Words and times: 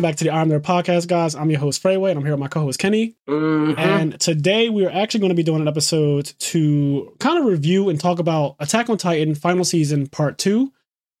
welcome 0.00 0.12
back 0.12 0.16
to 0.16 0.24
the 0.24 0.30
I'm 0.30 0.48
There 0.48 0.60
podcast, 0.60 1.08
guys. 1.08 1.34
I'm 1.34 1.50
your 1.50 1.60
host, 1.60 1.82
Freeway, 1.82 2.10
and 2.10 2.18
I'm 2.18 2.24
here 2.24 2.32
with 2.32 2.40
my 2.40 2.48
co 2.48 2.60
host, 2.60 2.78
Kenny. 2.78 3.16
Mhm. 3.28 3.78
And 3.78 4.18
today 4.18 4.70
we 4.70 4.86
are 4.86 4.90
actually 4.90 5.20
going 5.20 5.28
to 5.28 5.34
be 5.34 5.42
doing 5.42 5.60
an 5.60 5.68
episode 5.68 6.32
to 6.38 7.12
kind 7.20 7.38
of 7.38 7.44
review 7.44 7.90
and 7.90 8.00
talk 8.00 8.18
about 8.18 8.56
Attack 8.60 8.88
on 8.88 8.96
Titan 8.96 9.34
final 9.34 9.62
season 9.62 10.06
part 10.06 10.38
two. 10.38 10.72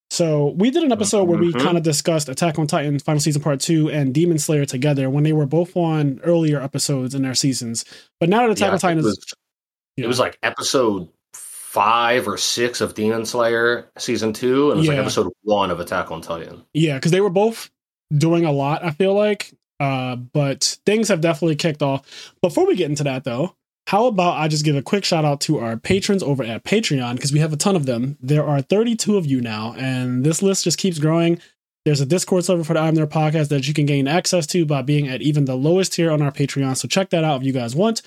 So 0.08 0.54
we 0.56 0.70
did 0.70 0.82
an 0.82 0.92
episode 0.92 1.24
where 1.24 1.38
we 1.38 1.52
Mhm. 1.52 1.60
kind 1.60 1.76
of 1.76 1.82
discussed 1.82 2.30
Attack 2.30 2.58
on 2.58 2.66
Titan 2.66 2.98
final 3.00 3.20
season 3.20 3.42
part 3.42 3.60
two 3.60 3.90
and 3.90 4.14
Demon 4.14 4.38
Slayer 4.38 4.64
together 4.64 5.10
when 5.10 5.24
they 5.24 5.34
were 5.34 5.44
both 5.46 5.76
on 5.76 6.18
earlier 6.24 6.62
episodes 6.62 7.14
in 7.14 7.20
their 7.20 7.34
seasons. 7.34 7.84
But 8.18 8.30
now 8.30 8.40
that 8.46 8.50
Attack 8.52 8.68
Yeah, 8.68 8.72
on 8.72 8.78
Titan 8.78 8.98
it 8.98 9.00
is 9.00 9.06
was, 9.08 9.34
it 9.98 10.06
was 10.06 10.18
like 10.18 10.38
episode 10.42 11.06
five 11.34 12.26
or 12.26 12.38
six 12.38 12.80
of 12.80 12.94
Demon 12.94 13.26
Slayer 13.26 13.90
season 13.98 14.32
two, 14.32 14.70
and 14.70 14.78
it 14.78 14.80
was 14.80 14.88
like 14.88 14.96
episode 14.98 15.28
one 15.42 15.70
of 15.70 15.80
Attack 15.80 16.10
on 16.10 16.22
Titan. 16.22 16.62
Yeah, 16.72 16.94
because 16.94 17.12
they 17.12 17.20
were 17.20 17.28
both 17.28 17.68
doing 18.12 18.44
a 18.44 18.52
lot, 18.52 18.84
I 18.84 18.90
feel 18.90 19.14
like. 19.14 19.52
Uh, 19.78 20.16
but 20.16 20.78
things 20.84 21.08
have 21.08 21.20
definitely 21.20 21.56
kicked 21.56 21.82
off. 21.82 22.34
Before 22.42 22.66
we 22.66 22.76
get 22.76 22.90
into 22.90 23.04
that, 23.04 23.24
though, 23.24 23.56
how 23.86 24.06
about 24.06 24.38
I 24.38 24.46
just 24.46 24.64
give 24.64 24.76
a 24.76 24.82
quick 24.82 25.04
shout 25.04 25.24
out 25.24 25.40
to 25.42 25.58
our 25.58 25.76
patrons 25.76 26.22
over 26.22 26.44
at 26.44 26.64
Patreon 26.64 27.14
because 27.14 27.32
we 27.32 27.40
have 27.40 27.52
a 27.52 27.56
ton 27.56 27.76
of 27.76 27.86
them. 27.86 28.18
There 28.20 28.46
are 28.46 28.60
32 28.60 29.16
of 29.16 29.26
you 29.26 29.40
now, 29.40 29.74
and 29.76 30.22
this 30.22 30.42
list 30.42 30.64
just 30.64 30.78
keeps 30.78 30.98
growing. 30.98 31.40
There's 31.86 32.00
a 32.00 32.06
Discord 32.06 32.44
server 32.44 32.62
for 32.62 32.74
the 32.74 32.80
I'm 32.80 32.94
There 32.94 33.06
podcast 33.06 33.48
that 33.48 33.66
you 33.66 33.72
can 33.72 33.86
gain 33.86 34.06
access 34.06 34.46
to 34.48 34.66
by 34.66 34.82
being 34.82 35.08
at 35.08 35.22
even 35.22 35.46
the 35.46 35.56
lowest 35.56 35.94
tier 35.94 36.10
on 36.10 36.20
our 36.20 36.30
Patreon. 36.30 36.76
So 36.76 36.86
check 36.86 37.08
that 37.10 37.24
out 37.24 37.40
if 37.40 37.46
you 37.46 37.52
guys 37.52 37.74
want. 37.74 38.02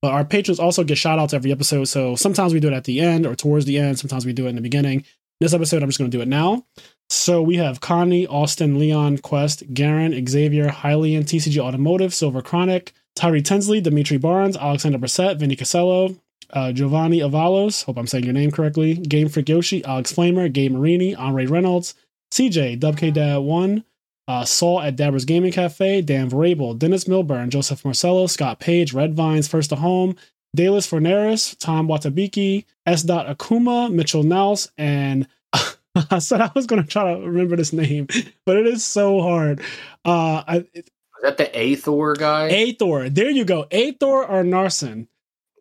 But 0.00 0.12
our 0.12 0.24
patrons 0.24 0.60
also 0.60 0.84
get 0.84 0.98
shout 0.98 1.18
outs 1.18 1.34
every 1.34 1.50
episode. 1.50 1.84
So 1.84 2.14
sometimes 2.14 2.54
we 2.54 2.60
do 2.60 2.68
it 2.68 2.74
at 2.74 2.84
the 2.84 3.00
end 3.00 3.26
or 3.26 3.34
towards 3.34 3.64
the 3.64 3.78
end. 3.78 3.98
Sometimes 3.98 4.24
we 4.24 4.32
do 4.32 4.46
it 4.46 4.50
in 4.50 4.54
the 4.54 4.60
beginning. 4.62 5.04
This 5.38 5.52
episode, 5.52 5.82
I'm 5.82 5.90
just 5.90 5.98
going 5.98 6.10
to 6.10 6.16
do 6.16 6.22
it 6.22 6.28
now. 6.28 6.64
So 7.10 7.42
we 7.42 7.56
have 7.56 7.82
Connie, 7.82 8.26
Austin, 8.26 8.78
Leon, 8.78 9.18
Quest, 9.18 9.74
Garen, 9.74 10.26
Xavier, 10.26 10.68
Hylian, 10.68 11.24
TCG 11.24 11.58
Automotive, 11.58 12.14
Silver 12.14 12.40
Chronic, 12.40 12.94
Tyree 13.14 13.42
Tinsley, 13.42 13.82
Dimitri 13.82 14.16
Barnes, 14.16 14.56
Alexander 14.56 14.96
Brissett, 14.96 15.38
Vinny 15.38 15.54
Casello, 15.54 16.18
uh, 16.50 16.72
Giovanni 16.72 17.18
Avalos, 17.18 17.84
hope 17.84 17.98
I'm 17.98 18.06
saying 18.06 18.24
your 18.24 18.32
name 18.32 18.50
correctly, 18.50 18.94
Game 18.94 19.28
Freak 19.28 19.50
Yoshi, 19.50 19.84
Alex 19.84 20.10
Flamer, 20.10 20.50
Gabe 20.50 20.72
Marini, 20.72 21.14
Andre 21.14 21.44
Reynolds, 21.44 21.94
CJ, 22.32 22.80
WK 22.80 23.12
Dad 23.12 23.38
1, 23.38 23.84
uh, 24.28 24.44
Saul 24.46 24.80
at 24.80 24.96
Dabber's 24.96 25.26
Gaming 25.26 25.52
Cafe, 25.52 26.00
Dan 26.00 26.30
Vrabel, 26.30 26.78
Dennis 26.78 27.06
Milburn, 27.06 27.50
Joseph 27.50 27.84
Marcello, 27.84 28.26
Scott 28.26 28.58
Page, 28.58 28.94
Red 28.94 29.14
Vines, 29.14 29.48
First 29.48 29.68
to 29.68 29.76
Home, 29.76 30.16
Dalis 30.56 30.88
Forneris, 30.88 31.56
Tom 31.58 31.86
Watabiki, 31.86 32.64
S. 32.86 33.02
Dot 33.02 33.26
Akuma, 33.26 33.92
Mitchell 33.92 34.22
Nels, 34.22 34.70
and 34.78 35.28
I 36.10 36.18
said 36.18 36.40
I 36.40 36.50
was 36.54 36.66
going 36.66 36.82
to 36.82 36.88
try 36.88 37.14
to 37.14 37.20
remember 37.20 37.56
this 37.56 37.72
name, 37.72 38.06
but 38.44 38.56
it 38.56 38.66
is 38.66 38.84
so 38.84 39.20
hard. 39.20 39.60
Uh, 40.04 40.42
I, 40.46 40.56
Is 40.74 40.84
that 41.22 41.36
the 41.36 41.44
Aethor 41.46 42.18
guy? 42.18 42.50
Aethor, 42.50 43.14
there 43.14 43.30
you 43.30 43.44
go. 43.44 43.64
Aethor 43.70 44.28
or 44.28 44.42
Narson. 44.42 45.08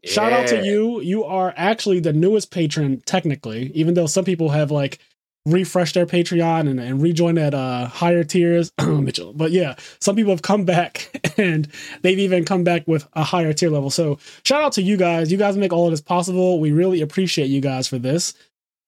Shout 0.05 0.33
out 0.33 0.47
to 0.47 0.63
you. 0.63 1.01
You 1.01 1.23
are 1.23 1.51
actually 1.57 1.99
the 1.99 2.13
newest 2.13 2.51
patron, 2.51 3.01
technically, 3.05 3.71
even 3.73 3.95
though 3.95 4.05
some 4.05 4.23
people 4.23 4.49
have 4.49 4.69
like 4.69 4.99
refreshed 5.45 5.93
their 5.93 6.05
Patreon 6.05 6.69
and, 6.69 6.79
and 6.79 7.01
rejoined 7.01 7.37
at 7.37 7.53
uh, 7.53 7.85
higher 7.87 8.23
tiers. 8.23 8.71
Mitchell. 8.85 9.33
But 9.33 9.51
yeah, 9.51 9.75
some 9.99 10.15
people 10.15 10.31
have 10.31 10.41
come 10.41 10.65
back 10.65 11.09
and 11.37 11.67
they've 12.01 12.19
even 12.19 12.45
come 12.45 12.63
back 12.63 12.87
with 12.87 13.07
a 13.13 13.23
higher 13.23 13.53
tier 13.53 13.69
level. 13.69 13.89
So 13.89 14.17
shout 14.43 14.63
out 14.63 14.71
to 14.73 14.81
you 14.81 14.97
guys. 14.97 15.31
You 15.31 15.37
guys 15.37 15.57
make 15.57 15.73
all 15.73 15.85
of 15.85 15.91
this 15.91 16.01
possible. 16.01 16.59
We 16.59 16.71
really 16.71 17.01
appreciate 17.01 17.47
you 17.47 17.61
guys 17.61 17.87
for 17.87 17.99
this. 17.99 18.33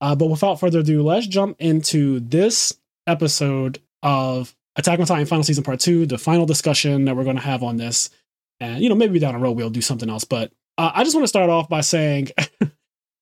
Uh, 0.02 0.16
but 0.16 0.28
without 0.28 0.60
further 0.60 0.80
ado, 0.80 1.04
let's 1.04 1.28
jump 1.28 1.58
into 1.60 2.20
this 2.20 2.78
episode 3.08 3.80
of 4.04 4.56
Attack 4.76 5.00
on 5.00 5.08
Titan 5.08 5.26
Final 5.26 5.44
Season 5.44 5.64
Part 5.64 5.80
2, 5.80 6.06
the 6.06 6.20
final 6.20 6.46
discussion 6.46 7.06
that 7.06 7.16
we're 7.16 7.24
going 7.24 7.36
to 7.36 7.42
have 7.42 7.64
on 7.64 7.78
this. 7.78 8.12
And, 8.60 8.82
you 8.82 8.90
know, 8.90 8.96
maybe 8.96 9.18
down 9.20 9.34
the 9.34 9.40
road 9.40 9.54
we'll 9.54 9.72
do 9.72 9.82
something 9.82 10.10
else. 10.10 10.24
But 10.24 10.52
uh, 10.78 10.92
I 10.94 11.04
just 11.04 11.16
want 11.16 11.24
to 11.24 11.30
start 11.30 11.50
off 11.50 11.68
by 11.68 11.82
saying 11.82 12.30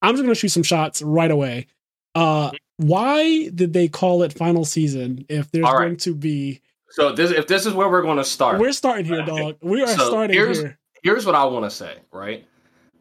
I'm 0.02 0.14
just 0.14 0.24
going 0.24 0.28
to 0.28 0.36
shoot 0.36 0.50
some 0.50 0.64
shots 0.64 1.02
right 1.02 1.32
away. 1.32 1.68
Uh, 2.14 2.52
why 2.78 3.50
did 3.50 3.74
they 3.74 3.88
call 3.88 4.24
it 4.24 4.34
Final 4.34 4.66
Season 4.66 5.26
if 5.30 5.50
there's 5.52 5.64
right. 5.64 5.78
going 5.78 5.98
to 5.98 6.14
be. 6.16 6.62
So 6.90 7.12
this, 7.14 7.32
if 7.32 7.48
this 7.48 7.66
is 7.66 7.74
where 7.74 7.90
we're 7.90 8.02
going 8.02 8.18
to 8.18 8.24
start, 8.24 8.60
We're 8.60 8.72
starting 8.72 9.06
here, 9.06 9.24
dog. 9.24 9.58
We 9.62 9.82
are 9.84 9.88
So 9.88 10.08
starting 10.08 10.34
here's- 10.36 10.58
here. 10.60 10.78
here's 11.04 11.26
what 11.26 11.36
I 11.36 11.44
want 11.46 11.66
to 11.66 11.70
say, 11.72 11.96
right? 12.12 12.46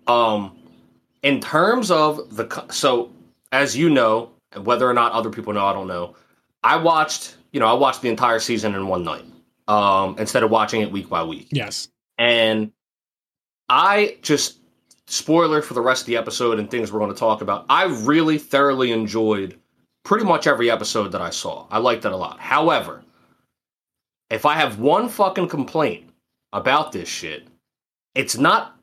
Um, 0.06 0.56
in 1.22 1.40
terms 1.40 1.90
of 1.90 2.36
the 2.36 2.66
so 2.70 3.10
as 3.52 3.76
you 3.76 3.88
know, 3.90 4.30
and 4.52 4.66
whether 4.66 4.88
or 4.88 4.94
not 4.94 5.12
other 5.12 5.30
people 5.30 5.52
know, 5.52 5.64
I 5.64 5.72
don't 5.72 5.86
know. 5.88 6.14
I 6.62 6.76
watched, 6.76 7.36
you 7.52 7.60
know, 7.60 7.66
I 7.66 7.72
watched 7.74 8.02
the 8.02 8.08
entire 8.08 8.38
season 8.40 8.74
in 8.74 8.86
one 8.88 9.04
night, 9.04 9.24
um, 9.68 10.16
instead 10.18 10.42
of 10.42 10.50
watching 10.50 10.80
it 10.82 10.90
week 10.92 11.08
by 11.08 11.22
week, 11.22 11.48
Yes. 11.52 11.88
and 12.18 12.72
I 13.68 14.16
just 14.22 14.58
spoiler 15.06 15.62
for 15.62 15.74
the 15.74 15.80
rest 15.80 16.02
of 16.02 16.06
the 16.06 16.16
episode 16.16 16.58
and 16.58 16.70
things 16.70 16.92
we're 16.92 16.98
going 17.00 17.12
to 17.12 17.18
talk 17.18 17.42
about. 17.42 17.66
I 17.68 17.84
really 17.84 18.38
thoroughly 18.38 18.92
enjoyed 18.92 19.58
pretty 20.04 20.24
much 20.24 20.46
every 20.46 20.70
episode 20.70 21.12
that 21.12 21.22
I 21.22 21.30
saw. 21.30 21.66
I 21.70 21.78
liked 21.78 22.04
it 22.04 22.12
a 22.12 22.16
lot. 22.16 22.38
However, 22.38 23.02
if 24.30 24.46
I 24.46 24.54
have 24.54 24.78
one 24.78 25.08
fucking 25.08 25.48
complaint 25.48 26.10
about 26.52 26.92
this 26.92 27.08
shit, 27.08 27.48
it's 28.14 28.36
not 28.36 28.76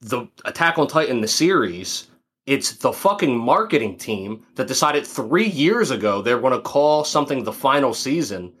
the 0.00 0.28
Attack 0.44 0.78
on 0.78 0.86
Titan 0.86 1.20
the 1.20 1.28
series. 1.28 2.08
It's 2.46 2.72
the 2.72 2.92
fucking 2.92 3.36
marketing 3.36 3.98
team 3.98 4.46
that 4.54 4.68
decided 4.68 5.06
three 5.06 5.48
years 5.48 5.90
ago 5.90 6.22
they're 6.22 6.40
going 6.40 6.54
to 6.54 6.60
call 6.60 7.04
something 7.04 7.44
the 7.44 7.52
final 7.52 7.92
season, 7.92 8.52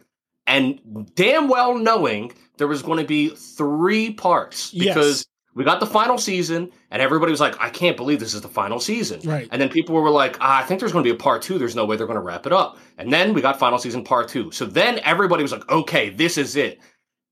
and 0.46 1.10
damn 1.14 1.48
well 1.48 1.76
knowing 1.76 2.32
there 2.58 2.68
was 2.68 2.82
going 2.82 2.98
to 2.98 3.06
be 3.06 3.30
three 3.30 4.12
parts 4.12 4.72
Yes. 4.74 5.26
We 5.58 5.64
got 5.64 5.80
the 5.80 5.86
final 5.86 6.18
season, 6.18 6.70
and 6.92 7.02
everybody 7.02 7.32
was 7.32 7.40
like, 7.40 7.56
"I 7.58 7.68
can't 7.68 7.96
believe 7.96 8.20
this 8.20 8.32
is 8.32 8.42
the 8.42 8.48
final 8.48 8.78
season." 8.78 9.20
Right. 9.24 9.48
And 9.50 9.60
then 9.60 9.68
people 9.68 9.96
were 9.96 10.08
like, 10.08 10.36
ah, 10.40 10.60
I 10.60 10.62
think 10.62 10.78
there's 10.78 10.92
going 10.92 11.02
to 11.02 11.10
be 11.10 11.14
a 11.14 11.18
part 11.18 11.42
two. 11.42 11.58
There's 11.58 11.74
no 11.74 11.84
way 11.84 11.96
they're 11.96 12.06
going 12.06 12.18
to 12.18 12.24
wrap 12.24 12.46
it 12.46 12.52
up. 12.52 12.78
And 12.96 13.12
then 13.12 13.34
we 13.34 13.40
got 13.40 13.58
final 13.58 13.76
season 13.80 14.04
part 14.04 14.28
two. 14.28 14.52
So 14.52 14.64
then 14.66 15.00
everybody 15.00 15.42
was 15.42 15.50
like, 15.50 15.68
okay, 15.68 16.10
this 16.10 16.38
is 16.38 16.54
it. 16.54 16.78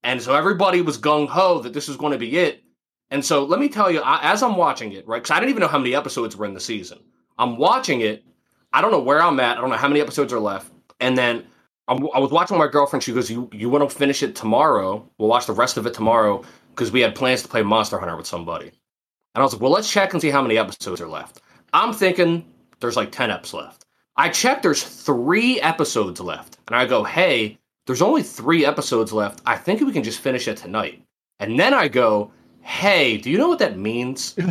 And 0.02 0.20
so 0.20 0.34
everybody 0.34 0.80
was 0.80 0.98
gung 0.98 1.28
ho 1.28 1.60
that 1.60 1.72
this 1.72 1.86
was 1.86 1.96
going 1.96 2.12
to 2.12 2.18
be 2.18 2.36
it. 2.36 2.64
And 3.12 3.24
so 3.24 3.44
let 3.44 3.60
me 3.60 3.68
tell 3.68 3.92
you, 3.92 4.00
I, 4.00 4.18
as 4.32 4.42
I'm 4.42 4.56
watching 4.56 4.92
it, 4.92 5.06
right? 5.06 5.22
Because 5.22 5.30
I 5.30 5.38
didn't 5.38 5.50
even 5.50 5.60
know 5.60 5.68
how 5.68 5.78
many 5.78 5.94
episodes 5.94 6.36
were 6.36 6.46
in 6.46 6.54
the 6.54 6.60
season. 6.60 6.98
I'm 7.38 7.56
watching 7.56 8.00
it. 8.00 8.24
I 8.72 8.80
don't 8.80 8.90
know 8.90 9.00
where 9.00 9.22
I'm 9.22 9.38
at. 9.38 9.56
I 9.56 9.60
don't 9.60 9.70
know 9.70 9.76
how 9.76 9.86
many 9.86 10.00
episodes 10.00 10.32
are 10.32 10.40
left. 10.40 10.72
And 10.98 11.16
then 11.16 11.44
I'm, 11.86 12.08
I 12.12 12.18
was 12.18 12.32
watching 12.32 12.58
my 12.58 12.66
girlfriend. 12.66 13.04
She 13.04 13.12
goes, 13.12 13.30
"You 13.30 13.48
you 13.52 13.70
want 13.70 13.88
to 13.88 13.96
finish 13.96 14.24
it 14.24 14.34
tomorrow? 14.34 15.08
We'll 15.18 15.28
watch 15.28 15.46
the 15.46 15.52
rest 15.52 15.76
of 15.76 15.86
it 15.86 15.94
tomorrow 15.94 16.42
because 16.76 16.92
we 16.92 17.00
had 17.00 17.14
plans 17.14 17.42
to 17.42 17.48
play 17.48 17.62
Monster 17.62 17.98
Hunter 17.98 18.16
with 18.16 18.26
somebody." 18.26 18.66
And 18.66 19.42
I 19.42 19.42
was 19.42 19.54
like, 19.54 19.62
"Well, 19.62 19.72
let's 19.72 19.90
check 19.90 20.12
and 20.12 20.20
see 20.20 20.30
how 20.30 20.42
many 20.42 20.58
episodes 20.58 21.00
are 21.00 21.08
left." 21.08 21.40
I'm 21.72 21.92
thinking 21.92 22.44
there's 22.80 22.96
like 22.96 23.12
10 23.12 23.30
eps 23.30 23.52
left. 23.52 23.84
I 24.16 24.30
check 24.30 24.62
there's 24.62 24.82
three 24.82 25.60
episodes 25.60 26.20
left. 26.20 26.58
And 26.66 26.76
I 26.76 26.86
go, 26.86 27.04
hey, 27.04 27.58
there's 27.86 28.02
only 28.02 28.22
three 28.22 28.64
episodes 28.64 29.12
left. 29.12 29.40
I 29.44 29.56
think 29.56 29.80
we 29.80 29.92
can 29.92 30.02
just 30.02 30.20
finish 30.20 30.48
it 30.48 30.56
tonight. 30.56 31.02
And 31.38 31.58
then 31.58 31.74
I 31.74 31.88
go, 31.88 32.32
hey, 32.62 33.18
do 33.18 33.30
you 33.30 33.38
know 33.38 33.48
what 33.48 33.58
that 33.60 33.78
means? 33.78 34.36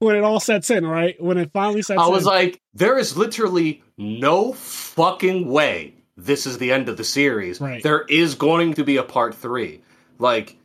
When 0.00 0.14
it 0.14 0.22
all 0.22 0.38
sets 0.38 0.70
in, 0.70 0.86
right? 0.86 1.20
When 1.20 1.38
it 1.38 1.50
finally 1.52 1.82
sets 1.82 1.98
I 1.98 2.06
in. 2.06 2.12
was 2.12 2.24
like, 2.24 2.60
there 2.72 2.96
is 2.98 3.16
literally 3.16 3.82
no 3.96 4.52
fucking 4.52 5.48
way 5.48 5.94
this 6.16 6.46
is 6.46 6.58
the 6.58 6.70
end 6.70 6.88
of 6.88 6.96
the 6.96 7.02
series. 7.02 7.60
Right. 7.60 7.82
There 7.82 8.02
is 8.02 8.36
going 8.36 8.74
to 8.74 8.84
be 8.84 8.98
a 8.98 9.02
part 9.02 9.34
three. 9.34 9.80
Like, 10.18 10.56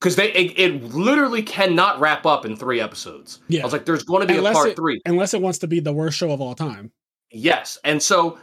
because 0.00 0.16
they 0.16 0.32
it, 0.32 0.58
it 0.58 0.82
literally 0.94 1.42
cannot 1.42 2.00
wrap 2.00 2.24
up 2.26 2.44
in 2.46 2.56
three 2.56 2.80
episodes. 2.80 3.40
Yeah. 3.48 3.62
I 3.62 3.64
was 3.64 3.72
like, 3.72 3.84
there's 3.84 4.02
going 4.02 4.26
to 4.26 4.32
be 4.32 4.38
Unless 4.38 4.54
a 4.54 4.58
part 4.58 4.68
it- 4.70 4.76
three. 4.76 5.00
unless 5.06 5.34
it 5.34 5.42
wants 5.42 5.58
to 5.58 5.66
be 5.66 5.80
the 5.80 5.92
worst 5.92 6.16
show 6.16 6.30
of 6.30 6.40
all 6.40 6.54
time. 6.54 6.90
Yes. 7.30 7.78
And 7.84 8.02
so 8.02 8.38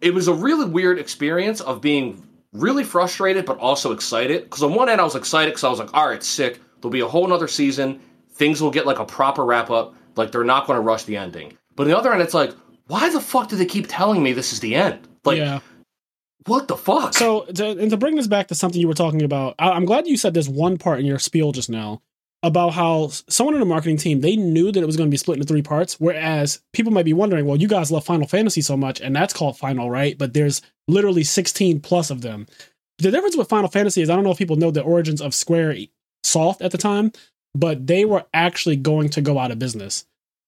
it 0.00 0.14
was 0.14 0.28
a 0.28 0.34
really 0.34 0.66
weird 0.66 0.98
experience 0.98 1.60
of 1.60 1.80
being 1.80 2.24
really 2.52 2.84
frustrated, 2.84 3.44
but 3.46 3.58
also 3.58 3.92
excited. 3.92 4.44
Because 4.44 4.62
on 4.62 4.74
one 4.74 4.88
end, 4.88 5.00
I 5.00 5.04
was 5.04 5.16
excited 5.16 5.50
because 5.50 5.64
I 5.64 5.68
was 5.70 5.78
like, 5.78 5.92
all 5.94 6.08
right, 6.08 6.22
sick. 6.22 6.60
There'll 6.80 6.92
be 6.92 7.00
a 7.00 7.08
whole 7.08 7.26
nother 7.26 7.48
season. 7.48 8.00
Things 8.34 8.62
will 8.62 8.70
get 8.70 8.86
like 8.86 8.98
a 9.00 9.04
proper 9.04 9.44
wrap 9.44 9.70
up. 9.70 9.94
Like 10.16 10.30
they're 10.30 10.44
not 10.44 10.66
going 10.66 10.76
to 10.76 10.80
rush 10.82 11.04
the 11.04 11.16
ending. 11.16 11.56
But 11.74 11.84
on 11.84 11.88
the 11.90 11.98
other 11.98 12.12
end, 12.12 12.22
it's 12.22 12.34
like, 12.34 12.52
why 12.86 13.10
the 13.10 13.20
fuck 13.20 13.48
do 13.48 13.56
they 13.56 13.66
keep 13.66 13.86
telling 13.88 14.22
me 14.22 14.32
this 14.32 14.52
is 14.52 14.60
the 14.60 14.74
end? 14.74 15.06
Like, 15.24 15.38
yeah. 15.38 15.60
What 16.48 16.68
the 16.68 16.76
fuck? 16.76 17.14
So, 17.14 17.44
to, 17.44 17.70
and 17.70 17.90
to 17.90 17.96
bring 17.96 18.16
this 18.16 18.26
back 18.26 18.48
to 18.48 18.54
something 18.54 18.80
you 18.80 18.88
were 18.88 18.94
talking 18.94 19.22
about, 19.22 19.54
I, 19.58 19.70
I'm 19.70 19.84
glad 19.84 20.06
you 20.06 20.16
said 20.16 20.34
this 20.34 20.48
one 20.48 20.78
part 20.78 21.00
in 21.00 21.06
your 21.06 21.18
spiel 21.18 21.52
just 21.52 21.70
now 21.70 22.02
about 22.42 22.70
how 22.70 23.08
someone 23.08 23.54
in 23.54 23.60
the 23.60 23.66
marketing 23.66 23.96
team 23.96 24.20
they 24.20 24.36
knew 24.36 24.70
that 24.70 24.82
it 24.82 24.86
was 24.86 24.96
going 24.96 25.08
to 25.08 25.10
be 25.10 25.16
split 25.16 25.36
into 25.36 25.46
three 25.46 25.62
parts. 25.62 25.98
Whereas 25.98 26.60
people 26.72 26.92
might 26.92 27.04
be 27.04 27.12
wondering, 27.12 27.46
well, 27.46 27.56
you 27.56 27.68
guys 27.68 27.90
love 27.90 28.04
Final 28.04 28.28
Fantasy 28.28 28.60
so 28.60 28.76
much, 28.76 29.00
and 29.00 29.14
that's 29.14 29.34
called 29.34 29.58
Final, 29.58 29.90
right? 29.90 30.16
But 30.16 30.34
there's 30.34 30.62
literally 30.86 31.24
16 31.24 31.80
plus 31.80 32.10
of 32.10 32.22
them. 32.22 32.46
The 32.98 33.10
difference 33.10 33.36
with 33.36 33.48
Final 33.48 33.68
Fantasy 33.68 34.02
is 34.02 34.10
I 34.10 34.14
don't 34.14 34.24
know 34.24 34.30
if 34.30 34.38
people 34.38 34.56
know 34.56 34.70
the 34.70 34.82
origins 34.82 35.20
of 35.20 35.34
Square 35.34 35.76
Soft 36.24 36.62
at 36.62 36.72
the 36.72 36.78
time, 36.78 37.12
but 37.54 37.86
they 37.86 38.04
were 38.04 38.24
actually 38.34 38.76
going 38.76 39.08
to 39.10 39.20
go 39.20 39.38
out 39.38 39.50
of 39.50 39.58
business. 39.58 40.04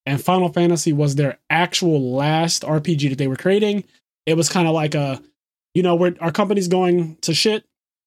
And 0.06 0.22
Final 0.22 0.48
Fantasy 0.48 0.92
was 0.92 1.14
their 1.14 1.38
actual 1.50 2.14
last 2.14 2.62
RPG 2.62 3.10
that 3.10 3.18
they 3.18 3.28
were 3.28 3.36
creating. 3.36 3.84
It 4.26 4.36
was 4.36 4.48
kind 4.48 4.66
of 4.66 4.74
like 4.74 4.94
a 4.94 5.22
you 5.74 5.82
know, 5.82 5.94
we're 5.94 6.14
our 6.20 6.32
company's 6.32 6.68
going 6.68 7.16
to 7.22 7.34
shit, 7.34 7.64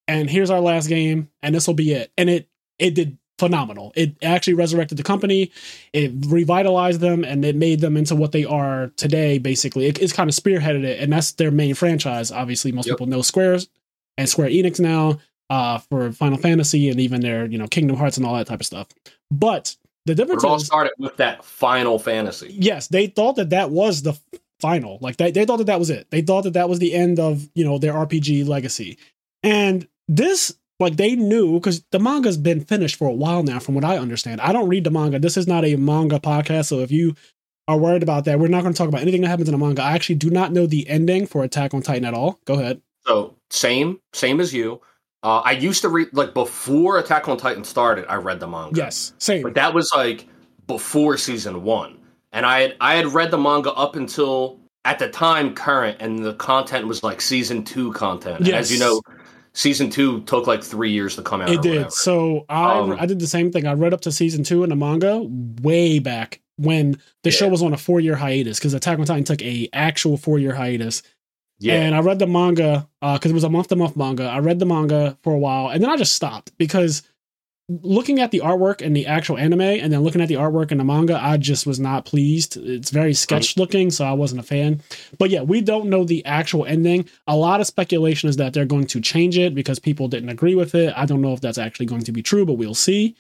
and 0.08 0.30
here's 0.30 0.50
our 0.50 0.60
last 0.60 0.88
game, 0.88 1.30
and 1.42 1.54
this 1.56 1.68
will 1.68 1.74
be 1.74 1.94
it. 1.94 2.12
And 2.18 2.30
it 2.30 2.48
it 2.80 2.96
did 2.96 3.18
phenomenal. 3.40 3.92
It 3.96 4.16
actually 4.24 4.54
resurrected 4.54 4.98
the 4.98 5.04
company, 5.04 5.52
it 5.92 6.12
revitalized 6.28 7.00
them, 7.02 7.24
and 7.24 7.44
it 7.44 7.56
made 7.56 7.80
them 7.82 7.98
into 7.98 8.16
what 8.16 8.32
they 8.32 8.46
are 8.46 8.92
today. 8.96 9.38
Basically, 9.38 9.88
it, 9.88 10.00
it's 10.02 10.14
kind 10.14 10.30
of 10.30 10.36
spearheaded 10.36 10.84
it, 10.84 11.00
and 11.00 11.12
that's 11.12 11.34
their 11.34 11.52
main 11.52 11.74
franchise. 11.76 12.32
Obviously, 12.32 12.72
most 12.72 12.88
Yep. 12.88 12.96
people 12.98 13.08
know 13.08 13.22
Squares 13.22 13.68
and 14.18 14.30
Square 14.30 14.50
Enix 14.50 14.80
now 14.80 15.20
uh, 15.50 15.80
for 15.80 16.12
Final 16.12 16.38
Fantasy 16.38 16.90
and 16.90 17.00
even 17.00 17.22
their 17.22 17.46
you 17.46 17.58
know 17.58 17.68
Kingdom 17.68 17.98
Hearts 17.98 18.18
and 18.18 18.26
all 18.26 18.36
that 18.36 18.48
type 18.48 18.60
of 18.60 18.66
stuff. 18.66 18.88
But 19.32 19.76
the 20.06 20.16
difference 20.16 20.44
it 20.44 20.48
all 20.48 20.60
started 20.60 20.94
with 21.00 21.18
that 21.18 21.44
Final 21.44 21.98
Fantasy. 21.98 22.54
yes, 22.58 22.88
they 22.90 23.08
thought 23.08 23.36
that 23.38 23.50
that 23.50 23.72
was 23.72 24.04
the 24.04 24.14
final. 24.64 24.98
Like 25.02 25.18
they, 25.18 25.30
they 25.30 25.44
thought 25.44 25.58
that 25.58 25.68
that 25.68 25.78
was 25.78 25.90
it. 25.90 26.08
They 26.10 26.22
thought 26.22 26.46
that 26.46 26.54
that 26.54 26.70
was 26.70 26.80
the 26.80 26.94
end 26.94 27.20
of 27.20 27.50
you 27.54 27.66
know 27.66 27.78
their 27.78 27.94
RPG 27.94 28.48
legacy. 28.48 28.98
And 29.44 29.86
this, 30.08 30.56
like 30.80 30.96
they 30.96 31.16
knew 31.16 31.56
because 31.56 31.84
the 31.92 32.00
manga's 32.00 32.38
been 32.38 32.62
finished 32.64 32.96
for 32.96 33.10
a 33.10 33.14
while 33.14 33.44
now, 33.44 33.60
from 33.60 33.76
what 33.76 33.84
I 33.84 33.98
understand. 33.98 34.40
I 34.40 34.54
don't 34.54 34.70
read 34.70 34.86
the 34.86 34.92
manga. 34.92 35.20
This 35.20 35.36
is 35.36 35.48
not 35.48 35.66
a 35.66 35.76
manga 35.76 36.18
podcast, 36.18 36.68
so 36.68 36.80
if 36.80 36.92
you 36.92 37.14
are 37.68 37.78
worried 37.78 38.04
about 38.04 38.24
that, 38.26 38.40
we're 38.40 38.48
not 38.48 38.62
going 38.62 38.74
to 38.74 38.78
talk 38.78 38.88
about 38.88 39.02
anything 39.02 39.22
that 39.22 39.28
happens 39.28 39.50
in 39.50 39.52
the 39.52 39.64
manga. 39.64 39.82
I 39.82 39.92
actually 39.92 40.16
do 40.16 40.30
not 40.30 40.54
know 40.54 40.66
the 40.66 40.88
ending 40.88 41.28
for 41.28 41.44
Attack 41.44 41.74
on 41.74 41.82
Titan 41.82 42.06
at 42.06 42.14
all. 42.14 42.40
Go 42.46 42.54
ahead. 42.56 42.82
So 43.06 43.36
same, 43.50 44.00
same 44.14 44.40
as 44.40 44.54
you. 44.54 44.82
Uh, 45.24 45.42
I 45.44 45.52
used 45.52 45.82
to 45.82 45.90
read 45.90 46.10
like 46.14 46.34
before 46.34 47.00
Attack 47.00 47.28
on 47.28 47.38
Titan 47.38 47.66
started. 47.66 48.06
I 48.08 48.16
read 48.16 48.40
the 48.40 48.48
manga. 48.48 48.78
Yes, 48.78 49.14
same. 49.18 49.44
but 49.44 49.56
that 49.56 49.74
was 49.74 49.92
like 49.94 50.28
before 50.68 51.18
season 51.18 51.64
one, 51.64 51.98
and 52.34 52.46
I 52.46 52.62
had 52.62 52.76
I 52.82 52.96
had 52.96 53.08
read 53.14 53.32
the 53.32 53.38
manga 53.38 53.72
up 53.72 53.96
until 53.96 54.60
at 54.84 55.00
the 55.00 55.10
time 55.10 55.56
current, 55.56 55.98
and 56.02 56.26
the 56.26 56.34
content 56.34 56.88
was 56.88 57.04
like 57.04 57.22
season 57.22 57.64
two 57.64 57.94
content. 57.94 58.40
And 58.40 58.50
as 58.50 58.72
you 58.72 58.80
know, 58.80 59.02
season 59.54 59.90
two 59.90 60.22
took 60.24 60.48
like 60.48 60.64
three 60.64 60.92
years 60.92 61.16
to 61.16 61.22
come 61.22 61.42
out. 61.42 61.50
It 61.50 61.62
did. 61.62 61.72
whatever. 61.72 61.90
So 61.92 62.46
I 62.50 62.80
Um, 62.80 62.98
I 63.00 63.06
did 63.06 63.20
the 63.20 63.28
same 63.28 63.52
thing. 63.52 63.66
I 63.66 63.74
read 63.74 63.94
up 63.94 64.02
to 64.02 64.12
season 64.12 64.44
two 64.44 64.64
in 64.64 64.70
the 64.70 64.76
manga 64.76 65.26
way 65.62 66.00
back 66.00 66.42
when 66.58 67.00
the 67.24 67.32
show 67.32 67.48
was 67.48 67.64
on 67.64 67.74
a 67.74 67.78
four 67.78 68.00
year 68.00 68.16
hiatus 68.16 68.60
because 68.60 68.74
Attack 68.74 69.00
on 69.00 69.06
Titan 69.06 69.24
took 69.24 69.42
a 69.42 69.70
actual 69.74 70.18
four 70.18 70.38
year 70.40 70.54
hiatus. 70.54 71.02
yeah, 71.60 71.76
And 71.76 71.96
I 71.96 72.00
read 72.00 72.20
the 72.20 72.28
manga 72.28 72.88
because 73.02 73.32
it 73.32 73.34
was 73.34 73.44
a 73.44 73.50
month 73.50 73.70
to 73.70 73.76
month 73.76 73.96
manga. 73.96 74.26
I 74.26 74.40
read 74.40 74.60
the 74.60 74.66
manga 74.66 75.18
for 75.24 75.34
a 75.34 75.40
while 75.40 75.70
and 75.70 75.82
then 75.82 75.90
I 75.90 75.98
just 75.98 76.14
stopped 76.14 76.56
because 76.58 77.04
looking 77.70 78.20
at 78.20 78.32
the 78.32 78.40
artwork 78.40 78.86
and 78.86 78.96
the 78.96 79.08
actual 79.08 79.38
anime 79.38 79.62
and 79.62 79.92
then 79.92 80.02
looking 80.02 80.22
at 80.22 80.28
the 80.28 80.36
artwork 80.36 80.72
in 80.72 80.78
the 80.80 80.84
manga, 80.84 81.18
I 81.22 81.38
just 81.38 81.66
was 81.66 81.80
not 81.80 82.06
pleased. 82.06 82.58
It's 82.58 82.90
very 82.92 83.14
sketch 83.14 83.56
looking, 83.58 83.90
so 83.90 84.06
I 84.06 84.12
wasn't 84.14 84.42
a 84.42 84.44
fan. 84.44 84.82
But 85.18 85.30
yeah, 85.30 85.42
we 85.44 85.62
don't 85.62 85.86
know 85.90 86.04
the 86.04 86.26
actual 86.26 86.66
ending. 86.66 87.08
A 87.28 87.36
lot 87.38 87.62
of 87.62 87.68
speculation 87.68 88.28
is 88.30 88.36
that 88.38 88.54
they're 88.54 88.66
going 88.66 88.88
to 88.88 89.00
change 89.02 89.38
it 89.38 89.56
because 89.56 89.80
people 89.80 90.08
didn't 90.10 90.30
agree 90.30 90.56
with 90.56 90.76
it. 90.76 90.94
I 90.98 91.06
don't 91.06 91.22
know 91.22 91.34
if 91.34 91.42
that's 91.42 91.58
actually 91.58 91.86
going 91.86 92.04
to 92.04 92.12
be 92.12 92.22
true, 92.22 92.46
but 92.46 92.54
we'll 92.54 92.76
see. 92.76 93.16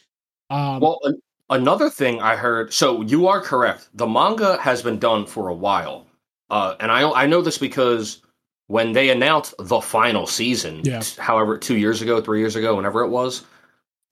Um, 0.49 0.81
Well, 0.81 0.99
an- 1.03 1.21
another 1.49 1.89
thing 1.89 2.19
I 2.21 2.35
heard. 2.35 2.73
So 2.73 3.01
you 3.01 3.27
are 3.27 3.39
correct. 3.41 3.89
The 3.93 4.07
manga 4.07 4.57
has 4.59 4.81
been 4.81 4.99
done 4.99 5.25
for 5.25 5.47
a 5.47 5.53
while, 5.55 6.05
uh, 6.49 6.75
and 6.81 6.91
I 6.91 7.09
I 7.09 7.25
know 7.27 7.41
this 7.41 7.57
because 7.57 8.19
when 8.67 8.91
they 8.91 9.09
announced 9.09 9.53
the 9.57 9.79
final 9.79 10.27
season, 10.27 10.81
Yeah. 10.83 10.99
t- 10.99 11.21
however, 11.21 11.57
two 11.57 11.77
years 11.77 12.01
ago, 12.01 12.19
three 12.21 12.39
years 12.39 12.55
ago, 12.57 12.75
whenever 12.75 13.03
it 13.03 13.09
was, 13.09 13.43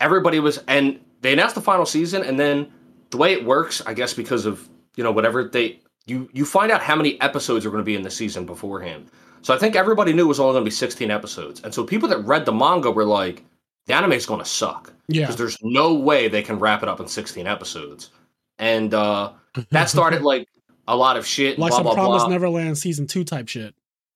everybody 0.01 0.39
was, 0.39 0.57
and 0.67 0.99
they 1.21 1.31
announced 1.31 1.55
the 1.55 1.61
final 1.61 1.85
season, 1.85 2.23
and 2.23 2.39
then 2.39 2.71
the 3.11 3.17
way 3.17 3.31
it 3.31 3.45
works, 3.45 3.81
I 3.85 3.93
guess, 3.93 4.13
because 4.13 4.45
of 4.45 4.67
you 4.95 5.03
know 5.03 5.11
whatever 5.11 5.45
they 5.45 5.79
you 6.05 6.29
you 6.33 6.45
find 6.45 6.71
out 6.71 6.81
how 6.81 6.95
many 6.95 7.19
episodes 7.21 7.65
are 7.65 7.69
going 7.69 7.81
to 7.81 7.85
be 7.85 7.95
in 7.95 8.01
the 8.01 8.11
season 8.11 8.45
beforehand. 8.45 9.09
So 9.43 9.55
I 9.55 9.57
think 9.57 9.75
everybody 9.75 10.13
knew 10.13 10.25
it 10.25 10.27
was 10.27 10.39
only 10.39 10.53
going 10.53 10.63
to 10.63 10.69
be 10.69 10.75
16 10.75 11.09
episodes, 11.09 11.61
and 11.63 11.73
so 11.73 11.83
people 11.83 12.09
that 12.09 12.19
read 12.19 12.45
the 12.45 12.51
manga 12.51 12.91
were 12.91 13.05
like, 13.05 13.43
the 13.87 13.93
anime 13.93 14.13
is 14.13 14.25
going 14.25 14.39
to 14.39 14.45
suck 14.45 14.93
yeah. 15.07 15.21
because 15.21 15.37
there's 15.37 15.57
no 15.61 15.93
way 15.93 16.27
they 16.27 16.43
can 16.43 16.59
wrap 16.59 16.83
it 16.83 16.89
up 16.89 16.99
in 16.99 17.07
16 17.07 17.47
episodes. 17.47 18.11
And 18.59 18.93
uh, 18.93 19.33
that 19.71 19.89
started 19.89 20.21
like 20.21 20.47
a 20.87 20.95
lot 20.95 21.17
of 21.17 21.25
shit. 21.25 21.57
Like 21.57 21.71
blah, 21.71 21.77
some 21.77 21.83
blah, 21.83 21.93
Promised 21.95 22.25
blah. 22.25 22.33
Neverland 22.33 22.77
season 22.77 23.07
two 23.07 23.23
type 23.23 23.47
shit. 23.47 23.73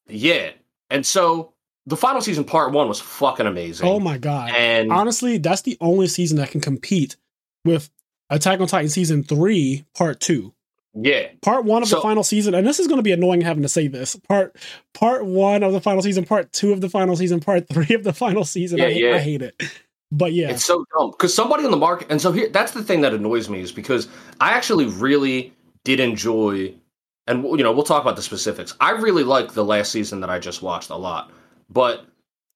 Yeah. 0.07 0.51
And 0.89 1.05
so 1.05 1.53
the 1.85 1.97
final 1.97 2.21
season, 2.21 2.43
part 2.43 2.71
one, 2.71 2.87
was 2.87 2.99
fucking 2.99 3.45
amazing. 3.45 3.87
Oh 3.87 3.99
my 3.99 4.17
god. 4.17 4.51
And 4.55 4.91
Honestly, 4.91 5.37
that's 5.37 5.61
the 5.63 5.77
only 5.81 6.07
season 6.07 6.37
that 6.37 6.51
can 6.51 6.61
compete 6.61 7.15
with 7.63 7.89
Attack 8.29 8.59
on 8.59 8.67
Titan 8.67 8.89
season 8.89 9.23
three, 9.23 9.85
part 9.95 10.19
two. 10.19 10.53
yeah, 10.95 11.27
Part 11.43 11.63
one 11.65 11.83
of 11.83 11.89
the 11.89 12.01
final 12.01 12.23
season, 12.23 12.55
and 12.55 12.65
this 12.65 12.79
is 12.79 12.87
going 12.87 12.97
to 12.97 13.03
be 13.03 13.11
annoying 13.11 13.41
having 13.41 13.63
to 13.63 13.69
say 13.69 13.87
this. 13.87 14.15
Part 14.15 14.55
part 14.93 15.25
one 15.25 15.61
of 15.61 15.73
the 15.73 15.81
final 15.81 16.01
season, 16.01 16.25
part 16.25 16.51
two 16.53 16.71
of 16.73 16.81
the 16.81 16.89
final 16.89 17.15
season, 17.15 17.39
part 17.39 17.67
three 17.69 17.93
of 17.95 18.03
the 18.03 18.13
final 18.13 18.43
season. 18.45 18.79
I, 18.81 18.85
Yeah, 18.85 18.89
hate- 18.93 19.03
yeah. 19.03 19.15
I 19.15 19.19
hate 19.19 19.41
it. 19.43 19.61
But 20.11 20.33
yeah, 20.33 20.49
it's 20.51 20.63
so 20.65 20.85
dumb 20.97 21.11
because 21.11 21.33
somebody 21.33 21.65
on 21.65 21.71
the 21.71 21.77
market. 21.77 22.07
And 22.09 22.21
so 22.21 22.31
here, 22.31 22.47
that's 22.49 22.71
the 22.71 22.83
thing 22.83 23.01
that 23.01 23.13
annoys 23.13 23.49
me 23.49 23.59
is 23.61 23.71
because 23.71 24.07
I 24.39 24.51
actually 24.51 24.85
really 24.85 25.51
did 25.83 25.99
enjoy, 25.99 26.73
and 27.27 27.43
you 27.43 27.57
know, 27.63 27.71
we'll 27.73 27.83
talk 27.83 28.01
about 28.01 28.15
the 28.15 28.21
specifics. 28.21 28.75
I 28.79 28.91
really 28.91 29.23
like 29.23 29.53
the 29.53 29.65
last 29.65 29.91
season 29.91 30.21
that 30.21 30.29
I 30.29 30.39
just 30.39 30.61
watched 30.61 30.89
a 30.91 30.95
lot, 30.95 31.31
but 31.69 32.05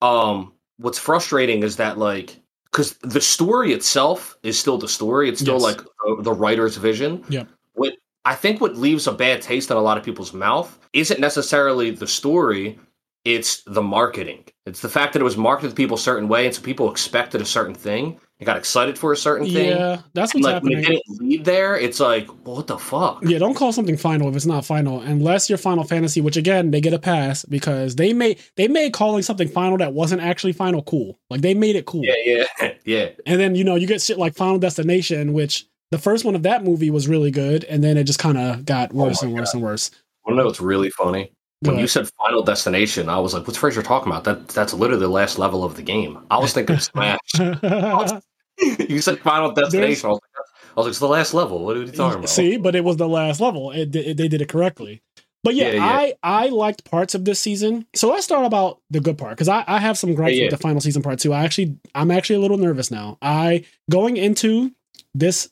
um, 0.02 0.54
what's 0.78 1.00
frustrating 1.00 1.64
is 1.64 1.76
that 1.78 1.98
like 1.98 2.40
because 2.72 2.94
the 3.02 3.22
story 3.22 3.74
itself 3.74 4.38
is 4.44 4.58
still 4.60 4.78
the 4.78 4.88
story. 4.88 5.28
It's 5.30 5.42
still 5.42 5.56
Yes. 5.56 5.64
like 5.64 5.78
the, 5.78 6.18
the 6.22 6.34
writer's 6.34 6.78
vision. 6.78 7.24
Yep. 7.30 7.48
What 7.74 7.94
I 8.26 8.36
think 8.36 8.62
what 8.62 8.76
leaves 8.78 9.08
a 9.08 9.12
bad 9.12 9.42
taste 9.42 9.72
in 9.72 9.78
a 9.78 9.82
lot 9.82 9.98
of 9.98 10.04
people's 10.04 10.34
mouth 10.34 10.78
isn't 10.94 11.20
necessarily 11.20 11.92
the 11.92 12.08
story. 12.08 12.80
It's 13.26 13.64
the 13.64 13.82
marketing. 13.82 14.46
It's 14.66 14.82
the 14.82 14.90
fact 14.90 15.14
that 15.14 15.20
it 15.20 15.26
was 15.26 15.36
marketed 15.38 15.72
to 15.72 15.76
people 15.76 15.96
a 15.98 16.00
certain 16.00 16.30
way, 16.30 16.46
and 16.46 16.56
so 16.56 16.62
people 16.62 16.90
expected 16.90 17.42
a 17.42 17.46
certain 17.46 17.76
thing 17.76 18.20
got 18.46 18.58
excited 18.58 18.98
for 18.98 19.12
a 19.12 19.18
certain 19.18 19.48
thing. 19.48 19.78
yeah, 19.78 20.02
that's 20.14 20.34
what's 20.34 20.46
like 20.46 20.64
when 20.64 20.72
it 20.72 20.80
happening. 20.80 21.02
didn't 21.08 21.28
lead 21.28 21.46
there, 21.46 21.78
it's 21.78 22.00
like, 22.00 22.28
well, 22.46 22.58
what 22.58 22.68
the 22.68 22.78
fuck? 22.78 23.20
Yeah, 23.22 23.38
don't 23.38 23.54
call 23.54 23.74
something 23.74 23.98
final 23.98 24.30
if 24.30 24.36
it's 24.36 24.46
not 24.46 24.66
final, 24.66 25.02
unless 25.02 25.50
you're 25.50 25.58
Final 25.58 25.84
Fantasy, 25.84 26.22
which 26.22 26.38
again 26.38 26.72
they 26.72 26.80
get 26.80 26.94
a 26.94 27.00
pass 27.00 27.44
because 27.46 27.96
they 27.98 28.14
made 28.14 28.40
they 28.56 28.68
made 28.68 28.94
calling 28.94 29.24
something 29.24 29.50
final 29.50 29.78
that 29.78 29.94
wasn't 29.94 30.22
actually 30.22 30.54
final 30.54 30.82
cool. 30.84 31.20
Like 31.30 31.42
they 31.42 31.54
made 31.54 31.76
it 31.76 31.86
cool. 31.86 32.06
Yeah, 32.06 32.46
yeah, 32.62 32.74
yeah. 32.86 33.10
And 33.26 33.42
then, 33.42 33.56
you 33.56 33.64
know, 33.64 33.76
you 33.76 33.88
get 33.88 34.02
shit 34.02 34.18
like 34.18 34.36
Final 34.36 34.58
Destination, 34.58 35.34
which 35.34 35.68
the 35.92 35.98
first 35.98 36.24
one 36.24 36.36
of 36.36 36.44
that 36.44 36.64
movie 36.64 36.92
was 36.92 37.08
really 37.08 37.32
good, 37.32 37.64
and 37.66 37.84
then 37.84 37.98
it 37.98 38.06
just 38.06 38.20
kind 38.20 38.38
of 38.38 38.64
got 38.64 38.92
oh 38.94 39.06
worse 39.06 39.22
Oh 39.22 39.26
and 39.26 39.36
worse 39.36 39.54
and 39.54 39.64
worse. 39.64 39.92
I 40.28 40.32
know 40.32 40.46
what's 40.46 40.62
really 40.62 40.92
funny? 40.92 41.32
When 41.62 41.78
you 41.78 41.88
said 41.88 42.10
Final 42.18 42.42
Destination, 42.42 43.10
I 43.10 43.20
was 43.20 43.34
like, 43.34 43.46
"What's 43.46 43.62
you're 43.62 43.84
talking 43.84 44.12
about? 44.12 44.24
That 44.24 44.48
that's 44.50 44.74
literally 44.74 45.02
the 45.02 45.10
last 45.10 45.38
level 45.38 45.64
of 45.64 45.76
the 45.76 45.82
game." 45.82 46.18
I 46.32 46.38
was 46.38 46.54
thinking 46.54 46.80
Smash. 46.80 47.20
you 48.90 49.02
said 49.02 49.20
Final 49.20 49.52
Destination. 49.52 50.08
I 50.08 50.12
was, 50.14 50.20
like, 50.22 50.46
I 50.78 50.80
was 50.80 50.86
like, 50.86 50.90
"It's 50.92 51.00
the 51.00 51.08
last 51.08 51.34
level." 51.34 51.66
What 51.66 51.76
are 51.76 51.82
you 51.82 51.92
talking 51.92 52.20
about? 52.20 52.30
See, 52.30 52.58
but 52.58 52.76
it 52.76 52.84
was 52.84 52.98
the 52.98 53.10
last 53.10 53.42
level. 53.42 53.72
It, 53.72 53.94
it- 53.96 54.18
they 54.18 54.28
did 54.28 54.42
it 54.42 54.50
correctly. 54.50 55.02
But 55.44 55.56
yeah, 55.56 55.68
Yeah, 55.70 55.74
yeah. 55.76 55.86
I 55.86 56.14
I 56.24 56.48
liked 56.48 56.84
parts 56.84 57.16
of 57.16 57.24
this 57.26 57.40
season. 57.40 57.86
So 57.96 58.10
let's 58.10 58.26
start 58.26 58.46
about 58.46 58.82
the 58.90 59.00
good 59.00 59.18
part 59.18 59.32
because 59.32 59.48
I, 59.48 59.64
I 59.68 59.80
have 59.80 59.98
some 59.98 60.14
gripes 60.14 60.36
Yeah, 60.36 60.44
yeah. 60.44 60.46
with 60.52 60.60
the 60.60 60.62
final 60.62 60.82
season 60.82 61.02
part 61.02 61.20
two. 61.20 61.34
I 61.34 61.44
actually 61.46 61.78
I'm 61.96 62.12
actually 62.12 62.38
a 62.38 62.40
little 62.40 62.58
nervous 62.58 62.92
now. 62.92 63.18
I 63.22 63.66
going 63.90 64.18
into 64.18 64.72
this 65.14 65.50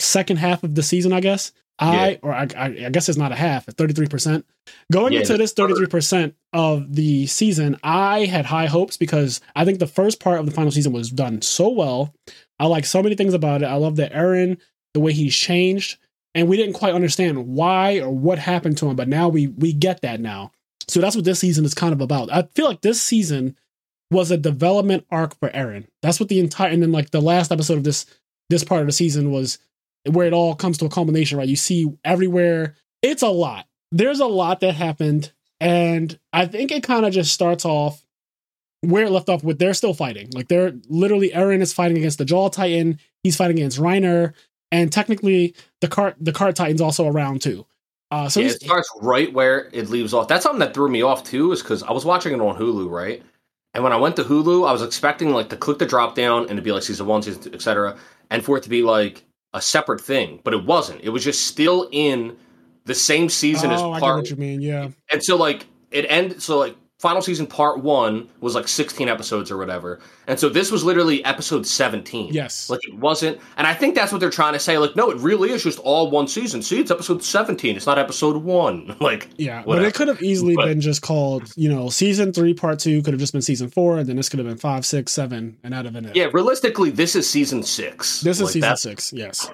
second 0.00 0.38
half 0.38 0.62
of 0.64 0.74
the 0.74 0.82
season, 0.82 1.12
I 1.12 1.20
guess. 1.20 1.52
I 1.78 2.18
or 2.22 2.32
I, 2.32 2.48
I, 2.56 2.64
I 2.86 2.90
guess 2.90 3.08
it's 3.08 3.18
not 3.18 3.32
a 3.32 3.36
half, 3.36 3.68
it's 3.68 3.80
33%. 3.80 4.44
Going 4.92 5.12
Yeah, 5.12 5.20
into 5.20 5.36
this 5.38 5.54
33% 5.54 6.34
of 6.52 6.94
the 6.94 7.26
season, 7.26 7.76
I 7.82 8.24
had 8.26 8.46
high 8.46 8.66
hopes 8.66 8.96
because 8.96 9.40
I 9.54 9.64
think 9.64 9.78
the 9.78 9.86
first 9.86 10.20
part 10.20 10.40
of 10.40 10.46
the 10.46 10.52
final 10.52 10.70
season 10.72 10.92
was 10.92 11.10
done 11.10 11.40
so 11.42 11.68
well. 11.68 12.14
I 12.58 12.66
like 12.66 12.84
so 12.84 13.02
many 13.02 13.14
things 13.14 13.34
about 13.34 13.62
it. 13.62 13.66
I 13.66 13.74
love 13.74 13.96
that 13.96 14.12
Eren, 14.12 14.58
the 14.94 15.00
way 15.00 15.12
he's 15.12 15.34
changed, 15.34 15.98
and 16.34 16.48
we 16.48 16.56
didn't 16.56 16.74
quite 16.74 16.94
understand 16.94 17.46
why 17.48 18.00
or 18.00 18.10
what 18.10 18.38
happened 18.38 18.76
to 18.78 18.88
him, 18.88 18.96
but 18.96 19.08
now 19.08 19.28
we 19.28 19.46
we 19.48 19.72
get 19.72 20.02
that 20.02 20.20
now. 20.20 20.52
So 20.88 21.00
that's 21.00 21.14
what 21.16 21.24
this 21.24 21.38
season 21.40 21.64
is 21.64 21.74
kind 21.74 21.92
of 21.92 22.00
about. 22.00 22.32
I 22.32 22.48
feel 22.54 22.66
like 22.66 22.80
this 22.80 23.00
season 23.00 23.56
was 24.10 24.30
a 24.30 24.36
development 24.38 25.06
arc 25.10 25.38
for 25.38 25.50
Eren. 25.50 25.86
That's 26.02 26.18
what 26.18 26.28
the 26.28 26.40
entire 26.40 26.70
and 26.70 26.82
then 26.82 26.92
like 26.92 27.10
the 27.10 27.20
last 27.20 27.52
episode 27.52 27.78
of 27.78 27.84
this 27.84 28.06
this 28.50 28.64
part 28.64 28.80
of 28.80 28.86
the 28.86 28.92
season 28.92 29.30
was 29.30 29.58
where 30.04 30.26
it 30.26 30.32
all 30.32 30.54
comes 30.54 30.78
to 30.78 30.86
a 30.86 30.90
culmination, 30.90 31.38
right? 31.38 31.48
You 31.48 31.56
see 31.56 31.86
everywhere. 32.04 32.76
It's 33.02 33.22
a 33.22 33.28
lot. 33.28 33.66
There's 33.92 34.20
a 34.20 34.26
lot 34.26 34.60
that 34.60 34.74
happened, 34.74 35.32
and 35.60 36.18
I 36.32 36.46
think 36.46 36.70
it 36.70 36.82
kind 36.82 37.06
of 37.06 37.12
just 37.12 37.32
starts 37.32 37.64
off 37.64 38.04
where 38.82 39.04
it 39.04 39.10
left 39.10 39.28
off 39.28 39.42
with 39.42 39.58
they're 39.58 39.74
still 39.74 39.94
fighting. 39.94 40.28
Like 40.34 40.48
they're 40.48 40.74
literally 40.88 41.30
Eren 41.30 41.60
is 41.60 41.72
fighting 41.72 41.96
against 41.96 42.18
the 42.18 42.24
Jaw 42.24 42.48
Titan. 42.48 42.98
He's 43.22 43.36
fighting 43.36 43.58
against 43.58 43.78
Reiner, 43.78 44.34
and 44.70 44.92
technically 44.92 45.54
the 45.80 45.88
cart 45.88 46.16
the 46.20 46.32
cart 46.32 46.56
Titan's 46.56 46.80
also 46.80 47.06
around 47.06 47.42
too. 47.42 47.66
Uh, 48.10 48.28
so 48.28 48.40
yeah, 48.40 48.48
it 48.48 48.62
starts 48.62 48.88
right 49.02 49.32
where 49.32 49.68
it 49.72 49.90
leaves 49.90 50.14
off. 50.14 50.28
That's 50.28 50.42
something 50.42 50.60
that 50.60 50.74
threw 50.74 50.88
me 50.88 51.02
off 51.02 51.24
too, 51.24 51.52
is 51.52 51.62
because 51.62 51.82
I 51.82 51.92
was 51.92 52.04
watching 52.04 52.32
it 52.32 52.40
on 52.40 52.56
Hulu, 52.56 52.90
right? 52.90 53.22
And 53.74 53.84
when 53.84 53.92
I 53.92 53.96
went 53.96 54.16
to 54.16 54.24
Hulu, 54.24 54.66
I 54.66 54.72
was 54.72 54.82
expecting 54.82 55.30
like 55.30 55.50
to 55.50 55.56
click 55.56 55.78
the 55.78 55.86
drop 55.86 56.14
down 56.14 56.48
and 56.48 56.56
to 56.56 56.62
be 56.62 56.72
like 56.72 56.82
season 56.82 57.06
one, 57.06 57.22
season 57.22 57.42
two, 57.42 57.52
etc., 57.52 57.96
and 58.30 58.44
for 58.44 58.56
it 58.56 58.62
to 58.62 58.68
be 58.70 58.82
like 58.82 59.24
a 59.54 59.62
separate 59.62 60.00
thing, 60.00 60.40
but 60.44 60.52
it 60.54 60.64
wasn't. 60.64 61.00
It 61.02 61.10
was 61.10 61.24
just 61.24 61.46
still 61.46 61.88
in 61.92 62.36
the 62.84 62.94
same 62.94 63.28
season 63.28 63.70
oh, 63.70 63.72
I 63.72 63.96
as 63.96 64.00
get 64.00 64.00
part. 64.00 64.16
what 64.16 64.30
you 64.30 64.36
mean. 64.36 64.60
Yeah, 64.60 64.90
And 65.12 65.22
so 65.22 65.36
like 65.36 65.66
it 65.90 66.06
ended. 66.08 66.42
So 66.42 66.58
like 66.58 66.76
final 66.98 67.22
season 67.22 67.46
part 67.46 67.80
one 67.82 68.28
was 68.40 68.54
like 68.56 68.66
16 68.66 69.08
episodes 69.08 69.50
or 69.52 69.56
whatever. 69.56 70.00
And 70.26 70.38
so 70.38 70.48
this 70.48 70.72
was 70.72 70.82
literally 70.82 71.24
episode 71.24 71.64
17. 71.64 72.32
Yes. 72.34 72.68
Like 72.68 72.80
it 72.88 72.94
wasn't. 72.98 73.38
And 73.56 73.66
I 73.68 73.74
think 73.74 73.94
that's 73.94 74.10
what 74.10 74.20
they're 74.20 74.30
trying 74.30 74.54
to 74.54 74.58
say. 74.58 74.78
Like, 74.78 74.96
no, 74.96 75.08
it 75.10 75.16
really 75.18 75.50
is 75.50 75.62
just 75.62 75.78
all 75.78 76.10
one 76.10 76.26
season. 76.26 76.60
See, 76.60 76.80
it's 76.80 76.90
episode 76.90 77.22
17. 77.22 77.76
It's 77.76 77.86
not 77.86 77.98
episode 77.98 78.42
one. 78.42 78.96
Like, 79.00 79.28
Yeah, 79.36 79.62
whatever. 79.62 79.84
but 79.84 79.88
it 79.88 79.94
could 79.94 80.08
have 80.08 80.22
easily 80.22 80.56
But- 80.56 80.66
been 80.66 80.80
just 80.80 81.02
called, 81.02 81.52
you 81.56 81.68
know, 81.68 81.88
season 81.88 82.32
three, 82.32 82.52
part 82.52 82.78
two 82.80 83.00
could 83.02 83.14
have 83.14 83.20
just 83.20 83.32
been 83.32 83.42
season 83.42 83.68
four, 83.70 83.96
and 83.98 84.08
then 84.08 84.16
this 84.16 84.28
could 84.28 84.38
have 84.40 84.48
been 84.48 84.58
five, 84.58 84.84
six, 84.84 85.12
seven, 85.12 85.56
and 85.62 85.72
that'd 85.72 85.86
have 85.86 85.94
been 85.94 86.10
it. 86.10 86.16
yeah, 86.16 86.28
realistically, 86.32 86.90
this 86.90 87.14
is 87.14 87.30
season 87.30 87.62
six. 87.62 88.20
This 88.22 88.38
is 88.38 88.44
Like, 88.46 88.52
season 88.54 88.76
six, 88.76 89.12
yes. 89.12 89.48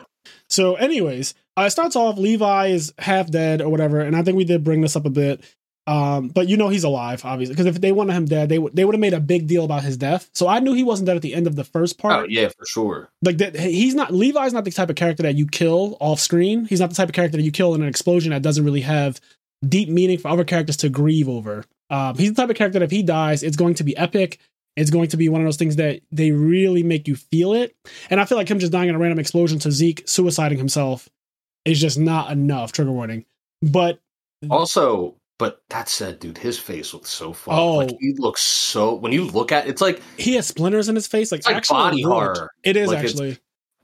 So, 0.48 0.74
anyways, 0.76 1.34
uh, 1.58 1.62
it 1.62 1.70
starts 1.70 1.94
off 1.94 2.16
Levi 2.18 2.68
is 2.68 2.94
half 2.98 3.30
dead 3.30 3.60
or 3.60 3.68
whatever, 3.68 4.00
and 4.00 4.16
I 4.16 4.22
think 4.22 4.36
we 4.36 4.44
did 4.44 4.64
bring 4.64 4.80
this 4.80 4.96
up 4.96 5.04
a 5.04 5.10
bit. 5.10 5.42
Um, 5.86 6.28
but 6.28 6.48
you 6.48 6.56
know 6.56 6.70
he's 6.70 6.84
alive, 6.84 7.24
obviously, 7.26 7.54
because 7.54 7.66
if 7.66 7.80
they 7.80 7.92
wanted 7.92 8.14
him 8.14 8.24
dead, 8.24 8.48
they 8.48 8.58
would 8.58 8.74
they 8.74 8.84
would 8.86 8.94
have 8.94 9.00
made 9.00 9.12
a 9.12 9.20
big 9.20 9.46
deal 9.46 9.64
about 9.64 9.82
his 9.84 9.98
death. 9.98 10.30
So 10.32 10.48
I 10.48 10.60
knew 10.60 10.72
he 10.72 10.82
wasn't 10.82 11.06
dead 11.06 11.16
at 11.16 11.22
the 11.22 11.34
end 11.34 11.46
of 11.46 11.56
the 11.56 11.64
first 11.64 11.96
Oh, 11.98 12.02
part. 12.02 12.30
yeah, 12.30 12.48
for 12.48 12.64
sure. 12.66 13.10
Like 13.22 13.36
that, 13.38 13.54
he's 13.54 13.94
not 13.94 14.12
Levi's 14.14 14.54
not 14.54 14.64
the 14.64 14.70
type 14.70 14.88
of 14.88 14.96
character 14.96 15.22
that 15.24 15.34
you 15.34 15.46
kill 15.46 15.98
off 16.00 16.20
screen. 16.20 16.64
He's 16.64 16.80
not 16.80 16.88
the 16.88 16.96
type 16.96 17.08
of 17.10 17.14
character 17.14 17.36
that 17.36 17.42
you 17.42 17.52
kill 17.52 17.74
in 17.74 17.82
an 17.82 17.88
explosion 17.88 18.30
that 18.30 18.40
doesn't 18.40 18.64
really 18.64 18.80
have 18.80 19.20
deep 19.66 19.88
meaning 19.90 20.16
for 20.18 20.28
other 20.28 20.44
characters 20.44 20.76
to 20.78 20.88
grieve 20.88 21.28
over. 21.28 21.64
Um, 21.90 22.16
he's 22.16 22.30
the 22.32 22.40
type 22.40 22.48
of 22.50 22.56
character 22.56 22.78
that 22.78 22.84
if 22.86 22.90
he 22.90 23.02
dies, 23.02 23.42
it's 23.42 23.56
going 23.56 23.74
to 23.74 23.84
be 23.84 23.94
epic. 23.96 24.38
It's 24.76 24.90
going 24.90 25.08
to 25.10 25.16
be 25.18 25.28
one 25.28 25.42
of 25.42 25.46
those 25.46 25.58
things 25.58 25.76
that 25.76 26.00
they 26.10 26.32
really 26.32 26.82
make 26.82 27.06
you 27.06 27.14
feel 27.14 27.52
it. 27.52 27.76
And 28.10 28.20
I 28.20 28.24
feel 28.24 28.38
like 28.38 28.48
him 28.48 28.58
just 28.58 28.72
dying 28.72 28.88
in 28.88 28.94
a 28.94 28.98
random 28.98 29.18
explosion 29.18 29.58
to 29.60 29.70
Zeke 29.70 30.04
suiciding 30.06 30.56
himself 30.56 31.08
is 31.66 31.78
just 31.80 31.98
not 31.98 32.32
enough. 32.32 32.72
Trigger 32.72 32.90
warning. 32.90 33.24
But 33.62 34.00
Also, 34.50 35.14
but 35.38 35.62
that 35.70 35.88
said, 35.88 36.20
dude, 36.20 36.38
his 36.38 36.58
face 36.58 36.94
looks 36.94 37.10
so 37.10 37.32
fun. 37.32 37.58
Oh. 37.58 37.74
Like 37.76 37.96
he 38.00 38.14
looks 38.18 38.40
so 38.42 38.94
when 38.94 39.12
you 39.12 39.24
look 39.24 39.52
at 39.52 39.66
it's 39.66 39.80
like 39.80 40.00
he 40.16 40.34
has 40.34 40.46
splinters 40.46 40.88
in 40.88 40.94
his 40.94 41.06
face, 41.06 41.32
like, 41.32 41.38
It's 41.40 41.46
like 41.46 41.56
actually 41.56 41.74
body 41.76 42.02
horror. 42.02 42.50
It 42.62 42.76
is 42.76 42.88
Like, 42.88 42.98
actually. 43.04 43.38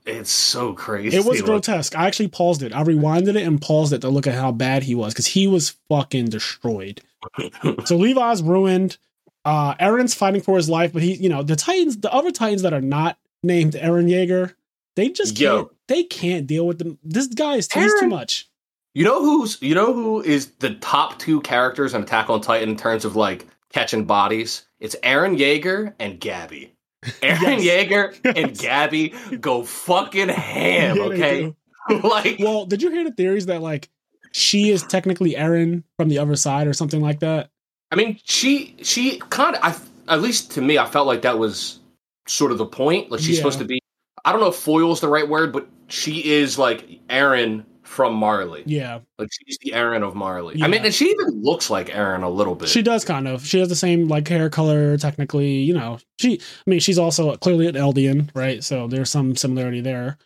it's 0.05 0.31
so 0.31 0.73
crazy. 0.73 1.15
It 1.17 1.25
was 1.25 1.39
Like, 1.39 1.45
grotesque. 1.45 1.97
I 1.97 2.07
actually 2.07 2.29
paused 2.29 2.63
it. 2.63 2.73
I 2.73 2.83
rewinded 2.83 3.35
it 3.35 3.45
and 3.45 3.61
paused 3.61 3.93
it 3.93 4.01
to 4.01 4.09
look 4.09 4.27
at 4.27 4.35
how 4.35 4.51
bad 4.51 4.83
he 4.83 4.95
was 4.95 5.13
because 5.13 5.27
he 5.27 5.47
was 5.47 5.75
fucking 5.89 6.25
destroyed. 6.27 7.01
so 7.85 7.95
Levi's 7.97 8.41
ruined. 8.41 8.97
Uh 9.43 9.73
Eren's 9.75 10.13
fighting 10.13 10.41
for 10.41 10.55
his 10.55 10.69
life, 10.69 10.93
but 10.93 11.01
he, 11.01 11.15
you 11.15 11.29
know, 11.29 11.43
the 11.43 11.55
Titans, 11.55 11.97
the 11.97 12.13
other 12.13 12.31
Titans 12.31 12.61
that 12.61 12.73
are 12.73 12.81
not 12.81 13.17
named 13.43 13.73
Eren 13.73 14.07
Yeager, 14.09 14.53
they 14.95 15.09
just 15.09 15.35
can't. 15.35 15.41
Yo. 15.41 15.71
They 15.87 16.03
can't 16.03 16.45
deal 16.47 16.65
with 16.67 16.77
them. 16.79 16.99
This 17.03 17.27
guy 17.27 17.55
is 17.55 17.71
he's 17.71 17.91
too 17.99 18.05
Eren- 18.05 18.09
much. 18.09 18.47
You 18.93 19.05
know 19.05 19.21
who's 19.21 19.61
you 19.61 19.73
know 19.73 19.93
who 19.93 20.21
is 20.21 20.47
the 20.59 20.75
top 20.75 21.17
two 21.17 21.39
characters 21.41 21.93
in 21.93 22.03
Attack 22.03 22.29
on 22.29 22.41
Titan 22.41 22.69
in 22.69 22.75
terms 22.75 23.05
of 23.05 23.15
like 23.15 23.47
catching 23.71 24.05
bodies? 24.05 24.65
It's 24.79 24.95
Eren 25.03 25.37
Yeager 25.37 25.93
and 25.99 26.19
Gabby. 26.19 26.73
Eren 27.03 27.63
Yes. 27.63 27.87
Yeager 27.89 28.35
and 28.35 28.57
Gabby 28.57 29.13
go 29.39 29.63
fucking 29.63 30.27
ham, 30.29 30.97
Yeah, 30.97 31.03
okay? 31.03 31.55
like 32.03 32.37
Well, 32.39 32.65
did 32.65 32.81
you 32.81 32.91
hear 32.91 33.05
the 33.05 33.11
theories 33.11 33.45
that 33.45 33.61
like 33.61 33.89
she 34.33 34.69
is 34.71 34.83
technically 34.83 35.35
Eren 35.35 35.83
from 35.97 36.09
the 36.09 36.19
other 36.19 36.35
side 36.35 36.67
or 36.67 36.73
something 36.73 37.01
like 37.01 37.21
that? 37.21 37.49
I 37.91 37.95
mean, 37.95 38.19
she 38.25 38.75
she 38.81 39.19
kind 39.29 39.55
of 39.55 39.61
I 39.63 40.13
at 40.13 40.21
least 40.21 40.51
to 40.51 40.61
me 40.61 40.77
I 40.77 40.85
felt 40.85 41.07
like 41.07 41.21
that 41.21 41.39
was 41.39 41.79
sort 42.27 42.51
of 42.51 42.57
the 42.57 42.65
point. 42.65 43.09
Like 43.09 43.21
she's 43.21 43.29
Yeah. 43.29 43.35
supposed 43.37 43.59
to 43.59 43.65
be 43.65 43.79
I 44.25 44.33
don't 44.33 44.41
know 44.41 44.49
if 44.49 44.55
foil 44.55 44.91
is 44.91 44.99
the 44.99 45.07
right 45.07 45.27
word, 45.27 45.53
but 45.53 45.67
she 45.87 46.29
is 46.33 46.59
like 46.59 46.99
Eren 47.07 47.63
from 47.91 48.15
Marley. 48.15 48.63
Yeah, 48.65 48.99
Like 49.19 49.27
she's 49.31 49.57
the 49.61 49.71
Eren 49.71 50.01
of 50.07 50.15
Marley. 50.15 50.55
Yeah. 50.57 50.65
I 50.65 50.67
mean, 50.69 50.83
and 50.85 50.93
she 50.93 51.09
even 51.09 51.41
looks 51.41 51.69
like 51.69 51.87
Eren 51.89 52.23
a 52.23 52.29
little 52.29 52.55
bit. 52.55 52.69
she 52.69 52.81
does 52.81 53.03
kind 53.03 53.27
of. 53.27 53.45
She 53.45 53.59
has 53.59 53.67
the 53.69 53.75
same 53.75 54.07
like 54.07 54.27
hair 54.27 54.49
color. 54.49 54.97
Technically, 54.97 55.55
you 55.57 55.73
know, 55.73 55.99
she. 56.19 56.39
I 56.65 56.69
mean, 56.69 56.79
she's 56.79 56.97
also 56.97 57.35
clearly 57.37 57.67
an 57.67 57.75
Eldian, 57.75 58.29
right? 58.33 58.63
So 58.63 58.87
there's 58.87 59.09
some 59.09 59.35
similarity 59.35 59.81
there. 59.81 60.17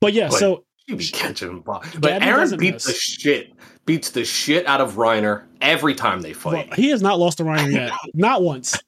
But 0.00 0.12
yeah, 0.12 0.28
But- 0.28 0.38
so 0.38 0.64
She 0.88 0.94
be 0.94 1.04
catching 1.06 1.60
bo- 1.60 1.82
But 1.98 2.22
Eren 2.22 2.56
beats 2.58 2.86
miss. 2.86 2.86
the 2.86 2.92
shit, 2.94 3.52
beats 3.84 4.10
the 4.12 4.24
shit 4.24 4.64
out 4.66 4.80
of 4.80 4.94
Reiner 4.94 5.42
every 5.60 5.94
time 5.96 6.20
they 6.22 6.32
well, 6.44 6.54
fight. 6.54 6.74
he 6.74 6.90
has 6.90 7.02
not 7.02 7.18
lost 7.18 7.38
to 7.38 7.44
Reiner 7.44 7.72
yet. 7.72 7.92
not 8.14 8.42
once. 8.42 8.78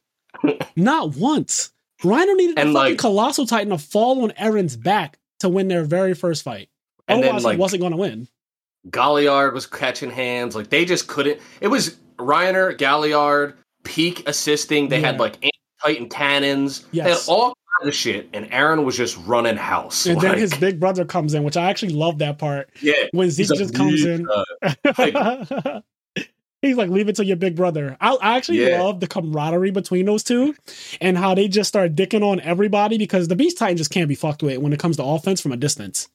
Not 0.76 1.16
once. 1.16 1.72
Reiner 2.02 2.34
needed 2.37 2.56
a 2.58 2.60
fucking 2.62 2.72
like- 2.75 2.99
colossal 2.99 3.44
titan 3.46 3.70
to 3.70 3.78
fall 3.78 4.22
on 4.22 4.30
Eren's 4.30 4.76
back 4.76 5.18
to 5.40 5.49
win 5.49 5.68
their 5.68 5.84
very 5.84 6.14
first 6.14 6.42
fight. 6.44 6.68
And 7.11 7.23
then 7.23 7.43
like 7.43 7.57
he 7.57 7.61
wasn't 7.61 7.81
going 7.81 7.93
to 7.93 7.99
win. 7.99 8.29
Galliard 8.90 9.52
was 9.55 9.67
catching 9.67 10.11
hands. 10.11 10.55
Like 10.55 10.71
they 10.71 10.85
just 10.85 11.07
couldn't. 11.07 11.40
It 11.61 11.69
was 11.69 11.97
Reiner, 12.19 12.76
Galliard, 12.76 13.55
Pieck 13.85 14.26
assisting. 14.26 14.88
They 14.88 15.00
Yeah. 15.00 15.09
had 15.09 15.21
like 15.21 15.37
Titan 15.83 16.09
cannons. 16.09 16.85
They 16.93 17.00
had 17.00 17.19
all 17.29 17.55
kinds 17.79 17.88
of 17.88 17.95
shit, 17.95 18.29
and 18.33 18.50
Eren 18.50 18.85
was 18.85 18.97
just 18.97 19.17
running 19.26 19.57
house. 19.57 20.07
And 20.07 20.21
then 20.21 20.38
his 20.38 20.55
big 20.55 20.79
brother 20.81 21.05
comes 21.05 21.35
in, 21.35 21.43
which 21.45 21.57
I 21.57 21.69
actually 21.71 21.93
love 21.93 22.19
that 22.19 22.38
part 22.38 22.69
yeah, 22.81 22.95
when 23.12 23.31
Zeke 23.31 23.49
just 23.49 23.75
comes 23.75 24.05
in. 24.05 24.26
"Yeah." 24.31 24.45
Uh, 25.14 25.81
he's 26.62 26.76
like, 26.76 26.90
leave 26.90 27.09
it 27.09 27.17
to 27.17 27.25
your 27.25 27.37
big 27.37 27.57
brother. 27.57 27.97
I, 28.00 28.14
I 28.21 28.37
actually 28.37 28.67
Yeah. 28.67 28.83
love 28.83 29.00
the 29.00 29.07
camaraderie 29.07 29.71
between 29.71 30.07
those 30.07 30.23
two 30.23 30.55
and 31.00 31.17
how 31.17 31.35
they 31.35 31.49
just 31.49 31.69
start 31.69 31.95
dicking 31.95 32.23
on 32.23 32.40
everybody 32.40 32.99
because 32.99 33.29
the 33.29 33.37
Beast 33.37 33.57
Titan 33.59 33.76
just 33.79 33.90
can't 33.90 34.09
be 34.09 34.14
fucked 34.14 34.43
with 34.43 34.59
when 34.59 34.73
it 34.73 34.79
comes 34.79 34.97
to 34.99 35.05
offense 35.05 35.40
from 35.40 35.52
a 35.52 35.57
distance. 35.57 36.09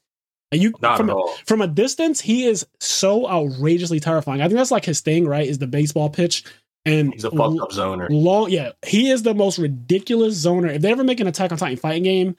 And 0.51 0.61
you 0.61 0.73
Not 0.81 0.97
from 0.97 1.09
at 1.09 1.13
a, 1.13 1.15
all. 1.19 1.33
from 1.45 1.61
a 1.61 1.67
distance, 1.67 2.21
he 2.21 2.45
is 2.45 2.65
so 2.79 3.27
outrageously 3.27 3.99
terrifying. 3.99 4.41
I 4.41 4.45
think 4.45 4.57
that's 4.57 4.71
like 4.71 4.85
his 4.85 5.01
thing, 5.01 5.27
right? 5.27 5.47
Is 5.47 5.57
the 5.57 5.67
baseball 5.67 6.09
pitch. 6.09 6.43
And 6.87 7.13
He's 7.13 7.23
a 7.23 7.31
fucked 7.31 7.59
up 7.59 7.71
zoner. 7.71 8.05
long 8.11 8.51
yeah 8.51 8.73
he 8.85 9.09
is 9.09 9.23
the 9.23 9.33
most 9.33 9.57
ridiculous 9.57 10.35
zoner 10.45 10.69
if 10.75 10.83
they 10.83 10.91
ever 10.91 11.03
make 11.03 11.19
an 11.19 11.25
attack 11.25 11.51
on 11.51 11.57
titan 11.57 11.77
fighting 11.77 12.03
game 12.03 12.35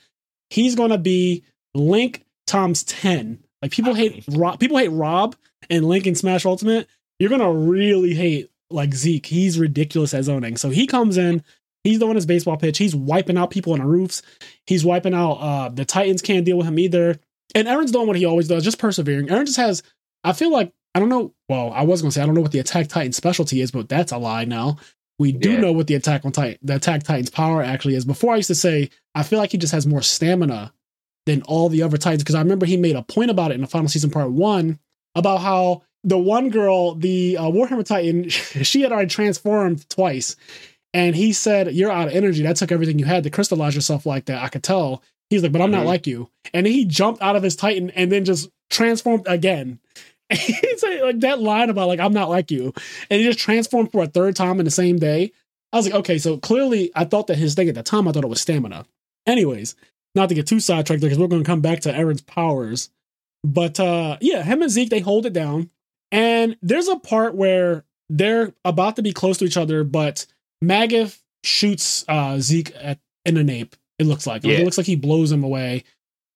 he's 0.50 0.76
gonna 0.76 0.98
be 0.98 1.42
link 1.74 2.24
times 2.46 2.84
10 2.84 3.42
like 3.60 3.72
people 3.72 3.92
hate 3.92 4.22
rob 4.28 4.60
people 4.60 4.78
hate 4.78 4.92
rob 4.92 5.34
and 5.68 5.84
link 5.84 6.06
in 6.06 6.14
smash 6.14 6.46
ultimate 6.46 6.86
you're 7.18 7.28
gonna 7.28 7.52
really 7.52 8.14
hate 8.14 8.48
like 8.70 8.94
zeke 8.94 9.26
he's 9.26 9.58
ridiculous 9.58 10.14
at 10.14 10.22
zoning 10.22 10.56
so 10.56 10.70
he 10.70 10.86
comes 10.86 11.16
in 11.18 11.42
he's 11.82 11.98
doing 11.98 12.14
his 12.14 12.24
baseball 12.24 12.56
pitch 12.56 12.78
he's 12.78 12.94
wiping 12.94 13.36
out 13.36 13.50
people 13.50 13.72
on 13.72 13.80
the 13.80 13.84
roofs 13.84 14.22
he's 14.68 14.84
wiping 14.84 15.12
out 15.12 15.32
uh 15.40 15.68
the 15.70 15.84
titans 15.84 16.22
can't 16.22 16.44
deal 16.44 16.56
with 16.58 16.68
him 16.68 16.78
either 16.78 17.18
and 17.54 17.68
eren's 17.68 17.92
doing 17.92 18.06
what 18.06 18.16
he 18.16 18.24
always 18.24 18.48
does 18.48 18.64
just 18.64 18.78
persevering 18.78 19.28
eren 19.28 19.46
just 19.46 19.56
has 19.56 19.82
i 20.24 20.32
feel 20.32 20.50
like 20.50 20.72
i 20.94 21.00
don't 21.00 21.08
know 21.08 21.32
well 21.48 21.72
i 21.72 21.82
was 21.82 22.02
gonna 22.02 22.10
say 22.12 22.22
i 22.22 22.26
don't 22.26 22.34
know 22.34 22.40
what 22.40 22.52
the 22.52 22.58
attack 22.58 22.88
titan 22.88 23.12
specialty 23.12 23.60
is 23.60 23.70
but 23.70 23.88
that's 23.88 24.12
a 24.12 24.18
lie 24.18 24.44
now 24.44 24.76
we 25.18 25.32
do 25.32 25.52
Yeah. 25.52 25.60
know 25.60 25.72
what 25.72 25.86
the 25.86 25.94
attack 25.94 26.26
on 26.26 26.32
Titan, 26.32 26.58
the 26.60 26.76
attack 26.76 27.02
Titan's 27.02 27.30
power 27.30 27.62
actually 27.62 27.94
is. 27.94 28.04
Before 28.04 28.34
I 28.34 28.36
used 28.36 28.48
to 28.48 28.54
say, 28.54 28.90
I 29.14 29.22
feel 29.22 29.38
like 29.38 29.50
he 29.50 29.56
just 29.56 29.72
has 29.72 29.86
more 29.86 30.02
stamina 30.02 30.74
than 31.24 31.40
all 31.44 31.70
the 31.70 31.82
other 31.82 31.96
Titans 31.96 32.22
because 32.22 32.34
I 32.34 32.40
remember 32.42 32.66
he 32.66 32.76
made 32.76 32.96
a 32.96 33.02
point 33.02 33.30
about 33.30 33.50
it 33.50 33.54
in 33.54 33.62
the 33.62 33.66
final 33.66 33.88
season 33.88 34.10
part 34.10 34.30
one 34.30 34.78
about 35.14 35.38
how 35.40 35.84
the 36.04 36.18
one 36.18 36.50
girl, 36.50 36.96
the 36.96 37.38
uh, 37.38 37.44
Warhammer 37.44 37.82
Titan, 37.86 38.28
she 38.28 38.82
had 38.82 38.92
already 38.92 39.08
transformed 39.08 39.88
twice, 39.88 40.36
and 40.92 41.16
he 41.16 41.32
said, 41.32 41.72
"You're 41.74 41.90
out 41.90 42.08
of 42.08 42.14
energy. 42.14 42.42
That 42.42 42.56
took 42.56 42.70
everything 42.70 42.98
you 42.98 43.06
had 43.06 43.24
to 43.24 43.30
crystallize 43.30 43.74
yourself 43.74 44.04
like 44.04 44.26
that." 44.26 44.42
I 44.42 44.48
could 44.48 44.62
tell. 44.64 45.02
He's 45.30 45.42
like, 45.42 45.52
"But 45.52 45.60
I'm 45.62 45.70
not 45.70 45.82
Mhm. 45.84 45.86
like 45.86 46.06
you," 46.06 46.28
and 46.54 46.64
then 46.66 46.72
he 46.72 46.84
jumped 46.84 47.20
out 47.22 47.36
of 47.36 47.42
his 47.42 47.56
Titan 47.56 47.90
and 47.90 48.10
then 48.12 48.24
just 48.24 48.48
transformed 48.70 49.24
again. 49.26 49.78
He's 50.32 50.82
like, 50.82 51.00
like 51.02 51.20
that 51.20 51.40
line 51.40 51.70
about 51.70 51.88
like 51.88 52.00
I'm 52.00 52.12
not 52.12 52.28
like 52.30 52.50
you, 52.50 52.72
and 53.10 53.20
he 53.20 53.26
just 53.26 53.38
transformed 53.38 53.92
for 53.92 54.02
a 54.04 54.08
third 54.08 54.34
time 54.36 54.58
in 54.58 54.64
the 54.64 54.70
same 54.70 54.98
day. 54.98 55.32
I 55.72 55.76
was 55.76 55.86
like, 55.86 55.94
okay, 55.96 56.18
so 56.18 56.38
clearly 56.38 56.90
I 56.94 57.04
thought 57.04 57.26
that 57.28 57.38
his 57.38 57.54
thing 57.54 57.68
at 57.68 57.74
the 57.74 57.82
time 57.82 58.06
I 58.08 58.12
thought 58.12 58.24
it 58.24 58.28
was 58.28 58.40
stamina. 58.40 58.86
Anyways, 59.26 59.74
not 60.14 60.28
to 60.28 60.34
get 60.34 60.46
too 60.46 60.60
sidetracked 60.60 61.02
because 61.02 61.18
we're 61.18 61.26
going 61.26 61.42
to 61.42 61.46
come 61.46 61.60
back 61.60 61.80
to 61.80 61.92
Eren's 61.92 62.22
powers, 62.22 62.90
but 63.44 63.78
uh 63.80 64.16
yeah, 64.20 64.42
him 64.42 64.62
and 64.62 64.70
Zeke 64.70 64.90
they 64.90 65.00
hold 65.00 65.26
it 65.26 65.32
down, 65.32 65.70
and 66.12 66.56
there's 66.62 66.88
a 66.88 66.96
part 66.96 67.34
where 67.34 67.84
they're 68.08 68.52
about 68.64 68.96
to 68.96 69.02
be 69.02 69.12
close 69.12 69.38
to 69.38 69.44
each 69.44 69.56
other, 69.56 69.82
but 69.84 70.26
Magath 70.64 71.20
shoots 71.44 72.04
uh 72.08 72.38
Zeke 72.40 72.72
at 72.80 72.98
in 73.24 73.34
the 73.34 73.44
nape. 73.44 73.76
It 73.98 74.06
looks 74.06 74.26
like 74.26 74.44
Like, 74.44 74.52
Yeah. 74.52 74.58
it 74.60 74.64
looks 74.64 74.78
like 74.78 74.86
he 74.86 74.96
blows 74.96 75.32
him 75.32 75.44
away 75.44 75.84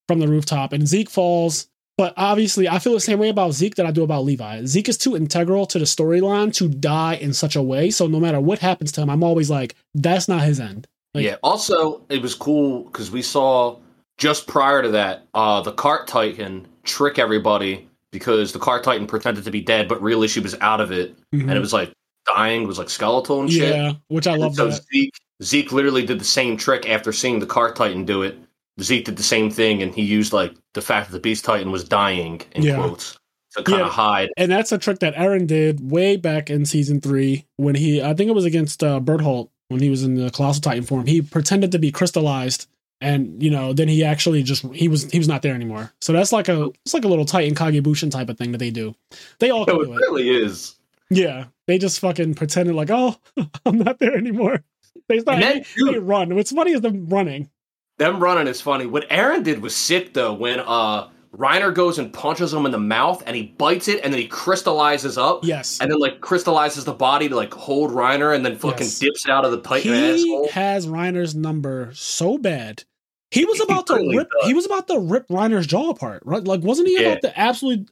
from 0.07 0.19
the 0.19 0.27
rooftop, 0.27 0.73
and 0.73 0.87
Zeke 0.87 1.09
falls. 1.09 1.67
But 1.97 2.13
obviously, 2.17 2.67
I 2.67 2.79
feel 2.79 2.93
the 2.93 2.99
same 2.99 3.19
way 3.19 3.29
about 3.29 3.51
Zeke 3.53 3.75
that 3.75 3.85
I 3.85 3.91
do 3.91 4.01
about 4.03 4.23
Levi. 4.25 4.65
Zeke 4.65 4.89
is 4.89 4.97
too 4.97 5.15
integral 5.15 5.65
to 5.67 5.77
the 5.77 5.85
storyline 5.85 6.51
to 6.55 6.67
die 6.67 7.15
in 7.15 7.33
such 7.33 7.55
a 7.55 7.61
way. 7.61 7.91
So 7.91 8.07
no 8.07 8.19
matter 8.19 8.39
what 8.39 8.59
happens 8.59 8.91
to 8.93 9.01
him, 9.01 9.09
I'm 9.09 9.23
always 9.23 9.49
like, 9.51 9.75
that's 9.93 10.27
not 10.27 10.41
his 10.41 10.59
end. 10.59 10.87
Like- 11.13 11.25
yeah. 11.25 11.35
Also, 11.43 12.01
it 12.09 12.21
was 12.21 12.33
cool 12.33 12.83
because 12.85 13.11
we 13.11 13.21
saw 13.21 13.77
just 14.17 14.47
prior 14.47 14.81
to 14.81 14.89
that 14.89 15.27
uh, 15.33 15.61
the 15.61 15.73
cart 15.73 16.07
titan 16.07 16.65
trick 16.83 17.19
everybody 17.19 17.87
because 18.11 18.51
the 18.53 18.59
cart 18.59 18.83
titan 18.83 19.05
pretended 19.05 19.43
to 19.43 19.51
be 19.51 19.61
dead, 19.61 19.87
but 19.87 20.01
really 20.01 20.27
she 20.27 20.39
was 20.39 20.55
out 20.61 20.81
of 20.81 20.91
it, 20.91 21.15
and 21.33 21.51
it 21.51 21.59
was 21.59 21.73
like 21.73 21.91
dying, 22.25 22.65
was 22.67 22.77
like 22.79 22.89
skeletal 22.89 23.41
and 23.41 23.51
shit. 23.51 23.73
Mm-hmm. 23.73 23.81
yeah, 23.85 23.93
which 24.07 24.27
I 24.27 24.33
And 24.33 24.41
love 24.41 24.55
so 24.55 24.67
that. 24.69 24.81
Zeke, 24.91 25.13
Zeke 25.43 25.71
literally 25.71 26.05
did 26.05 26.19
the 26.19 26.25
same 26.25 26.57
trick 26.57 26.87
after 26.89 27.11
seeing 27.11 27.39
the 27.39 27.45
cart 27.45 27.75
Titan 27.75 28.05
do 28.05 28.21
it. 28.21 28.37
Zeke 28.79 29.05
did 29.05 29.17
the 29.17 29.23
same 29.23 29.49
thing, 29.51 29.81
and 29.81 29.93
he 29.93 30.01
used 30.03 30.33
like 30.33 30.53
the 30.73 30.81
fact 30.81 31.07
that 31.09 31.13
the 31.13 31.19
Beast 31.21 31.45
Titan 31.45 31.71
was 31.71 31.83
dying 31.83 32.41
in 32.53 32.63
Yeah. 32.63 32.75
quotes 32.75 33.17
to 33.55 33.63
kind 33.63 33.79
Yeah. 33.79 33.85
of 33.87 33.91
hide. 33.91 34.29
and 34.37 34.51
that's 34.51 34.71
a 34.71 34.77
trick 34.77 34.99
that 34.99 35.13
Eren 35.15 35.45
did 35.45 35.91
way 35.91 36.15
back 36.15 36.49
in 36.49 36.65
season 36.65 37.01
three 37.01 37.45
when 37.57 37.75
he, 37.75 38.01
I 38.01 38.13
think 38.13 38.29
it 38.29 38.33
was 38.35 38.45
against 38.45 38.81
uh, 38.83 38.99
Bertholdt 39.01 39.49
when 39.67 39.81
he 39.81 39.89
was 39.89 40.03
in 40.03 40.15
the 40.15 40.29
Colossal 40.31 40.61
Titan 40.61 40.83
form. 40.83 41.05
He 41.05 41.21
pretended 41.21 41.71
to 41.73 41.79
be 41.79 41.91
crystallized, 41.91 42.67
and 43.01 43.41
you 43.43 43.49
know, 43.49 43.73
then 43.73 43.87
he 43.89 44.03
actually 44.05 44.41
just 44.43 44.63
he 44.73 44.87
was 44.87 45.09
he 45.11 45.17
was 45.17 45.27
not 45.27 45.41
there 45.41 45.53
anymore. 45.55 45.91
So 46.01 46.13
that's 46.13 46.31
like 46.31 46.47
a 46.49 46.71
it's 46.85 46.93
like 46.93 47.03
a 47.03 47.07
little 47.09 47.25
Titan 47.25 47.55
Kagebunshin 47.55 48.09
type 48.11 48.29
of 48.29 48.37
thing 48.37 48.51
that 48.53 48.59
they 48.59 48.69
do. 48.71 48.95
They 49.39 49.49
all 49.49 49.65
So 49.65 49.81
it 49.81 49.89
it. 49.89 49.91
really 49.91 50.29
is. 50.29 50.75
Yeah, 51.09 51.45
they 51.67 51.77
just 51.77 51.99
fucking 51.99 52.35
pretended 52.35 52.73
like, 52.73 52.89
oh, 52.89 53.17
I'm 53.65 53.79
not 53.79 53.99
there 53.99 54.15
anymore. 54.15 54.63
They 55.07 55.19
start 55.19 55.39
then, 55.41 55.63
they, 55.77 55.91
they 55.91 55.99
run. 55.99 56.35
What's 56.35 56.51
funny 56.51 56.71
is 56.71 56.81
them 56.81 57.07
running. 57.07 57.49
Them 57.97 58.19
running 58.19 58.47
is 58.47 58.61
funny. 58.61 58.85
What 58.85 59.07
Eren 59.09 59.43
did 59.43 59.61
was 59.61 59.75
sick 59.75 60.13
though. 60.13 60.33
When 60.33 60.59
uh 60.59 61.09
Reiner 61.37 61.73
goes 61.73 61.97
and 61.97 62.11
punches 62.11 62.53
him 62.53 62.65
in 62.65 62.73
the 62.73 62.77
mouth, 62.77 63.23
and 63.25 63.37
he 63.37 63.43
bites 63.43 63.87
it, 63.87 64.01
and 64.03 64.11
then 64.13 64.19
he 64.19 64.27
crystallizes 64.27 65.17
up, 65.17 65.45
Yes, 65.45 65.79
and 65.79 65.89
then 65.89 65.97
like 65.99 66.19
crystallizes 66.19 66.83
the 66.83 66.91
body 66.93 67.29
to 67.29 67.35
like 67.37 67.53
hold 67.53 67.91
Reiner, 67.91 68.35
and 68.35 68.45
then 68.45 68.57
fucking 68.57 68.87
Yes. 68.87 68.99
dips 68.99 69.29
out 69.29 69.45
of 69.45 69.51
the 69.51 69.61
Titan 69.61 69.93
he 69.93 70.11
asshole. 70.11 70.49
has 70.49 70.87
Reiner's 70.87 71.33
number 71.33 71.89
so 71.93 72.37
bad. 72.37 72.83
He 73.29 73.45
was 73.45 73.59
He 73.59 73.63
about 73.63 73.87
to 73.87 73.93
really 73.93 74.17
rip. 74.17 74.27
does. 74.41 74.47
He 74.47 74.53
was 74.53 74.65
about 74.65 74.87
to 74.89 74.99
rip 74.99 75.25
Reiner's 75.29 75.65
jaw 75.67 75.91
apart. 75.91 76.21
Right? 76.25 76.43
Like, 76.43 76.63
wasn't 76.63 76.89
he 76.89 76.95
Yeah. 77.01 77.07
about 77.11 77.21
to 77.21 77.39
absolutely? 77.39 77.85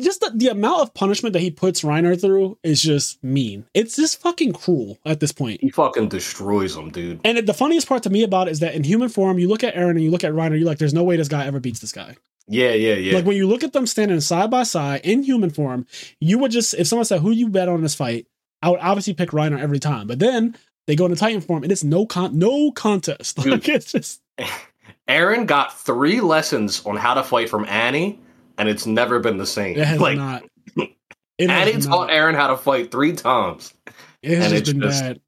Just 0.00 0.20
the, 0.20 0.32
the 0.34 0.48
amount 0.48 0.80
of 0.80 0.94
punishment 0.94 1.32
that 1.32 1.40
he 1.40 1.50
puts 1.50 1.82
Reiner 1.82 2.20
through 2.20 2.58
is 2.62 2.82
just 2.82 3.22
mean. 3.22 3.66
It's 3.74 3.96
just 3.96 4.20
fucking 4.20 4.52
cruel 4.52 4.98
at 5.04 5.20
this 5.20 5.32
point. 5.32 5.60
He 5.60 5.70
fucking 5.70 6.08
destroys 6.08 6.76
him, 6.76 6.90
dude. 6.90 7.20
And 7.24 7.38
the 7.46 7.54
funniest 7.54 7.88
part 7.88 8.02
to 8.04 8.10
me 8.10 8.22
about 8.22 8.48
it 8.48 8.52
is 8.52 8.60
that 8.60 8.74
in 8.74 8.84
human 8.84 9.08
form, 9.08 9.38
you 9.38 9.48
look 9.48 9.64
at 9.64 9.74
Eren 9.74 9.90
and 9.90 10.02
you 10.02 10.10
look 10.10 10.24
at 10.24 10.32
Reiner, 10.32 10.58
you're 10.58 10.66
like, 10.66 10.78
"There's 10.78 10.94
no 10.94 11.04
way 11.04 11.16
this 11.16 11.28
guy 11.28 11.46
ever 11.46 11.60
beats 11.60 11.80
this 11.80 11.92
guy." 11.92 12.16
Yeah, 12.46 12.72
yeah, 12.72 12.94
yeah. 12.94 13.14
Like 13.14 13.24
when 13.24 13.36
you 13.36 13.48
look 13.48 13.64
at 13.64 13.72
them 13.72 13.86
standing 13.86 14.20
side 14.20 14.50
by 14.50 14.64
side 14.64 15.00
in 15.04 15.22
human 15.22 15.50
form, 15.50 15.86
you 16.20 16.38
would 16.38 16.50
just 16.50 16.74
if 16.74 16.86
someone 16.86 17.06
said 17.06 17.20
who 17.20 17.30
you 17.30 17.48
bet 17.48 17.68
on 17.68 17.82
this 17.82 17.94
fight, 17.94 18.26
I 18.62 18.70
would 18.70 18.80
obviously 18.80 19.14
pick 19.14 19.30
Reiner 19.30 19.58
every 19.58 19.78
time. 19.78 20.06
But 20.06 20.18
then 20.18 20.56
they 20.86 20.96
go 20.96 21.06
into 21.06 21.16
Titan 21.16 21.40
form 21.40 21.62
and 21.62 21.72
it's 21.72 21.84
no 21.84 22.06
con 22.06 22.38
no 22.38 22.70
contest. 22.72 23.36
Dude. 23.42 23.52
Like 23.52 23.68
it's 23.68 23.92
just 23.92 24.20
Eren 25.08 25.46
got 25.46 25.78
three 25.78 26.20
lessons 26.20 26.84
on 26.84 26.96
how 26.96 27.14
to 27.14 27.22
fight 27.22 27.48
from 27.48 27.64
Annie, 27.66 28.20
and 28.58 28.68
it's 28.68 28.86
never 28.86 29.18
been 29.20 29.36
the 29.38 29.46
same. 29.46 29.76
it 29.78 29.86
has 29.86 30.00
like 30.00 30.16
not. 30.16 30.44
It 31.36 31.48
not. 31.48 31.66
taught 31.82 32.10
Eren 32.10 32.36
how 32.36 32.46
to 32.46 32.56
fight 32.56 32.92
three 32.92 33.12
times. 33.12 33.74
It 34.22 34.38
has 34.38 34.52
and 34.52 34.52
just 34.52 34.60
it's 34.60 34.72
been 34.72 34.80
just- 34.82 35.02
bad. 35.02 35.20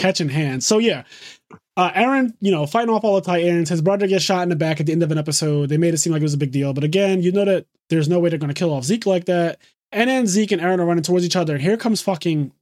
Catching 0.00 0.28
hands. 0.28 0.66
So 0.66 0.78
yeah. 0.78 1.02
Uh, 1.76 1.90
Eren, 1.92 2.32
you 2.40 2.50
know, 2.50 2.66
fighting 2.66 2.90
off 2.94 3.02
all 3.04 3.14
the 3.16 3.20
Titans. 3.22 3.68
His 3.68 3.80
brother 3.82 4.06
gets 4.06 4.24
shot 4.24 4.42
in 4.42 4.48
the 4.50 4.56
back 4.56 4.78
at 4.80 4.86
the 4.86 4.92
end 4.92 5.02
of 5.02 5.10
an 5.12 5.18
episode. 5.18 5.68
They 5.68 5.76
made 5.76 5.94
it 5.94 5.98
seem 5.98 6.12
like 6.12 6.20
it 6.20 6.24
was 6.24 6.34
a 6.34 6.38
big 6.38 6.50
deal. 6.52 6.72
But 6.72 6.82
again, 6.84 7.22
you 7.22 7.30
know 7.32 7.44
that 7.44 7.66
there's 7.88 8.08
no 8.08 8.18
way 8.20 8.28
they're 8.28 8.38
going 8.38 8.52
to 8.52 8.58
kill 8.58 8.72
off 8.72 8.84
Zeke 8.84 9.06
like 9.06 9.24
that. 9.26 9.58
And 9.92 10.10
then 10.10 10.26
Zeke 10.26 10.52
and 10.52 10.60
Eren 10.62 10.78
are 10.80 10.84
running 10.86 11.02
towards 11.04 11.24
each 11.24 11.36
other. 11.36 11.54
And 11.54 11.62
Here 11.62 11.76
comes 11.76 12.00
fucking 12.02 12.52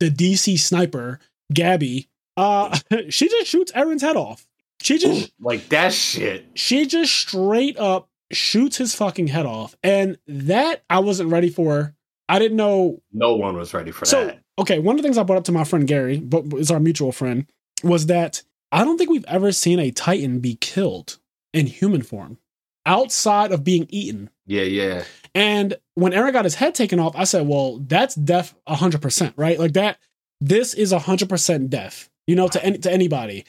the 0.00 0.10
DC 0.10 0.58
sniper, 0.58 1.18
Gabby. 1.52 2.08
Uh, 2.36 2.78
she 3.10 3.28
just 3.28 3.46
shoots 3.46 3.72
Eren's 3.72 4.02
head 4.02 4.16
off. 4.16 4.46
She 4.80 4.96
just 4.98 5.32
Like 5.40 5.68
that 5.70 5.92
shit. 5.92 6.46
she 6.54 6.86
just 6.86 7.12
straight 7.14 7.78
up 7.78 8.07
shoots 8.32 8.76
his 8.76 8.94
fucking 8.94 9.28
head 9.28 9.46
off. 9.46 9.74
And 9.82 10.18
that 10.26 10.84
I 10.90 10.98
wasn't 11.00 11.30
ready 11.30 11.50
for. 11.50 11.94
I 12.28 12.38
didn't 12.38 12.56
know 12.58 13.00
No 13.12 13.36
one 13.36 13.56
was 13.56 13.72
ready 13.72 13.90
for 13.90 14.04
so 14.04 14.26
that. 14.26 14.40
okay, 14.58 14.78
one 14.78 14.96
of 14.96 15.02
the 15.02 15.06
things 15.06 15.16
I 15.16 15.22
brought 15.22 15.38
up 15.38 15.44
to 15.44 15.52
my 15.52 15.64
friend 15.64 15.86
Gary, 15.88 16.18
but 16.18 16.44
is 16.54 16.70
our 16.70 16.80
mutual 16.80 17.10
friend, 17.12 17.46
was 17.82 18.06
that 18.06 18.42
I 18.70 18.84
don't 18.84 18.98
think 18.98 19.08
we've 19.10 19.24
ever 19.28 19.50
seen 19.52 19.78
a 19.78 19.90
Titan 19.90 20.40
be 20.40 20.54
killed 20.56 21.18
in 21.54 21.66
human 21.66 22.02
form 22.02 22.36
outside 22.84 23.50
of 23.52 23.64
being 23.64 23.86
eaten. 23.88 24.28
Yeah, 24.46 24.62
yeah. 24.64 25.04
And 25.34 25.74
when 25.94 26.12
Eren 26.12 26.32
got 26.32 26.44
his 26.44 26.54
head 26.56 26.74
taken 26.74 27.00
off, 27.00 27.14
I 27.16 27.24
said, 27.24 27.46
"Well, 27.46 27.78
that's 27.78 28.14
death, 28.14 28.54
hundred 28.66 29.00
percent, 29.00 29.34
right? 29.36 29.58
Like 29.58 29.72
that. 29.72 29.98
This 30.40 30.74
is 30.74 30.92
hundred 30.92 31.28
percent 31.30 31.70
death, 31.70 32.10
you 32.26 32.36
know, 32.36 32.48
to 32.48 32.62
any, 32.62 32.78
to 32.78 32.92
anybody." 32.92 33.44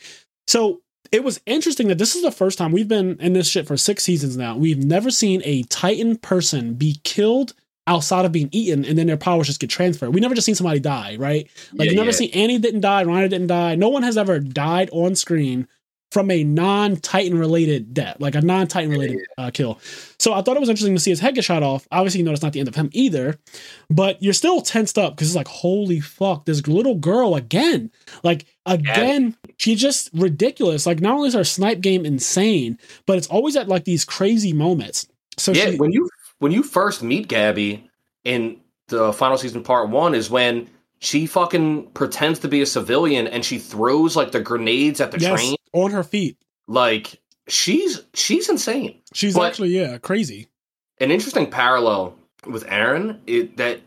So 0.48 0.82
it 1.12 1.24
was 1.24 1.42
interesting 1.46 1.88
that 1.88 1.98
this 1.98 2.16
is 2.16 2.22
the 2.22 2.32
first 2.32 2.58
time 2.58 2.72
we've 2.72 2.88
been 2.88 3.18
in 3.20 3.34
this 3.34 3.50
shit 3.50 3.68
for 3.68 3.78
six 3.78 4.04
seasons 4.04 4.38
now. 4.38 4.56
We've 4.56 4.84
never 4.84 5.10
seen 5.10 5.42
a 5.44 5.64
Titan 5.64 6.18
person 6.18 6.76
be 6.76 7.00
killed 7.04 7.54
outside 7.88 8.24
of 8.26 8.32
being 8.32 8.50
eaten, 8.52 8.86
and 8.86 8.98
then 8.98 9.08
their 9.08 9.18
powers 9.18 9.48
just 9.48 9.60
get 9.60 9.70
transferred. 9.70 10.14
We 10.14 10.22
never 10.22 10.36
just 10.36 10.46
seen 10.46 10.56
somebody 10.56 10.80
die, 10.80 11.16
right? 11.18 11.50
Like 11.74 11.88
yeah, 11.88 11.92
you 11.92 11.98
never 11.98 12.12
yeah. 12.12 12.16
seen 12.18 12.32
Annie 12.34 12.60
didn't 12.60 12.82
die, 12.82 13.04
Reiner 13.04 13.30
didn't 13.30 13.48
die. 13.48 13.76
No 13.76 13.90
one 13.90 14.04
has 14.04 14.18
ever 14.18 14.40
died 14.40 14.90
on 14.92 15.16
screen 15.16 15.68
from 16.12 16.32
a 16.32 16.44
non-Titan 16.44 17.38
related 17.38 17.94
death, 17.94 18.18
like 18.20 18.34
a 18.36 18.42
non-Titan 18.42 18.90
related 18.90 19.20
uh, 19.38 19.52
kill. 19.52 19.80
So 20.18 20.34
I 20.34 20.42
thought 20.42 20.58
it 20.58 20.60
was 20.60 20.70
interesting 20.70 20.96
to 20.96 21.00
see 21.00 21.12
his 21.12 21.20
head 21.20 21.36
get 21.36 21.44
shot 21.44 21.62
off. 21.62 21.88
Obviously, 21.92 22.20
you 22.20 22.26
know 22.26 22.32
it's 22.32 22.42
not 22.42 22.54
the 22.54 22.60
end 22.60 22.68
of 22.68 22.76
him 22.76 22.90
either, 22.94 23.38
but 23.90 24.22
you're 24.22 24.34
still 24.34 24.62
tensed 24.62 24.98
up 24.98 25.16
because 25.16 25.30
it's 25.30 25.36
like, 25.36 25.48
holy 25.48 26.00
fuck, 26.00 26.46
this 26.46 26.66
little 26.68 26.96
girl 26.96 27.36
again. 27.36 27.92
Like 28.24 28.46
again, 28.74 29.36
she's 29.58 29.82
just 29.82 30.10
ridiculous. 30.14 30.86
Like 30.86 31.00
not 31.02 31.16
only 31.16 31.28
is 31.28 31.34
her 31.34 31.44
snipe 31.44 31.82
game 31.82 32.06
insane, 32.06 32.78
but 33.06 33.18
it's 33.18 33.28
always 33.28 33.56
at 33.56 33.68
like 33.68 33.86
these 33.86 34.06
crazy 34.06 34.54
moments. 34.54 35.08
So 35.38 35.52
yeah, 35.52 35.72
she, 35.72 35.78
when 35.78 35.92
you 35.92 36.10
when 36.40 36.52
you 36.52 36.64
first 36.64 37.04
meet 37.04 37.28
Gabby 37.28 37.90
in 38.24 38.60
the 38.88 39.14
final 39.14 39.38
season 39.38 39.64
part 39.64 39.90
one 39.90 40.14
is 40.16 40.30
when 40.30 40.70
she 41.00 41.26
fucking 41.26 41.88
pretends 41.92 42.40
to 42.40 42.48
be 42.48 42.62
a 42.62 42.66
civilian 42.66 43.28
and 43.28 43.46
she 43.46 43.58
throws 43.58 44.16
like 44.16 44.32
the 44.32 44.40
grenades 44.42 45.00
at 45.00 45.12
the 45.12 45.20
yes, 45.20 45.40
train. 45.40 45.56
on 45.74 45.92
her 45.92 46.04
feet. 46.04 46.38
Like 46.68 47.20
she's 47.48 48.02
she's 48.14 48.50
insane. 48.50 49.00
She's 49.14 49.36
But- 49.36 49.48
actually 49.48 49.70
yeah 49.70 49.98
crazy. 49.98 50.48
An 51.02 51.12
interesting 51.12 51.50
parallel 51.50 52.16
with 52.46 52.66
Eren 52.68 53.20
it, 53.26 53.56
that 53.58 53.80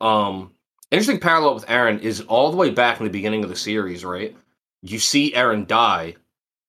um 0.00 0.50
interesting 0.90 1.20
parallel 1.20 1.54
with 1.54 1.66
Eren 1.66 2.00
is 2.00 2.20
all 2.22 2.50
the 2.50 2.56
way 2.56 2.70
back 2.70 2.98
in 3.00 3.04
the 3.04 3.10
beginning 3.10 3.42
of 3.44 3.50
the 3.50 3.56
series, 3.56 4.04
right? 4.04 4.36
You 4.82 4.98
see 4.98 5.32
Eren 5.32 5.66
die, 5.66 6.16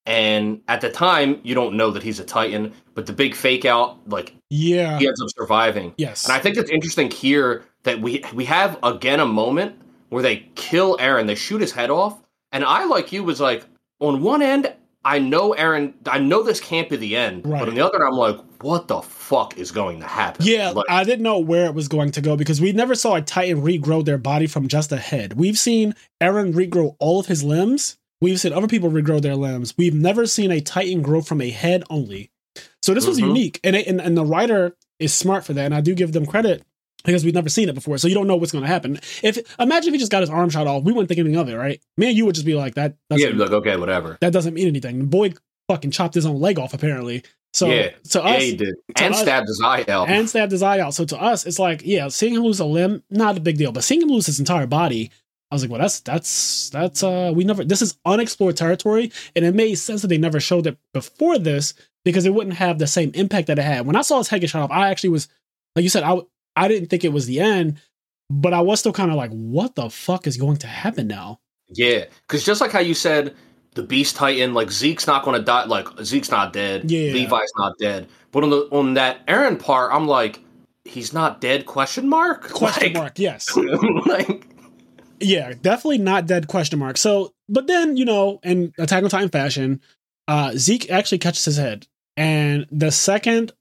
and 0.06 0.62
at 0.68 0.82
the 0.82 0.92
time 0.92 1.40
you 1.44 1.56
don't 1.56 1.76
know 1.76 1.92
that 1.92 2.04
he's 2.04 2.20
a 2.20 2.24
Titan, 2.26 2.74
but 2.96 3.06
the 3.06 3.14
big 3.14 3.36
fake 3.36 3.66
out, 3.66 3.98
like 4.10 4.36
Yeah. 4.50 4.98
he 5.00 5.08
ends 5.08 5.22
up 5.22 5.30
surviving. 5.38 5.94
Yes. 5.98 6.26
And 6.26 6.34
I 6.34 6.40
think 6.40 6.58
it's 6.58 6.70
interesting 6.72 7.10
here 7.12 7.64
that 7.84 8.00
we 8.02 8.24
we 8.34 8.46
have 8.46 8.78
again 8.84 9.20
a 9.20 9.26
moment 9.26 9.76
where 10.10 10.24
they 10.24 10.50
kill 10.56 10.98
Eren, 10.98 11.28
they 11.28 11.36
shoot 11.36 11.62
his 11.62 11.72
head 11.72 11.90
off, 11.90 12.22
and 12.52 12.64
I 12.66 12.86
like 12.86 13.12
you 13.12 13.24
was 13.24 13.40
like 13.40 13.66
on 14.00 14.22
one 14.22 14.42
end 14.42 14.74
I 15.04 15.18
know 15.18 15.56
Eren, 15.58 15.94
I 16.06 16.20
know 16.20 16.44
this 16.44 16.60
can't 16.60 16.88
be 16.88 16.96
the 16.96 17.16
end, 17.16 17.44
Right. 17.46 17.60
but 17.60 17.70
on 17.70 17.76
the 17.76 17.82
other 17.82 18.06
I'm 18.06 18.14
like, 18.14 18.38
what 18.64 18.88
the 18.88 19.02
fuck 19.02 19.58
is 19.58 19.72
going 19.72 20.00
to 20.02 20.08
happen? 20.08 20.46
Yeah, 20.46 20.70
Like, 20.72 20.86
I 20.90 21.04
didn't 21.04 21.24
know 21.24 21.40
where 21.40 21.66
it 21.66 21.74
was 21.74 21.88
going 21.88 22.12
to 22.12 22.22
go 22.22 22.36
because 22.36 22.60
we 22.62 22.72
never 22.72 22.96
saw 22.96 23.16
a 23.16 23.22
Titan 23.22 23.62
regrow 23.62 24.04
their 24.06 24.18
body 24.18 24.48
from 24.48 24.68
just 24.68 24.92
a 24.92 24.98
head. 24.98 25.34
We've 25.34 25.58
seen 25.58 25.96
Eren 26.22 26.54
regrow 26.54 26.96
all 27.00 27.20
of 27.20 27.26
his 27.28 27.44
limbs. 27.44 27.98
We've 28.22 28.40
seen 28.40 28.54
other 28.54 28.68
people 28.68 28.90
regrow 28.92 29.22
their 29.22 29.36
limbs. 29.36 29.76
We've 29.78 29.96
never 29.96 30.28
seen 30.28 30.52
a 30.52 30.62
Titan 30.62 31.02
grow 31.02 31.22
from 31.22 31.42
a 31.42 31.50
head 31.50 31.84
only. 31.90 32.30
So 32.84 32.94
this 32.94 33.08
was 33.08 33.20
Mhm. 33.20 33.28
unique, 33.28 33.60
and, 33.64 33.76
it, 33.76 33.88
and 33.88 34.02
and 34.02 34.18
the 34.18 34.26
writer 34.26 34.76
is 35.00 35.14
smart 35.14 35.46
for 35.46 35.54
that, 35.54 35.66
and 35.66 35.74
I 35.76 35.82
do 35.82 35.96
give 35.96 36.12
them 36.12 36.26
credit 36.26 36.64
because 37.04 37.24
we've 37.26 37.34
never 37.34 37.50
seen 37.50 37.70
it 37.70 37.76
before. 37.76 37.98
So 37.98 38.08
you 38.08 38.14
don't 38.14 38.28
know 38.28 38.36
what's 38.36 38.52
going 38.52 38.64
to 38.64 38.68
happen. 38.68 39.00
If 39.24 39.40
imagine 39.60 39.88
if 39.90 39.94
he 39.94 40.00
just 40.00 40.12
got 40.12 40.22
his 40.22 40.30
arm 40.30 40.50
shot 40.50 40.68
off, 40.68 40.84
we 40.84 40.92
wouldn't 40.92 41.08
think 41.08 41.20
anything 41.20 41.38
of 41.40 41.50
it, 41.50 41.56
right? 41.56 41.80
Me 41.98 42.08
and 42.10 42.18
you 42.18 42.26
would 42.26 42.36
just 42.36 42.46
be 42.46 42.54
like 42.56 42.76
that. 42.76 42.96
yeah, 43.16 43.30
like 43.34 43.52
okay, 43.52 43.76
whatever. 43.78 44.18
that 44.22 44.34
doesn't 44.34 44.54
mean 44.54 44.68
anything. 44.68 45.00
The 45.00 45.06
boy 45.06 45.34
fucking 45.70 45.92
chopped 45.92 46.14
his 46.16 46.26
own 46.26 46.40
leg 46.40 46.60
off 46.60 46.74
apparently. 46.74 47.24
So 47.54 47.68
Yeah. 47.68 47.90
to 48.12 48.20
yeah, 48.20 48.26
us, 48.26 48.42
he 48.44 48.56
did, 48.56 48.76
to 48.96 49.04
and 49.04 49.14
us- 49.14 49.22
stabbed 49.22 49.48
his 49.48 49.62
eye 49.64 49.84
out. 49.90 50.10
and 50.10 50.30
stabbed 50.30 50.52
his 50.52 50.62
eye 50.64 50.80
out. 50.80 50.94
So 50.94 51.04
to 51.06 51.22
us, 51.22 51.46
it's 51.46 51.60
like, 51.60 51.82
yeah, 51.84 52.08
seeing 52.08 52.34
him 52.36 52.44
lose 52.44 52.60
a 52.62 52.66
limb, 52.66 53.04
not 53.10 53.38
a 53.38 53.42
big 53.42 53.58
deal. 53.58 53.72
But 53.72 53.84
seeing 53.84 54.02
him 54.02 54.10
lose 54.10 54.26
his 54.26 54.40
entire 54.40 54.68
body, 54.68 55.12
I 55.52 55.56
was 55.56 55.64
like, 55.64 55.72
well, 55.72 55.82
that's 55.82 56.00
that's 56.00 56.70
that's 56.70 57.04
uh 57.04 57.34
we 57.36 57.44
never 57.44 57.66
this 57.66 57.82
is 57.82 57.98
unexplored 58.06 58.56
territory. 58.56 59.12
And 59.36 59.44
it 59.44 59.54
made 59.54 59.76
sense 59.76 60.02
that 60.02 60.08
they 60.08 60.18
never 60.18 60.40
showed 60.40 60.66
it 60.66 60.78
before 60.94 61.38
this 61.38 61.74
because 62.06 62.26
it 62.26 62.34
wouldn't 62.34 62.56
have 62.56 62.80
the 62.80 62.88
same 62.88 63.12
impact 63.16 63.48
that 63.48 63.60
it 63.60 63.64
had. 63.64 63.86
When 63.86 63.98
I 63.98 64.02
saw 64.02 64.20
his 64.20 64.30
head 64.30 64.40
get 64.42 64.50
shot 64.50 64.62
off, 64.64 64.72
I 64.72 64.90
actually 64.90 65.10
was 65.10 65.28
like 65.76 65.84
you 65.84 65.90
said, 65.90 66.04
I 66.04 66.20
I 66.56 66.70
didn't 66.70 66.90
think 66.90 67.04
it 67.04 67.12
was 67.12 67.26
the 67.26 67.42
end, 67.42 67.80
but 68.30 68.54
I 68.54 68.62
was 68.62 68.80
still 68.80 68.94
kind 68.94 69.12
of 69.12 69.18
like, 69.18 69.32
what 69.32 69.76
the 69.76 69.90
fuck 69.90 70.26
is 70.26 70.38
going 70.38 70.58
to 70.58 70.68
happen 70.68 71.08
now? 71.08 71.40
yeah, 71.74 72.06
because 72.28 72.44
just 72.46 72.60
like 72.62 72.72
how 72.72 72.80
you 72.80 72.94
said, 72.94 73.34
the 73.74 73.84
Beast 73.84 74.16
Titan, 74.16 74.54
like 74.54 74.72
Zeke's 74.72 75.08
not 75.08 75.24
going 75.24 75.38
to 75.40 75.44
die. 75.46 75.66
Like 75.66 75.88
Zeke's 76.04 76.32
not 76.32 76.54
dead. 76.54 76.90
Yeah. 76.92 77.14
Levi's 77.14 77.52
not 77.58 77.78
dead. 77.78 78.08
But 78.32 78.44
on 78.44 78.50
the 78.50 78.58
on 78.72 78.94
that 78.96 79.26
Eren 79.28 79.60
part, 79.60 79.94
I'm 79.94 80.08
like, 80.08 80.40
he's 80.86 81.14
not 81.14 81.42
dead? 81.42 81.66
Question 81.66 82.08
mark? 82.10 82.50
Question 82.50 82.94
Like- 82.94 83.02
mark, 83.02 83.20
yes. 83.20 83.56
like 84.06 84.48
yeah, 85.20 85.54
definitely 85.62 86.00
not 86.00 86.26
dead 86.26 86.48
question 86.48 86.80
mark. 86.80 86.98
So, 86.98 87.34
but 87.48 87.68
then, 87.68 87.96
you 87.96 88.06
know, 88.06 88.40
in 88.44 88.74
Attack 88.80 89.04
on 89.04 89.10
Titan 89.10 89.30
fashion, 89.30 89.80
uh, 90.28 90.54
Zeke 90.56 90.90
actually 90.90 91.20
catches 91.20 91.46
his 91.46 91.58
head. 91.58 91.86
And 92.18 92.66
the 92.72 92.92
second 92.92 93.52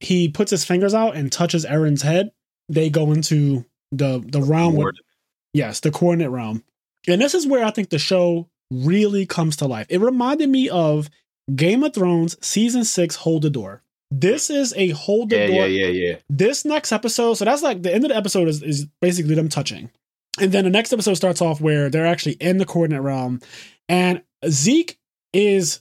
he 0.00 0.28
puts 0.28 0.50
his 0.50 0.64
fingers 0.64 0.92
out 0.92 1.14
and 1.16 1.30
touches 1.30 1.64
Eren's 1.64 2.02
head, 2.02 2.30
they 2.68 2.90
go 2.90 3.12
into 3.12 3.64
the 3.92 4.22
the 4.26 4.42
realm 4.42 4.74
with, 4.74 4.96
yes, 5.52 5.80
the 5.80 5.90
coordinate 5.90 6.30
realm. 6.30 6.64
And 7.06 7.20
this 7.20 7.34
is 7.34 7.46
where 7.46 7.64
I 7.64 7.70
think 7.70 7.90
the 7.90 7.98
show 7.98 8.48
really 8.74 9.26
comes 9.26 9.56
to 9.56 9.66
life. 9.66 9.86
It 9.88 10.00
reminded 10.00 10.48
me 10.48 10.68
of 10.68 11.08
Game 11.54 11.82
of 11.84 11.94
Thrones 11.94 12.36
season 12.44 12.84
six, 12.84 13.16
Hold 13.16 13.42
the 13.42 13.50
Door. 13.50 13.82
This 14.10 14.48
is 14.50 14.72
a 14.76 14.88
hold 14.90 15.30
the 15.30 15.36
Yeah, 15.36 15.46
door. 15.48 15.66
yeah, 15.66 15.86
yeah, 15.86 16.06
yeah. 16.10 16.16
This 16.28 16.64
next 16.64 16.92
episode, 16.92 17.34
so 17.34 17.44
that's 17.44 17.62
like 17.62 17.82
the 17.82 17.92
end 17.92 18.04
of 18.04 18.10
the 18.10 18.16
episode 18.16 18.48
is, 18.48 18.62
is 18.62 18.86
basically 19.00 19.34
them 19.34 19.48
touching. 19.48 19.90
And 20.40 20.52
then 20.52 20.64
the 20.64 20.70
next 20.70 20.92
episode 20.92 21.14
starts 21.14 21.40
off 21.40 21.60
where 21.60 21.88
they're 21.90 22.06
actually 22.06 22.34
in 22.34 22.58
the 22.58 22.64
coordinate 22.66 23.02
realm. 23.02 23.40
And 23.88 24.22
Zeke 24.48 24.98
is 25.32 25.80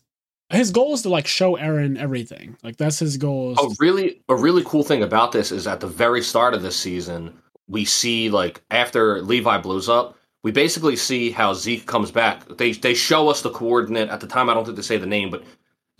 his 0.49 0.71
goal 0.71 0.93
is 0.93 1.01
to 1.03 1.09
like 1.09 1.27
show 1.27 1.55
Eren 1.57 1.97
everything. 1.97 2.57
Like 2.63 2.77
that's 2.77 2.99
his 2.99 3.17
goal. 3.17 3.53
is- 3.53 3.59
A 3.59 3.75
really 3.79 4.21
a 4.29 4.35
really 4.35 4.63
cool 4.65 4.83
thing 4.83 5.03
about 5.03 5.31
this 5.31 5.51
is 5.51 5.67
at 5.67 5.79
the 5.79 5.87
very 5.87 6.21
start 6.21 6.53
of 6.53 6.61
this 6.61 6.75
season, 6.75 7.33
we 7.67 7.85
see 7.85 8.29
like 8.29 8.61
after 8.71 9.21
Levi 9.21 9.57
blows 9.59 9.89
up, 9.89 10.17
we 10.43 10.51
basically 10.51 10.95
see 10.95 11.31
how 11.31 11.53
Zeke 11.53 11.85
comes 11.85 12.11
back. 12.11 12.47
They 12.57 12.73
they 12.73 12.93
show 12.93 13.29
us 13.29 13.41
the 13.41 13.49
coordinate 13.49 14.09
at 14.09 14.19
the 14.19 14.27
time. 14.27 14.49
I 14.49 14.53
don't 14.53 14.65
think 14.65 14.75
they 14.77 14.83
say 14.83 14.97
the 14.97 15.05
name, 15.05 15.29
but 15.29 15.43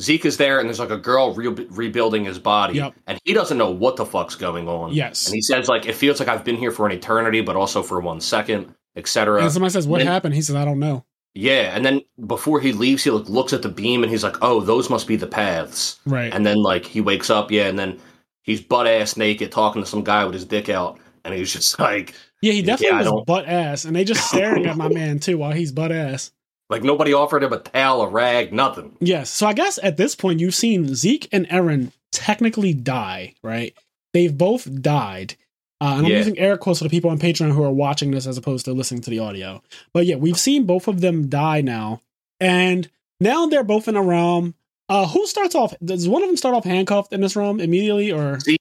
Zeke 0.01 0.25
is 0.25 0.37
there, 0.37 0.59
and 0.59 0.67
there's 0.67 0.79
like 0.79 0.89
a 0.89 0.97
girl 0.97 1.33
re- 1.33 1.47
rebuilding 1.69 2.25
his 2.25 2.39
body, 2.39 2.75
Yep. 2.75 2.93
and 3.07 3.19
he 3.23 3.33
doesn't 3.33 3.57
know 3.57 3.69
what 3.69 3.95
the 3.95 4.05
fuck's 4.05 4.35
going 4.35 4.67
on. 4.67 4.91
Yes. 4.93 5.27
and 5.27 5.35
he 5.35 5.41
says 5.41 5.67
like 5.69 5.85
it 5.85 5.95
feels 5.95 6.19
like 6.19 6.27
I've 6.29 6.43
been 6.43 6.57
here 6.57 6.71
for 6.71 6.85
an 6.85 6.91
eternity, 6.91 7.41
but 7.41 7.55
also 7.55 7.83
for 7.83 7.99
one 8.01 8.19
second, 8.19 8.73
etc. 8.95 9.41
and 9.43 9.51
somebody 9.51 9.71
says, 9.71 9.87
What 9.87 9.99
then- 9.99 10.07
happened? 10.07 10.33
He 10.35 10.41
says, 10.41 10.55
I 10.55 10.65
don't 10.65 10.79
know. 10.79 11.05
Yeah, 11.35 11.75
and 11.75 11.83
then 11.83 12.01
before 12.27 12.59
he 12.59 12.73
leaves, 12.73 13.03
he 13.03 13.09
like 13.09 13.27
looks 13.27 13.53
at 13.53 13.63
the 13.63 13.69
beam 13.69 14.03
and 14.03 14.11
he's 14.11 14.23
like, 14.23 14.37
"Oh, 14.43 14.59
those 14.61 14.91
must 14.91 15.07
be 15.07 15.15
the 15.15 15.25
paths." 15.25 15.99
Right. 16.05 16.31
And 16.31 16.45
then 16.45 16.57
like 16.57 16.85
he 16.85 17.01
wakes 17.01 17.31
up, 17.31 17.49
yeah, 17.49 17.67
and 17.69 17.79
then 17.79 17.99
he's 18.43 18.61
butt 18.61 18.85
ass 18.85 19.17
naked 19.17 19.51
talking 19.51 19.81
to 19.81 19.87
some 19.89 20.03
guy 20.03 20.25
with 20.25 20.35
his 20.35 20.45
dick 20.45 20.69
out, 20.69 20.99
and 21.25 21.33
he's 21.33 21.51
just 21.51 21.79
like, 21.79 22.13
yeah, 22.43 22.51
he 22.53 22.61
definitely 22.61 22.97
Yeah, 23.05 23.09
was 23.11 23.23
butt 23.25 23.45
ass. 23.47 23.85
And 23.85 23.95
they 23.95 24.03
just 24.03 24.27
staring 24.27 24.65
at 24.65 24.75
my 24.77 24.87
man 24.93 25.19
too 25.19 25.37
while 25.37 25.51
he's 25.51 25.71
butt 25.71 25.91
ass. 25.91 26.31
like 26.69 26.83
nobody 26.83 27.13
offered 27.13 27.43
him 27.43 27.53
a 27.53 27.59
towel, 27.59 28.01
a 28.01 28.07
rag, 28.07 28.51
nothing. 28.51 28.95
Yes. 28.99 29.29
So 29.29 29.47
I 29.47 29.53
guess 29.53 29.79
at 29.81 29.97
this 29.97 30.15
point 30.15 30.39
you've 30.39 30.53
seen 30.55 30.93
Zeke 30.93 31.29
and 31.31 31.47
Eren 31.49 31.91
technically 32.11 32.73
die, 32.73 33.33
right? 33.43 33.73
They've 34.13 34.37
both 34.37 34.81
died. 34.81 35.35
Uh, 35.81 35.95
and 35.97 36.05
I'm 36.05 36.11
using 36.13 36.37
air 36.37 36.57
quotes 36.57 36.79
for 36.79 36.83
the 36.85 36.89
people 36.89 37.09
on 37.09 37.19
Patreon 37.19 37.51
who 37.53 37.63
are 37.63 37.71
watching 37.71 38.11
this 38.11 38.27
as 38.27 38.37
opposed 38.37 38.65
to 38.65 38.73
listening 38.73 39.01
to 39.01 39.09
the 39.09 39.19
audio. 39.19 39.61
But 39.93 40.05
yeah, 40.05 40.15
we've 40.15 40.37
seen 40.39 40.65
both 40.65 40.87
of 40.87 41.01
them 41.01 41.27
die 41.29 41.61
now. 41.61 42.01
And 42.39 42.89
now 43.19 43.47
they're 43.47 43.63
both 43.63 43.87
in 43.87 43.95
a 43.95 44.01
realm. 44.03 44.53
Uh, 44.89 45.07
who 45.07 45.25
starts 45.27 45.55
off? 45.55 45.73
Does 45.83 46.07
one 46.07 46.21
of 46.23 46.29
them 46.29 46.37
start 46.37 46.55
off 46.55 46.63
handcuffed 46.65 47.13
in 47.13 47.21
this 47.21 47.35
realm 47.35 47.59
immediately 47.59 48.11
or? 48.11 48.39
He 48.45 48.57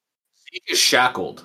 is 0.68 0.78
shackled. 0.78 1.44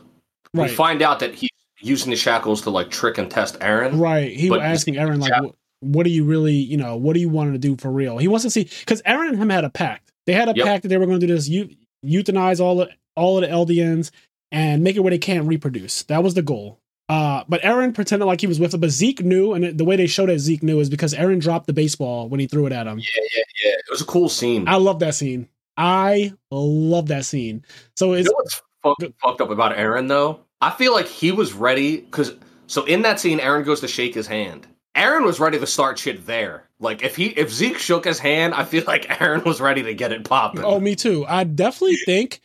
Right. 0.54 0.70
We 0.70 0.76
find 0.76 1.02
out 1.02 1.20
that 1.20 1.36
he's 1.36 1.50
using 1.88 2.10
the 2.12 2.16
shackles 2.16 2.62
to 2.64 2.70
like 2.70 2.90
trick 2.90 3.18
and 3.18 3.30
test 3.30 3.60
Eren. 3.60 4.00
Right. 4.00 4.32
He 4.32 4.50
was 4.50 4.62
asking 4.62 4.96
Eren, 4.96 5.20
like, 5.20 5.54
what, 5.80 6.04
do 6.04 6.10
you 6.10 6.26
really, 6.26 6.54
you 6.56 6.78
know, 6.78 6.96
what 6.96 7.14
do 7.14 7.20
you 7.20 7.30
want 7.30 7.54
to 7.54 7.58
do 7.60 7.76
for 7.78 7.92
real? 7.92 8.18
He 8.18 8.28
wants 8.28 8.44
to 8.44 8.50
see, 8.50 8.64
because 8.80 9.02
Eren 9.04 9.30
and 9.30 9.38
him 9.38 9.50
had 9.50 9.64
a 9.64 9.70
pact. 9.70 10.12
They 10.26 10.34
had 10.34 10.50
a 10.50 10.54
Yep. 10.56 10.66
pact 10.66 10.84
that 10.84 10.90
they 10.90 10.98
were 10.98 11.06
going 11.06 11.20
to 11.20 11.26
do 11.28 11.34
this, 11.34 11.48
eu- 11.48 11.70
euthanize 12.06 12.60
all 12.60 12.78
the, 12.78 12.90
all 13.16 13.38
of 13.38 13.42
the 13.42 13.48
Eldians 13.74 14.12
and 14.52 14.84
make 14.84 14.96
it 14.96 15.00
where 15.02 15.12
they 15.12 15.18
can't 15.18 15.48
reproduce. 15.48 16.04
That 16.04 16.24
was 16.24 16.34
the 16.34 16.42
goal. 16.42 16.80
Uh, 17.10 17.44
but 17.48 17.62
Eren 17.62 17.94
pretended 17.94 18.26
like 18.26 18.42
he 18.42 18.48
was 18.48 18.60
with 18.60 18.74
it, 18.74 18.80
but 18.80 18.90
Zeke 18.90 19.24
knew, 19.24 19.54
and 19.54 19.78
the 19.78 19.86
way 19.86 19.96
they 19.96 20.08
showed 20.08 20.28
that 20.28 20.40
Zeke 20.40 20.64
knew 20.64 20.80
is 20.82 20.90
because 20.90 21.14
Eren 21.14 21.40
dropped 21.40 21.68
the 21.68 21.74
baseball 21.74 22.28
when 22.28 22.40
he 22.42 22.48
threw 22.48 22.66
it 22.66 22.74
at 22.74 22.86
him. 22.86 23.00
Yeah, 23.00 23.06
yeah, 23.36 23.44
yeah. 23.64 23.72
It 23.72 23.86
was 23.90 24.02
a 24.02 24.06
cool 24.06 24.28
scene. 24.28 24.68
I 24.68 24.76
love 24.76 25.00
that 25.00 25.16
scene. 25.16 25.48
I 25.78 26.34
love 26.52 27.08
that 27.08 27.24
scene. 27.24 27.64
So 27.96 28.08
You 28.08 28.20
it's 28.20 28.30
know 28.30 28.36
what's 28.36 28.62
fuck, 28.84 28.98
fucked 29.24 29.42
up 29.42 29.52
about 29.52 29.78
Eren 29.78 30.08
though? 30.10 30.42
I 30.62 30.72
feel 30.72 30.94
like 30.94 31.08
he 31.08 31.32
was 31.32 31.54
ready 31.54 31.98
because 31.98 32.34
so 32.68 32.84
in 32.86 33.04
that 33.04 33.20
scene, 33.20 33.40
Eren 33.40 33.66
goes 33.66 33.82
to 33.82 33.88
shake 33.88 34.14
his 34.14 34.28
hand. 34.28 34.68
Eren 34.96 35.24
was 35.24 35.40
ready 35.40 35.60
to 35.60 35.68
start 35.68 36.00
shit 36.00 36.26
there. 36.26 36.68
Like 36.80 37.04
if 37.04 37.16
he 37.16 37.28
if 37.28 37.52
Zeke 37.52 37.78
shook 37.78 38.06
his 38.06 38.20
hand, 38.20 38.54
I 38.54 38.64
feel 38.64 38.84
like 38.88 39.04
Eren 39.08 39.46
was 39.46 39.62
ready 39.62 39.84
to 39.84 39.94
get 39.94 40.12
it 40.12 40.24
popping. 40.24 40.64
Oh, 40.64 40.80
me 40.80 40.96
too. 40.96 41.26
I 41.28 41.44
definitely 41.44 41.98
think 41.98 42.42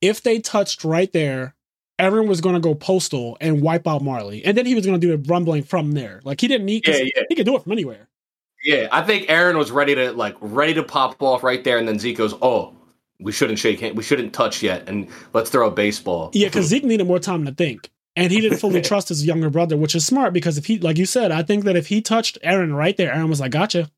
if 0.00 0.22
they 0.22 0.38
touched 0.38 0.84
right 0.84 1.12
there, 1.12 1.54
Eren 1.98 2.28
was 2.28 2.40
going 2.40 2.54
to 2.54 2.60
go 2.60 2.74
postal 2.74 3.36
and 3.40 3.62
wipe 3.62 3.88
out 3.88 4.02
Marley, 4.02 4.44
and 4.44 4.56
then 4.56 4.66
he 4.66 4.74
was 4.74 4.84
going 4.86 5.00
to 5.00 5.04
do 5.06 5.16
the 5.16 5.28
rumbling 5.28 5.62
from 5.62 5.92
there. 5.92 6.20
Like 6.24 6.40
he 6.40 6.46
didn't 6.48 6.66
need. 6.66 6.86
Yeah, 6.86 6.98
yeah. 6.98 7.22
He 7.28 7.34
could 7.34 7.46
do 7.46 7.56
it 7.56 7.62
from 7.62 7.72
anywhere. 7.72 8.08
yeah, 8.62 8.88
I 8.92 9.02
think 9.02 9.28
Eren 9.28 9.56
was 9.56 9.70
ready 9.70 9.94
to 9.94 10.12
like 10.12 10.36
ready 10.40 10.74
to 10.74 10.82
pop 10.82 11.20
off 11.22 11.42
right 11.42 11.62
there, 11.64 11.78
and 11.78 11.88
then 11.88 11.98
Zeke 11.98 12.18
goes, 12.18 12.34
"Oh, 12.40 12.74
we 13.20 13.32
shouldn't 13.32 13.58
shake 13.58 13.80
hand, 13.80 13.96
we 13.96 14.02
shouldn't 14.02 14.32
touch 14.32 14.62
yet, 14.62 14.88
and 14.88 15.08
let's 15.32 15.50
throw 15.50 15.68
a 15.68 15.70
baseball." 15.70 16.30
Yeah, 16.34 16.48
because 16.48 16.66
Zeke 16.66 16.84
needed 16.84 17.06
more 17.06 17.18
time 17.18 17.44
to 17.46 17.52
think, 17.52 17.90
and 18.14 18.32
he 18.32 18.40
didn't 18.40 18.58
fully 18.58 18.82
trust 18.90 19.08
his 19.08 19.24
younger 19.26 19.50
brother, 19.50 19.76
which 19.76 19.94
is 19.94 20.04
smart 20.06 20.32
because 20.32 20.58
if 20.58 20.66
he, 20.66 20.78
like 20.78 20.98
you 20.98 21.06
said, 21.06 21.30
I 21.32 21.42
think 21.42 21.64
that 21.64 21.76
if 21.76 21.86
he 21.86 22.00
touched 22.02 22.38
Eren 22.44 22.74
right 22.76 22.96
there, 22.96 23.12
Eren 23.14 23.28
was 23.28 23.40
like, 23.40 23.52
"Gotcha." 23.52 23.90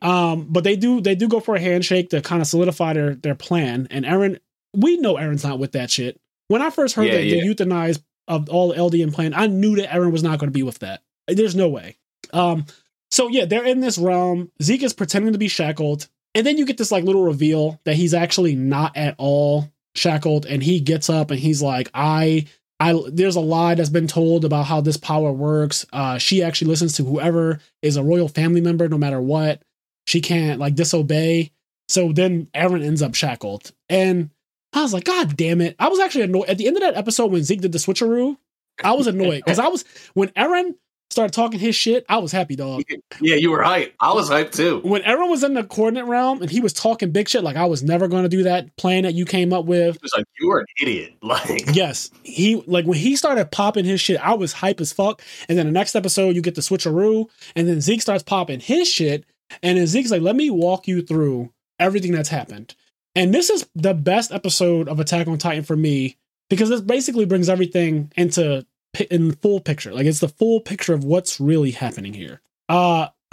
Um, 0.00 0.46
but 0.48 0.64
they 0.64 0.76
do 0.76 1.00
they 1.00 1.14
do 1.14 1.28
go 1.28 1.40
for 1.40 1.54
a 1.56 1.60
handshake 1.60 2.10
to 2.10 2.20
kind 2.22 2.40
of 2.40 2.48
solidify 2.48 2.92
their 2.94 3.14
their 3.14 3.34
plan, 3.34 3.86
and 3.90 4.04
Eren, 4.04 4.38
we 4.74 4.96
know 4.98 5.14
Eren's 5.14 5.44
not 5.44 5.58
with 5.58 5.72
that 5.72 5.90
shit. 5.90 6.20
When 6.48 6.62
I 6.62 6.70
first 6.70 6.94
heard 6.94 7.06
Yeah, 7.06 7.14
that 7.14 7.24
yeah. 7.24 7.42
the 7.42 7.54
euthanize 7.54 8.02
of 8.26 8.48
all 8.48 8.72
Eldian 8.74 9.12
plan, 9.12 9.34
I 9.34 9.46
knew 9.46 9.76
that 9.76 9.90
Eren 9.90 10.12
was 10.12 10.22
not 10.22 10.38
going 10.38 10.48
to 10.48 10.56
be 10.56 10.62
with 10.62 10.78
that. 10.80 11.02
There's 11.26 11.54
no 11.54 11.68
way. 11.68 11.96
Um, 12.32 12.64
so 13.10 13.28
yeah, 13.28 13.44
they're 13.44 13.64
in 13.64 13.80
this 13.80 13.98
realm. 13.98 14.50
Zeke 14.62 14.82
is 14.82 14.92
pretending 14.94 15.32
to 15.32 15.38
be 15.38 15.48
shackled, 15.48 16.08
and 16.34 16.46
then 16.46 16.58
you 16.58 16.66
get 16.66 16.78
this 16.78 16.92
like 16.92 17.04
little 17.04 17.24
reveal 17.24 17.80
that 17.84 17.96
he's 17.96 18.14
actually 18.14 18.54
not 18.54 18.96
at 18.96 19.14
all 19.18 19.70
shackled, 19.94 20.46
and 20.46 20.62
he 20.62 20.80
gets 20.80 21.10
up 21.10 21.30
and 21.30 21.40
he's 21.40 21.62
like, 21.62 21.90
"I." 21.94 22.46
I, 22.80 22.94
there's 23.08 23.34
a 23.34 23.40
lie 23.40 23.74
that's 23.74 23.90
been 23.90 24.06
told 24.06 24.44
about 24.44 24.66
how 24.66 24.80
this 24.80 24.96
power 24.96 25.32
works. 25.32 25.84
Uh, 25.92 26.16
she 26.16 26.44
actually 26.44 26.68
listens 26.68 26.92
to 26.92 27.04
whoever 27.04 27.58
is 27.82 27.96
a 27.96 28.04
royal 28.04 28.28
family 28.28 28.60
member, 28.60 28.88
no 28.88 28.96
matter 28.96 29.20
what. 29.20 29.60
She 30.06 30.20
can't 30.20 30.60
like 30.60 30.76
disobey. 30.76 31.50
So 31.88 32.12
then 32.12 32.46
Eren 32.54 32.84
ends 32.84 33.02
up 33.02 33.16
shackled, 33.16 33.72
and 33.88 34.30
I 34.72 34.82
was 34.82 34.92
like, 34.92 35.04
God 35.04 35.36
damn 35.36 35.60
it! 35.60 35.74
I 35.80 35.88
was 35.88 35.98
actually 35.98 36.22
annoyed 36.22 36.48
at 36.48 36.58
the 36.58 36.68
end 36.68 36.76
of 36.76 36.82
that 36.82 36.96
episode 36.96 37.32
when 37.32 37.42
Zeke 37.42 37.62
did 37.62 37.72
the 37.72 37.78
switcheroo. 37.78 38.36
I 38.84 38.92
was 38.92 39.06
annoyed 39.08 39.42
because 39.44 39.58
I 39.58 39.68
was 39.68 39.84
when 40.14 40.28
Eren 40.30 40.76
started 41.10 41.32
talking 41.32 41.58
his 41.58 41.74
shit. 41.74 42.04
I 42.08 42.18
was 42.18 42.32
happy, 42.32 42.56
dog. 42.56 42.82
yeah, 43.20 43.36
you 43.36 43.50
were 43.50 43.62
hype. 43.62 43.94
I 44.00 44.12
was 44.12 44.28
hyped 44.30 44.52
too. 44.52 44.80
When 44.82 45.02
Eren 45.02 45.30
was 45.30 45.42
in 45.42 45.54
the 45.54 45.64
coordinate 45.64 46.06
realm 46.06 46.42
and 46.42 46.50
he 46.50 46.60
was 46.60 46.72
talking 46.72 47.10
big 47.10 47.28
shit, 47.28 47.42
like 47.42 47.56
I 47.56 47.64
was 47.64 47.82
never 47.82 48.08
going 48.08 48.24
to 48.24 48.28
do 48.28 48.42
that 48.44 48.76
plan 48.76 49.04
that 49.04 49.14
you 49.14 49.24
came 49.24 49.52
up 49.52 49.64
with. 49.64 49.94
He 49.96 50.00
was 50.02 50.12
like, 50.16 50.26
"You 50.38 50.48
were 50.48 50.60
an 50.60 50.66
idiot." 50.80 51.14
Like, 51.22 51.74
Yes, 51.74 52.10
he 52.22 52.62
like 52.66 52.86
when 52.86 52.98
he 52.98 53.16
started 53.16 53.50
popping 53.50 53.84
his 53.84 54.00
shit, 54.00 54.20
I 54.24 54.34
was 54.34 54.52
hype 54.52 54.80
as 54.80 54.92
fuck. 54.92 55.22
And 55.48 55.58
then 55.58 55.66
the 55.66 55.72
next 55.72 55.94
episode, 55.94 56.34
you 56.36 56.42
get 56.42 56.54
the 56.54 56.60
switcheroo, 56.60 57.26
and 57.56 57.68
then 57.68 57.80
Zeke 57.80 58.02
starts 58.02 58.22
popping 58.22 58.60
his 58.60 58.88
shit, 58.88 59.24
and 59.62 59.76
then 59.78 59.86
Zeke's 59.86 60.10
like, 60.10 60.22
"Let 60.22 60.36
me 60.36 60.50
walk 60.50 60.88
you 60.88 61.02
through 61.02 61.52
everything 61.78 62.12
that's 62.12 62.28
happened." 62.28 62.74
And 63.14 63.34
this 63.34 63.50
is 63.50 63.66
the 63.74 63.94
best 63.94 64.30
episode 64.32 64.88
of 64.88 65.00
Attack 65.00 65.26
on 65.26 65.38
Titan 65.38 65.64
for 65.64 65.76
me 65.76 66.16
because 66.48 66.68
this 66.68 66.80
basically 66.80 67.24
brings 67.24 67.48
everything 67.48 68.12
into 68.16 68.64
in 69.10 69.32
full 69.32 69.60
picture. 69.60 69.92
Like 69.92 70.06
it's 70.06 70.20
the 70.20 70.28
full 70.28 70.60
picture 70.60 70.94
of 70.94 71.04
what's 71.04 71.40
really 71.40 71.70
happening 71.70 72.14
here. 72.14 72.40
Uh, 72.68 73.08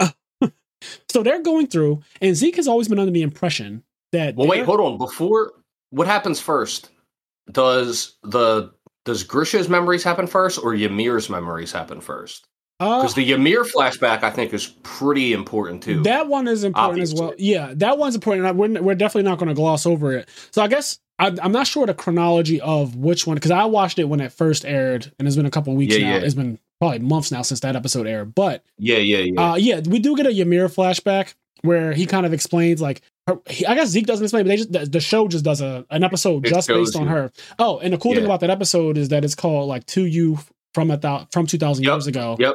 so 1.08 1.22
they're 1.22 1.42
going 1.42 1.66
through, 1.66 2.02
and 2.20 2.36
Zeke 2.36 2.56
has 2.56 2.68
always 2.68 2.88
been 2.88 2.98
under 2.98 3.12
the 3.12 3.22
impression 3.22 3.82
that 4.12 4.36
well, 4.36 4.48
wait, 4.48 4.64
hold 4.64 4.80
on. 4.80 4.98
Before 4.98 5.52
what 5.90 6.06
happens 6.06 6.40
first? 6.40 6.90
Does 7.50 8.16
the 8.22 8.72
does 9.04 9.22
Grisha's 9.22 9.68
memories 9.68 10.02
happen 10.02 10.26
first, 10.26 10.62
or 10.62 10.74
Ymir's 10.74 11.30
memories 11.30 11.72
happen 11.72 12.00
first? 12.00 12.46
uh, 12.80 13.00
Because 13.00 13.14
the 13.14 13.32
Ymir 13.32 13.64
flashback, 13.64 14.22
I 14.22 14.30
think, 14.30 14.52
is 14.52 14.66
pretty 14.82 15.32
important 15.32 15.82
too. 15.82 16.02
That 16.02 16.26
one 16.26 16.48
is 16.48 16.64
important 16.64 17.02
as 17.02 17.14
well. 17.14 17.32
Yeah, 17.38 17.72
that 17.76 17.98
one's 17.98 18.16
important. 18.16 18.56
We're, 18.56 18.82
we're 18.82 18.94
definitely 18.94 19.30
not 19.30 19.38
going 19.38 19.48
to 19.48 19.54
gloss 19.54 19.86
over 19.86 20.12
it. 20.12 20.28
So 20.50 20.60
I 20.62 20.66
guess 20.68 20.98
I, 21.18 21.34
I'm 21.42 21.52
not 21.52 21.66
sure 21.66 21.86
the 21.86 21.94
chronology 21.94 22.60
of 22.60 22.94
which 22.96 23.26
one 23.26 23.36
because 23.36 23.50
I 23.50 23.64
watched 23.64 23.98
it 23.98 24.04
when 24.04 24.20
it 24.20 24.32
first 24.32 24.64
aired, 24.64 25.10
and 25.18 25.26
it's 25.26 25.36
been 25.36 25.46
a 25.46 25.50
couple 25.50 25.74
weeks 25.74 25.96
Yeah, 25.96 26.10
now. 26.10 26.16
yeah. 26.16 26.22
It's 26.22 26.34
been 26.34 26.58
probably 26.78 26.98
months 26.98 27.32
now 27.32 27.42
since 27.42 27.60
that 27.60 27.74
episode 27.76 28.06
aired. 28.06 28.34
But 28.34 28.62
yeah, 28.78 28.98
yeah, 28.98 29.18
yeah. 29.18 29.52
uh, 29.52 29.54
yeah, 29.56 29.80
we 29.80 29.98
do 29.98 30.16
get 30.16 30.26
a 30.26 30.30
Ymir 30.32 30.68
flashback 30.68 31.34
where 31.62 31.92
he 31.92 32.06
kind 32.06 32.26
of 32.26 32.32
explains 32.32 32.80
like. 32.82 33.00
Her, 33.26 33.38
he, 33.48 33.66
I 33.66 33.74
guess 33.74 33.88
Zeke 33.88 34.06
doesn't 34.06 34.24
explain, 34.24 34.44
but 34.44 34.50
they 34.50 34.56
just 34.56 34.72
the, 34.72 34.86
the 34.86 35.00
show 35.00 35.26
just 35.26 35.44
does 35.44 35.60
a 35.60 35.84
an 35.90 36.04
episode 36.04 36.46
It 36.46 36.50
just 36.50 36.68
based 36.68 36.94
on 36.94 37.08
her. 37.08 37.32
Oh, 37.58 37.78
and 37.78 37.92
the 37.92 37.98
cool 37.98 38.14
thing 38.14 38.24
about 38.24 38.38
that 38.40 38.50
episode 38.50 38.96
is 38.98 39.08
that 39.08 39.24
it's 39.24 39.34
called 39.34 39.68
like 39.68 39.84
"To 39.86 40.04
You" 40.04 40.38
from 40.74 40.90
a 40.92 40.96
thou, 40.96 41.26
from 41.32 41.46
two 41.46 41.58
thousand 41.58 41.84
Yep, 41.84 41.92
years 41.92 42.06
ago. 42.06 42.36
yep. 42.38 42.54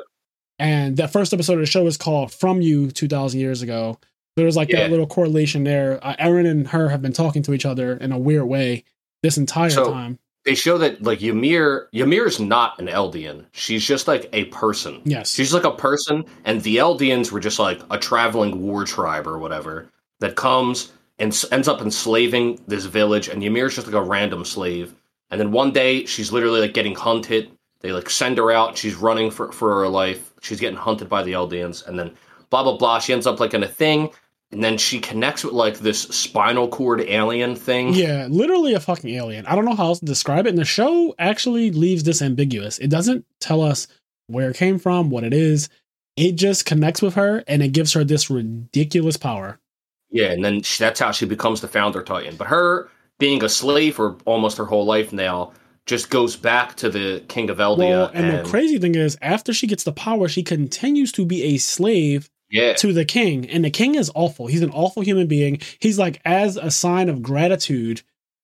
And 0.60 0.96
that 0.98 1.12
first 1.12 1.34
episode 1.34 1.54
of 1.56 1.60
the 1.62 1.66
show 1.66 1.88
is 1.88 1.98
called 1.98 2.32
"From 2.32 2.62
You" 2.62 2.90
two 2.92 3.08
thousand 3.10 3.40
years 3.42 3.62
ago. 3.62 3.98
There's 4.36 4.56
like 4.56 4.70
Yeah. 4.70 4.82
that 4.84 4.92
little 4.92 5.08
correlation 5.08 5.64
there. 5.64 6.00
Uh, 6.02 6.16
Eren 6.18 6.48
and 6.50 6.68
her 6.70 6.90
have 6.90 7.02
been 7.02 7.14
talking 7.14 7.44
to 7.44 7.54
each 7.54 7.66
other 7.66 7.94
in 7.98 8.12
a 8.12 8.18
weird 8.18 8.46
way 8.48 8.84
this 9.24 9.38
entire 9.38 9.70
So- 9.70 9.92
time. 9.92 10.20
they 10.46 10.56
show 10.56 10.78
that 10.80 11.04
like 11.04 11.22
Ymir, 11.22 11.88
Ymir's 11.94 12.40
not 12.40 12.80
an 12.80 12.88
Eldian. 12.88 13.46
She's 13.52 13.86
just 13.86 14.08
like 14.08 14.28
a 14.34 14.46
person. 14.46 15.02
Yes. 15.06 15.34
She's 15.36 15.54
like 15.54 15.66
a 15.66 15.72
person, 15.72 16.26
and 16.46 16.62
the 16.64 16.78
Eldians 16.78 17.32
were 17.32 17.40
just 17.40 17.60
like 17.60 17.80
a 17.92 17.98
traveling 18.00 18.62
war 18.64 18.84
tribe 18.86 19.28
or 19.28 19.38
whatever 19.38 19.88
that 20.20 20.36
comes 20.36 20.92
and 21.20 21.32
s- 21.32 21.46
ends 21.52 21.68
up 21.68 21.82
enslaving 21.82 22.60
this 22.68 22.86
village. 22.86 23.28
And 23.28 23.44
Ymir's 23.44 23.76
just 23.76 23.86
like 23.86 23.96
a 23.96 24.02
random 24.02 24.44
slave. 24.46 24.96
And 25.30 25.40
then 25.40 25.52
one 25.52 25.72
day, 25.72 26.06
she's 26.06 26.32
literally 26.32 26.62
like 26.62 26.74
getting 26.74 26.96
hunted. 26.96 27.52
They 27.82 27.92
like 27.92 28.10
send 28.10 28.38
her 28.40 28.50
out. 28.52 28.78
She's 28.78 28.96
running 28.96 29.30
for, 29.30 29.52
for 29.52 29.82
her 29.82 29.88
life. 29.90 30.34
She's 30.42 30.60
getting 30.60 30.78
hunted 30.78 31.08
by 31.08 31.22
the 31.22 31.34
Eldians. 31.34 31.86
And 31.88 32.00
then 32.00 32.12
blah, 32.52 32.62
blah, 32.62 32.78
blah. 32.78 33.00
She 33.00 33.14
ends 33.14 33.26
up 33.26 33.40
like 33.40 33.56
in 33.56 33.64
a 33.64 33.68
thing. 33.68 34.12
and 34.52 34.64
then 34.64 34.78
she 34.78 35.00
connects 35.00 35.44
with 35.44 35.54
like 35.54 35.80
this 35.80 36.02
spinal 36.02 36.68
cord 36.68 37.02
alien 37.02 37.56
thing. 37.56 37.94
Yeah, 37.94 38.28
literally 38.30 38.74
a 38.74 38.80
fucking 38.80 39.10
alien. 39.10 39.46
I 39.46 39.56
don't 39.56 39.66
know 39.66 39.76
how 39.76 39.86
else 39.86 40.00
to 40.00 40.06
describe 40.06 40.46
it. 40.46 40.50
And 40.50 40.58
the 40.58 40.66
show 40.66 41.16
actually 41.18 41.72
leaves 41.72 42.04
this 42.04 42.22
ambiguous. 42.22 42.78
It 42.78 42.90
doesn't 42.90 43.26
tell 43.40 43.62
us 43.62 43.88
where 44.28 44.50
it 44.50 44.58
came 44.58 44.78
from, 44.78 45.10
what 45.10 45.24
it 45.24 45.34
is. 45.34 45.70
It 46.18 46.34
just 46.34 46.66
connects 46.66 47.02
with 47.02 47.16
her 47.16 47.44
and 47.48 47.64
it 47.64 47.70
gives 47.70 47.94
her 47.94 48.04
this 48.04 48.30
ridiculous 48.30 49.16
power. 49.18 49.58
Yeah, 50.10 50.32
and 50.32 50.44
then 50.44 50.62
she, 50.62 50.84
that's 50.84 51.00
how 51.00 51.12
she 51.12 51.26
becomes 51.26 51.62
the 51.62 51.70
founder 51.70 52.04
Titan. 52.04 52.36
But 52.36 52.48
her 52.48 52.90
being 53.18 53.42
a 53.44 53.50
slave 53.50 53.96
for 53.96 54.18
almost 54.26 54.58
her 54.58 54.66
whole 54.66 54.84
life 54.86 55.14
now 55.14 55.54
just 55.86 56.10
goes 56.10 56.36
back 56.36 56.76
to 56.76 56.90
the 56.90 57.24
King 57.30 57.50
of 57.50 57.58
Eldia. 57.58 57.78
Well, 57.78 58.12
and, 58.14 58.38
the 58.46 58.50
crazy 58.50 58.78
thing 58.78 58.96
is, 58.96 59.18
after 59.22 59.54
she 59.54 59.68
gets 59.68 59.86
the 59.86 59.94
power, 59.94 60.28
she 60.28 60.44
continues 60.44 61.14
to 61.14 61.26
be 61.26 61.44
a 61.44 61.58
slave 61.58 62.30
yeah. 62.52 62.74
to 62.74 62.94
the 62.94 63.06
king. 63.06 63.50
And 63.50 63.64
the 63.66 63.70
king 63.72 63.96
is 63.96 64.12
awful. 64.14 64.48
He's 64.48 64.62
an 64.62 64.72
awful 64.72 65.02
human 65.02 65.28
being. 65.28 65.60
He's 65.80 65.98
like, 65.98 66.22
as 66.26 66.58
a 66.58 66.70
sign 66.70 67.10
of 67.10 67.22
gratitude, 67.24 68.02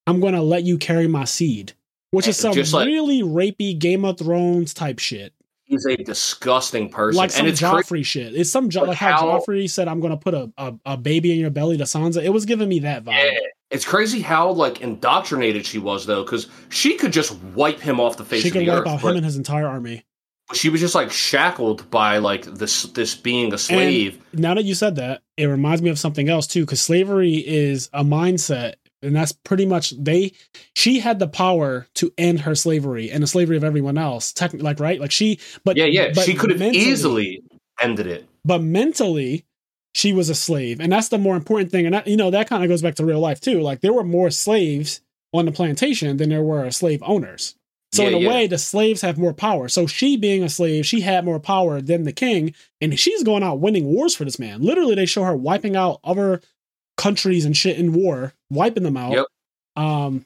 I'm 0.08 0.20
going 0.20 0.34
to 0.34 0.42
let 0.42 0.64
you 0.64 0.78
carry 0.78 1.08
my 1.08 1.26
seed, 1.26 1.74
which 2.12 2.28
is 2.28 2.38
some 2.38 2.54
like- 2.56 2.86
really 2.88 3.22
rapey 3.22 3.78
Game 3.78 4.06
of 4.06 4.18
Thrones 4.18 4.74
type 4.74 5.00
shit. 5.00 5.34
He's 5.66 5.86
a 5.86 5.98
disgusting 5.98 6.88
person. 6.90 7.18
Like 7.18 7.30
some 7.30 7.42
and 7.42 7.50
it's 7.52 7.62
Joffrey 7.62 8.06
shit. 8.06 8.34
It's 8.34 8.50
some 8.50 8.70
jo- 8.70 8.84
like 8.84 8.98
how, 8.98 9.18
how- 9.18 9.40
Joffrey 9.42 9.70
said, 9.70 9.90
"I'm 9.90 10.00
gonna 10.00 10.16
put 10.16 10.34
a, 10.34 10.50
a 10.58 10.74
a 10.86 10.96
baby 10.98 11.34
in 11.34 11.40
your 11.40 11.50
belly." 11.50 11.76
To 11.76 11.84
Sansa, 11.84 12.24
it 12.24 12.30
was 12.30 12.46
giving 12.46 12.70
me 12.70 12.80
that 12.80 13.04
vibe. 13.04 13.12
Yeah. 13.34 13.40
It's 13.70 13.84
crazy 13.84 14.22
how 14.22 14.50
like 14.52 14.80
indoctrinated 14.80 15.66
she 15.66 15.78
was 15.78 16.06
though, 16.06 16.24
because 16.24 16.48
she 16.70 16.96
could 16.96 17.12
just 17.12 17.36
wipe 17.54 17.82
him 17.82 18.00
off 18.00 18.16
the 18.16 18.24
face 18.24 18.44
She 18.44 18.48
of 18.48 18.54
could 18.54 18.66
wipe 18.66 18.78
earth. 18.84 18.88
out 18.88 19.02
but 19.02 19.10
him 19.10 19.16
and 19.18 19.26
his 19.26 19.36
entire 19.36 19.68
army. 19.68 20.06
She 20.54 20.70
was 20.70 20.80
just 20.80 20.96
like 20.96 21.12
shackled 21.12 21.90
by 21.92 22.18
like 22.20 22.46
this 22.46 22.84
this 22.84 23.16
being 23.16 23.54
a 23.54 23.58
slave. 23.58 24.22
Now 24.34 24.54
that 24.54 24.64
you 24.64 24.76
said 24.76 24.96
that, 24.96 25.22
it 25.36 25.46
reminds 25.46 25.82
me 25.82 25.90
of 25.90 26.00
something 26.00 26.30
else 26.30 26.48
too, 26.48 26.62
because 26.62 26.82
slavery 26.82 27.36
is 27.36 27.90
a 27.94 28.04
mindset, 28.04 28.76
and 29.02 29.16
that's 29.16 29.32
pretty 29.34 29.66
much 29.66 29.92
they. 29.98 30.32
She 30.76 31.00
had 31.00 31.20
the 31.20 31.28
power 31.28 31.88
to 31.96 32.14
end 32.18 32.42
her 32.42 32.56
slavery 32.56 33.12
and 33.12 33.24
the 33.24 33.28
slavery 33.28 33.58
of 33.58 33.64
everyone 33.64 33.98
else. 33.98 34.32
Technically, 34.32 34.64
like 34.64 34.80
right, 34.80 35.02
like 35.02 35.12
she, 35.12 35.40
but 35.66 35.76
yeah, 35.76 35.86
yeah. 35.86 36.12
but 36.14 36.24
She 36.24 36.34
could 36.34 36.52
have 36.52 36.62
easily 36.62 37.44
ended 37.82 38.08
it. 38.08 38.28
but 38.46 38.62
mentally, 38.62 39.46
she 39.94 40.14
was 40.14 40.30
a 40.30 40.36
slave, 40.36 40.80
and 40.80 40.92
that's 40.92 41.10
the 41.10 41.18
more 41.18 41.36
important 41.36 41.72
thing. 41.72 41.86
And 41.86 41.94
that, 41.94 42.08
you 42.08 42.18
know 42.18 42.32
that 42.32 42.48
kind 42.48 42.64
of 42.64 42.70
goes 42.70 42.82
back 42.82 42.96
to 42.96 43.06
real 43.06 43.20
life 43.20 43.42
too. 43.42 43.60
Like 43.60 43.82
there 43.82 43.94
were 43.94 44.04
more 44.04 44.30
slaves 44.30 45.02
on 45.34 45.46
the 45.46 45.52
plantation 45.52 46.16
than 46.18 46.30
there 46.30 46.42
were 46.42 46.72
slave 46.72 47.04
owners. 47.06 47.56
So 47.94 48.04
Yeah, 48.04 48.10
in 48.10 48.14
a 48.16 48.20
yeah. 48.20 48.30
way, 48.30 48.48
the 48.48 48.58
slaves 48.58 49.02
have 49.02 49.18
more 49.18 49.34
power. 49.34 49.68
So 49.70 49.88
she, 49.88 50.18
being 50.18 50.44
a 50.44 50.50
slave, 50.50 50.86
she 50.86 51.02
had 51.02 51.24
more 51.26 51.40
power 51.40 51.80
than 51.82 52.04
the 52.04 52.12
king, 52.12 52.54
and 52.82 53.00
she's 53.00 53.24
going 53.24 53.44
out 53.44 53.60
winning 53.60 53.86
wars 53.86 54.14
for 54.16 54.26
this 54.26 54.40
man. 54.40 54.62
Literally, 54.62 54.94
they 54.96 55.06
show 55.06 55.24
her 55.24 55.36
wiping 55.36 55.76
out 55.76 56.00
other 56.04 56.42
countries 56.98 57.46
and 57.46 57.56
shit 57.56 57.78
in 57.78 57.94
war, 57.94 58.34
wiping 58.50 58.84
them 58.84 58.98
out. 58.98 59.14
Yep. 59.14 59.26
Um, 59.78 60.26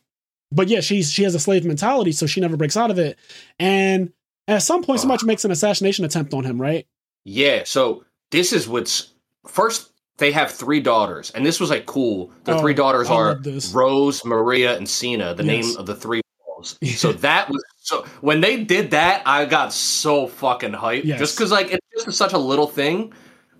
but 0.51 0.67
yeah, 0.69 0.79
she's 0.81 1.11
she 1.11 1.23
has 1.23 1.35
a 1.35 1.39
slave 1.39 1.63
mentality, 1.65 2.11
so 2.11 2.25
she 2.25 2.41
never 2.41 2.57
breaks 2.57 2.75
out 2.77 2.89
of 2.91 2.97
it. 2.99 3.17
And 3.59 4.11
at 4.47 4.63
some 4.63 4.83
point, 4.83 4.99
somebody 4.99 5.25
makes 5.25 5.45
an 5.45 5.51
assassination 5.51 6.03
attempt 6.03 6.33
on 6.33 6.43
him, 6.43 6.59
right? 6.59 6.87
Yeah. 7.25 7.63
So 7.65 8.05
this 8.31 8.53
is 8.53 8.67
what's 8.67 9.09
first. 9.47 9.89
They 10.17 10.31
have 10.33 10.51
three 10.51 10.79
daughters, 10.81 11.31
and 11.31 11.45
this 11.45 11.59
was 11.59 11.69
like 11.69 11.85
cool. 11.85 12.31
The 12.43 12.55
Oh, 12.55 12.59
three 12.59 12.73
daughters 12.73 13.09
I 13.09 13.13
are. 13.13 13.39
Rose, 13.73 14.23
Maria, 14.25 14.77
and 14.77 14.87
Sina. 14.87 15.33
The 15.33 15.43
Yes. 15.43 15.65
name 15.65 15.77
of 15.77 15.85
the 15.85 15.95
three 15.95 16.20
So 16.63 17.11
that 17.13 17.49
was 17.49 17.63
so. 17.77 18.05
When 18.21 18.41
they 18.41 18.63
did 18.63 18.91
that, 18.91 19.23
I 19.25 19.45
got 19.45 19.73
so 19.73 20.27
fucking 20.27 20.71
hyped. 20.71 21.05
Yes. 21.05 21.19
Just 21.19 21.37
because 21.37 21.51
like 21.51 21.71
it's 21.71 22.05
just 22.05 22.17
such 22.17 22.33
a 22.33 22.37
little 22.37 22.67
thing, 22.67 23.13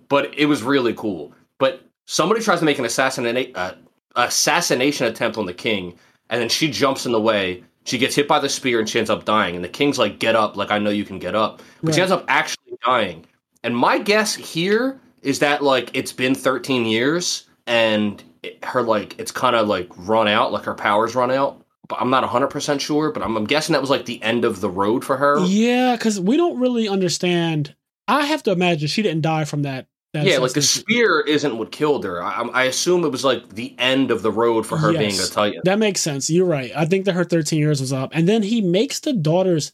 but 0.08 0.32
it 0.36 0.46
was 0.46 0.62
really 0.62 0.94
cool. 0.94 1.32
But 1.58 1.82
somebody 2.06 2.40
tries 2.42 2.58
to 2.60 2.64
make 2.64 2.78
an 2.78 2.84
assassinate 2.84 3.56
uh, 3.56 3.74
assassination 4.16 5.06
attempt 5.06 5.38
on 5.38 5.46
the 5.46 5.54
king, 5.54 5.98
and 6.30 6.40
then 6.40 6.48
she 6.48 6.70
jumps 6.70 7.06
in 7.06 7.12
the 7.12 7.20
way. 7.20 7.64
She 7.84 7.98
gets 7.98 8.14
hit 8.14 8.28
by 8.28 8.38
the 8.38 8.48
spear 8.48 8.78
and 8.78 8.88
she 8.88 8.98
ends 8.98 9.10
up 9.10 9.24
dying. 9.24 9.56
And 9.56 9.64
the 9.64 9.68
king's 9.68 9.98
like, 9.98 10.18
"Get 10.18 10.36
up! 10.36 10.56
Like 10.56 10.70
I 10.70 10.78
know 10.78 10.90
you 10.90 11.04
can 11.04 11.18
get 11.18 11.34
up." 11.34 11.62
But 11.82 11.94
she 11.94 12.00
ends 12.00 12.12
up 12.12 12.24
actually 12.28 12.78
dying. 12.84 13.26
And 13.64 13.76
my 13.76 13.98
guess 13.98 14.34
here 14.34 15.00
is 15.22 15.38
that 15.38 15.62
like 15.62 15.90
it's 15.94 16.12
been 16.12 16.34
13 16.34 16.84
years 16.84 17.48
and 17.66 18.22
it, 18.42 18.62
her 18.64 18.82
like 18.82 19.18
it's 19.18 19.30
kind 19.30 19.56
of 19.56 19.68
like 19.68 19.88
run 19.96 20.28
out, 20.28 20.52
like 20.52 20.64
her 20.64 20.74
powers 20.74 21.14
run 21.14 21.30
out. 21.30 21.61
I'm 21.98 22.10
not 22.10 22.28
100% 22.28 22.80
sure, 22.80 23.10
but 23.12 23.22
I'm, 23.22 23.36
I'm 23.36 23.44
guessing 23.44 23.72
that 23.74 23.80
was 23.80 23.90
like 23.90 24.04
the 24.06 24.22
end 24.22 24.44
of 24.44 24.60
the 24.60 24.70
road 24.70 25.04
for 25.04 25.16
her. 25.16 25.38
Yeah, 25.44 25.96
because 25.96 26.18
we 26.20 26.36
don't 26.36 26.58
really 26.58 26.88
understand. 26.88 27.74
I 28.08 28.26
have 28.26 28.42
to 28.44 28.50
imagine 28.52 28.88
she 28.88 29.02
didn't 29.02 29.22
die 29.22 29.44
from 29.44 29.62
that. 29.62 29.86
that 30.12 30.24
Yeah, 30.26 30.38
like 30.38 30.52
the 30.52 30.62
spear 30.62 31.20
isn't 31.20 31.56
what 31.56 31.72
killed 31.72 32.04
her. 32.04 32.22
I, 32.22 32.42
I 32.52 32.62
assume 32.64 33.04
it 33.04 33.08
was 33.12 33.24
like 33.24 33.50
the 33.54 33.74
end 33.78 34.10
of 34.10 34.22
the 34.22 34.30
road 34.32 34.66
for 34.66 34.76
her 34.76 34.90
being 34.92 35.10
Yes. 35.10 35.28
a 35.30 35.32
titan. 35.32 35.60
That 35.64 35.78
makes 35.78 36.00
sense. 36.00 36.28
You're 36.28 36.46
right. 36.46 36.72
I 36.76 36.84
think 36.84 37.04
that 37.06 37.12
her 37.14 37.24
13 37.24 37.58
years 37.58 37.80
was 37.80 37.92
up, 37.92 38.10
and 38.12 38.28
then 38.28 38.42
he 38.42 38.60
makes 38.60 39.00
the 39.00 39.12
daughters 39.12 39.72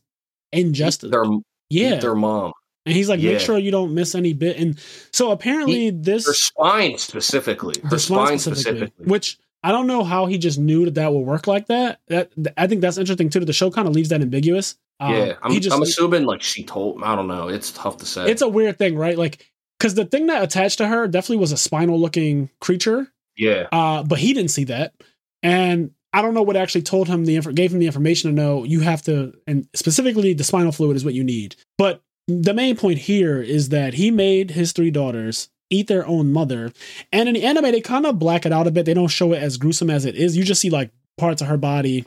injustice. 0.52 1.10
Their, 1.10 1.24
yeah, 1.70 1.96
their 1.96 2.14
mom. 2.14 2.52
and 2.86 2.94
he's 2.94 3.08
like, 3.08 3.20
Yeah. 3.20 3.32
make 3.32 3.40
sure 3.40 3.58
you 3.58 3.70
don't 3.70 3.94
miss 3.94 4.14
any 4.14 4.32
bit. 4.32 4.56
And 4.58 4.78
so 5.12 5.30
apparently, 5.30 5.90
this 5.90 6.26
Her 6.26 6.32
spine 6.32 6.96
specifically. 6.98 7.74
Her 7.84 7.98
spine, 7.98 8.38
spine 8.38 8.38
specifically. 8.38 9.04
which 9.06 9.38
I 9.62 9.72
don't 9.72 9.86
know 9.86 10.04
how 10.04 10.26
he 10.26 10.38
just 10.38 10.58
knew 10.58 10.84
that 10.84 10.94
that 10.94 11.12
would 11.12 11.20
work 11.20 11.46
like 11.46 11.66
that. 11.66 12.00
That 12.08 12.30
I 12.56 12.66
think 12.66 12.80
that's 12.80 12.98
interesting 12.98 13.30
too. 13.30 13.40
That 13.40 13.46
the 13.46 13.52
show 13.52 13.70
kind 13.70 13.88
of 13.88 13.94
leaves 13.94 14.08
that 14.10 14.22
ambiguous. 14.22 14.76
Um, 15.00 15.14
yeah, 15.14 15.34
I'm, 15.42 15.52
he 15.52 15.60
just 15.60 15.74
I'm 15.74 15.82
assuming 15.82 16.24
like 16.24 16.42
she 16.42 16.64
told. 16.64 17.02
I 17.02 17.16
don't 17.16 17.28
know. 17.28 17.48
It's 17.48 17.72
tough 17.72 17.96
to 17.98 18.06
say. 18.06 18.30
it's 18.30 18.42
a 18.42 18.48
weird 18.48 18.78
thing, 18.78 18.96
right? 18.96 19.18
Like 19.18 19.50
because 19.78 19.94
the 19.94 20.04
thing 20.04 20.26
that 20.26 20.42
attached 20.42 20.78
to 20.78 20.86
her 20.88 21.06
definitely 21.06 21.38
was 21.38 21.52
a 21.52 21.56
spinal 21.56 22.00
looking 22.00 22.50
creature. 22.60 23.12
yeah. 23.36 23.68
Uh, 23.72 24.02
but 24.02 24.18
he 24.18 24.32
didn't 24.32 24.50
see 24.50 24.64
that, 24.64 24.94
and 25.42 25.92
I 26.12 26.22
don't 26.22 26.34
know 26.34 26.42
what 26.42 26.56
actually 26.56 26.82
told 26.82 27.08
him 27.08 27.24
the 27.24 27.36
inf- 27.36 27.54
gave 27.54 27.72
him 27.72 27.78
the 27.78 27.86
information 27.86 28.30
to 28.30 28.34
know 28.34 28.64
you 28.64 28.80
have 28.80 29.02
to, 29.02 29.34
and 29.46 29.68
specifically 29.74 30.34
the 30.34 30.44
spinal 30.44 30.72
fluid 30.72 30.96
is 30.96 31.04
what 31.04 31.14
you 31.14 31.24
need. 31.24 31.56
But 31.76 32.02
the 32.26 32.54
main 32.54 32.76
point 32.76 32.98
here 32.98 33.40
is 33.40 33.70
that 33.70 33.94
he 33.94 34.10
made 34.10 34.50
his 34.50 34.72
three 34.72 34.90
daughters 34.90 35.48
eat 35.70 35.86
their 35.86 36.06
own 36.06 36.32
mother, 36.32 36.72
and 37.12 37.28
in 37.28 37.34
the 37.34 37.44
anime 37.44 37.64
they 37.72 37.80
kind 37.80 38.06
of 38.06 38.18
black 38.18 38.46
it 38.46 38.52
out 38.52 38.66
a 38.66 38.70
bit. 38.70 38.86
They 38.86 38.94
don't 38.94 39.08
show 39.08 39.32
it 39.32 39.42
as 39.42 39.56
gruesome 39.56 39.90
as 39.90 40.04
it 40.04 40.14
is. 40.14 40.36
You 40.36 40.44
just 40.44 40.60
see 40.60 40.70
like 40.70 40.90
parts 41.18 41.42
of 41.42 41.48
her 41.48 41.56
body. 41.58 42.04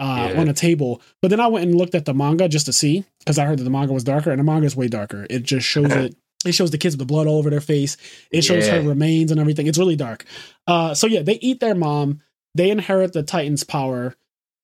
Uh, 0.00 0.30
Yeah. 0.32 0.40
on 0.42 0.48
a 0.48 0.52
table, 0.52 1.02
but 1.20 1.26
then 1.28 1.40
I 1.40 1.48
went 1.48 1.66
and 1.66 1.74
looked 1.74 1.96
at 1.96 2.04
the 2.04 2.14
manga 2.14 2.48
just 2.48 2.66
to 2.66 2.72
see 2.72 3.02
because 3.18 3.36
I 3.36 3.46
heard 3.46 3.58
that 3.58 3.64
the 3.64 3.70
manga 3.70 3.92
was 3.92 4.04
darker, 4.04 4.30
and 4.30 4.38
the 4.38 4.44
manga 4.44 4.64
is 4.64 4.76
way 4.76 4.86
darker. 4.86 5.26
It 5.28 5.42
just 5.42 5.66
shows 5.66 5.90
it. 5.90 6.14
It 6.46 6.52
shows 6.52 6.70
the 6.70 6.78
kids 6.78 6.94
with 6.94 7.00
the 7.00 7.12
blood 7.12 7.26
all 7.26 7.36
over 7.36 7.50
their 7.50 7.60
face. 7.60 7.96
It 8.30 8.42
shows 8.42 8.68
her 8.68 8.80
remains 8.80 9.32
and 9.32 9.40
everything. 9.40 9.66
It's 9.66 9.76
really 9.76 9.96
dark. 9.96 10.24
Uh, 10.68 10.94
so 10.94 11.08
yeah, 11.08 11.22
they 11.22 11.40
eat 11.40 11.58
their 11.58 11.74
mom. 11.74 12.20
They 12.54 12.70
inherit 12.70 13.12
the 13.12 13.24
Titan's 13.24 13.64
power, 13.64 14.14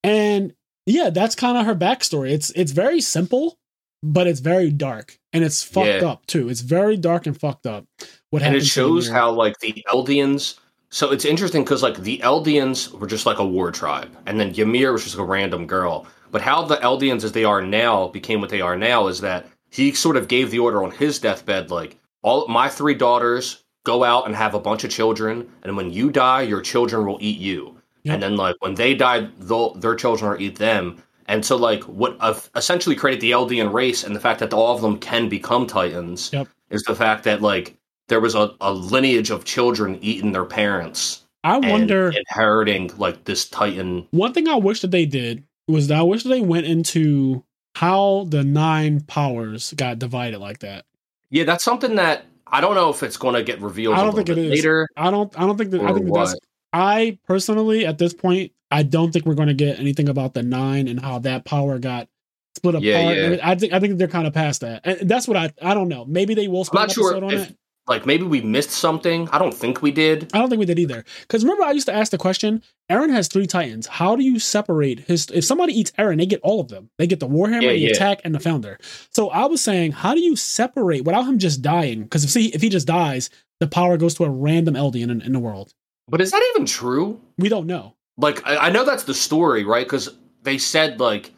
and 0.05 0.55
yeah, 0.87 1.11
that's 1.11 1.35
kind 1.35 1.59
of 1.59 1.67
her 1.67 1.75
backstory. 1.75 2.31
It's 2.31 2.51
it's 2.51 2.71
very 2.71 3.01
simple, 3.01 3.59
but 4.05 4.29
it's 4.29 4.41
very 4.41 4.71
dark 4.71 5.19
and 5.33 5.43
it's 5.43 5.65
fucked 5.65 5.87
Yeah. 6.03 6.09
up 6.11 6.27
too. 6.27 6.49
It's 6.49 6.61
very 6.61 6.97
dark 6.97 7.27
and 7.27 7.37
fucked 7.39 7.67
up. 7.67 7.87
What 8.35 8.43
and 8.43 8.57
it 8.57 8.67
shows 8.67 9.09
how 9.09 9.31
like 9.31 9.61
the 9.61 9.85
Eldians. 9.93 10.59
So 10.91 11.13
it's 11.13 11.25
interesting 11.25 11.63
because 11.63 11.85
like 11.85 11.99
the 11.99 12.19
Eldians 12.19 12.91
were 12.91 13.07
just 13.07 13.27
like 13.27 13.39
a 13.39 13.47
war 13.47 13.71
tribe, 13.71 14.11
and 14.27 14.41
then 14.41 14.53
Ymir 14.53 14.93
was 14.93 15.05
just 15.05 15.19
a 15.19 15.23
random 15.23 15.69
girl. 15.69 16.09
But 16.33 16.43
how 16.43 16.63
the 16.65 16.79
Eldians, 16.79 17.23
as 17.23 17.31
they 17.31 17.45
are 17.45 17.63
now, 17.63 18.09
became 18.09 18.41
what 18.41 18.51
they 18.51 18.61
are 18.61 18.77
now 18.77 19.07
is 19.07 19.21
that 19.21 19.47
he 19.71 19.93
sort 19.93 20.17
of 20.17 20.27
gave 20.27 20.51
the 20.51 20.59
order 20.59 20.83
on 20.83 20.91
his 20.91 21.21
deathbed, 21.21 21.71
like 21.71 21.97
all 22.23 22.49
my 22.49 22.69
three 22.69 22.97
daughters 22.97 23.63
go 23.85 24.03
out 24.03 24.27
and 24.27 24.35
have 24.35 24.55
a 24.55 24.59
bunch 24.59 24.83
of 24.83 24.91
children, 24.91 25.49
and 25.63 25.77
when 25.77 25.93
you 25.93 26.11
die, 26.11 26.43
your 26.43 26.61
children 26.61 27.07
will 27.07 27.19
eat 27.21 27.39
you. 27.39 27.81
Yep. 28.03 28.15
And 28.15 28.23
then 28.25 28.37
like 28.37 28.57
when 28.59 28.75
they 28.75 28.95
die, 28.95 29.29
their 29.39 29.95
children 29.95 30.33
will 30.33 30.43
eat 30.43 30.59
them. 30.59 31.01
And 31.27 31.47
so 31.47 31.55
like 31.55 31.85
what 31.85 32.17
uh, 32.19 32.35
essentially 32.57 32.97
created 32.97 33.21
the 33.21 33.31
Eldian 33.31 33.73
race 33.73 34.03
and 34.03 34.17
the 34.17 34.21
fact 34.21 34.41
that 34.41 34.53
all 34.53 34.75
of 34.75 34.83
them 34.83 34.99
can 34.99 35.29
become 35.29 35.69
Titans 35.69 36.31
Yep. 36.33 36.49
is 36.71 36.83
the 36.83 36.97
fact 36.97 37.23
that 37.23 37.41
like 37.41 37.77
there 38.09 38.21
was 38.21 38.35
a, 38.35 38.51
a 38.61 38.73
lineage 38.73 39.31
of 39.31 39.45
children 39.45 39.99
eating 40.03 40.33
their 40.33 40.45
parents 40.45 41.25
I 41.43 41.59
wonder. 41.59 42.11
inheriting 42.11 42.91
like 42.97 43.25
this 43.25 43.49
titan 43.49 44.07
One 44.13 44.33
thing 44.33 44.49
I 44.49 44.57
wish 44.57 44.81
that 44.81 44.91
they 44.91 45.07
did 45.07 45.45
was 45.69 45.89
that 45.89 45.99
I 45.99 46.03
wish 46.03 46.23
that 46.23 46.29
they 46.31 46.41
went 46.41 46.67
into 46.67 47.45
how 47.75 48.27
the 48.29 48.45
nine 48.45 49.01
powers 49.01 49.73
got 49.75 49.99
divided 49.99 50.39
like 50.39 50.61
that. 50.61 50.85
yeah 51.31 51.45
that's 51.45 51.65
something 51.65 51.97
that 51.97 52.25
i 52.47 52.61
don't 52.61 52.75
know 52.77 52.89
if 52.91 53.03
it's 53.03 53.17
going 53.17 53.35
to 53.35 53.43
get 53.43 53.61
revealed 53.61 53.95
I 53.97 54.05
don't 54.05 54.15
think 54.15 54.29
it 54.29 54.39
is. 54.39 54.51
later 54.51 54.87
I 54.97 55.11
don't. 55.11 55.33
I 55.39 55.41
don't 55.47 55.57
think 55.59 55.71
that. 55.73 55.81
I 55.83 55.93
think 55.93 56.07
that 56.07 56.15
that's. 56.15 56.35
I 56.73 57.19
personally, 57.27 57.87
at 57.87 57.99
this 57.99 58.13
point, 58.13 58.53
I 58.71 58.83
don't 58.83 59.13
think 59.13 59.27
we're 59.27 59.35
going 59.35 59.49
to 59.49 59.55
get 59.55 59.79
anything 59.79 60.09
about 60.09 60.35
the 60.35 60.43
nine 60.43 60.89
and 60.89 61.01
how 61.01 61.21
that 61.21 61.45
power 61.45 61.79
got 61.79 62.09
split 62.57 62.75
apart. 62.75 62.85
Yeah, 62.85 63.11
yeah. 63.13 63.37
I 63.43 63.55
think. 63.55 63.73
I 63.73 63.79
think 63.81 63.97
they're 63.99 64.09
kind 64.09 64.27
of 64.27 64.35
past 64.35 64.61
that, 64.63 64.83
and 64.85 65.09
that's 65.09 65.27
what 65.29 65.37
I. 65.37 65.53
I 65.63 65.73
don't 65.75 65.89
know. 65.89 66.05
Maybe 66.05 66.35
they 66.35 66.49
will 66.49 66.61
i'm 66.61 66.65
split 66.65 66.81
not 66.81 66.89
an 66.89 66.95
sure 66.95 67.11
episode 67.13 67.25
on 67.25 67.33
if 67.33 67.51
it. 67.51 67.57
Like 67.87 68.07
maybe 68.07 68.25
we 68.25 68.41
missed 68.41 68.71
something 68.71 69.29
i 69.31 69.39
don't 69.39 69.53
think 69.53 69.83
we 69.83 69.93
did 69.93 70.31
I 70.35 70.39
don't 70.39 70.49
think 70.49 70.59
we 70.59 70.65
did 70.67 70.79
either. 70.79 71.05
Because 71.23 71.45
remember, 71.45 71.65
I 71.65 71.73
used 71.73 71.87
to 71.87 71.95
ask 71.95 72.11
the 72.11 72.19
question: 72.19 72.63
Eren 72.91 73.11
has 73.11 73.29
three 73.29 73.47
titans. 73.47 73.87
How 73.87 74.17
do 74.17 74.25
you 74.25 74.39
separate 74.39 75.01
his? 75.01 75.27
If 75.35 75.45
somebody 75.45 75.79
eats 75.79 75.91
Eren, 75.99 76.17
they 76.19 76.27
get 76.27 76.41
all 76.43 76.61
of 76.61 76.69
them. 76.69 76.89
They 76.99 77.07
get 77.07 77.21
the 77.21 77.29
Warhammer, 77.29 77.63
Yeah, 77.63 77.71
the 77.73 77.79
yeah. 77.79 77.91
attack, 77.91 78.21
and 78.25 78.35
the 78.35 78.41
Founder. 78.41 78.79
So 79.11 79.29
I 79.31 79.45
was 79.47 79.61
saying, 79.63 79.93
how 79.93 80.15
do 80.15 80.21
you 80.21 80.35
separate 80.35 81.05
without 81.05 81.27
him 81.27 81.39
just 81.39 81.61
dying? 81.61 82.03
Because 82.05 82.25
if 82.25 82.33
he 82.33 82.49
if 82.55 82.63
he 82.63 82.69
just 82.71 82.87
dies, 82.87 83.29
the 83.61 83.67
power 83.67 83.97
goes 83.99 84.15
to 84.15 84.25
a 84.25 84.31
random 84.31 84.75
Eldian 84.75 85.11
in, 85.11 85.21
in 85.21 85.33
the 85.33 85.39
world. 85.41 85.75
But 86.09 86.21
is 86.21 86.31
that 86.31 86.43
even 86.55 86.67
true? 86.67 87.21
We 87.39 87.49
don't 87.51 87.67
know. 87.67 87.97
Like 88.17 88.47
I, 88.47 88.57
I 88.57 88.71
know 88.71 88.85
that's 88.85 89.05
the 89.05 89.15
story, 89.15 89.65
right? 89.65 89.85
Because 89.87 90.09
they 90.43 90.57
said 90.59 91.01
like 91.01 91.33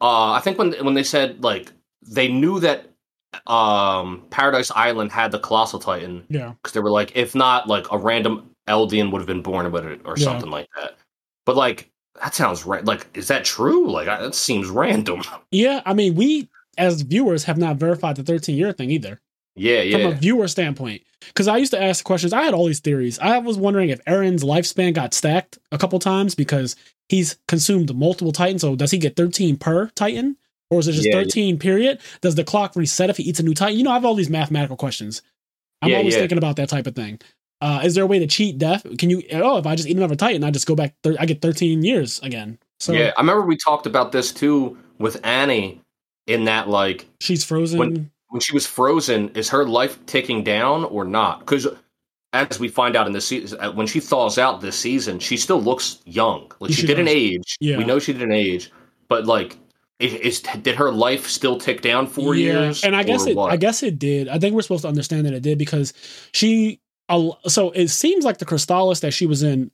uh 0.00 0.32
I 0.32 0.40
think 0.40 0.58
when 0.58 0.72
when 0.84 0.94
they 0.94 1.04
said 1.04 1.42
like 1.44 1.72
they 2.06 2.28
knew 2.28 2.58
that 2.60 2.86
um 3.46 4.22
Paradise 4.30 4.70
Island 4.70 5.12
had 5.12 5.30
the 5.32 5.38
Colossal 5.38 5.78
Titan 5.78 6.24
Yeah. 6.28 6.52
because 6.62 6.72
they 6.72 6.80
were 6.80 6.90
like, 6.90 7.12
if 7.16 7.34
not, 7.34 7.68
like 7.68 7.86
a 7.92 7.98
random 7.98 8.50
Eldian 8.68 9.10
would 9.12 9.20
have 9.20 9.26
been 9.26 9.42
born 9.42 9.70
with 9.72 9.84
it 9.86 10.00
or 10.04 10.14
Yeah. 10.16 10.24
something 10.24 10.50
like 10.50 10.68
that. 10.76 10.96
But 11.46 11.56
like 11.56 11.90
that 12.22 12.34
sounds 12.34 12.66
right. 12.66 12.84
Like, 12.84 13.06
is 13.16 13.28
that 13.28 13.44
true? 13.44 13.90
Like 13.90 14.08
I, 14.08 14.20
that 14.22 14.34
seems 14.34 14.68
random. 14.68 15.22
Yeah. 15.50 15.80
I 15.86 15.94
mean, 15.94 16.14
we 16.14 16.48
as 16.78 17.02
viewers 17.02 17.44
have 17.44 17.58
not 17.58 17.76
verified 17.76 18.16
the 18.16 18.22
13 18.22 18.56
year 18.56 18.72
thing 18.72 18.90
either. 18.90 19.20
yeah, 19.56 19.80
yeah. 19.82 19.96
from 19.98 20.06
a 20.12 20.14
viewer 20.16 20.48
standpoint. 20.48 21.02
Because 21.28 21.48
I 21.48 21.58
used 21.58 21.72
to 21.72 21.82
ask 21.82 22.02
questions. 22.04 22.32
I 22.32 22.42
had 22.42 22.54
all 22.54 22.66
these 22.66 22.80
theories. 22.80 23.18
I 23.18 23.38
was 23.38 23.58
wondering 23.58 23.90
if 23.90 24.02
Eren's 24.06 24.42
lifespan 24.42 24.94
got 24.94 25.12
stacked 25.12 25.58
a 25.70 25.76
couple 25.78 25.98
times 25.98 26.34
because 26.34 26.76
he's 27.08 27.36
consumed 27.46 27.94
multiple 27.94 28.32
Titans. 28.32 28.62
So 28.62 28.74
does 28.74 28.90
he 28.90 28.98
get 28.98 29.16
13 29.16 29.56
per 29.58 29.88
Titan? 29.90 30.36
Or 30.70 30.78
is 30.78 30.88
it 30.88 30.92
just 30.92 31.06
Yeah, 31.06 31.16
yeah. 31.16 31.22
13 31.24 31.58
period? 31.58 32.00
Does 32.20 32.34
the 32.36 32.44
clock 32.44 32.76
reset 32.76 33.10
if 33.10 33.16
he 33.16 33.24
eats 33.24 33.40
a 33.40 33.42
new 33.42 33.54
Titan? 33.54 33.76
You 33.76 33.84
know, 33.84 33.90
I 33.90 33.94
have 33.94 34.04
all 34.04 34.14
these 34.14 34.30
mathematical 34.30 34.76
questions. 34.76 35.22
I'm 35.82 35.90
Yeah, 35.90 35.96
always 35.98 36.14
yeah. 36.14 36.20
thinking 36.20 36.38
about 36.38 36.56
that 36.56 36.68
type 36.68 36.86
of 36.86 36.94
thing. 36.94 37.18
Uh, 37.60 37.80
is 37.84 37.94
there 37.94 38.04
a 38.04 38.06
way 38.06 38.18
to 38.18 38.26
cheat 38.26 38.56
death? 38.58 38.86
Can 38.98 39.10
you, 39.10 39.22
oh, 39.32 39.58
if 39.58 39.66
I 39.66 39.74
just 39.76 39.88
eat 39.88 39.96
another 39.96 40.16
Titan, 40.16 40.44
I 40.44 40.50
just 40.50 40.66
go 40.66 40.74
back, 40.74 40.94
thir- 41.02 41.16
I 41.18 41.26
get 41.26 41.42
13 41.42 41.82
years 41.82 42.20
again. 42.20 42.58
So 42.78 42.92
yeah. 42.92 43.12
I 43.16 43.20
remember 43.20 43.42
we 43.42 43.56
talked 43.56 43.86
about 43.86 44.12
this 44.12 44.32
too 44.32 44.78
with 44.98 45.20
Annie. 45.26 45.80
In 46.26 46.44
that, 46.44 46.68
like, 46.68 47.06
she's 47.20 47.42
frozen. 47.42 47.78
When- 47.78 48.10
when 48.28 48.40
she 48.40 48.52
was 48.54 48.64
frozen, 48.64 49.30
is 49.30 49.48
her 49.48 49.64
life 49.66 49.98
ticking 50.06 50.44
down 50.44 50.84
or 50.84 51.04
not? 51.04 51.40
Because 51.40 51.66
as 52.32 52.60
we 52.60 52.68
find 52.68 52.94
out 52.94 53.08
in 53.08 53.12
this 53.12 53.26
season, 53.26 53.58
uh, 53.60 53.72
when 53.72 53.88
she 53.88 53.98
thaws 53.98 54.38
out 54.38 54.60
this 54.60 54.76
season, 54.76 55.18
she 55.18 55.36
still 55.36 55.60
looks 55.60 55.98
young. 56.04 56.52
Like 56.60 56.70
she, 56.70 56.82
She 56.82 56.86
didn't 56.86 57.08
age. 57.08 57.56
Yeah. 57.58 57.76
We 57.78 57.84
know 57.84 57.98
she 57.98 58.12
didn't 58.12 58.30
age, 58.30 58.70
but 59.08 59.26
like, 59.26 59.58
is, 60.00 60.40
did 60.40 60.76
her 60.76 60.90
life 60.90 61.26
still 61.26 61.58
tick 61.58 61.82
down 61.82 62.06
four 62.06 62.34
years? 62.34 62.84
And 62.84 62.96
I 62.96 63.02
guess 63.02 63.26
it. 63.26 63.36
what? 63.36 63.52
I 63.52 63.56
guess 63.56 63.82
it 63.82 63.98
did. 63.98 64.28
I 64.28 64.38
think 64.38 64.54
we're 64.54 64.62
supposed 64.62 64.82
to 64.82 64.88
understand 64.88 65.26
that 65.26 65.34
it 65.34 65.42
did 65.42 65.58
because 65.58 65.92
she. 66.32 66.80
So 67.46 67.70
it 67.70 67.88
seems 67.88 68.24
like 68.24 68.38
the 68.38 68.46
Crystallis 68.46 69.00
that 69.00 69.12
she 69.12 69.26
was 69.26 69.42
in 69.42 69.72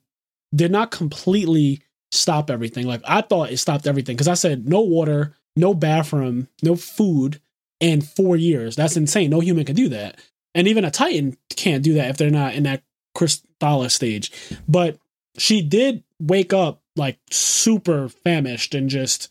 did 0.55 0.71
not 0.71 0.91
completely 0.91 1.81
stop 2.11 2.49
everything. 2.49 2.87
Like 2.87 3.01
I 3.05 3.21
thought 3.21 3.51
it 3.51 3.57
stopped 3.57 3.87
everything 3.87 4.15
because 4.15 4.27
I 4.27 4.33
said 4.33 4.67
no 4.67 4.81
water, 4.81 5.35
no 5.55 5.73
bathroom, 5.73 6.47
no 6.63 6.75
food 6.75 7.39
in 7.79 8.01
four 8.01 8.35
years. 8.35 8.75
That's 8.75 8.97
insane. 8.97 9.29
No 9.29 9.39
human 9.39 9.65
can 9.65 9.75
do 9.75 9.89
that, 9.89 10.19
and 10.55 10.67
even 10.67 10.83
a 10.83 10.91
Titan 10.91 11.37
can't 11.55 11.83
do 11.83 11.93
that 11.93 12.09
if 12.09 12.17
they're 12.17 12.31
not 12.31 12.55
in 12.55 12.63
that 12.63 12.83
Crystallis 13.15 13.91
stage. 13.91 14.31
But 14.67 14.97
she 15.37 15.61
did 15.61 16.03
wake 16.19 16.53
up 16.53 16.81
like 16.95 17.19
super 17.29 18.09
famished 18.09 18.73
and 18.73 18.89
just 18.89 19.29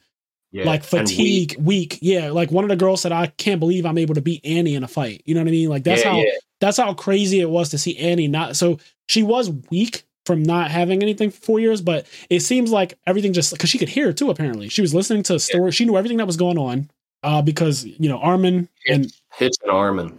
Yeah, 0.52 0.64
like 0.64 0.82
and 0.92 1.02
weak. 1.02 1.08
fatigue, 1.08 1.56
weak. 1.58 1.98
Yeah, 2.00 2.30
like 2.30 2.50
one 2.50 2.64
of 2.64 2.70
the 2.70 2.76
girls 2.76 3.02
said, 3.02 3.12
"I 3.12 3.26
can't 3.26 3.60
believe 3.60 3.84
I'm 3.84 3.98
able 3.98 4.14
to 4.14 4.20
beat 4.20 4.44
Annie 4.44 4.74
in 4.74 4.84
a 4.84 4.88
fight." 4.88 5.22
You 5.24 5.34
know 5.34 5.40
what 5.40 5.48
I 5.48 5.50
mean? 5.50 5.68
Like 5.68 5.84
that's 5.84 6.04
yeah, 6.04 6.10
how 6.10 6.18
yeah. 6.18 6.30
that's 6.60 6.76
how 6.76 6.94
crazy 6.94 7.40
it 7.40 7.50
was 7.50 7.70
to 7.70 7.78
see 7.78 7.96
Annie 7.98 8.28
not. 8.28 8.56
So 8.56 8.78
she 9.08 9.22
was 9.22 9.50
weak 9.70 10.04
from 10.24 10.42
not 10.42 10.70
having 10.70 11.02
anything 11.02 11.30
for 11.30 11.40
four 11.40 11.60
years, 11.60 11.80
but 11.80 12.06
it 12.28 12.40
seems 12.40 12.70
like 12.70 12.98
everything 13.06 13.32
just 13.32 13.52
because 13.52 13.70
she 13.70 13.78
could 13.78 13.88
hear 13.88 14.12
too. 14.12 14.30
Apparently, 14.30 14.68
she 14.68 14.82
was 14.82 14.94
listening 14.94 15.22
to 15.24 15.38
stories. 15.38 15.74
She 15.74 15.84
knew 15.84 15.96
everything 15.96 16.18
that 16.18 16.26
was 16.26 16.36
going 16.36 16.58
on 16.58 16.90
uh, 17.22 17.42
because 17.42 17.84
you 17.84 18.08
know 18.08 18.18
Armin 18.18 18.68
and 18.88 19.12
Hitch 19.34 19.56
and 19.62 19.70
Armin. 19.70 20.18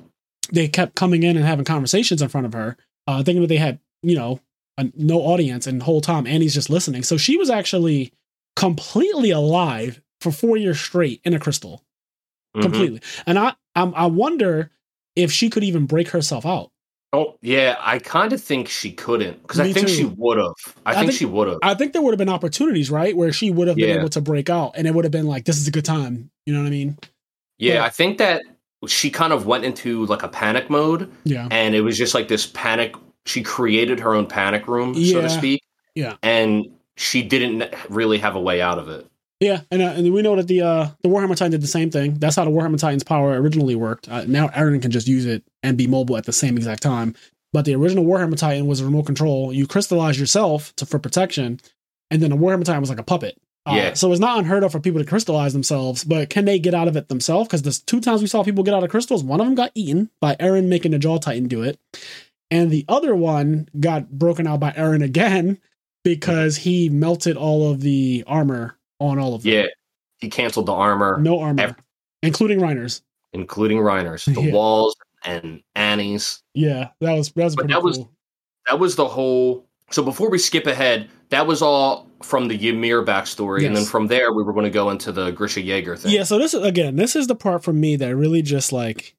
they 0.51 0.67
kept 0.67 0.95
coming 0.95 1.23
in 1.23 1.37
and 1.37 1.45
having 1.45 1.65
conversations 1.65 2.21
in 2.21 2.29
front 2.29 2.45
of 2.45 2.53
her, 2.53 2.77
uh, 3.07 3.23
thinking 3.23 3.41
that 3.41 3.47
they 3.47 3.57
had, 3.57 3.79
you 4.01 4.15
know, 4.15 4.39
a, 4.77 4.89
no 4.95 5.19
audience, 5.19 5.67
and 5.67 5.83
whole 5.83 6.01
time 6.01 6.27
Annie's 6.27 6.53
just 6.53 6.69
listening. 6.69 7.03
So 7.03 7.17
she 7.17 7.37
was 7.37 7.49
actually 7.49 8.13
completely 8.55 9.31
alive 9.31 10.01
for 10.21 10.31
four 10.31 10.57
years 10.57 10.79
straight 10.79 11.21
in 11.23 11.33
a 11.33 11.39
crystal, 11.39 11.83
Mhm. 12.55 12.61
completely. 12.61 13.01
And 13.25 13.37
I, 13.37 13.53
I'm, 13.75 13.93
I 13.95 14.05
wonder 14.07 14.71
if 15.15 15.31
she 15.31 15.49
could 15.49 15.63
even 15.63 15.85
break 15.85 16.09
herself 16.09 16.45
out. 16.45 16.71
Oh 17.13 17.37
yeah, 17.41 17.77
I 17.79 17.99
kind 17.99 18.33
of 18.33 18.41
think 18.43 18.67
she 18.67 18.91
couldn't 18.91 19.41
because 19.41 19.61
I 19.61 19.71
think 19.71 19.87
she 19.87 20.03
would 20.03 20.37
have. 20.37 20.53
I, 20.85 20.93
think, 20.99 21.13
she 21.13 21.25
would 21.25 21.47
have. 21.47 21.57
I 21.63 21.73
think 21.73 21.93
there 21.93 22.01
would 22.01 22.11
have 22.11 22.17
been 22.17 22.27
opportunities, 22.29 22.91
right, 22.91 23.15
where 23.15 23.31
she 23.31 23.49
would 23.49 23.67
have 23.69 23.77
been 23.77 23.97
able 23.97 24.09
to 24.09 24.19
break 24.21 24.49
out, 24.49 24.73
and 24.75 24.85
it 24.85 24.93
would 24.93 25.05
have 25.05 25.11
been 25.11 25.25
like, 25.25 25.45
"This 25.45 25.57
is 25.57 25.67
a 25.69 25.71
good 25.71 25.85
time." 25.85 26.29
You 26.45 26.53
know 26.53 26.59
what 26.59 26.67
I 26.67 26.71
mean? 26.71 26.97
Yeah, 27.59 27.75
Yeah. 27.75 27.85
I 27.85 27.89
think 27.89 28.17
that 28.17 28.43
she 28.87 29.09
kind 29.09 29.31
of 29.31 29.45
went 29.45 29.63
into 29.63 30.05
like 30.07 30.21
a 30.21 30.27
panic 30.27 30.69
mode, 30.69 31.09
Yeah. 31.23 31.47
and 31.49 31.73
it 31.75 31.81
was 31.81 31.97
just 31.97 32.13
like 32.13 32.27
this 32.27 32.45
panic. 32.45 32.93
She 33.25 33.41
created 33.41 34.01
her 34.01 34.13
own 34.13 34.25
panic 34.25 34.67
room, 34.67 34.93
so 34.93 35.21
to 35.21 35.29
speak. 35.29 35.63
Yeah. 35.95 36.15
and 36.21 36.67
she 36.97 37.23
didn't 37.23 37.73
really 37.89 38.17
have 38.17 38.35
a 38.35 38.41
way 38.41 38.61
out 38.61 38.79
of 38.79 38.89
it. 38.89 39.07
Yeah, 39.39 39.61
and 39.69 39.81
uh, 39.81 39.93
and 39.95 40.13
we 40.13 40.21
know 40.23 40.35
that 40.35 40.47
the 40.47 40.61
uh 40.61 40.89
the 41.03 41.09
Warhammer 41.09 41.35
Titan 41.35 41.51
did 41.51 41.61
the 41.61 41.67
same 41.67 41.91
thing. 41.91 42.15
That's 42.15 42.35
how 42.35 42.45
the 42.45 42.51
Warhammer 42.51 42.79
Titan's 42.79 43.03
power 43.03 43.39
originally 43.39 43.75
worked. 43.75 44.09
Uh, 44.09 44.23
now 44.25 44.47
Eren 44.49 44.81
can 44.81 44.89
just 44.91 45.07
use 45.07 45.25
it 45.25 45.43
and 45.61 45.77
be 45.77 45.85
mobile 45.85 46.17
at 46.17 46.25
the 46.25 46.33
same 46.33 46.57
exact 46.57 46.81
time. 46.81 47.15
But 47.53 47.65
the 47.65 47.75
original 47.75 48.03
Warhammer 48.03 48.37
Titan 48.37 48.65
was 48.65 48.81
a 48.81 48.85
remote 48.85 49.05
control. 49.05 49.53
You 49.53 49.67
crystallize 49.67 50.19
yourself 50.19 50.75
to 50.77 50.85
for 50.85 50.97
protection, 50.97 51.59
and 52.09 52.21
then 52.21 52.31
the 52.31 52.35
Warhammer 52.37 52.63
Titan 52.65 52.81
was 52.81 52.89
like 52.89 52.99
a 52.99 53.03
puppet. 53.03 53.37
Uh, 53.67 53.73
Yeah. 53.75 53.93
So 53.93 54.11
it's 54.11 54.19
not 54.19 54.39
unheard 54.39 54.63
of 54.63 54.71
for 54.71 54.79
people 54.79 55.01
to 55.01 55.07
crystallize 55.07 55.53
themselves, 55.53 56.03
but 56.03 56.29
can 56.31 56.45
they 56.45 56.57
get 56.57 56.73
out 56.73 56.87
of 56.87 56.95
it 56.97 57.07
themselves? 57.07 57.47
Because 57.47 57.61
the 57.61 57.79
two 57.85 58.01
times 58.01 58.21
we 58.21 58.27
saw 58.27 58.43
people 58.43 58.63
get 58.63 58.73
out 58.73 58.83
of 58.83 58.89
crystals, 58.89 59.23
one 59.23 59.39
of 59.39 59.45
them 59.45 59.55
got 59.55 59.71
eaten 59.75 60.09
by 60.19 60.35
Eren 60.35 60.67
making 60.67 60.91
the 60.91 60.99
Jaw 60.99 61.19
Titan 61.19 61.47
do 61.47 61.61
it, 61.61 61.79
and 62.49 62.71
the 62.71 62.85
other 62.89 63.15
one 63.15 63.69
got 63.79 64.09
broken 64.09 64.47
out 64.47 64.59
by 64.59 64.71
Eren 64.71 65.03
again 65.03 65.59
because 66.03 66.57
he 66.57 66.89
melted 66.89 67.37
all 67.37 67.69
of 67.69 67.81
the 67.81 68.23
armor 68.25 68.76
on 68.99 69.19
all 69.19 69.35
of 69.35 69.43
them. 69.43 69.51
Yeah, 69.53 69.65
he 70.19 70.29
canceled 70.29 70.65
the 70.67 70.73
armor, 70.73 71.17
No 71.21 71.39
armor, 71.39 71.75
including 72.23 72.59
Reiner's. 72.59 73.01
including 73.33 73.77
Reiner's, 73.79 74.25
the 74.25 74.41
Yeah. 74.41 74.51
walls, 74.51 74.95
and 75.25 75.61
Annie's. 75.75 76.41
Yeah, 76.53 76.89
that 77.01 77.13
was 77.13 77.31
that 77.31 77.43
was 77.45 77.55
But 77.55 77.67
that 77.69 77.83
was- 77.83 77.99
That 78.67 78.79
was 78.79 78.95
the 78.97 79.07
whole. 79.07 79.65
So 79.91 80.03
before 80.03 80.29
we 80.29 80.37
skip 80.37 80.67
ahead, 80.67 81.07
that 81.29 81.47
was 81.47 81.61
all 81.61 82.05
from 82.21 82.49
the 82.49 82.67
Ymir 82.67 83.03
backstory, 83.05 83.65
and 83.65 83.73
then 83.73 83.85
from 83.85 84.07
there 84.07 84.33
we 84.33 84.43
were 84.43 84.51
going 84.51 84.65
to 84.65 84.69
go 84.69 84.89
into 84.89 85.13
the 85.13 85.31
Grisha 85.31 85.61
Jaeger 85.61 85.95
thing. 85.95 86.11
Yeah, 86.11 86.23
so 86.23 86.37
this 86.37 86.53
is 86.53 86.61
again, 86.65 86.97
this 86.97 87.15
is 87.15 87.27
the 87.27 87.35
part 87.35 87.63
for 87.63 87.71
me 87.71 87.95
that 87.95 88.13
really 88.15 88.41
just 88.41 88.73
like 88.73 89.15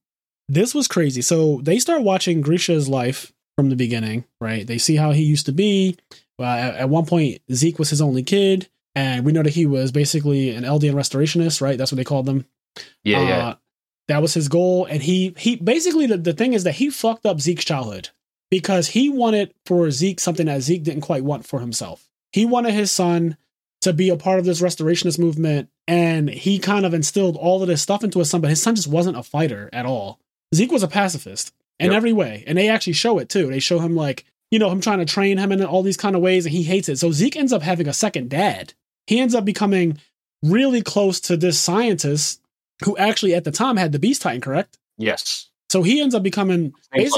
this 0.51 0.75
was 0.75 0.87
crazy. 0.88 1.23
So 1.23 1.61
they 1.62 1.79
start 1.79 2.03
watching 2.03 2.43
Grisha's 2.43 2.88
life 2.91 3.33
from 3.57 3.71
the 3.71 3.77
beginning, 3.77 4.25
right? 4.41 4.67
They 4.67 4.77
see 4.79 4.97
how 4.97 5.12
he 5.12 5.23
used 5.23 5.47
to 5.47 5.53
be. 5.53 5.97
Well, 6.38 6.51
at, 6.51 6.75
at 6.77 6.88
one 6.91 7.07
point, 7.07 7.41
Zeke 7.51 7.79
was 7.79 7.88
his 7.91 8.03
only 8.03 8.23
kid, 8.23 8.69
and 8.99 9.25
we 9.25 9.33
know 9.33 9.43
that 9.43 9.55
he 9.55 9.67
was 9.67 9.93
basically 9.93 10.51
an 10.51 10.65
Eldian 10.65 10.95
restorationist, 10.95 11.61
right? 11.61 11.79
That's 11.79 11.93
what 11.93 11.97
they 11.97 12.05
called 12.05 12.27
them. 12.27 12.45
yeah, 13.05 13.23
yeah. 13.29 13.47
Uh, 13.49 13.55
that 14.09 14.23
was 14.23 14.35
his 14.35 14.49
goal, 14.49 14.87
and 14.87 15.03
he 15.03 15.35
he 15.39 15.57
basically 15.57 16.07
the, 16.07 16.17
the 16.17 16.33
thing 16.33 16.53
is 16.55 16.65
that 16.65 16.77
he 16.77 16.91
fucked 16.91 17.27
up 17.27 17.41
Zeke's 17.41 17.65
childhood 17.65 18.09
because 18.51 18.89
he 18.89 19.09
wanted 19.11 19.53
for 19.67 19.91
Zeke 19.91 20.19
something 20.21 20.47
that 20.47 20.63
Zeke 20.63 20.83
didn't 20.83 21.03
quite 21.03 21.25
want 21.25 21.47
for 21.47 21.61
himself. 21.61 22.09
He 22.33 22.47
wanted 22.47 22.73
his 22.75 22.91
son 22.91 23.37
to 23.83 23.93
be 23.93 24.09
a 24.11 24.17
part 24.17 24.39
of 24.41 24.45
this 24.47 24.63
restorationist 24.63 25.19
movement, 25.19 25.69
and 25.87 26.29
he 26.31 26.59
kind 26.59 26.85
of 26.87 26.95
instilled 26.95 27.37
all 27.37 27.61
of 27.63 27.69
this 27.69 27.83
stuff 27.83 28.03
into 28.03 28.19
his 28.19 28.31
son, 28.31 28.41
but 28.41 28.51
his 28.51 28.63
son 28.63 28.75
just 28.75 28.89
wasn't 28.89 29.17
a 29.17 29.23
fighter 29.23 29.69
at 29.73 29.87
all. 29.87 30.19
Zeke 30.55 30.73
was 30.73 30.83
a 30.83 30.89
pacifist 30.89 31.53
in 31.79 31.91
Yep. 31.91 31.97
every 31.97 32.13
way, 32.13 32.45
and 32.47 32.57
they 32.57 32.69
actually 32.69 32.95
show 32.95 33.19
it 33.19 33.29
too. 33.29 33.47
They 33.49 33.61
show 33.61 33.79
him 33.79 33.95
like 33.95 34.25
you 34.51 34.59
know 34.59 34.71
him 34.71 34.81
trying 34.81 34.99
to 35.01 35.05
train 35.05 35.37
him 35.37 35.53
in 35.53 35.63
all 35.63 35.83
these 35.83 35.99
kind 35.99 36.17
of 36.17 36.23
ways, 36.23 36.46
and 36.46 36.55
he 36.55 36.63
hates 36.63 36.88
it. 36.88 36.99
So 36.99 37.13
Zeke 37.13 37.37
ends 37.37 37.53
up 37.53 37.63
having 37.63 37.87
a 37.88 37.92
second 37.92 38.31
dad. 38.31 38.73
He 39.09 39.21
ends 39.21 39.35
up 39.35 39.44
becoming 39.44 39.98
really 40.42 40.83
close 40.83 41.19
to 41.21 41.37
this 41.37 41.59
scientist 41.59 42.42
who 42.85 42.96
actually 42.98 43.35
at 43.35 43.44
the 43.44 43.50
time 43.50 43.77
had 43.77 43.90
the 43.90 43.98
Beast 43.98 44.23
Titan, 44.23 44.40
correct? 44.40 44.79
yes. 44.98 45.46
So 45.71 45.83
he 45.83 46.00
ends 46.00 46.15
up 46.15 46.23
becoming 46.23 46.73
like 46.94 47.11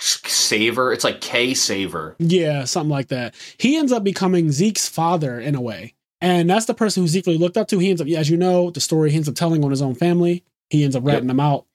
Saver. 0.00 0.92
It's 0.92 1.04
like 1.04 1.20
Ksaver. 1.20 2.16
yeah, 2.18 2.64
something 2.64 2.90
like 2.90 3.08
that. 3.08 3.34
He 3.58 3.76
ends 3.76 3.92
up 3.92 4.02
becoming 4.02 4.50
Zeke's 4.50 4.88
father 4.88 5.38
in 5.38 5.54
a 5.54 5.60
way. 5.60 5.94
And 6.20 6.50
that's 6.50 6.66
the 6.66 6.74
person 6.74 7.02
who 7.02 7.08
Zeke 7.08 7.26
really 7.26 7.38
looked 7.38 7.56
up 7.56 7.68
to. 7.68 7.78
He 7.78 7.90
ends 7.90 8.00
up, 8.00 8.08
as 8.08 8.28
you 8.28 8.36
know, 8.36 8.70
the 8.70 8.80
story 8.80 9.10
he 9.10 9.16
ends 9.16 9.28
up 9.28 9.36
telling 9.36 9.62
on 9.64 9.70
his 9.70 9.82
own 9.82 9.94
family. 9.94 10.42
He 10.70 10.82
ends 10.82 10.96
up 10.96 11.04
ratting 11.04 11.28
them 11.28 11.40
out. 11.40 11.66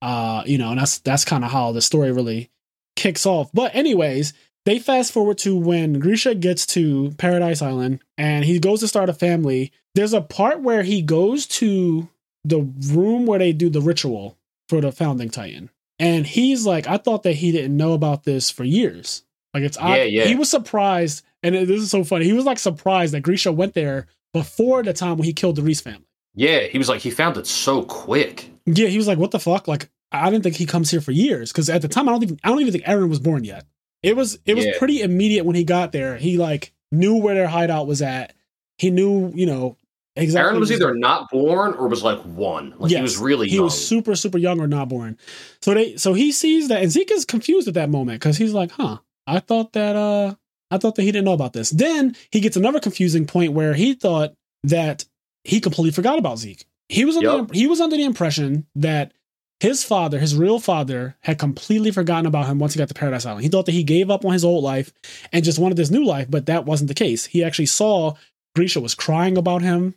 Uh, 0.00 0.42
you 0.46 0.56
know, 0.58 0.70
and 0.70 0.80
that's 0.80 0.98
that's 0.98 1.24
kind 1.24 1.44
of 1.44 1.50
how 1.50 1.72
the 1.72 1.82
story 1.82 2.12
really 2.12 2.50
kicks 2.96 3.26
off. 3.26 3.50
But 3.52 3.74
anyways, 3.74 4.32
they 4.64 4.78
fast 4.78 5.12
forward 5.12 5.38
to 5.38 5.56
when 5.56 6.00
Grisha 6.00 6.34
gets 6.34 6.66
to 6.66 7.12
Paradise 7.18 7.62
Island 7.62 8.00
and 8.16 8.44
he 8.44 8.58
goes 8.58 8.80
to 8.80 8.88
start 8.88 9.08
a 9.08 9.14
family. 9.14 9.72
There's 9.94 10.12
a 10.12 10.20
part 10.20 10.60
where 10.60 10.82
he 10.82 11.02
goes 11.02 11.46
to 11.46 12.08
the 12.44 12.60
room 12.88 13.26
where 13.26 13.38
they 13.38 13.52
do 13.52 13.70
the 13.70 13.80
ritual 13.80 14.36
for 14.68 14.80
the 14.80 14.92
founding 14.92 15.30
Titan. 15.30 15.70
And 15.98 16.26
he's 16.26 16.66
like, 16.66 16.86
I 16.86 16.96
thought 16.96 17.22
that 17.22 17.34
he 17.34 17.52
didn't 17.52 17.76
know 17.76 17.92
about 17.92 18.24
this 18.24 18.50
for 18.50 18.64
years. 18.64 19.22
Like 19.54 19.62
it's 19.62 19.78
odd. 19.78 19.96
Yeah, 19.96 20.02
yeah. 20.02 20.24
He 20.24 20.34
was 20.34 20.50
surprised, 20.50 21.24
and 21.42 21.54
this 21.54 21.80
is 21.80 21.90
so 21.90 22.02
funny. 22.02 22.24
He 22.24 22.32
was 22.32 22.44
like 22.44 22.58
surprised 22.58 23.14
that 23.14 23.20
Grisha 23.20 23.52
went 23.52 23.74
there 23.74 24.08
before 24.32 24.82
the 24.82 24.92
time 24.92 25.16
when 25.16 25.24
he 25.24 25.32
killed 25.32 25.56
the 25.56 25.62
Reiss 25.62 25.80
family. 25.80 26.08
Yeah, 26.34 26.60
he 26.62 26.76
was 26.76 26.88
like 26.88 27.00
he 27.00 27.10
found 27.10 27.36
it 27.36 27.46
so 27.46 27.84
quick. 27.84 28.50
Yeah, 28.66 28.88
he 28.88 28.96
was 28.96 29.06
like, 29.06 29.18
"What 29.18 29.30
the 29.30 29.38
fuck?" 29.38 29.68
Like, 29.68 29.88
I 30.10 30.28
didn't 30.28 30.42
think 30.42 30.56
he 30.56 30.66
comes 30.66 30.90
here 30.90 31.00
for 31.00 31.12
years 31.12 31.52
because 31.52 31.70
at 31.70 31.82
the 31.82 31.88
time 31.88 32.08
I 32.08 32.12
don't 32.12 32.24
even 32.24 32.40
I 32.42 32.48
don't 32.48 32.60
even 32.60 32.72
think 32.72 32.84
Eren 32.84 33.08
was 33.08 33.20
born 33.20 33.44
yet. 33.44 33.64
It 34.04 34.16
was 34.16 34.38
it 34.46 34.54
was 34.54 34.64
Yeah. 34.66 34.72
pretty 34.78 35.00
immediate 35.02 35.44
when 35.44 35.56
he 35.56 35.64
got 35.64 35.92
there. 35.92 36.16
He 36.16 36.36
like 36.38 36.72
knew 36.92 37.16
where 37.16 37.34
their 37.34 37.48
hideout 37.48 37.86
was 37.86 38.02
at. 38.02 38.34
He 38.78 38.90
knew 38.90 39.32
you 39.34 39.46
know 39.46 39.76
exactly. 40.16 40.56
Eren 40.56 40.60
was 40.60 40.70
either 40.72 40.94
not 40.94 41.30
born 41.30 41.74
or 41.74 41.88
was 41.88 42.02
like 42.02 42.20
one. 42.22 42.74
Like 42.78 42.90
he 42.92 43.00
was 43.00 43.16
really 43.18 43.48
he 43.48 43.56
young. 43.56 43.64
was 43.64 43.86
super 43.86 44.14
super 44.14 44.38
young 44.38 44.60
or 44.60 44.66
not 44.66 44.88
born. 44.88 45.18
So 45.62 45.74
they 45.74 45.96
so 45.96 46.12
he 46.14 46.32
sees 46.32 46.68
that 46.68 46.82
and 46.82 46.90
Zeke 46.92 47.10
is 47.12 47.24
confused 47.24 47.68
at 47.68 47.74
that 47.74 47.90
moment 47.90 48.20
because 48.20 48.36
he's 48.36 48.52
like, 48.52 48.70
huh, 48.72 48.98
I 49.26 49.40
thought 49.40 49.72
that 49.72 49.96
uh 49.96 50.34
I 50.70 50.78
thought 50.78 50.96
that 50.96 51.02
he 51.02 51.12
didn't 51.12 51.24
know 51.26 51.32
about 51.32 51.52
this. 51.52 51.70
Then 51.70 52.16
he 52.30 52.40
gets 52.40 52.56
another 52.56 52.80
confusing 52.80 53.26
point 53.26 53.52
where 53.52 53.74
he 53.74 53.94
thought 53.94 54.34
that 54.64 55.04
he 55.44 55.60
completely 55.60 55.92
forgot 55.92 56.18
about 56.18 56.38
Zeke. 56.38 56.64
He 56.88 57.04
was 57.04 57.16
under 57.16 57.36
Yep. 57.38 57.48
the, 57.48 57.54
he 57.58 57.66
was 57.66 57.80
under 57.80 57.96
the 57.96 58.04
impression 58.04 58.66
that 58.74 59.12
his 59.60 59.84
father, 59.84 60.18
his 60.18 60.36
real 60.36 60.58
father, 60.58 61.16
had 61.20 61.38
completely 61.38 61.90
forgotten 61.90 62.26
about 62.26 62.46
him 62.46 62.58
once 62.58 62.74
he 62.74 62.78
got 62.78 62.88
to 62.88 62.94
Paradise 62.94 63.24
Island. 63.24 63.44
He 63.44 63.48
thought 63.48 63.66
that 63.66 63.72
he 63.72 63.84
gave 63.84 64.10
up 64.10 64.24
on 64.24 64.32
his 64.32 64.44
old 64.44 64.64
life 64.64 64.92
and 65.32 65.44
just 65.44 65.58
wanted 65.58 65.76
this 65.76 65.90
new 65.90 66.04
life, 66.04 66.26
but 66.28 66.46
that 66.46 66.66
wasn't 66.66 66.88
the 66.88 66.94
case. 66.94 67.24
He 67.24 67.44
actually 67.44 67.66
saw 67.66 68.14
Grisha 68.54 68.80
was 68.80 68.94
crying 68.94 69.36
about 69.36 69.62
him, 69.62 69.94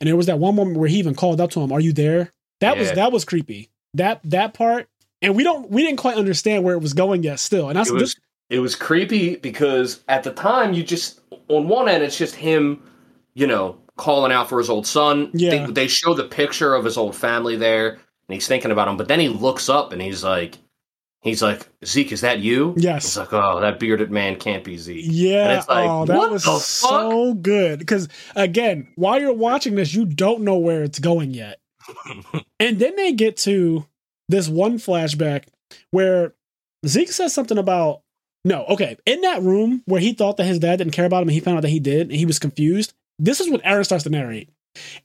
and 0.00 0.08
there 0.08 0.16
was 0.16 0.26
that 0.26 0.38
one 0.38 0.54
moment 0.56 0.78
where 0.78 0.88
he 0.88 0.98
even 0.98 1.14
called 1.14 1.40
up 1.40 1.50
to 1.50 1.60
him, 1.60 1.72
"Are 1.72 1.80
you 1.80 1.92
there?" 1.92 2.32
That 2.60 2.78
was 2.78 2.92
that 2.92 3.12
was 3.12 3.24
creepy. 3.24 3.70
That 3.94 4.20
that 4.24 4.54
part, 4.54 4.88
and 5.22 5.34
we 5.34 5.42
don't 5.42 5.70
we 5.70 5.82
didn't 5.82 5.98
quite 5.98 6.16
understand 6.16 6.64
where 6.64 6.74
it 6.74 6.80
was 6.80 6.92
going 6.92 7.22
yet. 7.22 7.40
Still, 7.40 7.68
and 7.68 7.78
that's 7.78 7.90
it 7.90 7.94
was 7.94 8.16
it 8.48 8.58
was 8.58 8.74
creepy 8.74 9.36
because 9.36 10.00
at 10.08 10.22
the 10.24 10.32
time 10.32 10.72
you 10.72 10.82
just 10.82 11.20
on 11.48 11.68
one 11.68 11.88
end 11.88 12.02
it's 12.02 12.18
just 12.18 12.34
him, 12.34 12.82
you 13.34 13.46
know, 13.46 13.78
calling 13.96 14.32
out 14.32 14.48
for 14.48 14.58
his 14.58 14.68
old 14.68 14.86
son. 14.86 15.30
Yeah. 15.32 15.66
They, 15.66 15.72
they 15.72 15.88
show 15.88 16.14
the 16.14 16.24
picture 16.24 16.74
of 16.74 16.84
his 16.84 16.96
old 16.96 17.14
family 17.14 17.56
there, 17.56 17.98
and 18.30 18.34
he's 18.36 18.46
thinking 18.46 18.70
about 18.70 18.86
him. 18.86 18.96
But 18.96 19.08
then 19.08 19.18
he 19.18 19.28
looks 19.28 19.68
up 19.68 19.92
and 19.92 20.00
he's 20.00 20.22
like, 20.22 20.56
he's 21.20 21.42
like, 21.42 21.66
Zeke, 21.84 22.12
is 22.12 22.20
that 22.20 22.38
you? 22.38 22.76
Yes. 22.76 23.02
He's 23.02 23.16
like, 23.16 23.32
oh, 23.32 23.58
that 23.58 23.80
bearded 23.80 24.12
man 24.12 24.36
can't 24.36 24.62
be 24.62 24.76
Zeke. 24.76 25.04
Yeah. 25.04 25.48
And 25.48 25.58
it's 25.58 25.68
like, 25.68 25.90
oh, 25.90 26.04
that 26.04 26.16
what 26.16 26.30
was 26.30 26.64
so 26.64 27.34
good. 27.34 27.80
Because 27.80 28.06
again, 28.36 28.86
while 28.94 29.20
you're 29.20 29.32
watching 29.32 29.74
this, 29.74 29.92
you 29.92 30.04
don't 30.04 30.42
know 30.42 30.58
where 30.58 30.84
it's 30.84 31.00
going 31.00 31.34
yet. 31.34 31.58
and 32.60 32.78
then 32.78 32.94
they 32.94 33.14
get 33.14 33.36
to 33.38 33.84
this 34.28 34.48
one 34.48 34.78
flashback 34.78 35.46
where 35.90 36.34
Zeke 36.86 37.10
says 37.10 37.34
something 37.34 37.58
about 37.58 38.02
no, 38.44 38.64
okay, 38.66 38.96
in 39.06 39.22
that 39.22 39.42
room 39.42 39.82
where 39.86 40.00
he 40.00 40.12
thought 40.12 40.36
that 40.36 40.44
his 40.44 40.60
dad 40.60 40.76
didn't 40.76 40.92
care 40.92 41.04
about 41.04 41.22
him 41.22 41.28
and 41.28 41.34
he 41.34 41.40
found 41.40 41.56
out 41.56 41.62
that 41.62 41.68
he 41.70 41.80
did 41.80 42.02
and 42.02 42.12
he 42.12 42.26
was 42.26 42.38
confused. 42.38 42.94
This 43.18 43.40
is 43.40 43.50
when 43.50 43.60
Eren 43.62 43.84
starts 43.84 44.04
to 44.04 44.10
narrate. 44.10 44.50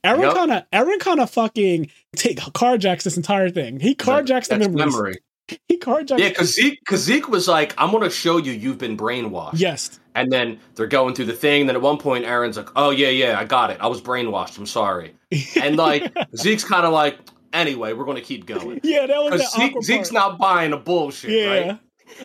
Eren 0.04 0.20
Yup. 0.22 0.34
kind 0.34 0.52
of 0.52 0.70
Eren 0.72 0.98
kind 1.00 1.20
of 1.20 1.30
fucking 1.30 1.90
take 2.14 2.38
carjacks 2.38 3.02
this 3.02 3.16
entire 3.16 3.50
thing. 3.50 3.80
He 3.80 3.94
carjacks 3.94 4.48
the 4.48 4.58
That's 4.58 4.68
memories. 4.68 4.94
memory. 4.94 5.16
He 5.68 5.78
carjacks. 5.78 6.18
Yeah, 6.18 6.30
because 6.30 6.54
Zeke, 6.54 6.80
Zeke 6.96 7.28
was 7.28 7.46
like, 7.46 7.72
I'm 7.78 7.92
going 7.92 8.02
to 8.02 8.10
show 8.10 8.36
you 8.36 8.50
you've 8.50 8.78
been 8.78 8.96
brainwashed. 8.96 9.52
yes, 9.60 10.00
And 10.16 10.32
then 10.32 10.58
they're 10.74 10.88
going 10.88 11.14
through 11.14 11.26
the 11.26 11.34
thing. 11.34 11.66
Then 11.66 11.76
at 11.76 11.82
one 11.82 11.98
point, 11.98 12.24
Eren's 12.24 12.56
like, 12.56 12.70
"Oh 12.74 12.90
yeah, 12.90 13.10
yeah, 13.10 13.38
I 13.38 13.44
got 13.44 13.70
it. 13.70 13.76
I 13.80 13.86
was 13.86 14.00
brainwashed. 14.00 14.58
I'm 14.58 14.66
sorry." 14.66 15.14
And 15.62 15.76
like 15.76 16.12
Zeke's 16.36 16.64
kind 16.64 16.84
of 16.84 16.92
like, 16.92 17.18
"Anyway, 17.52 17.92
we're 17.92 18.04
going 18.04 18.16
to 18.16 18.22
keep 18.24 18.44
going." 18.46 18.80
yeah, 18.84 19.06
that 19.06 19.22
was 19.22 19.40
that 19.40 19.50
Zeke, 19.52 19.82
Zeke's 19.84 20.10
not 20.10 20.36
buying 20.38 20.72
the 20.72 20.78
bullshit, 20.78 21.30
Yeah. 21.30 21.46
right? 21.68 21.78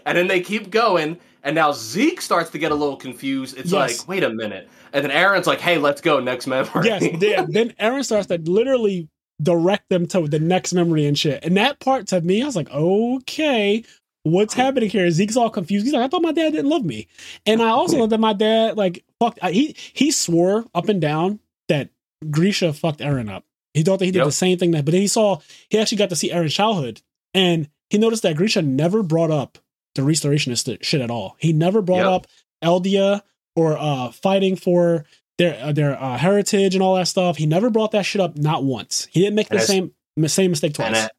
And 0.08 0.18
then 0.18 0.28
they 0.28 0.42
keep 0.42 0.72
going, 0.72 1.20
and 1.44 1.56
now 1.56 1.72
Zeke 1.72 2.22
starts 2.22 2.50
to 2.52 2.58
get 2.60 2.72
a 2.72 2.76
little 2.76 2.96
confused. 2.98 3.58
It's 3.58 3.72
Yes. 3.72 4.00
like, 4.00 4.08
wait 4.08 4.24
a 4.24 4.30
minute. 4.30 4.68
And 4.94 5.04
then 5.06 5.12
Eren's 5.12 5.48
like, 5.48 5.60
"Hey, 5.62 5.78
let's 5.78 6.02
go 6.02 6.20
next 6.20 6.48
memory." 6.48 6.86
yes, 6.88 7.02
yeah. 7.22 7.46
Then 7.48 7.72
Eren 7.80 8.04
starts 8.04 8.28
to 8.28 8.38
literally 8.38 9.08
direct 9.42 9.90
them 9.90 10.06
to 10.08 10.28
the 10.28 10.40
next 10.40 10.74
memory 10.74 11.06
and 11.06 11.18
shit. 11.18 11.44
And 11.44 11.58
that 11.58 11.80
part 11.80 12.08
to 12.08 12.22
me, 12.22 12.44
I 12.44 12.46
was 12.46 12.56
like, 12.56 12.70
okay, 12.70 13.84
what's 14.24 14.54
happening 14.54 14.88
here? 14.90 15.10
Zeke's 15.10 15.36
all 15.36 15.50
confused. 15.50 15.86
He's 15.86 15.94
like, 15.94 16.04
I 16.04 16.08
thought 16.08 16.22
my 16.22 16.32
dad 16.32 16.52
didn't 16.52 16.70
love 16.70 16.86
me. 16.86 17.08
And 17.48 17.62
I 17.62 17.70
also 17.70 17.98
thought 17.98 18.12
that 18.12 18.20
my 18.20 18.34
dad, 18.34 18.78
like, 18.78 19.04
fucked. 19.20 19.44
He 19.46 19.76
he 19.94 20.12
swore 20.12 20.66
up 20.76 20.90
and 20.90 21.02
down 21.02 21.40
that 21.70 21.90
Grisha 22.30 22.74
fucked 22.74 23.00
Eren 23.00 23.32
up. 23.32 23.46
He 23.74 23.84
thought 23.84 24.00
that 24.00 24.06
he 24.06 24.12
did 24.12 24.20
Yep. 24.20 24.26
the 24.28 24.32
same 24.34 24.58
thing 24.58 24.72
that, 24.72 24.86
but 24.86 24.92
then 24.92 25.02
he 25.02 25.08
saw 25.08 25.40
he 25.70 25.80
actually 25.80 25.98
got 25.98 26.10
to 26.10 26.16
see 26.16 26.30
Eren's 26.30 26.54
childhood, 26.54 27.02
and 27.34 27.68
he 27.90 27.98
noticed 27.98 28.22
that 28.24 28.36
Grisha 28.36 28.62
never 28.62 29.02
brought 29.02 29.32
up 29.32 29.58
the 29.96 30.02
restorationist 30.02 30.78
shit 30.84 31.02
at 31.02 31.12
all. 31.12 31.36
He 31.40 31.54
never 31.54 31.82
brought 31.82 31.98
Yep. 32.06 32.08
up 32.08 32.28
Eldia 32.64 33.22
or 33.56 33.78
uh 33.78 34.12
fighting 34.12 34.56
for 34.56 35.06
their 35.38 35.60
uh, 35.64 35.72
their 35.72 36.02
uh, 36.02 36.18
heritage 36.18 36.76
and 36.76 36.84
all 36.84 36.96
that 36.96 37.08
stuff. 37.08 37.38
He 37.38 37.46
never 37.46 37.70
brought 37.70 37.92
that 37.92 38.04
shit 38.06 38.22
up, 38.22 38.38
not 38.38 38.64
once. 38.64 39.08
He 39.12 39.22
didn't 39.22 39.36
make 39.36 39.50
the 39.50 39.58
as- 39.58 39.68
same 39.68 39.92
same 40.28 40.52
mistake 40.52 40.74
twice. 40.74 40.88
And 40.88 40.96
a- 40.98 41.10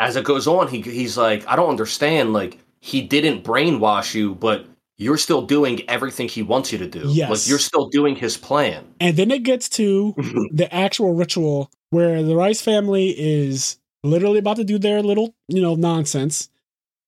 as 0.00 0.16
it 0.16 0.24
goes 0.24 0.46
on, 0.46 0.68
he 0.68 0.80
he's 0.80 1.16
like, 1.16 1.46
"I 1.48 1.56
don't 1.56 1.70
understand. 1.70 2.32
Like, 2.32 2.58
he 2.80 3.02
didn't 3.02 3.44
brainwash 3.44 4.14
you, 4.14 4.34
but." 4.34 4.66
You're 5.00 5.16
still 5.16 5.42
doing 5.42 5.88
everything 5.88 6.28
he 6.28 6.42
wants 6.42 6.72
you 6.72 6.78
to 6.78 6.86
do. 6.88 7.04
Yes. 7.06 7.30
Like 7.30 7.48
you're 7.48 7.60
still 7.60 7.86
doing 7.88 8.16
his 8.16 8.36
plan. 8.36 8.84
And 8.98 9.16
then 9.16 9.30
it 9.30 9.44
gets 9.44 9.68
to 9.68 10.12
the 10.52 10.66
actual 10.74 11.14
ritual 11.14 11.70
where 11.90 12.20
the 12.24 12.34
Reiss 12.34 12.60
family 12.60 13.10
is 13.16 13.76
literally 14.02 14.40
about 14.40 14.56
to 14.56 14.64
do 14.64 14.76
their 14.76 15.00
little, 15.00 15.36
you 15.46 15.62
know, 15.62 15.76
nonsense. 15.76 16.48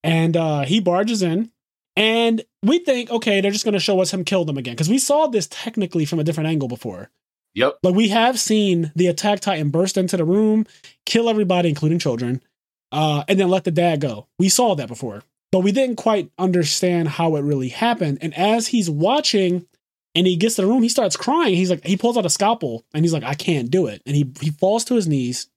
And 0.03 0.35
uh 0.35 0.61
he 0.61 0.79
barges 0.79 1.21
in. 1.21 1.51
And 1.95 2.43
we 2.63 2.79
think, 2.79 3.11
okay, 3.11 3.41
they're 3.41 3.51
just 3.51 3.65
gonna 3.65 3.79
show 3.79 3.99
us 4.01 4.13
him 4.13 4.23
kill 4.23 4.45
them 4.45 4.57
again. 4.57 4.73
Because 4.73 4.89
we 4.89 4.97
saw 4.97 5.27
this 5.27 5.47
technically 5.49 6.05
from 6.05 6.19
a 6.19 6.23
different 6.23 6.49
angle 6.49 6.67
before. 6.67 7.09
Yep. 7.53 7.79
Like 7.83 7.95
we 7.95 8.09
have 8.09 8.39
seen 8.39 8.91
the 8.95 9.07
attack 9.07 9.41
titan 9.41 9.69
burst 9.69 9.97
into 9.97 10.17
the 10.17 10.23
room, 10.23 10.65
kill 11.05 11.29
everybody, 11.29 11.69
including 11.69 11.99
children, 11.99 12.41
uh, 12.91 13.23
and 13.27 13.39
then 13.39 13.49
let 13.49 13.65
the 13.65 13.71
dad 13.71 13.99
go. 13.99 14.27
We 14.39 14.49
saw 14.49 14.75
that 14.75 14.87
before. 14.87 15.23
But 15.51 15.59
we 15.59 15.73
didn't 15.73 15.97
quite 15.97 16.31
understand 16.37 17.09
how 17.09 17.35
it 17.35 17.41
really 17.41 17.69
happened. 17.69 18.19
And 18.21 18.33
as 18.37 18.67
he's 18.67 18.89
watching 18.89 19.65
and 20.15 20.25
he 20.25 20.37
gets 20.37 20.55
to 20.55 20.61
the 20.61 20.67
room, 20.67 20.81
he 20.81 20.89
starts 20.89 21.17
crying. 21.17 21.55
He's 21.55 21.69
like, 21.69 21.85
he 21.85 21.97
pulls 21.97 22.17
out 22.17 22.25
a 22.25 22.29
scalpel 22.29 22.85
and 22.93 23.03
he's 23.03 23.11
like, 23.13 23.23
I 23.23 23.33
can't 23.33 23.69
do 23.69 23.87
it. 23.87 24.01
And 24.05 24.15
he 24.15 24.31
he 24.39 24.51
falls 24.51 24.85
to 24.85 24.95
his 24.95 25.07
knees. 25.07 25.49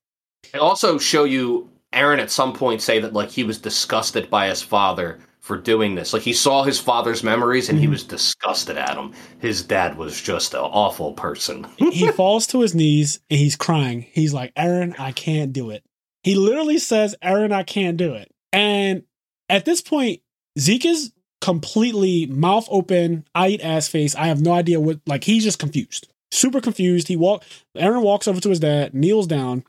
They 0.53 0.59
also 0.59 0.99
show 0.99 1.25
you 1.25 1.71
Eren 1.95 2.19
at 2.21 2.31
some 2.31 2.53
point 2.53 2.83
say 2.83 2.99
that 3.01 3.13
like 3.13 3.31
he 3.31 3.45
was 3.45 3.59
disgusted 3.59 4.29
by 4.29 4.49
his 4.49 4.61
father 4.63 5.19
for 5.41 5.57
doing 5.59 5.95
this. 5.95 6.13
Like 6.13 6.23
he 6.23 6.33
saw 6.33 6.63
his 6.63 6.81
father's 6.81 7.23
memories 7.23 7.69
and 7.69 7.79
he 7.79 7.87
Mhm. 7.87 7.91
was 7.91 8.03
disgusted 8.03 8.79
at 8.79 8.97
him. 8.97 9.13
His 9.41 9.63
dad 9.63 9.97
was 9.99 10.21
just 10.21 10.55
an 10.55 10.61
awful 10.61 11.13
person. 11.13 11.67
he 11.79 12.09
falls 12.13 12.47
to 12.49 12.61
his 12.61 12.75
knees 12.75 13.21
and 13.31 13.39
he's 13.39 13.55
crying. 13.57 14.07
He's 14.13 14.33
like, 14.33 14.55
Eren, 14.55 14.99
I 14.99 15.13
can't 15.13 15.53
do 15.53 15.71
it. 15.71 15.85
He 16.23 16.35
literally 16.35 16.79
says, 16.79 17.15
Eren, 17.23 17.53
I 17.53 17.63
can't 17.63 17.99
do 17.99 18.15
it. 18.15 18.31
And 18.53 19.03
at 19.51 19.67
this 19.67 19.83
point, 19.83 20.21
Zeke 20.59 20.87
is 20.87 21.13
completely 21.43 22.25
mouth 22.25 22.67
open, 22.71 23.27
I 23.35 23.49
eat 23.49 23.61
ass 23.63 23.87
face. 23.89 24.15
I 24.15 24.29
have 24.29 24.41
no 24.41 24.53
idea 24.53 24.81
what, 24.81 25.01
like, 25.07 25.25
he's 25.25 25.45
just 25.45 25.59
confused. 25.59 26.09
Super 26.35 26.61
confused. 26.61 27.07
He 27.07 27.17
walk. 27.17 27.45
Eren 27.77 28.03
walks 28.03 28.27
over 28.27 28.41
to 28.41 28.49
his 28.49 28.61
dad, 28.61 28.93
kneels 28.93 29.27
down, 29.29 29.63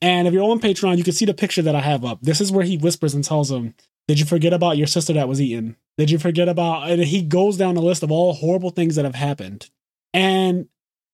and 0.00 0.26
if 0.26 0.32
you're 0.32 0.50
on 0.50 0.60
Patreon, 0.60 0.96
you 0.96 1.04
can 1.04 1.12
see 1.12 1.26
the 1.26 1.34
picture 1.34 1.62
that 1.62 1.74
I 1.74 1.80
have 1.80 2.04
up. 2.04 2.20
This 2.22 2.40
is 2.40 2.50
where 2.50 2.64
he 2.64 2.78
whispers 2.78 3.14
and 3.14 3.22
tells 3.22 3.50
him, 3.50 3.74
"Did 4.08 4.18
you 4.18 4.24
forget 4.24 4.54
about 4.54 4.78
your 4.78 4.86
sister 4.86 5.12
that 5.12 5.28
was 5.28 5.40
eaten? 5.40 5.76
Did 5.98 6.10
you 6.10 6.18
forget 6.18 6.48
about?" 6.48 6.90
And 6.90 7.02
he 7.04 7.20
goes 7.20 7.58
down 7.58 7.74
the 7.74 7.82
list 7.82 8.02
of 8.02 8.10
all 8.10 8.32
horrible 8.32 8.70
things 8.70 8.94
that 8.94 9.04
have 9.04 9.14
happened. 9.14 9.68
And 10.14 10.68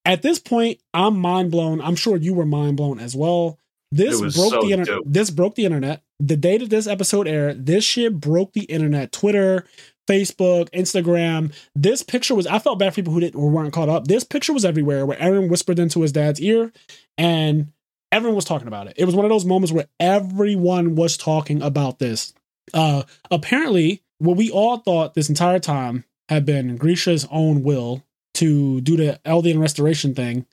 at 0.05 0.21
this 0.21 0.39
point, 0.39 0.79
I'm 0.93 1.17
mind 1.17 1.51
blown. 1.51 1.81
I'm 1.81 1.95
sure 1.95 2.15
you 2.15 2.33
were 2.33 2.45
mind 2.45 2.77
blown 2.77 2.99
as 2.99 3.13
well. 3.15 3.59
This 3.91 4.19
broke 4.19 4.53
so 4.53 4.61
the 4.61 4.71
internet. 4.71 5.01
This 5.05 5.29
broke 5.29 5.55
the 5.55 5.65
internet. 5.65 6.01
The 6.19 6.37
day 6.37 6.57
that 6.57 6.69
this 6.69 6.87
episode 6.87 7.27
aired, 7.27 7.65
this 7.65 7.83
shit 7.83 8.19
broke 8.19 8.53
the 8.53 8.63
internet. 8.63 9.11
Twitter, 9.11 9.65
Facebook, 10.07 10.69
Instagram. 10.71 11.53
This 11.75 12.03
picture 12.03 12.35
was. 12.35 12.47
I 12.47 12.59
felt 12.59 12.79
bad 12.79 12.93
for 12.93 12.95
people 12.95 13.13
who 13.13 13.19
didn't 13.19 13.39
weren't 13.39 13.73
caught 13.73 13.89
up. 13.89 14.07
This 14.07 14.23
picture 14.23 14.53
was 14.53 14.65
everywhere, 14.65 15.05
where 15.05 15.17
Eren 15.17 15.49
whispered 15.49 15.79
into 15.79 16.01
his 16.01 16.11
dad's 16.11 16.41
ear, 16.41 16.71
and 17.17 17.71
everyone 18.11 18.35
was 18.35 18.45
talking 18.45 18.67
about 18.67 18.87
it. 18.87 18.93
It 18.97 19.05
was 19.05 19.15
one 19.15 19.25
of 19.25 19.29
those 19.29 19.45
moments 19.45 19.71
where 19.71 19.87
everyone 19.99 20.95
was 20.95 21.17
talking 21.17 21.61
about 21.61 21.99
this. 21.99 22.33
Uh, 22.73 23.03
apparently, 23.31 24.03
what 24.19 24.37
we 24.37 24.51
all 24.51 24.77
thought 24.77 25.13
this 25.13 25.29
entire 25.29 25.59
time 25.59 26.05
had 26.29 26.45
been 26.45 26.77
Grisha's 26.77 27.27
own 27.31 27.63
will 27.63 28.03
to 28.35 28.81
do 28.81 28.97
the 28.97 29.19
Eldian 29.25 29.59
restoration 29.59 30.15
thing 30.15 30.45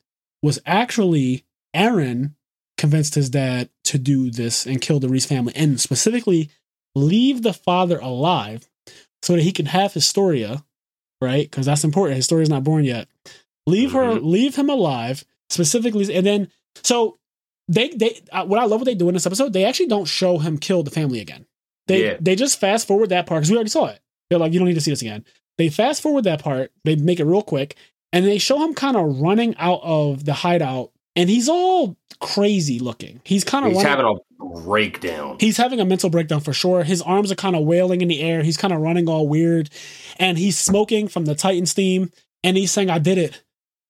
was 0.42 0.58
actually 0.66 1.44
Eren 1.74 2.34
convinced 2.78 3.14
his 3.14 3.28
dad 3.28 3.68
to 3.84 3.98
do 3.98 4.30
this 4.30 4.66
and 4.66 4.80
kill 4.80 5.00
the 5.00 5.08
Reiss 5.08 5.26
family 5.26 5.52
and 5.54 5.78
specifically 5.78 6.50
leave 6.94 7.42
the 7.42 7.52
father 7.52 7.98
alive 7.98 8.69
so 9.22 9.34
that 9.36 9.42
he 9.42 9.52
can 9.52 9.66
have 9.66 9.92
Historia, 9.92 10.64
right? 11.20 11.48
Because 11.50 11.66
that's 11.66 11.84
important. 11.84 12.16
Historia's 12.16 12.48
not 12.50 12.64
born 12.64 12.84
yet. 12.84 13.08
Leave 13.66 13.92
her, 13.92 14.14
Mhm. 14.14 14.24
leave 14.24 14.56
him 14.56 14.70
alive 14.70 15.24
specifically, 15.50 16.12
and 16.14 16.26
then 16.26 16.48
so 16.82 17.18
they 17.68 17.88
they 17.90 18.20
uh, 18.32 18.44
what 18.44 18.58
I 18.58 18.64
love 18.64 18.80
what 18.80 18.86
they 18.86 18.94
do 18.94 19.08
in 19.08 19.14
this 19.14 19.26
episode. 19.26 19.52
They 19.52 19.64
actually 19.64 19.86
don't 19.88 20.06
show 20.06 20.38
him 20.38 20.58
kill 20.58 20.82
the 20.82 20.90
family 20.90 21.20
again. 21.20 21.46
They 21.86 22.04
Yeah. 22.04 22.16
they 22.20 22.36
just 22.36 22.58
fast 22.60 22.86
forward 22.86 23.10
that 23.10 23.26
part 23.26 23.40
because 23.40 23.50
we 23.50 23.56
already 23.56 23.70
saw 23.70 23.86
it. 23.86 24.00
They're 24.28 24.38
like, 24.38 24.52
you 24.52 24.58
don't 24.58 24.68
need 24.68 24.74
to 24.74 24.80
see 24.80 24.90
this 24.92 25.02
again. 25.02 25.24
They 25.58 25.68
fast 25.68 26.02
forward 26.02 26.24
that 26.24 26.42
part. 26.42 26.72
They 26.84 26.96
make 26.96 27.20
it 27.20 27.24
real 27.24 27.42
quick, 27.42 27.76
and 28.12 28.24
they 28.24 28.38
show 28.38 28.62
him 28.64 28.74
kind 28.74 28.96
of 28.96 29.20
running 29.20 29.54
out 29.58 29.80
of 29.82 30.24
the 30.24 30.32
hideout, 30.32 30.90
and 31.16 31.28
he's 31.30 31.48
all 31.48 31.96
crazy 32.20 32.78
looking. 32.78 33.20
He's 33.24 33.44
kind 33.44 33.64
of 33.64 33.72
He's 33.72 33.84
running. 33.84 34.04
having 34.04 34.20
a 34.40 34.44
breakdown. 34.60 35.36
He's 35.40 35.56
having 35.56 35.80
a 35.80 35.84
mental 35.84 36.10
breakdown 36.10 36.40
for 36.40 36.52
sure. 36.52 36.82
His 36.84 37.02
arms 37.02 37.30
are 37.32 37.36
kind 37.36 37.56
of 37.56 37.64
wailing 37.64 38.00
in 38.00 38.08
the 38.08 38.20
air. 38.20 38.42
He's 38.42 38.56
kind 38.56 38.72
of 38.72 38.80
running 38.80 39.08
all 39.08 39.26
weird. 39.28 39.70
And 40.18 40.38
he's 40.38 40.58
smoking 40.58 41.08
from 41.08 41.24
the 41.24 41.34
Titan's 41.34 41.72
theme. 41.72 42.10
And 42.44 42.56
he's 42.56 42.70
saying, 42.70 42.90
I 42.90 42.98
did 42.98 43.18
it. 43.18 43.42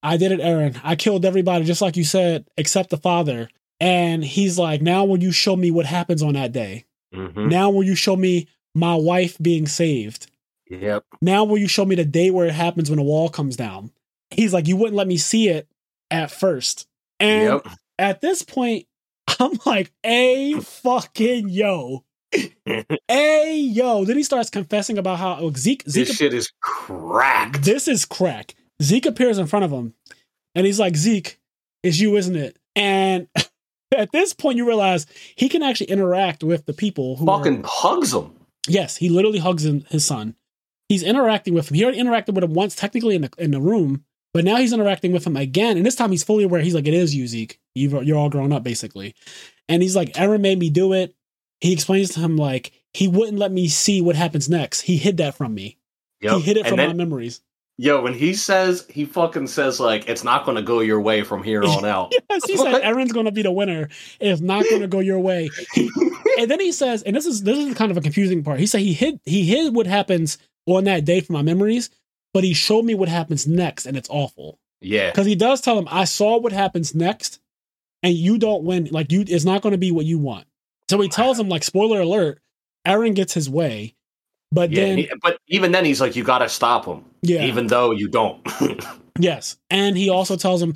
I 0.03 0.17
did 0.17 0.31
it, 0.31 0.39
Eren. 0.39 0.79
I 0.83 0.95
killed 0.95 1.25
everybody, 1.25 1.63
just 1.65 1.81
like 1.81 1.95
you 1.95 2.03
said, 2.03 2.47
except 2.57 2.89
the 2.89 2.97
father. 2.97 3.49
And 3.79 4.23
he's 4.23 4.57
like, 4.57 4.81
Now 4.81 5.05
will 5.05 5.21
you 5.21 5.31
show 5.31 5.55
me 5.55 5.71
what 5.71 5.85
happens 5.85 6.21
on 6.23 6.33
that 6.33 6.51
day? 6.51 6.85
hmm 7.13 7.47
Now 7.49 7.69
will 7.69 7.83
you 7.83 7.95
show 7.95 8.15
me 8.15 8.47
my 8.73 8.95
wife 8.95 9.37
being 9.41 9.67
saved? 9.67 10.27
Yep. 10.69 11.03
Now 11.21 11.43
will 11.43 11.57
you 11.57 11.67
show 11.67 11.85
me 11.85 11.95
the 11.95 12.05
day 12.05 12.31
where 12.31 12.47
it 12.47 12.53
happens 12.53 12.89
when 12.89 12.97
the 12.97 13.03
wall 13.03 13.27
comes 13.29 13.55
down? 13.55 13.91
He's 14.31 14.53
like, 14.53 14.67
You 14.67 14.75
wouldn't 14.77 14.95
let 14.97 15.07
me 15.07 15.17
see 15.17 15.49
it 15.49 15.67
at 16.09 16.31
first. 16.31 16.87
And 17.21 17.63
Yep. 17.65 17.67
at 17.99 18.21
this 18.21 18.41
point, 18.43 18.85
I'm 19.39 19.51
like, 19.65 19.91
a 20.03 20.59
fucking 20.59 21.49
yo. 21.49 22.03
a 23.09 23.57
yo. 23.57 24.05
Then 24.05 24.17
he 24.17 24.23
starts 24.23 24.49
confessing 24.49 24.97
about 24.97 25.19
how 25.19 25.37
oh, 25.39 25.51
Zeke, 25.53 25.83
Zeke 25.89 26.07
This 26.07 26.15
shit 26.17 26.33
is 26.33 26.51
cracked. 26.61 27.63
this 27.63 27.87
is 27.87 28.05
crack. 28.05 28.55
Zeke 28.81 29.05
appears 29.05 29.37
in 29.37 29.47
front 29.47 29.65
of 29.65 29.71
him 29.71 29.93
and 30.55 30.65
he's 30.65 30.79
like, 30.79 30.95
Zeke, 30.95 31.39
it's 31.83 31.99
you, 31.99 32.15
isn't 32.17 32.35
it? 32.35 32.57
And 32.75 33.27
at 33.95 34.11
this 34.11 34.33
point, 34.33 34.57
you 34.57 34.65
realize 34.67 35.05
he 35.35 35.49
can 35.49 35.61
actually 35.63 35.87
interact 35.91 36.43
with 36.43 36.65
the 36.65 36.73
people 36.73 37.17
who 37.17 37.29
are- 37.29 37.39
Fucking 37.39 37.63
hugs 37.67 38.13
him. 38.13 38.31
Yes, 38.67 38.97
he 38.97 39.09
literally 39.09 39.39
hugs 39.39 39.65
him, 39.65 39.85
his 39.89 40.05
son. 40.05 40.35
He's 40.87 41.03
interacting 41.03 41.53
with 41.53 41.69
him. 41.71 41.75
He 41.75 41.83
already 41.83 41.99
interacted 42.01 42.33
with 42.35 42.43
him 42.43 42.53
once, 42.53 42.75
technically 42.75 43.15
in 43.15 43.21
the 43.23 43.29
in 43.37 43.51
the 43.51 43.61
room, 43.61 44.03
but 44.33 44.45
now 44.45 44.57
he's 44.57 44.73
interacting 44.73 45.11
with 45.11 45.25
him 45.25 45.37
again. 45.37 45.77
And 45.77 45.85
this 45.85 45.95
time 45.95 46.11
he's 46.11 46.23
fully 46.23 46.43
aware. 46.43 46.61
He's 46.61 46.75
like, 46.75 46.87
"It 46.87 46.93
is 46.93 47.15
you, 47.15 47.27
Zeke. 47.27 47.59
You've, 47.75 48.03
you're 48.03 48.17
all 48.17 48.29
grown 48.29 48.51
up, 48.51 48.63
basically." 48.63 49.15
And 49.69 49.81
he's 49.81 49.95
like, 49.95 50.13
"Eren 50.13 50.41
made 50.41 50.59
me 50.59 50.69
do 50.69 50.93
it." 50.93 51.15
He 51.59 51.73
explains 51.73 52.09
to 52.11 52.19
him 52.19 52.37
like 52.37 52.71
he 52.93 53.07
wouldn't 53.07 53.37
let 53.37 53.51
me 53.51 53.67
see 53.67 54.01
what 54.01 54.15
happens 54.15 54.49
next. 54.49 54.81
He 54.81 54.97
hid 54.97 55.17
that 55.17 55.35
from 55.35 55.53
me. 55.53 55.77
Yep. 56.21 56.33
He 56.35 56.41
hid 56.41 56.57
it 56.57 56.59
and 56.61 56.69
from 56.69 56.77
then, 56.77 56.87
my 56.89 56.93
memories. 56.93 57.41
Yo, 57.77 58.01
when 58.01 58.13
he 58.13 58.33
says 58.33 58.85
he 58.89 59.05
fucking 59.05 59.47
says 59.47 59.79
like 59.79 60.07
it's 60.07 60.23
not 60.23 60.45
going 60.45 60.55
to 60.55 60.61
go 60.61 60.81
your 60.81 61.01
way 61.01 61.23
from 61.23 61.41
here 61.41 61.63
on 61.63 61.85
out. 61.85 62.13
Yes, 62.29 62.45
he 62.45 62.55
said 62.55 62.81
Eren's 62.81 63.11
going 63.11 63.25
to 63.25 63.31
be 63.31 63.41
the 63.41 63.51
winner. 63.51 63.89
It's 64.19 64.39
not 64.39 64.63
going 64.69 64.81
to 64.81 64.87
go 64.87 64.99
your 64.99 65.19
way. 65.19 65.49
and 66.39 66.49
then 66.49 66.61
he 66.61 66.71
says, 66.71 67.03
and 67.03 67.15
this 67.15 67.25
is 67.25 67.43
this 67.43 67.57
is 67.57 67.75
kind 67.75 67.91
of 67.91 67.97
a 67.97 68.01
confusing 68.01 68.43
part. 68.43 68.59
He 68.59 68.67
said 68.67 68.81
he 68.81 68.93
hid 68.93 69.19
he 69.25 69.43
hid 69.45 69.75
what 69.75 69.87
happens 69.87 70.37
on 70.65 70.85
that 70.85 71.05
day 71.05 71.19
from 71.21 71.33
my 71.33 71.41
memories, 71.41 71.89
but 72.33 72.43
he 72.43 72.53
showed 72.53 72.85
me 72.85 72.95
what 72.95 73.09
happens 73.09 73.45
next, 73.47 73.85
and 73.85 73.95
it's 73.97 74.09
awful. 74.09 74.59
yeah. 74.81 75.09
Because 75.11 75.25
he 75.25 75.35
does 75.35 75.61
tell 75.61 75.77
him, 75.77 75.87
I 75.91 76.05
saw 76.05 76.37
what 76.39 76.51
happens 76.53 76.93
next, 76.95 77.39
and 78.03 78.13
you 78.13 78.37
don't 78.37 78.63
win. 78.63 78.87
Like 78.91 79.11
you, 79.11 79.23
it's 79.27 79.45
not 79.45 79.61
going 79.61 79.71
to 79.73 79.77
be 79.77 79.91
what 79.91 80.05
you 80.05 80.17
want. 80.19 80.45
So 80.89 80.99
he 80.99 81.07
tells 81.09 81.39
him, 81.39 81.47
like, 81.49 81.63
spoiler 81.63 82.01
alert, 82.01 82.41
Eren 82.85 83.15
gets 83.15 83.33
his 83.33 83.49
way, 83.49 83.95
but 84.51 84.71
Yeah, 84.71 84.85
then 84.85 84.97
he- 84.97 85.09
but 85.21 85.37
even 85.47 85.71
then, 85.71 85.85
he's 85.85 86.01
like, 86.01 86.15
you 86.15 86.23
got 86.23 86.39
to 86.39 86.49
stop 86.49 86.85
him, 86.85 87.05
yeah, 87.21 87.43
even 87.45 87.67
though 87.67 87.91
you 87.91 88.07
don't. 88.07 88.45
Yes. 89.19 89.57
And 89.69 89.97
he 89.97 90.09
also 90.09 90.35
tells 90.37 90.61
him. 90.63 90.73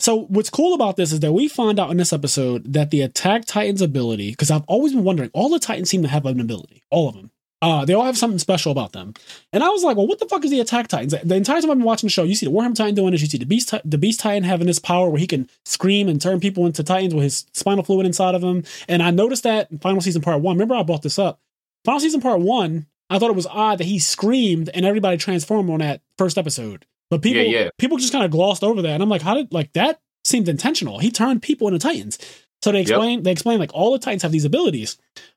So 0.00 0.22
what's 0.24 0.50
cool 0.50 0.74
about 0.74 0.96
this 0.96 1.12
is 1.12 1.20
that 1.20 1.32
we 1.32 1.46
find 1.46 1.78
out 1.78 1.90
in 1.90 1.98
this 1.98 2.12
episode 2.12 2.72
that 2.72 2.90
the 2.90 3.02
Attack 3.02 3.44
Titan's 3.44 3.80
ability, 3.82 4.30
because 4.30 4.50
I've 4.50 4.64
always 4.66 4.92
been 4.94 5.04
wondering, 5.04 5.30
all 5.34 5.50
the 5.50 5.58
Titans 5.58 5.90
seem 5.90 6.02
to 6.02 6.08
have 6.08 6.26
an 6.26 6.40
ability. 6.40 6.82
All 6.90 7.08
of 7.08 7.14
them. 7.14 7.30
Uh, 7.66 7.84
they 7.84 7.94
all 7.94 8.04
have 8.04 8.16
something 8.16 8.38
special 8.38 8.70
about 8.72 8.92
them. 8.92 9.12
And 9.52 9.64
I 9.64 9.68
was 9.70 9.82
like, 9.82 9.96
well, 9.96 10.06
what 10.06 10.18
the 10.20 10.26
fuck 10.26 10.44
is 10.44 10.50
the 10.50 10.60
Attack 10.60 10.88
Titans? 10.88 11.14
The 11.24 11.34
entire 11.34 11.60
time 11.60 11.70
I've 11.70 11.78
been 11.78 11.84
watching 11.86 12.06
the 12.06 12.12
show, 12.12 12.22
you 12.22 12.34
see 12.34 12.46
the 12.46 12.52
Warhammer 12.52 12.74
Titan 12.76 12.94
doing 12.94 13.10
this, 13.12 13.22
you 13.22 13.26
see 13.26 13.38
the 13.38 13.44
Beast, 13.46 13.74
the 13.84 13.98
Beast 13.98 14.20
Titan 14.20 14.44
having 14.44 14.66
this 14.66 14.78
power 14.78 15.08
where 15.10 15.18
he 15.18 15.26
can 15.26 15.48
scream 15.64 16.08
and 16.08 16.20
turn 16.20 16.38
people 16.40 16.64
into 16.66 16.82
Titans 16.84 17.14
with 17.14 17.24
his 17.24 17.46
spinal 17.52 17.82
fluid 17.84 18.06
inside 18.06 18.34
of 18.34 18.42
him. 18.44 18.62
And 18.88 19.02
I 19.02 19.10
noticed 19.10 19.42
that 19.42 19.70
in 19.70 19.78
Final 19.78 20.00
Season 20.00 20.22
Part 20.22 20.40
1. 20.40 20.56
Remember 20.56 20.74
I 20.76 20.82
brought 20.84 21.02
this 21.02 21.18
up. 21.18 21.40
Final 21.84 22.00
Season 22.00 22.20
Part 22.20 22.40
1, 22.40 22.86
I 23.10 23.18
thought 23.18 23.30
it 23.30 23.36
was 23.36 23.46
odd 23.46 23.78
that 23.78 23.84
he 23.86 23.98
screamed 23.98 24.70
and 24.74 24.84
everybody 24.86 25.16
transformed 25.16 25.70
on 25.70 25.78
that 25.80 26.00
first 26.18 26.38
episode. 26.38 26.86
But 27.10 27.22
people, 27.22 27.42
Yeah, 27.42 27.60
yeah. 27.64 27.68
people 27.78 27.98
just 27.98 28.12
kind 28.12 28.24
of 28.24 28.30
glossed 28.32 28.64
over 28.64 28.82
that, 28.82 28.90
and 28.90 29.02
I'm 29.02 29.08
like, 29.08 29.22
how 29.22 29.34
did 29.34 29.52
like 29.52 29.72
that 29.74 30.00
seemed 30.24 30.48
intentional? 30.48 30.98
He 30.98 31.10
turned 31.10 31.40
people 31.42 31.68
into 31.68 31.78
titans. 31.78 32.18
So 32.64 32.72
they 32.72 32.78
Yep. 32.78 32.88
explain, 32.88 33.22
they 33.22 33.30
explain 33.30 33.58
like 33.60 33.70
all 33.74 33.92
the 33.92 33.98
titans 34.00 34.22
have 34.22 34.32
these 34.32 34.44
abilities, 34.44 34.96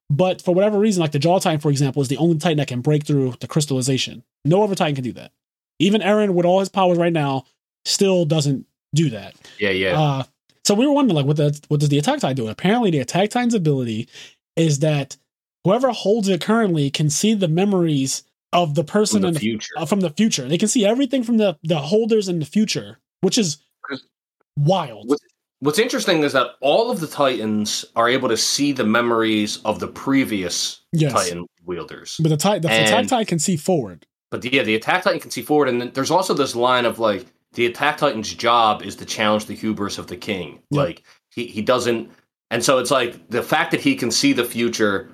but 0.09 0.41
for 0.41 0.53
whatever 0.55 0.79
reason, 0.79 1.01
like 1.01 1.11
the 1.11 1.19
jaw 1.19 1.39
titan, 1.39 1.59
for 1.59 1.69
example, 1.69 2.01
is 2.01 2.07
the 2.07 2.17
only 2.17 2.37
titan 2.37 2.57
that 2.57 2.67
can 2.67 2.81
break 2.81 3.05
through 3.05 3.35
the 3.39 3.47
crystallization. 3.47 4.23
No 4.45 4.63
other 4.63 4.75
titan 4.75 4.95
can 4.95 5.03
do 5.03 5.13
that. 5.13 5.31
Even 5.79 6.01
Eren, 6.01 6.33
with 6.33 6.45
all 6.45 6.59
his 6.59 6.69
powers 6.69 6.97
right 6.97 7.13
now, 7.13 7.45
still 7.85 8.25
doesn't 8.25 8.65
do 8.93 9.09
that. 9.11 9.35
yeah, 9.59 9.69
yeah. 9.69 9.99
Uh, 9.99 10.23
so 10.65 10.73
we 10.73 10.85
were 10.85 10.93
wondering, 10.93 11.15
like, 11.15 11.25
what 11.25 11.37
the 11.37 11.59
what 11.67 11.79
does 11.79 11.89
the 11.89 11.97
attack 11.99 12.19
titan 12.19 12.35
do? 12.35 12.47
Apparently, 12.49 12.91
the 12.91 12.99
attack 12.99 13.29
titan's 13.29 13.53
ability 13.53 14.07
is 14.55 14.79
that 14.79 15.15
whoever 15.63 15.91
holds 15.91 16.27
it 16.27 16.41
currently 16.41 16.89
can 16.89 17.09
see 17.09 17.33
the 17.33 17.47
memories 17.47 18.23
of 18.51 18.75
the 18.75 18.83
person 18.83 19.21
From 19.21 19.27
in 19.29 19.33
the 19.35 19.39
the 19.39 19.45
future. 19.45 19.73
uh, 19.77 19.85
from 19.85 19.99
the 20.01 20.09
future. 20.09 20.47
They 20.47 20.57
can 20.57 20.67
see 20.67 20.85
everything 20.85 21.23
from 21.23 21.37
the 21.37 21.57
the 21.63 21.77
holders 21.79 22.27
in 22.27 22.39
the 22.39 22.45
future, 22.45 22.99
which 23.21 23.37
is 23.37 23.57
wild. 24.57 25.07
What- 25.09 25.19
What's 25.61 25.79
interesting 25.79 26.23
is 26.23 26.33
that 26.33 26.51
all 26.61 26.89
of 26.89 27.01
the 27.01 27.07
Titans 27.07 27.83
are 27.95 28.07
able 28.07 28.29
to 28.29 28.37
see 28.37 28.71
the 28.71 28.85
memories 28.85 29.57
of 29.65 29.79
the 29.79 29.87
previous 29.87 30.81
Yes, 30.93 31.11
Titan 31.11 31.47
wielders. 31.65 32.19
but 32.21 32.29
the 32.29 32.37
titan, 32.37 32.61
the 32.63 32.83
attack 32.83 33.07
titan 33.07 33.25
can 33.25 33.39
see 33.39 33.55
forward. 33.55 34.05
But 34.31 34.41
the, 34.41 34.53
yeah, 34.53 34.63
the 34.63 34.75
attack 34.75 35.03
titan 35.03 35.19
can 35.19 35.31
see 35.31 35.41
forward, 35.41 35.69
and 35.69 35.81
then 35.81 35.91
there's 35.93 36.11
also 36.11 36.33
this 36.33 36.55
line 36.55 36.85
of 36.85 36.97
like 36.99 37.25
the 37.53 37.65
attack 37.65 37.97
titan's 37.97 38.33
job 38.33 38.81
is 38.83 38.95
to 38.97 39.05
challenge 39.05 39.45
the 39.45 39.53
hubris 39.55 39.97
of 39.97 40.07
the 40.07 40.17
king. 40.17 40.59
Yep. 40.71 40.85
Like 40.85 41.03
he 41.29 41.45
he 41.45 41.61
doesn't, 41.61 42.09
and 42.49 42.63
so 42.63 42.79
it's 42.79 42.91
like 42.91 43.29
the 43.29 43.43
fact 43.43 43.71
that 43.71 43.81
he 43.81 43.95
can 43.95 44.11
see 44.11 44.33
the 44.33 44.45
future 44.45 45.09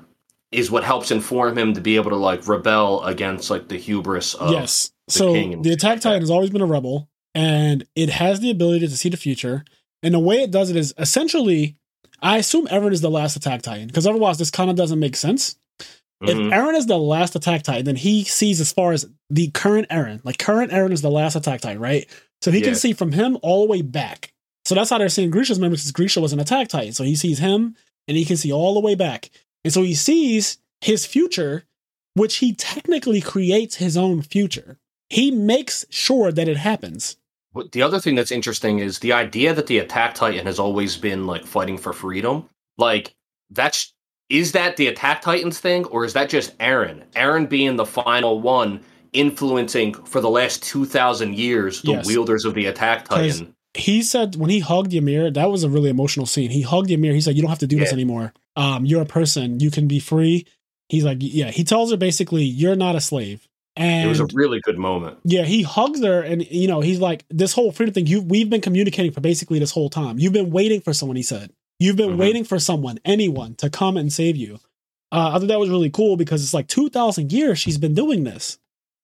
is 0.51 0.71
what 0.71 0.83
helps 0.83 1.11
inform 1.11 1.57
him 1.57 1.73
to 1.73 1.81
be 1.81 1.95
able 1.95 2.11
to 2.11 2.15
like 2.15 2.47
rebel 2.47 3.03
against 3.03 3.49
like 3.49 3.67
the 3.67 3.77
hubris 3.77 4.33
of 4.35 4.51
yes. 4.51 4.91
the 5.07 5.13
So 5.13 5.35
and 5.35 5.63
the 5.63 5.73
attack 5.73 6.01
titan 6.01 6.21
has 6.21 6.29
always 6.29 6.51
been 6.51 6.61
a 6.61 6.65
rebel, 6.65 7.09
and 7.33 7.85
it 7.95 8.09
has 8.09 8.39
the 8.39 8.51
ability 8.51 8.87
to 8.87 8.95
see 8.95 9.09
the 9.09 9.17
future. 9.17 9.65
And 10.05 10.13
the 10.13 10.19
way 10.19 10.43
it 10.43 10.51
does 10.51 10.69
it 10.69 10.75
is 10.75 10.93
essentially, 10.99 11.75
I 12.21 12.37
assume 12.37 12.67
Eren 12.67 12.93
is 12.93 13.01
the 13.01 13.09
last 13.09 13.35
attack 13.35 13.63
titan 13.63 13.87
because 13.87 14.05
otherwise 14.05 14.37
this 14.37 14.51
kind 14.51 14.69
of 14.69 14.75
doesn't 14.75 14.99
make 14.99 15.15
sense. 15.15 15.55
If 16.21 16.37
Mhm. 16.37 16.51
Eren 16.53 16.75
is 16.77 16.85
the 16.85 16.97
last 16.97 17.35
attack 17.35 17.63
titan, 17.63 17.85
then 17.85 17.95
he 17.95 18.23
sees 18.23 18.61
as 18.61 18.71
far 18.71 18.93
as 18.93 19.07
the 19.31 19.47
current 19.49 19.89
Eren. 19.89 20.21
Like 20.23 20.37
current 20.37 20.71
Eren 20.71 20.91
is 20.91 21.01
the 21.01 21.09
last 21.09 21.35
attack 21.35 21.61
titan, 21.61 21.81
right? 21.81 22.07
So 22.41 22.51
he 22.51 22.59
Yeah. 22.59 22.65
can 22.65 22.75
see 22.75 22.93
from 22.93 23.13
him 23.13 23.37
all 23.41 23.65
the 23.65 23.71
way 23.71 23.81
back. 23.81 24.31
So 24.63 24.75
that's 24.75 24.91
how 24.91 24.99
they're 24.99 25.09
seeing 25.09 25.31
Grisha's 25.31 25.59
memories 25.59 25.81
because 25.81 25.91
Grisha 25.91 26.21
was 26.21 26.33
an 26.33 26.39
attack 26.39 26.67
titan. 26.69 26.93
So 26.93 27.03
he 27.03 27.15
sees 27.15 27.39
him 27.39 27.75
and 28.07 28.15
he 28.15 28.25
can 28.25 28.37
see 28.37 28.51
all 28.51 28.75
the 28.75 28.79
way 28.79 28.93
back. 28.95 29.31
And 29.63 29.73
so 29.73 29.81
he 29.81 29.95
sees 29.95 30.59
his 30.81 31.05
future, 31.05 31.65
which 32.13 32.37
he 32.37 32.53
technically 32.53 33.21
creates 33.21 33.75
his 33.77 33.97
own 33.97 34.21
future. 34.21 34.77
He 35.09 35.31
makes 35.31 35.85
sure 35.89 36.31
that 36.31 36.47
it 36.47 36.57
happens. 36.57 37.17
The 37.71 37.81
other 37.81 37.99
thing 37.99 38.15
that's 38.15 38.31
interesting 38.31 38.79
is 38.79 38.99
the 38.99 39.13
idea 39.13 39.53
that 39.53 39.67
the 39.67 39.79
attack 39.79 40.15
titan 40.15 40.45
has 40.45 40.59
always 40.59 40.97
been 40.97 41.25
like 41.25 41.45
fighting 41.45 41.77
for 41.77 41.93
freedom. 41.93 42.49
Like 42.77 43.15
that's 43.49 43.93
is 44.29 44.53
that 44.53 44.75
the 44.77 44.87
attack 44.87 45.21
titans 45.21 45.59
thing 45.59 45.85
or 45.85 46.03
is 46.03 46.13
that 46.13 46.29
just 46.29 46.57
Eren? 46.57 47.03
Eren 47.15 47.47
being 47.47 47.75
the 47.75 47.85
final 47.85 48.41
one 48.41 48.81
influencing 49.13 49.93
for 49.93 50.19
the 50.19 50.29
last 50.29 50.63
2000 50.63 51.35
years 51.35 51.81
the 51.81 51.91
Yes. 51.91 52.05
wielders 52.07 52.43
of 52.43 52.53
the 52.53 52.65
attack 52.65 53.07
titan. 53.07 53.53
He 53.73 54.01
said 54.03 54.35
when 54.35 54.49
he 54.49 54.59
hugged 54.59 54.93
Ymir, 54.93 55.31
that 55.31 55.51
was 55.51 55.63
a 55.63 55.69
really 55.69 55.89
emotional 55.89 56.25
scene. 56.25 56.49
He 56.49 56.61
hugged 56.61 56.89
Ymir. 56.91 57.13
He 57.13 57.21
said, 57.21 57.35
"You 57.35 57.41
don't 57.41 57.49
have 57.49 57.59
to 57.59 57.67
do 57.67 57.77
this 57.77 57.91
anymore. 57.91 58.33
Um, 58.55 58.85
you're 58.85 59.01
a 59.01 59.05
person. 59.05 59.59
You 59.59 59.69
can 59.69 59.87
be 59.87 59.99
free." 59.99 60.45
He's 60.87 61.03
like, 61.03 61.17
"Yeah." 61.19 61.51
He 61.51 61.63
tells 61.65 61.91
her 61.91 61.97
basically, 61.97 62.45
"You're 62.45 62.75
not 62.77 62.95
a 62.95 63.01
slave." 63.01 63.47
And 63.77 64.05
It 64.05 64.07
was 64.09 64.21
a 64.21 64.27
really 64.33 64.61
good 64.61 64.77
moment. 64.77 65.17
Yeah, 65.25 65.43
he 65.43 65.61
hugs 65.61 66.01
her, 66.03 66.21
and 66.21 66.45
you 66.49 66.67
know 66.67 66.79
he's 66.81 66.99
like, 66.99 67.25
"This 67.29 67.51
whole 67.53 67.71
freedom 67.73 67.93
thing, 67.93 68.07
you 68.07 68.21
we've 68.21 68.49
been 68.49 68.61
communicating 68.61 69.11
for 69.11 69.19
basically 69.21 69.59
this 69.59 69.71
whole 69.71 69.89
time. 69.89 70.17
You've 70.17 70.31
been 70.33 70.49
waiting 70.51 70.79
for 70.81 70.93
someone." 70.93 71.17
He 71.17 71.23
said, 71.23 71.51
"You've 71.79 71.97
been 71.97 72.11
Mhm. 72.11 72.17
waiting 72.17 72.43
for 72.45 72.57
someone, 72.57 72.99
anyone, 73.03 73.55
to 73.55 73.69
come 73.69 73.97
and 73.97 74.11
save 74.13 74.37
you." 74.37 74.59
Uh, 75.11 75.31
I 75.33 75.39
thought 75.39 75.47
that 75.49 75.59
was 75.59 75.69
really 75.69 75.89
cool 75.89 76.15
because 76.15 76.41
it's 76.41 76.53
like 76.53 76.67
two 76.67 76.89
thousand 76.89 77.33
years 77.33 77.59
she's 77.59 77.77
been 77.77 77.93
doing 77.93 78.23
this. 78.23 78.57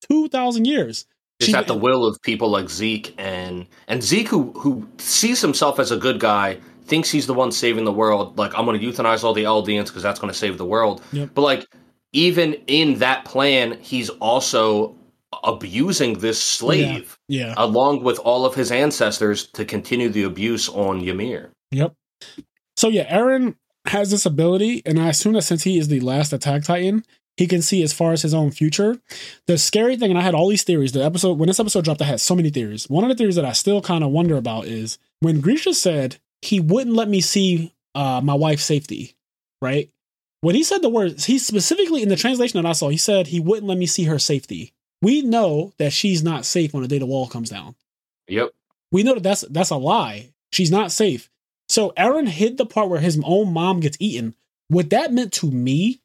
Two 0.09 0.29
thousand 0.29 0.65
years. 0.65 1.05
It's 1.39 1.49
She- 1.49 1.55
at 1.55 1.67
the 1.67 1.75
will 1.75 2.05
of 2.05 2.21
people 2.21 2.49
like 2.49 2.69
Zeke 2.69 3.13
and 3.17 3.65
and 3.89 4.01
Zeke 4.01 4.29
who 4.29 4.51
who 4.55 4.87
sees 4.99 5.41
himself 5.41 5.79
as 5.79 5.91
a 5.91 5.97
good 5.97 6.19
guy, 6.19 6.57
thinks 6.85 7.09
he's 7.11 7.27
the 7.27 7.33
one 7.33 7.51
saving 7.51 7.83
the 7.83 7.91
world. 7.91 8.37
Like 8.37 8.57
I'm 8.57 8.65
going 8.65 8.79
to 8.79 8.85
euthanize 8.85 9.23
all 9.23 9.33
the 9.33 9.43
Eldians 9.43 9.87
because 9.87 10.03
that's 10.03 10.19
going 10.19 10.31
to 10.31 10.37
save 10.37 10.57
the 10.57 10.65
world. 10.65 11.01
Yep. 11.11 11.31
But 11.33 11.41
like 11.41 11.67
even 12.13 12.53
in 12.67 12.99
that 12.99 13.25
plan, 13.25 13.77
he's 13.81 14.09
also 14.09 14.95
abusing 15.43 16.19
this 16.19 16.41
slave 16.41 17.17
Yeah. 17.29 17.53
along 17.57 18.03
with 18.03 18.19
all 18.19 18.45
of 18.45 18.53
his 18.55 18.71
ancestors 18.71 19.47
to 19.53 19.63
continue 19.65 20.09
the 20.09 20.23
abuse 20.23 20.67
on 20.69 21.01
Ymir. 21.07 21.51
Yep. 21.71 21.93
So 22.75 22.89
yeah, 22.89 23.11
Eren 23.17 23.55
has 23.85 24.11
this 24.11 24.25
ability, 24.25 24.81
and 24.85 24.99
I 24.99 25.09
assume 25.09 25.33
that 25.33 25.43
since 25.43 25.63
he 25.63 25.77
is 25.77 25.87
the 25.87 26.01
last 26.01 26.33
attack 26.33 26.63
titan, 26.63 27.03
he 27.37 27.47
can 27.47 27.61
see 27.61 27.81
as 27.81 27.93
far 27.93 28.11
as 28.11 28.21
his 28.21 28.33
own 28.33 28.51
future. 28.51 28.99
The 29.47 29.57
scary 29.57 29.95
thing, 29.95 30.11
and 30.11 30.19
I 30.19 30.21
had 30.21 30.35
all 30.35 30.49
these 30.49 30.63
theories. 30.63 30.91
The 30.91 31.03
episode 31.03 31.39
when 31.39 31.47
this 31.47 31.59
episode 31.61 31.85
dropped, 31.85 32.01
I 32.01 32.05
had 32.05 32.19
so 32.19 32.35
many 32.35 32.49
theories. 32.49 32.89
One 32.89 33.03
of 33.03 33.09
the 33.09 33.15
theories 33.15 33.35
that 33.37 33.45
I 33.45 33.53
still 33.53 33.81
kind 33.81 34.03
of 34.03 34.11
wonder 34.11 34.35
about 34.35 34.65
is 34.65 34.97
when 35.21 35.39
Grisha 35.41 35.73
said 35.73 36.17
he 36.41 36.59
wouldn't 36.59 36.95
let 36.95 37.07
me 37.09 37.21
see 37.21 37.73
uh, 37.95 38.19
my 38.21 38.33
wife's 38.33 38.65
safety. 38.65 39.15
right? 39.61 39.89
When 40.41 40.55
he 40.55 40.63
said 40.63 40.81
the 40.81 40.89
words, 40.89 41.25
he 41.25 41.37
specifically 41.37 42.01
in 42.01 42.09
the 42.09 42.15
translation 42.15 42.61
that 42.61 42.67
I 42.67 42.73
saw, 42.73 42.89
he 42.89 42.97
said 42.97 43.27
he 43.27 43.39
wouldn't 43.39 43.67
let 43.67 43.77
me 43.77 43.85
see 43.85 44.05
her 44.05 44.19
safety. 44.19 44.73
We 45.01 45.21
know 45.21 45.73
that 45.77 45.93
she's 45.93 46.23
not 46.23 46.45
safe 46.45 46.73
when 46.73 46.83
the 46.83 46.89
day 46.89 46.97
the 46.97 47.05
wall 47.05 47.27
comes 47.27 47.49
down. 47.49 47.75
Yep. 48.27 48.49
We 48.91 49.03
know 49.03 49.13
that 49.13 49.23
that's 49.23 49.41
that's 49.41 49.69
a 49.69 49.77
lie. 49.77 50.29
She's 50.51 50.71
not 50.71 50.91
safe. 50.91 51.29
So 51.69 51.91
Eren 51.97 52.27
hid 52.27 52.57
the 52.57 52.65
part 52.65 52.89
where 52.89 52.99
his 52.99 53.19
own 53.23 53.53
mom 53.53 53.79
gets 53.79 53.97
eaten. 53.99 54.35
What 54.67 54.89
that 54.89 55.13
meant 55.13 55.31
to 55.33 55.49
me 55.49 56.01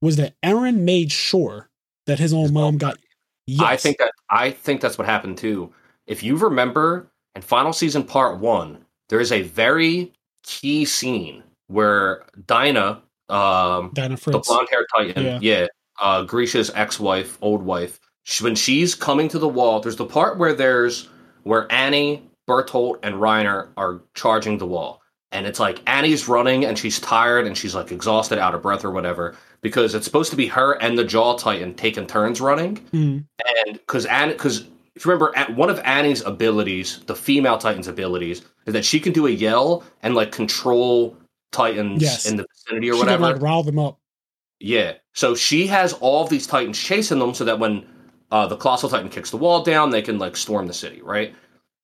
was 0.00 0.16
that 0.16 0.34
Eren 0.42 0.80
made 0.80 1.10
sure 1.10 1.70
that 2.06 2.18
his 2.18 2.32
own 2.32 2.42
His 2.42 2.52
mom 2.52 2.62
mom 2.62 2.78
got. 2.78 2.98
Yes. 3.46 3.66
I 3.66 3.76
think 3.76 3.98
that 3.98 4.12
I 4.30 4.50
think 4.50 4.80
that's 4.80 4.98
what 4.98 5.06
happened 5.06 5.38
too. 5.38 5.72
If 6.06 6.22
you 6.22 6.36
remember 6.36 7.08
in 7.34 7.42
final 7.42 7.72
season 7.72 8.02
part 8.02 8.38
one, 8.38 8.78
there 9.08 9.20
is 9.20 9.32
a 9.32 9.42
very 9.42 10.12
key 10.42 10.84
scene 10.84 11.42
where 11.68 12.24
Dinah, 12.46 13.02
um, 13.28 13.90
Dinah 13.94 14.16
the 14.16 14.38
blonde 14.38 14.68
haired 14.70 14.86
titan, 14.94 15.24
Yeah. 15.24 15.38
yeah, 15.42 15.66
uh, 16.00 16.22
Grisha's 16.24 16.70
ex 16.74 17.00
wife, 17.00 17.38
old 17.40 17.62
wife, 17.62 17.98
she, 18.24 18.44
when 18.44 18.54
she's 18.54 18.94
coming 18.94 19.28
to 19.28 19.38
the 19.38 19.48
wall, 19.48 19.80
there's 19.80 19.96
the 19.96 20.04
part 20.06 20.38
where 20.38 20.52
there's 20.54 21.08
where 21.44 21.70
Annie, 21.72 22.22
Bertholdt, 22.48 22.98
and 23.02 23.16
Reiner 23.16 23.68
are 23.76 24.00
charging 24.14 24.58
the 24.58 24.66
wall. 24.66 25.00
And 25.32 25.46
it's 25.46 25.60
like 25.60 25.80
Annie's 25.88 26.28
running 26.28 26.64
and 26.64 26.78
she's 26.78 26.98
tired 27.00 27.46
and 27.46 27.56
she's 27.58 27.74
like 27.74 27.92
exhausted, 27.92 28.38
out 28.38 28.54
of 28.54 28.62
breath 28.62 28.84
or 28.84 28.90
whatever, 28.90 29.36
because 29.60 29.94
it's 29.94 30.04
supposed 30.04 30.30
to 30.30 30.36
be 30.36 30.46
her 30.48 30.72
and 30.82 30.96
the 30.98 31.04
Jaw 31.04 31.36
Titan 31.36 31.74
taking 31.74 32.06
turns 32.06 32.40
running 32.40 32.76
Mhm. 32.92 33.24
and 33.66 33.72
because 33.74 34.06
Annie 34.06 34.32
because 34.32 34.66
if 34.94 35.04
you 35.04 35.10
remember, 35.12 35.36
at 35.36 35.54
one 35.54 35.68
of 35.68 35.78
Annie's 35.80 36.22
abilities, 36.22 37.00
the 37.06 37.14
female 37.14 37.58
Titan's 37.58 37.86
abilities, 37.88 38.42
is 38.66 38.72
that 38.72 38.84
she 38.84 38.98
can 38.98 39.12
do 39.12 39.26
a 39.26 39.30
yell 39.30 39.84
and 40.02 40.14
like 40.14 40.32
control 40.32 41.16
Titans 41.52 42.02
Yes. 42.02 42.24
in 42.28 42.36
the 42.36 42.46
vicinity 42.66 42.90
or 42.90 42.94
She 42.94 43.00
can 43.00 43.06
whatever. 43.20 43.32
like 43.34 43.42
rile 43.42 43.62
them 43.62 43.78
up. 43.78 43.98
yeah, 44.60 44.94
so 45.12 45.34
she 45.34 45.66
has 45.68 45.92
all 45.94 46.22
of 46.22 46.30
these 46.30 46.46
Titans 46.46 46.78
chasing 46.78 47.18
them, 47.18 47.34
so 47.34 47.44
that 47.44 47.58
when 47.58 47.86
uh, 48.30 48.46
the 48.46 48.56
Colossal 48.56 48.88
Titan 48.88 49.08
kicks 49.08 49.30
the 49.30 49.36
wall 49.36 49.62
down, 49.62 49.90
they 49.90 50.02
can 50.02 50.18
like 50.18 50.36
storm 50.36 50.66
the 50.66 50.72
city, 50.74 51.00
right? 51.02 51.34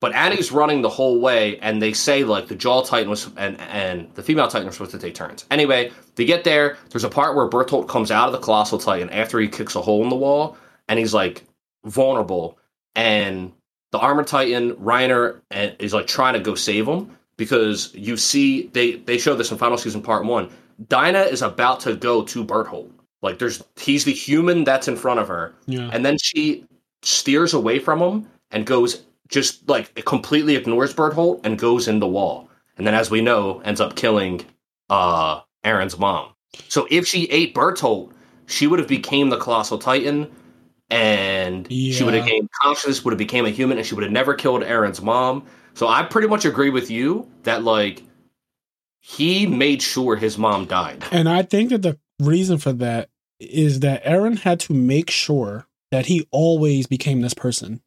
But 0.00 0.14
Annie's 0.14 0.50
running 0.50 0.82
the 0.82 0.88
whole 0.88 1.20
way, 1.20 1.58
and 1.60 1.80
they 1.80 1.92
say 1.92 2.24
like 2.24 2.48
the 2.48 2.56
Jaw 2.56 2.82
Titan 2.82 3.08
was 3.08 3.30
and 3.36 3.60
and 3.60 4.12
the 4.14 4.22
female 4.22 4.48
Titan 4.48 4.66
are 4.68 4.72
supposed 4.72 4.90
to 4.90 4.98
take 4.98 5.14
turns. 5.14 5.44
Anyway, 5.50 5.92
they 6.16 6.24
get 6.24 6.42
there. 6.44 6.76
There's 6.90 7.04
a 7.04 7.08
part 7.08 7.36
where 7.36 7.48
Bertholdt 7.48 7.86
comes 7.88 8.10
out 8.10 8.26
of 8.26 8.32
the 8.32 8.40
Colossal 8.40 8.78
Titan 8.78 9.10
after 9.10 9.38
he 9.38 9.46
kicks 9.48 9.76
a 9.76 9.80
hole 9.80 10.02
in 10.02 10.08
the 10.08 10.16
wall, 10.16 10.56
and 10.88 10.98
he's 10.98 11.14
like 11.14 11.44
vulnerable, 11.84 12.58
and 12.96 13.52
the 13.92 13.98
Armored 13.98 14.26
Titan 14.26 14.72
Reiner 14.76 15.40
uh, 15.52 15.68
is 15.78 15.92
like 15.94 16.06
trying 16.08 16.34
to 16.34 16.40
go 16.40 16.54
save 16.56 16.88
him 16.88 17.16
because 17.36 17.94
you 17.94 18.16
see 18.16 18.68
they 18.68 18.92
they 18.96 19.18
show 19.18 19.34
this 19.36 19.52
in 19.52 19.58
Final 19.58 19.78
Season 19.78 20.02
Part 20.02 20.24
One. 20.24 20.50
Dinah 20.88 21.22
is 21.22 21.42
about 21.42 21.80
to 21.80 21.94
go 21.96 22.22
to 22.24 22.44
Bertholdt. 22.44 22.90
Like 23.22 23.38
there's 23.38 23.62
he's 23.78 24.04
the 24.04 24.12
human 24.12 24.64
that's 24.64 24.88
in 24.88 24.96
front 24.96 25.20
of 25.20 25.28
her, 25.28 25.54
Yeah. 25.66 25.90
and 25.92 26.04
then 26.04 26.18
she 26.18 26.64
steers 27.02 27.54
away 27.54 27.78
from 27.78 28.00
him 28.00 28.28
and 28.50 28.66
goes 28.66 29.02
just 29.28 29.68
like 29.68 30.04
completely 30.04 30.56
ignores 30.56 30.92
Bertholdt 30.94 31.40
and 31.44 31.58
goes 31.58 31.88
in 31.88 32.00
the 32.00 32.06
wall. 32.06 32.48
And 32.76 32.86
then 32.86 32.94
as 32.94 33.10
we 33.10 33.20
know, 33.20 33.60
ends 33.64 33.80
up 33.80 33.96
killing 33.96 34.44
uh 34.90 35.40
Eren's 35.64 35.98
mom. 35.98 36.30
So 36.68 36.86
if 36.90 37.06
she 37.06 37.24
ate 37.30 37.54
Bertholdt, 37.54 38.12
she 38.46 38.66
would 38.66 38.78
have 38.78 38.88
became 38.88 39.30
the 39.30 39.38
colossal 39.38 39.78
titan 39.78 40.30
and 40.90 41.66
she 41.70 42.02
would 42.04 42.12
have 42.14 42.26
gained 42.26 42.48
consciousness, 42.60 43.04
would 43.04 43.12
have 43.12 43.18
became 43.18 43.46
a 43.46 43.50
human, 43.50 43.78
and 43.78 43.86
she 43.86 43.94
would 43.94 44.04
have 44.04 44.12
never 44.12 44.34
killed 44.34 44.62
Eren's 44.62 45.00
mom. 45.00 45.44
So 45.74 45.88
I 45.88 46.02
pretty 46.02 46.28
much 46.28 46.44
agree 46.44 46.68
with 46.68 46.90
you 46.90 47.26
that 47.44 47.62
like 47.64 48.02
he 49.02 49.46
made 49.46 49.82
sure 49.82 50.16
his 50.16 50.38
mom 50.38 50.66
died. 50.66 51.04
And 51.10 51.28
I 51.28 51.42
think 51.42 51.70
that 51.70 51.82
the 51.82 51.98
reason 52.20 52.56
for 52.58 52.72
that 52.74 53.10
is 53.40 53.80
that 53.80 54.04
Eren 54.04 54.38
had 54.38 54.60
to 54.60 54.72
make 54.72 55.10
sure 55.10 55.66
that 55.90 56.06
he 56.06 56.26
always 56.30 56.86
became 56.86 57.20
this 57.20 57.34
person. 57.34 57.82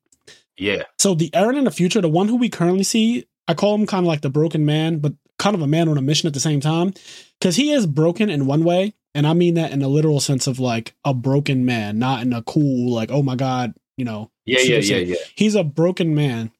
Yeah. 0.57 0.84
So 0.99 1.16
the 1.16 1.30
Eren 1.32 1.57
in 1.57 1.63
the 1.63 1.72
future, 1.72 2.01
the 2.01 2.09
one 2.09 2.28
who 2.28 2.36
we 2.36 2.49
currently 2.49 2.84
see, 2.84 3.28
I 3.47 3.53
call 3.53 3.74
him 3.74 3.86
kind 3.86 4.05
of 4.05 4.07
like 4.07 4.22
the 4.22 4.30
broken 4.30 4.66
man, 4.66 4.99
but 4.99 5.13
kind 5.39 5.55
of 5.55 5.61
a 5.61 5.68
man 5.68 5.88
on 5.88 5.97
a 5.97 6.01
mission 6.01 6.28
at 6.28 6.34
the 6.34 6.39
same 6.39 6.59
time. 6.59 6.93
Because 7.39 7.55
he 7.55 7.72
is 7.72 7.88
broken 7.88 8.30
in 8.30 8.45
one 8.45 8.66
way, 8.66 8.93
and 9.13 9.26
I 9.26 9.34
mean 9.34 9.53
that 9.53 9.72
in 9.72 9.82
a 9.82 9.88
literal 9.88 10.20
sense 10.20 10.47
of 10.47 10.59
like 10.59 10.93
a 11.05 11.13
broken 11.13 11.66
man, 11.66 11.97
not 11.97 12.22
in 12.22 12.34
a 12.34 12.43
cool, 12.43 12.93
like, 12.93 13.09
oh 13.09 13.24
my 13.24 13.36
God, 13.36 13.74
you 13.97 14.03
know. 14.03 14.32
Yeah, 14.45 14.59
yeah, 14.59 14.78
yeah, 14.78 14.97
yeah. 14.97 15.16
He's 15.36 15.55
a 15.55 15.63
broken 15.63 16.13
man. 16.13 16.51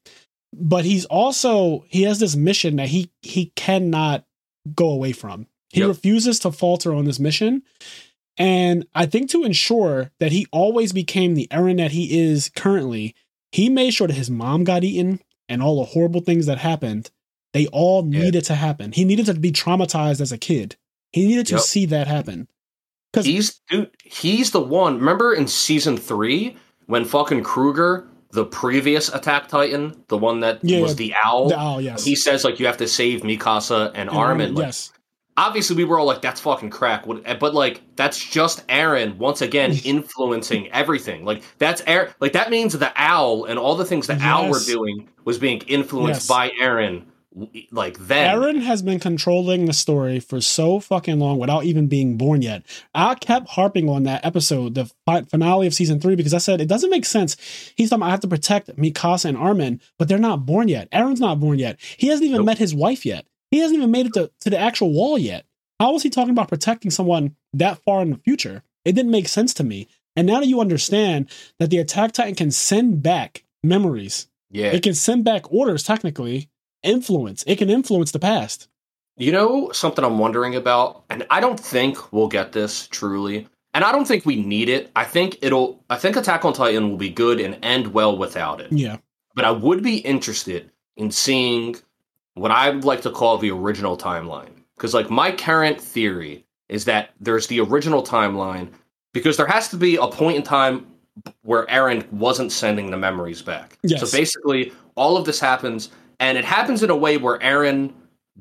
But 0.52 0.86
he's 0.86 1.04
also 1.04 1.84
he 1.88 2.02
has 2.02 2.18
this 2.18 2.34
mission 2.34 2.76
that 2.76 2.88
he 2.88 3.10
he 3.20 3.52
cannot 3.56 4.24
go 4.74 4.90
away 4.90 5.12
from. 5.12 5.46
He 5.70 5.80
Yep. 5.80 5.88
refuses 5.88 6.38
to 6.40 6.52
falter 6.52 6.94
on 6.94 7.04
this 7.04 7.18
mission. 7.20 7.62
And 8.38 8.86
I 8.94 9.06
think 9.06 9.30
to 9.30 9.44
ensure 9.44 10.10
that 10.20 10.32
he 10.32 10.46
always 10.52 10.92
became 10.92 11.34
the 11.34 11.48
Eren 11.50 11.78
that 11.78 11.92
he 11.92 12.18
is 12.18 12.50
currently, 12.54 13.14
he 13.50 13.68
made 13.68 13.92
sure 13.94 14.06
that 14.06 14.14
his 14.14 14.30
mom 14.30 14.64
got 14.64 14.84
eaten 14.84 15.20
and 15.48 15.62
all 15.62 15.76
the 15.78 15.84
horrible 15.84 16.20
things 16.20 16.46
that 16.46 16.58
happened, 16.58 17.10
they 17.52 17.66
all 17.68 18.06
Yeah. 18.10 18.20
needed 18.24 18.44
to 18.46 18.54
happen. 18.54 18.92
He 18.92 19.04
needed 19.04 19.26
to 19.26 19.34
be 19.34 19.52
traumatized 19.52 20.20
as 20.20 20.32
a 20.32 20.38
kid. 20.38 20.76
He 21.12 21.26
needed 21.26 21.46
to 21.46 21.54
Yep. 21.54 21.62
see 21.62 21.86
that 21.86 22.06
happen. 22.06 22.48
Because 23.12 23.24
He's 23.26 23.60
dude, 23.70 23.90
he's 24.04 24.50
the 24.50 24.60
one. 24.60 24.98
Remember 24.98 25.32
in 25.32 25.46
season 25.48 25.96
three 25.96 26.56
when 26.86 27.04
fucking 27.06 27.42
Kruger, 27.42 28.06
the 28.36 28.44
previous 28.44 29.08
Attack 29.12 29.48
Titan, 29.48 30.04
the 30.08 30.16
one 30.18 30.40
that 30.40 30.60
Yeah, 30.62 30.80
was 30.80 30.94
the 30.94 31.12
owl, 31.24 31.52
oh 31.56 31.78
yes, 31.78 32.04
he 32.04 32.14
says 32.14 32.44
like 32.44 32.60
you 32.60 32.66
have 32.66 32.76
to 32.76 32.86
save 32.86 33.22
Mikasa 33.22 33.88
and, 33.94 34.08
And 34.08 34.10
Armin. 34.10 34.54
Like, 34.54 34.66
yes, 34.66 34.92
obviously 35.38 35.74
we 35.76 35.84
were 35.84 35.98
all 35.98 36.06
like 36.06 36.22
that's 36.22 36.40
fucking 36.40 36.70
crack. 36.70 37.04
Eh, 37.24 37.34
but 37.34 37.54
like 37.54 37.80
that's 37.96 38.18
just 38.22 38.66
eren 38.68 39.16
once 39.16 39.40
again 39.42 39.72
influencing 39.84 40.68
everything. 40.72 41.24
Like 41.24 41.42
that's 41.58 41.82
eren 41.82 42.12
like 42.20 42.32
that 42.34 42.50
means 42.50 42.72
the 42.78 42.92
owl 42.96 43.44
and 43.46 43.58
all 43.58 43.74
the 43.74 43.84
things 43.84 44.06
the 44.06 44.18
owl 44.20 44.50
were 44.50 44.60
doing 44.64 45.08
was 45.24 45.38
being 45.38 45.58
influenced 45.66 46.22
Yes. 46.22 46.28
by 46.28 46.50
eren 46.62 47.04
like 47.70 47.98
then 47.98 48.34
Eren 48.38 48.62
has 48.62 48.80
been 48.82 48.98
controlling 48.98 49.66
the 49.66 49.72
story 49.72 50.20
for 50.20 50.40
so 50.40 50.80
fucking 50.80 51.18
long 51.18 51.38
without 51.38 51.64
even 51.64 51.86
being 51.86 52.16
born 52.16 52.40
yet. 52.40 52.62
I 52.94 53.14
kept 53.14 53.50
harping 53.50 53.88
on 53.88 54.04
that 54.04 54.24
episode, 54.24 54.74
the 54.74 54.90
fi- 55.04 55.22
finale 55.22 55.66
of 55.66 55.74
season 55.74 56.00
three, 56.00 56.14
because 56.14 56.32
I 56.32 56.38
said 56.38 56.60
it 56.60 56.68
doesn't 56.68 56.90
make 56.90 57.04
sense. 57.04 57.36
He's 57.76 57.90
talking, 57.90 58.02
I 58.04 58.10
have 58.10 58.20
to 58.20 58.28
protect 58.28 58.74
Mikasa 58.76 59.26
and 59.26 59.36
Armin, 59.36 59.80
but 59.98 60.08
they're 60.08 60.18
not 60.18 60.46
born 60.46 60.68
yet. 60.68 60.90
Eren's 60.92 61.20
not 61.20 61.38
born 61.38 61.58
yet. 61.58 61.78
He 61.98 62.06
hasn't 62.08 62.24
even 62.24 62.38
Nope. 62.38 62.46
met 62.46 62.58
his 62.58 62.74
wife 62.74 63.04
yet. 63.04 63.26
He 63.50 63.58
hasn't 63.58 63.76
even 63.78 63.90
made 63.90 64.06
it 64.06 64.14
to, 64.14 64.30
to 64.40 64.50
the 64.50 64.58
actual 64.58 64.92
wall 64.92 65.18
yet. 65.18 65.44
How 65.78 65.92
was 65.92 66.02
he 66.02 66.10
talking 66.10 66.30
about 66.30 66.48
protecting 66.48 66.90
someone 66.90 67.36
that 67.52 67.82
far 67.84 68.00
in 68.00 68.10
the 68.10 68.16
future? 68.18 68.62
It 68.86 68.92
didn't 68.94 69.10
make 69.12 69.28
sense 69.28 69.52
to 69.54 69.64
me. 69.64 69.88
And 70.16 70.26
now 70.26 70.40
that 70.40 70.46
you 70.46 70.60
understand 70.60 71.28
that 71.58 71.68
the 71.68 71.76
Attack 71.78 72.12
Titan 72.12 72.34
can 72.34 72.50
send 72.50 73.02
back 73.02 73.44
memories, 73.62 74.28
yeah 74.50 74.68
it 74.68 74.82
can 74.82 74.94
send 74.94 75.24
back 75.24 75.52
orders 75.52 75.82
technically, 75.82 76.48
influence. 76.86 77.44
It 77.46 77.56
can 77.56 77.68
influence 77.70 78.12
the 78.12 78.18
past. 78.18 78.68
you 79.18 79.32
know 79.32 79.70
something 79.72 80.04
i'm 80.04 80.18
wondering 80.18 80.54
about 80.56 81.04
and 81.10 81.26
i 81.30 81.40
don't 81.40 81.58
think 81.58 82.12
we'll 82.12 82.28
get 82.28 82.52
this 82.52 82.86
truly 82.88 83.48
and 83.72 83.82
i 83.82 83.90
don't 83.90 84.06
think 84.06 84.26
we 84.26 84.36
need 84.54 84.68
it 84.68 84.90
i 84.94 85.04
think 85.04 85.38
it'll 85.40 85.82
i 85.88 85.96
think 85.96 86.16
attack 86.16 86.44
on 86.44 86.52
titan 86.52 86.90
will 86.90 86.98
be 86.98 87.08
good 87.08 87.40
and 87.40 87.56
end 87.62 87.86
well 87.94 88.16
without 88.18 88.60
it 88.60 88.70
Yeah. 88.70 88.98
but 89.34 89.44
I 89.46 89.52
would 89.52 89.82
be 89.82 89.96
interested 89.98 90.70
in 90.96 91.10
seeing 91.10 91.76
what 92.34 92.50
I 92.50 92.68
would 92.70 92.84
like 92.84 93.00
to 93.02 93.10
call 93.10 93.38
the 93.38 93.50
original 93.50 93.96
timeline. 93.96 94.52
Because, 94.76 94.92
like, 94.92 95.08
my 95.10 95.30
current 95.32 95.80
theory 95.80 96.44
is 96.68 96.84
that 96.84 97.10
there's 97.20 97.46
the 97.46 97.60
original 97.60 98.02
timeline 98.02 98.68
because 99.14 99.36
there 99.38 99.46
has 99.46 99.68
to 99.70 99.76
be 99.78 99.96
a 99.96 100.06
point 100.06 100.36
in 100.36 100.42
time 100.42 100.86
where 101.42 101.64
Eren 101.66 102.10
wasn't 102.12 102.52
sending 102.52 102.90
the 102.90 102.96
memories 102.98 103.40
back. 103.42 103.78
Yes. 103.82 104.00
So 104.00 104.06
basically, 104.16 104.72
all 104.96 105.16
of 105.16 105.24
this 105.24 105.40
happens, 105.40 105.90
and 106.20 106.36
it 106.38 106.44
happens 106.44 106.82
in 106.82 106.90
a 106.90 106.96
way 106.96 107.16
where 107.16 107.38
Eren 107.38 107.92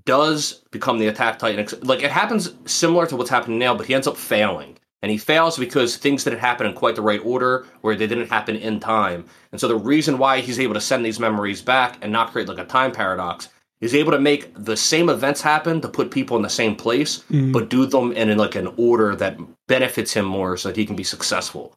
does 0.06 0.64
become 0.72 1.00
the 1.00 1.08
attack 1.08 1.40
titan. 1.40 1.68
Like, 1.84 2.04
it 2.04 2.12
happens 2.12 2.54
similar 2.66 3.06
to 3.08 3.16
what's 3.16 3.30
happening 3.30 3.60
now, 3.60 3.74
but 3.76 3.86
he 3.86 3.94
ends 3.96 4.08
up 4.08 4.18
failing. 4.18 4.78
And 5.02 5.12
he 5.12 5.18
fails 5.18 5.58
because 5.58 5.98
things 5.98 6.24
didn't 6.24 6.40
happen 6.40 6.66
in 6.66 6.74
quite 6.74 6.96
the 6.96 7.02
right 7.02 7.22
order, 7.24 7.68
where 7.82 7.96
they 7.96 8.08
didn't 8.08 8.30
happen 8.30 8.56
in 8.56 8.80
time. 8.80 9.26
And 9.52 9.62
so 9.62 9.68
the 9.68 9.76
reason 9.78 10.18
why 10.18 10.42
he's 10.42 10.60
able 10.60 10.74
to 10.74 10.82
send 10.82 11.06
these 11.06 11.20
memories 11.20 11.62
back 11.62 11.98
and 12.02 12.12
not 12.12 12.32
create 12.32 12.48
like 12.48 12.58
a 12.58 12.66
time 12.66 12.92
paradox 12.92 13.50
is 13.82 13.94
able 13.94 14.12
to 14.14 14.20
make 14.20 14.52
the 14.56 14.76
same 14.76 15.10
events 15.10 15.42
happen 15.42 15.80
to 15.82 15.88
put 15.88 16.10
people 16.10 16.36
in 16.38 16.44
the 16.44 16.50
same 16.50 16.76
place, 16.76 17.24
Mhm. 17.30 17.54
but 17.54 17.70
do 17.70 17.86
them 17.86 18.14
in 18.14 18.36
like 18.38 18.56
an 18.56 18.74
order 18.78 19.16
that 19.16 19.38
benefits 19.68 20.14
him 20.14 20.26
more 20.26 20.58
so 20.58 20.70
that 20.70 20.78
he 20.78 20.86
can 20.86 20.96
be 20.96 21.04
successful. 21.04 21.76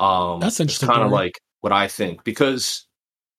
Um 0.00 0.40
That's 0.40 0.58
interesting 0.58 0.88
Kind 0.88 1.02
of 1.02 1.12
like 1.12 1.38
what 1.60 1.72
I 1.72 1.86
think 1.86 2.24
because 2.24 2.86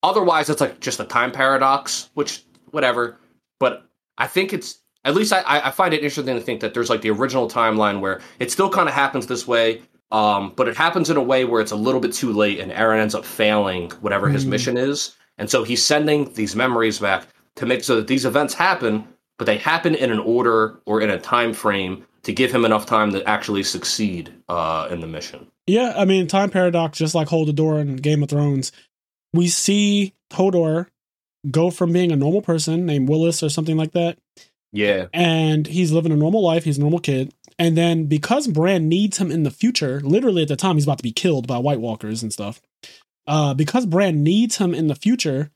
otherwise 0.02 0.48
it's 0.50 0.60
like 0.60 0.80
just 0.80 1.00
a 1.00 1.04
time 1.04 1.32
paradox, 1.32 2.10
which 2.14 2.44
whatever. 2.70 3.16
But 3.58 3.86
I 4.18 4.26
think 4.26 4.52
it's 4.52 4.78
at 5.04 5.14
least 5.14 5.32
I, 5.32 5.42
I 5.46 5.70
find 5.70 5.94
it 5.94 6.02
interesting 6.02 6.34
to 6.34 6.40
think 6.40 6.60
that 6.60 6.74
there's 6.74 6.90
like 6.90 7.00
the 7.02 7.10
original 7.10 7.48
timeline 7.48 8.00
where 8.00 8.20
it 8.40 8.50
still 8.50 8.68
kind 8.68 8.88
of 8.88 8.94
happens 8.94 9.26
this 9.26 9.46
way, 9.46 9.82
um, 10.10 10.52
but 10.56 10.68
it 10.68 10.76
happens 10.76 11.10
in 11.10 11.16
a 11.16 11.22
way 11.22 11.44
where 11.44 11.60
it's 11.60 11.72
a 11.72 11.76
little 11.76 12.00
bit 12.00 12.12
too 12.12 12.32
late, 12.32 12.58
and 12.60 12.72
Eren 12.72 12.98
ends 13.00 13.14
up 13.14 13.24
failing 13.24 13.90
whatever 14.00 14.28
his 14.28 14.44
Hmm. 14.44 14.50
mission 14.50 14.76
is, 14.76 15.16
and 15.38 15.48
so 15.48 15.62
he's 15.64 15.82
sending 15.82 16.32
these 16.34 16.56
memories 16.56 16.98
back 16.98 17.28
to 17.56 17.66
make 17.66 17.84
so 17.84 17.96
that 17.96 18.08
these 18.08 18.24
events 18.24 18.52
happen, 18.54 19.06
but 19.38 19.44
they 19.46 19.56
happen 19.58 19.94
in 19.94 20.10
an 20.10 20.18
order 20.18 20.80
or 20.86 21.00
in 21.00 21.08
a 21.10 21.18
time 21.20 21.52
frame 21.52 22.04
to 22.24 22.32
give 22.32 22.50
him 22.52 22.64
enough 22.64 22.86
time 22.86 23.12
to 23.12 23.22
actually 23.28 23.62
succeed 23.62 24.32
uh, 24.48 24.88
in 24.90 25.00
the 25.00 25.06
mission. 25.06 25.46
Yeah, 25.68 25.94
I 25.96 26.04
mean, 26.04 26.26
time 26.26 26.50
paradox, 26.50 26.98
just 26.98 27.14
like 27.14 27.28
Hold 27.28 27.46
the 27.48 27.52
Door 27.52 27.78
in 27.80 27.96
Game 27.96 28.22
of 28.22 28.28
Thrones. 28.28 28.72
We 29.36 29.48
see 29.48 30.14
Hodor 30.32 30.86
go 31.50 31.70
from 31.70 31.92
being 31.92 32.12
a 32.12 32.16
normal 32.16 32.42
person 32.42 32.86
named 32.86 33.08
Wylis 33.08 33.42
or 33.42 33.48
something 33.48 33.76
like 33.76 33.92
that. 33.92 34.18
Yeah. 34.72 35.06
And 35.12 35.66
he's 35.66 35.92
living 35.92 36.12
a 36.12 36.16
normal 36.16 36.42
life. 36.42 36.64
He's 36.64 36.78
a 36.78 36.80
normal 36.80 36.98
kid. 36.98 37.32
And 37.58 37.76
then 37.76 38.06
because 38.06 38.48
Bran 38.48 38.88
needs 38.88 39.18
him 39.18 39.30
in 39.30 39.42
the 39.42 39.50
future, 39.50 40.00
literally 40.00 40.42
at 40.42 40.48
the 40.48 40.56
time 40.56 40.76
he's 40.76 40.84
about 40.84 40.98
to 40.98 41.02
be 41.02 41.12
killed 41.12 41.46
by 41.46 41.58
White 41.58 41.80
Walkers 41.80 42.22
and 42.22 42.32
stuff. 42.32 42.60
Uh, 43.26 43.54
because 43.54 43.86
Bran 43.86 44.22
needs 44.22 44.58
him 44.58 44.74
in 44.74 44.88
the 44.88 44.94
future 44.94 45.50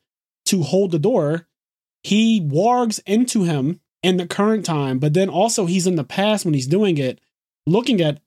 to 0.47 0.63
hold 0.63 0.91
the 0.91 0.99
door, 0.99 1.47
he 2.03 2.41
wargs 2.41 3.01
into 3.07 3.45
him 3.45 3.81
in 4.03 4.17
the 4.17 4.27
current 4.27 4.65
time, 4.65 4.99
but 4.99 5.13
then 5.13 5.29
also 5.29 5.67
he's 5.67 5.87
in 5.87 5.97
the 5.97 6.05
past 6.05 6.45
when 6.45 6.55
he's 6.55 6.67
doing 6.67 6.97
it, 6.99 7.21
looking 7.67 8.01
at 8.01 8.21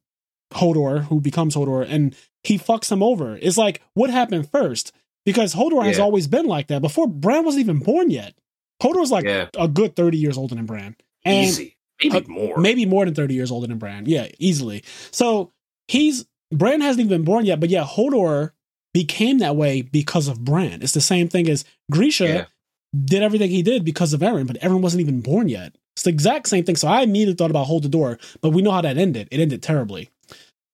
Hodor, 0.54 1.06
who 1.06 1.20
becomes 1.20 1.56
Hodor, 1.56 1.86
and 1.90 2.16
he 2.44 2.60
fucks 2.60 2.92
him 2.92 3.02
over. 3.02 3.38
It's 3.42 3.58
like, 3.58 3.82
what 3.96 4.12
happened 4.12 4.50
first? 4.50 4.94
Because 5.26 5.54
Hodor 5.56 5.84
has 5.86 6.00
always 6.00 6.28
been 6.28 6.46
like 6.46 6.68
that. 6.68 6.82
Before 6.82 7.08
Bran 7.08 7.46
wasn't 7.46 7.62
even 7.64 7.80
born 7.80 8.10
yet. 8.10 8.34
Hodor's 8.82 9.12
like 9.12 9.24
Yeah. 9.26 9.48
a 9.58 9.68
good 9.68 9.96
30 9.96 10.18
years 10.18 10.38
older 10.38 10.56
than 10.56 10.66
Bran. 10.66 10.96
And 11.24 11.46
Easy. 11.48 11.78
Maybe 12.04 12.18
uh, 12.18 12.22
more. 12.28 12.58
maybe 12.58 12.86
more 12.86 13.06
than 13.06 13.14
30 13.16 13.34
years 13.34 13.52
older 13.52 13.68
than 13.68 13.78
Bran. 13.78 14.06
Yeah, 14.08 14.28
easily. 14.40 14.84
So 15.12 15.52
he's 15.88 16.26
Bran 16.52 16.82
hasn't 16.82 17.00
even 17.06 17.10
been 17.20 17.26
born 17.26 17.46
yet, 17.46 17.60
but 17.60 17.70
yeah, 17.70 17.84
Hodor 17.86 18.52
became 18.94 19.38
that 19.40 19.56
way 19.56 19.82
because 19.82 20.28
of 20.28 20.44
Bran. 20.44 20.82
It's 20.82 20.92
the 20.92 21.02
same 21.02 21.30
thing 21.30 21.48
as 21.50 21.64
Grisha 21.90 22.28
Yeah. 22.28 22.46
did 23.06 23.24
everything 23.24 23.50
he 23.50 23.62
did 23.64 23.86
because 23.86 24.12
of 24.14 24.20
Eren, 24.20 24.46
but 24.46 24.60
Eren 24.62 24.82
wasn't 24.82 25.02
even 25.02 25.22
born 25.22 25.48
yet. 25.48 25.76
It's 25.96 26.04
the 26.04 26.10
exact 26.10 26.48
same 26.50 26.64
thing. 26.66 26.76
So 26.76 26.88
I 26.88 27.02
immediately 27.04 27.36
thought 27.36 27.50
about 27.52 27.68
Hold 27.68 27.84
the 27.84 27.90
Door, 27.90 28.20
but 28.42 28.50
we 28.50 28.62
know 28.62 28.72
how 28.72 28.82
that 28.82 28.98
ended. 28.98 29.30
It 29.32 29.40
ended 29.40 29.64
terribly. 29.64 30.10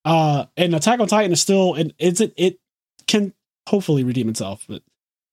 Uh 0.05 0.45
and 0.57 0.73
Attack 0.73 0.99
on 1.01 1.07
Titan 1.07 1.31
is 1.33 1.41
still 1.41 1.75
and 1.75 1.93
it's 1.99 2.21
it 2.21 2.33
it 2.37 2.59
can 3.07 3.33
hopefully 3.69 4.03
redeem 4.03 4.29
itself, 4.29 4.65
but 4.67 4.81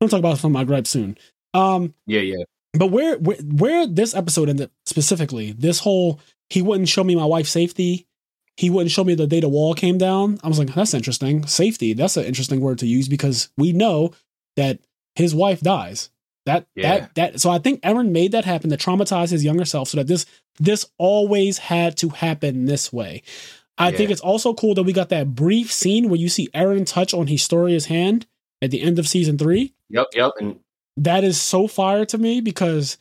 I'm 0.00 0.08
gonna 0.08 0.10
talk 0.10 0.18
about 0.20 0.38
some 0.38 0.50
of 0.50 0.54
my 0.54 0.64
gripes 0.64 0.90
soon. 0.90 1.16
Um 1.54 1.94
Yeah, 2.06 2.20
yeah. 2.20 2.44
but 2.74 2.88
where, 2.90 3.18
where 3.18 3.36
where 3.38 3.86
this 3.86 4.14
episode 4.14 4.48
ended 4.48 4.70
specifically, 4.84 5.52
this 5.52 5.80
whole 5.80 6.20
he 6.50 6.62
wouldn't 6.62 6.88
show 6.88 7.02
me 7.04 7.14
my 7.16 7.24
wife's 7.24 7.50
safety. 7.50 8.06
He 8.56 8.70
wouldn't 8.70 8.90
show 8.90 9.04
me 9.04 9.14
the 9.14 9.26
day 9.26 9.40
the 9.40 9.48
wall 9.48 9.74
came 9.74 9.98
down. 9.98 10.38
I 10.42 10.48
was 10.48 10.58
like, 10.58 10.72
that's 10.72 10.94
interesting. 10.94 11.46
Safety, 11.46 11.92
that's 11.92 12.16
an 12.16 12.24
interesting 12.24 12.60
word 12.60 12.78
to 12.78 12.86
use 12.86 13.06
because 13.08 13.50
we 13.58 13.72
know 13.72 14.12
that 14.56 14.78
his 15.14 15.34
wife 15.34 15.60
dies. 15.60 16.10
That 16.46 16.66
Yeah. 16.74 16.98
that 16.98 17.14
that 17.16 17.40
so 17.40 17.50
I 17.50 17.58
think 17.58 17.80
Eren 17.82 18.10
made 18.10 18.32
that 18.32 18.44
happen 18.44 18.70
to 18.70 18.76
traumatize 18.76 19.30
his 19.30 19.44
younger 19.44 19.64
self 19.64 19.88
so 19.88 19.96
that 19.98 20.06
this 20.06 20.26
this 20.58 20.86
always 20.98 21.58
had 21.58 21.96
to 21.98 22.08
happen 22.10 22.64
this 22.66 22.92
way. 22.92 23.22
I 23.78 23.92
think 23.92 24.10
it's 24.10 24.20
also 24.20 24.54
cool 24.54 24.74
that 24.74 24.84
we 24.84 24.92
got 24.92 25.10
that 25.10 25.34
brief 25.34 25.70
scene 25.72 26.08
where 26.08 26.18
you 26.18 26.28
see 26.28 26.48
Eren 26.54 26.86
touch 26.86 27.12
on 27.12 27.26
Historia's 27.26 27.86
hand 27.86 28.26
at 28.62 28.70
the 28.70 28.80
end 28.80 28.98
of 28.98 29.06
season 29.06 29.36
three 29.38 29.74
Yep, 29.90 30.06
yep. 30.14 30.32
And 30.40 30.58
that 30.96 31.22
is 31.24 31.40
so 31.40 31.68
fire 31.68 32.04
to 32.06 32.18
me 32.18 32.40
because 32.40 32.96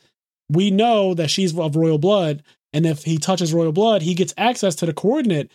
we 0.50 0.70
know 0.70 1.14
that 1.14 1.30
she's 1.30 1.58
of 1.58 1.74
royal 1.76 1.98
blood 1.98 2.42
and 2.72 2.86
if 2.86 3.04
he 3.04 3.16
touches 3.18 3.52
royal 3.54 3.72
blood 3.72 4.02
he 4.02 4.14
gets 4.14 4.34
access 4.36 4.74
to 4.76 4.86
the 4.86 4.92
coordinate 4.92 5.50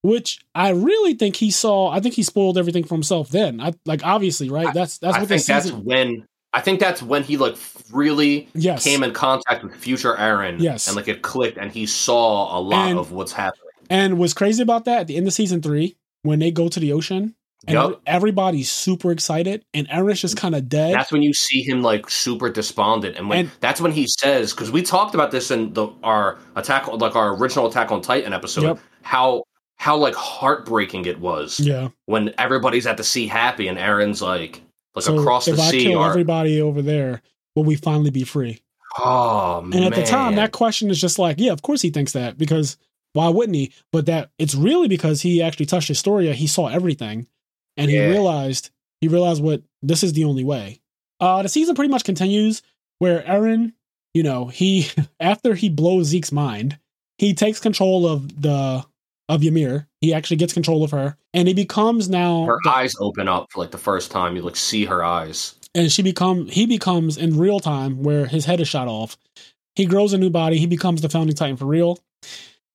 which 0.00 0.40
i 0.54 0.70
really 0.70 1.14
think 1.14 1.36
he 1.36 1.50
saw 1.50 1.88
i 1.90 2.00
think 2.00 2.14
he 2.14 2.22
spoiled 2.24 2.58
everything 2.58 2.82
for 2.82 2.94
himself 2.94 3.28
then 3.28 3.60
i 3.60 3.72
like 3.84 4.04
obviously 4.04 4.48
right 4.48 4.72
that's 4.74 4.98
that's 4.98 5.16
I 5.16 5.20
what 5.20 5.28
think 5.28 5.40
this 5.40 5.46
that's 5.46 5.70
when 5.70 6.26
I 6.54 6.60
think 6.60 6.80
that's 6.80 7.02
when 7.02 7.22
he 7.22 7.36
like 7.36 7.56
really 7.92 8.48
yes 8.54 8.84
came 8.84 9.02
in 9.02 9.12
contact 9.12 9.62
with 9.64 9.74
future 9.74 10.14
Eren. 10.14 10.56
Yes. 10.60 10.86
And 10.86 10.96
like 10.96 11.08
it 11.08 11.22
clicked 11.22 11.56
and 11.56 11.72
he 11.72 11.86
saw 11.86 12.58
a 12.58 12.60
lot 12.60 12.90
And- 12.90 12.98
of 12.98 13.10
what's 13.12 13.32
happening. 13.32 13.61
And 13.92 14.18
what's 14.18 14.32
crazy 14.32 14.62
about 14.62 14.86
that 14.86 15.00
at 15.02 15.06
the 15.06 15.16
end 15.16 15.26
of 15.26 15.32
season 15.34 15.60
three 15.60 15.96
when 16.22 16.38
they 16.38 16.50
go 16.50 16.68
to 16.68 16.80
the 16.80 16.92
ocean 16.92 17.34
and 17.66 17.76
Yep. 17.76 18.00
everybody's 18.06 18.70
super 18.70 19.12
excited 19.12 19.64
and 19.74 19.86
eren's 19.88 20.20
just 20.20 20.36
kind 20.36 20.54
of 20.54 20.68
dead 20.68 20.94
That's 20.94 21.12
when 21.12 21.22
you 21.22 21.32
see 21.34 21.62
him 21.62 21.82
like 21.82 22.08
super 22.10 22.48
despondent, 22.50 23.16
and 23.16 23.28
when 23.28 23.38
And- 23.38 23.50
that's 23.60 23.80
when 23.80 23.92
he 23.92 24.06
says, 24.08 24.52
because 24.52 24.70
we 24.72 24.82
talked 24.82 25.14
about 25.14 25.30
this 25.30 25.50
in 25.50 25.72
the 25.74 25.88
our 26.02 26.38
attack, 26.56 26.88
like 26.88 27.14
our 27.16 27.36
original 27.36 27.66
Attack 27.68 27.92
on 27.92 28.00
Titan 28.00 28.32
episode, 28.32 28.62
Yep. 28.64 28.78
how 29.02 29.42
how 29.76 29.96
like 29.96 30.14
heartbreaking 30.14 31.04
it 31.06 31.18
was 31.20 31.58
yeah 31.60 31.88
when 32.06 32.32
everybody's 32.38 32.86
at 32.86 32.96
the 32.96 33.02
sea 33.04 33.26
happy 33.26 33.66
and 33.68 33.78
Eren's 33.78 34.22
like 34.22 34.62
like 34.94 35.04
so 35.04 35.18
across 35.18 35.48
if 35.48 35.56
the 35.56 35.62
i 35.62 35.70
sea. 35.70 35.84
kill 35.84 35.98
Or, 35.98 36.08
everybody 36.08 36.60
over 36.60 36.82
there 36.82 37.20
will 37.56 37.64
we 37.64 37.74
finally 37.74 38.10
be 38.10 38.22
free 38.24 38.60
oh 38.98 39.58
And 39.60 39.70
man! 39.70 39.82
at 39.84 39.94
the 39.94 40.04
time, 40.04 40.36
that 40.36 40.52
question 40.52 40.88
is 40.90 41.00
just 41.00 41.18
like, 41.18 41.36
yeah, 41.40 41.52
of 41.52 41.62
course 41.62 41.82
he 41.82 41.90
thinks 41.90 42.12
that 42.12 42.38
because 42.38 42.76
why 43.14 43.28
wouldn't 43.28 43.56
he? 43.56 43.72
But 43.92 44.06
that 44.06 44.30
it's 44.38 44.54
really 44.54 44.88
because 44.88 45.20
he 45.22 45.42
actually 45.42 45.66
touched 45.66 45.88
Historia. 45.88 46.32
He 46.34 46.46
saw 46.46 46.68
everything, 46.68 47.26
and 47.76 47.90
he 47.90 47.98
realized 48.10 48.70
he 49.00 49.08
realized 49.08 49.42
what 49.42 49.62
this 49.82 50.02
is 50.02 50.12
the 50.12 50.24
only 50.24 50.44
way. 50.44 50.80
Uh, 51.20 51.42
the 51.42 51.48
season 51.48 51.74
pretty 51.74 51.90
much 51.90 52.04
continues 52.04 52.62
where 52.98 53.22
Eren, 53.22 53.72
you 54.14 54.22
know, 54.22 54.46
he 54.46 54.86
after 55.20 55.54
he 55.54 55.68
blows 55.68 56.06
Zeke's 56.06 56.32
mind, 56.32 56.78
he 57.18 57.34
takes 57.34 57.60
control 57.60 58.06
of 58.06 58.40
the 58.42 58.84
of 59.28 59.42
Ymir. 59.44 59.88
He 60.00 60.12
actually 60.12 60.36
gets 60.38 60.52
control 60.52 60.82
of 60.82 60.90
her, 60.90 61.16
and 61.32 61.46
he 61.48 61.54
becomes 61.54 62.08
now 62.08 62.44
her 62.46 62.58
the- 62.64 62.70
eyes 62.70 62.94
open 63.00 63.28
up 63.28 63.52
for 63.52 63.60
like 63.60 63.70
the 63.70 63.78
first 63.78 64.10
time. 64.10 64.36
You 64.36 64.42
like 64.42 64.56
see 64.56 64.84
her 64.86 65.04
eyes. 65.04 65.54
and 65.74 65.90
she 65.92 66.02
become 66.02 66.46
he 66.46 66.66
becomes 66.66 67.16
in 67.16 67.38
real 67.38 67.60
time 67.60 68.02
where 68.02 68.26
his 68.26 68.44
head 68.46 68.60
is 68.60 68.68
shot 68.68 68.88
off. 68.88 69.16
He 69.76 69.86
grows 69.86 70.12
a 70.12 70.18
new 70.18 70.28
body. 70.30 70.58
He 70.58 70.66
becomes 70.66 71.00
the 71.02 71.08
founding 71.08 71.34
titan 71.36 71.56
for 71.56 71.64
real, 71.66 71.98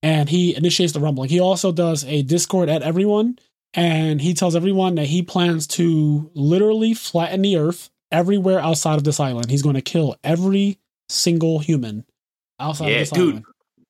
and 0.03 0.29
he 0.29 0.55
initiates 0.55 0.93
the 0.93 0.99
rumbling. 0.99 1.29
He 1.29 1.39
also 1.39 1.71
does 1.71 2.03
a 2.05 2.21
discord 2.23 2.69
at 2.69 2.81
everyone, 2.83 3.39
and 3.73 4.21
he 4.21 4.33
tells 4.33 4.55
everyone 4.55 4.95
that 4.95 5.07
he 5.07 5.21
plans 5.21 5.67
to 5.67 6.29
literally 6.33 6.93
flatten 6.93 7.41
the 7.41 7.57
earth 7.57 7.89
everywhere 8.11 8.59
outside 8.59 8.95
of 8.95 9.03
this 9.03 9.19
island. 9.19 9.49
He's 9.49 9.61
going 9.63 9.75
to 9.75 9.81
kill 9.81 10.15
every 10.23 10.79
single 11.09 11.59
human 11.59 12.05
outside 12.59 12.85
of 12.85 12.91
Yeah, 12.91 12.99
this 12.99 13.09
dude. 13.11 13.29
island. 13.29 13.45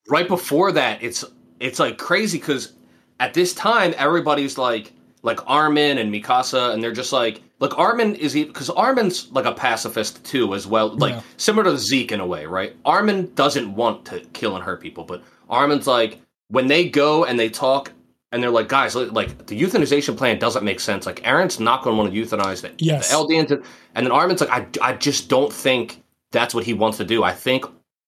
right 0.10 0.28
before 0.28 0.72
that, 0.74 1.02
it's 1.04 1.24
it's 1.60 1.80
like 1.80 1.98
crazy 1.98 2.38
because 2.38 2.74
at 3.20 3.34
this 3.34 3.54
time 3.54 3.94
everybody's 3.98 4.58
like 4.58 4.92
like 5.24 5.40
Armin 5.50 5.98
and 5.98 6.14
Mikasa, 6.14 6.74
and 6.74 6.82
they're 6.84 6.92
just 6.94 7.12
like 7.14 7.42
like 7.60 7.78
Armin 7.78 8.16
is 8.16 8.34
because 8.34 8.70
Armin's 8.70 9.32
like 9.32 9.46
a 9.46 9.52
pacifist 9.52 10.24
too 10.24 10.54
as 10.54 10.68
well, 10.68 10.96
like 10.96 11.14
Yeah. 11.16 11.22
similar 11.38 11.64
to 11.72 11.78
Zeke 11.78 12.12
in 12.12 12.20
a 12.20 12.26
way, 12.26 12.46
right? 12.46 12.76
Armin 12.86 13.34
doesn't 13.36 13.74
want 13.76 14.06
to 14.06 14.20
kill 14.34 14.56
and 14.56 14.64
hurt 14.64 14.80
people, 14.82 15.04
but 15.04 15.24
Armin's 15.50 15.88
like 15.88 16.20
when 16.50 16.68
they 16.68 16.90
go 16.90 17.26
and 17.26 17.40
they 17.40 17.50
talk. 17.50 17.92
And 18.34 18.44
they're 18.44 18.52
like, 18.52 18.68
guys, 18.68 18.94
like 18.94 19.48
the 19.48 19.60
euthanization 19.60 20.18
plan 20.18 20.38
doesn't 20.38 20.66
make 20.66 20.82
sense. 20.82 21.06
Like, 21.06 21.24
Eren's 21.24 21.62
not 21.62 21.82
going 21.82 21.96
to 21.96 22.02
want 22.02 22.14
to 22.14 22.20
euthanize 22.20 22.62
the, 22.62 22.74
Yes. 22.78 23.10
the 23.10 23.18
LD, 23.18 23.32
and, 23.32 23.64
then 23.96 24.12
Armin's 24.12 24.42
like, 24.42 24.50
I, 24.50 24.68
I 24.90 24.94
just 24.96 25.30
don't 25.30 25.52
think 25.52 26.04
that's 26.32 26.54
what 26.54 26.66
he 26.66 26.74
wants 26.74 26.98
to 26.98 27.06
do. 27.06 27.24
I 27.24 27.32
think 27.32 27.64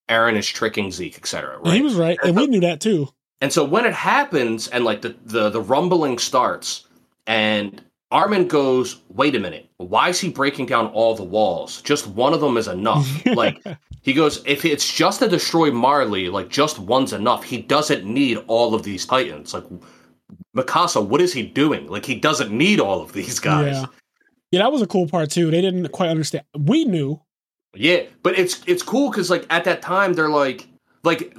Eren 0.09 0.35
is 0.35 0.45
tricking 0.45 0.91
Zeke, 0.91 1.17
etc. 1.17 1.59
And 1.63 1.73
he 1.73 1.81
was 1.81 1.95
right, 1.95 2.17
and 2.23 2.35
we 2.35 2.47
knew 2.47 2.59
that 2.59 2.81
too. 2.81 3.07
And 3.41 3.53
so 3.53 3.63
when 3.63 3.85
it 3.85 3.93
happens 3.93 4.67
and 4.67 4.83
like 4.83 5.01
the, 5.01 5.15
the 5.25 5.49
the 5.49 5.61
rumbling 5.61 6.17
starts 6.17 6.85
and 7.25 7.81
Armin 8.11 8.47
goes, 8.47 9.01
"Wait 9.09 9.35
a 9.35 9.39
minute. 9.39 9.69
Why 9.77 10.09
is 10.09 10.19
he 10.19 10.29
breaking 10.29 10.65
down 10.65 10.87
all 10.87 11.15
the 11.15 11.23
walls? 11.23 11.81
Just 11.83 12.07
one 12.07 12.33
of 12.33 12.41
them 12.41 12.57
is 12.57 12.67
enough." 12.67 13.07
like 13.35 13.63
he 14.01 14.13
goes, 14.13 14.41
"If 14.45 14.65
it's 14.65 14.91
just 14.91 15.19
to 15.19 15.27
destroy 15.27 15.71
Marley, 15.71 16.29
like 16.29 16.49
just 16.49 16.79
one's 16.79 17.13
enough. 17.13 17.43
He 17.43 17.61
doesn't 17.61 18.05
need 18.05 18.37
all 18.47 18.73
of 18.73 18.83
these 18.83 19.05
titans." 19.05 19.53
Like 19.53 19.65
Mikasa, 20.55 21.05
what 21.05 21.21
is 21.21 21.33
he 21.33 21.43
doing? 21.43 21.87
Like 21.87 22.05
he 22.05 22.15
doesn't 22.15 22.51
need 22.51 22.79
all 22.79 23.01
of 23.01 23.13
these 23.13 23.39
guys. 23.39 23.75
Yeah. 23.75 23.85
Yeah, 24.51 24.59
that 24.61 24.71
was 24.71 24.81
a 24.81 24.87
cool 24.87 25.07
part 25.07 25.29
too. 25.29 25.51
They 25.51 25.61
didn't 25.61 25.89
quite 25.89 26.09
understand. 26.09 26.43
We 26.57 26.85
knew. 26.85 27.21
Yeah, 27.75 28.03
but 28.23 28.37
it's 28.37 28.61
it's 28.65 28.81
cool 28.81 29.11
because 29.11 29.29
like 29.29 29.45
at 29.49 29.63
that 29.65 29.81
time 29.81 30.13
they're 30.13 30.29
like 30.29 30.67
like 31.03 31.35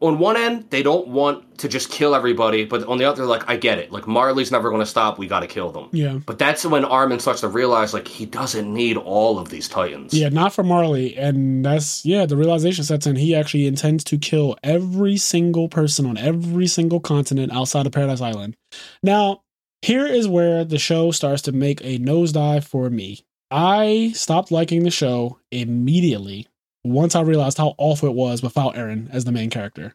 on 0.00 0.18
one 0.18 0.36
end 0.36 0.68
they 0.70 0.82
don't 0.82 1.08
want 1.08 1.58
to 1.58 1.68
just 1.68 1.90
kill 1.90 2.14
everybody, 2.14 2.64
but 2.64 2.84
on 2.84 2.98
the 2.98 3.04
other 3.04 3.26
like 3.26 3.48
I 3.48 3.56
get 3.56 3.78
it. 3.78 3.92
Like 3.92 4.06
Marley's 4.06 4.50
never 4.50 4.70
going 4.70 4.80
to 4.80 4.86
stop. 4.86 5.18
We 5.18 5.26
got 5.26 5.40
to 5.40 5.46
kill 5.46 5.70
them. 5.70 5.88
Yeah. 5.92 6.18
But 6.24 6.38
that's 6.38 6.64
when 6.64 6.84
Armin 6.84 7.20
starts 7.20 7.42
to 7.42 7.48
realize 7.48 7.92
like 7.92 8.08
he 8.08 8.26
doesn't 8.26 8.72
need 8.72 8.96
all 8.96 9.38
of 9.38 9.50
these 9.50 9.68
titans. 9.68 10.14
Yeah, 10.14 10.30
not 10.30 10.54
for 10.54 10.62
Marley. 10.62 11.16
And 11.16 11.64
that's, 11.64 12.04
yeah, 12.04 12.24
the 12.26 12.36
realization 12.36 12.84
sets 12.84 13.06
in. 13.06 13.16
He 13.16 13.34
actually 13.34 13.66
intends 13.66 14.02
to 14.04 14.18
kill 14.18 14.56
every 14.62 15.18
single 15.18 15.68
person 15.68 16.06
on 16.06 16.16
every 16.16 16.66
single 16.66 17.00
continent 17.00 17.52
outside 17.52 17.86
of 17.86 17.92
Paradise 17.92 18.22
Island. 18.22 18.56
Now, 19.02 19.42
here 19.82 20.06
is 20.06 20.28
where 20.28 20.64
the 20.64 20.78
show 20.78 21.10
starts 21.10 21.42
to 21.42 21.52
make 21.52 21.80
a 21.82 21.98
nosedive 21.98 22.64
for 22.64 22.90
me. 22.90 23.24
I 23.50 24.12
stopped 24.14 24.52
liking 24.52 24.84
the 24.84 24.90
show 24.90 25.38
immediately 25.50 26.46
once 26.84 27.14
I 27.14 27.20
realized 27.22 27.58
how 27.58 27.74
awful 27.78 28.08
it 28.08 28.14
was 28.14 28.42
without 28.42 28.74
Eren 28.74 29.08
as 29.12 29.24
the 29.24 29.32
main 29.32 29.50
character. 29.50 29.94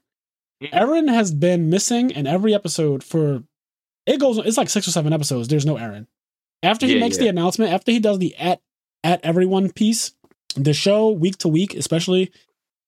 Eren 0.63 1.09
has 1.09 1.33
been 1.33 1.69
missing 1.69 2.09
in 2.11 2.27
every 2.27 2.53
episode 2.53 3.03
for 3.03 3.43
it 4.05 4.19
goes 4.19 4.38
it's 4.38 4.57
like 4.57 4.69
six 4.69 4.88
or 4.88 4.91
seven 4.91 5.13
episodes. 5.13 5.47
There's 5.47 5.65
no 5.65 5.75
Eren. 5.75 6.07
After 6.63 6.86
he 6.86 6.93
Yeah, 6.95 6.99
makes 6.99 7.17
yeah. 7.17 7.23
the 7.23 7.29
announcement, 7.29 7.71
after 7.73 7.91
he 7.91 7.99
does 7.99 8.19
the 8.19 8.36
at 8.38 8.61
at 9.03 9.23
everyone 9.23 9.71
piece, 9.71 10.13
the 10.55 10.73
show 10.73 11.11
week 11.11 11.38
to 11.39 11.47
week, 11.47 11.75
especially, 11.75 12.31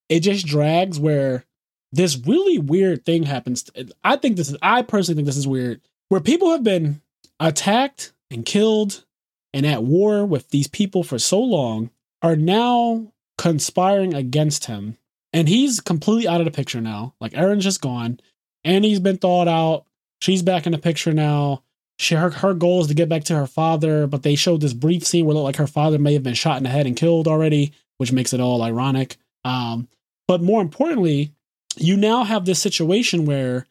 it 0.10 0.22
just 0.22 0.46
drags 0.48 1.00
where 1.00 1.44
this 1.92 2.18
really 2.18 2.58
weird 2.58 3.06
thing 3.06 3.24
happens. 3.24 3.70
I 4.04 4.16
think 4.16 4.36
this 4.38 4.50
is, 4.50 4.58
I 4.62 4.82
personally 4.82 5.18
think 5.18 5.26
this 5.28 5.38
is 5.38 5.48
weird, 5.48 5.82
where 6.10 6.22
people 6.22 6.52
have 6.52 6.64
been 6.64 7.02
attacked 7.40 8.14
and 8.32 8.46
killed 8.46 9.06
and 9.54 9.66
at 9.66 9.84
war 9.84 10.26
with 10.26 10.50
these 10.50 10.68
people 10.68 11.04
for 11.04 11.20
so 11.20 11.40
long 11.40 11.92
are 12.22 12.36
now 12.36 13.12
conspiring 13.38 14.14
against 14.14 14.66
him. 14.66 14.98
And 15.34 15.48
he's 15.48 15.80
completely 15.80 16.28
out 16.28 16.42
of 16.42 16.46
the 16.46 16.52
picture 16.52 16.82
now. 16.82 17.14
Like 17.20 17.34
Eren's 17.34 17.64
just 17.64 17.82
gone. 17.82 18.20
Annie's 18.64 19.00
been 19.00 19.18
thawed 19.18 19.48
out. 19.48 19.86
She's 20.22 20.42
back 20.42 20.66
in 20.66 20.72
the 20.72 20.78
picture 20.78 21.14
now. 21.14 21.64
She, 22.00 22.16
her, 22.16 22.30
her 22.30 22.54
goal 22.54 22.82
is 22.82 22.88
to 22.88 22.94
get 22.94 23.10
back 23.10 23.24
to 23.26 23.36
her 23.36 23.48
father, 23.48 24.08
but 24.08 24.24
they 24.24 24.36
showed 24.36 24.62
this 24.62 24.74
brief 24.74 25.06
scene 25.06 25.26
where 25.26 25.34
it 25.34 25.36
looked 25.36 25.46
like 25.46 25.56
her 25.58 25.68
father 25.68 25.98
may 25.98 26.14
have 26.14 26.24
been 26.24 26.34
shot 26.34 26.58
in 26.58 26.64
the 26.64 26.70
head 26.70 26.86
and 26.86 26.96
killed 26.96 27.28
already, 27.28 27.74
which 27.98 28.12
makes 28.12 28.34
it 28.34 28.40
all 28.40 28.62
ironic. 28.62 29.18
Um, 29.44 29.88
but 30.28 30.42
more 30.42 30.62
importantly, 30.62 31.32
you 31.76 31.98
now 31.98 32.24
have 32.24 32.46
this 32.46 32.62
situation 32.62 33.26
where 33.26 33.66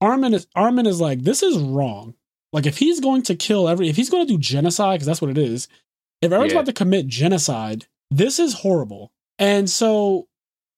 Armin 0.00 0.34
is 0.34 0.46
Armin 0.54 0.86
is 0.86 1.00
like, 1.00 1.22
this 1.22 1.42
is 1.42 1.58
wrong. 1.58 2.14
Like 2.52 2.66
if 2.66 2.78
he's 2.78 3.00
going 3.00 3.22
to 3.22 3.34
kill 3.34 3.68
every, 3.68 3.88
if 3.88 3.96
he's 3.96 4.10
going 4.10 4.26
to 4.26 4.32
do 4.32 4.38
genocide, 4.38 4.96
because 4.96 5.06
that's 5.06 5.20
what 5.20 5.30
it 5.30 5.38
is. 5.38 5.68
If 6.20 6.32
everyone's 6.32 6.52
yeah. 6.52 6.60
about 6.60 6.66
to 6.66 6.72
commit 6.72 7.06
genocide, 7.06 7.86
this 8.10 8.38
is 8.38 8.54
horrible. 8.54 9.12
And 9.38 9.68
so 9.68 10.28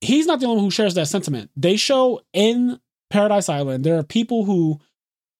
he's 0.01 0.27
not 0.27 0.41
the 0.41 0.47
only 0.47 0.57
one 0.57 0.65
who 0.65 0.71
shares 0.71 0.95
that 0.95 1.09
sentiment. 1.09 1.51
They 1.57 1.77
show 1.77 2.21
in 2.33 2.81
Paradise 3.11 3.49
Island 3.49 3.85
there 3.85 3.99
are 3.99 4.03
people 4.03 4.45
who 4.45 4.81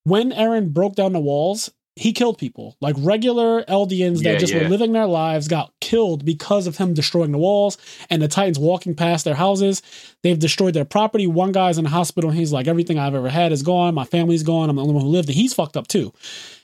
when 0.05 0.33
Eren 0.33 0.73
broke 0.73 0.95
down 0.95 1.13
the 1.13 1.21
walls, 1.21 1.71
he 1.97 2.13
killed 2.13 2.39
people. 2.39 2.77
Like 2.81 2.97
regular 2.99 3.63
Eldians 3.65 4.23
that 4.23 4.39
just 4.39 4.55
yeah. 4.55 4.63
were 4.63 4.69
living 4.69 4.93
their 4.93 5.07
lives 5.07 5.49
got 5.49 5.73
killed 5.81 6.25
because 6.25 6.67
of 6.67 6.79
him 6.79 6.95
destroying 6.95 7.33
the 7.33 7.39
walls 7.39 7.77
and 8.09 8.23
the 8.23 8.29
Titans 8.29 8.59
walking 8.59 8.95
past 8.95 9.25
their 9.25 9.35
houses. 9.35 9.83
They've 10.23 10.39
destroyed 10.39 10.73
their 10.73 10.85
property. 10.87 11.27
One 11.27 11.53
guy's 11.53 11.77
in 11.77 11.85
the 11.85 11.91
hospital 11.91 12.31
and 12.31 12.39
he's 12.39 12.53
like, 12.53 12.67
everything 12.67 12.99
I've 12.99 13.15
ever 13.15 13.29
had 13.29 13.53
is 13.53 13.63
gone. 13.63 13.95
My 13.95 14.05
family's 14.05 14.43
gone. 14.43 14.71
I'm 14.71 14.77
the 14.77 14.83
only 14.83 14.95
one 14.95 15.05
who 15.05 15.11
lived. 15.11 15.29
And 15.29 15.37
he's 15.37 15.53
fucked 15.53 15.77
up 15.77 15.89
too. 15.89 16.13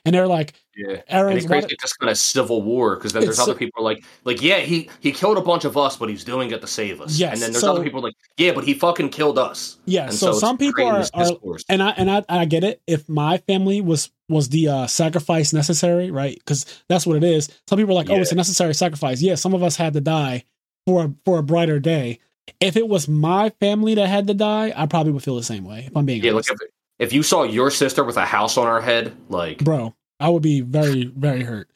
And 0.05 0.15
they're 0.15 0.27
like, 0.27 0.55
yeah, 0.77 1.01
Eren's 1.11 1.45
and 1.47 1.65
it's 1.65 1.83
just 1.83 1.99
kind 1.99 2.11
of 2.11 2.19
civil 2.19 2.63
war 2.63 2.97
because 2.97 3.13
then 3.13 3.23
there's 3.23 3.39
other 3.39 3.55
people 3.55 3.83
like, 3.83 4.05
like 4.25 4.43
yeah, 4.43 4.59
he 4.59 4.91
he 5.01 5.11
killed 5.11 5.39
a 5.39 5.43
bunch 5.43 5.65
of 5.65 5.77
us, 5.77 5.97
but 5.97 6.09
he's 6.09 6.25
doing 6.25 6.51
it 6.51 6.61
to 6.61 6.67
save 6.67 7.01
us. 7.01 7.19
Yes, 7.19 7.33
and 7.33 7.43
then 7.43 7.53
there's 7.53 7.63
so, 7.63 7.73
other 7.73 7.83
people 7.83 8.03
like, 8.03 8.15
yeah, 8.37 8.53
but 8.53 8.65
he 8.65 8.75
fucking 8.75 9.09
killed 9.09 9.39
us. 9.39 9.79
Yeah, 9.87 10.11
so, 10.11 10.33
so 10.33 10.39
some 10.39 10.59
people 10.59 10.87
are, 10.87 11.05
are 11.15 11.31
and 11.69 11.83
I 11.83 11.91
and 11.91 12.11
I 12.11 12.25
I 12.29 12.45
get 12.45 12.63
it. 12.63 12.83
If 12.87 13.09
my 13.09 13.39
family 13.39 13.81
was 13.81 14.11
was 14.29 14.49
the 14.49 14.69
uh, 14.69 14.87
sacrifice 14.87 15.53
necessary, 15.53 16.11
right? 16.11 16.37
Because 16.37 16.65
that's 16.89 17.07
what 17.07 17.17
it 17.17 17.25
is. 17.25 17.49
Some 17.69 17.79
people 17.79 17.93
are 17.93 17.97
like, 17.97 18.09
yeah. 18.09 18.17
oh, 18.17 18.21
it's 18.21 18.33
a 18.33 18.37
necessary 18.37 18.75
sacrifice. 18.75 19.23
Yeah, 19.23 19.37
some 19.37 19.55
of 19.55 19.63
us 19.63 19.77
had 19.77 19.93
to 19.95 20.01
die 20.01 20.45
for 20.87 21.05
a, 21.05 21.15
for 21.25 21.39
a 21.39 21.43
brighter 21.43 21.79
day. 21.79 22.21
If 22.61 22.77
it 22.77 22.89
was 22.89 23.09
my 23.09 23.51
family 23.61 23.95
that 23.95 24.09
had 24.09 24.27
to 24.29 24.35
die, 24.35 24.73
I 24.77 24.87
probably 24.87 25.13
would 25.13 25.23
feel 25.23 25.37
the 25.37 25.43
same 25.43 25.65
way. 25.65 25.85
If 25.87 25.97
I'm 25.97 26.07
being 26.07 26.23
yeah, 26.23 26.33
honest. 26.33 26.51
Look, 26.51 26.61
if, 26.63 26.71
if 27.09 27.13
you 27.13 27.23
saw 27.23 27.43
your 27.43 27.71
sister 27.71 28.05
with 28.05 28.17
a 28.17 28.25
house 28.25 28.57
on 28.57 28.67
her 28.67 28.81
head, 28.81 29.15
like 29.29 29.59
bro, 29.59 29.95
I 30.21 30.29
would 30.29 30.43
be 30.43 30.61
very 30.61 31.05
very 31.05 31.43
hurt. 31.43 31.69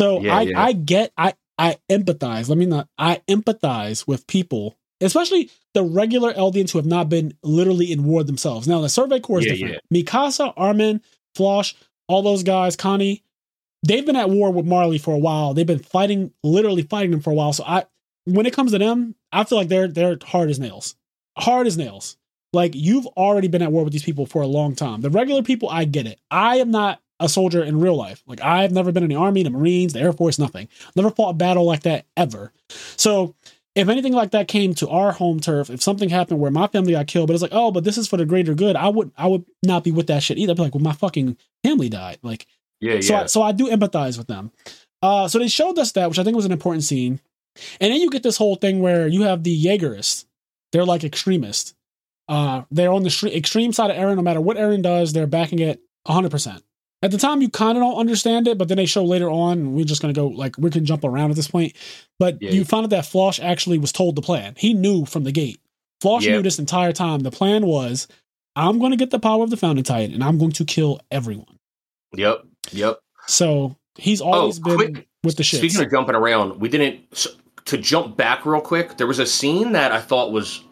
So 0.00 0.20
yeah, 0.20 0.36
I 0.36 0.40
yeah. 0.42 0.62
I 0.62 0.72
get 0.72 1.12
I 1.16 1.34
I 1.58 1.76
empathize. 1.90 2.48
Let 2.48 2.58
me 2.58 2.66
not. 2.66 2.88
I 2.98 3.20
empathize 3.28 4.06
with 4.06 4.26
people, 4.26 4.76
especially 5.00 5.50
the 5.74 5.82
regular 5.82 6.32
Eldians 6.32 6.72
who 6.72 6.78
have 6.78 6.86
not 6.86 7.08
been 7.08 7.34
literally 7.42 7.92
in 7.92 8.04
war 8.04 8.24
themselves. 8.24 8.66
Now 8.66 8.80
the 8.80 8.88
Survey 8.88 9.20
Corps 9.20 9.40
is 9.40 9.46
different. 9.46 9.80
Mikasa, 9.92 10.52
Armin, 10.56 11.00
Floch, 11.36 11.74
all 12.08 12.22
those 12.22 12.42
guys, 12.42 12.76
Connie, 12.76 13.22
they've 13.86 14.04
been 14.04 14.16
at 14.16 14.30
war 14.30 14.50
with 14.50 14.66
Marley 14.66 14.98
for 14.98 15.14
a 15.14 15.18
while. 15.18 15.54
They've 15.54 15.66
been 15.66 15.78
fighting, 15.78 16.32
literally 16.42 16.82
fighting 16.82 17.10
them 17.10 17.20
for 17.20 17.30
a 17.30 17.34
while. 17.34 17.52
So 17.52 17.64
I, 17.64 17.84
when 18.24 18.46
it 18.46 18.54
comes 18.54 18.72
to 18.72 18.78
them, 18.78 19.14
I 19.32 19.44
feel 19.44 19.58
like 19.58 19.68
they're 19.68 19.88
they're 19.88 20.18
hard 20.22 20.50
as 20.50 20.58
nails, 20.58 20.96
hard 21.38 21.66
as 21.66 21.76
nails. 21.76 22.16
Like 22.52 22.74
you've 22.74 23.06
already 23.08 23.48
been 23.48 23.62
at 23.62 23.72
war 23.72 23.84
with 23.84 23.92
these 23.92 24.04
people 24.04 24.26
for 24.26 24.42
a 24.42 24.46
long 24.46 24.74
time. 24.74 25.00
The 25.00 25.10
regular 25.10 25.42
people, 25.42 25.68
I 25.68 25.84
get 25.84 26.06
it. 26.06 26.20
I 26.30 26.58
am 26.58 26.70
not 26.70 27.00
a 27.24 27.28
soldier 27.28 27.62
in 27.62 27.80
real 27.80 27.96
life. 27.96 28.22
Like 28.26 28.40
I've 28.40 28.72
never 28.72 28.92
been 28.92 29.02
in 29.02 29.08
the 29.08 29.16
army, 29.16 29.42
the 29.42 29.50
Marines, 29.50 29.92
the 29.92 30.00
Air 30.00 30.12
Force, 30.12 30.38
nothing. 30.38 30.68
Never 30.94 31.10
fought 31.10 31.30
a 31.30 31.34
battle 31.34 31.64
like 31.64 31.82
that 31.82 32.06
ever. 32.16 32.52
So 32.96 33.34
if 33.74 33.88
anything 33.88 34.12
like 34.12 34.30
that 34.30 34.48
came 34.48 34.74
to 34.74 34.88
our 34.88 35.12
home 35.12 35.40
turf, 35.40 35.68
if 35.68 35.82
something 35.82 36.08
happened 36.08 36.38
where 36.38 36.50
my 36.50 36.66
family 36.68 36.92
got 36.92 37.06
killed, 37.06 37.26
but 37.26 37.34
it's 37.34 37.42
like, 37.42 37.52
oh, 37.52 37.72
but 37.72 37.84
this 37.84 37.98
is 37.98 38.06
for 38.06 38.16
the 38.16 38.24
greater 38.26 38.54
good, 38.54 38.76
I 38.76 38.88
would 38.88 39.10
I 39.16 39.26
would 39.26 39.44
not 39.64 39.84
be 39.84 39.90
with 39.90 40.06
that 40.06 40.22
shit 40.22 40.38
either. 40.38 40.52
I'd 40.52 40.56
be 40.56 40.62
like, 40.62 40.74
well, 40.74 40.84
my 40.84 40.92
fucking 40.92 41.36
family 41.64 41.88
died. 41.88 42.18
Like, 42.22 42.46
yeah, 42.80 43.00
so 43.00 43.14
yeah. 43.14 43.22
I, 43.22 43.26
so 43.26 43.42
I 43.42 43.52
do 43.52 43.68
empathize 43.68 44.16
with 44.18 44.28
them. 44.28 44.52
Uh, 45.02 45.28
so 45.28 45.38
they 45.38 45.48
showed 45.48 45.78
us 45.78 45.92
that, 45.92 46.08
which 46.08 46.18
I 46.18 46.24
think 46.24 46.36
was 46.36 46.46
an 46.46 46.52
important 46.52 46.84
scene. 46.84 47.20
And 47.80 47.92
then 47.92 48.00
you 48.00 48.10
get 48.10 48.22
this 48.22 48.36
whole 48.36 48.56
thing 48.56 48.80
where 48.80 49.06
you 49.06 49.22
have 49.22 49.42
the 49.42 49.64
Jaegerists. 49.64 50.24
They're 50.72 50.84
like 50.84 51.04
extremists. 51.04 51.74
Uh, 52.26 52.62
they're 52.70 52.92
on 52.92 53.02
the 53.02 53.32
extreme 53.34 53.72
side 53.72 53.90
of 53.90 53.96
Eren. 53.96 54.16
No 54.16 54.22
matter 54.22 54.40
what 54.40 54.56
Eren 54.56 54.82
does, 54.82 55.12
they're 55.12 55.26
backing 55.26 55.58
it 55.58 55.80
100%. 56.08 56.62
At 57.04 57.10
the 57.10 57.18
time, 57.18 57.42
you 57.42 57.50
kind 57.50 57.76
of 57.76 57.82
don't 57.82 57.98
understand 57.98 58.48
it, 58.48 58.56
but 58.56 58.68
then 58.68 58.78
they 58.78 58.86
show 58.86 59.04
later 59.04 59.28
on, 59.28 59.58
and 59.58 59.74
we're 59.74 59.84
just 59.84 60.00
going 60.00 60.14
to 60.14 60.18
go, 60.18 60.28
like, 60.28 60.56
we 60.56 60.70
can 60.70 60.86
jump 60.86 61.04
around 61.04 61.28
at 61.28 61.36
this 61.36 61.48
point. 61.48 61.74
But 62.18 62.40
yeah. 62.40 62.52
you 62.52 62.64
found 62.64 62.84
out 62.84 62.90
that 62.90 63.04
Floch 63.04 63.38
actually 63.44 63.76
was 63.76 63.92
told 63.92 64.16
the 64.16 64.22
plan. 64.22 64.54
He 64.56 64.72
knew 64.72 65.04
from 65.04 65.24
the 65.24 65.32
gate. 65.32 65.60
Floch 66.02 66.22
yeah. 66.22 66.32
knew 66.32 66.42
this 66.42 66.58
entire 66.58 66.92
time. 66.92 67.20
The 67.20 67.30
plan 67.30 67.66
was 67.66 68.08
I'm 68.56 68.78
going 68.78 68.92
to 68.92 68.96
get 68.96 69.10
the 69.10 69.18
power 69.18 69.44
of 69.44 69.50
the 69.50 69.58
Founding 69.58 69.84
Titan, 69.84 70.14
and 70.14 70.24
I'm 70.24 70.38
going 70.38 70.52
to 70.52 70.64
kill 70.64 70.98
everyone. 71.10 71.58
Yep. 72.14 72.46
Yep. 72.72 73.00
So 73.26 73.76
he's 73.96 74.22
always 74.22 74.58
oh, 74.60 74.62
been 74.62 74.76
quick, 74.76 75.08
with 75.22 75.36
the 75.36 75.42
shit. 75.42 75.58
Speaking 75.58 75.82
of 75.82 75.90
jumping 75.90 76.14
around, 76.14 76.58
we 76.58 76.70
didn't. 76.70 77.00
So, 77.14 77.28
to 77.66 77.76
jump 77.76 78.16
back 78.16 78.46
real 78.46 78.62
quick, 78.62 78.96
there 78.96 79.06
was 79.06 79.18
a 79.18 79.26
scene 79.26 79.72
that 79.72 79.92
I 79.92 80.00
thought 80.00 80.32
was 80.32 80.62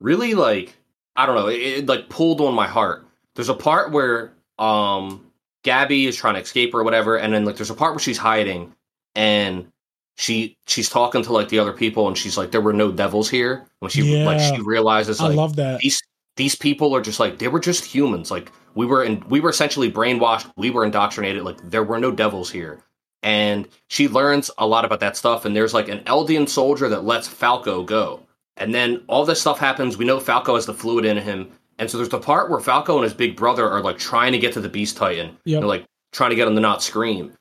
really 0.00 0.34
like 0.34 0.76
I 1.14 1.26
don't 1.26 1.36
know, 1.36 1.48
it, 1.48 1.60
it 1.60 1.86
like 1.86 2.08
pulled 2.08 2.40
on 2.40 2.54
my 2.54 2.66
heart. 2.66 3.06
There's 3.36 3.48
a 3.48 3.54
part 3.54 3.92
where 3.92 4.32
um 4.58 5.27
Gabi 5.68 6.06
is 6.06 6.16
trying 6.16 6.34
to 6.34 6.40
escape 6.40 6.74
or 6.74 6.82
whatever, 6.82 7.16
and 7.16 7.32
then 7.32 7.44
like 7.44 7.56
there's 7.56 7.70
a 7.70 7.74
part 7.74 7.92
where 7.92 8.00
she's 8.00 8.18
hiding 8.18 8.74
and 9.14 9.70
she 10.16 10.56
she's 10.66 10.88
talking 10.88 11.22
to 11.22 11.32
like 11.32 11.48
the 11.48 11.58
other 11.58 11.72
people 11.72 12.08
and 12.08 12.16
she's 12.16 12.36
like 12.36 12.50
there 12.50 12.60
were 12.60 12.72
no 12.72 12.90
devils 12.90 13.28
here. 13.28 13.66
When 13.80 13.90
she 13.90 14.02
yeah. 14.02 14.24
like 14.24 14.40
she 14.40 14.60
realizes 14.62 15.20
like 15.20 15.32
I 15.32 15.34
love 15.34 15.56
that. 15.56 15.80
these 15.80 16.00
these 16.36 16.54
people 16.54 16.94
are 16.94 17.00
just 17.00 17.20
like 17.20 17.38
they 17.38 17.48
were 17.48 17.60
just 17.60 17.84
humans. 17.84 18.30
Like 18.30 18.50
we 18.74 18.86
were 18.86 19.04
in 19.04 19.22
we 19.28 19.40
were 19.40 19.50
essentially 19.50 19.90
brainwashed 19.90 20.50
we 20.56 20.70
were 20.70 20.84
indoctrinated 20.84 21.42
like 21.44 21.58
there 21.70 21.84
were 21.84 22.00
no 22.00 22.10
devils 22.10 22.50
here. 22.50 22.82
And 23.22 23.68
she 23.88 24.08
learns 24.08 24.50
a 24.58 24.66
lot 24.66 24.84
about 24.84 25.00
that 25.00 25.16
stuff 25.16 25.44
and 25.44 25.54
there's 25.54 25.74
like 25.74 25.88
an 25.88 26.00
Eldian 26.00 26.48
soldier 26.48 26.88
that 26.88 27.04
lets 27.04 27.28
Falco 27.28 27.82
go. 27.82 28.20
And 28.56 28.74
then 28.74 29.02
all 29.06 29.24
this 29.24 29.40
stuff 29.40 29.58
happens 29.58 29.96
we 29.96 30.04
know 30.04 30.18
Falco 30.18 30.54
has 30.54 30.66
the 30.66 30.74
fluid 30.74 31.04
in 31.04 31.16
him 31.16 31.50
and 31.78 31.90
so 31.90 31.96
there's 31.96 32.08
the 32.08 32.18
part 32.18 32.50
where 32.50 32.60
Falco 32.60 32.96
and 32.96 33.04
his 33.04 33.14
big 33.14 33.36
brother 33.36 33.68
are 33.68 33.82
like 33.82 33.98
trying 33.98 34.32
to 34.32 34.38
get 34.38 34.52
to 34.54 34.60
the 34.60 34.68
Beast 34.68 34.96
Titan 34.96 35.36
yep. 35.44 35.60
they're 35.60 35.68
like 35.68 35.84
trying 36.12 36.30
to 36.30 36.36
get 36.36 36.48
him 36.48 36.54
to 36.54 36.60
not 36.60 36.82
scream 36.82 37.32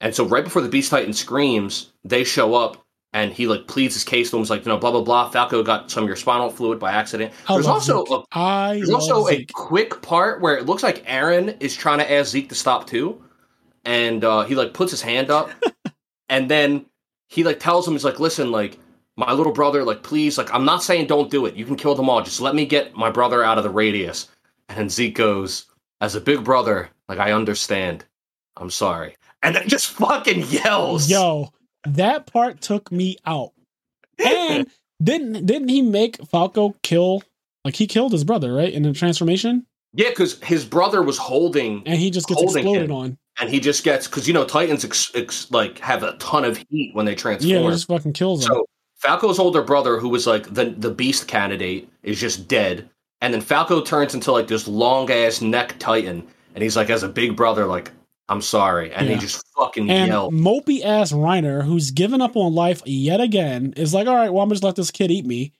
and 0.00 0.14
so 0.14 0.24
right 0.24 0.44
before 0.44 0.62
the 0.62 0.68
Beast 0.68 0.90
Titan 0.90 1.12
screams 1.12 1.92
they 2.04 2.24
show 2.24 2.54
up 2.54 2.86
and 3.16 3.32
he 3.32 3.46
like 3.46 3.66
pleads 3.66 3.94
his 3.94 4.04
case 4.04 4.30
to 4.30 4.36
him. 4.36 4.42
He's 4.42 4.50
like, 4.50 4.66
you 4.66 4.70
know, 4.70 4.76
blah 4.76 4.90
blah 4.90 5.00
blah. 5.00 5.30
Falco 5.30 5.62
got 5.62 5.90
some 5.90 6.04
of 6.04 6.06
your 6.06 6.16
spinal 6.16 6.50
fluid 6.50 6.78
by 6.78 6.92
accident. 6.92 7.32
I 7.48 7.54
there's 7.54 7.66
also 7.66 8.04
Zeke. 8.04 8.10
a, 8.12 8.22
I 8.32 8.74
there's 8.76 8.90
also 8.90 9.24
Zeke. 9.24 9.50
a 9.50 9.52
quick 9.54 10.02
part 10.02 10.42
where 10.42 10.54
it 10.54 10.66
looks 10.66 10.82
like 10.82 11.02
Eren 11.06 11.56
is 11.58 11.74
trying 11.74 11.98
to 11.98 12.12
ask 12.12 12.30
Zeke 12.30 12.50
to 12.50 12.54
stop 12.54 12.86
too, 12.86 13.24
and 13.86 14.22
uh, 14.22 14.44
he 14.44 14.54
like 14.54 14.74
puts 14.74 14.90
his 14.90 15.00
hand 15.00 15.30
up, 15.30 15.50
and 16.28 16.50
then 16.50 16.84
he 17.28 17.42
like 17.42 17.58
tells 17.58 17.88
him, 17.88 17.94
he's 17.94 18.04
like, 18.04 18.20
listen, 18.20 18.52
like 18.52 18.78
my 19.16 19.32
little 19.32 19.52
brother, 19.52 19.82
like 19.84 20.02
please, 20.02 20.38
like 20.38 20.52
I'm 20.52 20.64
not 20.64 20.82
saying 20.82 21.06
don't 21.06 21.30
do 21.30 21.46
it. 21.46 21.54
You 21.54 21.64
can 21.64 21.76
kill 21.76 21.94
them 21.94 22.08
all. 22.08 22.22
Just 22.22 22.40
let 22.40 22.54
me 22.54 22.66
get 22.66 22.94
my 22.94 23.10
brother 23.10 23.42
out 23.42 23.58
of 23.58 23.64
the 23.64 23.70
radius. 23.70 24.28
And 24.68 24.90
Zeke 24.90 25.14
goes, 25.14 25.66
as 26.00 26.14
a 26.14 26.20
big 26.20 26.44
brother, 26.44 26.90
like 27.08 27.18
I 27.18 27.32
understand. 27.32 28.04
I'm 28.56 28.70
sorry. 28.70 29.16
And 29.42 29.54
then 29.54 29.68
just 29.68 29.90
fucking 29.90 30.44
yells. 30.48 31.10
Yo, 31.10 31.52
that 31.84 32.26
part 32.26 32.60
took 32.60 32.90
me 32.90 33.16
out. 33.26 33.52
And 34.24 34.66
didn't 35.02 35.46
didn't 35.46 35.68
he 35.68 35.82
make 35.82 36.24
Falco 36.28 36.74
kill 36.82 37.22
like 37.64 37.76
he 37.76 37.86
killed 37.86 38.12
his 38.12 38.24
brother, 38.24 38.54
right? 38.54 38.72
In 38.72 38.82
the 38.82 38.92
transformation? 38.92 39.66
Yeah, 39.92 40.10
because 40.10 40.42
his 40.42 40.64
brother 40.64 41.02
was 41.02 41.16
holding 41.16 41.82
And 41.86 41.98
he 41.98 42.10
just 42.10 42.28
gets 42.28 42.42
exploded 42.42 42.90
him, 42.90 42.92
on. 42.92 43.18
And 43.38 43.48
he 43.48 43.60
just 43.60 43.82
gets 43.82 44.06
because 44.06 44.26
you 44.26 44.34
know 44.34 44.44
Titans 44.44 44.84
ex, 44.84 45.10
ex, 45.14 45.50
like 45.50 45.78
have 45.78 46.02
a 46.02 46.16
ton 46.18 46.44
of 46.44 46.62
heat 46.68 46.94
when 46.94 47.06
they 47.06 47.14
transform. 47.14 47.50
Yeah, 47.50 47.62
he 47.62 47.68
just 47.68 47.88
fucking 47.88 48.12
kills 48.12 48.44
him. 48.44 48.54
So 48.54 48.66
Falco's 48.96 49.38
older 49.38 49.62
brother, 49.62 49.98
who 49.98 50.08
was 50.08 50.26
like 50.26 50.52
the 50.52 50.66
the 50.70 50.90
beast 50.90 51.28
candidate, 51.28 51.88
is 52.02 52.20
just 52.20 52.48
dead. 52.48 52.88
And 53.20 53.32
then 53.32 53.40
Falco 53.40 53.82
turns 53.82 54.14
into 54.14 54.32
like 54.32 54.48
this 54.48 54.68
long 54.68 55.10
ass 55.10 55.40
neck 55.40 55.76
Titan, 55.78 56.26
and 56.54 56.62
he's 56.62 56.76
like, 56.76 56.90
as 56.90 57.02
a 57.02 57.08
big 57.08 57.36
brother, 57.36 57.66
like 57.66 57.90
I'm 58.28 58.42
sorry. 58.42 58.92
And 58.92 59.06
yeah. 59.06 59.14
he 59.14 59.20
just 59.20 59.46
fucking 59.56 59.88
and 59.88 60.08
yelled. 60.08 60.34
Mopey 60.34 60.84
ass 60.84 61.12
Reiner, 61.12 61.62
who's 61.62 61.90
given 61.90 62.20
up 62.20 62.36
on 62.36 62.54
life 62.54 62.82
yet 62.84 63.20
again, 63.20 63.72
is 63.76 63.94
like, 63.94 64.08
all 64.08 64.16
right, 64.16 64.32
well, 64.32 64.42
I'm 64.42 64.50
just 64.50 64.64
let 64.64 64.76
this 64.76 64.90
kid 64.90 65.10
eat 65.10 65.26
me. 65.26 65.52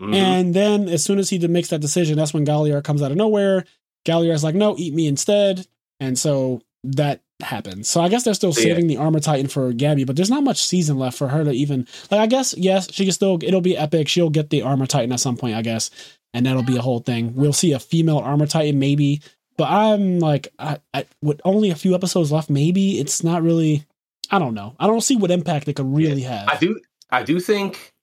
Mm-hmm. 0.00 0.14
And 0.14 0.54
then 0.54 0.88
as 0.88 1.04
soon 1.04 1.18
as 1.18 1.30
he 1.30 1.38
makes 1.46 1.68
that 1.68 1.80
decision, 1.80 2.16
that's 2.16 2.34
when 2.34 2.44
Galliard 2.44 2.84
comes 2.84 3.02
out 3.02 3.10
of 3.10 3.16
nowhere. 3.16 3.64
Galliard's 4.04 4.44
like, 4.44 4.54
no, 4.54 4.76
eat 4.76 4.94
me 4.94 5.06
instead. 5.06 5.66
And 5.98 6.18
so 6.18 6.62
that 6.84 7.22
happens. 7.44 7.88
So 7.88 8.00
I 8.00 8.08
guess 8.08 8.24
they're 8.24 8.34
still 8.34 8.52
saving 8.52 8.88
yeah. 8.90 8.96
the 8.96 9.02
armor 9.04 9.20
titan 9.20 9.48
for 9.48 9.72
Gabi, 9.72 10.06
but 10.06 10.16
there's 10.16 10.30
not 10.30 10.44
much 10.44 10.62
season 10.62 10.98
left 10.98 11.16
for 11.16 11.28
her 11.28 11.44
to 11.44 11.50
even 11.50 11.86
like 12.10 12.20
I 12.20 12.26
guess, 12.26 12.54
yes, 12.56 12.92
she 12.92 13.04
can 13.04 13.12
still 13.12 13.38
it'll 13.42 13.60
be 13.60 13.76
epic. 13.76 14.08
She'll 14.08 14.30
get 14.30 14.50
the 14.50 14.62
armor 14.62 14.86
titan 14.86 15.12
at 15.12 15.20
some 15.20 15.36
point, 15.36 15.56
I 15.56 15.62
guess. 15.62 15.90
and 16.34 16.44
that'll 16.44 16.64
be 16.64 16.76
a 16.76 16.82
whole 16.82 16.98
thing. 16.98 17.34
We'll 17.34 17.54
see 17.54 17.72
a 17.72 17.78
female 17.78 18.18
armor 18.18 18.46
titan 18.46 18.78
maybe, 18.78 19.22
but 19.56 19.70
I'm 19.70 20.18
like, 20.18 20.48
I, 20.58 20.80
I 20.92 21.06
with 21.22 21.40
only 21.44 21.70
a 21.70 21.76
few 21.76 21.94
episodes 21.94 22.32
left, 22.32 22.50
maybe 22.50 22.98
it's 22.98 23.24
not 23.24 23.42
really. 23.42 23.86
I 24.30 24.38
don't 24.38 24.54
know. 24.54 24.74
I 24.80 24.86
don't 24.86 25.02
see 25.02 25.16
what 25.16 25.30
impact 25.30 25.68
it 25.68 25.76
could 25.76 25.94
really 25.94 26.22
have. 26.22 26.48
I 26.48 26.56
do. 26.56 26.80
I 27.10 27.22
do 27.22 27.38
think 27.38 27.93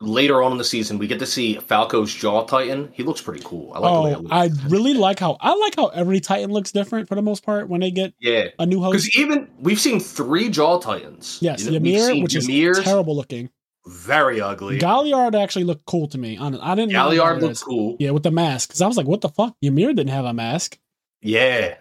later 0.00 0.42
on 0.42 0.52
in 0.52 0.58
the 0.58 0.64
season 0.64 0.98
we 0.98 1.06
get 1.06 1.18
to 1.18 1.26
see 1.26 1.56
Falco's 1.56 2.12
jaw 2.12 2.44
titan. 2.44 2.90
He 2.92 3.02
looks 3.02 3.20
pretty 3.20 3.42
cool. 3.44 3.72
I 3.74 3.78
like 3.78 3.92
the 3.92 3.96
oh, 3.96 4.04
way 4.04 4.14
oh, 4.14 4.18
looks. 4.20 4.32
I 4.32 4.68
really 4.68 4.94
like 4.94 5.18
how 5.18 5.36
I 5.40 5.54
like 5.54 5.76
how 5.76 5.86
every 5.88 6.20
Titan 6.20 6.50
looks 6.50 6.72
different 6.72 7.08
for 7.08 7.14
the 7.14 7.22
most 7.22 7.44
part 7.44 7.68
when 7.68 7.80
they 7.80 7.90
get 7.90 8.14
yeah. 8.20 8.48
a 8.58 8.66
new 8.66 8.80
host. 8.80 8.92
Because 8.92 9.16
even 9.18 9.48
we've 9.58 9.80
seen 9.80 10.00
three 10.00 10.48
jaw 10.48 10.78
titans. 10.78 11.38
Yes, 11.40 11.64
You 11.64 11.70
know, 11.72 11.76
Ymir, 11.76 12.22
which 12.22 12.34
Ymir's 12.34 12.78
is 12.78 12.84
terrible 12.84 13.16
looking. 13.16 13.50
very 13.86 14.40
ugly. 14.40 14.78
Galliard 14.78 15.34
actually 15.34 15.64
looked 15.64 15.86
cool 15.86 16.08
to 16.08 16.18
me. 16.18 16.34
Hon- 16.34 16.60
I 16.60 16.74
didn't. 16.74 16.92
know 16.92 17.10
Galliard 17.10 17.42
looked 17.42 17.62
cool. 17.62 17.96
Yeah, 17.98 18.10
with 18.10 18.22
the 18.22 18.30
mask. 18.30 18.68
Because 18.68 18.82
I 18.82 18.86
was 18.86 18.96
like, 18.96 19.06
what 19.06 19.20
the 19.20 19.28
fuck? 19.28 19.56
Ymir 19.62 19.88
didn't 19.88 20.10
have 20.10 20.24
a 20.24 20.34
mask. 20.34 20.78
Yeah. 21.22 21.76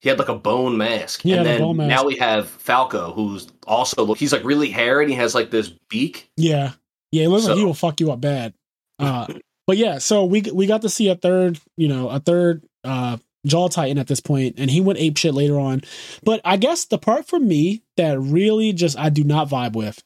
He 0.00 0.08
had 0.10 0.18
like 0.18 0.28
a 0.28 0.36
bone 0.36 0.76
mask. 0.76 1.22
He 1.22 1.32
and 1.32 1.46
then 1.46 1.60
bone 1.60 1.78
mask. 1.78 1.88
now 1.88 2.04
we 2.04 2.16
have 2.16 2.48
Falco, 2.48 3.12
who's 3.12 3.48
also 3.66 4.04
look 4.04 4.18
he's 4.18 4.32
like 4.32 4.44
really 4.44 4.70
hairy 4.70 5.04
and 5.04 5.10
he 5.10 5.16
has 5.16 5.34
like 5.34 5.50
this 5.50 5.70
beak. 5.88 6.30
Yeah, 6.36 6.72
yeah. 7.16 7.24
It 7.24 7.28
looks 7.28 7.46
like 7.46 7.56
he 7.56 7.64
will 7.64 7.74
fuck 7.74 8.00
you 8.00 8.12
up 8.12 8.20
bad. 8.20 8.54
Uh, 8.98 9.26
but 9.66 9.76
yeah, 9.76 9.98
so 9.98 10.24
we 10.24 10.40
we 10.54 10.66
got 10.66 10.80
to 10.80 10.88
see 10.88 11.08
a 11.08 11.14
third, 11.14 11.60
you 11.76 11.86
know, 11.86 12.08
a 12.08 12.18
third 12.18 12.64
uh 12.82 13.18
jaw 13.44 13.68
titan 13.68 13.98
at 13.98 14.06
this 14.06 14.20
point, 14.20 14.54
and 14.56 14.70
he 14.70 14.80
went 14.80 14.98
ape 14.98 15.18
shit 15.18 15.34
later 15.34 15.58
on. 15.58 15.82
But 16.22 16.40
I 16.46 16.56
guess 16.56 16.86
the 16.86 16.96
part 16.96 17.26
for 17.26 17.38
me 17.38 17.82
that 17.98 18.18
really 18.18 18.72
just 18.72 18.98
I 18.98 19.10
do 19.10 19.22
not 19.22 19.50
vibe 19.50 19.74
with 19.74 20.02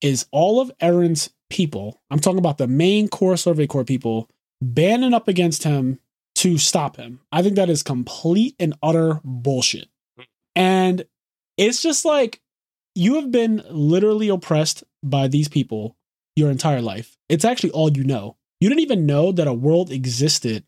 is 0.00 0.26
all 0.30 0.60
of 0.60 0.70
Eren's 0.80 1.30
people. 1.50 2.00
I'm 2.10 2.20
talking 2.20 2.38
about 2.38 2.58
the 2.58 2.68
main 2.68 3.08
core 3.08 3.36
Survey 3.36 3.66
Corps 3.66 3.84
people 3.84 4.28
banding 4.62 5.14
up 5.14 5.26
against 5.26 5.64
him 5.64 5.98
to 6.36 6.58
stop 6.58 6.96
him. 6.96 7.20
I 7.32 7.42
think 7.42 7.56
that 7.56 7.70
is 7.70 7.82
complete 7.82 8.54
and 8.60 8.74
utter 8.82 9.20
bullshit. 9.24 9.88
And 10.54 11.04
it's 11.56 11.82
just 11.82 12.04
like 12.04 12.40
you 12.94 13.16
have 13.16 13.30
been 13.30 13.62
literally 13.70 14.28
oppressed 14.28 14.84
by 15.02 15.28
these 15.28 15.48
people 15.48 15.96
your 16.38 16.50
entire 16.50 16.80
life. 16.80 17.16
It's 17.28 17.44
actually 17.44 17.70
all 17.70 17.90
you 17.90 18.04
know. 18.04 18.36
You 18.60 18.68
didn't 18.68 18.82
even 18.82 19.06
know 19.06 19.32
that 19.32 19.46
a 19.46 19.52
world 19.52 19.90
existed 19.90 20.64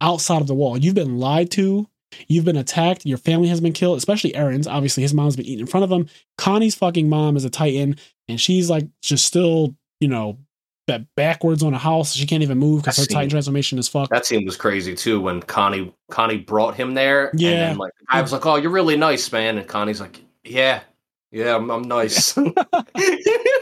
outside 0.00 0.40
of 0.40 0.46
the 0.48 0.54
wall. 0.54 0.76
You've 0.76 0.94
been 0.94 1.18
lied 1.18 1.50
to. 1.52 1.88
You've 2.28 2.44
been 2.44 2.56
attacked. 2.56 3.06
Your 3.06 3.18
family 3.18 3.48
has 3.48 3.60
been 3.60 3.72
killed, 3.72 3.96
especially 3.96 4.32
Eren's. 4.32 4.66
Obviously, 4.66 5.02
his 5.02 5.14
mom's 5.14 5.36
been 5.36 5.46
eaten 5.46 5.60
in 5.60 5.66
front 5.66 5.84
of 5.84 5.90
him. 5.90 6.08
Connie's 6.36 6.74
fucking 6.74 7.08
mom 7.08 7.36
is 7.36 7.44
a 7.44 7.50
Titan, 7.50 7.96
and 8.28 8.40
she's 8.40 8.68
like 8.68 8.86
just 9.00 9.24
still, 9.24 9.74
you 10.00 10.08
know, 10.08 10.38
backwards 11.16 11.62
on 11.62 11.74
a 11.74 11.78
house. 11.78 12.14
She 12.14 12.26
can't 12.26 12.42
even 12.42 12.58
move 12.58 12.82
because 12.82 12.96
her 12.98 13.04
see. 13.04 13.14
Titan 13.14 13.30
transformation 13.30 13.78
is 13.78 13.88
fucked. 13.88 14.10
That 14.10 14.26
scene 14.26 14.44
was 14.44 14.56
crazy 14.56 14.94
too 14.94 15.20
when 15.20 15.40
Connie 15.40 15.94
Connie 16.10 16.38
brought 16.38 16.74
him 16.74 16.94
there. 16.94 17.30
Yeah. 17.34 17.50
And 17.50 17.60
then 17.60 17.76
like 17.78 17.92
I 18.08 18.20
was 18.20 18.32
like, 18.32 18.44
Oh, 18.44 18.56
you're 18.56 18.70
really 18.70 18.96
nice, 18.96 19.30
man. 19.32 19.58
And 19.58 19.66
Connie's 19.66 20.00
like, 20.00 20.20
Yeah, 20.44 20.80
yeah, 21.32 21.56
I'm, 21.56 21.70
I'm 21.70 21.82
nice. 21.82 22.36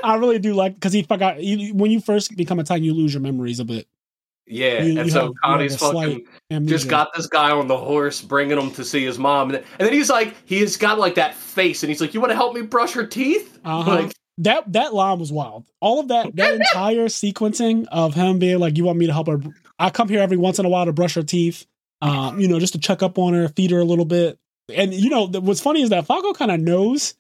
I 0.02 0.16
really 0.18 0.38
do 0.38 0.54
like 0.54 0.74
because 0.74 0.92
he 0.92 1.02
forgot 1.02 1.42
you, 1.42 1.74
when 1.74 1.90
you 1.90 2.00
first 2.00 2.36
become 2.36 2.58
a 2.58 2.64
Titan, 2.64 2.84
you 2.84 2.92
lose 2.94 3.14
your 3.14 3.22
memories 3.22 3.60
a 3.60 3.64
bit. 3.64 3.86
yeah. 4.46 4.82
You- 4.82 4.98
and 4.98 5.06
you 5.06 5.10
so 5.10 5.20
have- 5.26 5.32
Connie's 5.44 5.72
have 5.72 5.82
a 5.82 5.92
slight 5.92 6.08
fucking 6.08 6.26
Amnesia. 6.50 6.74
just 6.74 6.88
got 6.88 7.08
this 7.14 7.26
guy 7.26 7.50
on 7.50 7.68
the 7.68 7.76
horse 7.76 8.20
bringing 8.20 8.58
him 8.58 8.70
to 8.72 8.84
see 8.84 9.04
his 9.04 9.18
mom. 9.18 9.48
And 9.50 9.56
then, 9.58 9.64
and 9.78 9.86
then 9.86 9.92
he's 9.92 10.10
like, 10.10 10.34
he's 10.46 10.76
got 10.76 10.98
like 10.98 11.14
that 11.14 11.34
face 11.34 11.82
and 11.82 11.90
he's 11.90 12.00
like, 12.00 12.14
You 12.14 12.20
want 12.20 12.30
to 12.30 12.36
help 12.36 12.54
me 12.54 12.62
brush 12.62 12.92
her 12.94 13.06
teeth? 13.06 13.58
Uh-huh. 13.64 13.90
Like, 14.02 14.12
that 14.38 14.72
that 14.72 14.94
line 14.94 15.18
was 15.18 15.30
wild. 15.30 15.66
All 15.80 16.00
of 16.00 16.08
that 16.08 16.34
that 16.36 16.54
entire 16.60 17.06
sequencing 17.06 17.86
of 17.92 18.14
him 18.14 18.38
being 18.38 18.58
like, 18.58 18.78
"You 18.78 18.84
want 18.84 18.96
me 18.98 19.06
to 19.06 19.12
help 19.12 19.26
her? 19.26 19.38
I 19.78 19.90
come 19.90 20.08
here 20.08 20.20
every 20.20 20.38
once 20.38 20.58
in 20.58 20.64
a 20.64 20.68
while 20.70 20.86
to 20.86 20.94
brush 20.94 21.14
her 21.16 21.22
teeth, 21.22 21.66
um, 22.00 22.40
you 22.40 22.48
know, 22.48 22.58
just 22.58 22.72
to 22.72 22.78
check 22.78 23.02
up 23.02 23.18
on 23.18 23.34
her, 23.34 23.48
feed 23.48 23.70
her 23.70 23.80
a 23.80 23.84
little 23.84 24.06
bit." 24.06 24.38
And 24.74 24.94
you 24.94 25.10
know, 25.10 25.26
what's 25.26 25.60
funny 25.60 25.82
is 25.82 25.90
that 25.90 26.06
Falco 26.06 26.32
kind 26.32 26.50
of 26.50 26.58
knows 26.58 27.12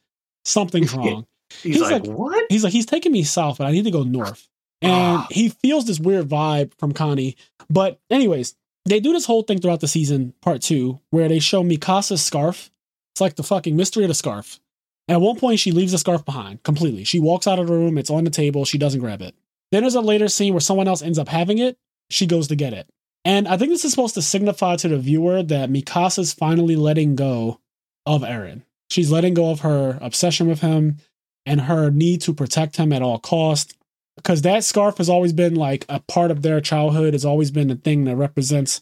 something's 0.44 0.94
wrong. 0.94 1.26
he's, 1.62 1.74
He's 1.76 1.80
like, 1.82 2.06
like- 2.06 2.16
What? 2.16 2.44
He's 2.48 2.64
like, 2.64 2.72
he's 2.72 2.86
taking 2.86 3.12
me 3.12 3.22
south, 3.24 3.58
but 3.58 3.66
I 3.66 3.72
need 3.72 3.84
to 3.84 3.90
go 3.90 4.02
north. 4.02 4.48
And 4.82 4.92
Ah. 4.92 5.26
he 5.30 5.50
feels 5.50 5.84
this 5.86 6.00
weird 6.00 6.28
vibe 6.28 6.72
from 6.78 6.92
Connie. 6.92 7.36
But 7.68 7.98
anyways, 8.10 8.54
they 8.86 8.98
do 9.00 9.12
this 9.12 9.26
whole 9.26 9.42
thing 9.42 9.60
throughout 9.60 9.80
the 9.80 9.88
season, 9.88 10.32
part 10.40 10.62
two, 10.62 11.00
where 11.10 11.28
they 11.28 11.38
show 11.38 11.62
Mikasa's 11.62 12.22
scarf. 12.22 12.70
It's 13.14 13.20
like 13.20 13.36
the 13.36 13.42
fucking 13.42 13.76
mystery 13.76 14.04
of 14.04 14.08
the 14.08 14.14
scarf. 14.14 14.58
And 15.06 15.16
at 15.16 15.20
one 15.20 15.36
point, 15.36 15.58
she 15.58 15.72
leaves 15.72 15.92
the 15.92 15.98
scarf 15.98 16.24
behind 16.24 16.62
completely. 16.62 17.04
She 17.04 17.18
walks 17.18 17.46
out 17.46 17.58
of 17.58 17.66
the 17.66 17.72
room. 17.74 17.98
It's 17.98 18.10
on 18.10 18.24
the 18.24 18.30
table. 18.30 18.64
She 18.64 18.78
doesn't 18.78 19.00
grab 19.00 19.20
it. 19.20 19.34
Then 19.72 19.82
there's 19.82 19.96
a 19.96 20.00
later 20.00 20.28
scene 20.28 20.54
where 20.54 20.60
someone 20.60 20.88
else 20.88 21.02
ends 21.02 21.18
up 21.18 21.28
having 21.28 21.58
it. 21.58 21.76
She 22.10 22.26
goes 22.26 22.48
to 22.48 22.56
get 22.56 22.72
it. 22.72 22.88
And 23.24 23.46
I 23.48 23.56
think 23.58 23.70
this 23.70 23.84
is 23.84 23.90
supposed 23.90 24.14
to 24.14 24.22
signify 24.22 24.76
to 24.76 24.88
the 24.88 24.98
viewer 24.98 25.42
that 25.42 25.68
Mikasa's 25.70 26.32
finally 26.32 26.74
letting 26.76 27.16
go 27.16 27.60
of 28.06 28.22
Eren. 28.22 28.62
She's 28.90 29.10
letting 29.10 29.34
go 29.34 29.50
of 29.50 29.60
her 29.60 29.98
obsession 30.00 30.48
with 30.48 30.60
him 30.60 30.98
and 31.46 31.62
her 31.62 31.90
need 31.90 32.20
to 32.22 32.34
protect 32.34 32.76
him 32.76 32.92
at 32.92 33.02
all 33.02 33.18
cost. 33.18 33.76
Because 34.16 34.42
that 34.42 34.64
scarf 34.64 34.98
has 34.98 35.08
always 35.08 35.32
been 35.32 35.54
like 35.54 35.86
a 35.88 36.00
part 36.00 36.30
of 36.30 36.42
their 36.42 36.60
childhood. 36.60 37.14
It's 37.14 37.24
always 37.24 37.50
been 37.50 37.70
a 37.70 37.76
thing 37.76 38.04
that 38.04 38.16
represents 38.16 38.80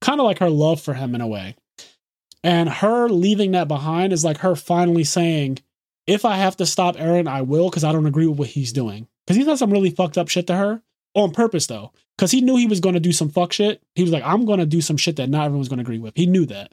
kind 0.00 0.20
of 0.20 0.24
like 0.24 0.38
her 0.38 0.48
love 0.48 0.80
for 0.80 0.94
him 0.94 1.14
in 1.14 1.20
a 1.20 1.26
way. 1.26 1.56
And 2.42 2.68
her 2.68 3.08
leaving 3.08 3.50
that 3.50 3.68
behind 3.68 4.12
is 4.12 4.24
like 4.24 4.38
her 4.38 4.54
finally 4.54 5.04
saying, 5.04 5.58
if 6.06 6.24
I 6.24 6.36
have 6.36 6.56
to 6.56 6.66
stop 6.66 6.96
eren 6.96 7.28
I 7.28 7.42
will, 7.42 7.68
because 7.68 7.84
I 7.84 7.92
don't 7.92 8.06
agree 8.06 8.26
with 8.26 8.38
what 8.38 8.48
he's 8.48 8.72
doing. 8.72 9.08
Because 9.26 9.36
he's 9.36 9.46
done 9.46 9.58
some 9.58 9.72
really 9.72 9.90
fucked 9.90 10.16
up 10.16 10.28
shit 10.28 10.46
to 10.46 10.56
her 10.56 10.82
on 11.18 11.32
purpose, 11.32 11.66
though. 11.66 11.92
Because 12.16 12.30
he 12.30 12.40
knew 12.40 12.56
he 12.56 12.66
was 12.66 12.80
going 12.80 12.94
to 12.94 13.00
do 13.00 13.12
some 13.12 13.28
fuck 13.28 13.52
shit. 13.52 13.82
He 13.94 14.02
was 14.02 14.10
like, 14.10 14.24
I'm 14.24 14.44
going 14.44 14.58
to 14.58 14.66
do 14.66 14.80
some 14.80 14.96
shit 14.96 15.16
that 15.16 15.28
not 15.28 15.44
everyone's 15.44 15.68
going 15.68 15.78
to 15.78 15.82
agree 15.82 15.98
with. 15.98 16.14
He 16.16 16.26
knew 16.26 16.46
that. 16.46 16.72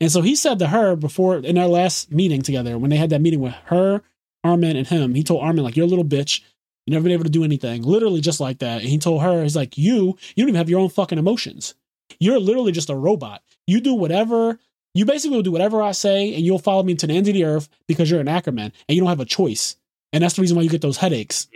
And 0.00 0.10
so 0.10 0.22
he 0.22 0.36
said 0.36 0.58
to 0.60 0.68
her 0.68 0.94
before, 0.94 1.36
in 1.38 1.56
their 1.56 1.66
last 1.66 2.12
meeting 2.12 2.42
together, 2.42 2.78
when 2.78 2.90
they 2.90 2.96
had 2.96 3.10
that 3.10 3.20
meeting 3.20 3.40
with 3.40 3.54
her, 3.66 4.02
Armin, 4.44 4.76
and 4.76 4.86
him, 4.86 5.14
he 5.14 5.24
told 5.24 5.42
Armin, 5.42 5.64
like, 5.64 5.76
you're 5.76 5.86
a 5.86 5.88
little 5.88 6.04
bitch. 6.04 6.42
You 6.86 6.92
never 6.92 7.02
been 7.02 7.12
able 7.12 7.24
to 7.24 7.30
do 7.30 7.44
anything. 7.44 7.82
Literally 7.82 8.20
just 8.20 8.40
like 8.40 8.60
that. 8.60 8.82
And 8.82 8.88
he 8.88 8.98
told 8.98 9.22
her, 9.22 9.42
he's 9.42 9.56
like, 9.56 9.76
you, 9.76 10.16
you 10.36 10.44
don't 10.44 10.50
even 10.50 10.54
have 10.54 10.70
your 10.70 10.80
own 10.80 10.90
fucking 10.90 11.18
emotions. 11.18 11.74
You're 12.20 12.38
literally 12.38 12.72
just 12.72 12.90
a 12.90 12.94
robot. 12.94 13.42
You 13.66 13.80
do 13.80 13.94
whatever 13.94 14.58
you 14.94 15.04
basically 15.04 15.36
will 15.36 15.42
do 15.42 15.50
whatever 15.52 15.82
I 15.82 15.92
say, 15.92 16.32
and 16.34 16.44
you'll 16.44 16.60
follow 16.60 16.84
me 16.84 16.94
to 16.94 17.06
the 17.06 17.14
end 17.14 17.26
of 17.26 17.34
the 17.34 17.44
earth 17.44 17.68
because 17.88 18.10
you're 18.10 18.20
an 18.20 18.28
Ackerman 18.28 18.72
and 18.88 18.94
you 18.94 19.00
don't 19.00 19.08
have 19.08 19.20
a 19.20 19.24
choice. 19.24 19.76
And 20.12 20.22
that's 20.22 20.34
the 20.34 20.42
reason 20.42 20.56
why 20.56 20.62
you 20.62 20.70
get 20.70 20.82
those 20.82 20.96
headaches. 20.96 21.48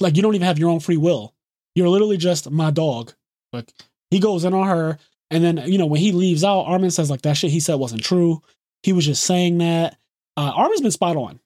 Like 0.00 0.16
you 0.16 0.22
don't 0.22 0.34
even 0.34 0.46
have 0.46 0.58
your 0.58 0.70
own 0.70 0.80
free 0.80 0.96
will. 0.96 1.34
You're 1.74 1.88
literally 1.88 2.16
just 2.16 2.50
my 2.50 2.70
dog. 2.70 3.12
Like 3.52 3.72
he 4.10 4.18
goes 4.20 4.44
in 4.44 4.54
on 4.54 4.66
her, 4.68 4.98
and 5.30 5.42
then 5.44 5.62
you 5.66 5.78
know 5.78 5.86
when 5.86 6.00
he 6.00 6.12
leaves 6.12 6.44
out, 6.44 6.62
Armin 6.62 6.90
says 6.90 7.10
like 7.10 7.22
that 7.22 7.36
shit 7.36 7.50
he 7.50 7.60
said 7.60 7.74
wasn't 7.76 8.02
true. 8.04 8.42
He 8.82 8.92
was 8.92 9.04
just 9.06 9.24
saying 9.24 9.58
that. 9.58 9.96
Uh, 10.36 10.52
Armin's 10.54 10.80
been 10.80 10.90
spot 10.90 11.16
on. 11.16 11.40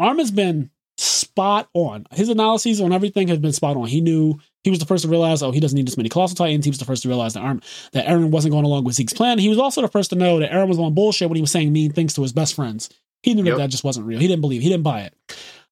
Armin's 0.00 0.30
been 0.30 0.70
spot 0.98 1.68
on. 1.74 2.06
His 2.12 2.28
analyses 2.28 2.80
on 2.80 2.92
everything 2.92 3.28
have 3.28 3.40
been 3.42 3.52
spot 3.52 3.76
on. 3.76 3.86
He 3.86 4.00
knew 4.00 4.38
he 4.64 4.70
was 4.70 4.78
the 4.78 4.86
first 4.86 5.02
to 5.04 5.08
realize, 5.08 5.42
oh, 5.42 5.50
he 5.52 5.60
doesn't 5.60 5.76
need 5.76 5.86
this 5.86 5.96
many 5.96 6.08
colossal 6.08 6.36
titans. 6.36 6.64
He 6.64 6.70
was 6.70 6.78
the 6.78 6.84
first 6.84 7.02
to 7.02 7.08
realize 7.08 7.34
that 7.34 7.40
Arm 7.42 7.60
that 7.92 8.06
Eren 8.06 8.30
wasn't 8.30 8.52
going 8.52 8.64
along 8.64 8.84
with 8.84 8.94
Zeke's 8.96 9.12
plan. 9.12 9.38
He 9.38 9.48
was 9.48 9.58
also 9.58 9.80
the 9.80 9.88
first 9.88 10.10
to 10.10 10.16
know 10.16 10.38
that 10.40 10.50
Eren 10.50 10.68
was 10.68 10.78
on 10.78 10.94
bullshit 10.94 11.28
when 11.28 11.36
he 11.36 11.40
was 11.42 11.50
saying 11.50 11.72
mean 11.72 11.92
things 11.92 12.14
to 12.14 12.22
his 12.22 12.32
best 12.32 12.54
friends. 12.54 12.88
He 13.22 13.34
knew 13.34 13.44
Yep. 13.44 13.54
that 13.54 13.58
that 13.64 13.70
just 13.70 13.84
wasn't 13.84 14.06
real. 14.06 14.18
He 14.18 14.26
didn't 14.26 14.40
believe. 14.40 14.62
He 14.62 14.68
didn't 14.68 14.82
buy 14.82 15.02
it. 15.02 15.14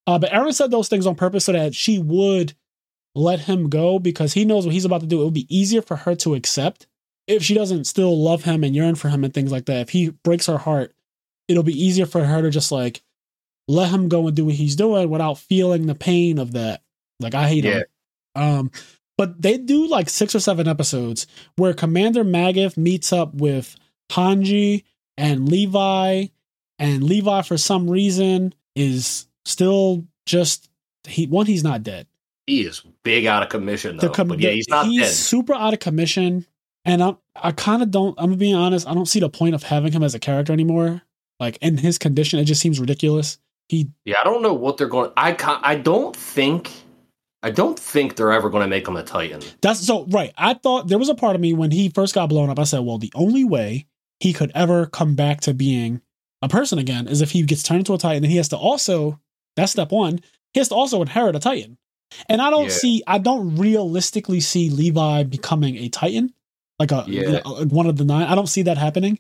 Uh, 0.07 0.19
but 0.19 0.31
Eren 0.31 0.55
said 0.55 0.71
those 0.71 0.89
things 0.89 1.07
on 1.07 1.15
purpose 1.17 1.45
so 1.47 1.53
that 1.53 1.75
she 1.75 1.99
would 1.99 2.55
let 3.15 3.41
him 3.41 3.69
go 3.69 3.99
because 3.99 4.35
he 4.35 4.45
knows 4.45 4.65
what 4.65 4.73
he's 4.73 4.85
about 4.85 5.01
to 5.01 5.07
do. 5.07 5.21
It 5.21 5.25
would 5.25 5.35
be 5.35 5.55
easier 5.55 5.83
for 5.83 5.97
her 5.97 6.15
to 6.17 6.35
accept 6.35 6.87
if 7.27 7.43
she 7.43 7.55
doesn't 7.55 7.85
still 7.85 8.17
love 8.21 8.45
him 8.45 8.65
and 8.65 8.75
yearn 8.75 8.95
for 8.95 9.09
him 9.09 9.25
and 9.25 9.33
things 9.33 9.53
like 9.53 9.67
that. 9.67 9.83
If 9.83 9.91
he 9.91 10.11
breaks 10.11 10.47
her 10.47 10.59
heart, 10.59 10.95
it'll 11.49 11.63
be 11.63 11.85
easier 11.85 12.07
for 12.07 12.25
her 12.25 12.43
to 12.43 12.51
just 12.51 12.71
like 12.73 13.03
let 13.69 13.91
him 13.91 14.09
go 14.09 14.27
and 14.27 14.37
do 14.37 14.47
what 14.47 14.55
he's 14.55 14.77
doing 14.77 15.11
without 15.11 15.39
feeling 15.39 15.87
the 15.87 15.95
pain 15.95 16.39
of 16.39 16.53
that. 16.53 16.83
Like 17.19 17.35
I 17.35 17.49
hate 17.49 17.65
him. 17.65 17.73
Um, 18.35 18.71
but 19.19 19.41
they 19.43 19.59
do 19.59 19.87
like 19.87 20.09
six 20.09 20.35
or 20.35 20.41
seven 20.41 20.67
episodes 20.67 21.27
where 21.57 21.75
Commander 21.75 22.25
Magath 22.25 22.77
meets 22.77 23.13
up 23.13 23.35
with 23.35 23.77
Hanji 24.11 24.85
and 25.17 25.49
Levi, 25.49 26.27
and 26.79 27.05
Levi 27.05 27.43
for 27.43 27.59
some 27.59 27.91
reason 27.91 28.55
is 28.75 29.27
still 29.45 30.07
just 30.25 30.71
he 31.07 31.27
one 31.27 31.47
he's 31.47 31.65
not 31.65 31.83
dead. 31.83 32.07
He 32.51 32.63
is 32.63 32.83
big 33.05 33.27
out 33.27 33.45
of 33.45 33.49
commission 33.49 33.97
though. 33.97 34.11
Com- 34.11 34.27
but 34.27 34.41
yeah, 34.41 34.51
he's 34.51 34.69
not 34.69 34.87
dead. 34.91 35.07
super 35.07 35.55
out 35.55 35.73
of 35.73 35.79
commission, 35.79 36.45
and 36.85 37.01
I 37.01 37.15
I 37.37 37.53
kind 37.53 37.81
of 37.81 37.93
don't. 37.93 38.17
I'm 38.19 38.35
being 38.37 38.57
honest. 38.57 38.89
I 38.89 38.95
don't 38.95 39.07
see 39.07 39.21
the 39.21 39.31
point 39.31 39.55
of 39.55 39.63
having 39.63 39.93
him 39.93 40.03
as 40.03 40.17
a 40.17 40.19
character 40.19 40.53
anymore. 40.53 41.01
Like 41.39 41.59
in 41.63 41.79
his 41.79 41.97
condition, 41.97 42.41
it 42.41 42.47
just 42.47 42.61
seems 42.61 42.81
ridiculous. 42.81 43.39
He 43.69 43.91
Yeah, 44.05 44.17
I 44.21 44.25
don't 44.25 44.43
know 44.43 44.53
what 44.53 44.79
they're 44.79 44.89
going. 44.89 45.13
I 45.17 45.37
I 45.63 45.77
don't 45.77 46.17
think. 46.17 46.73
I 47.45 47.53
don't 47.53 47.79
think 47.79 48.17
they're 48.17 48.33
ever 48.33 48.51
going 48.51 48.65
to 48.65 48.69
make 48.69 48.87
him 48.87 48.97
a 48.97 49.05
Titan. 49.05 49.43
That's 49.61 49.87
so 49.87 50.07
right. 50.07 50.33
I 50.37 50.55
thought 50.55 50.89
there 50.89 50.99
was 50.99 51.09
a 51.09 51.15
part 51.15 51.37
of 51.37 51.41
me 51.41 51.55
when 51.55 51.71
he 51.71 51.89
first 51.89 52.17
got 52.17 52.29
blown 52.29 52.51
up. 52.51 52.59
I 52.59 52.65
said, 52.65 52.81
well, 52.81 52.99
the 52.99 53.13
only 53.15 53.45
way 53.45 53.87
he 54.19 54.33
could 54.33 54.51
ever 54.57 54.87
come 54.87 55.15
back 55.15 55.41
to 55.43 55.55
being 55.55 56.03
a 56.43 56.49
person 56.49 56.81
again 56.81 57.07
is 57.07 57.23
if 57.23 57.31
he 57.31 57.43
gets 57.45 57.63
turned 57.63 57.79
into 57.79 57.95
a 57.95 57.99
Titan. 57.99 58.25
And 58.25 58.31
he 58.31 58.39
has 58.39 58.49
to 58.49 58.57
also, 58.57 59.21
that's 59.57 59.73
step 59.73 59.93
one, 59.93 60.21
he 60.53 60.61
has 60.61 60.69
to 60.69 60.75
also 60.75 61.01
inherit 61.01 61.37
a 61.37 61.39
Titan. 61.39 61.79
And 62.29 62.41
I 62.43 62.51
don't 62.51 62.65
Yeah. 62.65 62.69
see, 62.71 63.03
I 63.07 63.19
don't 63.19 63.57
realistically 63.57 64.41
see 64.41 64.71
Levi 64.71 65.25
becoming 65.25 65.77
a 65.77 65.89
Titan. 65.89 66.33
like 66.79 66.93
a, 66.93 67.05
Yeah. 67.07 67.41
know, 67.45 67.67
one 67.69 67.87
of 67.87 67.99
the 67.99 68.07
nine. 68.07 68.23
I 68.27 68.35
don't 68.35 68.47
see 68.47 68.63
that 68.63 68.79
happening. 68.79 69.19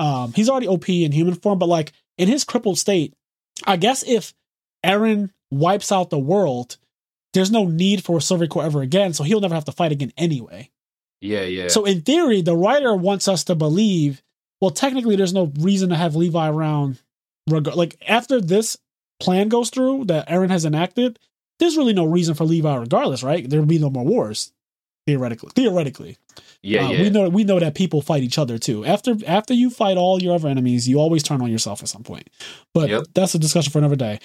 Um, 0.00 0.32
he's 0.32 0.48
already 0.48 0.66
OP 0.66 1.04
in 1.04 1.12
human 1.12 1.34
form, 1.36 1.56
but 1.60 1.68
like 1.68 1.92
in 2.16 2.26
his 2.26 2.42
crippled 2.42 2.76
state, 2.76 3.14
I 3.64 3.76
guess 3.76 4.02
if 4.04 4.34
Eren 4.84 5.30
wipes 5.52 5.92
out 5.92 6.10
the 6.10 6.18
world, 6.18 6.76
there's 7.34 7.52
no 7.52 7.66
need 7.66 8.02
for 8.04 8.18
a 8.18 8.20
Survey 8.20 8.48
Corps 8.48 8.64
ever 8.64 8.82
again, 8.82 9.12
so 9.14 9.22
he'll 9.22 9.40
never 9.40 9.54
have 9.54 9.64
to 9.66 9.72
fight 9.72 9.92
again 9.92 10.12
anyway. 10.16 10.70
Yeah, 11.20 11.42
yeah. 11.42 11.68
So 11.68 11.84
in 11.84 12.00
theory, 12.02 12.40
the 12.42 12.56
writer 12.56 12.94
wants 12.96 13.28
us 13.28 13.44
to 13.44 13.54
believe. 13.54 14.20
Well, 14.60 14.72
technically, 14.72 15.14
there's 15.14 15.32
no 15.32 15.52
reason 15.60 15.90
to 15.90 15.94
have 15.96 16.16
Levi 16.16 16.48
around. 16.48 16.98
Reg- 17.48 17.76
like 17.76 17.96
after 18.08 18.40
this 18.40 18.76
plan 19.20 19.48
goes 19.48 19.70
through 19.70 20.06
that 20.06 20.28
Eren 20.28 20.50
has 20.50 20.64
enacted, 20.64 21.18
there's 21.58 21.76
really 21.76 21.92
no 21.92 22.04
reason 22.04 22.34
for 22.34 22.44
Levi, 22.44 22.74
regardless, 22.76 23.22
right? 23.22 23.48
There 23.48 23.60
will 23.60 23.66
be 23.66 23.78
no 23.78 23.90
more 23.90 24.04
wars, 24.04 24.52
theoretically. 25.06 25.50
Theoretically, 25.54 26.16
yeah, 26.62 26.86
Uh, 26.86 26.90
yeah. 26.90 27.02
we 27.02 27.10
know 27.10 27.28
we 27.28 27.44
know 27.44 27.58
that 27.60 27.74
people 27.74 28.00
fight 28.02 28.22
each 28.22 28.38
other 28.38 28.58
too. 28.58 28.84
After 28.84 29.16
after 29.26 29.54
you 29.54 29.70
fight 29.70 29.96
all 29.96 30.22
your 30.22 30.34
other 30.34 30.48
enemies, 30.48 30.88
you 30.88 30.98
always 30.98 31.22
turn 31.22 31.40
on 31.42 31.50
yourself 31.50 31.82
at 31.82 31.88
some 31.88 32.02
point. 32.02 32.28
But 32.74 32.88
Yep. 32.90 33.04
that's 33.14 33.34
a 33.34 33.38
discussion 33.38 33.72
for 33.72 33.78
another 33.78 33.96
day. 33.96 34.20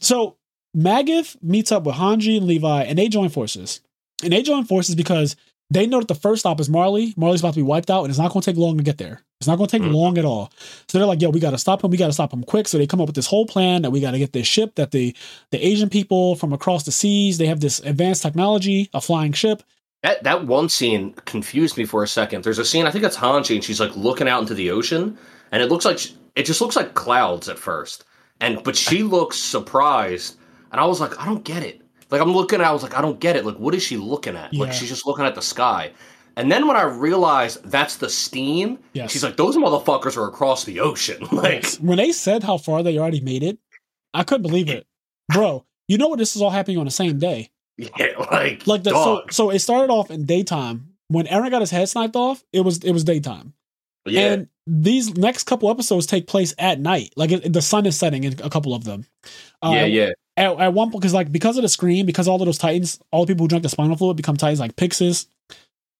So 0.00 0.36
Magath 0.76 1.36
meets 1.42 1.72
up 1.72 1.84
with 1.84 1.96
Hanji 1.96 2.36
and 2.36 2.46
Levi, 2.46 2.82
and 2.84 2.98
they 2.98 3.08
join 3.08 3.28
forces. 3.30 3.80
And 4.22 4.32
they 4.32 4.42
join 4.42 4.64
forces 4.64 4.94
because 4.94 5.36
they 5.70 5.86
know 5.86 5.98
that 6.00 6.08
the 6.08 6.14
first 6.14 6.40
stop 6.40 6.60
is 6.60 6.68
Marley. 6.68 7.14
Marley's 7.16 7.40
about 7.40 7.54
to 7.54 7.60
be 7.60 7.62
wiped 7.62 7.90
out, 7.90 8.02
and 8.04 8.10
it's 8.10 8.18
not 8.18 8.32
going 8.32 8.42
to 8.42 8.50
take 8.50 8.58
long 8.58 8.76
to 8.76 8.82
get 8.82 8.98
there. 8.98 9.22
It's 9.40 9.46
not 9.46 9.56
going 9.56 9.68
to 9.68 9.78
take 9.78 9.86
Mhm. 9.86 9.94
long 9.94 10.18
at 10.18 10.24
all. 10.24 10.50
So 10.88 10.98
they're 10.98 11.06
like, 11.06 11.22
"Yo, 11.22 11.30
we 11.30 11.38
got 11.38 11.52
to 11.52 11.58
stop 11.58 11.84
him. 11.84 11.90
We 11.92 11.96
got 11.96 12.08
to 12.08 12.12
stop 12.12 12.32
him 12.32 12.42
quick." 12.42 12.66
So 12.66 12.76
they 12.76 12.88
come 12.88 13.00
up 13.00 13.06
with 13.06 13.14
this 13.14 13.26
whole 13.28 13.46
plan 13.46 13.82
that 13.82 13.90
we 13.90 14.00
got 14.00 14.10
to 14.10 14.18
get 14.18 14.32
this 14.32 14.46
ship 14.48 14.74
that 14.74 14.90
the 14.90 15.14
the 15.52 15.64
Asian 15.64 15.88
people 15.88 16.34
from 16.34 16.52
across 16.52 16.82
the 16.82 16.90
seas 16.92 17.38
they 17.38 17.46
have 17.46 17.60
this 17.60 17.78
advanced 17.80 18.22
technology, 18.22 18.90
a 18.92 19.00
flying 19.00 19.32
ship. 19.32 19.62
That 20.02 20.24
that 20.24 20.46
one 20.46 20.68
scene 20.68 21.14
confused 21.24 21.76
me 21.76 21.84
for 21.84 22.02
a 22.02 22.08
second. 22.08 22.42
There's 22.42 22.58
a 22.58 22.64
scene 22.64 22.84
I 22.86 22.90
think 22.90 23.04
it's 23.04 23.16
Hanji, 23.16 23.54
and 23.54 23.62
she's 23.62 23.78
like 23.78 23.94
looking 23.96 24.28
out 24.28 24.40
into 24.42 24.54
the 24.54 24.72
ocean, 24.72 25.16
and 25.52 25.62
it 25.62 25.68
looks 25.70 25.84
like 25.84 25.98
sh- 25.98 26.10
it 26.34 26.42
just 26.44 26.60
looks 26.60 26.74
like 26.74 26.94
clouds 26.94 27.48
at 27.48 27.58
first, 27.60 28.04
and 28.40 28.60
but 28.64 28.74
she 28.74 29.02
looks 29.14 29.36
surprised, 29.40 30.34
and 30.72 30.80
I 30.80 30.84
was 30.84 31.00
like, 31.00 31.16
I 31.20 31.24
don't 31.26 31.44
get 31.44 31.62
it. 31.62 31.80
Like 32.10 32.20
I'm 32.20 32.32
looking, 32.32 32.60
I 32.60 32.72
was 32.72 32.82
like, 32.82 32.96
I 32.98 33.02
don't 33.02 33.20
get 33.20 33.36
it. 33.36 33.46
Like 33.46 33.58
what 33.58 33.72
is 33.76 33.84
she 33.84 33.98
looking 33.98 34.34
at? 34.34 34.52
Yeah. 34.52 34.64
Like 34.64 34.72
she's 34.72 34.88
just 34.88 35.06
looking 35.06 35.24
at 35.26 35.36
the 35.36 35.42
sky. 35.42 35.92
And 36.38 36.52
then 36.52 36.68
when 36.68 36.76
I 36.76 36.82
realized 36.82 37.64
that's 37.64 37.96
the 37.96 38.08
steam, 38.08 38.78
Yes. 38.92 39.10
she's 39.10 39.24
like, 39.24 39.36
those 39.36 39.56
motherfuckers 39.56 40.16
are 40.16 40.28
across 40.28 40.62
the 40.62 40.78
ocean. 40.78 41.26
like, 41.32 41.66
when 41.78 41.98
they 41.98 42.12
said 42.12 42.44
how 42.44 42.58
far 42.58 42.84
they 42.84 42.96
already 42.96 43.20
made 43.20 43.42
it, 43.42 43.58
I 44.14 44.22
couldn't 44.22 44.42
believe 44.42 44.68
it, 44.68 44.86
bro. 45.32 45.64
You 45.88 45.98
know 45.98 46.06
what? 46.06 46.20
This 46.20 46.36
is 46.36 46.42
all 46.42 46.50
happening 46.50 46.78
on 46.78 46.84
the 46.84 46.92
same 46.92 47.18
day. 47.18 47.50
yeah, 47.76 47.88
like, 48.30 48.66
Like 48.68 48.84
the, 48.84 48.90
so, 48.90 49.22
so 49.30 49.50
it 49.50 49.58
started 49.58 49.90
off 49.92 50.12
in 50.12 50.26
daytime. 50.26 50.90
When 51.08 51.26
Eren 51.26 51.50
got 51.50 51.60
his 51.60 51.70
head 51.72 51.88
sniped 51.88 52.14
off, 52.14 52.44
it 52.52 52.60
was 52.60 52.78
it 52.84 52.92
was 52.92 53.02
daytime. 53.02 53.54
yeah, 54.06 54.32
And 54.32 54.48
these 54.66 55.16
next 55.16 55.44
couple 55.44 55.70
episodes 55.70 56.06
take 56.06 56.26
place 56.28 56.54
at 56.58 56.78
night. 56.78 57.14
Like 57.16 57.32
it, 57.32 57.52
the 57.52 57.62
sun 57.62 57.84
is 57.86 57.98
setting 57.98 58.22
in 58.24 58.34
a 58.44 58.50
couple 58.50 58.74
of 58.74 58.84
them. 58.84 59.06
Uh, 59.62 59.70
yeah, 59.74 59.84
yeah, 59.86 60.10
At, 60.36 60.60
at 60.60 60.72
one 60.74 60.90
point, 60.90 61.00
because 61.00 61.14
like 61.14 61.32
because 61.32 61.56
of 61.56 61.62
the 61.62 61.68
screen, 61.68 62.04
because 62.06 62.28
all 62.28 62.40
of 62.40 62.46
those 62.46 62.58
titans, 62.58 63.00
all 63.10 63.24
the 63.24 63.32
people 63.34 63.44
who 63.44 63.48
drank 63.48 63.62
the 63.64 63.70
spinal 63.70 63.96
fluid 63.96 64.16
become 64.16 64.36
titans. 64.36 64.60
Like 64.60 64.76
Pixis 64.76 65.26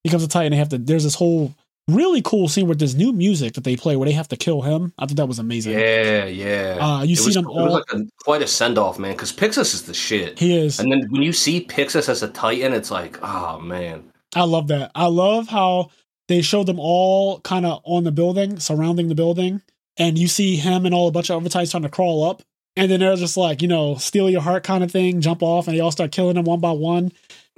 becomes 0.08 0.24
a 0.24 0.28
titan. 0.28 0.52
They 0.52 0.58
have 0.58 0.68
to. 0.70 0.78
There's 0.78 1.04
this 1.04 1.14
whole 1.14 1.54
really 1.88 2.20
cool 2.22 2.48
scene 2.48 2.68
with 2.68 2.78
this 2.78 2.94
new 2.94 3.12
music 3.12 3.54
that 3.54 3.64
they 3.64 3.74
play 3.74 3.96
where 3.96 4.06
they 4.06 4.12
have 4.12 4.28
to 4.28 4.36
kill 4.36 4.62
him. 4.62 4.92
I 4.98 5.06
thought 5.06 5.16
that 5.16 5.26
was 5.26 5.38
amazing. 5.38 5.72
yeah, 5.78 6.26
yeah. 6.26 6.78
Uh, 6.80 7.02
you 7.02 7.14
it 7.14 7.16
see 7.16 7.26
was, 7.26 7.34
them 7.34 7.46
it 7.46 7.48
all. 7.48 7.64
was 7.64 7.72
like 7.72 7.92
a, 7.92 8.06
quite 8.22 8.42
a 8.42 8.46
send 8.46 8.78
off, 8.78 8.98
man. 8.98 9.12
Because 9.12 9.32
Pixis 9.32 9.74
is 9.74 9.82
the 9.82 9.94
shit. 9.94 10.38
he 10.38 10.56
is. 10.56 10.78
And 10.78 10.92
then 10.92 11.06
when 11.10 11.22
you 11.22 11.32
see 11.32 11.64
Pixis 11.64 12.08
as 12.08 12.22
a 12.22 12.28
Titan, 12.28 12.72
it's 12.72 12.90
like, 12.90 13.18
oh 13.22 13.58
man. 13.60 14.04
I 14.34 14.44
love 14.44 14.68
that. 14.68 14.90
I 14.94 15.06
love 15.06 15.48
how 15.48 15.90
they 16.28 16.42
showed 16.42 16.66
them 16.66 16.78
all 16.78 17.40
kind 17.40 17.64
of 17.64 17.80
on 17.84 18.04
the 18.04 18.12
building, 18.12 18.60
surrounding 18.60 19.08
the 19.08 19.14
building, 19.14 19.62
and 19.96 20.18
you 20.18 20.28
see 20.28 20.56
him 20.56 20.84
and 20.84 20.94
all 20.94 21.08
a 21.08 21.12
bunch 21.12 21.30
of 21.30 21.40
other 21.40 21.48
titans 21.48 21.70
trying 21.70 21.82
to 21.84 21.88
crawl 21.88 22.28
up. 22.28 22.42
And 22.76 22.90
then 22.90 23.00
they're 23.00 23.16
just 23.16 23.36
like, 23.36 23.60
you 23.62 23.66
know, 23.66 23.96
steal 23.96 24.30
your 24.30 24.42
heart 24.42 24.62
kind 24.62 24.84
of 24.84 24.92
thing, 24.92 25.20
jump 25.20 25.42
off, 25.42 25.66
and 25.66 25.76
they 25.76 25.80
all 25.80 25.90
start 25.90 26.12
killing 26.12 26.34
them 26.34 26.44
one 26.44 26.60
by 26.60 26.70
one. 26.70 27.10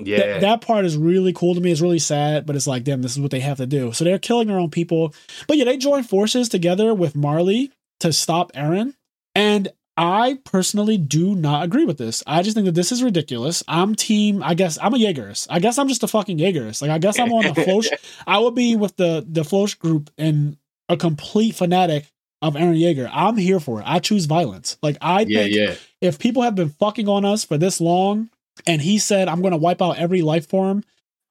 Yeah. 0.07 0.16
Th- 0.16 0.40
that 0.42 0.61
part 0.61 0.84
is 0.84 0.96
really 0.96 1.32
cool 1.32 1.55
to 1.55 1.61
me. 1.61 1.70
It's 1.70 1.80
really 1.80 1.98
sad, 1.98 2.46
but 2.46 2.57
it's 2.57 2.66
like, 2.66 2.84
damn, 2.84 3.03
this 3.03 3.12
is 3.12 3.20
what 3.20 3.30
they 3.30 3.40
have 3.40 3.59
to 3.59 3.66
do. 3.66 3.92
So 3.92 4.05
they're 4.05 4.18
killing 4.18 4.48
their 4.48 4.59
own 4.59 4.70
people. 4.70 5.14
But 5.46 5.57
yeah, 5.57 5.64
they 5.64 5.76
join 5.76 6.03
forces 6.03 6.48
together 6.48 6.94
with 6.94 7.14
Marley 7.14 7.70
to 8.01 8.12
stop 8.12 8.53
Eren. 8.53 8.94
And 9.34 9.68
I 9.96 10.38
personally 10.44 10.96
do 10.96 11.34
not 11.34 11.62
agree 11.62 11.84
with 11.84 11.98
this. 11.98 12.22
I 12.26 12.42
just 12.42 12.55
think 12.55 12.64
that 12.64 12.74
this 12.74 12.90
is 12.90 13.03
ridiculous. 13.03 13.62
I'm 13.68 13.94
team, 13.94 14.42
I 14.42 14.55
guess 14.55 14.78
I'm 14.80 14.94
a 14.94 14.96
Jaegerist. 14.96 15.48
I 15.51 15.59
guess 15.59 15.78
I'm 15.78 15.88
just 15.88 16.03
a 16.03 16.09
fucking 16.09 16.38
Jaegerist. 16.38 16.80
Like 16.80 16.90
I 16.90 16.98
guess 16.98 17.18
I'm 17.18 17.32
on 17.32 17.44
the 17.44 17.61
Floch. 17.61 17.92
I 18.26 18.38
would 18.38 18.55
be 18.55 18.76
with 18.76 18.96
the 18.96 19.24
the 19.28 19.42
Floch 19.42 19.78
group 19.78 20.11
and 20.16 20.57
a 20.88 20.96
complete 20.96 21.55
fanatic 21.55 22.07
of 22.40 22.55
Eren 22.55 22.80
Yeager. 22.80 23.11
I'm 23.12 23.36
here 23.36 23.61
for 23.61 23.80
it. 23.80 23.84
I 23.86 23.98
choose 23.98 24.24
violence. 24.24 24.78
Like 24.82 24.96
I 25.01 25.20
yeah, 25.22 25.40
think 25.40 25.55
yeah. 25.55 25.74
if 26.01 26.18
people 26.18 26.42
have 26.42 26.55
been 26.55 26.70
fucking 26.70 27.09
on 27.09 27.24
us 27.24 27.44
for 27.44 27.59
this 27.59 27.80
long 27.80 28.30
and 28.66 28.82
he 28.82 28.98
said 28.98 29.28
i'm 29.28 29.40
going 29.40 29.52
to 29.52 29.58
wipe 29.58 29.82
out 29.82 29.98
every 29.98 30.22
life 30.22 30.48
form 30.48 30.82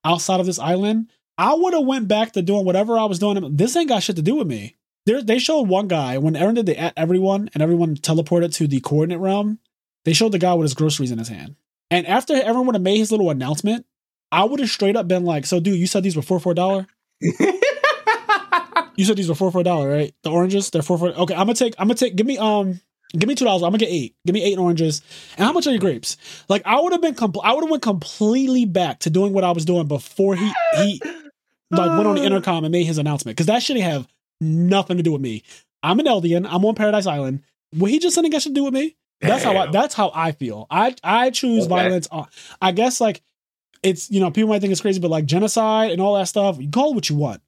outside 0.04 0.40
of 0.40 0.46
this 0.46 0.60
island 0.60 1.10
i 1.38 1.54
would 1.54 1.74
have 1.74 1.86
went 1.86 2.08
back 2.08 2.32
to 2.32 2.42
doing 2.42 2.66
whatever 2.66 2.98
i 2.98 3.06
was 3.06 3.20
doing 3.20 3.56
this 3.56 3.76
ain't 3.76 3.90
got 3.90 4.04
shit 4.04 4.16
to 4.16 4.22
do 4.22 4.36
with 4.36 4.48
me 4.48 4.76
there, 5.06 5.22
they 5.22 5.40
showed 5.40 5.68
one 5.68 5.88
guy 5.88 6.18
when 6.18 6.34
eren 6.34 6.56
did 6.56 6.66
the 6.66 6.80
at 6.80 6.94
everyone 6.96 7.50
and 7.54 7.64
everyone 7.64 7.96
teleported 7.96 8.54
to 8.54 8.68
the 8.68 8.80
coordinate 8.80 9.20
realm 9.20 9.60
they 10.06 10.14
showed 10.14 10.32
the 10.32 10.40
guy 10.40 10.54
with 10.54 10.66
his 10.66 10.74
groceries 10.74 11.12
in 11.12 11.20
his 11.20 11.30
hand 11.30 11.56
and 11.92 12.06
after 12.08 12.34
everyone 12.34 12.68
would 12.68 12.76
have 12.76 12.82
made 12.82 12.98
his 12.98 13.12
little 13.12 13.30
announcement 13.30 13.86
i 14.32 14.44
would 14.44 14.60
have 14.60 14.70
straight 14.70 14.96
up 14.96 15.08
been 15.08 15.26
like 15.26 15.46
so 15.46 15.60
dude 15.60 15.80
you 15.80 15.88
said 15.88 16.04
these 16.04 16.16
were 16.16 16.22
four 16.22 16.40
four 16.40 16.54
dollar 16.54 16.88
you 19.00 19.06
said 19.06 19.16
these 19.16 19.30
were 19.30 19.36
four 19.36 19.50
for 19.50 19.62
a 19.62 19.64
dollar, 19.64 19.90
right? 19.90 20.14
The 20.24 20.30
oranges, 20.30 20.70
they're 20.72 20.82
four 20.82 20.98
for. 20.98 21.08
Okay, 21.08 21.34
I'm 21.34 21.48
gonna 21.48 21.54
take. 21.54 21.74
I'm 21.80 21.88
gonna 21.88 21.96
take. 21.96 22.18
Give 22.18 22.28
me 22.28 22.38
um. 22.38 22.82
Give 23.18 23.28
me 23.28 23.34
two 23.36 23.46
dollars. 23.46 23.64
I'm 23.64 23.70
gonna 23.70 23.80
get 23.80 23.90
eight. 23.90 24.16
Give 24.26 24.34
me 24.34 24.44
eight 24.44 24.58
oranges. 24.60 25.02
And 25.38 25.46
how 25.46 25.52
much 25.52 25.66
are 25.66 25.72
your 25.72 25.80
grapes? 25.80 26.18
Like 26.48 26.62
I 26.66 26.80
would 26.80 26.92
have 26.92 27.02
been. 27.02 27.16
Compl- 27.16 27.42
I 27.44 27.54
would 27.54 27.64
have 27.64 27.70
went 27.72 27.82
completely 27.84 28.66
back 28.66 29.00
to 29.00 29.10
doing 29.10 29.34
what 29.34 29.44
I 29.44 29.52
was 29.52 29.66
doing 29.66 29.88
before 29.88 30.36
he 30.36 30.52
he 30.78 31.02
like 31.72 31.90
went 31.98 32.08
on 32.08 32.16
the 32.16 32.24
intercom 32.24 32.64
and 32.66 32.72
made 32.72 32.86
his 32.86 32.98
announcement 33.00 33.36
because 33.36 33.48
that 33.48 33.64
shouldn't 33.64 33.86
have 33.86 34.08
nothing 34.42 34.98
to 34.98 35.04
do 35.04 35.12
with 35.12 35.22
me. 35.22 35.44
I'm 35.82 36.00
an 36.00 36.06
Eldian. 36.06 36.46
I'm 36.50 36.64
on 36.66 36.76
Paradise 36.76 37.08
Island. 37.08 37.42
What 37.76 37.90
he 37.90 38.00
just 38.00 38.14
something 38.16 38.32
got 38.32 38.42
to 38.42 38.50
do 38.50 38.64
with 38.66 38.74
me? 38.74 38.96
That's 39.22 39.44
how 39.44 39.58
I. 39.58 39.72
That's 39.72 39.96
how 39.96 40.12
I 40.14 40.32
feel. 40.32 40.68
I 40.70 40.96
I 41.04 41.30
choose 41.32 41.66
Okay. 41.66 41.70
violence. 41.70 42.08
On, 42.12 42.28
I 42.62 42.72
guess 42.74 43.02
like 43.02 43.22
it's 43.82 44.12
you 44.12 44.20
know 44.20 44.30
people 44.30 44.50
might 44.50 44.60
think 44.62 44.72
it's 44.72 44.82
crazy, 44.82 45.00
but 45.00 45.10
like 45.10 45.26
genocide 45.26 45.92
and 45.92 46.00
all 46.00 46.16
that 46.16 46.28
stuff. 46.28 46.58
You 46.60 46.70
call 46.70 46.92
it 46.92 46.96
what 46.96 47.10
you 47.10 47.16
want. 47.16 47.42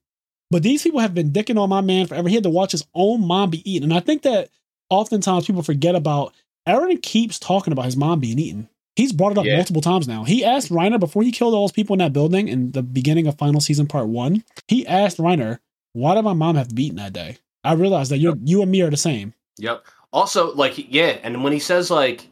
But 0.50 0.62
these 0.62 0.82
people 0.82 1.00
have 1.00 1.14
been 1.14 1.30
dicking 1.30 1.58
on 1.58 1.68
my 1.68 1.80
man 1.82 2.06
forever. 2.06 2.28
He 2.28 2.34
had 2.34 2.44
to 2.44 2.50
watch 2.50 2.72
his 2.72 2.84
own 2.94 3.26
mom 3.26 3.50
be 3.50 3.70
eaten. 3.70 3.90
And 3.90 3.96
I 3.96 4.00
think 4.00 4.22
that 4.22 4.50
oftentimes 4.92 5.46
people 5.46 5.62
forget 5.62 5.94
about 5.94 6.34
Eren 6.68 7.00
keeps 7.02 7.38
talking 7.38 7.72
about 7.72 7.86
his 7.86 7.96
mom 7.96 8.20
being 8.20 8.38
eaten. 8.38 8.68
He's 8.94 9.12
brought 9.12 9.32
it 9.32 9.38
up 9.38 9.46
Yeah. 9.46 9.56
multiple 9.56 9.80
times 9.80 10.06
now. 10.06 10.22
He 10.24 10.44
asked 10.44 10.70
Reiner 10.70 11.00
before 11.00 11.22
he 11.22 11.32
killed 11.32 11.54
all 11.54 11.62
those 11.62 11.72
people 11.72 11.94
in 11.94 11.98
that 12.00 12.12
building 12.12 12.46
in 12.48 12.72
the 12.72 12.82
beginning 12.82 13.26
of 13.26 13.38
final 13.38 13.60
season 13.60 13.86
part 13.86 14.08
one. 14.08 14.44
He 14.68 14.86
asked 14.86 15.16
Reiner, 15.18 15.58
why 15.94 16.14
did 16.14 16.22
my 16.24 16.34
mom 16.34 16.56
have 16.56 16.68
to 16.68 16.74
be 16.74 16.84
eaten 16.86 16.98
that 16.98 17.14
day? 17.14 17.38
I 17.64 17.72
realized 17.72 18.10
that 18.10 18.18
you're 18.18 18.36
you 18.44 18.60
and 18.60 18.70
me 18.70 18.82
are 18.82 18.90
the 18.90 18.96
same. 18.98 19.32
Yep. 19.58 19.84
Also, 20.12 20.54
like, 20.54 20.92
yeah, 20.92 21.16
and 21.22 21.42
when 21.42 21.54
he 21.54 21.58
says 21.58 21.90
like, 21.90 22.28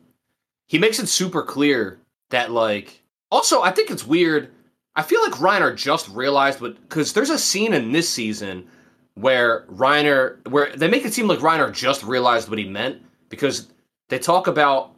he 0.67 0.79
makes 0.79 0.99
it 0.99 1.09
super 1.09 1.43
clear 1.43 1.99
that 2.29 2.51
like. 2.53 3.03
Also, 3.31 3.63
I 3.63 3.71
think 3.71 3.91
it's 3.91 4.07
weird. 4.07 4.51
I 4.97 5.03
feel 5.03 5.23
like 5.23 5.33
Reiner 5.35 5.75
just 5.75 6.09
realized 6.09 6.61
what 6.61 6.81
because 6.83 7.15
there's 7.15 7.31
a 7.31 7.39
scene 7.39 7.73
in 7.73 7.93
this 7.93 8.09
season 8.09 8.67
where 9.15 9.65
Reiner 9.71 10.47
where 10.49 10.75
they 10.77 10.89
make 10.89 11.05
it 11.05 11.13
seem 11.15 11.27
like 11.27 11.41
Reiner 11.41 11.73
just 11.73 12.03
realized 12.03 12.49
what 12.49 12.59
he 12.59 12.65
meant 12.69 12.99
because 13.29 13.69
they 14.09 14.19
talk 14.19 14.47
about 14.47 14.93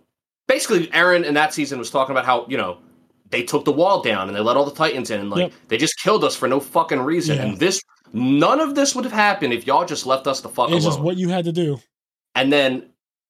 basically 0.49 0.87
Eren 0.89 1.25
in 1.25 1.35
that 1.35 1.55
season 1.55 1.79
was 1.79 1.91
talking 1.91 2.13
about 2.13 2.25
how 2.27 2.47
you 2.49 2.57
know 2.57 2.79
they 3.31 3.43
took 3.43 3.65
the 3.65 3.73
wall 3.73 4.03
down 4.03 4.29
and 4.29 4.37
they 4.37 4.41
let 4.41 4.57
all 4.57 4.65
the 4.65 4.75
Titans 4.75 5.11
in 5.11 5.21
and 5.21 5.31
like 5.31 5.41
Yep. 5.41 5.53
they 5.69 5.77
just 5.79 5.99
killed 5.99 6.25
us 6.25 6.37
for 6.37 6.47
no 6.49 6.61
fucking 6.61 7.01
reason 7.01 7.37
Yeah. 7.37 7.43
and 7.45 7.59
this 7.59 7.81
none 8.13 8.61
of 8.61 8.75
this 8.75 8.95
would 8.95 9.05
have 9.05 9.13
happened 9.15 9.53
if 9.55 9.67
y'all 9.67 9.87
just 9.87 10.05
left 10.07 10.27
us 10.27 10.41
the 10.43 10.49
fuck 10.51 10.71
It's 10.71 10.85
alone. 10.85 10.93
just 10.97 11.01
what 11.01 11.17
you 11.17 11.31
had 11.31 11.45
to 11.47 11.53
do. 11.53 11.81
and 12.35 12.53
then 12.53 12.85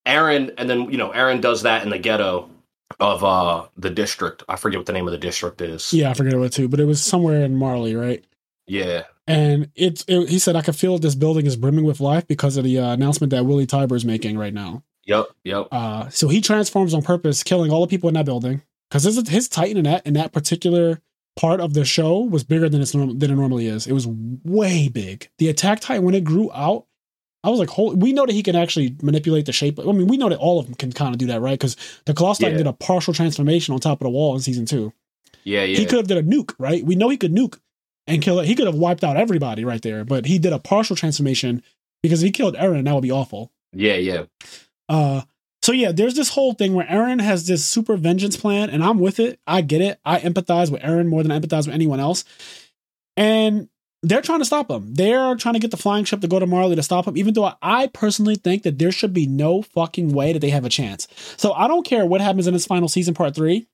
Eren, 0.04 0.52
and 0.58 0.68
then 0.68 0.90
you 0.90 0.96
know 0.98 1.10
Eren 1.10 1.40
does 1.40 1.62
that 1.62 1.84
in 1.84 1.90
the 1.90 1.98
ghetto 1.98 2.50
of 2.98 3.22
uh 3.24 3.66
the 3.78 3.88
district. 3.90 4.42
I 4.48 4.56
forget 4.56 4.80
what 4.80 4.86
the 4.86 4.92
name 4.92 5.06
of 5.06 5.12
the 5.12 5.18
district 5.18 5.60
is. 5.60 5.92
Yeah, 5.92 6.10
I 6.10 6.14
forget 6.14 6.36
what 6.36 6.52
too, 6.52 6.68
but 6.68 6.80
it 6.80 6.84
was 6.86 7.02
somewhere 7.02 7.42
in 7.42 7.54
Marley, 7.56 7.94
right? 7.94 8.24
yeah, 8.66 9.04
And 9.26 9.70
it's 9.76 10.04
it, 10.08 10.28
he 10.28 10.38
said 10.38 10.56
I 10.56 10.62
could 10.62 10.74
feel 10.76 10.98
this 10.98 11.14
building 11.14 11.46
is 11.46 11.56
brimming 11.56 11.84
with 11.84 12.00
life 12.00 12.26
because 12.26 12.56
of 12.56 12.64
the 12.64 12.78
uh, 12.78 12.92
announcement 12.92 13.30
that 13.30 13.46
Willy 13.46 13.66
Tybur 13.66 13.96
is 13.96 14.04
making 14.04 14.36
right 14.36 14.52
now. 14.52 14.82
yep, 15.06 15.26
yep, 15.44 15.68
Uh, 15.70 16.08
so 16.08 16.28
he 16.28 16.40
transforms 16.40 16.92
on 16.94 17.02
purpose, 17.02 17.42
killing 17.42 17.70
all 17.70 17.80
the 17.82 17.86
people 17.86 18.08
in 18.08 18.14
that 18.14 18.24
building 18.26 18.62
because 18.90 19.04
his 19.04 19.28
his 19.28 19.48
Titan 19.48 19.76
in 19.78 19.84
that 19.84 20.04
in 20.06 20.14
that 20.14 20.32
particular 20.32 21.00
part 21.36 21.60
of 21.60 21.72
the 21.74 21.84
show 21.84 22.18
was 22.18 22.42
bigger 22.44 22.68
than 22.68 22.82
it's 22.82 22.94
norm- 22.94 23.18
than 23.18 23.30
it 23.30 23.36
normally 23.36 23.66
is. 23.66 23.86
It 23.86 23.92
was 23.92 24.06
way 24.08 24.88
big. 24.88 25.28
The 25.38 25.48
attack 25.48 25.80
Titan 25.80 26.04
when 26.04 26.14
it 26.14 26.24
grew 26.24 26.50
out, 26.52 26.86
I 27.44 27.48
was 27.50 27.60
like, 27.60 27.70
holy. 27.70 27.96
We 27.96 28.12
know 28.12 28.26
that 28.26 28.32
he 28.32 28.42
can 28.42 28.56
actually 28.56 28.96
manipulate 29.02 29.46
the 29.46 29.52
shape. 29.52 29.78
I 29.78 29.84
mean, 29.84 30.08
we 30.08 30.16
know 30.16 30.28
that 30.30 30.38
all 30.38 30.58
of 30.58 30.66
them 30.66 30.74
can 30.74 30.90
kind 30.92 31.14
of 31.14 31.18
do 31.18 31.26
that, 31.28 31.40
right? 31.40 31.58
Because 31.58 31.76
the 32.06 32.12
Colossus 32.14 32.42
Yeah. 32.42 32.56
did 32.56 32.66
a 32.66 32.72
partial 32.72 33.14
transformation 33.14 33.72
on 33.72 33.80
top 33.80 34.00
of 34.00 34.04
the 34.04 34.10
wall 34.10 34.34
in 34.34 34.40
season 34.40 34.66
two. 34.66 34.92
yeah, 35.44 35.62
yeah. 35.64 35.78
He 35.78 35.86
could 35.86 35.98
have 35.98 36.08
did 36.08 36.18
a 36.18 36.22
nuke, 36.22 36.54
right? 36.58 36.84
We 36.84 36.96
know 36.96 37.08
he 37.08 37.16
could 37.16 37.32
nuke 37.34 37.58
and 38.06 38.22
kill 38.22 38.40
it. 38.40 38.46
He 38.46 38.54
could 38.54 38.66
have 38.66 38.74
wiped 38.74 39.04
out 39.04 39.16
everybody 39.16 39.64
right 39.64 39.82
there, 39.82 40.04
but 40.04 40.26
he 40.26 40.38
did 40.38 40.52
a 40.52 40.58
partial 40.58 40.96
transformation 40.96 41.62
because 42.02 42.22
if 42.22 42.26
he 42.26 42.32
killed 42.32 42.56
Eren, 42.56 42.84
that 42.84 42.94
would 42.94 43.02
be 43.02 43.12
awful. 43.12 43.52
Yeah, 43.72 43.94
yeah. 43.94 44.24
Uh, 44.88 45.22
so 45.62 45.72
yeah, 45.72 45.92
there's 45.92 46.14
this 46.14 46.30
whole 46.30 46.54
thing 46.54 46.74
where 46.74 46.86
Eren 46.86 47.20
has 47.20 47.46
this 47.46 47.64
super 47.64 47.96
vengeance 47.96 48.36
plan, 48.36 48.68
and 48.68 48.82
I'm 48.82 48.98
with 48.98 49.20
it. 49.20 49.38
I 49.46 49.60
get 49.60 49.80
it. 49.80 50.00
I 50.04 50.18
empathize 50.20 50.70
with 50.70 50.82
Eren 50.82 51.06
more 51.06 51.22
than 51.22 51.30
I 51.30 51.38
empathize 51.38 51.66
with 51.66 51.74
anyone 51.74 52.00
else. 52.00 52.24
And 53.16 53.68
they're 54.02 54.22
trying 54.22 54.40
to 54.40 54.44
stop 54.44 54.68
him. 54.68 54.94
They're 54.94 55.36
trying 55.36 55.54
to 55.54 55.60
get 55.60 55.70
the 55.70 55.76
flying 55.76 56.04
ship 56.04 56.20
to 56.22 56.28
go 56.28 56.40
to 56.40 56.46
Marley 56.46 56.74
to 56.74 56.82
stop 56.82 57.06
him, 57.06 57.16
even 57.16 57.34
though 57.34 57.52
I 57.62 57.86
personally 57.88 58.34
think 58.34 58.64
that 58.64 58.78
there 58.78 58.90
should 58.90 59.12
be 59.12 59.26
no 59.26 59.62
fucking 59.62 60.12
way 60.12 60.32
that 60.32 60.40
they 60.40 60.50
have 60.50 60.64
a 60.64 60.68
chance. 60.68 61.06
So 61.36 61.52
I 61.52 61.68
don't 61.68 61.86
care 61.86 62.04
what 62.04 62.20
happens 62.20 62.48
in 62.48 62.54
this 62.54 62.66
final 62.66 62.88
season, 62.88 63.14
part 63.14 63.36
three, 63.36 63.68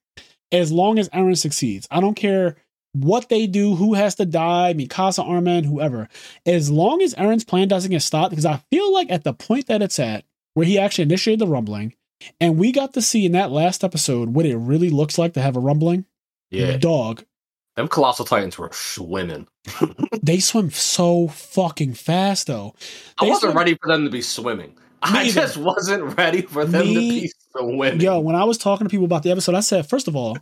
as 0.52 0.70
long 0.70 0.98
as 0.98 1.08
Eren 1.10 1.38
succeeds. 1.38 1.88
I 1.90 2.00
don't 2.00 2.14
care 2.14 2.56
what 2.92 3.28
they 3.28 3.46
do, 3.46 3.74
who 3.74 3.94
has 3.94 4.14
to 4.16 4.26
die, 4.26 4.74
Mikasa, 4.74 5.26
Armin, 5.26 5.64
whoever. 5.64 6.08
As 6.46 6.70
long 6.70 7.02
as 7.02 7.14
Eren's 7.14 7.44
plan 7.44 7.68
doesn't 7.68 7.90
get 7.90 8.02
stopped, 8.02 8.30
because 8.30 8.46
I 8.46 8.62
feel 8.70 8.92
like 8.92 9.10
at 9.10 9.24
the 9.24 9.34
point 9.34 9.66
that 9.66 9.82
it's 9.82 9.98
at, 9.98 10.24
where 10.54 10.66
he 10.66 10.78
actually 10.78 11.02
initiated 11.02 11.40
the 11.40 11.46
rumbling, 11.46 11.94
and 12.40 12.58
we 12.58 12.72
got 12.72 12.94
to 12.94 13.02
see 13.02 13.24
in 13.26 13.32
that 13.32 13.50
last 13.50 13.84
episode 13.84 14.30
what 14.30 14.46
it 14.46 14.56
really 14.56 14.90
looks 14.90 15.18
like 15.18 15.34
to 15.34 15.40
have 15.40 15.56
a 15.56 15.60
rumbling. 15.60 16.04
Yeah. 16.50 16.76
Dog, 16.78 17.24
Them 17.76 17.88
colossal 17.88 18.24
titans 18.24 18.58
were 18.58 18.70
swimming. 18.72 19.46
they 20.22 20.40
swim 20.40 20.70
so 20.70 21.28
fucking 21.28 21.94
fast 21.94 22.46
though. 22.48 22.74
I 23.20 23.26
wasn't 23.26 23.52
swim- 23.52 23.56
ready 23.58 23.74
for 23.74 23.88
them 23.88 24.04
to 24.04 24.10
be 24.10 24.22
swimming. 24.22 24.76
I 25.00 25.26
either. 25.26 25.42
just 25.42 25.56
wasn't 25.58 26.16
ready 26.18 26.42
for 26.42 26.64
them 26.64 26.86
to 26.88 26.94
be 26.94 27.30
swimming. 27.52 28.00
Yo, 28.00 28.18
when 28.18 28.34
I 28.34 28.42
was 28.42 28.58
talking 28.58 28.84
to 28.86 28.90
people 28.90 29.04
about 29.04 29.22
the 29.22 29.30
episode, 29.30 29.54
I 29.54 29.60
said, 29.60 29.88
first 29.88 30.08
of 30.08 30.16
all, 30.16 30.36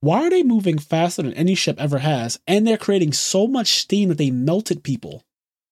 why 0.00 0.22
are 0.26 0.30
they 0.30 0.42
moving 0.42 0.78
faster 0.78 1.22
than 1.22 1.34
any 1.34 1.54
ship 1.54 1.80
ever 1.80 1.98
has? 1.98 2.38
And 2.46 2.66
they're 2.66 2.76
creating 2.78 3.12
so 3.12 3.46
much 3.46 3.74
steam 3.74 4.08
that 4.08 4.18
they 4.18 4.30
melted 4.30 4.82
people. 4.82 5.24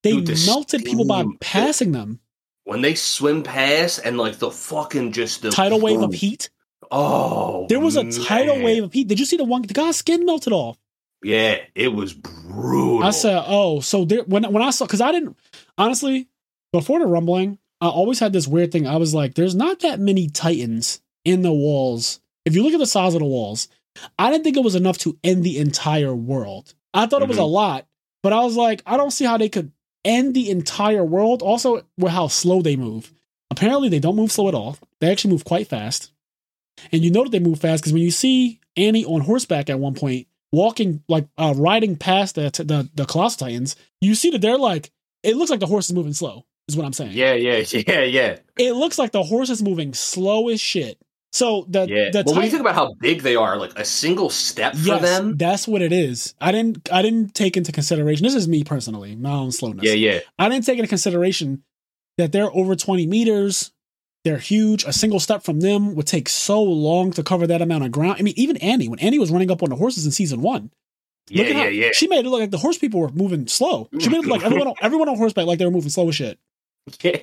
They 0.03 0.13
Dude, 0.13 0.27
the 0.27 0.45
melted 0.47 0.85
people 0.85 1.07
by 1.07 1.25
passing 1.41 1.93
them. 1.93 2.21
when 2.65 2.83
they 2.83 2.95
swim 2.95 3.43
past 3.43 4.01
and 4.05 4.17
like 4.19 4.39
the 4.39 4.51
fucking 4.51 5.13
just 5.13 5.43
the 5.43 5.51
Tidal 5.51 5.81
wave 5.81 6.03
of 6.03 6.13
heat. 6.13 6.51
Oh, 6.91 7.67
There 7.69 7.81
was 7.81 7.97
a 7.97 8.11
tidal 8.11 8.63
wave 8.63 8.85
of 8.85 8.93
heat. 8.93 9.09
Did 9.09 9.19
you 9.19 9.27
see 9.27 9.37
the 9.37 9.45
one? 9.45 9.63
The 9.63 9.75
guy's 9.75 9.97
skin 9.97 10.25
melted 10.25 10.53
off. 10.53 10.79
Yeah, 11.23 11.59
it 11.75 11.89
was 11.89 12.15
brutal. 12.15 13.03
I 13.03 13.11
said, 13.11 13.43
"Oh, 13.47 13.81
so 13.81 14.05
there." 14.05 14.23
When 14.23 14.45
when 14.53 14.63
I 14.63 14.71
saw, 14.71 14.87
because 14.87 15.01
I 15.01 15.11
didn't 15.13 15.37
honestly 15.77 16.29
before 16.73 17.01
the 17.01 17.07
rumbling, 17.07 17.59
I 17.81 17.89
always 17.89 18.21
had 18.21 18.33
this 18.33 18.47
weird 18.47 18.71
thing. 18.73 18.87
I 18.87 18.97
was 18.97 19.13
like, 19.15 19.35
"There's 19.35 19.55
not 19.57 19.81
that 19.81 19.99
many 19.99 20.29
titans 20.29 21.01
in 21.25 21.43
the 21.43 21.53
walls." 21.53 22.21
If 22.45 22.55
you 22.55 22.63
look 22.63 22.73
at 22.73 22.79
the 22.79 22.87
size 22.87 23.15
of 23.15 23.21
the 23.21 23.27
walls, 23.27 23.69
I 24.19 24.31
didn't 24.31 24.45
think 24.45 24.57
it 24.57 24.65
was 24.65 24.75
enough 24.75 24.99
to 24.99 25.19
end 25.25 25.45
the 25.45 25.59
entire 25.59 26.15
world. 26.15 26.75
I 26.95 27.07
thought 27.07 27.23
it 27.23 27.29
was 27.29 27.39
a 27.39 27.43
Mhm. 27.43 27.51
lot, 27.53 27.87
but 28.23 28.33
I 28.33 28.45
was 28.45 28.57
like, 28.57 28.83
I 28.87 28.97
don't 28.97 29.11
see 29.11 29.25
how 29.25 29.37
they 29.39 29.49
could 29.49 29.73
end 30.05 30.35
the 30.35 30.51
entire 30.51 31.05
world. 31.05 31.43
Also, 31.43 31.83
with 31.99 32.13
how 32.13 32.29
slow 32.29 32.63
they 32.63 32.77
move. 32.77 33.13
Apparently, 33.51 33.89
they 33.89 33.99
don't 33.99 34.17
move 34.17 34.31
slow 34.33 34.49
at 34.49 34.55
all. 34.55 34.77
They 35.01 35.11
actually 35.11 35.33
move 35.33 35.45
quite 35.45 35.69
fast, 35.69 36.11
and 36.93 37.03
you 37.05 37.11
know 37.11 37.25
that 37.25 37.31
they 37.31 37.39
move 37.41 37.61
fast 37.61 37.83
because 37.83 37.93
when 37.93 38.03
you 38.03 38.11
see 38.11 38.61
Annie 38.77 39.05
on 39.05 39.23
horseback 39.23 39.69
at 39.71 39.81
one 39.81 39.95
point 39.95 40.27
walking 40.53 41.03
like 41.09 41.27
uh 41.37 41.53
riding 41.57 41.95
past 41.97 42.37
the 42.37 42.51
the 42.65 42.89
the 42.95 43.05
colossal 43.05 43.47
titans 43.47 43.77
you 44.01 44.15
see 44.15 44.31
that 44.31 44.41
they're 44.41 44.57
like 44.57 44.91
it 45.23 45.37
looks 45.37 45.51
like 45.51 45.61
the 45.61 45.67
horse 45.67 45.91
is 45.91 45.95
moving 45.95 46.15
slow 46.15 46.47
is 46.69 46.77
what 46.77 46.87
i'm 46.87 46.93
saying 46.95 47.13
yeah, 47.13 47.35
yeah, 47.35 47.57
yeah, 47.87 48.01
yeah, 48.03 48.39
it 48.59 48.73
looks 48.73 48.99
like 48.99 49.13
the 49.13 49.23
horse 49.23 49.51
is 49.51 49.63
moving 49.63 49.93
slow 49.93 50.49
as 50.49 50.59
shit 50.59 50.99
so 51.33 51.67
the 51.69 51.87
yeah. 51.89 52.11
the 52.11 52.23
Well, 52.25 52.37
when 52.37 52.45
you 52.45 52.51
think 52.51 52.63
about 52.63 52.75
how 52.75 52.95
big 52.95 53.23
they 53.23 53.37
are, 53.37 53.57
like 53.57 53.79
a 53.79 53.85
single 53.85 54.31
step 54.31 54.73
for 54.75 54.87
yes 54.87 55.03
them. 55.03 55.37
that's 55.37 55.69
what 55.69 55.83
it 55.83 55.93
is 55.93 56.35
i 56.41 56.51
didn't 56.53 56.89
i 56.93 57.03
didn't 57.03 57.35
take 57.35 57.57
into 57.57 57.71
consideration 57.73 58.25
this 58.25 58.35
is 58.35 58.49
me 58.49 58.65
personally 58.65 59.15
my 59.17 59.31
own 59.31 59.53
slowness 59.53 59.85
Yeah, 59.85 59.93
yeah, 59.93 60.21
i 60.39 60.49
didn't 60.49 60.65
take 60.65 60.79
into 60.79 60.89
consideration 60.89 61.63
that 62.17 62.33
they're 62.33 62.51
over 62.55 62.75
20 62.75 63.07
meters 63.07 63.73
they're 64.25 64.39
huge 64.39 64.85
a 64.85 64.93
single 64.93 65.21
step 65.21 65.43
from 65.43 65.61
them 65.61 65.95
would 65.95 66.07
take 66.07 66.29
so 66.29 66.63
long 66.63 67.13
to 67.13 67.23
cover 67.23 67.47
that 67.47 67.63
amount 67.63 67.85
of 67.85 67.93
ground 67.93 68.17
i 68.19 68.23
mean 68.23 68.35
even 68.37 68.57
annie 68.59 68.89
when 68.89 68.99
annie 69.01 69.19
was 69.19 69.31
running 69.31 69.51
up 69.51 69.63
on 69.63 69.69
the 69.71 69.77
horses 69.77 70.05
in 70.07 70.13
season 70.13 70.41
one 70.43 70.71
yeah, 71.31 71.43
Look 71.43 71.51
at 71.51 71.57
yeah, 71.57 71.63
how- 71.65 71.69
yeah. 71.69 71.89
She 71.93 72.07
made 72.09 72.25
it 72.25 72.29
look 72.31 72.41
like 72.41 72.51
the 72.51 72.57
horse 72.57 72.79
people 72.79 73.01
were 73.01 73.11
moving 73.11 73.47
slow. 73.49 73.91
She 74.01 74.09
made 74.09 74.21
it 74.21 74.27
look 74.27 74.31
like 74.41 74.45
everyone, 74.45 74.69
on, 74.69 74.75
everyone 74.81 75.11
on 75.11 75.19
horseback 75.19 75.45
like 75.45 75.59
they 75.59 75.67
were 75.67 75.71
moving 75.71 75.91
slow 75.91 76.09
as 76.09 76.15
shit. 76.17 76.39
yeah. 77.03 77.19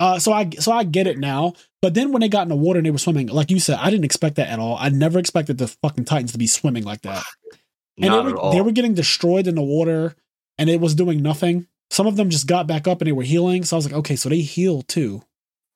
Uh, 0.00 0.18
so 0.18 0.32
I, 0.32 0.48
so 0.58 0.72
I 0.72 0.82
get 0.84 1.06
it 1.06 1.18
now. 1.18 1.52
But 1.82 1.94
then 1.94 2.10
when 2.10 2.20
they 2.20 2.28
got 2.28 2.42
in 2.42 2.48
the 2.48 2.56
water 2.56 2.78
and 2.78 2.86
they 2.86 2.90
were 2.90 2.98
swimming, 2.98 3.28
like 3.28 3.50
you 3.50 3.60
said, 3.60 3.78
I 3.80 3.90
didn't 3.90 4.06
expect 4.06 4.36
that 4.36 4.48
at 4.48 4.58
all. 4.58 4.76
I 4.78 4.88
never 4.88 5.18
expected 5.18 5.58
the 5.58 5.68
fucking 5.68 6.06
Titans 6.06 6.32
to 6.32 6.38
be 6.38 6.46
swimming 6.46 6.84
like 6.84 7.02
that. 7.02 7.22
And 7.98 8.08
Not 8.08 8.22
they 8.22 8.28
at 8.30 8.34
were, 8.34 8.40
all. 8.40 8.52
they 8.52 8.62
were 8.62 8.72
getting 8.72 8.94
destroyed 8.94 9.46
in 9.46 9.54
the 9.54 9.62
water, 9.62 10.14
and 10.58 10.70
it 10.70 10.80
was 10.80 10.94
doing 10.94 11.22
nothing. 11.22 11.66
Some 11.90 12.06
of 12.06 12.16
them 12.16 12.30
just 12.30 12.46
got 12.46 12.66
back 12.66 12.88
up 12.88 13.00
and 13.00 13.08
they 13.08 13.12
were 13.12 13.22
healing. 13.22 13.64
So 13.64 13.76
I 13.76 13.78
was 13.78 13.86
like, 13.86 13.94
okay, 13.94 14.16
so 14.16 14.28
they 14.28 14.40
heal 14.40 14.82
too. 14.82 15.22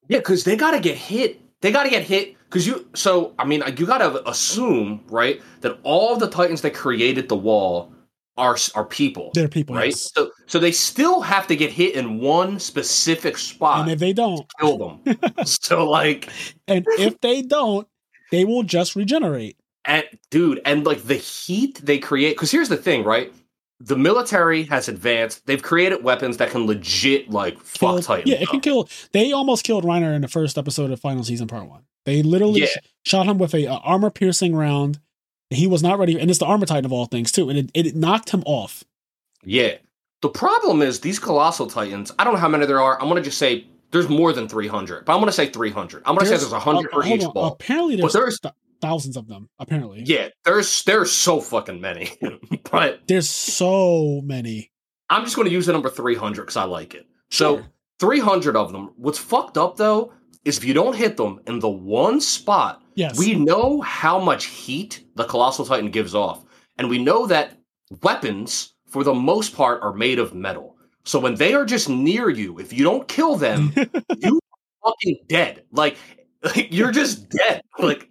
Yeah, 0.09 0.19
because 0.19 0.45
they 0.45 0.57
got 0.57 0.73
to 0.73 0.81
get 0.81 0.97
hit. 0.97 1.41
They 1.61 1.73
got 1.73 1.85
to 1.85 1.91
get 1.91 2.03
hit 2.03 2.37
because 2.45 2.67
you. 2.67 2.89
So 2.95 3.35
I 3.39 3.45
mean, 3.45 3.63
you 3.77 3.87
got 3.87 3.99
to 3.99 4.29
assume 4.29 5.03
right 5.09 5.43
that 5.63 5.79
all 5.83 6.17
the 6.17 6.29
titans 6.29 6.61
that 6.63 6.75
created 6.75 7.29
the 7.29 7.37
wall 7.37 7.93
are 8.37 8.57
are 8.75 8.85
people, 8.85 9.31
They're 9.35 9.49
people, 9.49 9.77
right? 9.77 9.91
yes. 9.91 10.11
So 10.15 10.31
so 10.47 10.59
they 10.59 10.73
still 10.73 11.21
have 11.21 11.47
to 11.47 11.57
get 11.57 11.71
hit 11.71 11.95
in 11.95 12.19
one 12.21 12.59
specific 12.59 13.39
spot 13.39 13.81
And 13.83 13.91
if 13.91 13.99
they 13.99 14.13
don't, 14.13 14.45
kill 14.61 14.79
them. 15.05 15.19
so 15.45 15.89
like, 15.89 16.29
and 16.69 16.85
if 16.99 17.21
they 17.21 17.43
don't, 17.43 17.87
they 18.31 18.45
will 18.45 18.63
just 18.65 18.97
regenerate. 18.97 19.57
and 19.85 20.05
dude, 20.31 20.61
and 20.65 20.85
like 20.85 21.03
the 21.05 21.15
heat 21.17 21.81
they 21.85 21.99
create. 21.99 22.35
Because 22.37 22.51
here's 22.51 22.69
the 22.69 22.77
thing, 22.77 23.05
right? 23.05 23.33
The 23.81 23.97
military 23.97 24.63
has 24.65 24.89
advanced. 24.89 25.47
They've 25.47 25.63
created 25.63 26.03
weapons 26.03 26.39
that 26.39 26.51
can 26.51 26.67
legit 26.67 27.29
like 27.31 27.59
fuck 27.61 27.79
Killed- 27.91 28.03
titans. 28.05 28.31
yeah, 28.31 28.41
it 28.41 28.49
can 28.49 28.61
kill. 28.61 28.89
They 29.13 29.33
almost 29.33 29.65
killed 29.65 29.85
Reiner 29.85 30.15
in 30.15 30.23
the 30.23 30.29
first 30.29 30.57
episode 30.59 30.91
of 30.91 31.01
final 31.01 31.23
season 31.25 31.47
part 31.49 31.69
one. 31.69 31.83
They 32.07 32.23
literally 32.23 32.61
Yeah. 32.63 32.67
sh- 32.67 32.79
shot 33.05 33.27
him 33.27 33.39
with 33.39 33.55
a, 33.55 33.67
uh, 33.67 33.77
armor 33.79 34.11
piercing 34.11 34.55
round. 34.57 35.01
He 35.55 35.67
was 35.67 35.83
not 35.83 35.99
ready, 35.99 36.19
and 36.19 36.31
it's 36.31 36.39
the 36.39 36.47
armor 36.47 36.67
titan 36.67 36.85
of 36.85 36.93
all 36.93 37.07
things 37.07 37.33
too, 37.33 37.49
and 37.51 37.59
it, 37.59 37.71
it 37.75 37.97
knocked 37.97 38.31
him 38.31 38.43
off. 38.47 38.85
Yeah. 39.45 39.77
The 40.23 40.29
problem 40.31 40.81
is 40.83 41.01
these 41.01 41.19
colossal 41.19 41.67
titans. 41.67 42.11
I 42.19 42.25
don't 42.25 42.33
know 42.35 42.41
how 42.41 42.49
many 42.49 42.65
there 42.67 42.81
are. 42.81 43.01
I'm 43.01 43.09
gonna 43.09 43.21
just 43.21 43.39
say 43.39 43.67
there's 43.91 44.09
more 44.09 44.33
than 44.33 44.49
300, 44.49 45.05
but 45.05 45.13
I'm 45.15 45.21
gonna 45.21 45.33
say 45.33 45.49
300. 45.51 46.03
I'm 46.07 46.15
gonna 46.17 46.27
say 46.27 46.37
there's 46.37 46.51
100 46.51 46.87
uh, 46.87 46.89
for 47.03 47.07
each 47.07 47.25
on. 47.25 47.33
ball. 47.33 47.53
Apparently, 47.53 47.97
there's, 47.97 48.13
there's- 48.15 48.41
th- 48.41 48.55
thousands 48.81 49.17
of 49.17 49.29
them. 49.29 49.49
Apparently, 49.59 50.03
Yeah, 50.05 50.29
there's 50.45 50.83
there's 50.85 51.13
so 51.13 51.41
fucking 51.41 51.81
many. 51.81 52.11
but 52.71 53.01
there's 53.07 53.29
so 53.29 54.21
many. 54.25 54.71
I'm 55.11 55.25
just 55.25 55.37
gonna 55.37 55.51
use 55.51 55.67
the 55.67 55.73
number 55.73 55.91
300 55.91 56.43
because 56.43 56.57
I 56.57 56.65
like 56.65 56.95
it. 56.95 57.07
So 57.31 57.57
Sure. 57.59 57.67
300 58.01 58.57
of 58.57 58.73
them. 58.73 58.93
What's 58.97 59.19
fucked 59.19 59.59
up 59.59 59.77
though 59.77 60.13
is 60.47 60.57
if 60.59 60.65
you 60.65 60.73
don't 60.75 60.97
hit 60.97 61.17
them 61.19 61.41
in 61.47 61.59
the 61.61 61.69
one 61.69 62.21
spot, 62.21 62.83
Yes, 62.95 63.19
we 63.19 63.35
know 63.35 63.81
how 63.83 64.19
much 64.19 64.47
heat 64.47 65.04
the 65.15 65.25
colossal 65.25 65.65
titan 65.65 65.91
gives 65.91 66.15
off, 66.15 66.45
and 66.79 66.89
we 66.89 66.99
know 67.03 67.27
that 67.27 67.57
weapons, 68.03 68.75
for 68.89 69.05
the 69.05 69.15
most 69.15 69.55
part, 69.55 69.83
are 69.83 69.93
made 69.93 70.19
of 70.19 70.35
metal. 70.35 70.77
So 71.05 71.19
when 71.19 71.35
they 71.35 71.55
are 71.55 71.65
just 71.67 71.89
near 71.89 72.31
you, 72.31 72.59
if 72.59 72.73
you 72.73 72.83
don't 72.85 73.07
kill 73.09 73.37
them, 73.37 73.73
you 74.19 74.41
are 74.85 74.91
fucking 74.91 75.19
dead. 75.29 75.65
Like 75.73 75.97
you're 76.71 76.93
just 76.93 77.29
dead. 77.29 77.61
Like 77.79 78.09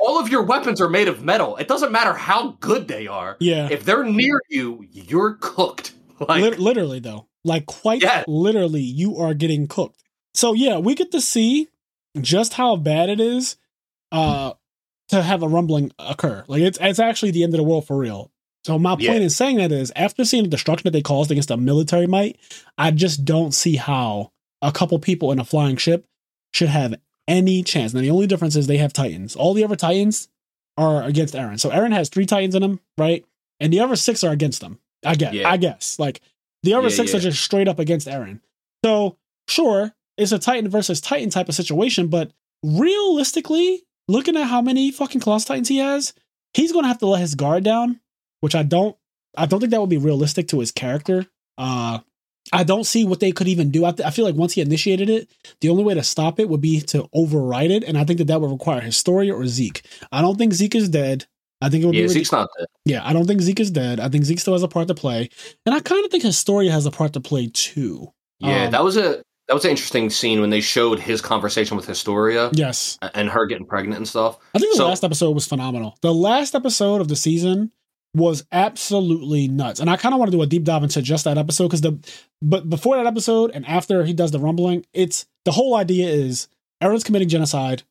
all 0.00 0.18
of 0.20 0.28
your 0.28 0.42
weapons 0.44 0.80
are 0.80 0.88
made 0.88 1.08
of 1.08 1.24
metal. 1.24 1.56
It 1.56 1.66
doesn't 1.68 1.90
matter 1.92 2.14
how 2.14 2.56
good 2.60 2.86
they 2.88 3.06
are. 3.08 3.36
yeah. 3.40 3.68
If 3.70 3.84
they're 3.84 4.04
near 4.04 4.40
you, 4.48 4.86
you're 4.92 5.34
cooked. 5.40 5.92
Like 6.20 6.40
Lit- 6.42 6.58
literally 6.60 7.00
though 7.00 7.26
like 7.44 7.66
quite 7.66 8.00
Yeah. 8.00 8.22
literally 8.28 8.80
you 8.82 9.16
are 9.16 9.34
getting 9.34 9.66
cooked 9.66 10.00
so 10.34 10.52
yeah 10.52 10.78
we 10.78 10.94
get 10.94 11.10
to 11.10 11.20
see 11.20 11.66
just 12.20 12.52
how 12.52 12.76
bad 12.76 13.08
it 13.10 13.18
is 13.18 13.56
uh 14.12 14.52
to 15.12 15.22
have 15.22 15.42
a 15.42 15.48
rumbling 15.48 15.92
occur. 15.98 16.44
Like 16.48 16.62
it's 16.62 16.78
it's 16.80 16.98
actually 16.98 17.30
the 17.30 17.44
end 17.44 17.54
of 17.54 17.58
the 17.58 17.64
world 17.64 17.86
for 17.86 17.96
real. 17.96 18.30
So 18.64 18.78
my 18.78 18.90
point 18.92 19.02
Yeah. 19.02 19.14
in 19.14 19.30
saying 19.30 19.56
that 19.56 19.72
is 19.72 19.92
after 19.96 20.24
seeing 20.24 20.44
the 20.44 20.50
destruction 20.50 20.84
that 20.84 20.92
they 20.92 21.02
caused 21.02 21.30
against 21.30 21.50
a 21.50 21.56
military 21.56 22.06
might 22.06 22.38
i 22.78 22.90
just 22.92 23.24
don't 23.24 23.52
see 23.52 23.76
how 23.76 24.30
a 24.62 24.70
couple 24.70 24.98
people 25.00 25.32
in 25.32 25.38
a 25.40 25.44
flying 25.44 25.76
ship 25.76 26.04
should 26.54 26.68
have 26.68 26.94
any 27.28 27.62
chance. 27.62 27.92
Now 27.94 28.00
the 28.00 28.10
only 28.10 28.26
difference 28.26 28.54
is 28.56 28.66
they 28.66 28.76
have 28.78 28.92
titans. 28.92 29.34
All 29.36 29.54
the 29.54 29.64
other 29.64 29.76
titans 29.76 30.28
are 30.78 31.02
against 31.02 31.34
eren 31.34 31.58
so 31.60 31.70
eren 31.70 31.92
has 31.92 32.08
three 32.08 32.26
titans 32.26 32.54
in 32.54 32.62
him 32.62 32.80
right? 32.98 33.24
And 33.60 33.72
the 33.72 33.80
other 33.80 33.96
six 33.96 34.22
are 34.24 34.32
against 34.32 34.62
him. 34.62 34.78
I 35.04 35.14
guess 35.16 35.34
Yeah. 35.34 35.50
i 35.50 35.56
guess. 35.56 35.98
Like 35.98 36.20
the 36.62 36.74
other 36.74 36.88
Yeah, 36.88 36.94
six 36.96 37.14
are 37.14 37.20
just 37.20 37.42
straight 37.42 37.66
up 37.68 37.78
against 37.80 38.06
Eren. 38.06 38.38
So, 38.84 39.16
sure, 39.48 39.92
it's 40.16 40.30
a 40.30 40.38
Titan 40.38 40.70
versus 40.70 41.00
Titan 41.00 41.28
type 41.30 41.48
of 41.48 41.56
situation, 41.56 42.06
but 42.06 42.30
realistically, 42.62 43.82
looking 44.12 44.36
at 44.36 44.44
how 44.46 44.60
many 44.62 44.90
fucking 44.90 45.20
Colossus 45.20 45.46
Titans 45.46 45.68
he 45.68 45.78
has, 45.78 46.12
he's 46.54 46.72
going 46.72 46.84
to 46.84 46.88
have 46.88 46.98
to 46.98 47.06
let 47.06 47.20
his 47.20 47.34
guard 47.34 47.64
down, 47.64 48.00
which 48.40 48.54
I 48.54 48.62
don't 48.62 48.96
I 49.36 49.46
don't 49.46 49.60
think 49.60 49.70
that 49.72 49.80
would 49.80 49.90
be 49.90 49.96
realistic 49.98 50.48
to 50.48 50.60
his 50.60 50.70
character. 50.70 51.26
Uh 51.58 51.98
I 52.52 52.64
don't 52.64 52.84
see 52.84 53.04
what 53.04 53.20
they 53.20 53.30
could 53.30 53.46
even 53.46 53.70
do. 53.70 53.84
I, 53.84 53.92
th- 53.92 54.06
I 54.06 54.10
feel 54.10 54.24
like 54.24 54.34
once 54.34 54.52
he 54.52 54.60
initiated 54.60 55.08
it, 55.08 55.30
the 55.60 55.68
only 55.68 55.84
way 55.84 55.94
to 55.94 56.02
stop 56.02 56.40
it 56.40 56.48
would 56.48 56.60
be 56.60 56.80
to 56.80 57.08
override 57.14 57.70
it, 57.70 57.84
and 57.84 57.96
I 57.96 58.02
think 58.04 58.18
that 58.18 58.26
that 58.26 58.40
would 58.40 58.50
require 58.50 58.80
Historia 58.80 59.32
or 59.32 59.46
Zeke. 59.46 59.82
I 60.10 60.20
don't 60.22 60.36
think 60.36 60.52
Zeke 60.52 60.74
is 60.74 60.88
dead. 60.88 61.24
I 61.60 61.68
think 61.68 61.84
it 61.84 61.86
would 61.86 61.94
Yeah, 61.94 62.00
be 62.02 62.08
ridiculous. 62.08 62.28
Zeke's 62.28 62.32
not 62.32 62.48
dead. 62.58 62.66
Yeah, 62.84 63.06
I 63.08 63.12
don't 63.12 63.26
think 63.28 63.42
Zeke 63.42 63.60
is 63.60 63.70
dead. 63.70 64.00
I 64.00 64.08
think 64.08 64.24
Zeke 64.24 64.40
still 64.40 64.54
has 64.54 64.64
a 64.64 64.68
part 64.68 64.88
to 64.88 64.94
play, 64.94 65.30
and 65.64 65.72
I 65.74 65.78
kind 65.78 66.04
of 66.04 66.10
think 66.10 66.24
Historia 66.24 66.72
has 66.72 66.84
a 66.84 66.90
part 66.90 67.12
to 67.12 67.20
play 67.20 67.46
too. 67.46 68.12
Yeah, 68.40 68.64
Um, 68.64 68.70
that 68.72 68.82
was 68.82 68.96
a 68.96 69.22
that 69.52 69.56
was 69.56 69.66
an 69.66 69.70
interesting 69.72 70.08
scene 70.08 70.40
when 70.40 70.48
they 70.48 70.62
showed 70.62 70.98
his 70.98 71.20
conversation 71.20 71.76
with 71.76 71.84
Historia 71.86 72.50
Yes, 72.54 72.98
and 73.12 73.28
her 73.28 73.44
getting 73.44 73.66
pregnant 73.66 73.98
and 73.98 74.08
stuff. 74.08 74.38
I 74.54 74.58
think 74.58 74.72
the 74.72 74.78
So- 74.78 74.88
last 74.88 75.04
episode 75.04 75.32
was 75.32 75.46
phenomenal. 75.46 75.94
The 76.00 76.14
last 76.14 76.54
episode 76.54 77.02
of 77.02 77.08
the 77.08 77.16
season 77.16 77.70
was 78.14 78.44
absolutely 78.50 79.48
nuts, 79.48 79.78
and 79.78 79.90
I 79.90 79.98
kind 79.98 80.14
of 80.14 80.18
want 80.20 80.30
to 80.30 80.36
do 80.38 80.40
a 80.42 80.46
deep 80.46 80.64
dive 80.64 80.82
into 80.82 81.02
just 81.02 81.24
that 81.24 81.36
episode 81.36 81.64
because 81.68 81.82
the 81.82 81.98
but 82.40 82.70
before 82.70 82.96
that 82.96 83.04
episode 83.06 83.50
and 83.52 83.66
after 83.66 84.04
he 84.04 84.14
does 84.14 84.30
the 84.30 84.38
rumbling, 84.40 84.86
it's 84.94 85.26
the 85.44 85.52
whole 85.52 85.74
idea 85.74 86.08
is 86.08 86.48
Eren's 86.82 87.04
committing 87.04 87.28
genocide. 87.28 87.82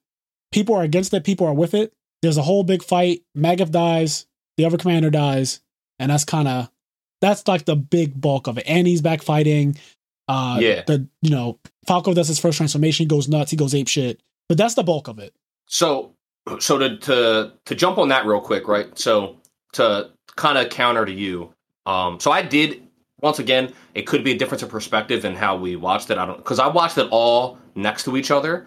People 0.51 0.73
are 0.75 0.81
against 0.83 1.13
it. 1.13 1.23
People 1.23 1.45
are 1.45 1.53
with 1.53 1.75
it. 1.75 1.93
There's 2.23 2.37
a 2.37 2.41
whole 2.43 2.63
big 2.63 2.81
fight. 2.81 3.21
Magath 3.37 3.69
dies. 3.71 4.25
The 4.57 4.65
other 4.65 4.77
commander 4.77 5.11
dies, 5.11 5.61
and 5.99 6.09
that's 6.09 6.25
kind 6.25 6.47
of 6.47 6.71
that's 7.21 7.47
like 7.47 7.65
the 7.65 7.75
big 7.75 8.19
bulk 8.19 8.47
of 8.47 8.57
it. 8.57 8.67
Annie's 8.67 9.01
back 9.03 9.21
fighting. 9.21 9.77
Uh, 10.31 10.57
Yeah. 10.59 10.83
The 10.87 11.07
you 11.21 11.29
know 11.29 11.59
Falco 11.87 12.13
does 12.13 12.27
his 12.27 12.39
first 12.39 12.57
transformation. 12.57 13.03
He 13.03 13.07
goes 13.07 13.27
nuts. 13.27 13.51
He 13.51 13.57
goes 13.57 13.73
ape 13.75 13.87
shit. 13.87 14.21
But 14.47 14.57
that's 14.57 14.75
the 14.75 14.83
bulk 14.83 15.07
of 15.07 15.19
it. 15.19 15.33
So 15.67 16.13
so 16.59 16.77
to 16.77 16.97
to 16.97 17.53
to 17.65 17.75
jump 17.75 17.97
on 17.97 18.09
that 18.09 18.25
real 18.25 18.41
quick, 18.41 18.67
right? 18.67 18.97
So 18.97 19.37
to 19.73 20.09
kind 20.35 20.57
of 20.57 20.69
counter 20.69 21.05
to 21.05 21.11
you, 21.11 21.53
um, 21.85 22.19
so 22.19 22.31
I 22.31 22.41
did 22.41 22.81
once 23.21 23.39
again. 23.39 23.73
It 23.93 24.03
could 24.07 24.23
be 24.23 24.31
a 24.31 24.37
difference 24.37 24.63
of 24.63 24.69
perspective 24.69 25.25
in 25.25 25.35
how 25.35 25.55
we 25.57 25.75
watched 25.75 26.09
it. 26.09 26.17
I 26.17 26.25
don't 26.25 26.37
because 26.37 26.59
I 26.59 26.67
watched 26.67 26.97
it 26.97 27.07
all 27.11 27.57
next 27.75 28.03
to 28.05 28.17
each 28.17 28.31
other. 28.31 28.65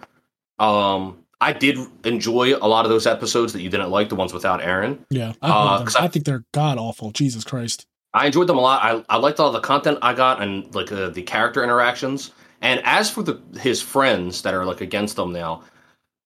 Um, 0.59 1.19
I 1.41 1.51
did 1.53 1.77
enjoy 2.05 2.55
a 2.55 2.67
lot 2.67 2.85
of 2.85 2.89
those 2.91 3.05
episodes 3.05 3.51
that 3.53 3.61
you 3.61 3.69
didn't 3.69 3.89
like, 3.91 4.07
the 4.09 4.15
ones 4.15 4.33
without 4.33 4.61
Eren. 4.61 4.99
Yeah, 5.09 5.33
I, 5.41 5.49
Uh, 5.49 5.85
I- 5.97 6.05
I 6.05 6.07
think 6.07 6.25
they're 6.25 6.45
god 6.53 6.77
awful. 6.77 7.11
Jesus 7.11 7.43
Christ. 7.43 7.85
I 8.15 8.27
enjoyed 8.27 8.47
them 8.47 8.57
a 8.57 8.61
lot. 8.61 8.81
I, 8.81 9.15
I 9.15 9.17
liked 9.17 9.41
all 9.41 9.51
the 9.51 9.59
content 9.59 9.99
I 10.01 10.13
got 10.13 10.41
and 10.41 10.73
like 10.73 10.91
uh, 10.91 11.09
the 11.09 11.21
character 11.21 11.63
interactions. 11.63 12.31
And 12.61 12.81
as 12.85 13.11
for 13.11 13.21
the 13.21 13.41
his 13.59 13.81
friends 13.81 14.41
that 14.43 14.53
are 14.53 14.65
like 14.65 14.79
against 14.79 15.17
them 15.17 15.33
now, 15.33 15.63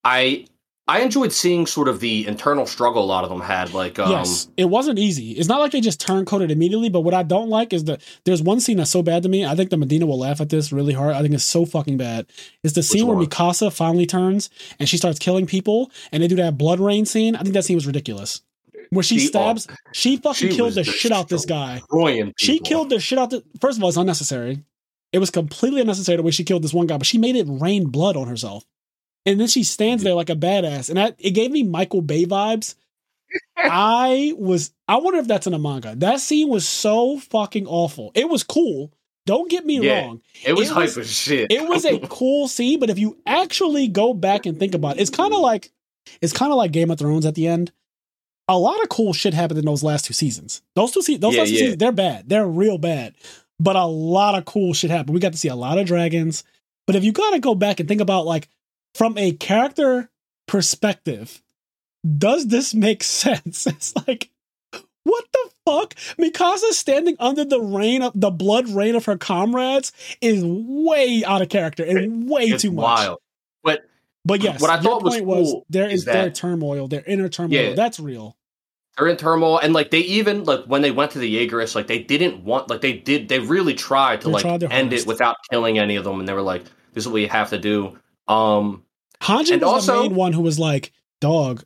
I 0.03 0.45
I 0.87 1.01
enjoyed 1.01 1.33
seeing 1.33 1.65
sort 1.65 1.87
of 1.87 1.99
the 1.99 2.27
internal 2.27 2.67
struggle 2.67 3.03
a 3.03 3.05
lot 3.05 3.23
of 3.23 3.31
them 3.31 3.41
had. 3.41 3.73
Like 3.73 3.97
um, 3.97 4.11
yes, 4.11 4.47
it 4.55 4.65
wasn't 4.65 4.99
easy. 4.99 5.31
It's 5.31 5.49
not 5.49 5.59
like 5.59 5.71
they 5.71 5.81
just 5.81 5.99
turn 5.99 6.25
coded 6.25 6.51
immediately. 6.51 6.89
But 6.89 7.01
what 7.01 7.15
I 7.15 7.23
don't 7.23 7.49
like 7.49 7.73
is 7.73 7.85
that 7.85 8.01
there's 8.23 8.43
one 8.43 8.59
scene 8.59 8.77
that's 8.77 8.91
so 8.91 9.01
bad 9.01 9.23
to 9.23 9.29
me. 9.29 9.43
I 9.43 9.55
think 9.55 9.71
the 9.71 9.77
Medina 9.77 10.05
will 10.05 10.19
laugh 10.19 10.41
at 10.41 10.49
this 10.49 10.71
really 10.71 10.93
hard. 10.93 11.15
I 11.15 11.21
think 11.23 11.33
it's 11.33 11.43
so 11.43 11.65
fucking 11.65 11.97
bad. 11.97 12.27
It's 12.63 12.73
the 12.73 12.83
scene 12.83 13.07
where? 13.07 13.17
Mikasa 13.17 13.73
finally 13.73 14.05
turns 14.05 14.51
and 14.79 14.87
she 14.87 14.97
starts 14.97 15.17
killing 15.17 15.47
people, 15.47 15.91
and 16.11 16.21
they 16.21 16.27
do 16.27 16.35
that 16.35 16.57
blood 16.57 16.79
rain 16.79 17.05
scene. 17.05 17.35
I 17.35 17.41
think 17.41 17.55
that 17.55 17.65
scene 17.65 17.77
was 17.77 17.87
ridiculous. 17.87 18.43
Where 18.91 19.03
she, 19.03 19.19
She- 19.19 19.27
stabs, 19.27 19.67
she 19.93 20.17
fucking 20.17 20.49
she 20.49 20.55
killed 20.55 20.73
the 20.73 20.83
shit 20.83 21.11
out 21.11 21.29
this 21.29 21.45
guy. 21.45 21.81
She 22.37 22.59
killed 22.59 22.89
the 22.89 22.99
shit 22.99 23.19
out. 23.19 23.29
The, 23.29 23.43
first 23.61 23.77
of 23.77 23.83
all, 23.83 23.89
it's 23.89 23.97
unnecessary. 23.97 24.63
It 25.13 25.19
was 25.19 25.29
completely 25.29 25.81
unnecessary 25.81 26.17
the 26.17 26.23
way 26.23 26.31
she 26.31 26.43
killed 26.43 26.63
this 26.63 26.73
one 26.73 26.87
guy, 26.87 26.97
but 26.97 27.05
she 27.07 27.17
made 27.17 27.35
it 27.35 27.45
rain 27.47 27.85
blood 27.87 28.15
on 28.17 28.27
herself. 28.27 28.63
And 29.25 29.39
then 29.39 29.47
she 29.47 29.63
stands 29.63 30.01
there 30.03 30.13
like 30.15 30.29
a 30.29 30.35
badass, 30.35 30.89
and 30.89 30.97
that, 30.97 31.15
it 31.19 31.31
gave 31.31 31.51
me 31.51 31.61
Michael 31.63 32.01
Bay 32.01 32.25
vibes. 32.25 32.75
I 33.57 34.33
was. 34.37 34.71
I 34.87 34.97
wonder 34.97 35.19
if 35.19 35.27
that's 35.27 35.45
in 35.47 35.53
a 35.53 35.59
manga. 35.59 35.93
That 35.95 36.19
scene 36.19 36.49
was 36.49 36.67
so 36.67 37.19
fucking 37.19 37.67
awful. 37.67 38.11
It 38.15 38.27
was 38.29 38.43
cool. 38.43 38.91
Don't 39.25 39.49
get 39.51 39.65
me 39.65 39.79
Yeah. 39.81 40.05
wrong. 40.05 40.21
It 40.43 40.53
was 40.53 40.69
it 40.69 40.73
hype 40.73 40.83
was- 40.85 40.97
as 40.97 41.11
shit. 41.11 41.51
It 41.51 41.67
was 41.67 41.85
a 41.85 41.99
cool 42.07 42.47
scene, 42.47 42.79
but 42.79 42.89
if 42.89 42.97
you 42.97 43.17
actually 43.27 43.87
go 43.87 44.13
back 44.13 44.45
and 44.47 44.57
think 44.57 44.73
about 44.73 44.97
it, 44.97 45.01
it's 45.01 45.09
kind 45.11 45.33
of 45.33 45.41
like 45.41 45.71
it's 46.21 46.33
kind 46.33 46.51
of 46.51 46.57
like 46.57 46.71
Game 46.71 46.89
of 46.89 46.97
Thrones 46.97 47.25
at 47.27 47.35
the 47.35 47.47
end. 47.47 47.71
A 48.49 48.57
lot 48.57 48.81
of 48.81 48.89
cool 48.89 49.13
shit 49.13 49.33
happened 49.33 49.59
in 49.59 49.65
those 49.65 49.83
last 49.83 50.05
two 50.05 50.13
seasons. 50.13 50.61
Those 50.75 50.91
two 50.91 51.01
seasons, 51.01 51.21
those 51.21 51.35
Yeah, 51.35 51.39
last 51.41 51.49
two 51.49 51.53
yeah. 51.53 51.59
seasons, 51.59 51.77
they're 51.77 51.91
bad. 51.91 52.27
They're 52.27 52.47
real 52.47 52.77
bad. 52.77 53.13
But 53.59 53.75
a 53.75 53.85
lot 53.85 54.35
of 54.35 54.45
cool 54.45 54.73
shit 54.73 54.89
happened. 54.89 55.13
We 55.13 55.19
got 55.19 55.33
to 55.33 55.37
see 55.37 55.47
a 55.49 55.55
lot 55.55 55.77
of 55.77 55.85
dragons. 55.85 56.43
But 56.87 56.95
if 56.95 57.03
you 57.03 57.11
got 57.11 57.31
to 57.31 57.39
go 57.39 57.55
back 57.55 57.79
and 57.79 57.87
think 57.87 58.01
about 58.01 58.25
like 58.25 58.49
from 58.95 59.17
a 59.17 59.31
character 59.33 60.09
perspective, 60.47 61.41
does 62.17 62.47
this 62.47 62.73
make 62.73 63.03
sense? 63.21 63.67
It's 63.67 63.93
like 64.07 64.29
what 65.03 65.25
the 65.31 65.49
fuck? 65.65 65.95
Mikasa 66.19 66.71
standing 66.71 67.15
under 67.19 67.45
the 67.45 67.59
rain 67.59 68.01
of 68.01 68.11
the 68.15 68.29
blood 68.31 68.67
rain 68.69 68.95
of 68.95 69.05
her 69.05 69.17
comrades 69.17 69.91
is 70.21 70.43
way 70.45 71.23
out 71.25 71.41
of 71.41 71.49
character 71.49 71.83
and 71.83 72.29
way 72.29 72.43
It's 72.45 72.61
too 72.61 72.71
much. 72.71 73.17
But 73.63 73.81
But 74.25 74.43
yes, 74.43 74.61
What 74.61 74.69
I 74.69 74.79
thought 74.81 75.03
was 75.03 75.15
point 75.15 75.25
was 75.25 75.51
cool 75.51 75.65
there 75.69 75.87
is 75.89 76.01
is 76.01 76.05
their 76.05 76.29
turmoil, 76.29 76.87
their 76.87 77.03
inner 77.05 77.29
turmoil. 77.29 77.69
Yeah. 77.69 77.73
That's 77.73 77.99
real. 77.99 78.35
They're 78.99 79.07
in 79.07 79.17
turmoil, 79.17 79.57
and 79.59 79.73
like 79.73 79.91
they 79.91 79.99
even 79.99 80.43
like 80.43 80.65
when 80.65 80.81
they 80.81 80.91
went 80.91 81.11
to 81.11 81.19
the 81.19 81.47
Jaegerists, 81.47 81.75
like 81.75 81.87
they 81.87 81.99
didn't 81.99 82.43
want, 82.43 82.69
like 82.69 82.81
they 82.81 82.93
did, 82.93 83.29
they 83.29 83.39
really 83.39 83.73
tried 83.73 84.21
to 84.21 84.27
They 84.27 84.33
like 84.33 84.41
tried 84.41 84.63
end 84.63 84.93
it 84.93 85.07
without 85.07 85.37
killing 85.49 85.79
any 85.79 85.95
of 85.95 86.03
them, 86.03 86.19
and 86.19 86.27
they 86.27 86.33
were 86.33 86.41
like, 86.41 86.63
"This 86.93 87.05
is 87.05 87.07
what 87.07 87.21
you 87.21 87.29
have 87.29 87.49
to 87.51 87.57
do." 87.57 87.97
Um, 88.27 88.83
Hanji 89.21 89.53
And 89.53 89.61
was 89.61 89.73
also- 89.89 89.95
the 90.03 90.09
main 90.09 90.15
one 90.15 90.33
who 90.33 90.41
was 90.41 90.59
like, 90.59 90.91
"Dog, 91.21 91.63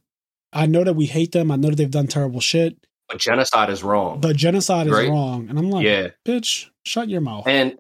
I 0.52 0.66
know 0.68 0.84
that 0.84 0.94
we 0.96 1.06
hate 1.08 1.32
them. 1.32 1.52
I 1.52 1.56
know 1.56 1.70
that 1.70 1.76
they've 1.78 1.90
done 1.90 2.08
terrible 2.08 2.40
shit, 2.40 2.78
but 3.10 3.18
genocide 3.20 3.70
is 3.70 3.84
wrong. 3.84 4.20
but 4.22 4.36
genocide 4.36 4.88
is 4.88 4.94
wrong." 5.10 5.48
And 5.50 5.58
I'm 5.58 5.70
like, 5.70 5.86
yeah, 5.86 6.10
"Bitch, 6.26 6.70
shut 6.84 7.10
your 7.10 7.22
mouth." 7.22 7.48
And 7.48 7.78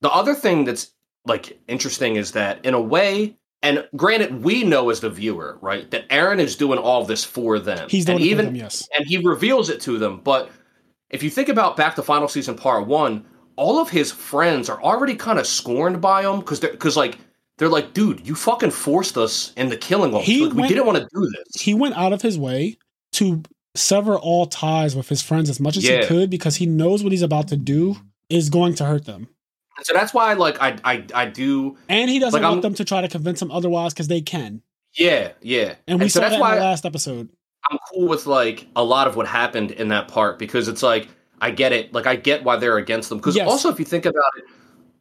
the 0.00 0.10
other 0.10 0.34
thing 0.34 0.64
that's 0.64 0.92
like 1.26 1.58
interesting 1.68 2.16
is 2.16 2.32
that 2.32 2.64
in 2.64 2.72
a 2.74 2.80
way, 2.80 3.36
and 3.66 3.88
granted, 3.96 4.44
we 4.44 4.62
know 4.62 4.90
as 4.90 5.00
the 5.00 5.10
viewer, 5.10 5.58
right, 5.60 5.90
that 5.90 6.08
Eren 6.08 6.38
is 6.38 6.54
doing 6.54 6.78
all 6.78 7.04
this 7.04 7.24
for 7.24 7.58
them. 7.58 7.88
He's 7.88 8.04
doing 8.04 8.18
and 8.18 8.24
it 8.24 8.28
for 8.28 8.30
even 8.30 8.44
them, 8.46 8.56
yes. 8.56 8.88
and 8.94 9.04
he 9.06 9.18
reveals 9.18 9.70
it 9.70 9.80
to 9.82 9.98
them. 9.98 10.20
But 10.22 10.50
if 11.10 11.24
you 11.24 11.30
think 11.30 11.48
about 11.48 11.76
back 11.76 11.96
to 11.96 12.02
final 12.02 12.28
season 12.28 12.54
part 12.54 12.86
one, 12.86 13.26
all 13.56 13.80
of 13.80 13.90
his 13.90 14.12
friends 14.12 14.68
are 14.68 14.80
already 14.80 15.16
kind 15.16 15.40
of 15.40 15.48
scorned 15.48 16.00
by 16.00 16.22
him 16.22 16.38
because 16.38 16.60
they're 16.60 16.70
because 16.70 16.96
like 16.96 17.18
they're 17.58 17.68
like, 17.68 17.92
dude, 17.92 18.26
you 18.26 18.36
fucking 18.36 18.70
forced 18.70 19.18
us 19.18 19.52
into 19.56 19.76
killing 19.76 20.12
them. 20.12 20.22
He 20.22 20.46
Like, 20.46 20.54
we 20.54 20.68
didn't 20.68 20.86
want 20.86 20.98
to 20.98 21.08
do 21.12 21.28
this. 21.28 21.60
He 21.60 21.74
went 21.74 21.96
out 21.96 22.12
of 22.12 22.22
his 22.22 22.38
way 22.38 22.78
to 23.14 23.42
sever 23.74 24.16
all 24.16 24.46
ties 24.46 24.94
with 24.94 25.08
his 25.08 25.22
friends 25.22 25.50
as 25.50 25.58
much 25.58 25.76
as 25.76 25.84
Yeah. 25.84 26.02
he 26.02 26.06
could 26.06 26.30
because 26.30 26.56
he 26.56 26.66
knows 26.66 27.02
what 27.02 27.12
he's 27.12 27.22
about 27.22 27.48
to 27.48 27.56
do 27.56 27.96
is 28.28 28.48
going 28.48 28.74
to 28.76 28.84
hurt 28.84 29.06
them. 29.06 29.28
So 29.82 29.92
that's 29.92 30.14
why, 30.14 30.32
like, 30.34 30.60
I 30.60 30.76
I 30.84 31.04
I 31.14 31.26
do, 31.26 31.76
And 31.88 32.08
he 32.10 32.18
doesn't 32.18 32.32
Like, 32.40 32.42
want 32.48 32.54
I'm- 32.56 32.62
them 32.62 32.74
to 32.74 32.84
try 32.84 33.00
to 33.02 33.08
convince 33.08 33.40
him 33.42 33.50
otherwise 33.50 33.92
because 33.92 34.08
they 34.08 34.20
can. 34.20 34.62
yeah, 34.94 35.32
yeah. 35.42 35.74
And 35.86 36.00
we 36.00 36.08
so 36.08 36.18
saw 36.18 36.20
that's 36.22 36.34
that 36.36 36.40
why 36.40 36.54
in 36.54 36.58
the 36.60 36.64
last 36.64 36.86
episode. 36.86 37.28
I'm 37.70 37.78
cool 37.92 38.08
with 38.08 38.26
like 38.26 38.66
a 38.76 38.84
lot 38.84 39.06
of 39.08 39.16
what 39.16 39.26
happened 39.26 39.72
in 39.72 39.88
that 39.88 40.08
part 40.08 40.38
because 40.38 40.68
it's 40.68 40.82
like 40.82 41.08
I 41.40 41.50
get 41.50 41.72
it. 41.72 41.92
Like 41.92 42.06
I 42.06 42.16
get 42.16 42.44
why 42.44 42.56
they're 42.56 42.78
against 42.78 43.08
them. 43.10 43.18
Because 43.18 43.36
Yes. 43.36 43.48
also, 43.48 43.68
if 43.70 43.78
you 43.78 43.84
think 43.84 44.06
about 44.06 44.30
it, 44.38 44.44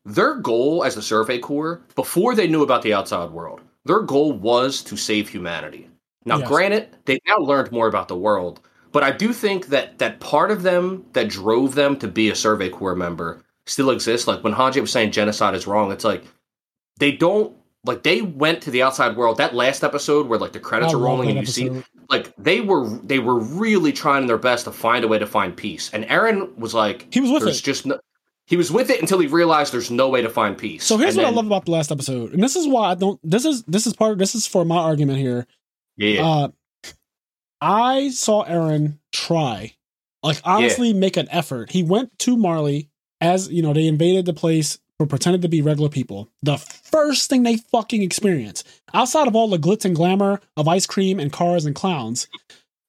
their 0.04 0.36
goal 0.36 0.84
as 0.84 0.96
the 0.96 1.02
Survey 1.02 1.40
Corps 1.40 1.82
before 1.96 2.36
they 2.36 2.48
knew 2.48 2.64
about 2.64 2.82
the 2.82 2.94
outside 2.94 3.32
world, 3.32 3.62
their 3.86 4.02
goal 4.02 4.34
was 4.34 4.82
to 4.84 4.98
save 4.98 5.30
humanity. 5.30 5.90
Now, 6.26 6.40
Yes. 6.40 6.48
granted, 6.48 6.88
they've 7.06 7.20
now 7.28 7.38
learned 7.38 7.72
more 7.72 7.88
about 7.88 8.08
the 8.08 8.18
world, 8.18 8.60
but 8.92 9.04
I 9.04 9.12
do 9.12 9.32
think 9.32 9.68
that 9.68 10.00
that 10.00 10.20
part 10.20 10.50
of 10.52 10.64
them 10.64 11.06
that 11.14 11.30
drove 11.30 11.76
them 11.76 11.96
to 11.98 12.08
be 12.08 12.30
a 12.30 12.36
Survey 12.36 12.70
Corps 12.70 12.96
member 12.96 13.42
still 13.68 13.90
exists. 13.90 14.28
Like 14.28 14.44
when 14.44 14.54
Hanji 14.54 14.82
was 14.82 14.92
saying 14.92 15.12
genocide 15.12 15.56
is 15.56 15.68
wrong, 15.68 15.92
it's 15.92 16.04
like 16.04 16.24
they 17.00 17.12
don't 17.12 17.56
like 17.84 18.04
they 18.04 18.22
went 18.22 18.62
to 18.64 18.72
the 18.72 18.82
outside 18.84 19.16
world. 19.16 19.38
That 19.38 19.54
last 19.56 19.84
episode 19.84 20.28
where 20.28 20.40
like 20.40 20.54
the 20.54 20.60
credits 20.60 20.94
I 20.94 20.98
are 20.98 21.00
rolling 21.00 21.30
and 21.30 21.40
you 21.40 21.46
see 21.46 21.84
like 22.10 22.36
they 22.38 22.62
were 22.62 22.88
they 23.04 23.20
were 23.20 23.40
really 23.40 23.92
trying 23.92 24.28
their 24.28 24.38
best 24.38 24.66
to 24.66 24.72
find 24.72 25.04
a 25.04 25.08
way 25.08 25.20
to 25.20 25.28
find 25.28 25.56
peace. 25.56 25.90
And 25.94 26.04
Eren 26.06 26.56
was 26.58 26.74
like, 26.74 27.08
He 27.14 27.20
was 27.22 27.32
with 27.32 27.44
"There's 27.44 27.60
it. 27.60 27.64
just 27.64 27.86
no." 27.86 28.00
He 28.48 28.58
was 28.58 28.72
with 28.72 28.92
it 28.92 29.02
until 29.02 29.18
he 29.18 29.26
realized 29.26 29.74
there's 29.74 29.90
no 29.90 30.08
way 30.08 30.22
to 30.22 30.30
find 30.30 30.56
peace. 30.56 30.84
So 30.84 30.98
here's 30.98 31.16
And 31.18 31.24
what 31.24 31.34
I 31.34 31.36
love 31.36 31.48
about 31.48 31.66
the 31.66 31.72
last 31.72 31.92
episode, 31.92 32.32
and 32.32 32.44
this 32.44 32.56
is 32.56 32.68
why 32.68 32.92
I 32.92 32.94
don't. 32.94 33.20
This 33.24 33.44
is 33.44 33.64
this 33.64 33.88
is 33.88 33.94
part. 33.94 34.20
This 34.20 34.36
is 34.36 34.46
for 34.46 34.64
my 34.64 34.78
argument 34.78 35.18
here. 35.18 35.48
Yeah, 35.98 36.24
Uh, 36.24 36.48
I 37.62 38.10
saw 38.10 38.46
Eren 38.46 39.00
try, 39.12 39.74
like 40.22 40.42
honestly, 40.44 40.94
make 40.94 41.18
an 41.18 41.28
effort. 41.32 41.72
He 41.72 41.84
went 41.84 42.18
to 42.20 42.38
Marley 42.38 42.90
as 43.22 43.50
you 43.50 43.62
know 43.62 43.74
they 43.74 43.88
invaded 43.88 44.26
the 44.26 44.34
place 44.34 44.80
for 44.98 45.06
pretending 45.06 45.42
to 45.42 45.50
be 45.50 45.62
regular 45.62 45.90
people. 45.90 46.30
The 46.42 46.58
first 46.58 47.30
thing 47.30 47.44
they 47.44 47.58
fucking 47.58 48.02
experience, 48.02 48.64
outside 48.94 49.28
of 49.28 49.36
all 49.36 49.50
the 49.50 49.58
glitz 49.58 49.86
and 49.86 49.96
glamour 49.96 50.40
of 50.56 50.68
ice 50.68 50.86
cream 50.86 51.20
and 51.20 51.32
cars 51.32 51.66
and 51.66 51.76
clowns, 51.76 52.28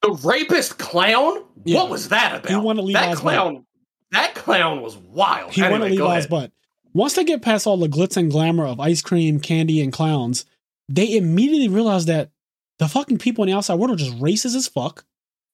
the 0.03 0.13
rapist 0.25 0.79
clown. 0.79 1.43
Yeah. 1.65 1.79
What 1.79 1.91
was 1.91 2.11
that 2.11 2.37
about? 2.37 2.51
He 2.51 2.57
wanted 2.57 2.83
to 2.83 2.87
leave. 2.87 2.95
that 2.95 3.09
Levi's 3.09 3.21
clown. 3.21 3.67
That 4.13 4.35
clown 4.35 4.83
was 4.83 4.97
wild. 4.97 5.53
he 5.53 5.63
anyway, 5.63 5.81
wanted 5.81 5.99
Levi's 5.99 6.27
butt. 6.27 6.53
Once 6.93 7.15
they 7.15 7.25
get 7.25 7.43
past 7.43 7.67
all 7.67 7.77
the 7.77 7.89
glitz 7.89 8.17
and 8.17 8.31
glamour 8.31 8.67
of 8.67 8.81
ice 8.81 9.03
cream, 9.03 9.41
candy, 9.41 9.83
and 9.83 9.93
clowns, 9.93 10.47
they 10.89 11.17
immediately 11.17 11.69
realize 11.69 12.07
that 12.07 12.31
the 12.79 12.89
fucking 12.89 13.19
people 13.19 13.43
in 13.45 13.51
the 13.51 13.57
outside 13.57 13.75
world 13.75 13.91
are 13.91 13.97
just 13.97 14.17
racist 14.19 14.55
as 14.55 14.69
fuck. 14.69 15.05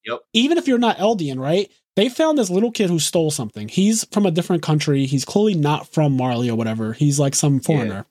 Yep. 0.04 0.20
Even 0.34 0.58
if 0.58 0.68
you're 0.68 0.78
not 0.78 0.98
Eldian, 0.98 1.40
right? 1.40 1.70
They 1.94 2.08
found 2.08 2.38
this 2.38 2.48
little 2.48 2.70
kid 2.70 2.88
who 2.88 2.98
stole 2.98 3.30
something. 3.30 3.68
He's 3.68 4.04
from 4.12 4.24
a 4.24 4.30
different 4.30 4.62
country. 4.62 5.04
He's 5.04 5.26
clearly 5.26 5.54
not 5.54 5.92
from 5.92 6.16
Marley 6.16 6.48
or 6.48 6.56
whatever. 6.56 6.94
He's 6.94 7.18
like 7.18 7.34
some 7.34 7.60
foreigner. 7.60 8.06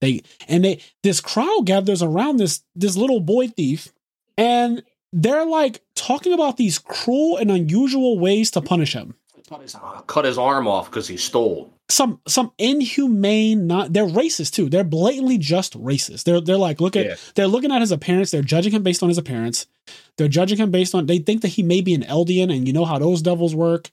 They 0.00 0.22
and 0.46 0.64
they 0.64 0.80
this 1.02 1.20
crowd 1.20 1.62
gathers 1.64 2.02
around 2.02 2.36
this 2.36 2.62
this 2.76 2.96
little 2.96 3.20
boy 3.20 3.48
thief, 3.48 3.92
and 4.38 4.84
they're 5.12 5.46
like 5.46 5.80
talking 5.94 6.32
about 6.32 6.56
these 6.56 6.78
cruel 6.78 7.36
and 7.36 7.50
unusual 7.50 8.18
ways 8.18 8.50
to 8.52 8.60
punish 8.60 8.92
him. 8.92 9.14
Cut 9.48 9.62
his, 9.62 9.76
cut 10.06 10.24
his 10.24 10.38
arm 10.38 10.66
off 10.66 10.90
because 10.90 11.08
he 11.08 11.16
stole. 11.16 11.73
Some 11.90 12.20
some 12.26 12.50
inhumane, 12.58 13.66
not 13.66 13.92
they're 13.92 14.06
racist 14.06 14.54
too. 14.54 14.68
They're 14.70 14.84
blatantly 14.84 15.36
just 15.38 15.74
racist. 15.74 16.24
They're 16.24 16.40
they're 16.40 16.56
like 16.56 16.80
look 16.80 16.96
at 16.96 17.04
Yeah. 17.04 17.14
they're 17.34 17.46
looking 17.46 17.72
at 17.72 17.82
his 17.82 17.92
appearance. 17.92 18.30
They're 18.30 18.42
judging 18.42 18.72
him 18.72 18.82
based 18.82 19.02
on 19.02 19.10
his 19.10 19.18
appearance. 19.18 19.66
They're 20.16 20.28
judging 20.28 20.56
him 20.58 20.70
based 20.70 20.94
on 20.94 21.06
they 21.06 21.18
think 21.18 21.42
that 21.42 21.48
he 21.48 21.62
may 21.62 21.82
be 21.82 21.92
an 21.94 22.02
Eldian, 22.02 22.54
and 22.54 22.66
you 22.66 22.72
know 22.72 22.86
how 22.86 22.98
those 22.98 23.20
devils 23.20 23.54
work. 23.54 23.90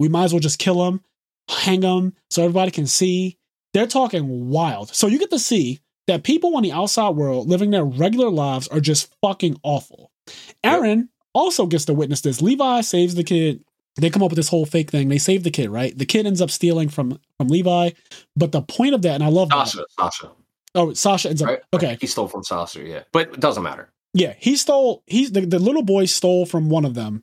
We 0.00 0.08
might 0.08 0.24
as 0.24 0.32
well 0.32 0.40
just 0.40 0.58
kill 0.58 0.86
him, 0.88 1.02
hang 1.48 1.82
him, 1.82 2.14
so 2.30 2.42
everybody 2.42 2.70
can 2.70 2.86
see. 2.86 3.36
They're 3.74 3.86
talking 3.86 4.48
wild. 4.48 4.94
So 4.94 5.06
you 5.06 5.18
get 5.18 5.30
to 5.30 5.38
see 5.38 5.80
that 6.06 6.22
people 6.22 6.56
in 6.56 6.62
the 6.62 6.72
outside 6.72 7.10
world 7.10 7.48
living 7.48 7.70
their 7.70 7.84
regular 7.84 8.30
lives 8.30 8.68
are 8.68 8.80
just 8.80 9.12
fucking 9.20 9.58
awful. 9.62 10.10
Eren 10.64 11.08
also 11.34 11.66
gets 11.66 11.84
to 11.86 11.94
witness 11.94 12.20
this. 12.20 12.40
Levi 12.40 12.80
saves 12.82 13.14
the 13.16 13.24
kid. 13.24 13.64
They 13.96 14.10
come 14.10 14.22
up 14.22 14.30
with 14.30 14.36
this 14.36 14.48
whole 14.48 14.66
fake 14.66 14.90
thing. 14.90 15.08
They 15.08 15.18
save 15.18 15.44
the 15.44 15.50
kid, 15.50 15.70
right? 15.70 15.96
The 15.96 16.06
kid 16.06 16.26
ends 16.26 16.40
up 16.40 16.50
stealing 16.50 16.88
from 16.88 17.18
from 17.38 17.48
Levi. 17.48 17.90
But 18.36 18.52
the 18.52 18.62
point 18.62 18.94
of 18.94 19.02
that, 19.02 19.14
and 19.14 19.22
I 19.24 19.28
love 19.28 19.50
that. 19.50 19.68
Sasha, 19.68 19.84
Sasha. 19.98 20.30
Oh, 20.74 20.92
Sasha 20.94 21.28
ends 21.30 21.42
up 21.42 21.48
Right? 21.48 21.60
okay. 21.72 21.98
He 22.00 22.06
stole 22.08 22.26
from 22.26 22.42
Sasha, 22.42 22.82
yeah. 22.82 23.02
But 23.12 23.28
it 23.34 23.40
doesn't 23.40 23.62
matter. 23.62 23.90
Yeah, 24.12 24.34
he 24.38 24.56
stole. 24.56 25.02
He's 25.06 25.30
the, 25.32 25.42
the 25.42 25.58
little 25.60 25.82
boy 25.84 26.06
stole 26.06 26.46
from 26.46 26.70
one 26.70 26.84
of 26.84 26.94
them. 26.94 27.22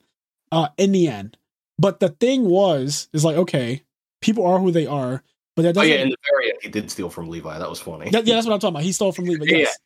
Uh, 0.54 0.68
in 0.78 0.92
the 0.92 1.08
end, 1.08 1.38
but 1.80 2.00
the 2.02 2.10
thing 2.10 2.44
was 2.46 3.08
is 3.14 3.24
like 3.26 3.36
okay, 3.38 3.84
people 4.22 4.46
are 4.46 4.60
who 4.60 4.72
they 4.72 4.86
are, 4.86 5.24
but 5.56 5.62
that 5.64 5.74
doesn't. 5.76 5.90
Oh 5.90 5.94
yeah, 5.94 6.02
in 6.02 6.10
the 6.10 6.18
very 6.30 6.50
end, 6.52 6.60
he 6.62 6.68
did 6.70 6.92
steal 6.92 7.10
from 7.10 7.30
Levi. 7.30 7.58
That 7.58 7.70
was 7.70 7.80
funny. 7.80 8.10
that- 8.12 8.26
yeah, 8.28 8.36
that's 8.36 8.48
what 8.48 8.54
I'm 8.54 8.60
talking 8.60 8.76
about. 8.76 8.84
He 8.84 8.92
stole 8.92 9.12
from 9.14 9.26
Levi. 9.26 9.46
Yeah, 9.50 9.58
Yes. 9.60 9.78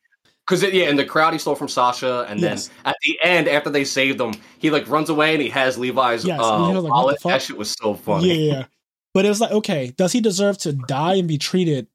Because 0.47 0.61
yeah, 0.63 0.89
in 0.89 0.95
the 0.95 1.05
crowd 1.05 1.33
he 1.33 1.39
stole 1.39 1.55
from 1.55 1.67
Sasha, 1.67 2.25
and 2.29 2.39
Yes. 2.39 2.67
then 2.67 2.75
at 2.85 2.95
the 3.03 3.17
end, 3.23 3.47
after 3.47 3.69
they 3.69 3.83
saved 3.83 4.21
him, 4.21 4.33
he 4.59 4.69
like 4.69 4.87
runs 4.87 5.09
away 5.09 5.33
and 5.33 5.41
he 5.41 5.49
has 5.49 5.77
Levi's 5.77 6.23
Yes, 6.25 6.39
uh, 6.41 6.67
he 6.67 6.73
was 6.73 6.83
like, 6.83 6.93
wallet. 6.93 7.19
That 7.23 7.41
shit 7.41 7.57
was 7.57 7.71
so 7.71 7.95
funny. 7.95 8.27
Yeah, 8.27 8.53
yeah. 8.53 8.65
But 9.13 9.25
it 9.25 9.29
was 9.29 9.41
like, 9.41 9.51
okay, 9.51 9.93
does 9.97 10.11
he 10.11 10.21
deserve 10.21 10.57
to 10.59 10.73
die 10.73 11.15
and 11.15 11.27
be 11.27 11.37
treated? 11.37 11.87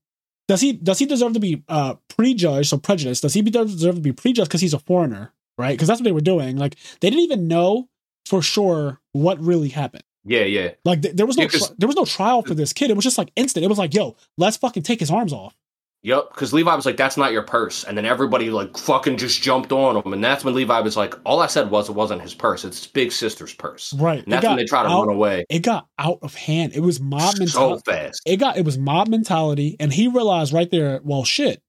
Does 0.49 0.61
he 0.61 0.73
does 0.73 0.99
he 0.99 1.07
deserve 1.07 1.35
to 1.35 1.41
be 1.41 1.63
uh 1.69 1.95
prejudged, 2.17 2.71
so 2.71 2.79
prejudiced? 2.79 3.23
Does 3.23 3.35
he 3.35 3.43
deserve 3.43 3.95
to 3.97 4.01
be 4.01 4.13
prejudged 4.13 4.49
because 4.49 4.61
he's 4.61 4.75
a 4.75 4.81
foreigner, 4.81 5.33
right? 5.57 5.73
Because 5.73 5.87
that's 5.87 6.01
what 6.01 6.05
they 6.05 6.13
were 6.13 6.21
doing. 6.21 6.57
Like 6.57 6.75
they 7.01 7.09
didn't 7.11 7.23
even 7.23 7.47
know 7.47 7.89
for 8.27 8.43
sure 8.43 9.01
what 9.13 9.39
really 9.41 9.69
happened. 9.69 10.03
yeah, 10.25 10.43
yeah. 10.43 10.71
Like 10.85 11.03
th- 11.03 11.15
there 11.15 11.27
was 11.27 11.37
no 11.37 11.45
Yeah, 11.45 11.51
tri- 11.51 11.69
there 11.79 11.87
was 11.87 11.97
no 11.97 12.05
trial 12.05 12.43
for 12.43 12.55
this 12.55 12.73
kid. 12.73 12.91
It 12.91 12.97
was 12.97 13.05
just 13.05 13.17
like 13.19 13.31
instant. 13.37 13.65
It 13.65 13.69
was 13.69 13.79
like, 13.79 13.95
yo, 13.95 14.17
let's 14.37 14.57
fucking 14.57 14.83
take 14.83 14.99
his 14.99 15.11
arms 15.11 15.33
off. 15.33 15.55
Yep, 16.03 16.31
because 16.31 16.55
Levi 16.55 16.75
was 16.75 16.87
like, 16.87 16.97
"That's 16.97 17.19
not 17.19 17.33
your 17.33 17.43
purse," 17.43 17.85
and 17.85 17.97
then 17.97 18.07
everybody 18.07 18.51
like 18.51 18.77
fucking 18.77 19.19
just 19.19 19.43
jumped 19.43 19.71
on 19.71 19.97
him, 19.97 20.13
and 20.15 20.25
that's 20.25 20.45
when 20.45 20.55
Levi 20.55 20.81
was 20.81 20.97
like, 20.97 21.15
"All 21.25 21.41
I 21.41 21.47
said 21.47 21.71
was 21.71 21.91
it 21.91 21.93
wasn't 21.93 22.23
his 22.23 22.33
purse; 22.33 22.65
it's 22.65 22.79
his 22.79 22.87
big 22.87 23.13
sister's 23.13 23.53
purse." 23.53 23.93
Right. 23.93 24.23
And 24.25 24.33
that's 24.33 24.47
when 24.47 24.57
they 24.57 24.65
try 24.65 24.83
to 24.83 24.89
out, 24.89 25.07
run 25.07 25.15
away 25.15 25.45
It 25.51 25.59
got 25.59 25.89
out 25.99 26.19
of 26.23 26.35
hand. 26.35 26.73
It 26.75 26.81
was 26.81 27.01
mob 27.01 27.39
mentality. 27.39 27.49
so 27.49 27.79
fast. 27.85 28.23
it 28.25 28.39
got 28.39 28.57
it 28.57 28.65
was 28.65 28.79
mob 28.79 29.09
mentality, 29.09 29.77
and 29.79 29.93
he 29.93 30.09
realized 30.09 30.55
right 30.55 30.71
there, 30.71 31.01
well, 31.05 31.25
shit, 31.25 31.63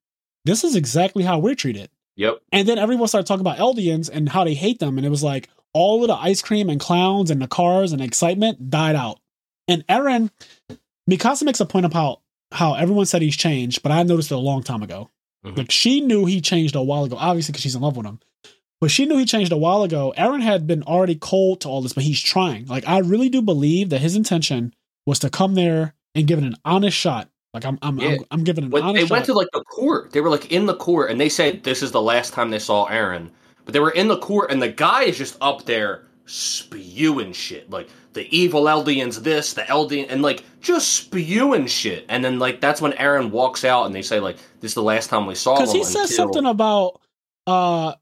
this 0.46 0.64
is 0.64 0.76
exactly 0.76 1.24
how 1.24 1.40
we're 1.40 1.56
treated. 1.56 1.90
Yep. 2.16 2.40
And 2.52 2.68
then 2.68 2.78
everyone 2.78 3.08
started 3.08 3.28
talking 3.28 3.42
about 3.42 3.58
Eldians 3.58 4.10
and 4.10 4.30
how 4.30 4.44
they 4.44 4.54
hate 4.54 4.80
them. 4.80 4.98
And 4.98 5.06
it 5.06 5.10
was 5.10 5.24
like 5.24 5.50
all 5.74 6.02
of 6.04 6.08
the 6.08 6.16
ice 6.16 6.42
cream 6.42 6.70
and 6.70 6.80
clowns 6.80 7.32
and 7.32 7.42
the 7.42 7.48
cars 7.48 7.94
and 7.94 8.02
excitement 8.02 8.70
died 8.70 8.96
out. 8.96 9.20
And 9.68 9.86
Eren, 9.88 10.30
Mikasa 11.10 11.44
makes 11.44 11.60
a 11.60 11.66
point 11.66 11.86
about 11.86 12.21
how 12.52 12.74
everyone 12.76 13.06
said 13.06 13.22
he's 13.22 13.38
changed, 13.38 13.84
but 13.84 13.92
I 13.92 14.04
noticed 14.04 14.32
it 14.32 14.36
a 14.36 14.40
long 14.40 14.64
time 14.64 14.84
ago. 14.84 15.10
Mhm. 15.46 15.58
Like 15.58 15.72
she 15.72 16.02
knew 16.02 16.26
he 16.26 16.42
changed 16.42 16.76
a 16.76 16.82
while 16.82 17.04
ago, 17.06 17.18
obviously 17.20 17.52
because 17.52 17.64
she's 17.64 17.76
in 17.76 17.82
love 17.82 17.98
with 17.98 18.06
him. 18.06 18.20
But 18.80 18.92
she 18.92 19.06
knew 19.06 19.18
he 19.18 19.26
changed 19.26 19.52
a 19.52 19.58
while 19.58 19.84
ago. 19.84 20.14
Eren 20.18 20.42
had 20.42 20.66
been 20.66 20.84
already 20.84 21.16
cold 21.16 21.62
to 21.62 21.70
all 21.70 21.82
this, 21.82 21.94
but 21.94 22.04
he's 22.04 22.20
trying. 22.22 22.66
Like 22.66 22.88
I 22.88 23.00
really 23.00 23.30
do 23.30 23.42
believe 23.42 23.90
that 23.90 24.02
his 24.02 24.16
intention 24.16 24.74
was 25.06 25.20
to 25.20 25.30
come 25.30 25.56
there 25.56 25.94
and 26.16 26.28
give 26.28 26.40
it 26.40 26.46
an 26.46 26.56
honest 26.66 26.98
shot. 26.98 27.30
Like 27.54 27.66
I'm, 27.66 27.78
I'm, 27.82 28.00
Yeah. 28.00 28.10
I'm, 28.10 28.26
I'm 28.32 28.44
giving 28.44 28.66
an 28.66 28.70
When 28.72 28.84
honest 28.84 29.08
they 29.08 29.14
went 29.14 29.26
to 29.26 29.34
like 29.34 29.50
the 29.54 29.64
court, 29.64 30.12
they 30.12 30.22
were 30.22 30.30
like 30.30 30.52
in 30.52 30.66
the 30.66 30.76
court, 30.76 31.12
and 31.12 31.20
they 31.20 31.30
said 31.30 31.64
this 31.64 31.82
is 31.84 31.92
the 31.92 32.02
last 32.02 32.34
time 32.34 32.50
they 32.50 32.60
saw 32.60 32.88
Eren. 32.88 33.30
But 33.66 33.74
they 33.74 33.80
were 33.80 33.92
in 33.92 34.08
the 34.08 34.18
court, 34.18 34.52
and 34.52 34.62
the 34.62 34.70
guy 34.70 35.04
is 35.04 35.18
just 35.18 35.38
up 35.42 35.66
there 35.66 36.04
spewing 36.26 37.34
shit, 37.34 37.70
like 37.70 37.90
the 38.14 38.28
evil 38.36 38.64
Eldians, 38.66 39.24
this, 39.24 39.54
the 39.54 39.62
Eldian, 39.64 40.08
and 40.10 40.22
like 40.22 40.44
just 40.62 40.94
spewing 40.94 41.68
shit. 41.68 42.06
And 42.10 42.24
then 42.24 42.40
like 42.40 42.60
that's 42.62 42.82
when 42.82 42.92
Eren 42.94 43.32
walks 43.32 43.64
out, 43.66 43.86
and 43.86 43.96
they 43.96 44.02
say 44.02 44.20
like 44.20 44.38
this 44.60 44.72
is 44.72 44.76
the 44.76 44.84
last 44.84 45.10
time 45.10 45.26
we 45.26 45.36
saw 45.36 45.56
him. 45.56 45.62
because 45.62 45.74
he 45.74 45.84
says 45.84 46.12
until- 46.12 46.16
something 46.34 46.46
about 46.46 47.00
uh 47.48 47.94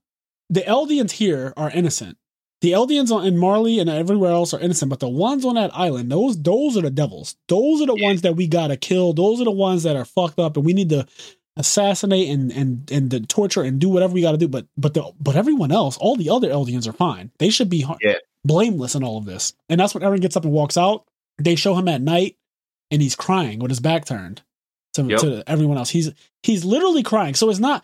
the 0.50 0.62
Eldians 0.62 1.12
here 1.12 1.54
are 1.58 1.70
innocent. 1.70 2.18
The 2.62 2.72
Eldians 2.74 3.10
on, 3.12 3.26
in 3.26 3.38
Marley 3.38 3.80
and 3.80 3.90
everywhere 3.90 4.32
else 4.32 4.54
are 4.54 4.60
innocent, 4.60 4.90
but 4.90 5.00
the 5.00 5.08
ones 5.08 5.46
on 5.46 5.56
that 5.56 5.72
island, 5.74 6.12
those 6.12 6.42
those 6.42 6.76
are 6.76 6.82
the 6.82 6.90
devils. 6.92 7.36
Those 7.48 7.82
are 7.82 7.86
the 7.86 7.96
Yeah. 7.96 8.08
ones 8.10 8.22
that 8.24 8.36
we 8.36 8.48
gotta 8.48 8.76
kill. 8.76 9.14
Those 9.14 9.40
are 9.40 9.46
the 9.46 9.52
ones 9.52 9.84
that 9.84 9.96
are 9.96 10.04
fucked 10.06 10.40
up, 10.40 10.58
and 10.58 10.66
we 10.66 10.74
need 10.74 10.90
to 10.90 11.06
assassinate 11.56 12.30
and 12.30 12.52
and 12.52 12.90
and 12.92 13.10
the 13.10 13.20
torture 13.22 13.62
and 13.64 13.80
do 13.80 13.90
whatever 13.90 14.14
we 14.14 14.22
got 14.22 14.32
to 14.32 14.38
do. 14.38 14.48
But 14.48 14.66
but 14.78 14.94
the 14.94 15.10
but 15.20 15.36
everyone 15.36 15.72
else, 15.72 15.98
all 15.98 16.16
the 16.16 16.30
other 16.30 16.50
Eldians 16.50 16.88
are 16.88 16.94
fine. 16.94 17.32
They 17.40 17.50
should 17.50 17.70
be 17.70 17.82
har- 17.82 17.98
Yeah. 18.02 18.16
Blameless 18.46 18.96
in 18.96 19.04
all 19.04 19.18
of 19.18 19.26
this. 19.26 19.54
And 19.70 19.80
that's 19.80 19.94
when 19.94 20.04
Eren 20.04 20.22
gets 20.22 20.38
up 20.38 20.44
and 20.46 20.54
walks 20.54 20.78
out. 20.78 21.06
They 21.38 21.56
show 21.56 21.76
him 21.76 21.88
at 21.88 22.02
night, 22.02 22.36
and 22.92 23.02
he's 23.02 23.16
crying 23.16 23.60
with 23.60 23.72
his 23.72 23.80
back 23.80 24.06
turned 24.06 24.42
to, 24.94 25.04
Yep. 25.04 25.20
to 25.22 25.44
everyone 25.48 25.78
else. 25.78 25.90
He's 25.90 26.12
he's 26.44 26.64
literally 26.66 27.04
crying. 27.04 27.34
So 27.36 27.50
it's 27.50 27.60
not. 27.60 27.84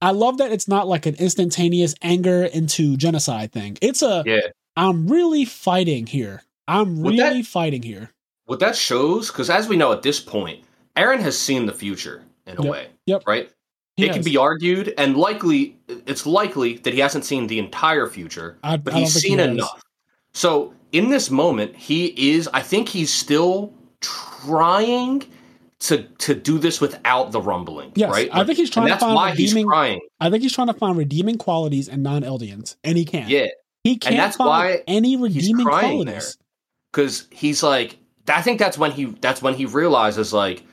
I 0.00 0.10
love 0.10 0.38
that 0.38 0.52
it's 0.52 0.68
not 0.68 0.86
like 0.86 1.06
an 1.06 1.14
instantaneous 1.16 1.94
anger 2.02 2.44
into 2.44 2.96
genocide 2.96 3.52
thing. 3.52 3.78
It's 3.80 4.02
a 4.02 4.22
Yeah. 4.26 4.40
I'm 4.76 5.06
really 5.06 5.44
fighting 5.44 6.06
here. 6.06 6.42
I'm 6.68 7.02
really 7.02 7.16
that- 7.18 7.46
fighting 7.46 7.82
here. 7.82 8.10
What 8.46 8.60
that 8.60 8.76
shows, 8.76 9.28
because 9.30 9.48
as 9.48 9.68
we 9.68 9.76
know 9.76 9.92
at 9.92 10.02
this 10.02 10.20
point, 10.20 10.64
Eren 10.96 11.20
has 11.20 11.38
seen 11.38 11.64
the 11.66 11.72
future 11.72 12.22
in 12.46 12.58
a 12.58 12.62
Yep. 12.62 12.70
way. 12.72 12.86
Yep. 13.06 13.22
Right? 13.26 13.50
He 13.96 14.06
it 14.06 14.12
can 14.12 14.22
be 14.24 14.36
argued, 14.36 14.92
and 14.98 15.16
likely, 15.16 15.76
it's 15.88 16.26
likely 16.26 16.78
that 16.78 16.92
he 16.92 17.00
hasn't 17.00 17.24
seen 17.24 17.46
the 17.46 17.58
entire 17.60 18.08
future, 18.08 18.58
I, 18.64 18.76
but 18.76 18.92
I 18.92 19.00
he's 19.00 19.12
think 19.14 19.22
he 19.24 19.28
seen 19.30 19.40
enough. 19.40 19.80
So 20.34 20.74
in 20.92 21.08
this 21.10 21.30
moment, 21.30 21.74
he 21.76 22.06
is, 22.32 22.48
I 22.52 22.60
think 22.60 22.88
he's 22.88 23.12
still 23.12 23.72
trying 24.00 25.24
to 25.80 26.02
to 26.18 26.34
do 26.34 26.58
this 26.58 26.80
without 26.80 27.32
the 27.32 27.40
rumbling. 27.40 27.92
Yes, 27.94 28.10
right? 28.10 28.28
I 28.32 28.44
think 28.44 28.56
he's 28.58 28.70
trying 28.70 28.84
and 28.84 28.90
to 28.90 28.94
that's 28.94 29.02
find 29.02 29.14
why 29.14 29.30
redeeming. 29.30 29.56
he's 29.56 29.64
trying. 29.64 30.00
I 30.20 30.30
think 30.30 30.42
he's 30.42 30.52
trying 30.52 30.66
to 30.68 30.72
find 30.74 30.96
redeeming 30.96 31.36
qualities 31.38 31.88
in 31.88 32.02
non-Eldians, 32.02 32.76
and 32.84 32.96
he 32.96 33.04
can't. 33.04 33.28
Yeah. 33.28 33.46
he 33.82 33.96
can't 33.96 34.16
that's 34.16 34.36
find 34.36 34.48
why 34.48 34.82
any 34.86 35.16
redeeming 35.16 35.66
qualities. 35.66 36.38
because 36.90 37.26
he's 37.30 37.62
like 37.62 37.98
i 38.28 38.40
think 38.40 38.58
that's 38.58 38.78
when 38.78 38.90
he 38.92 39.04
that's 39.20 39.42
when 39.42 39.52
he 39.52 39.66
realizes 39.66 40.32
like 40.32 40.64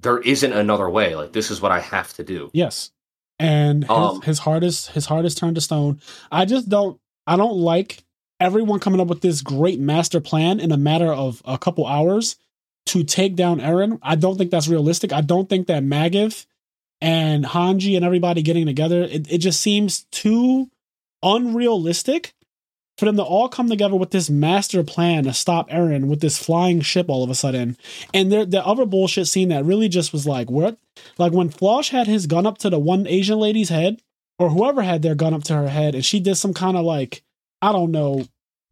there 0.00 0.18
isn't 0.18 0.52
another 0.52 0.90
way 0.90 1.14
like 1.16 1.32
this 1.32 1.50
is 1.50 1.62
what 1.62 1.72
i 1.72 1.80
have 1.80 2.12
to 2.12 2.22
do 2.22 2.50
Yes, 2.52 2.90
and 3.38 3.84
his, 3.84 3.90
Um, 3.90 4.20
his 4.20 4.38
heart 4.40 4.62
is 4.62 4.88
his 4.88 5.06
heart 5.06 5.24
is 5.24 5.34
turned 5.34 5.54
to 5.54 5.62
stone. 5.62 6.00
I 6.30 6.44
just 6.44 6.68
don't. 6.68 7.00
I 7.26 7.36
don't 7.36 7.56
like 7.56 8.04
everyone 8.40 8.80
coming 8.80 9.00
up 9.00 9.08
with 9.08 9.20
this 9.20 9.42
great 9.42 9.78
master 9.78 10.20
plan 10.20 10.58
in 10.58 10.72
a 10.72 10.76
matter 10.76 11.12
of 11.12 11.42
a 11.44 11.58
couple 11.58 11.86
hours 11.86 12.36
to 12.86 13.04
take 13.04 13.36
down 13.36 13.60
Eren. 13.60 13.98
I 14.02 14.16
don't 14.16 14.38
think 14.38 14.50
that's 14.50 14.68
realistic. 14.68 15.12
I 15.12 15.20
don't 15.20 15.48
think 15.48 15.66
that 15.66 15.82
Magath 15.82 16.46
and 17.00 17.44
Hanji 17.44 17.94
and 17.96 18.04
everybody 18.04 18.42
getting 18.42 18.66
together. 18.66 19.02
It, 19.02 19.30
it 19.30 19.38
just 19.38 19.60
seems 19.60 20.04
too 20.10 20.70
unrealistic 21.22 22.34
for 22.98 23.06
them 23.06 23.16
to 23.16 23.22
all 23.22 23.48
come 23.48 23.68
together 23.68 23.96
with 23.96 24.10
this 24.10 24.28
master 24.28 24.82
plan 24.82 25.24
to 25.24 25.32
stop 25.32 25.70
Eren 25.70 26.06
with 26.06 26.20
this 26.20 26.36
flying 26.36 26.80
ship 26.80 27.06
all 27.08 27.24
of 27.24 27.30
a 27.30 27.34
sudden. 27.34 27.76
And 28.12 28.30
the 28.30 28.64
other 28.64 28.84
bullshit 28.84 29.26
scene 29.26 29.48
that 29.48 29.64
really 29.64 29.88
just 29.88 30.12
was 30.12 30.26
like, 30.26 30.50
what? 30.50 30.78
Like 31.16 31.32
when 31.32 31.48
Floch 31.48 31.90
had 31.90 32.06
his 32.06 32.26
gun 32.26 32.46
up 32.46 32.58
to 32.58 32.68
the 32.68 32.78
one 32.78 33.06
Asian 33.06 33.38
lady's 33.38 33.70
head, 33.70 34.02
or 34.38 34.50
whoever 34.50 34.82
had 34.82 35.02
their 35.02 35.14
gun 35.14 35.34
up 35.34 35.44
to 35.44 35.54
her 35.54 35.68
head, 35.68 35.94
and 35.94 36.04
she 36.04 36.20
did 36.20 36.34
some 36.36 36.54
kind 36.54 36.76
of 36.76 36.84
like, 36.84 37.22
I 37.62 37.72
don't 37.72 37.90
know, 37.90 38.24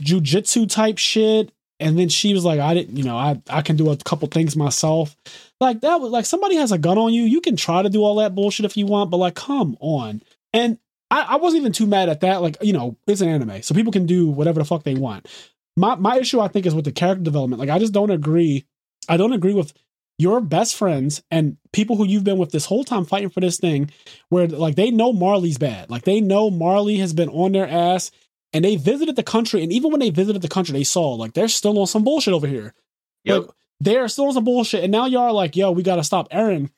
jujitsu 0.02 0.68
type 0.68 0.98
shit. 0.98 1.52
And 1.80 1.96
then 1.96 2.08
she 2.08 2.34
was 2.34 2.44
like, 2.44 2.58
I 2.58 2.74
didn't, 2.74 2.96
you 2.96 3.04
know, 3.04 3.16
I, 3.16 3.40
I 3.48 3.62
can 3.62 3.76
do 3.76 3.90
a 3.90 3.96
couple 3.96 4.26
things 4.26 4.56
myself. 4.56 5.14
Like 5.60 5.80
that 5.82 6.00
was 6.00 6.10
like 6.10 6.26
somebody 6.26 6.56
has 6.56 6.72
a 6.72 6.78
gun 6.78 6.98
on 6.98 7.12
you. 7.12 7.22
You 7.22 7.40
can 7.40 7.56
try 7.56 7.82
to 7.82 7.88
do 7.88 8.02
all 8.02 8.16
that 8.16 8.34
bullshit 8.34 8.66
if 8.66 8.76
you 8.76 8.86
want, 8.86 9.10
but 9.10 9.18
like, 9.18 9.36
come 9.36 9.76
on. 9.80 10.22
And 10.52 10.78
I, 11.10 11.22
I 11.22 11.36
wasn't 11.36 11.60
even 11.60 11.72
too 11.72 11.86
mad 11.86 12.08
at 12.08 12.20
that. 12.20 12.42
Like, 12.42 12.56
you 12.60 12.72
know, 12.72 12.96
it's 13.06 13.20
an 13.20 13.28
anime, 13.28 13.62
so 13.62 13.74
people 13.74 13.92
can 13.92 14.06
do 14.06 14.28
whatever 14.28 14.58
the 14.58 14.64
fuck 14.64 14.82
they 14.82 14.94
want. 14.94 15.28
My 15.76 15.94
my 15.94 16.18
issue, 16.18 16.40
I 16.40 16.48
think, 16.48 16.66
is 16.66 16.74
with 16.74 16.84
the 16.84 16.92
character 16.92 17.22
development. 17.22 17.60
Like, 17.60 17.70
I 17.70 17.78
just 17.78 17.92
don't 17.92 18.10
agree. 18.10 18.66
I 19.08 19.16
don't 19.16 19.32
agree 19.32 19.54
with 19.54 19.72
your 20.18 20.40
best 20.40 20.74
friends 20.74 21.22
and 21.30 21.56
people 21.72 21.96
who 21.96 22.04
you've 22.04 22.24
been 22.24 22.38
with 22.38 22.50
this 22.50 22.66
whole 22.66 22.82
time 22.82 23.04
fighting 23.04 23.30
for 23.30 23.40
this 23.40 23.58
thing, 23.58 23.90
where 24.28 24.48
like 24.48 24.74
they 24.74 24.90
know 24.90 25.12
Marley's 25.12 25.58
bad. 25.58 25.90
Like 25.90 26.02
they 26.02 26.20
know 26.20 26.50
Marley 26.50 26.96
has 26.96 27.12
been 27.12 27.28
on 27.28 27.52
their 27.52 27.68
ass, 27.68 28.10
and 28.52 28.64
they 28.64 28.76
visited 28.76 29.16
the 29.16 29.22
country. 29.22 29.62
And 29.62 29.72
even 29.72 29.90
when 29.90 30.00
they 30.00 30.10
visited 30.10 30.42
the 30.42 30.48
country, 30.48 30.72
they 30.72 30.84
saw 30.84 31.14
like 31.14 31.34
they're 31.34 31.48
still 31.48 31.78
on 31.78 31.86
some 31.86 32.04
bullshit 32.04 32.34
over 32.34 32.46
here. 32.46 32.74
Yep. 33.24 33.42
Like, 33.42 33.50
they're 33.80 34.08
still 34.08 34.26
on 34.26 34.32
some 34.32 34.44
bullshit, 34.44 34.82
and 34.82 34.90
now 34.90 35.06
y'all 35.06 35.22
are 35.22 35.32
like, 35.32 35.54
yo, 35.54 35.70
we 35.70 35.82
gotta 35.82 36.02
stop 36.02 36.28
Eren. 36.30 36.70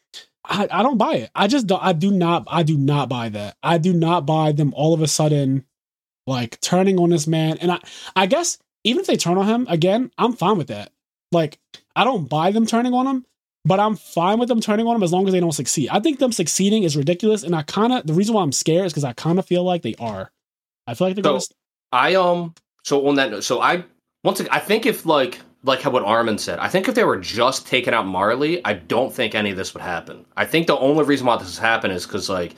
I, 0.45 0.69
I 0.71 0.83
don't 0.83 0.99
buy 0.99 1.15
it. 1.15 1.31
I 1.35 1.47
just 1.47 1.67
don't, 1.67 1.83
I 1.83 1.93
do 1.93 2.11
not 2.11 2.45
I 2.47 2.63
do 2.63 2.77
not 2.77 3.09
buy 3.09 3.29
that. 3.31 3.57
I 3.63 3.79
do 3.79 3.93
not 3.93 4.27
buy 4.27 4.53
them 4.53 4.73
all 4.75 4.95
of 4.95 5.03
a 5.03 5.09
sudden 5.09 5.65
like 6.27 6.61
turning 6.61 6.99
on 6.99 7.11
this 7.11 7.27
man. 7.27 7.59
And 7.59 7.73
I, 7.73 7.79
I 8.17 8.27
guess 8.27 8.59
even 8.85 9.01
if 9.01 9.07
they 9.07 9.17
turn 9.17 9.37
on 9.39 9.47
him 9.47 9.67
again, 9.69 10.11
I'm 10.19 10.33
fine 10.33 10.57
with 10.59 10.69
that. 10.69 10.93
Like, 11.33 11.59
I 11.95 12.05
don't 12.05 12.29
buy 12.29 12.51
them 12.53 12.67
turning 12.67 12.93
on 12.95 13.07
him, 13.07 13.27
but 13.65 13.79
I'm 13.81 13.97
fine 13.97 14.39
with 14.39 14.49
them 14.49 14.61
turning 14.61 14.87
on 14.87 14.97
him 14.97 15.03
as 15.03 15.13
long 15.13 15.27
as 15.27 15.33
they 15.33 15.41
don't 15.41 15.53
succeed. 15.53 15.89
I 15.91 16.01
think 16.01 16.19
them 16.19 16.33
succeeding 16.33 16.83
is 16.83 16.97
ridiculous, 16.97 17.43
and 17.43 17.55
I 17.55 17.63
kind 17.63 17.93
of 17.93 18.07
the 18.07 18.15
reason 18.15 18.35
why 18.35 18.43
I'm 18.43 18.53
scared 18.53 18.87
is 18.87 18.93
because 18.93 19.05
I 19.05 19.13
kind 19.13 19.39
of 19.39 19.47
feel 19.47 19.65
like 19.65 19.83
they 19.83 19.95
are. 19.99 20.31
I 20.87 20.95
feel 20.95 21.07
like 21.09 21.17
they're 21.17 21.25
So- 21.25 21.31
gonna. 21.31 21.41
I 21.93 22.15
um 22.15 22.55
so 22.83 23.07
on 23.09 23.17
that 23.17 23.31
note, 23.31 23.45
so 23.45 23.61
I 23.61 23.85
once 24.25 24.41
again 24.41 24.53
I 24.53 24.59
think 24.59 24.87
if 24.87 25.07
like 25.07 25.41
like 25.63 25.85
what 25.85 26.03
Armin 26.03 26.39
said, 26.39 26.59
I 26.59 26.69
think 26.69 26.89
if 26.89 26.95
they 26.95 27.05
were 27.05 27.19
just 27.19 27.67
taking 27.67 27.93
out 27.93 28.07
Marley, 28.07 28.65
I 28.65 28.75
don't 28.75 29.13
think 29.13 29.35
any 29.35 29.51
of 29.51 29.57
this 29.57 29.75
would 29.75 29.83
happen. 29.83 30.25
I 30.37 30.47
think 30.47 30.67
the 30.67 30.79
only 30.79 31.05
reason 31.05 31.27
why 31.27 31.37
this 31.37 31.49
has 31.49 31.59
happened 31.59 31.93
is 31.93 32.07
because 32.07 32.29
like 32.29 32.55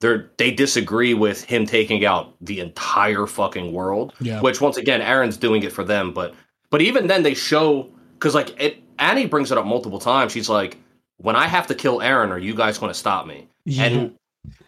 they're 0.00 0.30
they 0.36 0.50
disagree 0.50 1.14
with 1.14 1.42
him 1.42 1.66
taking 1.66 2.04
out 2.04 2.34
the 2.40 2.60
entire 2.60 3.26
fucking 3.26 3.72
world. 3.72 4.12
Yeah. 4.20 4.40
Which 4.40 4.60
once 4.60 4.76
again, 4.76 5.00
Eren's 5.00 5.36
doing 5.36 5.62
it 5.62 5.72
for 5.72 5.84
them, 5.84 6.12
but 6.12 6.34
but 6.70 6.82
even 6.82 7.06
then 7.06 7.22
they 7.22 7.34
show 7.34 7.90
because 8.14 8.34
like 8.34 8.60
it 8.60 8.82
Annie 8.98 9.26
brings 9.26 9.50
it 9.50 9.58
up 9.58 9.66
multiple 9.66 9.98
times. 9.98 10.32
She's 10.32 10.48
like, 10.48 10.78
when 11.18 11.36
I 11.36 11.46
have 11.46 11.66
to 11.68 11.74
kill 11.74 11.98
Eren, 11.98 12.30
are 12.30 12.38
you 12.38 12.54
guys 12.54 12.78
going 12.78 12.90
to 12.90 12.98
stop 12.98 13.26
me? 13.26 13.48
Yeah. 13.64 13.84
and 13.84 14.14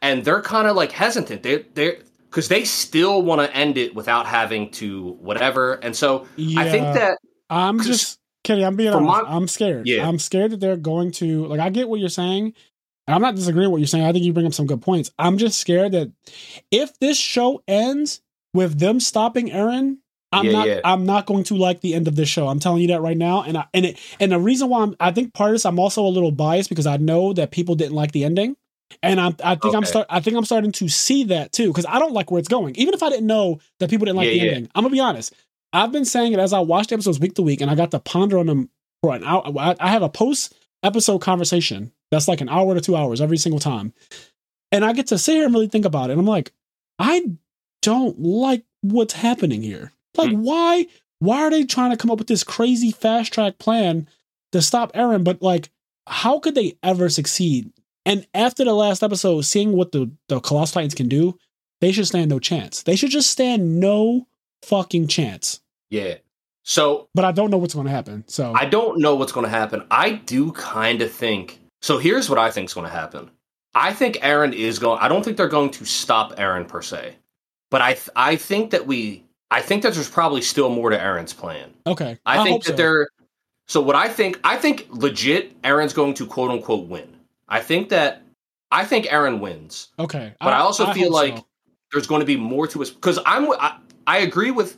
and 0.03 0.25
they're 0.25 0.43
kind 0.43 0.67
of 0.67 0.77
like 0.77 0.93
hesitant. 0.93 1.43
They 1.43 1.65
they 1.75 1.99
because 2.31 2.49
they 2.49 2.65
still 2.65 3.23
want 3.23 3.41
to 3.41 3.55
end 3.57 3.79
it 3.79 3.95
without 3.95 4.27
having 4.27 4.71
to 4.73 5.17
whatever. 5.21 5.75
And 5.75 5.95
so 5.95 6.27
I 6.57 6.69
think 6.71 6.85
that 6.95 7.19
I'm 7.51 7.81
just 7.81 8.19
Kenny. 8.45 8.65
I'm 8.65 8.77
being 8.77 8.91
honest. 8.93 9.25
my- 9.25 9.31
I'm 9.37 9.49
scared. 9.49 9.87
Yeah. 9.87 10.07
I'm 10.09 10.19
scared 10.19 10.53
that 10.53 10.61
they're 10.61 10.77
going 10.77 11.13
to 11.13 11.47
like. 11.47 11.61
I 11.61 11.71
get 11.71 11.89
what 11.89 12.01
you're 12.01 12.09
saying. 12.09 12.55
And 13.07 13.15
I'm 13.15 13.23
not 13.23 13.37
disagreeing 13.37 13.69
with 13.69 13.73
what 13.73 13.79
you're 13.81 13.87
saying. 13.87 14.05
I 14.05 14.13
think 14.13 14.25
you 14.25 14.35
bring 14.35 14.47
up 14.47 14.53
some 14.53 14.67
good 14.67 14.83
points. 14.83 15.11
I'm 15.19 15.39
just 15.39 15.59
scared 15.59 15.93
that 15.93 16.13
if 16.71 16.99
this 16.99 17.17
show 17.19 17.63
ends 17.67 18.21
with 18.53 18.79
them 18.79 19.01
stopping 19.01 19.49
Eren, 19.49 19.97
I'm 20.31 20.45
Yeah, 20.45 20.53
not. 20.53 20.67
yeah. 20.69 20.81
I'm 20.85 21.07
not 21.07 21.25
going 21.25 21.45
to 21.45 21.55
like 21.57 21.81
the 21.81 21.95
end 21.95 22.07
of 22.07 22.17
this 22.17 22.29
show. 22.29 22.49
I'm 22.49 22.61
telling 22.61 22.83
you 22.83 22.89
that 22.89 23.01
right 23.01 23.17
now. 23.17 23.43
And 23.45 23.57
I 23.57 23.65
and 23.73 23.87
it 23.87 23.99
and 24.21 24.31
the 24.33 24.39
reason 24.39 24.69
why 24.69 24.83
I'm, 24.83 24.95
I 25.01 25.11
think 25.11 25.33
part 25.33 25.51
of 25.51 25.55
this, 25.55 25.65
I'm 25.65 25.79
also 25.79 26.05
a 26.05 26.09
little 26.09 26.31
biased 26.33 26.69
because 26.69 26.87
I 26.87 26.99
know 26.99 27.33
that 27.33 27.51
people 27.51 27.75
didn't 27.77 27.95
like 27.95 28.13
the 28.13 28.25
ending. 28.25 28.57
And 29.03 29.21
I, 29.21 29.35
I 29.45 29.55
think 29.55 29.75
I'm 29.75 29.85
start. 29.85 30.07
I 30.11 30.21
think 30.21 30.37
I'm 30.37 30.45
starting 30.45 30.73
to 30.73 30.89
see 30.89 31.25
that 31.25 31.53
too 31.53 31.69
because 31.69 31.87
I 31.87 31.99
don't 31.99 32.13
like 32.13 32.31
where 32.31 32.39
it's 32.39 32.49
going. 32.49 32.75
Even 32.77 32.95
if 32.95 33.03
I 33.03 33.11
didn't 33.11 33.27
know 33.27 33.61
that 33.81 33.91
people 33.91 34.07
didn't 34.07 34.17
like 34.17 34.27
Yeah, 34.27 34.33
the 34.33 34.39
yeah. 34.39 34.53
ending, 34.53 34.71
I'm 34.75 34.83
gonna 34.85 34.93
be 34.93 35.01
honest. 35.01 35.35
I've 35.73 35.93
been 35.93 36.05
saying 36.07 36.33
it 36.33 36.39
as 36.39 36.53
I 36.55 36.61
watched 36.61 36.93
episodes 36.93 37.21
week 37.21 37.35
to 37.35 37.43
week, 37.43 37.61
and 37.61 37.71
I 37.71 37.75
got 37.75 37.91
to 37.91 37.99
ponder 38.01 38.39
on 38.39 38.47
them 38.47 38.71
for 39.03 39.15
an 39.15 39.23
hour. 39.25 39.43
I, 39.59 39.77
I 39.79 39.89
have 39.91 40.03
a 40.03 40.09
post 40.09 40.55
episode 40.83 41.19
conversation 41.19 41.93
that's 42.11 42.29
like 42.29 42.41
an 42.41 42.49
hour 42.49 42.75
to 42.75 42.81
two 42.81 42.97
hours 42.97 43.21
every 43.21 43.37
single 43.37 43.61
time, 43.61 43.93
and 44.73 44.85
I 44.85 44.93
get 44.95 45.09
to 45.09 45.19
sit 45.19 45.35
here 45.35 45.45
and 45.45 45.53
really 45.55 45.69
think 45.69 45.85
about 45.85 46.09
it. 46.09 46.13
And 46.15 46.21
I'm 46.21 46.27
like, 46.27 46.53
I 46.99 47.33
don't 47.83 48.19
like 48.21 48.65
what's 48.81 49.13
happening 49.15 49.63
here. 49.63 49.93
Like, 50.17 50.31
Hmm. 50.31 50.43
why? 50.43 50.87
Why 51.21 51.43
are 51.43 51.51
they 51.51 51.65
trying 51.65 51.91
to 51.91 51.97
come 51.97 52.11
up 52.13 52.19
with 52.19 52.29
this 52.29 52.45
crazy 52.45 52.91
fast 52.93 53.33
track 53.33 53.59
plan 53.59 54.09
to 54.53 54.63
stop 54.63 54.93
Eren? 54.95 55.25
But 55.25 55.43
like, 55.43 55.69
how 56.07 56.39
could 56.39 56.55
they 56.55 56.79
ever 56.83 57.09
succeed? 57.09 57.73
And 58.09 58.27
after 58.33 58.65
the 58.65 58.73
last 58.73 59.03
episode, 59.03 59.43
seeing 59.43 59.73
what 59.73 59.93
the 59.93 60.11
the 60.29 60.41
Colossal 60.41 60.75
Titans 60.75 60.95
can 60.95 61.09
do, 61.09 61.39
they 61.81 61.93
should 61.93 62.07
stand 62.07 62.31
no 62.31 62.39
chance. 62.39 62.83
They 62.83 62.97
should 62.97 63.11
just 63.11 63.31
stand 63.31 63.79
no 63.79 64.27
fucking 64.63 65.07
chance. 65.09 65.61
yeah. 65.91 66.15
So 66.65 67.09
But 67.15 67.25
I 67.25 67.33
don't 67.33 67.51
know 67.51 67.57
what's 67.57 67.73
going 67.73 67.87
to 67.87 67.93
happen. 67.93 68.25
So 68.27 68.53
I 68.55 68.67
don't 68.67 69.01
know 69.01 69.15
what's 69.15 69.33
going 69.33 69.45
to 69.45 69.51
happen. 69.51 69.85
I 69.91 70.13
do 70.13 70.53
kind 70.53 71.01
of 71.01 71.11
think. 71.11 71.61
So 71.81 71.97
here's 71.97 72.29
what 72.29 72.39
I 72.39 72.51
think 72.51 72.69
is 72.69 72.75
going 72.75 72.87
to 72.87 72.93
happen. 72.93 73.31
I 73.75 73.95
think 73.95 74.17
Eren 74.17 74.53
is 74.53 74.79
going. 74.79 74.99
I 75.01 75.09
don't 75.09 75.25
think 75.25 75.37
they're 75.37 75.49
going 75.49 75.71
to 75.71 75.85
stop 75.85 76.37
Eren 76.37 76.67
per 76.67 76.83
se, 76.83 77.15
but 77.71 77.81
I 77.81 77.93
th- 77.95 78.11
I 78.17 78.37
think 78.37 78.73
that 78.73 78.87
we. 78.87 79.25
I 79.51 79.63
think 79.63 79.83
that 79.83 79.95
there's 79.95 80.11
probably 80.11 80.43
still 80.43 80.69
more 80.69 80.91
to 80.91 80.99
Eren's 80.99 81.33
plan. 81.33 81.71
okay, 81.87 82.19
I, 82.27 82.43
think 82.43 82.51
hope 82.51 82.65
that 82.65 82.71
so. 82.71 82.77
they're 82.77 83.09
so 83.67 83.81
what 83.81 83.97
I 83.97 84.09
think 84.09 84.41
I 84.45 84.57
think 84.57 84.89
legit 84.91 85.61
Eren's 85.63 85.93
going 85.93 86.15
to 86.15 86.27
quote 86.27 86.51
unquote 86.51 86.89
win. 86.89 87.18
I 87.49 87.61
think 87.61 87.89
that 87.91 88.23
I 88.71 88.85
think 88.85 89.07
Eren 89.07 89.41
wins. 89.41 89.89
okay. 89.99 90.35
But 90.41 90.53
I, 90.53 90.59
also 90.59 90.93
feel 90.93 91.11
like 91.11 91.39
so. 91.39 91.47
there's 91.93 92.07
going 92.07 92.21
to 92.21 92.27
be 92.27 92.37
more 92.37 92.67
to 92.69 92.83
us 92.83 92.91
because 92.91 93.19
I'm 93.25 93.51
I, 93.53 93.79
I 94.07 94.19
agree 94.19 94.51
with 94.51 94.77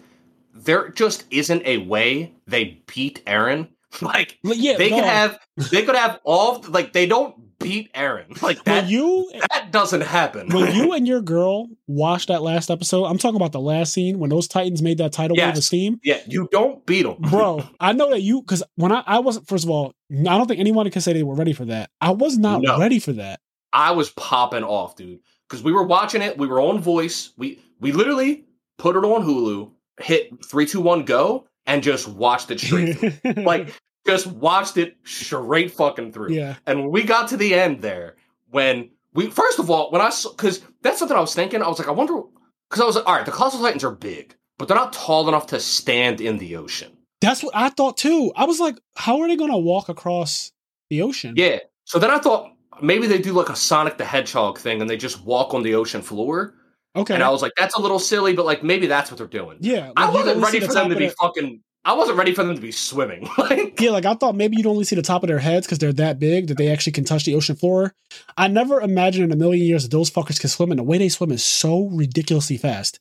there 0.55 0.88
just 0.90 1.24
isn't 1.30 1.62
a 1.64 1.78
way 1.78 2.34
they 2.47 2.82
beat 2.92 3.24
Eren. 3.26 3.68
Like 4.01 4.38
yeah, 4.44 4.76
they 4.76 4.88
no, 4.90 4.97
could 4.97 5.05
have 5.05 5.38
they 5.72 5.82
could 5.82 5.97
have 5.97 6.20
all 6.22 6.64
like 6.68 6.92
they 6.92 7.06
don't 7.06 7.59
beat 7.59 7.92
Eren. 7.92 8.40
Like 8.40 8.64
when 8.64 8.84
that 8.84 8.88
you 8.88 9.28
that 9.51 9.72
doesn't 9.72 10.02
happen. 10.02 10.48
when 10.51 10.72
you 10.76 10.92
and 10.94 11.09
your 11.09 11.20
girl 11.20 11.66
watch 11.88 12.26
that 12.26 12.40
last 12.40 12.70
episode. 12.70 13.06
I'm 13.06 13.18
talking 13.18 13.34
about 13.34 13.51
the 13.51 13.60
last 13.60 13.92
scene 13.92 14.20
when 14.20 14.30
those 14.30 14.47
Titans 14.47 14.80
made 14.80 14.98
that 14.98 15.12
tidal 15.12 15.36
wave 15.36 15.48
of 15.48 15.55
Yes. 15.56 15.66
steam. 15.66 15.98
yeah, 16.05 16.20
you 16.28 16.48
don't 16.52 16.86
beat 16.86 17.02
them. 17.02 17.16
Bro, 17.18 17.64
I 17.80 17.92
know 17.92 18.10
that 18.10 18.22
you 18.22 18.42
because 18.42 18.62
when 18.76 18.92
I, 18.92 19.02
I 19.05 19.18
wasn't 19.18 19.48
first 19.48 19.64
of 19.64 19.70
all, 19.70 19.92
I 20.11 20.37
don't 20.37 20.47
think 20.47 20.61
anyone 20.61 20.91
can 20.91 21.01
say 21.03 21.12
they 21.12 21.23
were 21.23 21.35
ready 21.35 21.53
for 21.53 21.65
that. 21.66 21.91
I 22.01 22.11
was 22.11 22.37
not 22.39 22.62
No. 22.62 22.78
ready 22.78 22.99
for 22.99 23.12
that. 23.12 23.41
I 23.73 23.93
was 23.93 24.11
popping 24.11 24.65
off, 24.65 24.97
dude, 24.97 25.20
because 25.49 25.62
we 25.62 25.73
were 25.73 25.85
watching 25.85 26.23
it. 26.23 26.37
We 26.37 26.47
were 26.49 26.61
on 26.61 26.81
Voice. 26.81 27.32
We 27.37 27.61
we 27.81 27.93
literally 27.93 28.45
put 28.78 28.97
it 28.97 29.05
on 29.05 29.24
Hulu, 29.24 29.70
hit 30.01 30.45
three, 30.45 30.66
two, 30.66 30.81
one, 30.81 31.05
go, 31.05 31.47
and 31.66 31.82
just 31.82 32.09
watched 32.09 32.51
it 32.51 32.59
straight. 32.61 33.20
like 33.37 33.73
just 34.07 34.27
watched 34.27 34.77
it 34.78 34.97
straight 35.05 35.70
fucking 35.70 36.11
through. 36.12 36.32
yeah, 36.32 36.57
And 36.66 36.81
when 36.81 36.91
we 36.91 37.03
got 37.05 37.28
to 37.28 37.37
the 37.37 37.55
end 37.55 37.81
there, 37.82 38.16
when 38.51 38.91
we 39.15 39.31
first 39.31 39.59
of 39.61 39.70
all, 39.70 39.91
when 39.93 40.01
I 40.01 40.09
saw 40.11 40.31
because 40.31 40.62
that's 40.82 40.99
something 40.99 41.16
I 41.16 41.20
was 41.20 41.35
thinking, 41.35 41.62
I 41.62 41.69
was 41.69 41.78
like, 41.78 41.89
I 41.89 41.93
wonder 41.93 42.20
because 42.69 42.82
I 42.82 42.87
was 42.87 42.97
like, 42.97 43.07
all 43.07 43.15
right, 43.15 43.27
the 43.27 43.32
Colossal 43.32 43.61
Titans 43.61 43.85
are 43.85 43.91
big, 43.95 44.35
but 44.59 44.66
they're 44.66 44.77
not 44.77 44.93
tall 44.93 45.28
enough 45.28 45.47
to 45.49 45.61
stand 45.61 46.20
in 46.20 46.39
the 46.39 46.57
ocean. 46.57 46.91
That's 47.20 47.42
what 47.42 47.55
I 47.55 47.68
thought 47.70 47.97
too. 47.97 48.32
I 48.36 48.44
was 48.44 48.60
like, 48.60 48.78
how 48.97 49.20
are 49.20 49.28
they 49.28 49.36
going 49.36 49.51
to 49.51 49.59
walk 49.59 49.88
across 49.88 50.52
the 50.88 51.02
ocean? 51.02 51.34
Yeah. 51.36 51.59
So 51.84 51.98
then 51.98 52.10
I 52.10 52.18
thought 52.18 52.52
maybe 52.82 53.06
they 53.06 53.18
do 53.18 53.32
like 53.32 53.48
a 53.48 53.56
Sonic 53.56 53.98
the 53.98 54.05
Hedgehog 54.05 54.59
thing 54.59 54.80
and 54.80 54.88
they 54.88 54.97
just 54.97 55.24
walk 55.24 55.55
on 55.55 55.62
the 55.62 55.74
ocean 55.74 56.02
floor. 56.02 56.55
Okay. 56.97 57.14
And 57.14 57.22
I 57.22 57.28
was 57.30 57.42
like, 57.42 57.52
that's 57.56 57.76
a 57.76 57.80
little 57.80 57.98
silly, 57.98 58.34
but 58.34 58.47
like 58.47 58.62
maybe 58.64 58.86
that's 58.86 59.10
what 59.10 59.18
they're 59.18 59.26
doing. 59.26 59.59
yeah. 59.60 59.88
like, 59.88 59.92
I 59.97 60.10
wasn't 60.10 60.42
ready 60.42 60.59
the 60.59 60.66
for 60.66 60.74
them 60.74 60.88
to 60.88 60.97
be 60.97 61.06
their- 61.06 61.14
fucking. 61.20 61.62
I 61.82 61.94
wasn't 61.94 62.18
ready 62.18 62.34
for 62.34 62.44
them 62.44 62.55
to 62.55 62.60
be 62.60 62.72
swimming. 62.72 63.26
like, 63.38 63.80
Yeah, 63.80 63.90
like 63.92 64.05
I 64.05 64.12
thought 64.12 64.34
maybe 64.34 64.56
you'd 64.59 64.66
only 64.66 64.84
see 64.84 64.97
the 64.97 65.02
top 65.02 65.22
of 65.22 65.28
their 65.28 65.38
heads 65.38 65.66
because 65.66 65.78
they're 65.78 65.94
that 65.94 66.18
big 66.18 66.48
that 66.48 66.59
they 66.59 66.68
actually 66.68 66.92
can 66.92 67.05
touch 67.05 67.24
the 67.24 67.34
ocean 67.34 67.56
floor. 67.56 67.94
I 68.36 68.48
never 68.48 68.82
imagined 68.82 69.24
in 69.24 69.32
a 69.32 69.36
million 69.36 69.64
years 69.64 69.84
that 69.84 69.90
those 69.90 70.10
fuckers 70.10 70.38
can 70.38 70.51
swim, 70.51 70.70
and 70.72 70.78
the 70.78 70.82
way 70.84 70.98
they 70.98 71.09
swim 71.09 71.32
is 71.32 71.42
so 71.42 71.86
ridiculously 71.86 72.59
fast. 72.59 73.01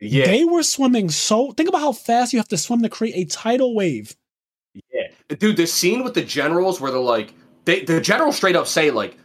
Yeah, 0.00 0.26
They 0.26 0.44
were 0.44 0.62
swimming 0.62 1.08
so. 1.10 1.52
Think 1.52 1.68
about 1.68 1.80
how 1.80 1.92
fast 1.92 2.32
you 2.32 2.38
have 2.38 2.48
to 2.48 2.58
swim 2.58 2.82
to 2.82 2.88
create 2.88 3.14
a 3.16 3.24
tidal 3.24 3.74
wave. 3.74 4.16
yeah, 4.92 5.08
dude. 5.28 5.56
The 5.56 5.66
scene 5.66 6.04
with 6.04 6.14
the 6.14 6.22
generals 6.22 6.80
where 6.80 6.90
they're 6.90 7.00
like, 7.00 7.34
they 7.64 7.84
the 7.84 8.00
generals 8.00 8.36
straight 8.36 8.56
up 8.56 8.66
say 8.66 8.90
like, 8.90 9.16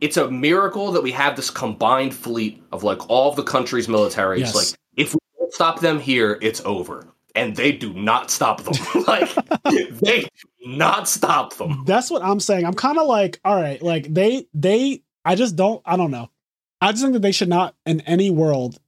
it's 0.00 0.16
a 0.16 0.30
miracle 0.30 0.92
that 0.92 1.02
we 1.02 1.10
have 1.12 1.36
this 1.36 1.50
combined 1.50 2.14
fleet 2.14 2.62
of 2.72 2.84
like 2.84 3.08
all 3.10 3.30
of 3.30 3.36
the 3.36 3.42
country's 3.42 3.86
militaries. 3.86 4.40
Yes. 4.40 4.54
Like, 4.54 4.78
if 4.96 5.14
we 5.14 5.20
don't 5.38 5.52
stop 5.52 5.80
them 5.80 5.98
here, 5.98 6.38
it's 6.40 6.60
over. 6.64 7.06
And 7.34 7.54
they 7.54 7.72
do 7.72 7.92
not 7.92 8.30
stop 8.30 8.62
them. 8.62 8.74
like, 9.06 9.32
they 9.64 10.22
do 10.22 10.28
not 10.66 11.08
stop 11.08 11.54
them. 11.54 11.84
That's 11.86 12.10
what 12.10 12.22
I'm 12.22 12.40
saying. 12.40 12.64
I'm 12.64 12.74
kind 12.74 12.98
of 12.98 13.06
like, 13.06 13.40
all 13.44 13.54
right, 13.60 13.80
like 13.82 14.12
they 14.12 14.46
they. 14.54 15.02
I 15.24 15.34
just 15.34 15.56
don't. 15.56 15.82
I 15.84 15.96
don't 15.96 16.10
know. 16.10 16.30
I 16.80 16.92
just 16.92 17.02
think 17.02 17.12
that 17.14 17.22
they 17.22 17.32
should 17.32 17.48
not 17.48 17.74
in 17.86 18.00
any 18.02 18.30
world 18.30 18.78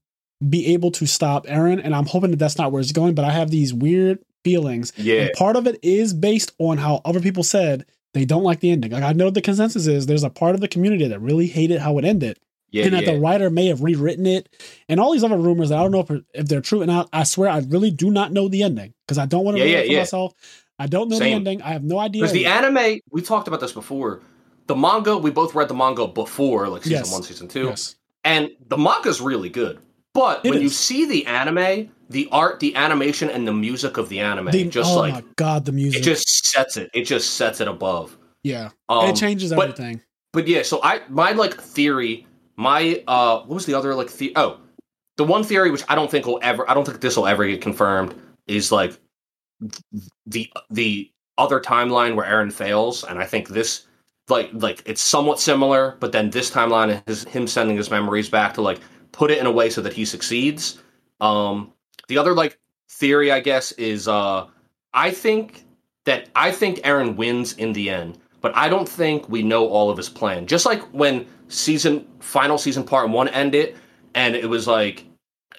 be 0.48 0.72
able 0.72 0.90
to 0.92 1.06
stop 1.06 1.46
Eren, 1.46 1.80
and 1.82 1.94
I'm 1.94 2.06
hoping 2.06 2.30
that 2.30 2.38
that's 2.38 2.58
not 2.58 2.72
where 2.72 2.80
it's 2.80 2.92
going. 2.92 3.14
But 3.14 3.24
I 3.24 3.30
have 3.30 3.50
these 3.50 3.74
weird 3.74 4.18
feelings 4.42 4.92
Yeah, 4.96 5.22
And 5.22 5.32
part 5.34 5.56
of 5.56 5.66
it 5.66 5.78
is 5.82 6.14
based 6.14 6.52
on 6.58 6.78
how 6.78 7.02
other 7.04 7.20
people 7.20 7.42
said 7.42 7.84
they 8.14 8.24
don't 8.24 8.42
like 8.42 8.60
the 8.60 8.70
ending. 8.70 8.90
Like 8.90 9.02
I 9.02 9.12
know 9.12 9.30
the 9.30 9.42
consensus 9.42 9.86
is 9.86 10.06
there's 10.06 10.22
a 10.24 10.30
part 10.30 10.54
of 10.54 10.60
the 10.60 10.68
community 10.68 11.06
that 11.08 11.20
really 11.20 11.46
hated 11.46 11.80
how 11.80 11.98
it 11.98 12.04
ended. 12.04 12.38
yeah, 12.70 12.84
and 12.84 12.94
that 12.94 13.04
yeah. 13.04 13.12
the 13.12 13.20
writer 13.20 13.50
may 13.50 13.66
have 13.66 13.82
rewritten 13.82 14.26
it 14.26 14.48
and 14.88 14.98
all 14.98 15.12
these 15.12 15.24
other 15.24 15.36
rumors 15.36 15.68
that 15.68 15.78
I 15.78 15.82
don't 15.82 15.92
know 15.92 16.00
if, 16.00 16.22
if 16.32 16.46
they're 16.48 16.60
true. 16.60 16.80
And 16.82 16.90
I, 16.90 17.04
I 17.12 17.24
swear 17.24 17.50
I 17.50 17.58
really 17.68 17.90
do 17.90 18.10
not 18.10 18.32
know 18.32 18.48
the 18.48 18.62
ending 18.62 18.94
because 19.06 19.18
I 19.18 19.26
don't 19.26 19.44
want 19.44 19.58
to 19.58 19.62
Yeah, 19.62 19.70
yeah, 19.70 19.78
it 19.78 19.86
for 19.86 19.92
yeah. 19.92 19.98
myself. 19.98 20.34
I 20.78 20.86
don't 20.86 21.10
know 21.10 21.18
the 21.18 21.26
ending. 21.26 21.60
I 21.60 21.72
have 21.72 21.84
no 21.84 21.98
idea. 21.98 22.22
Because 22.22 22.32
the 22.32 22.46
anime, 22.46 23.00
we 23.10 23.20
talked 23.20 23.46
about 23.46 23.60
this 23.60 23.72
before. 23.72 24.22
The 24.68 24.76
manga, 24.76 25.18
we 25.18 25.30
both 25.30 25.54
read 25.54 25.68
the 25.68 25.74
manga 25.74 26.06
before, 26.06 26.68
like 26.68 26.84
season 26.84 26.98
Yes. 26.98 27.12
one, 27.12 27.22
season 27.22 27.48
two, 27.48 27.66
yes. 27.66 27.96
and 28.24 28.50
the 28.68 28.78
manga's 28.78 29.20
really 29.20 29.50
good. 29.50 29.78
But 30.12 30.44
It 30.44 30.50
when 30.50 30.60
you 30.60 30.68
see 30.68 31.06
the 31.06 31.24
anime, 31.26 31.90
the 32.08 32.28
art, 32.32 32.58
the 32.60 32.74
animation, 32.74 33.30
and 33.30 33.46
the 33.46 33.52
music 33.52 33.96
of 33.96 34.08
the 34.08 34.18
anime, 34.20 34.50
The- 34.50 34.64
just 34.68 34.90
oh 34.90 34.96
like 34.98 35.14
my 35.14 35.24
god, 35.36 35.64
the 35.64 35.72
music. 35.72 36.00
it 36.00 36.04
just 36.04 36.46
sets 36.46 36.76
it. 36.76 36.90
It 36.94 37.04
just 37.04 37.34
sets 37.34 37.60
it 37.60 37.68
above. 37.68 38.16
yeah. 38.42 38.70
Um, 38.88 39.08
it 39.08 39.16
changes 39.16 39.52
but- 39.52 39.70
everything. 39.70 40.02
But 40.32 40.46
yeah, 40.46 40.62
so 40.62 40.80
I 40.82 41.00
my 41.08 41.32
like 41.32 41.54
theory, 41.60 42.26
my 42.56 43.02
uh, 43.08 43.40
what 43.40 43.48
was 43.54 43.66
the 43.66 43.74
other 43.74 43.94
like 43.96 44.12
the 44.12 44.32
oh, 44.36 44.60
the 45.16 45.24
one 45.24 45.42
theory 45.42 45.70
which 45.72 45.82
I 45.88 45.94
don't 45.96 46.08
think 46.10 46.24
will 46.26 46.38
ever, 46.42 46.68
I 46.70 46.74
don't 46.74 46.84
think 46.86 47.00
this 47.00 47.16
will 47.16 47.26
ever 47.26 47.44
get 47.46 47.60
confirmed 47.60 48.14
is 48.46 48.70
like 48.70 48.96
the 50.26 50.48
the 50.70 51.10
other 51.38 51.58
timeline 51.60 52.14
where 52.14 52.26
Eren 52.26 52.52
fails, 52.52 53.02
and 53.04 53.18
I 53.18 53.24
think 53.26 53.48
this 53.48 53.86
like 54.28 54.50
like 54.52 54.82
it's 54.86 55.02
somewhat 55.02 55.40
similar, 55.40 55.96
but 56.00 56.12
then 56.12 56.30
this 56.30 56.48
timeline 56.50 57.02
is 57.08 57.24
him 57.24 57.46
sending 57.48 57.76
his 57.76 57.90
memories 57.90 58.28
back 58.28 58.54
to 58.54 58.62
like 58.62 58.78
put 59.12 59.30
it 59.30 59.38
in 59.38 59.46
a 59.46 59.52
way 59.52 59.70
so 59.70 59.80
that 59.82 59.92
he 59.92 60.04
succeeds. 60.04 60.78
Um, 61.20 61.72
the 62.08 62.18
other 62.18 62.34
like 62.34 62.58
theory, 62.88 63.30
I 63.32 63.40
guess, 63.40 63.72
is 63.72 64.08
uh, 64.08 64.46
I 64.92 65.10
think 65.10 65.64
that 66.04 66.28
I 66.34 66.50
think 66.52 66.78
Eren 66.78 67.16
wins 67.16 67.52
in 67.54 67.72
the 67.72 67.90
end, 67.90 68.18
but 68.40 68.56
I 68.56 68.68
don't 68.68 68.88
think 68.88 69.28
we 69.28 69.42
know 69.42 69.68
all 69.68 69.90
of 69.90 69.96
his 69.96 70.08
plan. 70.08 70.46
Just 70.46 70.66
like 70.66 70.82
when 70.92 71.26
season 71.48 72.06
final 72.20 72.58
season 72.58 72.84
part 72.84 73.10
one 73.10 73.28
ended, 73.28 73.76
and 74.14 74.34
it 74.34 74.48
was 74.48 74.66
like, 74.66 75.04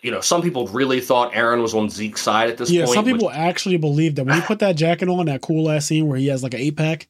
you 0.02 0.10
know, 0.12 0.22
some 0.22 0.42
people 0.42 0.68
really 0.68 1.00
thought 1.00 1.32
Eren 1.34 1.62
was 1.62 1.74
on 1.76 1.90
Zeke's 1.90 2.22
side 2.22 2.50
at 2.50 2.58
this 2.58 2.72
yeah, 2.72 2.86
point. 2.86 2.96
some 2.96 3.06
people 3.06 3.28
which- 3.28 3.36
actually 3.36 3.78
believe 3.78 4.16
that 4.16 4.26
when 4.26 4.36
he 4.36 4.42
put 4.42 4.60
that 4.60 4.76
jacket 4.76 5.08
on, 5.10 5.28
that 5.28 5.42
cool 5.42 5.70
ass 5.70 5.86
scene 5.86 6.08
where 6.08 6.18
he 6.18 6.28
has 6.28 6.42
like 6.44 6.54
an 6.54 6.60
eight 6.60 6.76
pack, 6.76 7.08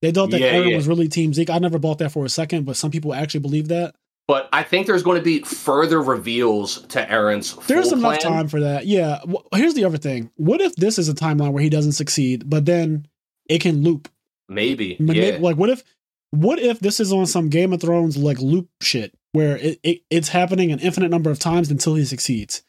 they 0.00 0.10
thought 0.10 0.30
that 0.32 0.40
Yeah, 0.40 0.54
Eren 0.54 0.70
yeah. 0.70 0.76
was 0.76 0.88
really 0.88 1.08
Team 1.08 1.32
Zeke. 1.32 1.50
I 1.50 1.58
never 1.58 1.78
bought 1.78 1.98
that 1.98 2.10
for 2.10 2.24
a 2.24 2.28
second, 2.28 2.64
but 2.66 2.76
some 2.76 2.90
people 2.90 3.14
actually 3.14 3.40
believe 3.40 3.68
that. 3.68 3.94
But 4.28 4.48
I 4.52 4.62
think 4.62 4.86
there's 4.86 5.02
going 5.02 5.18
to 5.18 5.24
be 5.24 5.40
further 5.40 6.00
reveals 6.00 6.82
to 6.88 7.04
Eren's. 7.04 7.56
There's 7.66 7.92
enough 7.92 8.18
plan. 8.20 8.32
time 8.32 8.48
for 8.48 8.60
that. 8.60 8.86
Yeah. 8.86 9.18
Wh- 9.28 9.56
Here's 9.56 9.74
the 9.74 9.84
other 9.84 9.98
thing. 9.98 10.30
What 10.36 10.60
if 10.60 10.74
this 10.76 10.98
is 10.98 11.08
a 11.08 11.14
timeline 11.14 11.52
where 11.52 11.62
he 11.62 11.68
doesn't 11.68 11.92
succeed, 11.92 12.48
but 12.48 12.64
then 12.64 13.06
it 13.48 13.60
can 13.60 13.82
loop? 13.82 14.08
Maybe, 14.48 14.96
yeah, 15.00 15.38
Like, 15.40 15.56
what 15.56 15.70
if, 15.70 15.82
what 16.30 16.58
if 16.58 16.78
this 16.78 17.00
is 17.00 17.12
on 17.12 17.26
some 17.26 17.48
Game 17.48 17.72
of 17.72 17.80
Thrones 17.80 18.16
like 18.16 18.38
loop 18.38 18.68
shit 18.80 19.14
where 19.32 19.56
it, 19.56 19.80
it 19.82 20.00
it's 20.10 20.28
happening 20.28 20.70
an 20.72 20.78
infinite 20.78 21.10
number 21.10 21.30
of 21.30 21.38
times 21.38 21.70
until 21.70 21.94
he 21.94 22.04
succeeds? 22.04 22.62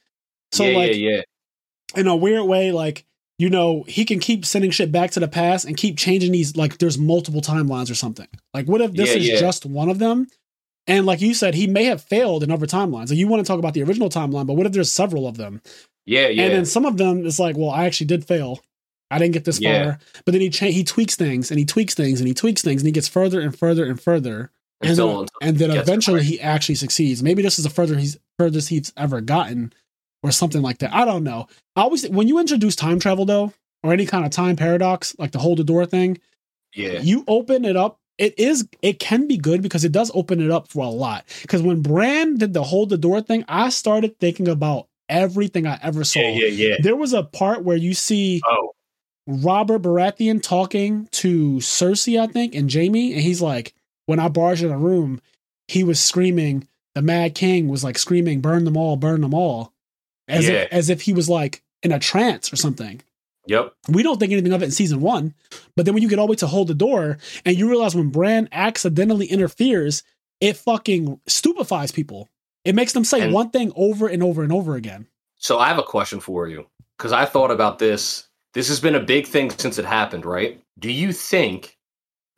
So 0.52 0.64
yeah, 0.66 0.78
like 0.78 0.90
yeah, 0.96 1.10
yeah. 1.10 1.22
in 1.96 2.08
a 2.08 2.16
weird 2.16 2.46
way, 2.46 2.72
like 2.72 3.06
you 3.38 3.50
know, 3.50 3.84
he 3.88 4.06
can 4.06 4.20
keep 4.20 4.46
sending 4.46 4.72
shit 4.72 4.92
back 4.92 5.12
to 5.12 5.20
the 5.20 5.28
past 5.28 5.66
and 5.66 5.76
keep 5.76 5.98
changing 5.98 6.32
these. 6.32 6.56
Like, 6.56 6.78
there's 6.78 6.98
multiple 6.98 7.42
timelines 7.42 7.90
or 7.92 7.96
something. 7.96 8.28
Like, 8.54 8.68
what 8.68 8.80
if 8.82 8.94
this 8.94 9.10
Yeah, 9.12 9.18
is 9.18 9.28
yeah. 9.30 9.40
just 9.40 9.66
one 9.66 9.90
of 9.90 10.00
them? 10.00 10.28
And 10.88 11.06
like 11.06 11.22
you 11.22 11.34
said, 11.34 11.54
he 11.56 11.68
may 11.68 11.86
have 11.86 12.02
failed 12.04 12.44
in 12.44 12.52
other 12.52 12.66
timelines. 12.66 13.10
Like, 13.10 13.18
you 13.18 13.28
want 13.28 13.46
to 13.46 13.48
talk 13.50 13.60
about 13.60 13.74
the 13.74 13.84
original 13.84 14.10
timeline, 14.10 14.46
but 14.46 14.54
what 14.56 14.66
if 14.66 14.74
there's 14.74 14.92
several 14.92 15.28
of 15.28 15.38
them? 15.38 15.62
Yeah, 16.06 16.28
yeah. 16.28 16.44
And 16.44 16.54
then 16.54 16.66
some 16.66 16.86
of 16.86 16.98
them, 16.98 17.26
it's 17.26 17.40
like, 17.40 17.56
well, 17.56 17.70
I 17.70 17.86
actually 17.86 18.08
did 18.08 18.26
fail. 18.26 18.60
I 19.10 19.20
didn't 19.20 19.34
get 19.34 19.46
this 19.46 19.62
Yeah. 19.62 19.84
far. 19.84 20.00
But 20.26 20.32
then 20.34 20.42
he 20.42 20.50
cha- 20.50 20.66
he 20.66 20.84
tweaks 20.84 21.16
things 21.16 21.52
and 21.52 21.60
he 21.60 21.66
tweaks 21.66 21.94
things 21.94 22.20
and 22.20 22.28
he 22.28 22.34
tweaks 22.34 22.62
things 22.62 22.82
and 22.82 22.88
he 22.88 22.92
gets 22.92 23.08
further 23.08 23.40
and 23.40 23.58
further 23.58 23.86
and 23.86 24.02
further. 24.02 24.52
And 24.82 24.90
Until- 24.92 25.20
then, 25.20 25.28
and 25.42 25.58
then 25.58 25.70
he 25.70 25.76
gets 25.78 25.88
it 25.88 25.92
eventually 25.92 26.18
right. 26.18 26.26
he 26.26 26.42
actually 26.42 26.76
succeeds. 26.76 27.24
Maybe 27.24 27.42
this 27.42 27.58
is 27.58 27.64
the 27.64 27.70
further 27.70 27.98
he's 27.98 28.18
furthest 28.38 28.68
he's 28.70 28.92
ever 28.98 29.22
gotten, 29.22 29.72
or 30.24 30.32
something 30.32 30.62
like 30.62 30.80
that. 30.80 30.94
I 30.94 31.06
don't 31.06 31.24
know. 31.24 31.48
I 31.78 31.82
always 31.84 32.10
when 32.10 32.28
you 32.28 32.40
introduce 32.40 32.76
time 32.76 33.00
travel 33.00 33.24
though, 33.26 33.54
or 33.84 33.94
any 33.94 34.06
kind 34.06 34.26
of 34.26 34.32
time 34.32 34.56
paradox, 34.58 35.16
like 35.20 35.32
the 35.32 35.40
hold 35.40 35.60
the 35.60 35.64
door 35.64 35.86
thing, 35.86 36.18
yeah, 36.76 37.00
you 37.00 37.24
open 37.28 37.64
it 37.66 37.78
up. 37.78 38.00
It 38.18 38.38
is 38.38 38.68
it 38.82 39.00
can 39.00 39.28
be 39.28 39.38
good 39.38 39.62
because 39.62 39.84
it 39.84 39.92
does 39.92 40.12
open 40.14 40.40
it 40.42 40.52
up 40.52 40.68
for 40.68 40.84
a 40.86 40.90
lot. 40.90 41.26
Because 41.42 41.62
when 41.62 41.82
Bran 41.82 42.38
did 42.38 42.54
the 42.54 42.64
hold 42.64 42.90
the 42.90 42.98
door 42.98 43.22
thing, 43.22 43.44
I 43.48 43.70
started 43.70 44.20
thinking 44.20 44.48
about 44.48 44.88
everything 45.10 45.66
I 45.68 45.80
ever 45.82 46.04
saw. 46.04 46.20
yeah, 46.20 46.46
yeah, 46.48 46.68
yeah. 46.68 46.76
There 46.80 46.96
was 46.96 47.14
a 47.14 47.24
part 47.24 47.64
where 47.64 47.78
you 47.78 47.94
see 47.94 48.42
Oh, 48.48 48.72
Robert 49.28 49.82
Baratheon 49.82 50.42
talking 50.44 51.08
to 51.14 51.56
Cersei, 51.58 52.20
I 52.20 52.28
think, 52.28 52.54
and 52.56 52.70
Jamie, 52.70 53.14
and 53.14 53.22
he's 53.22 53.42
like, 53.42 53.74
when 54.06 54.20
I 54.20 54.28
barged 54.28 54.64
in 54.64 54.70
the 54.70 54.78
room, 54.78 55.22
he 55.68 55.84
was 55.84 56.00
screaming. 56.02 56.68
The 56.94 57.02
Mad 57.02 57.34
King 57.34 57.68
was 57.70 57.84
like 57.84 57.98
screaming, 57.98 58.42
"Burn 58.42 58.66
them 58.66 58.78
all! 58.78 58.96
Burn 58.98 59.22
them 59.22 59.34
all!" 59.34 59.74
As 60.28 60.48
Yeah. 60.48 60.54
if 60.64 60.72
as 60.74 60.90
if 60.90 61.02
he 61.02 61.14
was 61.14 61.28
like 61.30 61.64
in 61.82 61.92
a 61.92 62.00
trance 62.00 62.54
or 62.54 62.58
something. 62.58 63.02
Yep. 63.48 63.74
We 63.90 64.04
don't 64.04 64.20
think 64.20 64.32
anything 64.32 64.54
of 64.54 64.62
it 64.62 64.66
in 64.66 64.72
season 64.72 65.02
one, 65.02 65.34
but 65.76 65.86
then 65.86 65.94
when 65.94 66.02
you 66.04 66.10
get 66.10 66.18
all 66.20 66.28
the 66.28 66.32
way 66.32 66.36
to 66.38 66.48
hold 66.48 66.68
the 66.70 66.74
door, 66.74 67.18
and 67.46 67.58
you 67.58 67.70
realize 67.70 67.94
when 67.96 68.10
Bran 68.10 68.48
accidentally 68.52 69.26
interferes, 69.26 70.04
it 70.40 70.56
fucking 70.58 71.20
stupefies 71.28 71.92
people. 71.92 72.30
It 72.64 72.76
makes 72.76 72.94
them 72.94 73.04
say 73.04 73.22
And- 73.22 73.34
one 73.34 73.50
thing 73.50 73.74
over 73.76 74.08
and 74.08 74.24
over 74.24 74.44
and 74.44 74.52
over 74.54 74.76
again. 74.76 75.08
So 75.36 75.60
I 75.60 75.68
have 75.68 75.78
a 75.78 75.84
question 75.84 76.22
for 76.22 76.48
you 76.48 76.68
because 76.98 77.12
I 77.12 77.26
thought 77.26 77.52
about 77.52 77.80
this. 77.80 78.28
This 78.54 78.70
has 78.70 78.80
been 78.80 78.96
a 78.96 79.00
big 79.02 79.28
thing 79.28 79.50
since 79.52 79.78
it 79.78 79.84
happened, 79.86 80.26
right? 80.26 80.62
Do 80.80 80.90
you 80.92 81.12
think 81.12 81.78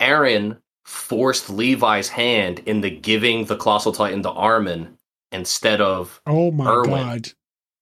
Eren 0.02 0.58
forced 0.86 1.50
Levi's 1.50 2.10
hand 2.10 2.60
in 2.66 2.82
the 2.82 2.90
giving 2.90 3.46
the 3.46 3.58
Colossal 3.58 3.92
Titan 3.92 4.24
to 4.24 4.32
Armin 4.32 4.98
instead 5.32 5.82
of 5.82 6.20
Oh 6.26 6.52
my 6.52 6.66
Erwin. 6.68 6.90
god! 6.92 7.30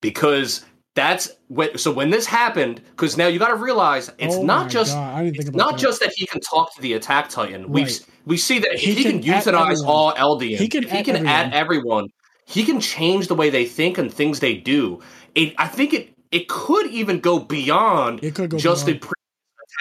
because 0.01 0.65
that's 0.95 1.31
when 1.47 1.77
so 1.77 1.91
when 1.91 2.09
this 2.11 2.25
happened 2.25 2.81
because 2.91 3.17
now 3.17 3.27
you 3.27 3.39
got 3.39 3.47
to 3.49 3.55
realize 3.55 4.11
it's 4.19 4.35
Oh 4.35 4.43
not 4.43 4.69
just 4.69 4.93
God, 4.93 5.15
I 5.17 5.23
didn't 5.25 5.39
it's 5.39 5.51
not 5.51 5.71
that. 5.73 5.79
just 5.79 5.99
that 6.01 6.11
he 6.15 6.25
can 6.27 6.39
talk 6.41 6.73
to 6.75 6.81
the 6.81 6.93
attack 6.93 7.29
titan 7.29 7.69
we 7.71 7.83
Right. 7.83 8.05
we 8.25 8.37
see 8.37 8.59
that 8.59 8.75
He 8.75 8.93
he, 8.93 9.03
can 9.03 9.21
can, 9.21 9.33
everyone. 9.33 9.85
all 9.85 10.13
Eldians. 10.13 10.57
He 10.57 10.67
can 10.67 10.83
he 10.83 10.89
add 10.99 11.05
can 11.05 11.25
add 11.27 11.53
everyone 11.53 12.07
he 12.45 12.63
can 12.63 12.79
change 12.79 13.27
the 13.27 13.35
way 13.35 13.49
they 13.49 13.65
think 13.65 13.97
and 13.97 14.13
things 14.13 14.39
they 14.39 14.55
do 14.55 14.99
it, 15.35 15.53
i 15.57 15.67
think 15.67 15.93
it 15.93 16.09
it 16.31 16.47
could 16.47 16.87
even 16.87 17.19
go 17.19 17.39
beyond 17.39 18.23
It 18.23 18.35
could 18.35 18.49
go 18.51 18.57
just 18.57 18.85
beyond. 18.85 19.01
the 19.01 19.07
pre- 19.07 19.13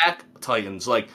attack 0.06 0.24
titans 0.40 0.88
like 0.88 1.08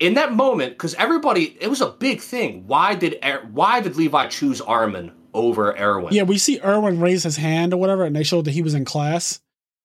in 0.00 0.14
that 0.14 0.32
moment 0.34 0.72
because 0.74 0.94
everybody 0.94 1.56
it 1.60 1.68
was 1.68 1.80
a 1.80 1.88
big 1.90 2.20
thing 2.20 2.66
why 2.66 2.94
did 2.94 3.18
Er- 3.24 3.48
why 3.52 3.80
did 3.80 3.96
levi 3.96 4.26
choose 4.26 4.60
armin 4.60 5.12
over 5.34 5.76
erwin 5.76 6.12
Yeah, 6.14 6.22
we 6.24 6.38
see 6.38 6.60
Erwin 6.62 7.00
raise 7.00 7.22
his 7.22 7.36
hand 7.36 7.72
or 7.72 7.76
whatever, 7.76 8.04
and 8.04 8.14
they 8.16 8.22
showed 8.24 8.44
that 8.46 8.50
he 8.52 8.62
was 8.62 8.74
in 8.74 8.84
class. 8.84 9.40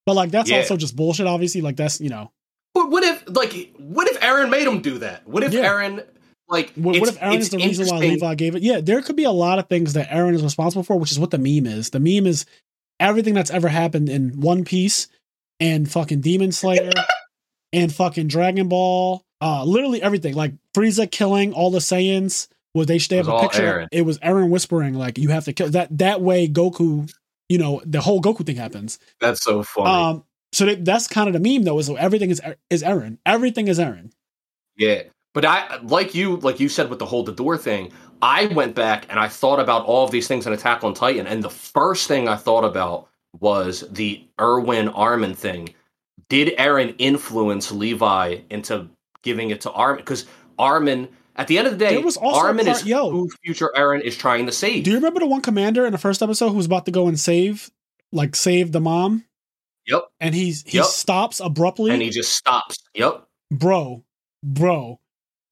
But 0.05 0.15
like 0.15 0.31
that's 0.31 0.49
Yeah. 0.49 0.57
also 0.57 0.77
just 0.77 0.95
bullshit. 0.95 1.27
Obviously, 1.27 1.61
like 1.61 1.75
that's 1.77 1.99
you 2.01 2.09
know, 2.09 2.31
But 2.73 2.89
what 2.91 3.03
if, 3.03 3.23
like, 3.27 3.73
what 3.77 4.07
if 4.09 4.19
Eren 4.19 4.49
made 4.49 4.67
him 4.67 4.81
do 4.81 4.99
that? 4.99 5.27
What 5.27 5.43
if 5.43 5.53
Yeah. 5.53 5.63
Eren, 5.71 6.05
like, 6.49 6.73
what, 6.75 6.99
what 6.99 7.09
it's- 7.09 7.15
if 7.15 7.19
Eren 7.21 7.35
it's 7.35 7.45
is 7.45 7.49
the 7.51 7.57
reason 7.57 7.87
why 7.87 7.99
Levi 7.99 8.35
gave 8.35 8.55
it? 8.55 8.63
Yeah, 8.63 8.81
there 8.81 9.01
could 9.01 9.15
be 9.15 9.23
a 9.23 9.31
lot 9.31 9.57
of 9.59 9.67
things 9.69 9.93
that 9.93 10.09
Eren 10.09 10.35
is 10.35 10.43
responsible 10.43 10.83
for, 10.83 10.97
which 10.99 11.11
is 11.11 11.17
what 11.19 11.31
the 11.31 11.37
meme 11.37 11.65
is. 11.65 11.89
The 11.91 11.99
meme 11.99 12.27
is 12.27 12.45
everything 12.99 13.33
that's 13.33 13.49
ever 13.51 13.67
happened 13.67 14.09
in 14.09 14.39
One 14.41 14.63
Piece 14.65 15.07
and 15.59 15.89
fucking 15.89 16.21
Demon 16.21 16.51
Slayer 16.51 16.91
and 17.73 17.93
fucking 17.93 18.27
Dragon 18.27 18.67
Ball. 18.67 19.23
Uh, 19.41 19.63
literally 19.63 20.01
everything. 20.01 20.33
Like 20.35 20.53
Frieza 20.75 21.09
killing 21.09 21.53
all 21.53 21.71
the 21.71 21.79
Saiyans. 21.79 22.47
Was 22.75 22.85
they 22.87 22.97
It 22.97 23.11
have 23.11 23.27
a 23.27 23.39
picture? 23.39 23.61
Eren. 23.63 23.87
It 23.91 24.03
was 24.03 24.19
Eren 24.19 24.49
whispering 24.49 24.93
like 24.93 25.17
you 25.17 25.29
have 25.29 25.45
to 25.45 25.53
kill 25.53 25.69
that. 25.71 25.97
That 25.97 26.21
way, 26.21 26.47
Goku. 26.47 27.11
You 27.49 27.57
know 27.57 27.81
the 27.85 28.01
whole 28.01 28.21
Goku 28.21 28.45
thing 28.45 28.57
happens. 28.57 28.99
That's 29.21 29.43
so 29.43 29.63
funny. 29.63 29.89
Um, 29.89 30.23
so 30.51 30.65
that, 30.65 30.85
that's 30.85 31.07
kind 31.07 31.27
of 31.27 31.33
the 31.33 31.39
meme 31.39 31.63
though. 31.63 31.79
Is 31.79 31.89
everything 31.89 32.29
is 32.29 32.41
is 32.69 32.83
Eren. 32.83 33.17
Everything 33.25 33.67
is 33.67 33.79
Eren. 33.79 34.11
yeah, 34.77 35.03
but 35.33 35.45
I 35.45 35.77
like 35.83 36.13
you, 36.13 36.37
like 36.37 36.59
you 36.59 36.69
said 36.69 36.89
with 36.89 36.99
the 36.99 37.05
hold 37.05 37.25
the 37.27 37.33
door 37.33 37.57
thing. 37.57 37.91
I 38.21 38.47
went 38.47 38.75
back 38.75 39.05
and 39.09 39.19
I 39.19 39.27
thought 39.27 39.59
about 39.59 39.85
all 39.85 40.05
of 40.05 40.11
these 40.11 40.27
things 40.27 40.47
in 40.47 40.53
Attack 40.53 40.83
on 40.83 40.93
Titan, 40.93 41.27
and 41.27 41.43
the 41.43 41.49
first 41.49 42.07
thing 42.07 42.27
I 42.27 42.35
thought 42.35 42.63
about 42.63 43.07
was 43.39 43.81
the 43.91 44.23
Erwin 44.39 44.89
Armin 44.89 45.35
thing. 45.35 45.69
Did 46.29 46.57
Eren 46.57 46.95
influence 46.97 47.71
Levi 47.71 48.39
into 48.49 48.89
giving 49.21 49.49
it 49.51 49.61
to 49.61 49.71
Armin? 49.71 49.97
Because 49.97 50.25
Armin, 50.57 51.09
at 51.35 51.47
the 51.47 51.57
end 51.57 51.67
of 51.67 51.73
the 51.73 51.79
day, 51.79 51.95
There 51.95 52.01
was 52.05 52.17
also 52.17 52.39
Armin 52.47 52.65
part- 52.65 52.77
is 52.81 52.85
yo. 52.85 53.09
who 53.11 53.29
future 53.43 53.71
Eren 53.75 54.01
is 54.01 54.15
trying 54.17 54.45
to 54.45 54.51
save. 54.51 54.83
Do 54.83 54.91
you 54.91 54.97
remember 54.97 55.19
the 55.19 55.27
one 55.27 55.41
commander 55.41 55.85
in 55.85 55.91
the 55.91 55.97
first 55.97 56.21
episode 56.21 56.49
who 56.49 56.55
was 56.57 56.65
about 56.65 56.85
to 56.85 56.91
go 56.91 57.07
and 57.07 57.19
save, 57.19 57.69
like 58.11 58.35
save 58.35 58.71
the 58.71 58.79
mom, 58.81 59.25
yep, 59.87 60.03
and 60.19 60.33
he's 60.35 60.63
he 60.65 60.77
Yep. 60.77 60.85
stops 60.87 61.39
abruptly, 61.39 61.91
and 61.91 62.01
he 62.01 62.09
just 62.09 62.33
stops. 62.33 62.77
Yep. 62.93 63.27
bro, 63.51 64.03
bro. 64.43 64.99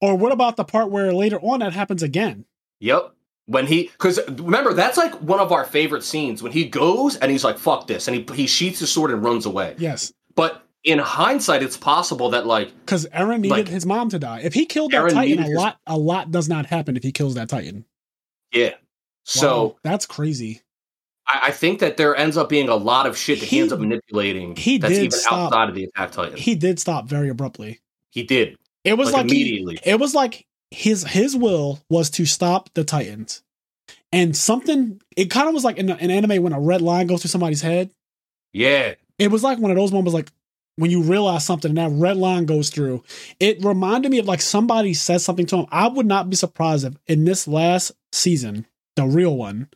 Or 0.00 0.16
what 0.16 0.32
about 0.32 0.56
the 0.56 0.64
part 0.64 0.90
where 0.90 1.12
later 1.14 1.38
on 1.40 1.60
that 1.60 1.72
happens 1.72 2.02
again? 2.02 2.44
Yep. 2.80 3.12
When 3.46 3.66
he, 3.66 3.84
because 3.84 4.18
remember, 4.28 4.72
that's 4.74 4.96
like 4.98 5.14
one 5.20 5.38
of 5.40 5.52
our 5.52 5.64
favorite 5.64 6.02
scenes 6.02 6.42
when 6.42 6.50
he 6.52 6.64
goes 6.66 7.16
and 7.16 7.30
he's 7.30 7.44
like, 7.44 7.58
fuck 7.58 7.86
this. 7.86 8.08
And 8.08 8.16
he, 8.16 8.34
he 8.34 8.46
sheaths 8.46 8.80
his 8.80 8.90
sword 8.90 9.10
and 9.10 9.22
runs 9.22 9.44
away. 9.46 9.74
Yes, 9.78 10.12
But 10.34 10.63
in 10.84 10.98
hindsight, 10.98 11.62
it's 11.62 11.76
possible 11.76 12.30
that, 12.30 12.46
like, 12.46 12.68
because 12.84 13.06
Eren 13.06 13.36
needed 13.40 13.50
Like- 13.50 13.68
his 13.68 13.86
mom 13.86 14.10
to 14.10 14.18
die. 14.18 14.40
If 14.44 14.52
he 14.54 14.66
killed 14.66 14.92
that 14.92 14.98
Aaron 14.98 15.14
Titan, 15.14 15.38
a 15.38 15.42
his- 15.48 15.56
lot, 15.56 15.78
a 15.86 15.96
lot 15.98 16.30
does 16.30 16.48
not 16.48 16.66
happen 16.66 16.96
if 16.96 17.02
he 17.02 17.10
kills 17.12 17.34
that 17.34 17.48
Titan. 17.48 17.84
yeah. 18.52 18.74
So 19.26 19.62
Wow, 19.64 19.76
that's 19.82 20.04
crazy. 20.04 20.60
I, 21.26 21.44
I 21.44 21.50
think 21.50 21.78
that 21.78 21.96
there 21.96 22.14
ends 22.14 22.36
up 22.36 22.50
being 22.50 22.68
a 22.68 22.74
lot 22.76 23.06
of 23.06 23.16
shit 23.16 23.40
that 23.40 23.46
he, 23.48 23.56
He- 23.56 23.60
ends 23.62 23.72
up 23.72 23.80
manipulating 23.80 24.54
he 24.56 24.76
that's 24.76 24.92
did 24.92 24.98
even 25.04 25.10
stop- 25.18 25.32
outside 25.52 25.70
of 25.70 25.74
the 25.74 25.84
Attack 25.84 26.12
Titan. 26.12 26.36
He, 26.36 26.42
He 26.50 26.54
did 26.54 26.78
stop 26.78 27.08
very 27.08 27.30
abruptly. 27.30 27.80
He 28.10 28.22
did. 28.22 28.58
It 28.84 28.98
was 28.98 29.12
Like, 29.12 29.22
like, 29.24 29.30
he, 29.32 29.40
immediately. 29.40 29.78
it 29.82 29.98
was 29.98 30.14
like 30.14 30.44
his 30.70 31.04
his 31.04 31.34
will 31.34 31.80
was 31.88 32.10
to 32.10 32.26
stop 32.26 32.68
the 32.74 32.84
Titans, 32.84 33.42
and 34.12 34.36
something. 34.36 35.00
It 35.16 35.30
kind 35.30 35.48
of 35.48 35.54
was 35.54 35.64
like 35.64 35.78
in 35.78 35.88
an 35.88 36.10
anime 36.10 36.42
when 36.42 36.52
a 36.52 36.60
red 36.60 36.82
line 36.82 37.06
goes 37.06 37.22
through 37.22 37.30
somebody's 37.30 37.62
head. 37.62 37.90
Yeah. 38.52 38.94
It 39.18 39.30
was 39.30 39.42
like 39.42 39.58
one 39.58 39.70
of 39.70 39.76
those 39.78 39.90
moments, 39.90 40.12
like 40.12 40.30
when 40.76 40.90
you 40.90 41.02
realize 41.02 41.44
something 41.44 41.70
and 41.70 41.78
that 41.78 41.90
red 41.92 42.16
line 42.16 42.44
goes 42.46 42.70
through. 42.70 43.02
It 43.40 43.64
reminded 43.64 44.10
me 44.10 44.18
of 44.18 44.26
like 44.26 44.40
somebody 44.40 44.94
says 44.94 45.24
something 45.24 45.46
to 45.46 45.56
him. 45.58 45.66
I 45.70 45.88
would 45.88 46.06
not 46.06 46.28
be 46.30 46.36
surprised 46.36 46.84
if 46.84 46.94
in 47.06 47.24
this 47.24 47.46
last 47.46 47.92
season, 48.12 48.66
the 48.96 49.04
real 49.06 49.36
one, 49.36 49.68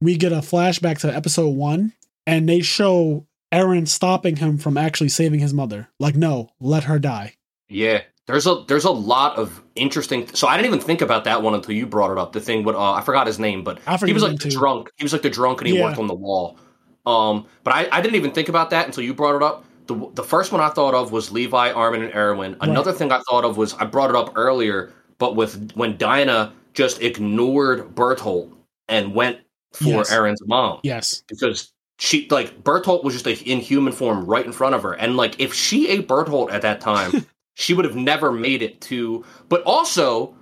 we 0.00 0.16
get 0.16 0.32
a 0.32 0.36
flashback 0.36 0.98
to 1.00 1.14
episode 1.14 1.50
one, 1.50 1.92
and 2.26 2.48
they 2.48 2.60
show 2.60 3.26
Eren 3.52 3.88
stopping 3.88 4.36
him 4.36 4.58
from 4.58 4.76
actually 4.76 5.08
saving 5.08 5.40
his 5.40 5.52
mother. 5.54 5.88
Like, 5.98 6.14
no, 6.16 6.50
let 6.60 6.84
her 6.84 6.98
die. 6.98 7.34
Yeah. 7.68 8.02
There's 8.26 8.46
a 8.46 8.62
there's 8.68 8.84
a 8.84 8.90
lot 8.90 9.38
of 9.38 9.62
interesting. 9.74 10.26
So 10.34 10.46
I 10.46 10.56
didn't 10.58 10.66
even 10.74 10.80
think 10.80 11.00
about 11.00 11.24
that 11.24 11.42
one 11.42 11.54
until 11.54 11.74
you 11.74 11.86
brought 11.86 12.10
it 12.12 12.18
up. 12.18 12.32
The 12.32 12.40
thing 12.40 12.62
with 12.62 12.76
uh, 12.76 12.92
I 12.92 13.00
forgot 13.00 13.26
his 13.26 13.38
name, 13.38 13.64
but 13.64 13.78
he 14.04 14.12
was 14.12 14.22
like 14.22 14.32
the 14.32 14.50
too. 14.50 14.50
drunk. 14.50 14.90
He 14.98 15.04
was 15.04 15.14
like 15.14 15.22
the 15.22 15.30
drunk, 15.30 15.62
and 15.62 15.68
he 15.68 15.78
Yeah. 15.78 15.84
worked 15.84 15.98
on 15.98 16.08
the 16.08 16.14
wall. 16.14 16.58
Um, 17.06 17.46
but 17.64 17.72
I, 17.74 17.88
I 17.90 18.02
didn't 18.02 18.16
even 18.16 18.32
think 18.32 18.50
about 18.50 18.68
that 18.70 18.84
until 18.84 19.02
you 19.02 19.14
brought 19.14 19.34
it 19.36 19.42
up. 19.42 19.64
The, 19.88 20.10
the 20.14 20.22
first 20.22 20.52
one 20.52 20.60
I 20.60 20.68
thought 20.68 20.94
of 20.94 21.12
was 21.12 21.32
Levi, 21.32 21.72
Armin, 21.72 22.02
and 22.02 22.14
Erwin. 22.14 22.56
Another 22.60 22.92
thing 22.92 23.10
I 23.10 23.20
thought 23.28 23.44
of 23.44 23.56
was 23.56 23.72
I 23.74 23.86
brought 23.86 24.10
it 24.10 24.16
up 24.16 24.32
earlier, 24.36 24.92
but 25.16 25.34
with 25.34 25.72
when 25.72 25.96
Dinah 25.96 26.52
just 26.74 27.00
ignored 27.02 27.94
Bertholdt 27.94 28.52
and 28.88 29.14
went 29.14 29.38
for 29.72 29.84
Yes. 29.84 30.12
Eren's 30.12 30.46
mom 30.46 30.80
Yes. 30.82 31.22
because 31.26 31.72
she 31.98 32.28
like 32.30 32.62
Bertholdt 32.62 33.02
was 33.02 33.14
just 33.14 33.26
like 33.26 33.46
in 33.46 33.58
human 33.60 33.92
form 33.92 34.24
right 34.26 34.44
in 34.46 34.52
front 34.52 34.74
of 34.74 34.82
her, 34.82 34.92
and 34.92 35.16
like 35.16 35.40
if 35.40 35.52
she 35.54 35.88
ate 35.88 36.06
Bertholdt 36.06 36.52
at 36.52 36.62
that 36.62 36.80
time, 36.80 37.26
she 37.54 37.72
would 37.74 37.84
have 37.84 37.96
never 37.96 38.30
made 38.30 38.62
it 38.62 38.80
to. 38.82 39.24
But 39.48 39.62
also, 39.62 40.34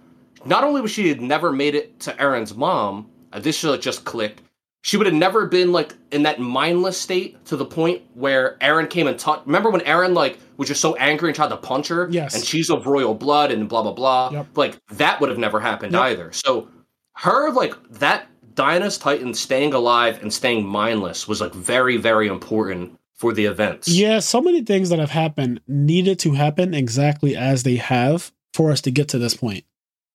not 0.44 0.64
only 0.64 0.80
was 0.80 0.90
she 0.90 1.08
had 1.08 1.20
never 1.20 1.52
made 1.52 1.74
it 1.76 2.00
to 2.00 2.12
Eren's 2.14 2.54
mom, 2.54 3.08
this 3.32 3.56
should 3.56 3.80
just 3.80 4.04
clicked. 4.04 4.42
She 4.86 4.96
would 4.96 5.06
have 5.08 5.16
never 5.16 5.46
been 5.46 5.72
like 5.72 5.96
in 6.12 6.22
that 6.22 6.38
mindless 6.38 6.96
state 6.96 7.44
to 7.46 7.56
the 7.56 7.64
point 7.64 8.02
where 8.14 8.56
Eren 8.60 8.88
came 8.88 9.08
and 9.08 9.18
touched. 9.18 9.44
Remember 9.44 9.68
when 9.68 9.80
Eren 9.80 10.14
like 10.14 10.38
was 10.58 10.68
just 10.68 10.80
so 10.80 10.94
angry 10.94 11.30
and 11.30 11.34
tried 11.34 11.48
to 11.48 11.56
punch 11.56 11.88
her? 11.88 12.06
Yes. 12.08 12.36
And 12.36 12.44
she's 12.44 12.70
of 12.70 12.86
royal 12.86 13.12
blood 13.12 13.50
and 13.50 13.68
blah 13.68 13.82
blah 13.82 13.90
blah. 13.90 14.30
Yep. 14.30 14.46
Like 14.56 14.78
that 14.92 15.20
would 15.20 15.28
have 15.28 15.40
never 15.40 15.58
happened 15.58 15.92
Yep. 15.92 16.02
either. 16.02 16.32
So 16.32 16.68
her 17.16 17.50
like 17.50 17.74
that 17.94 18.28
Dinah's 18.54 18.96
Titan 18.96 19.34
staying 19.34 19.74
alive 19.74 20.22
and 20.22 20.32
staying 20.32 20.64
mindless 20.64 21.26
was 21.26 21.40
like 21.40 21.52
very 21.52 21.96
very 21.96 22.28
important 22.28 22.96
for 23.16 23.32
the 23.32 23.46
events. 23.46 23.88
Yeah, 23.88 24.20
so 24.20 24.40
many 24.40 24.62
things 24.62 24.90
that 24.90 25.00
have 25.00 25.10
happened 25.10 25.60
needed 25.66 26.20
to 26.20 26.34
happen 26.34 26.74
exactly 26.74 27.34
as 27.34 27.64
they 27.64 27.74
have 27.74 28.30
for 28.54 28.70
us 28.70 28.82
to 28.82 28.92
get 28.92 29.08
to 29.08 29.18
this 29.18 29.34
point. 29.34 29.64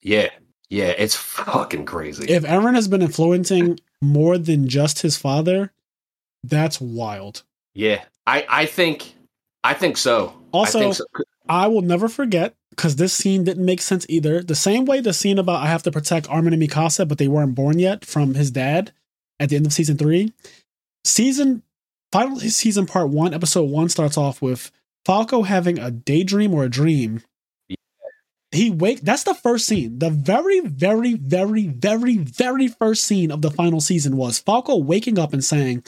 Yeah. 0.02 0.30
Yeah, 0.69 0.93
it's 0.98 1.18
fucking 1.18 1.84
crazy. 1.84 2.31
If 2.31 2.43
Eren 2.43 2.76
has 2.76 2.88
been 2.88 3.02
influencing 3.02 3.77
more 4.02 4.38
than 4.38 4.68
just 4.68 5.02
his 5.02 5.18
father, 5.18 5.72
that's 6.44 6.82
wild. 6.82 7.44
yeah. 7.73 8.03
I 8.28 8.45
I 8.48 8.65
think 8.68 9.15
I 9.64 9.73
think 9.73 9.98
so. 9.98 10.34
Also, 10.52 10.80
I 10.80 10.82
think 10.84 10.95
so. 10.95 11.06
I 11.49 11.68
will 11.68 11.82
never 11.82 12.07
forget 12.07 12.56
because 12.69 12.95
this 12.95 13.14
scene 13.14 13.44
didn't 13.44 13.65
make 13.65 13.82
sense 13.82 14.06
either. 14.10 14.44
The 14.44 14.56
same 14.56 14.86
way 14.86 15.02
the 15.02 15.11
scene 15.11 15.40
about 15.40 15.64
I 15.64 15.68
have 15.68 15.84
to 15.84 15.91
protect 15.91 16.30
Armin 16.30 16.53
and 16.53 16.61
Mikasa, 16.61 17.07
but 17.07 17.18
they 17.18 17.28
weren't 17.28 17.56
born 17.56 17.80
yet 17.80 18.06
from 18.06 18.36
his 18.36 18.52
dad 18.52 18.91
at 19.40 19.49
the 19.49 19.56
end 19.56 19.65
of 19.65 19.73
season 19.73 19.98
three. 19.98 20.34
Season 21.03 21.64
final 22.11 22.40
season 22.40 22.86
part 22.86 23.10
one, 23.10 23.34
episode 23.34 23.69
one 23.69 23.90
starts 23.90 24.18
off 24.18 24.41
with 24.41 24.72
Falco 25.06 25.41
having 25.41 25.80
a 25.80 25.90
daydream 25.90 26.53
or 26.53 26.64
a 26.64 26.69
dream. 26.69 27.22
He 28.52 28.69
wake 28.69 29.02
that's 29.02 29.23
the 29.23 29.34
first 29.34 29.65
scene. 29.65 29.99
The 29.99 30.10
very, 30.10 30.60
very, 30.61 31.14
very, 31.14 31.68
very, 31.68 32.18
very 32.18 32.68
first 32.68 33.06
scene 33.06 33.32
of 33.32 33.41
the 33.41 33.52
final 33.52 33.80
season 33.80 34.18
was 34.18 34.40
Falco 34.40 34.76
waking 34.78 35.18
up 35.18 35.32
and 35.34 35.44
saying, 35.44 35.84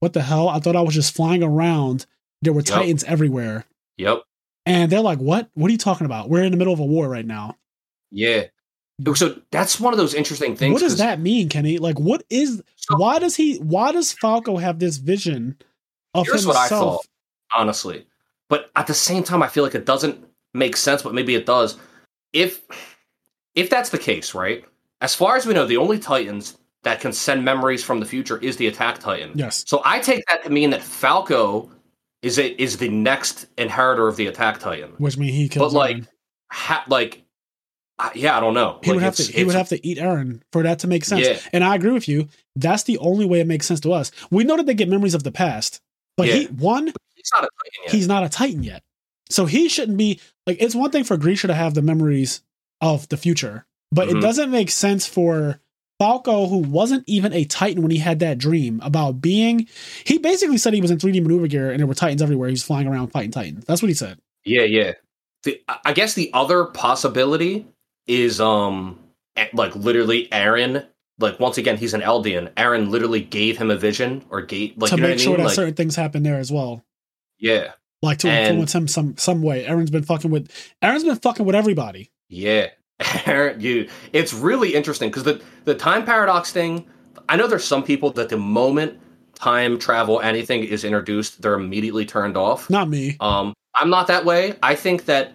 What 0.00 0.12
the 0.12 0.22
hell? 0.22 0.48
I 0.48 0.60
thought 0.60 0.76
I 0.76 0.80
was 0.82 0.94
just 0.94 1.14
flying 1.14 1.42
around. 1.42 2.06
There 2.42 2.52
were 2.52 2.60
Yep. 2.60 2.66
titans 2.66 3.04
everywhere. 3.04 3.64
Yep. 3.96 4.22
And 4.64 4.92
they're 4.92 5.00
like, 5.00 5.18
"What? 5.18 5.48
What 5.54 5.68
are 5.68 5.72
you 5.72 5.78
talking 5.78 6.04
about? 6.04 6.28
We're 6.28 6.44
in 6.44 6.52
the 6.52 6.56
middle 6.58 6.74
of 6.74 6.78
a 6.78 6.84
war 6.84 7.08
right 7.08 7.26
now. 7.26 7.56
Yeah. 8.12 8.44
So 9.14 9.40
that's 9.50 9.80
one 9.80 9.92
of 9.94 9.98
those 9.98 10.12
interesting 10.14 10.56
things. 10.56 10.72
what 10.74 10.82
does 10.82 10.98
that 10.98 11.20
mean, 11.20 11.48
Kenny? 11.48 11.78
Like, 11.78 11.98
what 11.98 12.22
is? 12.30 12.62
So- 12.76 12.96
why 12.96 13.18
does 13.18 13.34
he? 13.34 13.56
Why 13.58 13.90
does 13.92 14.12
Falco 14.12 14.56
have 14.58 14.78
this 14.78 14.98
vision 14.98 15.56
of 16.14 16.26
Here's 16.26 16.42
himself? 16.44 16.54
what 16.54 16.64
I 16.64 16.68
thought, 16.68 17.06
honestly. 17.56 18.06
But 18.48 18.70
at 18.76 18.86
the 18.86 18.94
same 18.94 19.24
time, 19.24 19.42
I 19.42 19.48
feel 19.48 19.64
like 19.64 19.74
it 19.74 19.84
doesn't 19.86 20.22
make 20.54 20.76
sense, 20.76 21.02
but 21.02 21.14
maybe 21.14 21.34
it 21.34 21.46
does. 21.46 21.76
If 22.32 22.60
if 23.54 23.70
that's 23.70 23.90
the 23.90 23.98
case, 23.98 24.34
right? 24.34 24.64
As 25.00 25.14
far 25.14 25.36
as 25.36 25.46
we 25.46 25.54
know, 25.54 25.66
the 25.66 25.76
only 25.76 25.98
Titans 25.98 26.56
that 26.82 27.00
can 27.00 27.12
send 27.12 27.44
memories 27.44 27.82
from 27.82 28.00
the 28.00 28.06
future 28.06 28.38
is 28.38 28.56
the 28.56 28.66
Attack 28.66 28.98
Titan. 29.00 29.32
Yes. 29.34 29.64
So 29.66 29.82
I 29.84 30.00
take 30.00 30.24
that 30.28 30.44
to 30.44 30.50
mean 30.50 30.70
that 30.70 30.82
Falco 30.82 31.70
is 32.22 32.38
a, 32.38 32.60
is 32.60 32.78
the 32.78 32.88
next 32.88 33.46
inheritor 33.56 34.08
of 34.08 34.16
the 34.16 34.26
Attack 34.26 34.60
Titan. 34.60 34.92
Which 34.98 35.16
means 35.16 35.34
he 35.36 35.48
kills. 35.48 35.72
But 35.72 35.78
like, 35.78 36.04
ha, 36.50 36.84
like, 36.88 37.22
uh, 37.98 38.10
yeah, 38.14 38.36
I 38.36 38.40
don't 38.40 38.54
know. 38.54 38.78
he 38.82 38.90
Like, 38.90 38.96
would 38.96 39.02
have 39.02 39.16
to. 39.16 39.22
He 39.24 39.44
would 39.44 39.54
have 39.54 39.68
to 39.70 39.86
eat 39.86 39.98
Eren 39.98 40.40
for 40.52 40.62
that 40.62 40.80
to 40.80 40.86
make 40.86 41.04
sense. 41.04 41.26
Yeah. 41.26 41.38
And 41.52 41.64
I 41.64 41.74
agree 41.74 41.92
with 41.92 42.08
you. 42.08 42.28
That's 42.54 42.84
the 42.84 42.98
only 42.98 43.24
way 43.26 43.40
it 43.40 43.46
makes 43.46 43.66
sense 43.66 43.80
to 43.80 43.92
us. 43.92 44.10
We 44.30 44.44
know 44.44 44.56
that 44.56 44.66
they 44.66 44.74
get 44.74 44.88
memories 44.88 45.14
of 45.14 45.24
the 45.24 45.32
past, 45.32 45.80
but 46.16 46.28
he 46.28 46.46
one 46.46 46.92
He's 47.16 47.30
not 47.32 47.44
a 47.44 47.48
Titan 47.48 47.82
yet. 47.84 47.94
he's 47.94 48.08
not 48.08 48.24
a 48.24 48.28
Titan 48.28 48.62
yet, 48.62 48.82
so 49.30 49.46
he 49.46 49.68
shouldn't 49.68 49.98
be 49.98 50.20
like. 50.46 50.56
It's 50.60 50.74
one 50.74 50.90
thing 50.90 51.04
for 51.04 51.16
Grisha 51.16 51.46
to 51.48 51.54
have 51.54 51.74
the 51.74 51.82
memories 51.82 52.42
of 52.80 53.08
the 53.08 53.16
future, 53.16 53.66
but 53.92 54.08
it 54.08 54.16
Mhm. 54.16 54.20
doesn't 54.22 54.50
make 54.50 54.70
sense 54.70 55.06
for 55.06 55.60
Falco, 55.98 56.46
who 56.46 56.58
wasn't 56.58 57.02
even 57.08 57.32
a 57.32 57.44
Titan 57.44 57.82
when 57.82 57.90
he 57.90 57.98
had 57.98 58.20
that 58.20 58.38
dream 58.38 58.80
about 58.84 59.20
being. 59.20 59.66
He 60.04 60.18
basically 60.18 60.56
said 60.58 60.72
he 60.72 60.80
was 60.80 60.92
in 60.92 60.98
3D 60.98 61.20
maneuver 61.20 61.48
gear 61.48 61.70
and 61.70 61.80
there 61.80 61.88
were 61.88 61.94
Titans 61.94 62.22
everywhere. 62.22 62.48
He 62.48 62.52
was 62.52 62.62
flying 62.62 62.86
around 62.86 63.08
fighting 63.08 63.32
Titans. 63.32 63.64
That's 63.66 63.82
what 63.82 63.88
he 63.88 63.94
said. 63.94 64.18
Yeah, 64.44 64.62
yeah. 64.62 64.92
The, 65.42 65.60
I- 65.84 65.92
guess 65.92 66.14
the 66.14 66.30
other 66.34 66.64
possibility 66.66 67.66
is 68.06 68.40
um 68.40 68.98
like 69.52 69.74
literally 69.76 70.28
Eren 70.32 70.86
like 71.20 71.38
once 71.40 71.58
again 71.58 71.76
he's 71.76 71.94
an 71.94 72.00
Eldian. 72.00 72.52
Eren 72.54 72.90
literally 72.90 73.20
gave 73.20 73.58
him 73.58 73.70
a 73.70 73.76
vision 73.76 74.24
or 74.30 74.40
gate 74.42 74.78
like 74.78 74.90
to 74.90 74.96
you 74.96 75.02
know 75.02 75.08
make 75.08 75.16
what 75.16 75.20
I 75.20 75.24
sure 75.24 75.30
mean? 75.32 75.38
that 75.38 75.44
Like 75.46 75.54
certain 75.54 75.74
things 75.74 75.96
happen 75.96 76.22
there 76.22 76.38
as 76.38 76.50
well. 76.52 76.84
yeah. 77.38 77.72
Like 78.02 78.18
to 78.18 78.28
And- 78.28 78.48
influence 78.48 78.74
him 78.74 78.88
some 78.88 79.16
some 79.16 79.42
way. 79.42 79.64
Eren's 79.64 79.90
been 79.90 80.04
fucking 80.04 80.30
with 80.30 80.48
Eren's 80.82 81.04
been 81.04 81.16
fucking 81.16 81.44
with 81.44 81.54
everybody. 81.54 82.10
Yeah. 82.28 82.68
Eren 83.00 83.60
you 83.60 83.88
it's 84.12 84.32
really 84.34 84.74
interesting 84.74 85.10
cuz 85.10 85.22
the 85.24 85.40
the 85.64 85.74
time 85.74 86.04
paradox 86.04 86.50
thing 86.52 86.84
I 87.28 87.36
know 87.36 87.46
there's 87.46 87.64
some 87.64 87.82
people 87.82 88.10
that 88.12 88.28
the 88.28 88.36
moment 88.36 88.98
time 89.34 89.78
travel 89.78 90.20
anything 90.20 90.64
is 90.64 90.84
introduced 90.84 91.42
they're 91.42 91.54
immediately 91.54 92.04
turned 92.06 92.36
off. 92.36 92.68
Not 92.70 92.88
me. 92.88 93.16
Um, 93.20 93.52
I'm 93.74 93.90
not 93.90 94.06
that 94.08 94.24
way. 94.24 94.54
I 94.62 94.74
think 94.74 95.04
that 95.04 95.32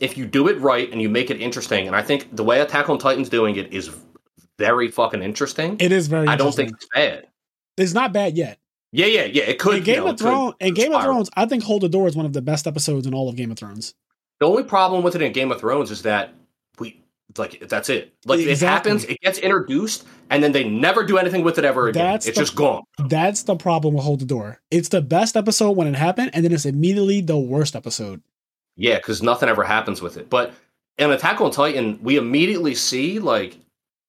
if 0.00 0.16
you 0.16 0.26
do 0.26 0.48
it 0.48 0.58
right 0.60 0.90
and 0.92 1.00
you 1.02 1.08
make 1.08 1.30
it 1.30 1.40
interesting, 1.40 1.86
and 1.86 1.96
I 1.96 2.02
think 2.02 2.34
the 2.34 2.44
way 2.44 2.60
Attack 2.60 2.88
on 2.88 2.98
Titan's 2.98 3.28
doing 3.28 3.56
it 3.56 3.72
is 3.72 3.90
very 4.58 4.88
fucking 4.88 5.22
interesting. 5.22 5.76
It 5.80 5.90
is 5.92 6.06
very 6.06 6.28
I 6.28 6.36
don't 6.36 6.54
think 6.54 6.70
it's 6.72 6.86
bad. 6.94 7.26
it's 7.76 7.94
not 7.94 8.12
bad 8.12 8.36
yet. 8.36 8.58
Yeah, 8.92 9.06
yeah, 9.06 9.24
yeah. 9.24 9.44
It 9.44 9.58
could. 9.58 9.78
in 9.78 9.82
Game 9.84 9.94
you 9.96 10.00
know, 10.02 10.10
of 10.10 10.18
Thrones 10.18 10.54
and 10.60 10.74
Game 10.74 10.92
of. 10.92 11.02
Thrones, 11.02 11.30
I 11.34 11.46
think 11.46 11.64
Hold 11.64 11.82
the 11.82 11.88
Door 11.88 12.08
is 12.08 12.16
one 12.16 12.26
of 12.26 12.34
the 12.34 12.42
best 12.42 12.66
episodes 12.66 13.06
in 13.06 13.14
all 13.14 13.28
of 13.28 13.36
Game 13.36 13.50
of 13.50 13.58
Thrones. 13.58 13.94
The 14.38 14.46
only 14.46 14.64
problem 14.64 15.02
with 15.02 15.14
it 15.14 15.22
in 15.22 15.32
Game 15.32 15.50
of 15.50 15.60
Thrones 15.60 15.90
is 15.90 16.02
that 16.02 16.34
we 16.78 17.02
like 17.38 17.66
that's 17.68 17.88
it. 17.88 18.12
Like 18.26 18.40
it 18.40 18.60
happens, 18.60 19.04
it 19.04 19.18
gets 19.20 19.38
introduced, 19.38 20.06
and 20.30 20.42
then 20.42 20.52
they 20.52 20.68
never 20.68 21.04
do 21.04 21.16
anything 21.16 21.42
with 21.42 21.58
it 21.58 21.64
ever 21.64 21.88
again. 21.88 22.04
That's 22.04 22.26
it's 22.26 22.36
the- 22.36 22.42
just 22.42 22.54
gone. 22.54 22.82
That's 22.98 23.44
the 23.44 23.56
problem 23.56 23.94
with 23.94 24.04
Hold 24.04 24.20
the 24.20 24.26
Door. 24.26 24.60
It's 24.70 24.88
the 24.90 25.00
best 25.00 25.36
episode 25.36 25.72
when 25.76 25.86
it 25.86 25.96
happened, 25.96 26.30
and 26.34 26.44
then 26.44 26.52
it's 26.52 26.66
immediately 26.66 27.22
the 27.22 27.38
worst 27.38 27.74
episode. 27.74 28.22
Yeah, 28.76 28.96
because 28.96 29.22
nothing 29.22 29.48
ever 29.48 29.64
happens 29.64 30.02
with 30.02 30.16
it. 30.16 30.28
But 30.28 30.52
in 30.98 31.10
Attack 31.10 31.40
on 31.40 31.50
Titan, 31.50 31.98
we 32.02 32.16
immediately 32.16 32.74
see 32.74 33.18
like 33.18 33.58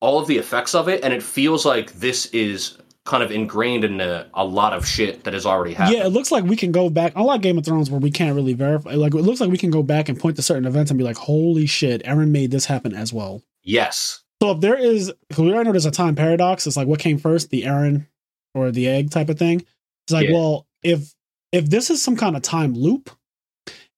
all 0.01 0.19
of 0.19 0.27
the 0.27 0.37
effects 0.37 0.75
of 0.75 0.89
it, 0.89 1.03
and 1.03 1.13
it 1.13 1.23
feels 1.23 1.65
like 1.65 1.93
this 1.93 2.25
is 2.27 2.77
kind 3.05 3.21
of 3.21 3.31
ingrained 3.31 3.83
in 3.83 3.99
a, 3.99 4.29
a 4.33 4.45
lot 4.45 4.71
of 4.73 4.87
shit 4.87 5.25
that 5.25 5.33
has 5.33 5.45
already 5.45 5.73
happened. 5.73 5.97
Yeah, 5.97 6.05
it 6.05 6.09
looks 6.09 6.31
like 6.31 6.45
we 6.45 6.55
can 6.55 6.71
go 6.71 6.89
back. 6.89 7.11
Unlike 7.15 7.41
Game 7.41 7.57
of 7.57 7.65
Thrones, 7.65 7.89
where 7.91 7.99
we 7.99 8.11
can't 8.11 8.35
really 8.35 8.53
verify. 8.53 8.93
Like 8.93 9.13
it 9.13 9.17
looks 9.21 9.41
like 9.41 9.51
we 9.51 9.57
can 9.57 9.71
go 9.71 9.83
back 9.83 10.07
and 10.09 10.19
point 10.19 10.37
to 10.37 10.41
certain 10.41 10.65
events 10.65 10.89
and 10.91 10.97
be 10.97 11.03
like, 11.03 11.17
"Holy 11.17 11.65
shit, 11.65 12.03
Eren 12.03 12.29
made 12.29 12.51
this 12.51 12.65
happen 12.65 12.93
as 12.93 13.11
well." 13.11 13.41
Yes. 13.61 14.23
So 14.41 14.51
if 14.51 14.61
there 14.61 14.77
is, 14.77 15.11
because 15.29 15.43
we 15.43 15.51
already 15.53 15.65
know 15.67 15.71
there's 15.73 15.85
a 15.85 15.91
time 15.91 16.15
paradox. 16.15 16.65
It's 16.67 16.75
like 16.77 16.87
what 16.87 16.99
came 16.99 17.17
first, 17.17 17.49
the 17.49 17.63
Eren 17.63 18.07
or 18.53 18.71
the 18.71 18.87
egg 18.87 19.09
type 19.09 19.29
of 19.29 19.37
thing. 19.39 19.59
It's 20.05 20.11
like, 20.13 20.27
Yeah. 20.27 20.33
well, 20.35 20.67
if 20.83 21.13
if 21.51 21.69
this 21.69 21.89
is 21.89 22.01
some 22.01 22.15
kind 22.15 22.35
of 22.35 22.41
time 22.41 22.73
loop, 22.73 23.09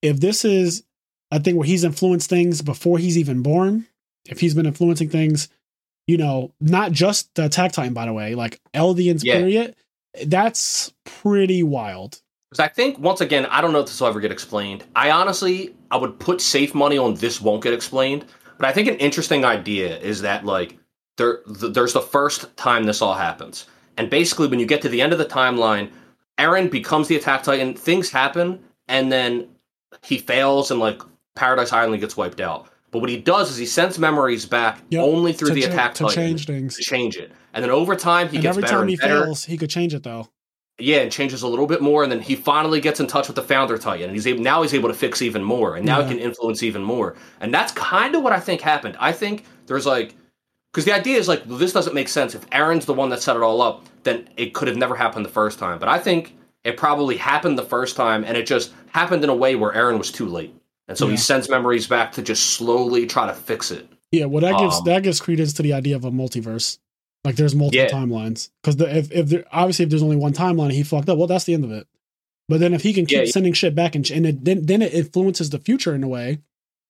if 0.01 0.19
this 0.19 0.45
is 0.45 0.83
a 1.31 1.39
thing 1.39 1.55
where 1.55 1.65
he's 1.67 1.83
influenced 1.83 2.29
things 2.29 2.61
before 2.61 2.97
he's 2.99 3.17
even 3.17 3.41
born, 3.41 3.87
if 4.25 4.39
he's 4.39 4.53
been 4.53 4.65
influencing 4.67 5.09
things, 5.09 5.47
you 6.07 6.17
know, 6.17 6.51
not 6.59 6.91
just 6.91 7.33
the 7.35 7.45
Attack 7.45 7.73
Titan, 7.73 7.93
by 7.93 8.05
the 8.05 8.13
way, 8.13 8.35
like 8.35 8.59
Eldians 8.73 9.23
Yeah. 9.23 9.39
period, 9.39 9.75
that's 10.25 10.93
pretty 11.03 11.63
wild. 11.63 12.21
Because 12.51 12.63
I 12.63 12.67
think 12.67 12.99
once 12.99 13.21
again, 13.21 13.45
I 13.47 13.61
don't 13.61 13.73
know 13.73 13.79
if 13.79 13.87
this 13.87 13.99
will 13.99 14.07
ever 14.07 14.19
get 14.19 14.31
explained. 14.31 14.83
I 14.95 15.11
honestly, 15.11 15.75
I 15.91 15.97
would 15.97 16.19
put 16.19 16.41
safe 16.41 16.73
money 16.75 16.97
on 16.97 17.15
this 17.15 17.41
won't 17.41 17.63
get 17.63 17.73
explained. 17.73 18.25
But 18.57 18.67
I 18.67 18.71
think 18.71 18.87
an 18.87 18.95
interesting 18.97 19.43
idea 19.43 19.97
is 19.99 20.21
that 20.21 20.45
like 20.45 20.77
there, 21.17 21.39
th- 21.59 21.73
there's 21.73 21.93
the 21.93 22.01
first 22.01 22.55
time 22.55 22.83
this 22.85 23.01
all 23.01 23.15
happens, 23.15 23.65
and 23.97 24.09
basically 24.09 24.47
when 24.47 24.59
you 24.59 24.65
get 24.65 24.81
to 24.83 24.89
the 24.89 25.01
end 25.01 25.11
of 25.11 25.19
the 25.19 25.25
timeline, 25.25 25.89
Eren 26.37 26.69
becomes 26.69 27.07
the 27.07 27.15
Attack 27.17 27.43
Titan. 27.43 27.73
Things 27.73 28.09
happen, 28.09 28.59
and 28.87 29.11
then 29.11 29.47
he 30.03 30.17
fails, 30.17 30.71
and 30.71 30.79
like 30.79 31.01
Paradise 31.35 31.73
Island 31.73 31.99
gets 31.99 32.15
wiped 32.15 32.39
out. 32.39 32.67
But 32.95 33.01
what 33.01 33.09
he 33.09 33.17
does 33.17 33.51
is 33.51 33.57
he 33.57 33.65
sends 33.65 33.99
memories 33.99 34.45
back 34.45 34.79
Yep. 34.89 35.03
only 35.03 35.33
through 35.33 35.49
to 35.49 35.53
the 35.53 35.63
cha- 35.63 35.67
Attack 35.67 35.95
to 35.95 36.07
change 36.07 36.45
things. 36.45 36.77
to 36.77 36.81
change 36.81 37.17
it, 37.17 37.29
and 37.53 37.61
then 37.61 37.69
over 37.69 37.93
time 37.93 38.29
he 38.29 38.37
and 38.37 38.43
gets 38.43 38.51
every 38.53 38.61
better 38.61 38.77
time 38.77 38.87
he 38.87 38.95
better. 38.95 39.25
fails, 39.25 39.43
he 39.43 39.57
could 39.57 39.69
change 39.69 39.93
it 39.93 40.03
though. 40.03 40.29
Yeah, 40.79 40.99
and 40.99 41.11
changes 41.11 41.41
a 41.41 41.47
little 41.49 41.67
bit 41.67 41.81
more, 41.81 42.03
and 42.03 42.09
then 42.11 42.21
he 42.21 42.35
finally 42.37 42.79
gets 42.79 43.01
in 43.01 43.07
touch 43.07 43.27
with 43.27 43.35
the 43.35 43.41
founder 43.41 43.77
Titan, 43.77 44.05
and 44.05 44.13
he's 44.15 44.25
able, 44.27 44.41
now 44.43 44.61
he's 44.61 44.73
able 44.73 44.87
to 44.87 44.95
fix 44.95 45.21
even 45.21 45.43
more, 45.43 45.75
and 45.75 45.85
now 45.85 45.99
Yeah. 45.99 46.05
he 46.07 46.13
can 46.15 46.19
influence 46.23 46.63
even 46.63 46.83
more, 46.83 47.15
and 47.41 47.53
that's 47.53 47.73
kind 47.73 48.15
of 48.15 48.23
what 48.23 48.31
I 48.31 48.39
think 48.39 48.61
happened. 48.61 48.95
I 48.97 49.11
think 49.11 49.43
there's 49.67 49.85
like 49.85 50.15
because 50.71 50.85
the 50.85 50.93
idea 50.93 51.17
is 51.17 51.27
like 51.27 51.43
well, 51.45 51.57
this 51.57 51.73
doesn't 51.73 51.93
make 51.93 52.07
sense. 52.07 52.33
If 52.33 52.49
Eren's 52.51 52.85
the 52.85 52.93
one 52.93 53.09
that 53.09 53.21
set 53.21 53.35
it 53.35 53.41
all 53.41 53.61
up, 53.61 53.83
then 54.03 54.29
it 54.37 54.53
could 54.53 54.69
have 54.69 54.77
never 54.77 54.95
happened 54.95 55.25
the 55.25 55.29
first 55.41 55.59
time. 55.59 55.79
But 55.79 55.89
I 55.89 55.99
think 55.99 56.33
it 56.63 56.77
probably 56.77 57.17
happened 57.17 57.57
the 57.57 57.63
first 57.63 57.97
time, 57.97 58.23
and 58.23 58.37
it 58.37 58.45
just 58.47 58.71
happened 58.91 59.21
in 59.25 59.29
a 59.29 59.35
way 59.35 59.55
where 59.57 59.73
Eren 59.73 59.97
was 59.97 60.11
too 60.13 60.27
late, 60.27 60.53
and 60.87 60.97
so 60.97 61.05
Yeah. 61.05 61.11
he 61.11 61.17
sends 61.17 61.49
memories 61.49 61.87
back 61.87 62.13
to 62.13 62.21
just 62.21 62.45
slowly 62.51 63.05
try 63.07 63.27
to 63.27 63.33
fix 63.33 63.71
it. 63.71 63.87
Yeah, 64.11 64.25
well, 64.25 64.41
that 64.41 64.59
gives 64.59 64.77
Um, 64.77 64.83
that 64.85 65.03
gives 65.03 65.19
credence 65.19 65.53
to 65.53 65.63
the 65.63 65.73
idea 65.73 65.95
of 65.95 66.05
a 66.05 66.11
multiverse. 66.11 66.77
Like 67.23 67.35
there's 67.35 67.55
multiple 67.55 67.83
Yeah. 67.85 67.89
timelines 67.91 68.49
because 68.63 68.79
if 68.79 69.11
if 69.11 69.27
there, 69.27 69.45
obviously 69.51 69.83
if 69.83 69.89
there's 69.89 70.03
only 70.03 70.15
one 70.15 70.33
timeline 70.33 70.71
he 70.71 70.83
fucked 70.83 71.09
up, 71.09 71.17
well, 71.17 71.27
that's 71.27 71.45
the 71.45 71.53
end 71.55 71.65
of 71.65 71.71
it. 71.71 71.87
But 72.47 72.59
then 72.59 72.73
if 72.75 72.83
he 72.83 72.93
can 72.93 73.07
keep 73.07 73.17
Yeah, 73.17 73.25
sending 73.25 73.53
shit 73.53 73.73
back 73.73 73.95
and, 73.95 74.09
and 74.11 74.25
it, 74.27 74.45
then 74.45 74.65
then 74.67 74.81
it 74.83 74.93
influences 74.93 75.49
the 75.49 75.57
future 75.59 75.95
in 75.95 76.03
a 76.03 76.07
way, 76.07 76.39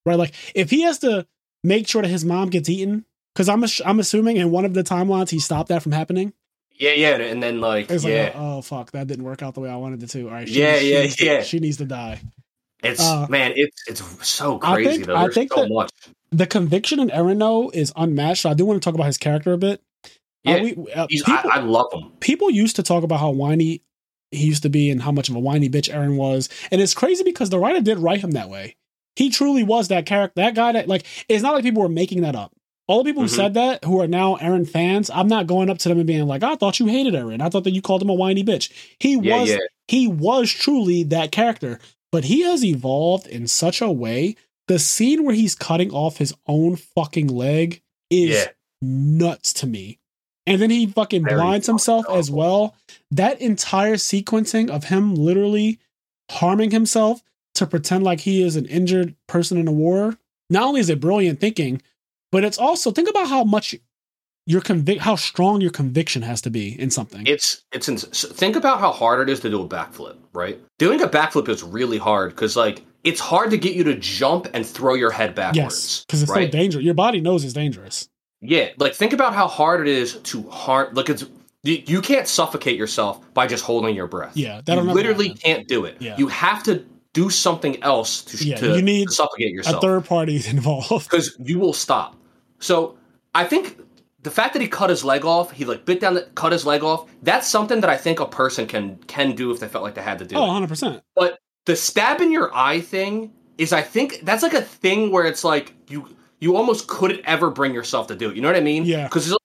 right? 0.06 0.18
Like 0.20 0.34
if 0.54 0.70
he 0.70 0.82
has 0.82 1.00
to 1.00 1.26
make 1.64 1.88
sure 1.88 2.02
that 2.02 2.10
his 2.10 2.26
mom 2.26 2.50
gets 2.50 2.68
eaten, 2.70 3.06
because 3.34 3.48
I'm 3.48 3.64
I'm 3.86 4.00
assuming 4.00 4.36
in 4.36 4.52
one 4.52 4.66
of 4.66 4.74
the 4.74 4.84
timelines 4.84 5.30
he 5.30 5.40
stopped 5.40 5.70
that 5.70 5.82
from 5.82 5.94
happening. 5.94 6.34
Yeah, 6.78 6.92
yeah, 6.92 7.16
and 7.16 7.42
then 7.42 7.62
like 7.62 7.90
It's 7.90 8.04
yeah, 8.04 8.24
like, 8.26 8.34
oh 8.36 8.62
fuck, 8.62 8.92
that 8.92 9.08
didn't 9.08 9.24
work 9.24 9.42
out 9.42 9.54
the 9.54 9.62
way 9.62 9.70
I 9.70 9.78
wanted 9.78 10.04
it 10.04 10.10
to. 10.10 10.26
All 10.28 10.34
right, 10.34 10.46
she, 10.50 10.60
Yeah, 10.60 10.78
she 10.80 10.92
yeah, 10.92 11.08
to- 11.08 11.26
yeah. 11.26 11.42
she 11.44 11.60
needs 11.60 11.78
to 11.78 11.86
die. 11.86 12.20
It's 12.86 13.02
uh, 13.02 13.28
man, 13.30 13.54
it's 13.56 13.84
it's 13.88 14.28
so 14.28 14.60
I 14.62 14.74
crazy 14.76 14.90
think- 14.92 15.06
though. 15.08 15.16
I 15.16 15.22
There's 15.24 15.34
think 15.36 15.54
so 15.54 15.68
much. 15.68 15.92
The 16.32 16.48
conviction 16.48 17.00
in 17.00 17.38
though 17.40 17.70
is 17.74 17.94
unmatched. 17.96 18.42
So 18.42 18.50
I 18.50 18.54
do 18.54 18.66
want 18.66 18.82
to 18.82 18.86
talk 18.86 18.96
about 18.96 19.06
his 19.08 19.18
character 19.18 19.54
a 19.54 19.58
bit. 19.58 19.82
Uh, 20.06 20.10
Yeah, 20.44 20.62
we- 20.64 20.92
uh, 20.94 21.08
people- 21.08 21.34
I, 21.34 21.42
I 21.54 21.60
love 21.60 21.88
him. 21.94 22.12
people 22.20 22.50
used 22.52 22.76
to 22.78 22.84
talk 22.84 23.04
about 23.04 23.20
how 23.20 23.32
whiny 23.32 23.82
he 24.32 24.46
used 24.46 24.64
to 24.64 24.70
be 24.70 24.90
and 24.90 25.02
how 25.02 25.12
much 25.12 25.30
of 25.30 25.36
a 25.36 25.40
whiny 25.40 25.70
bitch 25.70 25.90
Eren 25.94 26.18
was. 26.18 26.50
And 26.72 26.82
it's 26.82 26.94
crazy 26.94 27.24
because 27.24 27.50
the 27.52 27.60
writer 27.60 27.80
did 27.82 28.00
write 28.00 28.20
him 28.22 28.32
that 28.32 28.50
way. 28.50 28.76
He 29.16 29.30
truly 29.30 29.64
was 29.64 29.88
that 29.88 30.06
character, 30.06 30.34
that 30.42 30.56
guy 30.56 30.74
that 30.74 30.88
like 30.90 31.06
it's 31.30 31.42
not 31.44 31.54
like 31.54 31.64
people 31.64 31.82
were 31.82 31.90
making 31.90 32.22
that 32.22 32.36
up. 32.36 32.52
All 32.88 33.00
the 33.02 33.06
people 33.10 33.24
Mhm. 33.24 33.30
who 33.30 33.36
said 33.36 33.54
that 33.56 33.84
who 33.86 34.00
are 34.02 34.08
now 34.08 34.36
Eren 34.36 34.68
fans, 34.70 35.10
I'm 35.10 35.28
not 35.28 35.48
going 35.48 35.70
up 35.70 35.78
to 35.80 35.90
them 35.90 35.98
and 36.00 36.06
being 36.06 36.28
like, 36.28 36.44
I 36.44 36.56
thought 36.56 36.80
you 36.80 36.88
hated 36.88 37.14
Eren. 37.14 37.42
I 37.42 37.50
thought 37.50 37.64
that 37.64 37.72
you 37.74 37.82
called 37.82 38.02
him 38.02 38.10
a 38.10 38.14
whiny 38.14 38.44
bitch. 38.44 38.70
He 39.00 39.14
Yeah, 39.18 39.40
was 39.40 39.50
yeah. 39.50 39.58
he 39.88 40.08
was 40.08 40.52
truly 40.52 41.04
that 41.06 41.32
character. 41.32 41.80
But 42.16 42.24
he 42.24 42.44
has 42.44 42.64
evolved 42.64 43.28
in 43.28 43.46
such 43.46 43.82
a 43.82 43.92
way. 43.92 44.38
The 44.70 44.80
scene 44.80 45.26
where 45.26 45.36
he's 45.36 45.54
cutting 45.54 45.92
off 45.92 46.16
his 46.16 46.34
own 46.48 46.78
fucking 46.78 47.28
leg 47.28 47.82
is 48.10 48.30
Yeah. 48.30 48.46
nuts 48.82 49.52
to 49.56 49.68
me. 49.68 50.00
And 50.46 50.62
then 50.62 50.70
he 50.70 50.86
fucking 50.88 51.26
Very 51.26 51.36
blinds 51.36 51.68
himself 51.68 52.06
as 52.10 52.32
well. 52.32 52.74
That 53.12 53.42
entire 53.42 53.96
sequencing 53.96 54.70
of 54.70 54.86
him 54.86 55.14
literally 55.14 55.78
harming 56.32 56.72
himself 56.72 57.22
to 57.56 57.68
pretend 57.68 58.06
like 58.06 58.22
he 58.22 58.42
is 58.42 58.56
an 58.56 58.66
injured 58.68 59.18
person 59.28 59.58
in 59.58 59.68
a 59.68 59.74
war. 59.74 60.18
Not 60.50 60.64
only 60.64 60.80
is 60.80 60.90
it 60.90 61.02
brilliant 61.02 61.42
thinking, 61.42 61.82
but 62.32 62.46
it's 62.46 62.58
also 62.58 62.92
think 62.92 63.10
about 63.10 63.28
how 63.28 63.44
much 63.44 63.76
your 64.46 64.62
convic 64.62 65.00
how 65.00 65.16
strong 65.16 65.62
your 65.62 65.72
conviction 65.72 66.22
has 66.22 66.42
to 66.42 66.50
be 66.50 66.80
in 66.80 66.90
something. 66.90 67.26
It's 67.26 67.64
it's 67.72 67.90
ins- 67.90 68.28
think 68.34 68.56
about 68.56 68.80
how 68.80 68.92
hard 68.92 69.28
it 69.28 69.32
is 69.32 69.40
to 69.42 69.50
do 69.50 69.62
a 69.62 69.68
backflip, 69.68 70.18
right? 70.34 70.60
Doing 70.78 71.02
a 71.02 71.08
backflip 71.08 71.50
is 71.50 71.64
really 71.64 71.98
hard 71.98 72.32
because 72.32 72.56
like 72.56 72.84
it's 73.04 73.20
hard 73.20 73.52
to 73.52 73.58
get 73.58 73.76
you 73.76 73.84
to 73.86 73.96
jump 73.96 74.48
and 74.54 74.66
throw 74.66 74.94
your 74.96 75.12
head 75.12 75.36
backwards. 75.36 75.58
yes, 75.58 76.06
because 76.06 76.22
it's 76.24 76.32
right? 76.32 76.52
so 76.52 76.58
dangerous. 76.58 76.84
Your 76.84 76.94
body 76.94 77.22
knows 77.22 77.44
it's 77.44 77.54
dangerous. 77.54 78.08
Yeah, 78.42 78.70
like 78.78 78.94
think 78.94 79.14
about 79.14 79.34
how 79.34 79.48
hard 79.48 79.82
it 79.82 79.88
is 79.88 80.16
to 80.16 80.44
harm. 80.50 80.94
Like 80.94 81.10
it's 81.10 81.26
you, 81.64 82.00
can't 82.02 82.28
suffocate 82.28 82.78
yourself 82.78 83.20
by 83.34 83.48
just 83.48 83.64
holding 83.64 83.96
your 83.96 84.06
breath. 84.06 84.38
Yeah, 84.38 84.62
that'll 84.64 84.84
literally 84.84 85.30
happen. 85.30 85.42
can't 85.42 85.68
do 85.68 85.86
it. 85.86 85.98
Yeah. 86.00 86.16
You 86.16 86.28
have 86.28 86.62
to 86.64 86.86
do 87.14 87.32
something 87.32 87.82
else 87.82 88.24
to, 88.26 88.46
Yeah, 88.46 88.58
to 88.58 88.76
you 88.76 88.84
need 88.84 89.10
suffocate 89.10 89.52
yourself. 89.52 89.78
A 89.78 89.82
third 89.82 90.06
party 90.06 90.36
is 90.36 90.48
involved. 90.52 91.10
because 91.10 91.36
you 91.40 91.58
will 91.58 91.74
stop. 91.74 92.16
So 92.60 92.98
I 93.34 93.46
think 93.46 93.80
the 94.26 94.32
fact 94.32 94.54
that 94.54 94.62
he 94.62 94.68
cut 94.68 94.90
his 94.90 95.06
leg 95.06 95.24
off, 95.24 95.52
he 95.52 95.64
like 95.66 95.86
bit 95.86 96.00
down, 96.02 96.16
the, 96.16 96.24
cut 96.36 96.52
his 96.52 96.66
leg 96.66 96.84
off. 96.84 97.10
That's 97.24 97.48
something 97.48 97.80
that 97.82 97.90
I 97.90 97.96
think 97.96 98.20
a 98.20 98.26
person 98.26 98.66
can 98.68 98.98
can 99.08 99.36
do 99.36 99.52
if 99.52 99.60
they 99.60 99.68
felt 99.68 99.84
like 99.84 99.94
they 99.96 100.02
had 100.02 100.20
to 100.20 100.26
do 100.26 100.36
Oh, 100.36 100.48
100 100.48 100.68
percent. 100.68 101.04
But 101.16 101.40
the 101.66 101.76
stab 101.76 102.20
in 102.22 102.32
your 102.32 102.54
eye 102.54 102.82
thing 102.82 103.32
is, 103.58 103.72
I 103.72 103.82
think 103.84 104.22
that's 104.24 104.44
like 104.44 104.54
a 104.54 104.62
thing 104.62 105.12
where 105.12 105.26
it's 105.26 105.44
like 105.44 105.74
you 105.88 106.08
you 106.40 106.58
almost 106.58 106.88
couldn't 106.88 107.22
ever 107.26 107.50
bring 107.52 107.74
yourself 107.74 108.08
to 108.08 108.16
do 108.16 108.30
it. 108.30 108.36
You 108.36 108.42
know 108.42 108.50
what 108.50 108.58
I 108.58 108.62
mean? 108.62 108.84
Yeah. 108.86 109.04
Because 109.06 109.36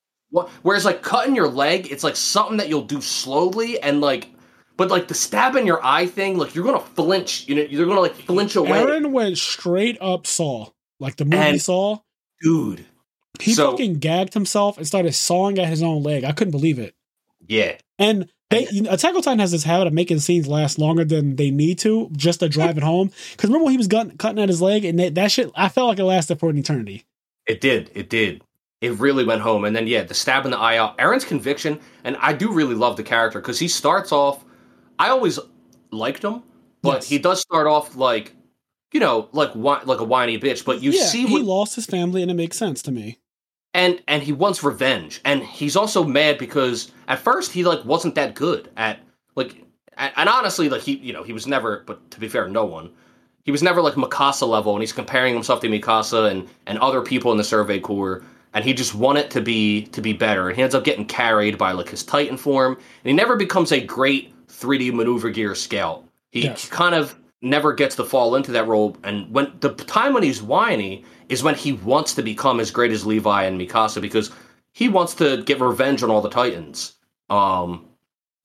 whereas 0.62 0.84
like 0.84 1.02
cutting 1.02 1.36
your 1.36 1.48
leg, 1.48 1.92
it's 1.92 2.02
like 2.02 2.16
something 2.16 2.56
that 2.56 2.68
you'll 2.68 2.82
do 2.82 3.00
slowly 3.00 3.80
and 3.80 4.00
like. 4.00 4.28
But 4.76 4.90
like 4.90 5.08
the 5.08 5.14
stab 5.14 5.56
in 5.56 5.66
your 5.66 5.84
eye 5.84 6.06
thing, 6.06 6.38
like 6.38 6.54
you're 6.54 6.64
gonna 6.64 6.80
flinch. 6.80 7.46
You 7.46 7.54
know, 7.56 7.62
you're 7.62 7.86
gonna 7.86 8.00
like 8.00 8.14
flinch 8.14 8.56
away, 8.56 8.70
Eren 8.70 9.10
went 9.12 9.36
straight 9.36 9.98
up 10.00 10.26
Saw, 10.26 10.68
like 10.98 11.16
the 11.16 11.26
movie 11.26 11.36
And- 11.36 11.60
Saw. 11.60 11.98
dude. 12.40 12.86
He 13.40 13.54
So- 13.54 13.70
fucking 13.72 13.94
gagged 13.94 14.34
himself 14.34 14.76
and 14.78 14.86
started 14.86 15.14
sawing 15.14 15.58
at 15.58 15.68
his 15.68 15.82
own 15.82 16.02
leg. 16.02 16.24
I 16.24 16.32
couldn't 16.32 16.52
believe 16.52 16.78
it. 16.78 16.94
Yeah, 17.48 17.76
And 17.98 18.28
they, 18.50 18.68
you 18.70 18.82
know, 18.82 18.90
Attack 18.92 19.14
on 19.14 19.22
Titan 19.22 19.38
has 19.40 19.50
this 19.52 19.64
habit 19.64 19.86
of 19.86 19.92
making 19.92 20.18
scenes 20.20 20.46
last 20.46 20.78
longer 20.78 21.04
than 21.04 21.36
they 21.36 21.50
need 21.50 21.78
to, 21.80 22.10
just 22.12 22.40
to 22.40 22.48
drive 22.48 22.76
it 22.76 22.82
home. 22.82 23.10
Because 23.32 23.48
remember 23.48 23.64
when 23.66 23.72
he 23.72 23.78
was 23.78 23.86
gun- 23.88 24.16
cutting 24.18 24.40
at 24.42 24.48
his 24.48 24.60
leg, 24.62 24.84
and 24.84 24.98
that, 24.98 25.14
that 25.16 25.30
shit, 25.32 25.50
I 25.56 25.68
felt 25.68 25.88
like 25.88 25.98
it 25.98 26.04
lasted 26.04 26.38
for 26.38 26.50
an 26.50 26.58
eternity. 26.58 27.04
It 27.46 27.60
did. 27.60 27.90
It 27.94 28.08
did. 28.10 28.42
It 28.80 28.92
really 28.98 29.24
went 29.24 29.40
home. 29.42 29.64
And 29.64 29.74
then, 29.74 29.86
yeah, 29.86 30.02
the 30.04 30.14
stab 30.14 30.44
in 30.44 30.50
the 30.52 30.58
eye 30.58 30.76
out. 30.78 30.96
Eren's 30.98 31.24
conviction, 31.24 31.80
and 32.04 32.16
I 32.20 32.32
do 32.32 32.52
really 32.52 32.74
love 32.74 32.96
the 32.96 33.02
character 33.02 33.40
because 33.40 33.58
he 33.58 33.68
starts 33.68 34.10
off. 34.12 34.44
I 34.98 35.08
always 35.10 35.38
liked 35.92 36.24
him, 36.24 36.42
but 36.82 36.96
Yes. 36.96 37.08
he 37.08 37.18
does 37.18 37.40
start 37.40 37.66
off 37.66 37.96
like, 37.96 38.34
you 38.92 39.00
know, 39.00 39.28
like 39.32 39.54
like 39.54 40.00
a 40.00 40.04
whiny 40.04 40.38
bitch. 40.38 40.64
But 40.64 40.82
you 40.82 40.90
yeah, 40.92 41.04
see 41.06 41.26
he 41.26 41.38
lost 41.40 41.74
his 41.76 41.86
family, 41.86 42.22
and 42.22 42.30
it 42.30 42.34
makes 42.34 42.56
sense 42.58 42.82
to 42.82 42.92
me. 42.92 43.18
And 43.74 44.02
and 44.08 44.22
he 44.22 44.32
wants 44.32 44.62
revenge, 44.64 45.20
and 45.24 45.42
he's 45.42 45.76
also 45.76 46.04
mad 46.04 46.38
because 46.38 46.92
at 47.08 47.18
first 47.18 47.52
he 47.52 47.64
like 47.64 47.84
wasn't 47.84 48.14
that 48.16 48.34
good 48.34 48.70
at 48.76 49.00
like, 49.36 49.64
and, 49.96 50.12
and 50.16 50.28
honestly, 50.28 50.68
like 50.68 50.82
he, 50.82 50.96
you 50.96 51.12
know, 51.12 51.22
he 51.22 51.32
was 51.32 51.46
never. 51.46 51.84
But 51.86 52.10
to 52.12 52.20
be 52.20 52.28
fair, 52.28 52.48
no 52.48 52.64
one. 52.64 52.90
He 53.44 53.50
was 53.52 53.62
never 53.62 53.80
like 53.80 53.94
Mikasa 53.94 54.46
level, 54.46 54.74
and 54.74 54.82
he's 54.82 54.92
comparing 54.92 55.34
himself 55.34 55.60
to 55.60 55.68
Mikasa 55.68 56.30
and 56.30 56.48
and 56.66 56.78
other 56.78 57.00
people 57.00 57.32
in 57.32 57.38
the 57.38 57.44
Survey 57.44 57.80
Corps, 57.80 58.22
and 58.54 58.64
he 58.64 58.74
just 58.74 58.94
wanted 58.94 59.30
to 59.30 59.40
be 59.40 59.86
to 59.86 60.00
be 60.02 60.12
better, 60.12 60.48
and 60.48 60.56
he 60.56 60.62
ends 60.62 60.74
up 60.74 60.84
getting 60.84 61.06
carried 61.06 61.56
by 61.56 61.72
like 61.72 61.88
his 61.88 62.02
Titan 62.04 62.36
form, 62.36 62.74
and 62.74 62.82
he 63.04 63.12
never 63.12 63.36
becomes 63.36 63.72
a 63.72 63.80
great 63.80 64.34
3D 64.48 64.92
maneuver 64.92 65.30
gear 65.30 65.54
scout. 65.54 66.04
He 66.32 66.42
Yes. 66.42 66.68
kind 66.68 66.94
of 66.94 67.14
never 67.42 67.72
gets 67.72 67.96
to 67.96 68.04
fall 68.04 68.36
into 68.36 68.52
that 68.52 68.66
role, 68.66 68.96
and 69.04 69.32
when 69.32 69.52
the 69.60 69.70
time 69.74 70.12
when 70.14 70.22
he's 70.22 70.42
whiny 70.42 71.04
is 71.28 71.42
when 71.42 71.54
he 71.54 71.72
wants 71.72 72.14
to 72.14 72.22
become 72.22 72.60
as 72.60 72.70
great 72.70 72.90
as 72.90 73.06
Levi 73.06 73.44
and 73.44 73.60
Mikasa 73.60 74.00
because 74.00 74.30
he 74.72 74.88
wants 74.88 75.14
to 75.14 75.42
get 75.44 75.60
revenge 75.60 76.02
on 76.02 76.10
all 76.10 76.20
the 76.20 76.30
Titans. 76.30 76.94
Um, 77.28 77.86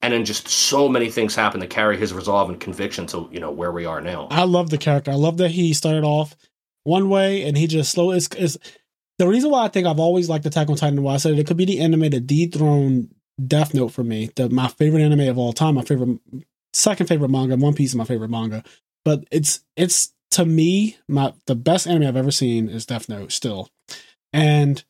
and 0.02 0.12
then 0.12 0.24
just 0.24 0.48
so 0.48 0.88
many 0.88 1.10
things 1.10 1.34
happen 1.34 1.60
to 1.60 1.66
carry 1.66 1.96
his 1.96 2.12
resolve 2.12 2.48
and 2.48 2.60
conviction 2.60 3.06
to 3.06 3.28
you 3.32 3.40
know 3.40 3.50
where 3.50 3.72
we 3.72 3.86
are 3.86 4.00
now. 4.00 4.28
I 4.30 4.44
love 4.44 4.70
the 4.70 4.78
character. 4.78 5.10
I 5.10 5.14
love 5.14 5.38
that 5.38 5.50
he 5.50 5.72
started 5.72 6.04
off 6.04 6.36
one 6.84 7.08
way 7.08 7.42
and 7.42 7.56
he 7.56 7.66
just 7.66 7.90
slow. 7.90 8.12
Is 8.12 8.28
is 8.38 8.58
the 9.18 9.26
reason 9.26 9.50
why 9.50 9.64
I 9.64 9.68
think 9.68 9.86
I've 9.86 9.98
always 9.98 10.28
liked 10.28 10.46
Attack 10.46 10.68
on 10.68 10.76
Titan. 10.76 11.02
Why 11.02 11.14
I 11.14 11.16
said 11.16 11.38
it 11.38 11.46
could 11.46 11.56
be 11.56 11.64
the 11.64 11.80
anime 11.80 12.10
to 12.10 12.20
dethrone 12.20 13.08
Death 13.44 13.74
Note 13.74 13.88
for 13.88 14.04
me. 14.04 14.30
The 14.36 14.48
my 14.48 14.68
favorite 14.68 15.02
anime 15.02 15.28
of 15.28 15.38
all 15.38 15.52
time. 15.52 15.74
My 15.74 15.82
favorite, 15.82 16.20
second 16.72 17.06
favorite 17.06 17.30
manga. 17.30 17.56
One 17.56 17.74
Piece 17.74 17.90
is 17.90 17.96
my 17.96 18.04
favorite 18.04 18.30
manga. 18.30 18.62
But 19.06 19.24
it's 19.30 19.60
it's 19.76 20.12
to 20.32 20.44
me 20.44 20.96
my 21.08 21.32
the 21.46 21.54
best 21.54 21.86
anime 21.86 22.08
I've 22.08 22.16
ever 22.16 22.32
seen 22.32 22.68
is 22.68 22.84
Death 22.84 23.08
Note 23.08 23.30
still, 23.30 23.70
and 24.32 24.82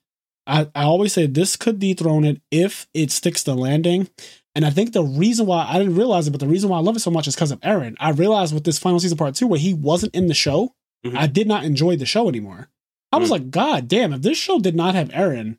I 0.46 0.68
I 0.74 0.84
always 0.84 1.12
say 1.12 1.26
this 1.26 1.54
could 1.54 1.78
dethrone 1.78 2.24
it 2.24 2.40
if 2.50 2.88
it 2.94 3.10
sticks 3.10 3.44
to 3.44 3.52
landing. 3.54 4.08
And 4.54 4.64
I 4.64 4.70
think 4.70 4.94
the 4.94 5.04
reason 5.04 5.44
why 5.44 5.66
I 5.68 5.78
didn't 5.78 5.96
realize 5.96 6.26
it, 6.26 6.30
but 6.30 6.40
the 6.40 6.48
reason 6.48 6.70
why 6.70 6.78
I 6.78 6.80
love 6.80 6.96
it 6.96 7.00
so 7.00 7.10
much 7.10 7.28
is 7.28 7.34
because 7.36 7.50
of 7.50 7.60
Eren. 7.60 7.94
I 8.00 8.10
realized 8.12 8.54
with 8.54 8.64
this 8.64 8.78
final 8.78 8.98
season 8.98 9.18
part 9.18 9.34
two, 9.34 9.46
where 9.46 9.60
he 9.60 9.74
wasn't 9.74 10.14
in 10.14 10.28
the 10.28 10.34
show, 10.34 10.72
Mhm. 11.06 11.14
I 11.14 11.26
did 11.26 11.46
not 11.46 11.64
enjoy 11.64 11.96
the 11.96 12.06
show 12.06 12.26
anymore. 12.26 12.70
I 13.12 13.18
was 13.18 13.28
Mm. 13.28 13.32
like, 13.32 13.50
God 13.50 13.86
damn, 13.86 14.14
if 14.14 14.22
this 14.22 14.38
show 14.38 14.58
did 14.58 14.74
not 14.74 14.94
have 14.94 15.10
Eren, 15.10 15.58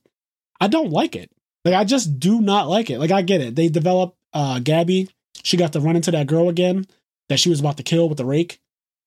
I 0.59 0.67
don't 0.67 0.89
like 0.91 1.15
it. 1.15 1.29
Like, 1.63 1.75
I 1.75 1.83
just 1.83 2.19
do 2.19 2.41
not 2.41 2.67
like 2.67 2.89
it. 2.89 2.97
Like, 2.97 3.11
I 3.11 3.21
get 3.21 3.39
it. 3.41 3.55
They 3.55 3.69
developed 3.69 4.17
uh, 4.33 4.59
Gabi. 4.59 5.09
She 5.43 5.57
got 5.57 5.73
to 5.73 5.79
run 5.79 5.95
into 5.95 6.09
that 6.11 6.25
girl 6.25 6.49
again 6.49 6.87
that 7.29 7.39
she 7.39 7.49
was 7.49 7.59
about 7.59 7.77
to 7.77 7.83
kill 7.83 8.07
with 8.09 8.17
the 8.17 8.25
rake. 8.25 8.59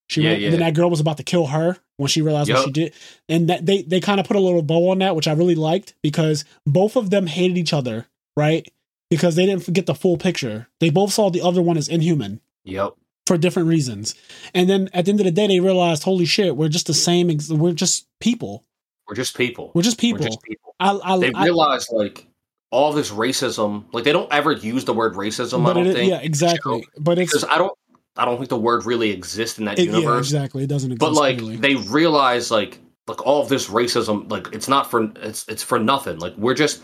She 0.08 0.22
Yeah, 0.22 0.30
ran, 0.30 0.40
yeah. 0.40 0.46
And 0.46 0.52
then 0.54 0.60
that 0.60 0.74
girl 0.74 0.90
was 0.90 1.00
about 1.00 1.16
to 1.18 1.22
kill 1.22 1.46
her 1.46 1.76
when 1.96 2.08
she 2.08 2.20
realized 2.22 2.52
what 2.52 2.64
she 2.64 2.70
did. 2.72 2.92
And 3.28 3.48
that 3.48 3.64
they 3.66 3.82
they 3.82 4.00
kind 4.00 4.18
of 4.20 4.26
put 4.26 4.36
a 4.36 4.40
little 4.40 4.62
bow 4.62 4.90
on 4.90 4.98
that, 4.98 5.14
which 5.16 5.28
I 5.28 5.32
really 5.32 5.54
liked 5.54 5.94
because 6.02 6.44
both 6.66 6.96
of 6.96 7.10
them 7.10 7.26
hated 7.28 7.56
each 7.56 7.72
other, 7.72 8.06
right? 8.36 8.68
Because 9.08 9.36
they 9.36 9.46
didn't 9.46 9.72
get 9.72 9.86
the 9.86 9.94
full 9.94 10.16
picture. 10.16 10.68
They 10.80 10.90
both 10.90 11.12
saw 11.12 11.30
the 11.30 11.40
other 11.42 11.62
one 11.62 11.76
as 11.76 11.88
inhuman 11.88 12.40
Yep. 12.64 12.94
for 13.26 13.38
different 13.38 13.68
reasons. 13.68 14.14
And 14.54 14.68
then 14.68 14.88
at 14.92 15.04
the 15.04 15.10
end 15.12 15.20
of 15.20 15.24
the 15.24 15.32
day, 15.32 15.46
they 15.46 15.60
realized, 15.60 16.02
holy 16.04 16.24
shit, 16.26 16.56
we're 16.56 16.68
just 16.68 16.86
the 16.88 16.94
same. 16.94 17.30
Ex- 17.30 17.48
we're 17.50 17.72
just 17.72 18.06
people. 18.20 18.64
We're 19.08 19.14
just 19.16 19.36
people. 19.36 19.70
We're 19.74 19.82
just 19.82 19.98
people. 19.98 20.20
We're 20.22 20.28
just 20.28 20.42
people. 20.42 20.74
I, 20.80 20.98
I, 21.02 21.18
They 21.18 21.32
I- 21.34 21.48
like 21.48 22.26
all 22.72 22.92
this 22.92 23.10
racism. 23.10 23.84
Like 23.92 24.04
they 24.04 24.12
don't 24.12 24.32
ever 24.32 24.52
use 24.52 24.84
the 24.84 24.92
word 24.94 25.14
racism. 25.14 25.68
I 25.68 25.72
don't 25.72 25.86
it, 25.88 25.94
think. 25.94 26.10
yeah, 26.10 26.20
exactly. 26.20 26.84
But 26.98 27.18
it's 27.18 27.32
Because 27.32 27.48
I 27.48 27.58
don't. 27.58 27.72
I 28.20 28.26
don't 28.26 28.36
think 28.36 28.50
the 28.50 28.58
word 28.58 28.84
really 28.84 29.10
exists 29.10 29.58
in 29.58 29.64
that 29.64 29.78
it, 29.78 29.86
yeah, 29.86 29.96
universe. 29.96 30.26
exactly. 30.26 30.64
It 30.64 30.66
doesn't 30.66 30.92
exist. 30.92 31.00
but 31.00 31.14
like 31.14 31.38
really. 31.38 31.56
they 31.56 31.74
realize 31.76 32.50
like 32.50 32.78
like 33.06 33.26
all 33.26 33.42
of 33.42 33.48
this 33.48 33.68
racism, 33.68 34.30
like 34.30 34.48
it's 34.52 34.68
not 34.68 34.90
for 34.90 35.10
it's 35.16 35.48
it's 35.48 35.62
for 35.62 35.78
nothing. 35.78 36.18
Like 36.18 36.36
we're 36.36 36.54
just 36.54 36.82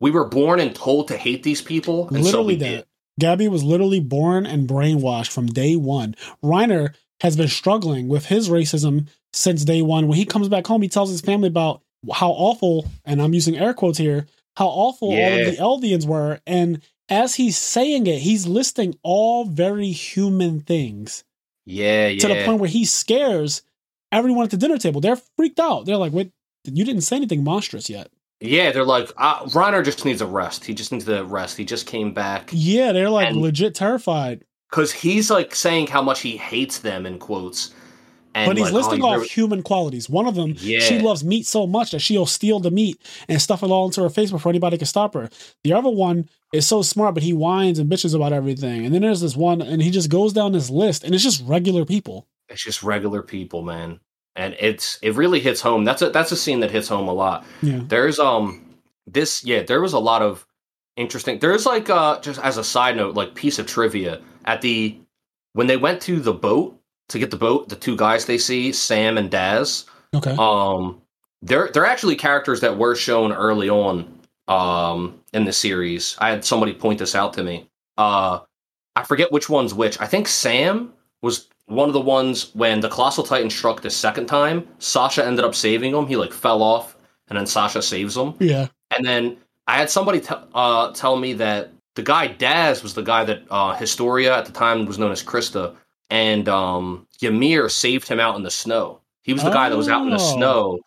we 0.00 0.10
were 0.10 0.24
born 0.24 0.60
and 0.60 0.74
told 0.74 1.08
to 1.08 1.16
hate 1.16 1.42
these 1.42 1.60
people, 1.60 2.08
and 2.08 2.18
so 2.18 2.22
literally 2.22 2.54
we 2.54 2.60
that. 2.60 2.68
did. 2.68 2.84
Gabi 3.20 3.50
was 3.50 3.64
literally 3.64 4.00
born 4.00 4.46
and 4.46 4.68
brainwashed 4.68 5.30
from 5.30 5.46
day 5.46 5.76
one. 5.76 6.14
Reiner 6.42 6.94
has 7.20 7.36
been 7.36 7.48
struggling 7.48 8.08
with 8.08 8.26
his 8.26 8.48
racism 8.48 9.08
since 9.32 9.64
day 9.64 9.82
one. 9.82 10.08
When 10.08 10.16
he 10.16 10.24
comes 10.24 10.48
back 10.48 10.66
home, 10.66 10.82
he 10.82 10.88
tells 10.88 11.10
his 11.10 11.20
family 11.20 11.48
about 11.48 11.82
how 12.12 12.30
awful, 12.30 12.86
and 13.04 13.20
I'm 13.20 13.34
using 13.34 13.58
air 13.58 13.74
quotes 13.74 13.98
here, 13.98 14.26
how 14.56 14.68
awful 14.68 15.08
all 15.10 15.16
of 15.16 15.46
the 15.46 15.56
Eldians 15.56 16.06
were. 16.06 16.40
And 16.46 16.80
as 17.08 17.34
he's 17.36 17.56
saying 17.56 18.06
it, 18.06 18.18
he's 18.20 18.46
listing 18.46 18.94
all 19.02 19.44
very 19.44 19.90
human 19.90 20.60
things 20.60 21.24
Yeah, 21.64 22.08
yeah. 22.08 22.20
to 22.20 22.28
the 22.28 22.44
point 22.44 22.60
where 22.60 22.68
he 22.68 22.84
scares 22.84 23.62
everyone 24.12 24.44
at 24.44 24.50
the 24.50 24.56
dinner 24.56 24.78
table. 24.78 25.00
They're 25.00 25.16
freaked 25.36 25.60
out. 25.60 25.86
They're 25.86 25.96
like, 25.96 26.12
wait, 26.12 26.32
you 26.64 26.84
didn't 26.84 27.02
say 27.02 27.16
anything 27.16 27.44
monstrous 27.44 27.88
yet. 27.90 28.10
Yeah, 28.40 28.70
they're 28.72 28.84
like, 28.84 29.10
uh, 29.16 29.44
Reiner 29.46 29.84
just 29.84 30.04
needs 30.04 30.20
a 30.20 30.26
rest. 30.26 30.64
He 30.64 30.72
just 30.74 30.92
needs 30.92 31.06
to 31.06 31.24
rest. 31.24 31.56
He 31.56 31.64
just 31.64 31.86
came 31.86 32.12
back 32.14 32.50
Yeah, 32.52 32.92
they're 32.92 33.10
like 33.10 33.28
And- 33.28 33.40
legit 33.40 33.74
terrified. 33.74 34.44
because 34.70 34.92
he's 34.92 35.30
like 35.30 35.54
saying 35.54 35.88
how 35.88 36.02
much 36.02 36.20
he 36.20 36.36
hates 36.36 36.78
them 36.78 37.04
in 37.06 37.18
quotes. 37.18 37.74
And 38.34 38.48
but 38.50 38.56
he's 38.56 38.66
like, 38.66 38.74
listing 38.74 39.02
off 39.02 39.24
human 39.24 39.62
qualities. 39.62 40.08
One 40.08 40.26
of 40.26 40.34
them, 40.34 40.54
Yeah. 40.58 40.80
she 40.80 40.98
loves 41.00 41.24
meat 41.24 41.46
so 41.46 41.66
much 41.66 41.90
that 41.90 42.00
she'll 42.00 42.26
steal 42.26 42.60
the 42.60 42.70
meat 42.70 43.00
and 43.28 43.40
stuff 43.42 43.62
it 43.62 43.70
all 43.70 43.86
into 43.86 44.02
her 44.02 44.10
face 44.10 44.30
before 44.30 44.50
anybody 44.50 44.76
can 44.78 44.86
stop 44.86 45.14
her. 45.14 45.28
The 45.64 45.72
other 45.72 45.90
one 45.90 46.28
is 46.52 46.66
so 46.66 46.82
smart, 46.82 47.14
but 47.14 47.22
he 47.22 47.32
whines 47.32 47.78
and 47.78 47.90
bitches 47.90 48.14
about 48.14 48.32
everything. 48.32 48.84
And 48.84 48.94
then 48.94 49.02
there's 49.02 49.20
this 49.20 49.36
one, 49.36 49.60
and 49.62 49.82
he 49.82 49.90
just 49.90 50.08
goes 50.10 50.32
down 50.32 50.52
this 50.52 50.70
list, 50.70 51.04
and 51.04 51.14
it's 51.14 51.24
just 51.24 51.42
regular 51.46 51.84
people. 51.84 52.26
it's 52.48 52.62
just 52.64 52.82
regular 52.82 53.22
people, 53.22 53.62
man. 53.62 54.00
And 54.36 54.54
it's 54.60 54.98
it 55.02 55.14
really 55.16 55.40
hits 55.40 55.60
home. 55.60 55.84
That's 55.84 56.00
a 56.00 56.10
that's 56.10 56.30
a 56.30 56.36
scene 56.36 56.60
that 56.60 56.70
hits 56.70 56.86
home 56.88 57.08
a 57.08 57.12
lot. 57.12 57.44
Yeah. 57.60 57.80
There's 57.86 58.18
um 58.20 58.76
this 59.06 59.42
yeah, 59.44 59.62
there 59.64 59.80
was 59.80 59.94
a 59.94 59.98
lot 59.98 60.22
of 60.22 60.46
interesting 60.96 61.38
there's 61.40 61.66
like 61.66 61.90
uh 61.90 62.20
just 62.20 62.40
as 62.40 62.56
a 62.56 62.64
side 62.64 62.96
note, 62.96 63.14
like 63.16 63.34
piece 63.34 63.58
of 63.58 63.66
trivia 63.66 64.20
at 64.44 64.60
the 64.60 64.96
when 65.54 65.66
they 65.66 65.76
went 65.76 66.00
to 66.02 66.20
the 66.20 66.32
boat 66.32 66.77
to 67.08 67.18
get 67.18 67.30
the 67.30 67.36
boat, 67.36 67.68
the 67.68 67.76
two 67.76 67.96
guys 67.96 68.24
they 68.26 68.38
see, 68.38 68.72
Sam 68.72 69.18
and 69.18 69.30
Daz, 69.30 69.86
Okay. 70.14 70.34
um 70.38 71.00
they're 71.42 71.70
they're 71.72 71.86
actually 71.86 72.16
characters 72.16 72.60
that 72.60 72.76
were 72.78 72.94
shown 72.96 73.32
early 73.32 73.68
on 73.70 74.18
um 74.48 75.20
in 75.32 75.44
the 75.44 75.52
series. 75.52 76.16
I 76.18 76.30
had 76.30 76.44
somebody 76.44 76.72
point 76.74 76.98
this 76.98 77.14
out 77.14 77.32
to 77.34 77.42
me. 77.44 77.68
Uh 77.96 78.40
I 78.96 79.04
forget 79.04 79.30
which 79.32 79.48
one's 79.48 79.74
which. 79.74 80.00
I 80.00 80.06
think 80.06 80.26
Sam 80.28 80.92
was 81.22 81.48
one 81.66 81.88
of 81.88 81.92
the 81.92 82.00
ones 82.00 82.50
when 82.54 82.80
the 82.80 82.88
Colossal 82.88 83.22
Titan 83.24 83.50
struck 83.50 83.82
the 83.82 83.90
second 83.90 84.26
time, 84.26 84.66
Sasha 84.78 85.24
ended 85.24 85.44
up 85.44 85.54
saving 85.54 85.94
him. 85.94 86.06
He 86.06 86.16
like 86.16 86.32
fell 86.32 86.62
off 86.62 86.96
and 87.28 87.38
then 87.38 87.46
Sasha 87.46 87.82
saves 87.82 88.16
him. 88.16 88.34
yeah. 88.40 88.68
And 88.96 89.04
then 89.06 89.36
I 89.66 89.76
had 89.76 89.90
somebody 89.90 90.20
t- 90.20 90.34
uh, 90.54 90.92
tell 90.92 91.16
me 91.16 91.34
that 91.34 91.70
the 91.94 92.02
guy 92.02 92.26
Daz 92.28 92.82
was 92.82 92.94
the 92.94 93.02
guy 93.02 93.24
that 93.24 93.42
uh, 93.50 93.74
Historia 93.74 94.34
at 94.38 94.46
the 94.46 94.52
time 94.52 94.86
was 94.86 94.98
known 94.98 95.12
as 95.12 95.22
Krista, 95.22 95.74
and 96.10 96.48
um, 96.48 97.06
Ymir 97.22 97.68
saved 97.68 98.08
him 98.08 98.20
out 98.20 98.36
in 98.36 98.42
the 98.42 98.50
snow. 98.50 99.00
He 99.22 99.32
was 99.32 99.42
the 99.42 99.50
guy 99.50 99.68
that 99.68 99.76
was 99.76 99.88
out 99.88 100.02
in 100.04 100.10
the 100.10 100.16
Oh. 100.16 100.34
snow. 100.36 100.78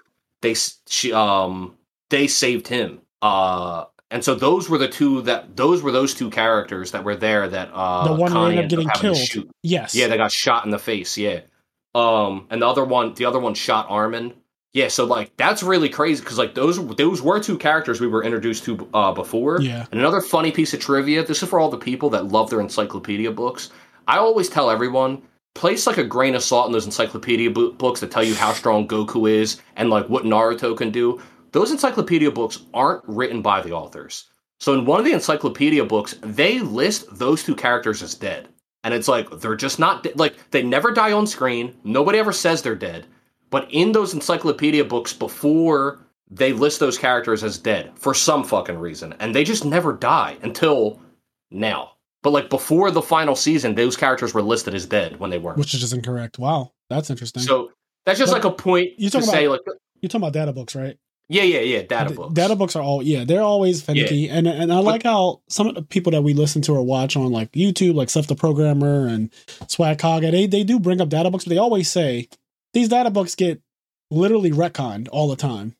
They 0.41 0.56
she 0.88 1.14
um 1.14 1.76
they 2.10 2.27
saved 2.27 2.68
him. 2.68 2.99
Uh, 3.22 3.85
and 4.10 4.23
so 4.23 4.34
those 4.35 4.68
were 4.69 4.80
the 4.80 4.88
two 4.88 5.22
that 5.22 5.56
those 5.56 5.84
were 5.84 5.91
those 5.91 6.14
two 6.15 6.30
characters 6.31 6.91
that 6.91 7.03
were 7.03 7.15
there 7.15 7.48
that 7.48 7.69
uh 7.73 8.07
The 8.07 8.14
one 8.15 8.31
Connie 8.31 8.57
ended 8.57 8.80
up 8.80 8.85
getting 9.02 9.14
killed. 9.14 9.52
Yes. 9.61 9.93
Yeah, 9.93 10.07
they 10.07 10.18
got 10.18 10.31
shot 10.31 10.65
in 10.65 10.72
the 10.72 10.80
face. 10.80 11.18
Yeah. 11.18 11.41
Um, 11.93 12.48
and 12.49 12.61
the 12.61 12.68
other 12.68 12.84
one, 12.85 13.14
the 13.14 13.26
other 13.26 13.39
one 13.39 13.53
shot 13.53 13.85
Armin. 13.89 14.34
Yeah, 14.73 14.88
so 14.88 15.03
like 15.06 15.35
that's 15.35 15.61
really 15.61 15.89
crazy 15.89 16.23
because 16.23 16.38
like 16.38 16.56
those 16.56 16.84
those 16.95 17.22
were 17.22 17.39
two 17.41 17.57
characters 17.57 17.99
we 17.99 18.07
were 18.07 18.23
introduced 18.23 18.64
to 18.64 18.88
uh, 18.93 19.11
before. 19.11 19.61
Yeah. 19.61 19.85
And 19.91 19.99
another 19.99 20.22
funny 20.22 20.52
piece 20.52 20.73
of 20.73 20.80
trivia. 20.80 21.23
This 21.26 21.43
is 21.43 21.49
for 21.49 21.60
all 21.60 21.69
the 21.69 21.77
people 21.77 22.10
that 22.11 22.27
love 22.27 22.49
their 22.49 22.61
encyclopedia 22.61 23.31
books. 23.31 23.69
I 24.07 24.18
always 24.18 24.49
tell 24.49 24.69
everyone 24.69 25.22
place 25.53 25.86
like 25.86 25.98
a 25.98 26.03
grain 26.03 26.36
of 26.36 26.44
salt 26.44 26.68
in 26.68 26.72
those 26.72 26.86
encyclopedia 26.86 27.49
bo- 27.52 27.72
books 27.72 27.99
that 27.99 28.11
tell 28.11 28.23
you 28.23 28.36
how 28.36 28.53
strong 28.53 28.88
Goku 28.88 29.30
is 29.30 29.61
and 29.76 29.90
like 29.90 30.07
what 30.07 30.23
Naruto 30.23 30.76
can 30.78 30.91
do. 30.91 31.22
Those 31.52 31.72
encyclopedia 31.72 32.32
books 32.32 32.64
aren't 32.73 33.03
written 33.07 33.41
by 33.41 33.61
the 33.61 33.73
authors. 33.73 34.30
So 34.60 34.73
in 34.73 34.86
one 34.86 34.99
of 34.99 35.06
the 35.06 35.14
encyclopedia 35.14 35.84
books, 35.84 36.15
they 36.22 36.60
list 36.60 37.06
those 37.18 37.44
two 37.44 37.56
characters 37.56 38.02
as 38.02 38.15
dead. 38.15 38.48
And 38.84 38.94
it's 38.94 39.07
like 39.07 39.30
they're 39.40 39.56
just 39.56 39.80
not 39.80 40.03
de- 40.03 40.14
like 40.15 40.36
they 40.52 40.64
never 40.64 40.91
die 40.91 41.11
on 41.11 41.28
screen. 41.28 41.76
Nobody 41.84 42.19
ever 42.19 42.32
says 42.32 42.61
they're 42.61 42.76
dead. 42.76 43.06
But 43.49 43.68
in 43.72 43.91
those 43.91 44.14
encyclopedia 44.14 44.86
books 44.86 45.14
before 45.14 45.99
they 46.30 46.53
list 46.53 46.80
those 46.80 46.98
characters 46.98 47.44
as 47.44 47.57
dead 47.57 47.91
for 47.95 48.14
some 48.14 48.44
fucking 48.44 48.78
reason 48.78 49.14
and 49.19 49.36
they 49.36 49.44
just 49.44 49.65
never 49.65 49.91
die 49.91 50.38
until 50.41 51.02
now. 51.52 51.91
But 52.23 52.31
like 52.31 52.49
before 52.49 52.91
the 52.91 53.02
final 53.02 53.35
season, 53.35 53.76
those 53.76 53.98
characters 53.98 54.34
were 54.34 54.41
listed 54.43 54.73
as 54.76 54.85
dead 54.85 55.19
when 55.19 55.30
they 55.31 55.39
weren't. 55.39 55.57
Which 55.57 55.73
is 55.73 55.80
just 55.81 55.93
incorrect. 55.93 56.38
Wow. 56.39 56.72
That's 56.89 57.10
interesting. 57.10 57.43
So 57.43 57.72
that's 58.06 58.19
just 58.19 58.31
But 58.31 58.43
like 58.43 58.52
a 58.53 58.56
point 58.56 58.89
you 58.98 59.10
to 59.10 59.18
talking 59.18 59.27
say 59.30 59.45
about- 59.45 59.52
like 59.65 59.76
uh, 59.76 59.80
You're 60.02 60.10
talking 60.10 60.22
about 60.22 60.34
data 60.34 60.53
books, 60.53 60.76
right? 60.76 60.98
yeah, 61.30 61.43
yeah, 61.43 61.60
yeah, 61.61 61.81
data 61.84 62.10
books. 62.14 62.34
Data 62.34 62.56
books 62.57 62.76
are 62.76 62.84
all 62.84 63.02
yeah, 63.02 63.23
they're 63.23 63.41
always 63.41 63.81
finicky, 63.81 64.27
and 64.30 64.48
and 64.48 64.72
I 64.73 64.80
like 64.80 65.03
how 65.03 65.41
some 65.48 65.68
of 65.68 65.76
the 65.76 65.81
people 65.81 66.11
that 66.11 66.23
we 66.23 66.34
listen 66.34 66.61
to 66.64 66.73
or 66.73 66.84
watch 66.84 67.15
on 67.15 67.31
like 67.31 67.52
YouTube, 67.53 67.95
like 67.95 68.10
Stuff 68.10 68.27
the 68.27 68.35
Programmer 68.35 69.07
and 69.07 69.30
Swag 69.68 69.98
Kaga, 69.98 70.30
they 70.31 70.45
they 70.45 70.64
do 70.65 70.77
bring 70.80 70.99
up 70.99 71.07
data 71.10 71.31
books, 71.31 71.45
but 71.45 71.52
they 71.52 71.57
always 71.57 71.89
say 71.89 72.27
these 72.73 72.89
data 72.89 73.10
books 73.10 73.34
get 73.35 73.61
literally 74.10 74.52
retconned 74.52 75.07
all 75.11 75.30
the 75.30 75.35
time. 75.38 75.76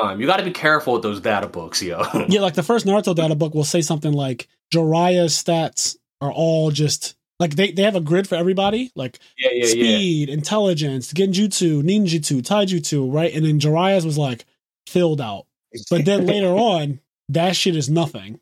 Time. 0.00 0.20
You 0.20 0.26
got 0.26 0.38
to 0.38 0.44
be 0.44 0.50
careful 0.52 0.94
with 0.94 1.02
those 1.02 1.20
data 1.20 1.46
books, 1.48 1.82
yo. 1.82 2.02
Yeah, 2.28 2.40
like 2.40 2.54
the 2.54 2.62
first 2.62 2.86
Naruto 2.86 3.14
data 3.14 3.34
book 3.34 3.54
will 3.54 3.64
say 3.64 3.80
something 3.80 4.12
like 4.12 4.48
Jiraiya's 4.72 5.32
stats 5.34 5.96
are 6.20 6.32
all 6.32 6.70
just 6.70 7.14
like 7.38 7.54
they, 7.56 7.72
they 7.72 7.82
have 7.82 7.96
a 7.96 8.00
grid 8.00 8.28
for 8.28 8.34
everybody, 8.36 8.90
like 8.94 9.18
yeah, 9.36 9.50
yeah, 9.52 9.64
yeah. 9.64 9.70
speed, 9.70 10.28
intelligence, 10.28 11.12
genjutsu, 11.12 11.82
ninjutsu, 11.82 12.42
taijutsu, 12.42 13.12
right? 13.12 13.34
And 13.34 13.44
then 13.44 13.60
Jiraiya's 13.60 14.06
was 14.06 14.16
like 14.18 14.44
filled 14.86 15.20
out. 15.20 15.46
But 15.90 16.04
then 16.04 16.26
later 16.26 16.48
on, 16.48 17.00
that 17.28 17.56
shit 17.56 17.76
is 17.76 17.90
nothing. 17.90 18.40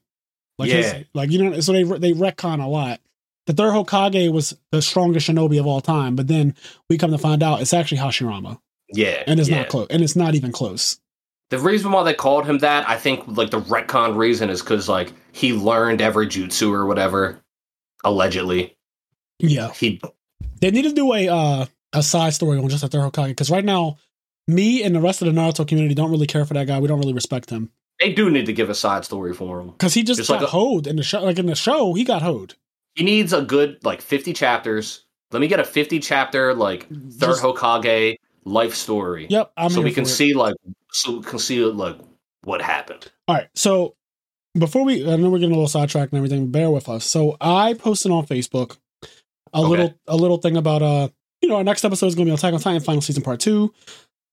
Like, 0.59 0.70
his- 0.70 0.86
Yeah. 0.86 1.02
like 1.14 1.31
you 1.31 1.43
know, 1.43 1.60
so 1.60 1.72
they 1.72 1.82
they 1.82 2.12
retcon 2.12 2.62
a 2.62 2.68
lot. 2.68 3.01
The 3.47 3.52
third 3.52 3.74
Hokage 3.74 4.32
was 4.32 4.56
the 4.72 4.81
strongest 4.81 5.28
shinobi 5.28 5.60
of 5.60 5.66
all 5.66 5.81
time, 5.82 6.16
but 6.16 6.28
then 6.28 6.55
we 6.89 6.97
come 6.97 7.10
to 7.10 7.18
find 7.18 7.43
out 7.43 7.60
it's 7.60 7.74
actually 7.74 7.98
Hashirama, 7.98 8.59
yeah, 8.89 9.22
and 9.26 9.39
it's 9.39 9.51
yeah. 9.51 9.59
not 9.59 9.68
close, 9.68 9.86
and 9.90 10.02
it's 10.02 10.16
not 10.16 10.35
even 10.35 10.51
close. 10.51 10.98
The 11.50 11.58
reason 11.58 11.92
why 11.92 12.02
they 12.02 12.14
called 12.14 12.46
him 12.46 12.58
that, 12.58 12.88
I 12.88 12.96
think, 12.96 13.22
like 13.26 13.50
the 13.50 13.60
retcon 13.60 14.16
reason 14.16 14.50
is 14.50 14.60
because 14.60 14.88
like 14.88 15.12
he 15.32 15.52
learned 15.52 16.00
every 16.00 16.26
jutsu 16.26 16.72
or 16.72 16.86
whatever, 16.86 17.40
allegedly. 18.04 18.76
Yeah, 19.38 19.72
He 19.72 20.00
they 20.60 20.70
need 20.70 20.82
to 20.82 20.92
do 20.92 21.12
a 21.12 21.28
uh, 21.28 21.66
a 21.92 22.02
side 22.02 22.34
story 22.34 22.58
on 22.58 22.68
just 22.68 22.82
the 22.82 22.88
third 22.88 23.12
Hokage 23.12 23.28
because 23.28 23.50
right 23.50 23.64
now, 23.64 23.98
me 24.48 24.82
and 24.82 24.94
the 24.94 25.00
rest 25.00 25.22
of 25.22 25.26
the 25.32 25.38
Naruto 25.38 25.66
community 25.66 25.94
don't 25.94 26.10
really 26.10 26.26
care 26.26 26.44
for 26.44 26.54
that 26.54 26.66
guy. 26.66 26.78
We 26.80 26.88
don't 26.88 26.98
really 27.00 27.12
respect 27.12 27.50
him 27.50 27.70
they 28.00 28.12
do 28.12 28.30
need 28.30 28.46
to 28.46 28.52
give 28.52 28.70
a 28.70 28.74
side 28.74 29.04
story 29.04 29.32
for 29.32 29.60
him. 29.60 29.68
because 29.70 29.94
he 29.94 30.02
just, 30.02 30.18
Just 30.18 30.28
got 30.28 30.36
like 30.40 30.44
a- 30.44 30.50
hoed 30.50 30.86
in 30.86 30.96
the 30.96 31.02
show. 31.02 31.22
Like 31.22 31.38
in 31.38 31.46
the 31.46 31.54
show, 31.54 31.94
he 31.94 32.04
got 32.04 32.22
hoed. 32.22 32.54
He 32.94 33.04
needs 33.04 33.32
a 33.32 33.42
good 33.42 33.78
like 33.84 34.00
fifty 34.00 34.32
chapters. 34.32 35.04
Let 35.32 35.40
me 35.40 35.48
get 35.48 35.60
a 35.60 35.64
fifty 35.64 36.00
chapter 36.00 36.54
like 36.54 36.88
third 36.88 37.20
Just- 37.20 37.42
Hokage 37.42 38.16
life 38.44 38.74
story, 38.74 39.26
Yep, 39.30 39.52
I'm 39.56 39.70
so 39.70 39.80
we 39.80 39.90
can 39.90 40.04
see 40.04 40.34
like 40.34 40.54
so 40.94 41.18
we 41.18 41.22
can 41.24 41.38
see 41.38 41.62
like 41.64 41.96
what 42.44 42.62
happened. 42.62 43.10
All 43.28 43.34
right. 43.36 43.48
So 43.54 43.96
before 44.58 44.84
we, 44.84 45.02
I 45.10 45.16
know 45.16 45.30
we're 45.30 45.38
getting 45.38 45.52
a 45.54 45.56
little 45.56 45.68
sidetracked 45.68 46.12
and 46.12 46.18
everything. 46.18 46.50
Bear 46.50 46.70
with 46.70 46.88
us. 46.88 47.04
So 47.04 47.36
I 47.40 47.74
posted 47.74 48.12
on 48.12 48.26
Facebook 48.26 48.78
a 49.52 49.58
Okay. 49.58 49.68
little 49.68 49.94
a 50.08 50.16
little 50.16 50.38
thing 50.38 50.56
about 50.56 50.82
uh, 50.82 51.08
you 51.42 51.48
know, 51.48 51.56
our 51.56 51.64
next 51.64 51.84
episode 51.84 52.06
is 52.06 52.14
going 52.14 52.26
to 52.26 52.30
be 52.30 52.34
Attack 52.34 52.54
on 52.54 52.60
Titan 52.60 52.80
final 52.80 53.02
season 53.02 53.22
part 53.22 53.40
two. 53.40 53.72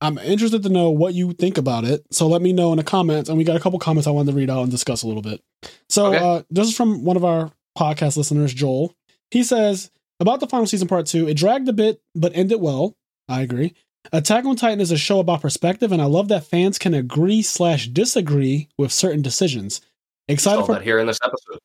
I'm 0.03 0.17
interested 0.17 0.63
to 0.63 0.69
know 0.69 0.89
what 0.89 1.13
you 1.13 1.31
think 1.33 1.57
about 1.59 1.83
it. 1.83 2.03
So 2.11 2.27
let 2.27 2.41
me 2.41 2.53
know 2.53 2.71
in 2.73 2.77
the 2.77 2.83
comments. 2.83 3.29
And 3.29 3.37
we 3.37 3.43
got 3.43 3.55
a 3.55 3.59
couple 3.59 3.77
comments 3.77 4.07
I 4.07 4.11
wanted 4.11 4.31
to 4.31 4.37
read 4.37 4.49
out 4.49 4.63
and 4.63 4.71
discuss 4.71 5.03
a 5.03 5.07
little 5.07 5.21
bit. 5.21 5.41
So 5.89 6.07
Okay. 6.07 6.17
uh, 6.17 6.41
this 6.49 6.67
is 6.67 6.75
from 6.75 7.03
one 7.03 7.17
of 7.17 7.23
our 7.25 7.51
podcast 7.77 8.17
listeners, 8.17 8.53
Joel. 8.53 8.95
He 9.29 9.43
says 9.43 9.91
about 10.19 10.39
the 10.39 10.47
final 10.47 10.65
season 10.65 10.87
part 10.87 11.05
two. 11.05 11.27
It 11.27 11.35
dragged 11.35 11.69
a 11.69 11.73
bit, 11.73 12.01
but 12.15 12.31
ended 12.35 12.59
well. 12.61 12.95
I 13.29 13.41
agree. 13.41 13.73
Attack 14.11 14.45
on 14.45 14.55
Titan 14.55 14.81
is 14.81 14.91
a 14.91 14.97
show 14.97 15.19
about 15.19 15.41
perspective, 15.41 15.91
and 15.91 16.01
I 16.01 16.05
love 16.05 16.27
that 16.29 16.45
fans 16.45 16.77
can 16.77 16.93
agree 16.93 17.41
slash 17.41 17.87
disagree 17.87 18.67
with 18.77 18.91
certain 18.91 19.21
decisions. 19.21 19.81
Excited 20.27 20.65
for 20.65 20.73
that 20.73 20.81
here 20.81 20.99
in 20.99 21.07
this 21.07 21.19
episode. 21.23 21.59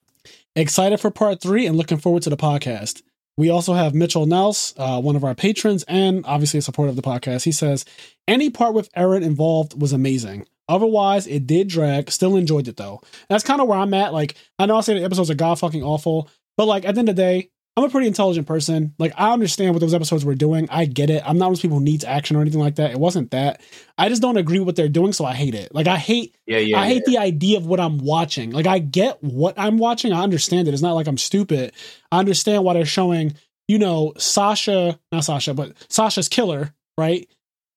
excited 0.54 1.00
for 1.00 1.10
part 1.10 1.40
three 1.40 1.66
and 1.66 1.76
looking 1.76 1.98
forward 1.98 2.22
to 2.22 2.30
the 2.30 2.36
podcast. 2.36 3.02
We 3.38 3.50
also 3.50 3.74
have 3.74 3.94
Mitchell 3.94 4.26
Nels, 4.26 4.74
uh, 4.78 5.00
one 5.00 5.16
of 5.16 5.24
our 5.24 5.34
patrons, 5.34 5.84
and 5.88 6.24
obviously 6.26 6.58
a 6.58 6.62
supporter 6.62 6.90
of 6.90 6.96
the 6.96 7.02
podcast. 7.02 7.44
He 7.44 7.52
says 7.52 7.84
any 8.26 8.48
part 8.48 8.74
with 8.74 8.92
Eren 8.92 9.22
involved 9.22 9.80
was 9.80 9.92
amazing. 9.92 10.46
Otherwise, 10.68 11.26
it 11.26 11.46
did 11.46 11.68
drag. 11.68 12.10
Still 12.10 12.36
enjoyed 12.36 12.66
it 12.68 12.76
though. 12.76 13.00
That's 13.28 13.44
kind 13.44 13.60
of 13.60 13.68
where 13.68 13.78
I'm 13.78 13.94
at. 13.94 14.12
Like 14.12 14.36
I 14.58 14.66
know 14.66 14.76
I 14.76 14.80
say 14.80 14.94
the 14.94 15.04
episodes 15.04 15.30
are 15.30 15.34
god 15.34 15.58
fucking 15.58 15.82
awful, 15.82 16.28
but 16.56 16.66
like 16.66 16.84
at 16.84 16.94
the 16.94 17.00
end 17.00 17.08
of 17.08 17.16
the 17.16 17.22
day, 17.22 17.50
I'm 17.76 17.84
a 17.84 17.90
pretty 17.90 18.06
intelligent 18.06 18.46
person. 18.46 18.94
Like 18.98 19.12
I 19.16 19.32
understand 19.32 19.74
what 19.74 19.80
those 19.80 19.92
episodes 19.92 20.24
were 20.24 20.34
doing. 20.34 20.66
I 20.70 20.86
get 20.86 21.10
it. 21.10 21.22
I'm 21.26 21.36
not 21.36 21.46
one 21.46 21.52
of 21.52 21.58
those 21.58 21.62
people 21.62 21.78
who 21.78 21.84
needs 21.84 22.04
action 22.04 22.34
or 22.36 22.40
anything 22.40 22.60
like 22.60 22.76
that. 22.76 22.90
It 22.90 22.98
wasn't 22.98 23.32
that. 23.32 23.60
I 23.98 24.08
just 24.08 24.22
don't 24.22 24.38
agree 24.38 24.58
with 24.58 24.66
what 24.66 24.76
they're 24.76 24.88
doing, 24.88 25.12
so 25.12 25.26
I 25.26 25.34
hate 25.34 25.54
it. 25.54 25.74
Like 25.74 25.86
I 25.86 25.96
hate 25.98 26.34
Yeah, 26.46 26.58
yeah. 26.58 26.80
I 26.80 26.86
hate 26.86 27.02
yeah. 27.06 27.20
the 27.20 27.26
idea 27.26 27.58
of 27.58 27.66
what 27.66 27.78
I'm 27.78 27.98
watching. 27.98 28.50
Like 28.52 28.66
I 28.66 28.78
get 28.78 29.22
what 29.22 29.54
I'm 29.58 29.76
watching. 29.76 30.12
I 30.14 30.22
understand 30.22 30.68
it. 30.68 30.72
It's 30.74 30.82
not 30.82 30.94
like 30.94 31.06
I'm 31.06 31.18
stupid. 31.18 31.72
I 32.10 32.18
understand 32.18 32.64
why 32.64 32.72
they're 32.72 32.86
showing, 32.86 33.34
you 33.68 33.78
know, 33.78 34.14
Sasha, 34.16 34.98
not 35.12 35.24
Sasha, 35.24 35.52
but 35.52 35.72
Sasha's 35.90 36.30
killer, 36.30 36.72
right? 36.96 37.28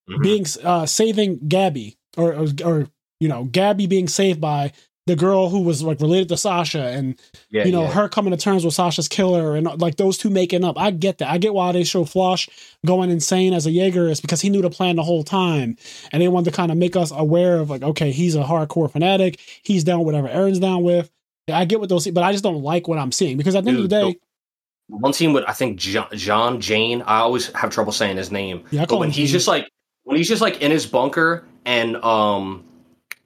Mhm. 0.10 0.24
Being 0.24 0.46
uh 0.64 0.86
saving 0.86 1.40
Gabi 1.40 1.98
or, 2.16 2.34
or 2.34 2.48
or 2.64 2.88
you 3.20 3.28
know, 3.28 3.46
Gabi 3.46 3.90
being 3.90 4.08
saved 4.08 4.40
by 4.40 4.72
the 5.10 5.16
girl 5.16 5.50
who 5.50 5.62
was 5.62 5.82
like 5.82 6.00
related 6.02 6.30
to 6.30 6.38
Sasha 6.38 6.82
and 6.82 7.20
yeah, 7.50 7.66
you 7.66 7.72
know, 7.72 7.82
yeah. 7.82 7.92
her 7.92 8.08
coming 8.08 8.30
to 8.30 8.38
terms 8.38 8.64
with 8.64 8.76
Sasha's 8.76 9.08
killer 9.08 9.56
and 9.56 9.66
like 9.82 9.98
those 9.98 10.20
two 10.20 10.30
making 10.30 10.64
up. 10.64 10.78
I 10.78 10.92
get 10.92 11.18
that. 11.18 11.30
I 11.30 11.40
get 11.40 11.56
why 11.56 11.72
they 11.72 11.84
show 11.84 12.06
Floch 12.06 12.48
going 12.86 13.10
insane 13.10 13.54
as 13.54 13.66
a 13.66 13.72
Jaeger 13.72 14.08
is 14.08 14.22
because 14.22 14.40
he 14.40 14.52
knew 14.52 14.62
the 14.62 14.70
plan 14.70 14.98
the 14.98 15.04
whole 15.04 15.24
time. 15.24 15.78
And 16.12 16.22
they 16.22 16.28
wanted 16.28 16.52
to 16.52 16.56
kind 16.56 16.72
of 16.72 16.78
make 16.78 16.96
us 16.96 17.12
aware 17.12 17.58
of 17.58 17.72
like, 17.72 17.82
okay, 17.82 18.12
he's 18.12 18.36
a 18.36 18.44
hardcore 18.44 18.92
fanatic. 18.92 19.40
He's 19.64 19.84
down 19.84 20.06
whatever 20.06 20.28
Eren's 20.28 20.60
down 20.60 20.84
with. 20.84 21.10
I 21.52 21.66
get 21.66 21.80
what 21.80 21.90
those, 21.90 22.08
but 22.08 22.24
I 22.24 22.32
just 22.32 22.44
don't 22.44 22.62
like 22.62 22.88
what 22.88 23.00
I'm 23.00 23.12
seeing 23.12 23.36
because 23.36 23.56
at 23.56 23.64
the 23.64 23.72
end 23.72 23.80
of 23.80 23.90
the 23.90 23.90
day, 23.90 24.20
one 24.90 25.12
team 25.12 25.34
with 25.34 25.44
I 25.48 25.54
think 25.54 25.80
John, 25.80 26.08
John 26.14 26.62
Jane. 26.62 27.02
I 27.02 27.18
always 27.18 27.48
have 27.54 27.72
trouble 27.72 27.92
saying 27.92 28.18
his 28.18 28.32
name. 28.32 28.64
Yeah, 28.70 28.82
I 28.82 28.84
but 28.84 28.90
call 28.90 29.00
when 29.00 29.10
him 29.10 29.14
he's 29.14 29.30
Jane. 29.30 29.34
just 29.34 29.48
like 29.48 29.72
when 30.04 30.18
he's 30.18 30.28
just 30.28 30.44
like 30.44 30.62
in 30.62 30.70
his 30.70 30.86
bunker 30.86 31.46
and 31.66 31.96
um 31.98 32.64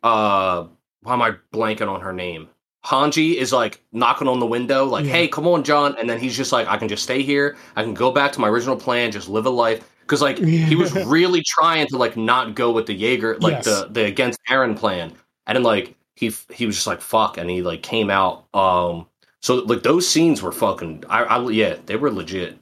uh 0.01 0.67
why 1.03 1.13
am 1.13 1.21
I 1.21 1.35
blanking 1.53 1.87
on 1.89 2.01
her 2.01 2.13
name? 2.13 2.49
Hanji 2.85 3.35
is 3.35 3.53
like 3.53 3.81
knocking 3.93 4.27
on 4.27 4.39
the 4.39 4.45
window, 4.45 4.85
like, 4.85 5.05
Yeah. 5.05 5.11
"Hey, 5.11 5.27
come 5.29 5.47
on, 5.47 5.63
John!" 5.63 5.95
And 5.97 6.09
then 6.09 6.19
he's 6.19 6.35
just 6.35 6.51
like, 6.51 6.67
"I 6.67 6.75
can 6.77 6.89
just 6.89 7.03
stay 7.03 7.21
here. 7.21 7.55
I 7.75 7.83
can 7.83 7.93
go 7.93 8.11
back 8.11 8.31
to 8.33 8.41
my 8.41 8.49
original 8.49 8.75
plan, 8.75 9.11
just 9.11 9.29
live 9.29 9.45
a 9.45 9.49
life." 9.49 9.89
Because 10.01 10.21
like 10.21 10.37
he 10.37 10.75
was 10.75 10.93
really 11.05 11.41
trying 11.47 11.87
to 11.87 11.97
like 11.97 12.17
not 12.17 12.55
go 12.55 12.71
with 12.71 12.87
the 12.87 12.93
Jaeger, 12.93 13.37
like 13.39 13.53
Yes. 13.53 13.65
the 13.65 13.87
the 13.89 14.05
against 14.05 14.39
Eren 14.49 14.75
plan, 14.77 15.13
and 15.47 15.55
then 15.55 15.63
like 15.63 15.95
he 16.15 16.33
he 16.53 16.65
was 16.65 16.75
just 16.75 16.87
like, 16.87 16.99
"Fuck," 16.99 17.37
and 17.37 17.49
he 17.49 17.61
like 17.61 17.83
came 17.83 18.09
out. 18.09 18.45
Um, 18.53 19.05
so 19.41 19.55
like 19.55 19.83
those 19.83 20.05
scenes 20.07 20.41
were 20.41 20.51
fucking. 20.51 21.05
I, 21.09 21.23
I 21.23 21.49
yeah, 21.51 21.77
they 21.85 21.95
were 21.95 22.11
legit. 22.11 22.57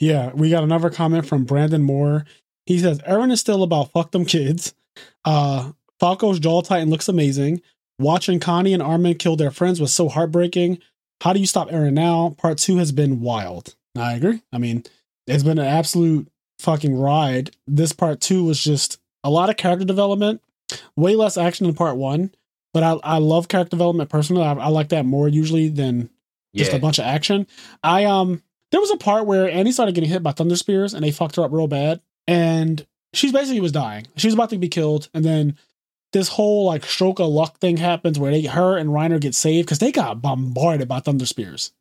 Yeah, 0.00 0.32
we 0.34 0.50
got 0.50 0.64
another 0.64 0.90
comment 0.90 1.24
from 1.26 1.44
Brandon 1.44 1.82
Moore. 1.82 2.24
He 2.66 2.78
says 2.80 2.98
Eren 3.00 3.30
is 3.30 3.38
still 3.40 3.62
about 3.62 3.92
fuck 3.92 4.10
them 4.10 4.24
kids. 4.24 4.74
Uh 5.24 5.70
Falco's 6.00 6.40
jaw 6.40 6.62
titan 6.62 6.90
looks 6.90 7.08
amazing. 7.08 7.62
Watching 8.02 8.40
Connie 8.40 8.74
and 8.74 8.82
Armin 8.82 9.14
kill 9.14 9.36
their 9.36 9.50
friends 9.50 9.80
was 9.80 9.92
so 9.92 10.08
heartbreaking. 10.08 10.78
How 11.22 11.32
do 11.32 11.40
you 11.40 11.46
stop 11.46 11.70
Eren 11.70 11.92
now? 11.92 12.34
Part 12.38 12.58
two 12.58 12.76
has 12.78 12.92
been 12.92 13.20
wild. 13.20 13.74
I 13.96 14.14
agree. 14.14 14.42
I 14.52 14.58
mean, 14.58 14.84
it's 15.26 15.44
been 15.44 15.58
an 15.58 15.66
absolute 15.66 16.28
fucking 16.58 16.98
ride. 16.98 17.50
This 17.66 17.92
part 17.92 18.20
two 18.20 18.44
was 18.44 18.62
just 18.62 18.98
a 19.22 19.30
lot 19.30 19.50
of 19.50 19.56
character 19.56 19.84
development, 19.84 20.42
way 20.96 21.14
less 21.14 21.36
action 21.36 21.66
than 21.66 21.74
part 21.76 21.96
one. 21.96 22.34
But 22.74 22.82
I, 22.82 22.98
I 23.04 23.18
love 23.18 23.48
character 23.48 23.70
development 23.70 24.10
personally. 24.10 24.42
I, 24.42 24.54
I 24.54 24.68
like 24.68 24.88
that 24.88 25.04
more 25.04 25.28
usually 25.28 25.68
than 25.68 26.08
just 26.56 26.72
Yeah, 26.72 26.78
a 26.78 26.80
bunch 26.80 26.98
of 26.98 27.04
action. 27.04 27.46
I 27.82 28.04
um 28.04 28.42
there 28.70 28.80
was 28.80 28.90
a 28.90 28.96
part 28.96 29.26
where 29.26 29.50
Annie 29.50 29.72
started 29.72 29.94
getting 29.94 30.10
hit 30.10 30.22
by 30.22 30.32
thunder 30.32 30.56
spears 30.56 30.94
and 30.94 31.04
they 31.04 31.10
fucked 31.10 31.36
her 31.36 31.44
up 31.44 31.52
real 31.52 31.68
bad. 31.68 32.00
And 32.26 32.84
she's 33.12 33.32
basically 33.32 33.60
was 33.60 33.72
dying. 33.72 34.06
She 34.16 34.26
was 34.26 34.34
about 34.34 34.50
to 34.50 34.58
be 34.58 34.68
killed. 34.68 35.08
And 35.12 35.24
then 35.24 35.56
this 36.12 36.28
whole 36.28 36.66
like 36.66 36.84
stroke 36.84 37.18
of 37.20 37.28
luck 37.28 37.58
thing 37.58 37.76
happens 37.78 38.18
where 38.18 38.30
they 38.30 38.42
her 38.42 38.76
and 38.76 38.90
Reiner 38.90 39.20
get 39.20 39.34
saved 39.34 39.66
because 39.66 39.78
they 39.78 39.92
got 39.92 40.20
bombarded 40.22 40.88
by 40.88 41.00
thunder 41.00 41.26
spears. 41.26 41.72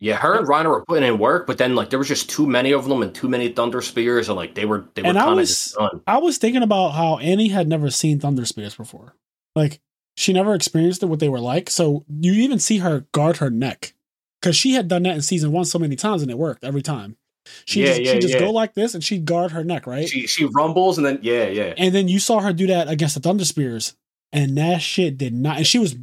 yeah. 0.00 0.16
Her 0.16 0.38
and 0.38 0.46
Reiner 0.48 0.70
were 0.70 0.84
putting 0.84 1.04
in 1.08 1.18
work, 1.18 1.46
but 1.46 1.58
then 1.58 1.74
like 1.74 1.90
there 1.90 1.98
was 1.98 2.08
just 2.08 2.30
too 2.30 2.46
many 2.46 2.72
of 2.72 2.88
them 2.88 3.02
and 3.02 3.14
too 3.14 3.28
many 3.28 3.48
thunder 3.48 3.80
spears, 3.80 4.28
and 4.28 4.36
like 4.36 4.54
they 4.54 4.64
were 4.64 4.84
they 4.94 5.02
were 5.02 5.08
And 5.08 5.18
I 5.18 5.22
kind 5.22 5.32
of 5.32 5.38
was- 5.38 5.74
done. 5.78 6.00
I 6.06 6.18
was 6.18 6.38
thinking 6.38 6.62
about 6.62 6.90
how 6.90 7.18
Annie 7.18 7.48
had 7.48 7.68
never 7.68 7.90
seen 7.90 8.18
thunder 8.20 8.44
spears 8.46 8.74
before. 8.74 9.14
Like 9.56 9.80
she 10.16 10.32
never 10.32 10.54
experienced 10.54 11.02
it, 11.02 11.06
what 11.06 11.20
they 11.20 11.28
were 11.28 11.40
like. 11.40 11.70
So 11.70 12.04
you 12.08 12.32
even 12.34 12.58
see 12.58 12.78
her 12.78 13.06
guard 13.12 13.38
her 13.38 13.50
neck 13.50 13.94
because 14.40 14.56
she 14.56 14.74
had 14.74 14.88
done 14.88 15.02
that 15.04 15.14
in 15.14 15.22
season 15.22 15.52
one 15.52 15.64
so 15.64 15.78
many 15.78 15.96
times 15.96 16.22
and 16.22 16.30
it 16.30 16.38
worked 16.38 16.64
every 16.64 16.82
time. 16.82 17.16
She 17.64 17.80
Yeah, 17.80 17.86
just, 17.88 18.00
yeah, 18.02 18.12
she 18.12 18.18
just 18.20 18.34
yeah. 18.34 18.40
go 18.40 18.50
like 18.50 18.74
this 18.74 18.94
and 18.94 19.02
she'd 19.02 19.24
guard 19.24 19.52
her 19.52 19.64
neck, 19.64 19.86
right? 19.86 20.08
She 20.08 20.26
she 20.26 20.44
rumbles 20.44 20.98
and 20.98 21.06
then 21.06 21.18
yeah 21.22 21.46
yeah 21.48 21.74
And 21.76 21.94
then 21.94 22.08
you 22.08 22.18
saw 22.18 22.40
her 22.40 22.52
do 22.52 22.66
that 22.68 22.88
against 22.88 23.14
the 23.14 23.20
Thunder 23.20 23.44
Spears, 23.44 23.94
and 24.32 24.56
that 24.58 24.82
shit 24.82 25.18
did 25.18 25.34
not. 25.34 25.58
And 25.58 25.66
she 25.66 25.78
was, 25.78 25.96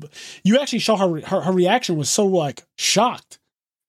you 0.44 0.60
actually 0.60 0.80
saw 0.80 0.98
her 0.98 1.22
her, 1.28 1.42
her 1.42 1.52
reaction 1.52 1.98
was 1.98 2.10
so 2.10 2.26
like 2.26 2.64
shocked. 2.78 3.40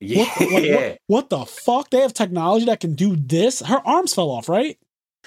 yeah. 0.00 0.24
What, 0.24 0.38
the- 0.38 0.46
like, 0.46 0.70
what, 0.74 0.98
what 1.06 1.30
the 1.30 1.44
fuck? 1.46 1.90
They 1.90 2.00
have 2.00 2.14
technology 2.14 2.66
that 2.66 2.80
can 2.80 2.94
do 2.94 3.16
this. 3.16 3.60
Her 3.60 3.80
arms 3.86 4.14
fell 4.14 4.30
off, 4.30 4.48
right? 4.48 4.78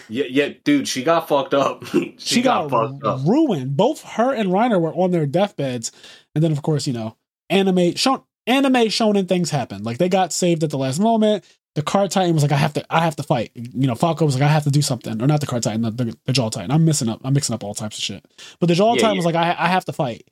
Yeah, 0.10 0.26
yeah, 0.28 0.50
dude, 0.64 0.88
she 0.88 1.04
got 1.04 1.28
fucked 1.28 1.54
up. 1.54 1.86
she, 1.86 2.16
She, 2.18 2.42
got, 2.42 2.72
fucked 2.72 3.04
up. 3.06 3.20
ruined. 3.28 3.78
Both 3.78 4.02
her 4.04 4.34
and 4.34 4.50
Reiner 4.50 4.82
were 4.82 4.94
on 4.96 5.12
their 5.12 5.28
deathbeds, 5.28 5.92
and 6.34 6.44
then 6.44 6.52
of 6.52 6.64
course 6.64 6.88
you 6.88 6.94
know 6.94 7.16
anime 7.52 7.94
shown 7.94 8.24
anime 8.48 8.88
shonen 8.90 9.28
things 9.28 9.52
happen. 9.52 9.84
Like 9.84 10.00
they 10.00 10.10
got 10.10 10.34
saved 10.34 10.64
at 10.64 10.72
the 10.72 10.80
last 10.80 11.00
moment. 11.00 11.46
The 11.76 11.82
cart 11.82 12.12
titan 12.12 12.34
was 12.36 12.44
like, 12.44 12.52
I 12.52 12.58
have 12.58 12.74
to, 12.74 12.86
I 12.94 13.00
have 13.04 13.16
to 13.16 13.24
fight. 13.24 13.52
You 13.56 13.88
know, 13.88 13.96
Falco 13.96 14.26
was 14.26 14.36
like, 14.36 14.44
I 14.44 14.48
have 14.48 14.64
to 14.66 14.70
do 14.70 14.82
something, 14.84 15.20
or 15.22 15.26
not 15.28 15.42
the 15.42 15.48
cart 15.48 15.64
titan, 15.64 15.82
the, 15.82 15.90
the, 15.92 16.18
the 16.26 16.34
jaw 16.34 16.50
titan. 16.50 16.70
I'm 16.72 16.86
missing 16.86 17.10
up, 17.10 17.22
I'm 17.24 17.34
mixing 17.34 17.56
up 17.56 17.64
all 17.64 17.74
types 17.74 17.98
of 17.98 18.04
shit. 18.04 18.24
But 18.60 18.68
the 18.68 18.76
jaw 18.76 18.94
Yeah, 18.94 19.02
titan 19.02 19.16
yeah. 19.16 19.20
was 19.20 19.26
like, 19.26 19.36
I, 19.36 19.56
I 19.58 19.68
have 19.70 19.86
to 19.86 19.94
fight, 19.94 20.28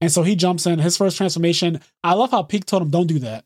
and 0.00 0.10
so 0.10 0.22
he 0.22 0.34
jumps 0.34 0.66
in. 0.66 0.78
His 0.78 0.96
first 0.96 1.16
transformation. 1.18 1.80
I 2.02 2.14
love 2.14 2.30
how 2.30 2.42
Pieck 2.42 2.64
told 2.64 2.82
him, 2.82 2.90
"Don't 2.90 3.06
do 3.06 3.18
that. 3.18 3.44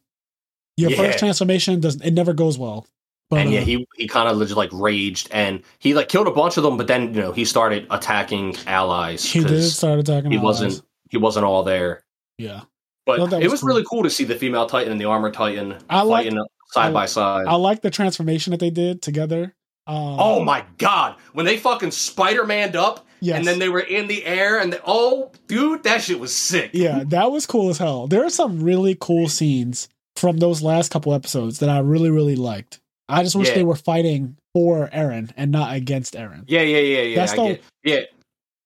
Your 0.77 0.91
Yeah. 0.91 0.97
first 0.99 1.19
transformation 1.19 1.81
does 1.81 1.97
it 2.01 2.13
never 2.13 2.33
goes 2.33 2.59
well." 2.59 2.87
But 3.31 3.41
and 3.41 3.51
yeah, 3.53 3.61
uh, 3.61 3.65
he 3.65 3.87
he 3.97 4.07
kind 4.07 4.29
of 4.29 4.39
just 4.39 4.57
like 4.57 4.71
raged 4.73 5.29
and 5.33 5.63
he 5.79 5.95
like 5.95 6.09
killed 6.11 6.29
a 6.29 6.31
bunch 6.33 6.59
of 6.59 6.63
them, 6.63 6.77
but 6.77 6.87
then 6.87 7.15
you 7.15 7.23
know 7.23 7.33
he 7.33 7.45
started 7.47 7.87
attacking 7.91 8.55
allies 8.67 9.25
he 9.25 9.43
did 9.43 9.63
start 9.63 9.99
attacking. 9.99 10.31
he 10.31 10.37
allies. 10.37 10.45
wasn't 10.61 10.83
he 11.11 11.17
wasn't 11.17 11.45
all 11.47 11.63
there. 11.63 12.05
Yeah, 12.39 12.63
But 13.07 13.31
that 13.31 13.41
it 13.43 13.45
was 13.47 13.53
was 13.53 13.61
cool. 13.63 13.69
really 13.69 13.85
cool 13.89 14.03
to 14.03 14.11
see 14.11 14.25
the 14.25 14.35
female 14.35 14.67
Titan 14.67 14.93
and 14.93 15.01
the 15.01 15.07
armor 15.07 15.31
Titan 15.31 15.77
I 15.89 16.07
fighting 16.07 16.39
side 16.73 16.91
I- 16.91 16.93
by 16.93 17.07
side. 17.07 17.47
I 17.47 17.55
like 17.57 17.83
the 17.83 17.91
transformation 17.91 18.51
that 18.53 18.61
they 18.61 18.71
did 18.71 19.03
together. 19.03 19.55
Um, 19.87 19.97
oh 20.21 20.45
my 20.45 20.65
god, 20.79 21.17
when 21.33 21.45
they 21.45 21.57
fucking 21.57 21.91
Spider 21.91 22.45
Maned 22.47 22.77
up 22.77 23.05
yes. 23.21 23.37
and 23.37 23.45
then 23.47 23.59
they 23.59 23.69
were 23.69 23.81
in 23.81 24.07
the 24.07 24.25
air 24.25 24.61
and 24.61 24.73
they, 24.73 24.79
oh 24.87 25.33
dude, 25.49 25.83
that 25.83 26.03
shit 26.03 26.21
was 26.21 26.33
sick. 26.35 26.71
yeah, 26.73 27.03
that 27.09 27.33
was 27.33 27.47
cool 27.47 27.69
as 27.69 27.79
hell. 27.79 28.07
There 28.07 28.25
are 28.25 28.31
some 28.31 28.63
really 28.63 28.97
cool 29.01 29.29
scenes 29.29 29.89
from 30.15 30.37
those 30.39 30.63
last 30.63 30.93
couple 30.93 31.13
episodes 31.15 31.59
that 31.59 31.69
I 31.69 31.79
really, 31.81 32.11
really 32.11 32.37
liked. 32.37 32.79
I 33.09 33.25
just 33.25 33.35
wish 33.35 33.49
Yeah. 33.49 33.55
they 33.57 33.65
were 33.65 33.75
fighting 33.75 34.37
for 34.55 34.89
Eren 34.91 35.33
and 35.37 35.51
not 35.51 35.75
against 35.75 36.15
Eren. 36.15 36.45
yeah, 36.47 36.61
yeah, 36.63 36.79
yeah, 36.79 37.03
yeah. 37.03 37.17
That's 37.17 37.33
I 37.33 37.37
the- 37.37 37.43
get, 37.55 37.63
yeah, 37.83 38.01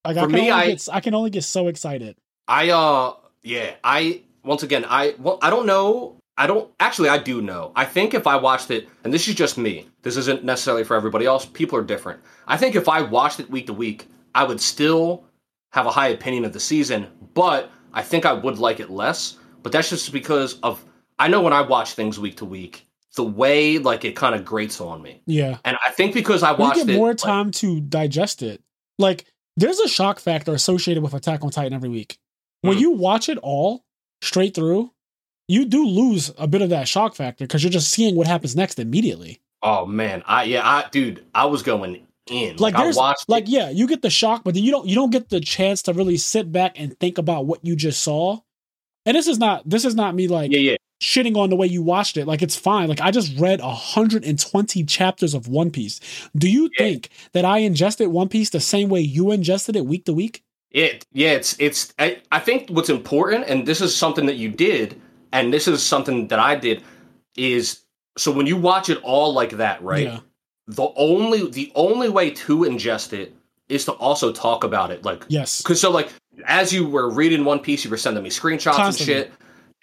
Like 0.05 0.17
I 0.17 0.21
For 0.21 0.27
can, 0.27 0.35
me, 0.35 0.51
I- 0.51 0.67
get, 0.67 0.87
I 0.93 0.99
can 0.99 1.15
only 1.15 1.31
get 1.31 1.45
so 1.45 1.67
excited. 1.67 2.15
I 2.47 2.69
uh 2.69 3.13
yeah, 3.41 3.71
I 3.83 4.21
once 4.43 4.61
again 4.61 4.85
I 4.87 5.15
well 5.17 5.39
I 5.41 5.49
don't 5.49 5.65
know. 5.65 6.16
I 6.37 6.45
don't 6.47 6.69
actually 6.79 7.09
I 7.09 7.17
do 7.17 7.41
know. 7.41 7.71
I 7.75 7.85
think 7.85 8.13
if 8.13 8.27
I 8.27 8.35
watched 8.35 8.69
it 8.71 8.87
and 9.03 9.13
this 9.13 9.27
is 9.27 9.35
just 9.35 9.57
me. 9.57 9.87
This 10.03 10.17
isn't 10.17 10.43
necessarily 10.43 10.83
for 10.83 10.95
everybody 10.95 11.25
else. 11.25 11.45
People 11.45 11.77
are 11.79 11.83
different. 11.83 12.19
I 12.47 12.57
think 12.57 12.75
if 12.75 12.87
I 12.87 13.01
watched 13.01 13.39
it 13.39 13.49
week 13.49 13.65
to 13.67 13.73
week, 13.73 14.07
I 14.35 14.43
would 14.43 14.61
still 14.61 15.23
have 15.71 15.85
a 15.85 15.91
high 15.91 16.09
opinion 16.09 16.45
of 16.45 16.53
the 16.53 16.59
season, 16.59 17.07
but 17.33 17.69
I 17.93 18.01
think 18.03 18.25
I 18.25 18.33
would 18.33 18.59
like 18.59 18.79
it 18.79 18.89
less. 18.89 19.37
But 19.63 19.71
that's 19.71 19.89
just 19.89 20.11
because 20.13 20.59
of 20.61 20.83
I 21.19 21.27
know 21.27 21.41
when 21.41 21.53
I 21.53 21.61
watch 21.61 21.93
things 21.93 22.19
week 22.19 22.37
to 22.37 22.45
week, 22.45 22.85
the 23.15 23.23
way 23.23 23.79
like 23.79 24.05
it 24.05 24.15
kind 24.15 24.35
of 24.35 24.45
grates 24.45 24.79
on 24.79 25.01
me. 25.01 25.21
Yeah, 25.25 25.57
And 25.65 25.75
I 25.83 25.89
think 25.89 26.13
because 26.13 26.43
I 26.43 26.51
we 26.53 26.59
watched 26.59 26.77
get 26.77 26.89
it 26.89 26.95
more 26.97 27.09
like, 27.09 27.17
time 27.17 27.49
to 27.51 27.81
digest 27.81 28.43
it. 28.43 28.61
Like 28.99 29.25
there's 29.55 29.79
a 29.79 29.87
shock 29.87 30.19
factor 30.19 30.53
associated 30.53 31.01
with 31.01 31.15
Attack 31.15 31.43
on 31.43 31.49
Titan 31.49 31.73
every 31.73 31.89
week. 31.89 32.19
When 32.61 32.75
Hmm. 32.75 32.79
you 32.79 32.91
watch 32.91 33.27
it 33.27 33.39
all 33.39 33.83
straight 34.21 34.53
through, 34.53 34.91
you 35.47 35.65
do 35.65 35.85
lose 35.87 36.31
a 36.37 36.47
bit 36.47 36.61
of 36.61 36.69
that 36.69 36.87
shock 36.87 37.15
factor 37.15 37.45
because 37.45 37.63
you're 37.63 37.71
just 37.71 37.89
seeing 37.91 38.15
what 38.15 38.27
happens 38.27 38.55
next 38.55 38.79
immediately. 38.79 39.39
oh 39.63 39.85
man, 39.85 40.23
I 40.25 40.43
yeah, 40.43 40.67
I 40.67 40.85
dude, 40.91 41.23
I 41.33 41.45
was 41.45 41.63
going 41.63 42.05
in. 42.29 42.57
like 42.57 42.75
I 42.75 42.83
there's 42.83 42.97
watched 42.97 43.23
it. 43.23 43.31
like 43.31 43.45
yeah 43.47 43.69
you 43.69 43.87
get 43.87 44.01
the 44.01 44.09
shock 44.09 44.43
but 44.43 44.53
then 44.53 44.63
you 44.63 44.71
don't 44.71 44.85
you 44.85 44.95
don't 44.95 45.11
get 45.11 45.29
the 45.29 45.39
chance 45.39 45.81
to 45.83 45.93
really 45.93 46.17
sit 46.17 46.51
back 46.51 46.77
and 46.77 46.99
think 46.99 47.17
about 47.17 47.45
what 47.45 47.63
you 47.65 47.73
just 47.73 48.03
saw 48.03 48.39
and 49.05 49.15
this 49.15 49.27
is 49.27 49.39
not 49.39 49.67
this 49.69 49.85
is 49.85 49.95
not 49.95 50.13
me 50.13 50.27
like 50.27 50.51
yeah, 50.51 50.59
yeah. 50.59 50.75
shitting 51.01 51.37
on 51.37 51.49
the 51.49 51.55
way 51.55 51.65
you 51.67 51.81
watched 51.81 52.17
it 52.17 52.25
like 52.27 52.41
it's 52.41 52.57
fine 52.57 52.89
like 52.89 52.99
i 52.99 53.11
just 53.11 53.33
read 53.39 53.61
120 53.61 54.83
chapters 54.83 55.33
of 55.33 55.47
one 55.47 55.71
piece 55.71 56.01
do 56.35 56.49
you 56.49 56.69
Yeah. 56.77 56.85
think 56.85 57.09
that 57.31 57.45
i 57.45 57.59
ingested 57.59 58.09
one 58.09 58.27
piece 58.27 58.49
the 58.49 58.59
same 58.59 58.89
way 58.89 58.99
you 58.99 59.31
ingested 59.31 59.77
it 59.77 59.85
week 59.85 60.03
to 60.05 60.13
week 60.13 60.43
It 60.71 61.05
yeah, 61.13 61.31
it's 61.31 61.55
it's 61.59 61.93
I, 61.97 62.19
I 62.29 62.39
think 62.39 62.69
what's 62.69 62.89
important, 62.89 63.45
and 63.47 63.65
this 63.65 63.79
is 63.79 63.95
something 63.95 64.25
that 64.25 64.35
you 64.35 64.49
did, 64.49 64.99
and 65.33 65.53
this 65.53 65.67
is 65.67 65.83
something 65.83 66.27
that 66.29 66.39
I 66.39 66.55
did, 66.55 66.83
is 67.35 67.81
so 68.17 68.31
when 68.31 68.45
you 68.47 68.57
watch 68.57 68.89
it 68.89 68.99
all 69.03 69.33
like 69.33 69.51
that, 69.57 69.81
right? 69.81 70.03
yeah 70.03 70.19
The 70.67 70.87
only 70.95 71.49
the 71.49 71.71
only 71.75 72.09
way 72.09 72.31
to 72.31 72.59
ingest 72.59 73.13
it 73.13 73.35
is 73.69 73.85
to 73.85 73.91
also 73.93 74.31
talk 74.31 74.63
about 74.63 74.91
it, 74.91 75.03
like 75.05 75.23
yes 75.27 75.61
because 75.61 75.79
so 75.81 75.91
like 75.91 76.09
as 76.45 76.71
you 76.71 76.87
were 76.87 77.09
reading 77.11 77.45
One 77.45 77.59
Piece, 77.59 77.83
you 77.83 77.89
were 77.91 77.97
sending 77.97 78.23
me 78.23 78.29
screenshots 78.29 78.73
Constantly. 78.75 79.15
and 79.15 79.23
shit, 79.25 79.33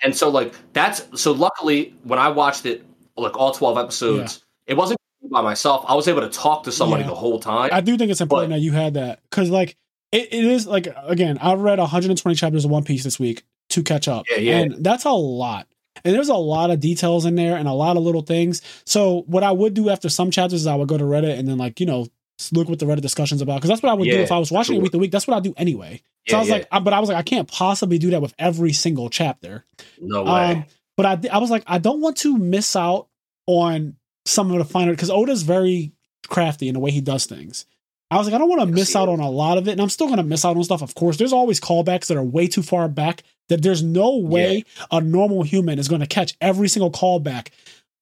and 0.02 0.16
so 0.16 0.28
like 0.30 0.54
that's 0.72 1.06
so 1.20 1.32
luckily 1.32 1.94
when 2.04 2.18
I 2.18 2.28
watched 2.28 2.64
it 2.66 2.84
like 3.16 3.36
all 3.36 3.52
twelve 3.52 3.78
episodes. 3.78 4.44
It 4.66 4.74
wasn't 4.78 4.98
by 5.30 5.42
myself. 5.42 5.84
I 5.88 5.94
was 5.94 6.08
able 6.08 6.20
to 6.22 6.28
talk 6.30 6.64
to 6.64 6.72
somebody 6.72 7.02
Yeah. 7.02 7.08
the 7.10 7.14
whole 7.14 7.38
time. 7.38 7.68
I 7.72 7.80
do 7.82 7.96
think 7.98 8.10
it's 8.10 8.20
important 8.20 8.50
But- 8.50 8.56
that 8.56 8.62
you 8.62 8.72
had 8.72 8.94
that 8.94 9.20
because, 9.30 9.50
like, 9.50 9.76
it, 10.12 10.32
it 10.32 10.44
is 10.44 10.66
like 10.66 10.86
again, 11.06 11.38
I've 11.40 11.60
read 11.60 11.78
120 11.78 12.34
chapters 12.34 12.64
of 12.64 12.70
One 12.70 12.82
Piece 12.84 13.04
this 13.04 13.18
week 13.20 13.42
to 13.74 13.82
catch 13.82 14.09
up, 14.09 14.24
Yeah, 14.30 14.36
yeah. 14.38 14.59
and 14.60 14.84
that's 14.84 15.05
a 15.05 15.12
lot. 15.12 15.68
And 16.05 16.14
there's 16.14 16.28
a 16.28 16.34
lot 16.34 16.70
of 16.70 16.80
details 16.80 17.24
in 17.24 17.34
there 17.36 17.56
and 17.56 17.68
a 17.68 17.72
lot 17.72 17.96
of 17.96 18.02
little 18.02 18.22
things. 18.22 18.60
So 18.84 19.22
what 19.26 19.42
I 19.44 19.52
would 19.52 19.74
do 19.74 19.88
after 19.90 20.09
some 20.09 20.30
chapters 20.30 20.62
is 20.62 20.66
I 20.66 20.74
would 20.74 20.88
go 20.88 20.98
to 20.98 21.05
Reddit 21.05 21.38
and 21.38 21.46
then 21.48 21.56
like 21.59 21.78
you 21.80 21.86
know 21.86 22.09
look 22.51 22.68
what 22.68 22.80
the 22.80 22.86
Reddit 22.86 23.01
discussions 23.01 23.40
about 23.40 23.56
because 23.56 23.68
that's 23.68 23.82
what 23.82 23.90
I 23.90 23.94
would 23.94 24.05
do 24.10 24.18
if 24.18 24.32
I 24.32 24.38
was 24.38 24.51
watching 24.51 24.76
it 24.76 24.82
week 24.82 24.90
to 24.92 24.98
week. 24.98 25.12
That's 25.12 25.26
what 25.28 25.36
I 25.36 25.40
do 25.40 25.55
anyway. 25.56 26.02
So 26.26 26.32
Yeah, 26.32 26.36
I 26.36 26.40
was 26.40 26.48
yeah. 26.48 26.55
like, 26.56 26.68
I, 26.72 26.78
but 26.80 26.92
I 26.92 26.98
was 27.01 27.09
like, 27.09 27.18
I 27.18 27.22
can't 27.22 27.46
possibly 27.48 27.96
do 27.98 28.10
that 28.10 28.20
with 28.22 28.34
every 28.38 28.72
single 28.72 29.09
chapter. 29.09 29.64
no 30.01 30.24
way. 30.24 30.30
Um, 30.30 30.64
but 30.96 31.06
I, 31.06 31.36
I 31.36 31.38
was 31.38 31.51
like, 31.51 31.62
I 31.66 31.78
don't 31.78 32.01
want 32.01 32.16
to 32.18 32.36
miss 32.36 32.74
out 32.76 33.06
on 33.46 33.94
some 34.26 34.51
of 34.51 34.59
the 34.59 34.64
finer 34.64 34.90
because 34.92 35.10
Oda's 35.10 35.42
very 35.42 35.92
crafty 36.28 36.66
in 36.66 36.74
the 36.74 36.80
way 36.80 36.90
he 36.90 37.01
does 37.01 37.26
things. 37.26 37.66
I 38.10 38.16
was 38.18 38.26
like, 38.26 38.34
I 38.34 38.38
don't 38.38 38.48
want 38.48 38.60
to 38.62 38.66
miss 38.66 38.94
out 38.94 39.09
on 39.09 39.20
a 39.20 39.30
lot 39.30 39.59
of 39.59 39.66
it, 39.68 39.72
and 39.72 39.80
I'm 39.80 39.88
still 39.88 40.06
going 40.06 40.18
to 40.18 40.22
miss 40.24 40.44
out 40.44 40.56
on 40.56 40.62
stuff. 40.64 40.82
Of 40.82 40.94
course, 40.94 41.16
there's 41.16 41.32
always 41.32 41.60
callbacks 41.60 42.06
that 42.06 42.16
are 42.16 42.22
way 42.22 42.46
too 42.46 42.62
far 42.62 42.86
back. 42.88 43.22
That 43.48 43.62
there's 43.62 43.82
no 43.82 44.16
way 44.16 44.64
a 44.90 45.00
normal 45.00 45.42
human 45.42 45.78
is 45.78 45.88
going 45.88 46.00
to 46.00 46.06
catch 46.06 46.34
every 46.40 46.68
single 46.68 46.90
callback 46.90 47.48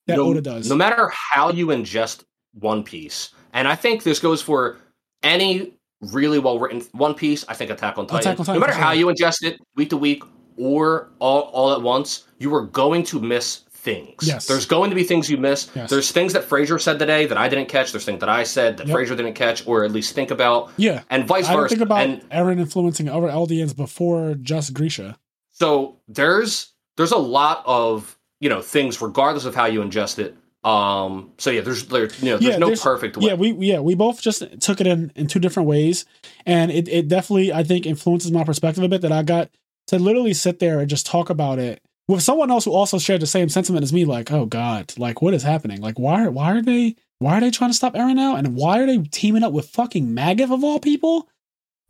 that 0.07 0.17
no, 0.17 0.27
Oda 0.27 0.41
does. 0.41 0.69
No 0.69 0.77
matter 0.77 1.11
how 1.13 1.51
you 1.51 1.67
ingest 1.69 2.25
One 2.59 2.85
Piece, 2.85 3.31
and 3.53 3.67
I 3.67 3.75
think 3.75 4.05
this 4.05 4.21
goes 4.21 4.41
for 4.41 4.79
any 5.23 5.73
really 6.01 6.39
well 6.39 6.59
written 6.59 6.83
One 6.93 7.15
Piece. 7.15 7.45
I 7.49 7.55
think 7.55 7.71
Attack 7.71 7.99
on 7.99 8.07
Titan. 8.07 8.21
Attack 8.21 8.41
on 8.41 8.47
Titan, 8.47 8.61
no 8.61 8.67
matter 8.67 8.79
how 8.79 8.93
you 8.93 9.07
ingest 9.07 9.43
it, 9.43 9.59
week 9.77 9.91
to 9.91 9.97
week 9.97 10.23
or 10.57 11.11
all 11.19 11.43
all 11.53 11.73
at 11.73 11.83
once, 11.83 12.25
you 12.39 12.55
are 12.55 12.67
going 12.67 13.03
to 13.05 13.21
miss 13.21 13.65
things. 13.71 14.15
Yes. 14.23 14.47
There's 14.47 14.65
going 14.65 14.91
to 14.91 14.97
be 14.97 15.03
things 15.03 15.29
you 15.29 15.37
miss. 15.39 15.69
Yes. 15.75 15.91
There's 15.91 16.13
things 16.13 16.33
that 16.35 16.45
Fraser 16.45 16.79
said 16.79 17.01
today 17.01 17.27
that 17.27 17.37
I 17.37 17.49
didn't 17.49 17.69
catch. 17.69 17.91
There's 17.91 18.05
things 18.05 18.21
that 18.21 18.29
I 18.29 18.45
said 18.45 18.77
that 18.77 18.87
Yep. 18.87 18.95
Fraser 18.95 19.17
didn't 19.17 19.35
catch, 19.35 19.67
or 19.67 19.85
at 19.85 19.91
least 19.91 20.15
think 20.15 20.31
about, 20.31 20.71
yeah, 20.77 21.03
and 21.11 21.27
vice 21.27 21.49
I 21.49 21.57
versa. 21.57 21.75
think 21.75 21.83
about 21.83 22.07
and 22.07 22.31
Eren 22.31 22.61
influencing 22.61 23.09
other 23.09 23.27
Eldians 23.27 23.75
before 23.75 24.35
just 24.35 24.73
Grisha. 24.73 25.19
So 25.53 25.99
there's 26.09 26.73
there's 26.97 27.13
a 27.13 27.19
lot 27.19 27.63
of 27.67 28.19
you 28.41 28.49
know 28.49 28.61
things 28.63 29.01
regardless 29.01 29.45
of 29.45 29.55
how 29.55 29.67
you 29.67 29.81
ingest 29.81 30.19
it 30.19 30.37
um 30.65 31.33
so 31.39 31.51
yeah 31.51 31.61
there's 31.61 31.87
there 31.87 32.05
you 32.21 32.31
know 32.31 32.39
there's 32.39 32.43
Yeah, 32.55 32.57
no 32.59 32.67
there's- 32.67 32.83
perfect 32.83 33.17
way 33.17 33.27
Yeah, 33.29 33.35
we 33.35 33.53
yeah 33.53 33.81
we 33.81 33.95
both 33.95 34.21
just 34.21 34.45
took 34.61 34.81
it 34.81 34.87
in 34.87 35.11
in 35.17 35.27
two 35.27 35.41
different 35.41 35.69
ways, 35.69 36.05
and 36.47 36.71
it 36.71 36.89
it 36.89 37.09
definitely 37.09 37.53
I 37.53 37.63
think 37.65 37.85
influences 37.87 38.31
my 38.33 38.45
perspective 38.45 38.83
a 38.85 38.89
bit. 38.89 39.01
That 39.03 39.13
I 39.13 39.23
got 39.23 39.51
to 39.89 39.99
literally 39.99 40.35
sit 40.35 40.59
there 40.61 40.79
and 40.81 40.89
just 40.89 41.05
talk 41.07 41.31
about 41.31 41.59
it 41.59 41.83
with 42.09 42.23
someone 42.23 42.51
else 42.51 42.65
who 42.65 42.73
also 42.73 42.99
shared 42.99 43.21
the 43.23 43.27
same 43.27 43.49
sentiment 43.49 43.83
as 43.83 43.93
me. 43.93 44.05
Like, 44.05 44.31
oh 44.31 44.47
god, 44.47 44.93
like 44.99 45.21
what 45.21 45.35
is 45.35 45.43
happening? 45.43 45.81
Like 45.81 45.99
why 45.99 46.29
why 46.29 46.53
are 46.53 46.63
they 46.63 46.95
why 47.19 47.39
are 47.39 47.41
they 47.41 47.51
trying 47.51 47.71
to 47.71 47.75
stop 47.77 47.95
Eren 47.95 48.15
now? 48.15 48.37
And 48.37 48.55
why 48.55 48.81
are 48.81 48.87
they 48.87 48.99
teaming 48.99 49.43
up 49.43 49.53
with 49.53 49.69
fucking 49.69 50.07
Magath 50.09 50.53
of 50.53 50.63
all 50.63 50.79
people? 50.79 51.29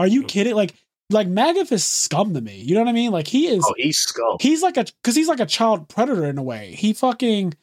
Are 0.00 0.06
you 0.06 0.22
kidding? 0.22 0.54
Like 0.54 0.74
like 1.12 1.28
Magath 1.28 1.72
is 1.72 1.84
scum 1.84 2.34
to 2.34 2.40
me. 2.40 2.56
You 2.56 2.74
know 2.74 2.80
what 2.80 2.88
I 2.88 2.92
mean? 2.92 3.12
Like 3.12 3.26
he 3.28 3.46
is 3.48 3.64
oh 3.66 3.74
he's 3.76 3.98
scum 3.98 4.36
he's 4.40 4.62
like 4.62 4.76
a 4.76 4.84
because 4.84 5.14
he's 5.16 5.28
like 5.28 5.40
a 5.40 5.46
child 5.46 5.88
predator 5.88 6.24
in 6.26 6.38
a 6.38 6.42
way. 6.42 6.72
He 6.72 6.92
fucking 6.92 7.54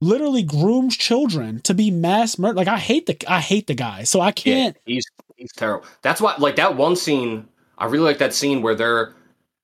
literally 0.00 0.42
grooms 0.42 0.96
children 0.96 1.60
to 1.62 1.74
be 1.74 1.90
mass 1.90 2.38
murder. 2.38 2.54
Like 2.54 2.68
I 2.68 2.78
hate 2.78 3.06
the 3.06 3.16
I 3.26 3.40
hate 3.40 3.66
the 3.66 3.74
guy, 3.74 4.04
so 4.04 4.20
I 4.20 4.32
can't. 4.32 4.76
he's 4.84 5.06
he's 5.36 5.52
terrible 5.52 5.86
that's 6.02 6.20
why 6.20 6.34
like 6.38 6.56
that 6.56 6.76
one 6.76 6.96
scene 6.96 7.46
i 7.78 7.84
really 7.84 8.04
like 8.04 8.18
that 8.18 8.32
scene 8.32 8.62
where 8.62 8.74
they're 8.74 9.14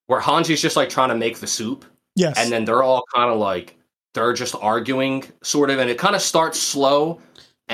where 0.06 0.20
hanji's 0.20 0.60
just 0.60 0.76
like 0.76 0.90
trying 0.90 1.08
to 1.08 1.14
make 1.14 1.38
the 1.38 1.46
soup 1.46 1.84
Yes, 2.14 2.38
and 2.38 2.52
then 2.52 2.66
they're 2.66 2.82
all 2.82 3.04
kind 3.14 3.30
of 3.30 3.38
like 3.38 3.74
they're 4.12 4.34
just 4.34 4.54
arguing 4.60 5.24
sort 5.42 5.70
of 5.70 5.78
and 5.78 5.88
it 5.88 5.96
kind 5.96 6.14
of 6.14 6.20
starts 6.20 6.58
slow 6.58 7.18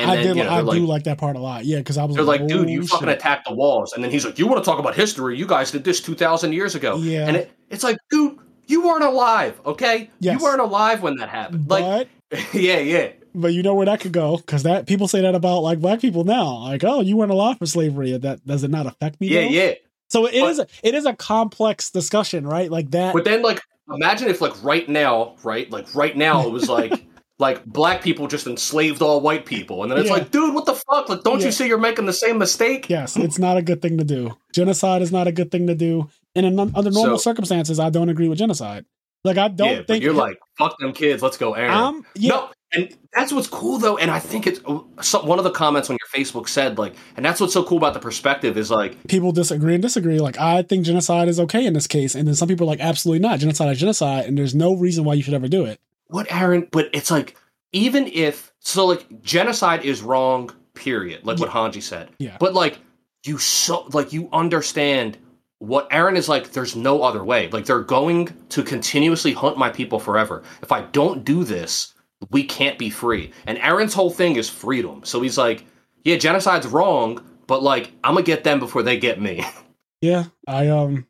and 0.02 0.10
I 0.10 0.16
then 0.16 0.24
did. 0.24 0.36
you 0.36 0.44
know 0.44 0.50
I 0.50 0.60
do 0.60 0.86
like 0.86 0.98
like 0.98 1.04
that 1.04 1.18
part 1.18 1.36
a 1.36 1.38
lot. 1.38 1.64
Yeah, 1.64 1.78
because 1.78 1.96
I 1.96 2.04
was 2.04 2.16
they're 2.16 2.24
like, 2.24 2.46
dude, 2.46 2.68
you 2.68 2.82
oh, 2.82 2.86
fucking 2.86 3.08
attacked 3.08 3.46
the 3.48 3.54
walls. 3.54 3.92
And 3.92 4.02
then 4.02 4.10
he's 4.10 4.24
like, 4.24 4.38
you 4.38 4.46
want 4.46 4.62
to 4.62 4.68
talk 4.68 4.78
about 4.78 4.94
history? 4.94 5.38
You 5.38 5.46
guys 5.46 5.70
did 5.70 5.84
this 5.84 6.00
2,000 6.00 6.52
years 6.52 6.74
ago. 6.74 6.96
Yeah. 6.96 7.26
And 7.28 7.36
it, 7.36 7.52
it's 7.70 7.84
like, 7.84 7.98
dude, 8.10 8.38
you 8.66 8.84
weren't 8.84 9.04
alive, 9.04 9.60
okay? 9.64 10.10
Yes. 10.18 10.38
You 10.38 10.44
weren't 10.44 10.60
alive 10.60 11.02
when 11.02 11.16
that 11.16 11.28
happened. 11.28 11.68
Like, 11.68 12.08
yeah, 12.52 12.78
yeah. 12.78 13.12
but 13.34 13.52
you 13.52 13.62
know 13.62 13.74
where 13.74 13.86
that 13.86 14.00
could 14.00 14.12
go 14.12 14.36
because 14.36 14.64
that 14.64 14.86
people 14.86 15.08
say 15.08 15.20
that 15.22 15.34
about 15.34 15.60
like 15.60 15.78
black 15.80 16.00
people 16.00 16.24
now. 16.24 16.58
Like, 16.58 16.82
oh, 16.84 17.00
you 17.00 17.16
weren't 17.16 17.30
alive 17.32 17.58
for 17.58 17.66
slavery. 17.66 18.16
That 18.16 18.44
does 18.44 18.64
it 18.64 18.70
not 18.70 18.86
affect 18.86 19.20
me? 19.20 19.28
Yeah, 19.28 19.42
though? 19.42 19.48
yeah. 19.48 19.74
So 20.10 20.26
it 20.26 20.40
but, 20.40 20.50
is, 20.50 20.60
it 20.82 20.94
is 20.94 21.06
a 21.06 21.14
complex 21.14 21.90
discussion, 21.90 22.46
right? 22.46 22.70
Like 22.70 22.90
that. 22.90 23.14
But 23.14 23.24
then, 23.24 23.42
like, 23.42 23.60
imagine 23.88 24.28
if, 24.28 24.40
like, 24.40 24.62
right 24.64 24.88
now, 24.88 25.36
right? 25.44 25.70
Like, 25.70 25.94
right 25.94 26.16
now, 26.16 26.46
it 26.46 26.50
was 26.50 26.68
like, 26.68 27.04
like, 27.38 27.64
black 27.64 28.02
people 28.02 28.26
just 28.26 28.46
enslaved 28.46 29.00
all 29.02 29.20
white 29.20 29.46
people. 29.46 29.82
And 29.82 29.92
then 29.92 29.98
it's 29.98 30.08
Yeah. 30.08 30.14
like, 30.14 30.30
dude, 30.30 30.54
what 30.54 30.66
the 30.66 30.74
fuck? 30.74 31.08
Like, 31.08 31.22
don't 31.22 31.40
Yeah. 31.40 31.46
you 31.46 31.52
see 31.52 31.66
you're 31.68 31.78
making 31.78 32.06
the 32.06 32.12
same 32.12 32.38
mistake? 32.38 32.86
yes, 32.88 33.16
it's 33.16 33.38
not 33.38 33.56
a 33.56 33.62
good 33.62 33.80
thing 33.80 33.98
to 33.98 34.04
do. 34.04 34.32
Genocide 34.52 35.02
is 35.02 35.12
not 35.12 35.26
a 35.28 35.32
good 35.32 35.50
thing 35.50 35.66
to 35.68 35.74
do. 35.74 36.08
And 36.34 36.46
in, 36.46 36.58
under 36.58 36.90
normal 36.90 37.18
So- 37.18 37.30
circumstances, 37.30 37.78
I 37.78 37.90
don't 37.90 38.08
agree 38.08 38.28
with 38.28 38.38
genocide. 38.38 38.84
Like 39.24 39.36
I 39.36 39.48
don't 39.48 39.68
yeah, 39.68 39.82
think 39.86 40.04
you're 40.04 40.12
like, 40.12 40.38
fuck 40.58 40.78
them 40.78 40.92
kids, 40.92 41.22
let's 41.22 41.36
go, 41.36 41.52
Eren. 41.52 41.70
I'm 41.70 42.04
yeah. 42.14 42.30
No, 42.30 42.48
and 42.72 42.94
that's 43.12 43.32
what's 43.32 43.48
cool 43.48 43.78
though, 43.78 43.96
and 43.98 44.12
I 44.12 44.20
think 44.20 44.46
it's 44.46 44.60
uh, 44.64 44.78
so, 45.02 45.24
one 45.24 45.38
of 45.38 45.44
the 45.44 45.50
comments 45.50 45.90
on 45.90 45.96
your 46.00 46.24
Facebook 46.24 46.48
said 46.48 46.78
like, 46.78 46.94
and 47.16 47.26
that's 47.26 47.40
what's 47.40 47.52
so 47.52 47.64
cool 47.64 47.78
about 47.78 47.94
the 47.94 48.00
perspective 48.00 48.56
is 48.56 48.70
like, 48.70 48.96
people 49.08 49.32
disagree 49.32 49.74
and 49.74 49.82
disagree. 49.82 50.20
Like, 50.20 50.38
I 50.38 50.62
think 50.62 50.86
genocide 50.86 51.26
is 51.28 51.40
okay 51.40 51.66
in 51.66 51.72
this 51.72 51.88
case. 51.88 52.14
And 52.14 52.28
then 52.28 52.36
some 52.36 52.46
people 52.46 52.64
are 52.68 52.70
like, 52.70 52.80
absolutely 52.80 53.18
not. 53.18 53.40
Genocide 53.40 53.72
is 53.72 53.80
genocide. 53.80 54.26
And 54.26 54.38
there's 54.38 54.54
no 54.54 54.74
reason 54.76 55.02
why 55.04 55.14
you 55.14 55.22
should 55.24 55.34
ever 55.34 55.48
do 55.48 55.64
it. 55.64 55.80
What 56.08 56.28
Eren? 56.28 56.68
But 56.70 56.90
it's 56.92 57.10
like, 57.10 57.36
even 57.72 58.06
if 58.06 58.52
so, 58.60 58.86
like 58.86 59.22
genocide 59.22 59.84
is 59.84 60.02
wrong. 60.02 60.50
Period. 60.74 61.24
Like 61.24 61.38
what 61.38 61.50
Hanji 61.50 61.82
said. 61.82 62.10
Yeah. 62.18 62.36
But 62.38 62.54
like 62.54 62.78
you 63.24 63.38
so 63.38 63.88
like 63.92 64.12
you 64.12 64.28
understand 64.32 65.18
what 65.58 65.90
Eren 65.90 66.16
is 66.16 66.28
like. 66.28 66.52
There's 66.52 66.76
no 66.76 67.02
other 67.02 67.24
way. 67.24 67.48
Like 67.48 67.64
they're 67.64 67.80
going 67.80 68.28
to 68.50 68.62
continuously 68.62 69.32
hunt 69.32 69.58
my 69.58 69.70
people 69.70 69.98
forever. 69.98 70.44
If 70.62 70.70
I 70.70 70.82
don't 70.82 71.24
do 71.24 71.42
this, 71.42 71.94
we 72.30 72.44
can't 72.44 72.78
be 72.78 72.90
free. 72.90 73.32
And 73.46 73.58
Eren's 73.58 73.94
whole 73.94 74.10
thing 74.10 74.36
is 74.36 74.48
freedom. 74.48 75.02
So 75.04 75.20
he's 75.20 75.36
like, 75.38 75.64
yeah, 76.04 76.16
genocide's 76.16 76.66
wrong, 76.66 77.24
but 77.46 77.62
like 77.62 77.92
I'm 78.04 78.14
gonna 78.14 78.24
get 78.24 78.44
them 78.44 78.60
before 78.60 78.82
they 78.82 78.98
get 78.98 79.20
me. 79.20 79.44
Yeah. 80.00 80.26
I, 80.46 80.68
um, 80.68 81.08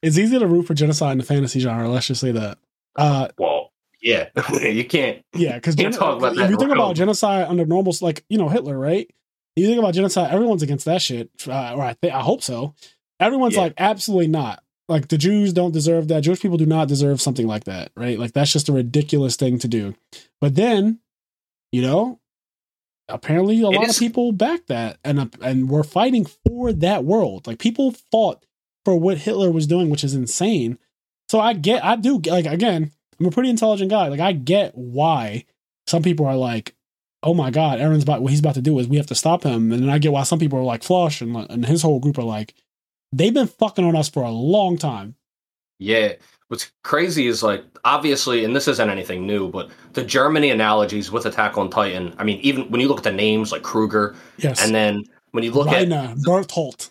it's 0.00 0.16
easy 0.16 0.38
to 0.38 0.46
root 0.46 0.66
for 0.66 0.72
genocide 0.72 1.12
in 1.12 1.18
the 1.18 1.24
fantasy 1.24 1.60
genre. 1.60 1.88
Let's 1.90 2.06
just 2.06 2.22
say 2.22 2.32
that. 2.32 2.56
Uh, 2.96 3.28
well, 3.38 3.49
yeah, 4.02 4.28
you 4.62 4.84
can't. 4.84 5.22
yeah. 5.34 5.54
Because 5.56 5.74
Can't 5.76 5.94
talk 5.94 6.18
about 6.18 6.34
that 6.36 6.44
if 6.44 6.50
you 6.50 6.56
think 6.56 6.72
about 6.72 6.96
genocide 6.96 7.46
under 7.48 7.64
normal, 7.66 7.94
like, 8.00 8.24
you 8.28 8.38
know, 8.38 8.48
Hitler, 8.48 8.78
right? 8.78 9.08
You 9.56 9.66
think 9.66 9.78
about 9.78 9.94
genocide, 9.94 10.32
everyone's 10.32 10.62
against 10.62 10.84
that 10.86 11.02
shit. 11.02 11.30
Uh, 11.46 11.74
or 11.74 11.82
I, 11.82 11.94
think, 11.94 12.14
I 12.14 12.20
hope 12.20 12.42
so. 12.42 12.74
Everyone's 13.18 13.54
Yeah. 13.54 13.62
like, 13.62 13.74
absolutely 13.78 14.28
not. 14.28 14.62
Like, 14.88 15.08
the 15.08 15.18
Jews 15.18 15.52
don't 15.52 15.72
deserve 15.72 16.08
that. 16.08 16.22
Jewish 16.22 16.40
people 16.40 16.56
do 16.56 16.66
not 16.66 16.88
deserve 16.88 17.20
something 17.20 17.46
like 17.46 17.64
that, 17.64 17.92
right? 17.96 18.18
Like, 18.18 18.32
that's 18.32 18.52
just 18.52 18.68
a 18.68 18.72
ridiculous 18.72 19.36
thing 19.36 19.58
to 19.58 19.68
do. 19.68 19.94
But 20.40 20.54
then, 20.54 21.00
you 21.72 21.82
know, 21.82 22.18
apparently 23.08 23.56
a 23.60 23.66
It 23.68 23.74
lot 23.76 23.84
is- 23.88 23.96
of 23.96 24.00
people 24.00 24.32
back 24.32 24.66
that 24.66 24.98
and 25.04 25.18
uh, 25.20 25.26
and 25.42 25.68
we're 25.68 25.82
fighting 25.82 26.24
for 26.46 26.72
that 26.72 27.04
world 27.04 27.44
like 27.46 27.58
people 27.58 27.90
fought 28.12 28.44
for 28.84 28.94
what 28.94 29.18
hitler 29.18 29.50
was 29.50 29.66
doing 29.66 29.90
which 29.90 30.04
is 30.04 30.14
insane 30.14 30.78
so 31.28 31.40
i 31.40 31.52
get 31.52 31.84
i 31.84 31.96
do 31.96 32.20
like 32.26 32.46
again 32.46 32.92
i'm 33.20 33.26
a 33.26 33.30
pretty 33.30 33.50
intelligent 33.50 33.90
guy 33.90 34.08
like 34.08 34.20
i 34.20 34.32
get 34.32 34.72
why 34.74 35.44
some 35.86 36.02
people 36.02 36.26
are 36.26 36.36
like 36.36 36.74
oh 37.22 37.34
my 37.34 37.50
god 37.50 37.78
eren's 37.78 38.02
about 38.02 38.22
what 38.22 38.30
he's 38.30 38.40
about 38.40 38.54
to 38.54 38.62
do 38.62 38.78
is 38.78 38.88
we 38.88 38.96
have 38.96 39.06
to 39.06 39.14
stop 39.14 39.42
him 39.44 39.70
and 39.72 39.82
then 39.82 39.90
i 39.90 39.98
get 39.98 40.12
why 40.12 40.22
some 40.22 40.38
people 40.38 40.58
are 40.58 40.64
like 40.64 40.82
Floch 40.82 41.20
and, 41.20 41.50
and 41.50 41.66
his 41.66 41.82
whole 41.82 42.00
group 42.00 42.18
are 42.18 42.22
like 42.24 42.54
they've 43.12 43.34
been 43.34 43.46
fucking 43.46 43.84
on 43.84 43.94
us 43.96 44.08
for 44.08 44.22
a 44.22 44.30
long 44.30 44.76
time 44.78 45.14
Yeah. 45.78 46.14
What's 46.48 46.72
crazy 46.82 47.28
is 47.28 47.44
like 47.44 47.64
obviously, 47.84 48.44
and 48.44 48.56
this 48.56 48.66
isn't 48.66 48.90
anything 48.90 49.24
new, 49.24 49.48
but 49.48 49.70
the 49.92 50.02
Germany 50.02 50.50
analogies 50.50 51.12
with 51.12 51.24
Attack 51.24 51.56
on 51.56 51.70
Titan. 51.70 52.12
I 52.18 52.24
mean, 52.24 52.40
even 52.40 52.68
when 52.72 52.80
you 52.80 52.88
look 52.88 52.98
at 52.98 53.04
the 53.04 53.12
names 53.12 53.52
like 53.52 53.62
Kruger, 53.62 54.16
yes 54.38 54.60
and 54.64 54.74
then 54.74 55.04
when 55.30 55.44
you 55.44 55.52
look 55.52 55.68
at 55.68 55.86
Reiner, 55.86 56.16
Bertholdt. 56.24 56.90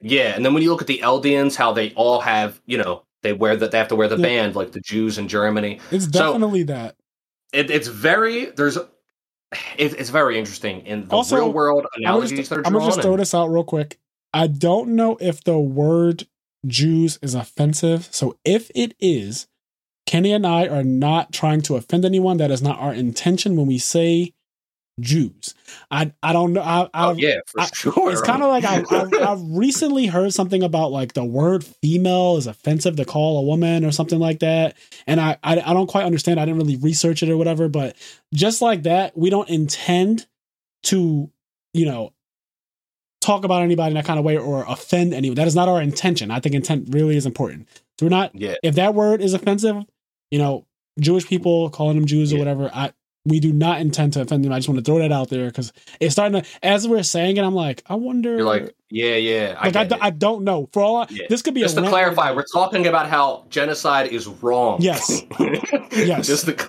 yeah, 0.00 0.34
and 0.34 0.44
then 0.44 0.54
when 0.54 0.62
you 0.64 0.70
look 0.72 0.80
at 0.82 0.88
the 0.88 0.98
Eldians, 1.04 1.54
how 1.54 1.70
they 1.72 1.92
all 1.92 2.20
have 2.20 2.60
you 2.66 2.78
know 2.78 3.04
they 3.26 3.32
wear 3.32 3.56
that 3.56 3.72
they 3.72 3.78
have 3.78 3.88
to 3.88 3.96
wear 3.96 4.06
the 4.08 4.16
Yeah. 4.16 4.22
band 4.22 4.54
like 4.54 4.70
the 4.70 4.80
Jews 4.80 5.18
in 5.18 5.26
Germany. 5.26 5.80
it's 5.90 6.04
So- 6.04 6.10
definitely 6.10 6.62
that 6.64 6.94
It, 7.52 7.70
it's 7.70 7.88
very 7.88 8.46
there's 8.46 8.76
it, 8.76 8.86
it's 9.76 10.10
very 10.10 10.38
interesting 10.38 10.86
in 10.86 11.08
the 11.08 11.14
Also, 11.14 11.36
real 11.36 11.52
world 11.52 11.86
I'm 11.96 12.02
gonna 12.02 12.26
just, 12.28 12.50
that 12.50 12.58
are 12.58 12.66
I'm 12.66 12.72
gonna 12.72 12.86
just 12.86 13.02
throw 13.02 13.16
this 13.16 13.34
out 13.34 13.48
real 13.48 13.64
quick. 13.64 13.98
I 14.32 14.46
don't 14.46 14.90
know 14.90 15.16
if 15.20 15.42
the 15.42 15.58
word 15.58 16.26
Jews 16.66 17.18
is 17.22 17.34
offensive. 17.34 18.08
So 18.12 18.36
if 18.44 18.70
it 18.74 18.94
is, 19.00 19.46
Kenny 20.04 20.32
and 20.32 20.46
I 20.46 20.66
are 20.68 20.84
not 20.84 21.32
trying 21.32 21.62
to 21.62 21.76
offend 21.76 22.04
anyone. 22.04 22.36
That 22.36 22.50
is 22.52 22.62
not 22.62 22.78
our 22.78 22.92
intention 22.94 23.56
when 23.56 23.66
we 23.66 23.78
say 23.78 24.34
Jews. 24.98 25.54
I 25.90 26.12
I 26.22 26.32
don't 26.32 26.54
know. 26.54 26.62
I, 26.62 26.84
Oh 26.94 27.10
I've, 27.10 27.18
yeah, 27.18 27.36
for 27.46 27.60
I- 27.60 27.66
sure. 27.66 28.10
it's 28.12 28.22
kind 28.22 28.42
of 28.42 28.48
like 28.48 28.64
I've, 28.64 28.90
I've, 28.90 29.14
I've 29.22 29.42
recently 29.42 30.06
heard 30.06 30.32
something 30.32 30.62
about 30.62 30.90
like 30.90 31.12
the 31.12 31.24
word 31.24 31.64
female 31.64 32.36
is 32.38 32.46
offensive 32.46 32.96
to 32.96 33.04
call 33.04 33.38
a 33.38 33.42
woman 33.42 33.84
or 33.84 33.92
something 33.92 34.18
like 34.18 34.38
that, 34.40 34.76
and 35.06 35.20
I, 35.20 35.36
I 35.42 35.60
I 35.60 35.72
don't 35.74 35.86
quite 35.88 36.04
understand. 36.06 36.40
I 36.40 36.46
didn't 36.46 36.58
really 36.60 36.76
research 36.76 37.22
it 37.22 37.28
or 37.28 37.36
whatever, 37.36 37.68
but 37.68 37.96
just 38.32 38.62
like 38.62 38.84
that, 38.84 39.16
we 39.16 39.28
don't 39.28 39.48
intend 39.50 40.26
to 40.84 41.30
you 41.74 41.84
know 41.84 42.12
talk 43.20 43.44
about 43.44 43.62
anybody 43.62 43.88
in 43.90 43.94
that 43.94 44.04
kind 44.04 44.18
of 44.18 44.24
way 44.24 44.38
or 44.38 44.64
offend 44.68 45.12
anyone. 45.12 45.34
That 45.36 45.46
is 45.48 45.54
not 45.56 45.68
our 45.68 45.82
intention. 45.82 46.30
I 46.30 46.40
think 46.40 46.54
intent 46.54 46.88
really 46.94 47.16
is 47.16 47.26
important. 47.26 47.68
So 47.98 48.06
we're 48.06 48.10
not 48.10 48.34
yeah. 48.34 48.54
if 48.62 48.76
that 48.76 48.94
word 48.94 49.20
is 49.20 49.34
offensive, 49.34 49.84
you 50.30 50.38
know, 50.38 50.66
Jewish 51.00 51.26
people 51.26 51.68
calling 51.70 51.96
them 51.96 52.06
Jews 52.06 52.32
or 52.32 52.38
whatever, 52.38 52.70
I 52.72 52.92
we 53.26 53.40
do 53.40 53.52
not 53.52 53.80
intend 53.80 54.12
to 54.14 54.20
offend 54.22 54.44
them. 54.44 54.52
I 54.52 54.58
just 54.58 54.68
want 54.68 54.78
to 54.78 54.84
throw 54.84 54.98
that 55.00 55.12
out 55.12 55.28
there 55.28 55.46
because 55.46 55.72
it's 56.00 56.12
starting 56.12 56.40
to. 56.42 56.48
As 56.62 56.86
we're 56.86 57.02
saying 57.02 57.36
it, 57.36 57.42
I'm 57.44 57.54
like, 57.54 57.82
I 57.86 57.94
wonder. 57.96 58.36
You're 58.36 58.44
like, 58.44 58.74
yeah, 58.90 59.16
yeah. 59.16 59.56
I, 59.58 59.66
like 59.66 59.76
I, 59.76 59.84
d-. 59.84 59.96
I 60.00 60.10
don't 60.10 60.44
know. 60.44 60.68
For 60.72 60.82
all 60.82 60.96
I, 60.98 61.06
Yeah. 61.10 61.26
this 61.28 61.42
could 61.42 61.54
be 61.54 61.60
Just 61.60 61.76
to 61.76 61.82
clarify, 61.88 62.32
we're 62.32 62.44
talking 62.52 62.86
about 62.86 63.08
how 63.08 63.44
genocide 63.50 64.08
is 64.12 64.26
wrong. 64.26 64.80
Yes. 64.80 65.22
Yes. 65.92 66.26
Just 66.26 66.46
to, 66.46 66.68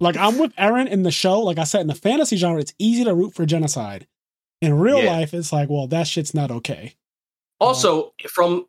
like 0.00 0.16
I'm 0.16 0.38
with 0.38 0.54
Eren 0.56 0.88
in 0.88 1.04
the 1.04 1.10
show. 1.10 1.40
Like 1.40 1.58
I 1.58 1.64
said, 1.64 1.80
in 1.82 1.86
the 1.86 1.94
fantasy 1.94 2.36
genre, 2.36 2.60
it's 2.60 2.74
easy 2.78 3.04
to 3.04 3.14
root 3.14 3.34
for 3.34 3.46
genocide. 3.46 4.06
In 4.60 4.74
real 4.78 5.02
Yeah. 5.02 5.12
life, 5.12 5.32
it's 5.34 5.52
like, 5.52 5.68
well, 5.70 5.86
that 5.88 6.06
shit's 6.06 6.34
not 6.34 6.50
okay. 6.50 6.94
also 7.60 8.12
from 8.28 8.66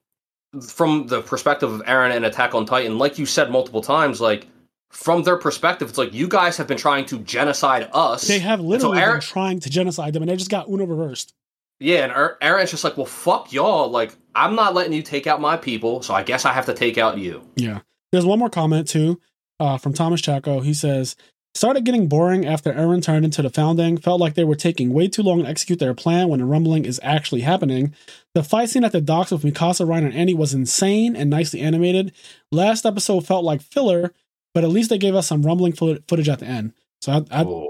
from 0.70 1.08
the 1.08 1.22
perspective 1.22 1.72
of 1.74 1.82
Eren 1.82 2.16
and 2.16 2.24
Attack 2.26 2.56
on 2.56 2.66
Titan, 2.66 2.98
like 2.98 3.20
you 3.20 3.26
said 3.26 3.52
multiple 3.52 3.82
times, 3.82 4.22
like 4.22 4.48
from 4.96 5.24
their 5.24 5.38
perspective, 5.38 5.90
it's 5.90 5.98
like 5.98 6.14
you 6.14 6.28
guys 6.28 6.56
have 6.58 6.68
been 6.68 6.78
trying 6.78 7.06
to 7.06 7.20
genocide 7.20 7.90
us. 7.94 8.28
They 8.28 8.40
have 8.40 8.62
literally 8.62 9.00
Eren- 9.00 9.14
been 9.14 9.22
trying 9.22 9.60
to 9.60 9.70
genocide 9.70 10.14
them, 10.14 10.24
and 10.24 10.32
they 10.32 10.38
just 10.38 10.50
got 10.50 10.70
Uno 10.70 10.86
reversed. 10.86 11.34
Yeah, 11.82 12.06
and 12.06 12.14
Eren's 12.42 12.72
just 12.72 12.86
like, 12.86 12.96
well, 12.96 13.06
fuck 13.06 13.52
y'all. 13.52 13.90
Like, 13.90 14.16
I'm 14.34 14.56
not 14.56 14.74
letting 14.74 14.94
you 14.94 15.02
take 15.02 15.28
out 15.28 15.42
my 15.42 15.58
people, 15.58 16.02
so 16.02 16.14
I 16.14 16.24
guess 16.24 16.46
I 16.46 16.54
have 16.54 16.68
to 16.68 16.74
take 16.74 16.98
out 16.98 17.18
you. 17.18 17.44
Yeah. 17.58 17.80
There's 18.14 18.26
one 18.26 18.40
more 18.40 18.50
comment 18.50 18.88
too 18.88 19.20
uh, 19.60 19.78
from 19.78 19.94
Thomas 19.94 20.22
Chaco. 20.22 20.62
He 20.62 20.74
says, 20.74 21.18
started 21.54 21.84
getting 21.84 22.08
boring 22.08 22.46
after 22.46 22.72
Eren 22.72 23.04
turned 23.04 23.26
into 23.26 23.42
the 23.42 23.50
founding. 23.50 23.98
Felt 23.98 24.22
like 24.22 24.36
they 24.36 24.46
were 24.46 24.56
taking 24.56 24.94
way 24.94 25.10
too 25.10 25.24
long 25.24 25.44
to 25.44 25.50
execute 25.50 25.80
their 25.80 25.94
plan 25.94 26.30
when 26.30 26.40
the 26.40 26.46
rumbling 26.46 26.86
is 26.86 27.02
actually 27.04 27.42
happening. 27.42 27.94
The 28.34 28.44
fight 28.44 28.70
scene 28.70 28.86
at 28.86 28.94
the 28.94 29.02
docks 29.02 29.32
with 29.32 29.44
Mikasa, 29.44 29.86
Reiner, 29.86 30.06
and 30.06 30.14
Annie 30.14 30.34
was 30.34 30.54
insane 30.54 31.18
and 31.18 31.30
nicely 31.30 31.60
animated. 31.60 32.14
Last 32.52 32.86
episode 32.86 33.28
felt 33.28 33.44
like 33.44 33.62
filler, 33.62 34.14
but 34.56 34.64
at 34.64 34.72
least 34.72 34.90
they 34.90 34.98
gave 34.98 35.14
us 35.14 35.28
some 35.28 35.44
rumbling 35.44 35.74
footage 35.74 36.30
at 36.30 36.40
the 36.40 36.46
end. 36.48 36.74
So 37.02 37.12
I, 37.30 37.42
I, 37.42 37.68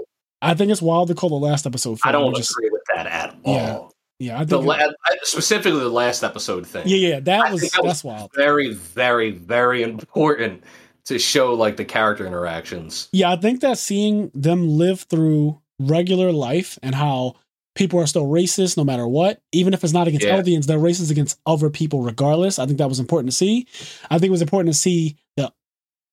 I 0.52 0.54
think 0.54 0.70
it's 0.72 0.80
wild 0.80 1.08
to 1.08 1.14
call 1.14 1.28
the 1.28 1.34
last 1.46 1.66
episode. 1.66 1.98
I 2.04 2.12
don't 2.12 2.34
just- 2.34 2.52
agree 2.52 2.70
with 2.70 2.82
that 2.94 3.06
at 3.06 3.36
all. 3.44 3.92
Yeah, 4.18 4.32
yeah, 4.34 4.40
I 4.40 4.44
The 4.44 4.56
think. 4.56 4.66
la- 4.68 4.74
I- 4.76 5.16
specifically 5.24 5.80
the 5.80 5.90
last 5.90 6.22
episode 6.24 6.66
thing. 6.66 6.84
yeah, 6.86 6.96
yeah, 7.08 7.20
that 7.20 7.40
I 7.46 7.52
was 7.52 7.60
that 7.62 7.82
was- 7.82 7.90
that's 7.90 8.04
wild. 8.04 8.30
Very, 8.34 8.72
very, 8.72 9.32
very 9.32 9.82
important 9.82 10.62
to 11.06 11.18
show 11.18 11.52
like 11.54 11.76
the 11.76 11.84
character 11.84 12.26
interactions. 12.26 13.08
Yeah, 13.12 13.30
I 13.32 13.36
think 13.36 13.60
that 13.60 13.76
seeing 13.78 14.30
them 14.34 14.68
live 14.78 15.02
through 15.02 15.60
regular 15.78 16.32
life 16.32 16.78
and 16.82 16.94
how 16.94 17.34
people 17.74 18.00
are 18.00 18.06
still 18.06 18.26
racist 18.26 18.76
no 18.78 18.84
matter 18.84 19.06
what, 19.06 19.38
even 19.52 19.74
if 19.74 19.84
it's 19.84 19.92
not 19.92 20.08
against 20.08 20.26
Yeah. 20.26 20.40
Eldians, 20.40 20.64
they're 20.64 20.78
racist 20.78 21.10
against 21.10 21.38
other 21.44 21.68
people 21.68 22.00
regardless. 22.00 22.58
I 22.58 22.64
think 22.66 22.78
that 22.78 22.88
was 22.88 22.98
important 22.98 23.30
to 23.30 23.36
see. 23.36 23.66
I 24.10 24.18
think 24.18 24.28
it 24.28 24.30
was 24.30 24.40
important 24.42 24.72
to 24.74 24.80
see 24.80 25.16
the 25.36 25.52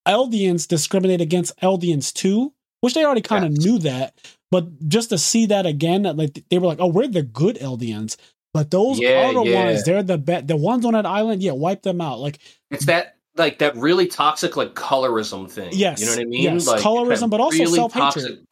Eldians 0.08 0.68
discriminate 0.68 1.22
against 1.22 1.58
Eldians 1.62 2.12
too, 2.14 2.54
which 2.82 2.94
they 2.94 3.06
already 3.06 3.22
kind 3.22 3.46
of 3.46 3.52
Yes. 3.52 3.64
knew 3.66 3.80
that, 3.80 4.14
but 4.52 4.88
just 4.88 5.10
to 5.10 5.18
see 5.18 5.46
that 5.48 5.66
again, 5.66 6.04
that 6.04 6.18
like 6.18 6.44
they 6.50 6.58
were 6.58 6.68
like, 6.68 6.80
"Oh, 6.80 6.88
we're 6.88 7.08
the 7.08 7.24
good 7.24 7.58
Eldians." 7.58 8.18
But 8.54 8.70
those 8.70 9.00
Yeah, 9.00 9.32
other 9.34 9.50
yeah. 9.50 9.66
ones, 9.66 9.84
they're 9.84 10.04
the 10.04 10.18
bad. 10.18 10.48
The 10.48 10.56
ones 10.56 10.86
on 10.86 10.94
that 10.94 11.06
island, 11.08 11.42
yeah, 11.42 11.54
wipe 11.54 11.82
them 11.82 12.02
out. 12.02 12.20
Like, 12.20 12.38
It's 12.70 12.86
that 12.86 13.16
like 13.36 13.60
that 13.60 13.76
really 13.76 14.06
toxic 14.08 14.56
like 14.56 14.76
colorism 14.76 15.50
thing. 15.50 15.70
Yes, 15.74 16.00
you 16.00 16.06
know 16.06 16.12
what 16.12 16.22
I 16.22 16.26
mean. 16.26 16.44
yes, 16.44 16.68
like 16.68 16.82
colorism, 16.82 17.30
but 17.32 17.40
also 17.42 17.66
self-hatred. 17.66 18.46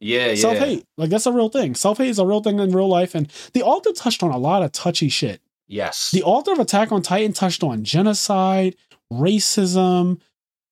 Yeah, 0.00 0.28
yeah. 0.28 0.34
self 0.34 0.58
hate, 0.58 0.84
like 0.98 1.08
that's 1.10 1.26
a 1.26 1.32
real 1.32 1.48
thing. 1.50 1.74
Self 1.76 1.98
hate 1.98 2.08
is 2.08 2.18
a 2.18 2.26
real 2.26 2.40
thing 2.40 2.58
in 2.58 2.72
real 2.72 2.88
life, 2.88 3.14
and 3.14 3.30
the 3.52 3.62
author 3.62 3.92
touched 3.92 4.22
on 4.24 4.32
a 4.32 4.38
lot 4.38 4.62
of 4.62 4.72
touchy 4.72 5.08
shit. 5.08 5.40
Yes. 5.68 6.10
The 6.10 6.22
author 6.24 6.52
of 6.52 6.58
Attack 6.58 6.90
on 6.92 7.00
Titan 7.00 7.32
touched 7.32 7.62
on 7.62 7.84
genocide, 7.84 8.74
racism, 9.12 10.20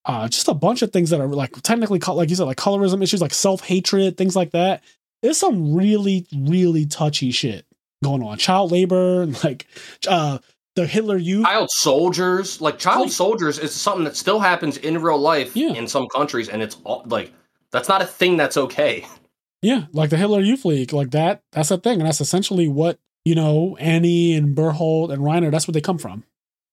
uh, 0.04 0.28
just 0.28 0.48
a 0.48 0.54
bunch 0.54 0.82
of 0.82 0.92
things 0.92 1.10
that 1.10 1.20
are 1.20 1.28
like 1.28 1.60
technically, 1.62 1.98
like 2.00 2.30
you 2.30 2.36
said, 2.36 2.44
like 2.44 2.56
colorism 2.56 3.02
issues, 3.02 3.20
like 3.20 3.34
self 3.34 3.60
hatred, 3.62 4.16
things 4.16 4.34
like 4.36 4.50
that. 4.52 4.82
There's 5.22 5.38
some 5.38 5.74
really, 5.74 6.26
really 6.36 6.86
touchy 6.86 7.30
shit 7.30 7.64
going 8.02 8.22
on. 8.22 8.38
Child 8.38 8.72
labor, 8.72 9.22
and 9.22 9.42
like 9.44 9.66
uh, 10.08 10.38
the 10.74 10.86
Hitler 10.86 11.16
Youth. 11.16 11.44
child 11.44 11.70
soldiers 11.70 12.60
like 12.60 12.78
child 12.78 13.02
Like- 13.02 13.12
soldiers 13.12 13.58
is 13.58 13.72
something 13.72 14.04
that 14.04 14.16
still 14.16 14.40
happens 14.40 14.76
in 14.78 15.00
real 15.00 15.18
life 15.18 15.54
Yeah. 15.54 15.74
in 15.74 15.86
some 15.86 16.08
countries 16.08 16.48
and 16.48 16.62
it's 16.62 16.76
all, 16.84 17.02
like 17.06 17.30
that's 17.70 17.88
not 17.90 18.00
a 18.02 18.06
thing 18.06 18.36
that's 18.38 18.56
okay 18.56 19.06
Yeah, 19.62 19.84
like 19.92 20.10
the 20.10 20.16
Hitler 20.16 20.40
Youth 20.40 20.64
League, 20.64 20.92
like 20.92 21.12
that. 21.12 21.42
That's 21.52 21.70
a 21.70 21.78
thing, 21.78 22.00
and 22.00 22.08
that's 22.08 22.20
essentially 22.20 22.66
what 22.66 22.98
you 23.24 23.36
know. 23.36 23.76
Annie 23.78 24.34
and 24.34 24.56
Bertholdt 24.56 25.12
and 25.12 25.22
Reiner. 25.22 25.52
That's 25.52 25.68
what 25.68 25.74
they 25.74 25.80
come 25.80 25.98
from, 25.98 26.24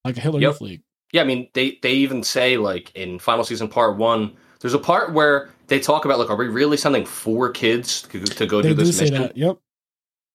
like 0.03 0.17
a 0.17 0.21
Hitler 0.21 0.39
Yep. 0.41 0.53
Youth 0.53 0.61
League. 0.61 0.81
Yeah 1.11 1.21
i 1.21 1.23
mean 1.23 1.47
they 1.53 1.77
they 1.81 1.93
even 1.93 2.23
say 2.23 2.57
like 2.57 2.91
in 2.95 3.19
final 3.19 3.43
season 3.43 3.67
part 3.67 3.97
one 3.97 4.31
there's 4.61 4.73
a 4.73 4.79
part 4.79 5.13
where 5.13 5.49
they 5.67 5.79
talk 5.79 6.05
about 6.05 6.19
like 6.19 6.29
are 6.29 6.35
we 6.35 6.47
really 6.47 6.77
sending 6.77 7.05
four 7.05 7.49
kids 7.49 8.01
to, 8.03 8.23
to 8.23 8.45
go 8.45 8.61
They 8.61 8.69
do 8.69 8.75
do 8.75 8.83
this 8.83 8.97
say 8.97 9.05
mission 9.05 9.21
that. 9.23 9.37
Yep. 9.37 9.57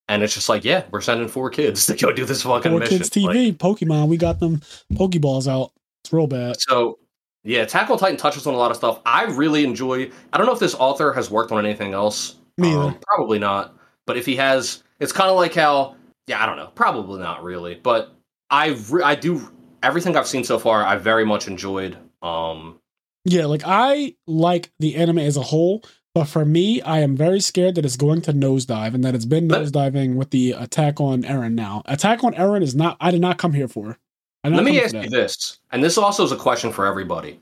and 0.08 0.22
it's 0.22 0.34
just 0.34 0.48
like 0.48 0.64
yeah 0.64 0.84
we're 0.90 1.00
sending 1.00 1.28
four 1.28 1.50
kids 1.50 1.86
to 1.88 1.96
go 1.96 2.12
do 2.12 2.24
this 2.24 2.42
fucking 2.42 2.70
Four 2.72 2.80
mission 2.80 2.98
Kids 2.98 3.10
TV, 3.10 3.56
Pokemon. 3.56 4.08
We 4.08 4.16
got 4.16 4.40
them 4.40 4.60
Pokeballs 4.94 5.46
out. 5.48 5.72
It's 6.02 6.12
real 6.12 6.26
bad. 6.26 6.60
So 6.60 6.98
yeah 7.44 7.64
Tackle 7.66 7.98
titan 7.98 8.16
touches 8.16 8.46
on 8.46 8.54
a 8.54 8.56
lot 8.56 8.70
of 8.70 8.76
stuff 8.78 9.00
i 9.04 9.24
really 9.24 9.64
enjoy 9.64 10.10
i 10.32 10.38
don't 10.38 10.46
know 10.46 10.52
if 10.54 10.58
this 10.60 10.74
author 10.76 11.12
has 11.12 11.30
worked 11.30 11.52
on 11.52 11.62
anything 11.64 11.92
else 11.92 12.36
Me 12.56 12.74
Um, 12.74 12.98
probably 13.02 13.38
not. 13.38 13.76
But 14.06 14.16
if 14.16 14.26
he 14.26 14.36
has, 14.36 14.82
it's 15.00 15.12
kind 15.12 15.30
of 15.30 15.36
like 15.36 15.54
how, 15.54 15.96
yeah, 16.26 16.42
I 16.42 16.46
don't 16.46 16.56
know. 16.56 16.70
Probably 16.74 17.20
not 17.20 17.42
really. 17.42 17.74
But 17.74 18.14
I, 18.50 18.76
re- 18.90 19.02
I 19.02 19.14
do 19.14 19.50
everything 19.84 20.16
I've 20.16 20.26
seen 20.26 20.44
so 20.44 20.58
far. 20.58 20.84
I 20.84 20.96
very 20.96 21.24
much 21.24 21.46
enjoyed. 21.46 21.96
Um, 22.22 22.80
Yeah, 23.24 23.46
like 23.46 23.62
I 23.64 24.16
like 24.26 24.72
the 24.80 24.96
anime 24.96 25.18
as 25.18 25.36
a 25.36 25.42
whole, 25.42 25.84
but 26.14 26.24
for 26.24 26.44
me, 26.44 26.80
I 26.82 27.00
am 27.00 27.16
very 27.16 27.40
scared 27.40 27.74
that 27.76 27.84
it's 27.84 27.96
going 27.96 28.22
to 28.22 28.32
nosedive 28.32 28.94
and 28.94 29.04
that 29.04 29.14
it's 29.14 29.24
been 29.24 29.48
nosediving 29.48 30.16
with 30.16 30.30
the 30.30 30.52
attack 30.52 31.00
on 31.00 31.22
Eren 31.22 31.52
now. 31.52 31.82
Attack 31.86 32.24
on 32.24 32.34
Eren 32.34 32.62
is 32.62 32.74
not. 32.74 32.96
I 33.00 33.10
did 33.10 33.20
not 33.20 33.38
come 33.38 33.52
here 33.52 33.68
for. 33.68 33.98
I 34.42 34.48
did 34.48 34.56
not 34.56 34.64
let 34.64 34.72
me 34.72 34.80
ask 34.80 34.94
you 34.94 35.08
this, 35.08 35.58
and 35.72 35.82
this 35.82 35.96
also 35.96 36.24
is 36.24 36.32
a 36.32 36.36
question 36.36 36.72
for 36.72 36.86
everybody. 36.86 37.40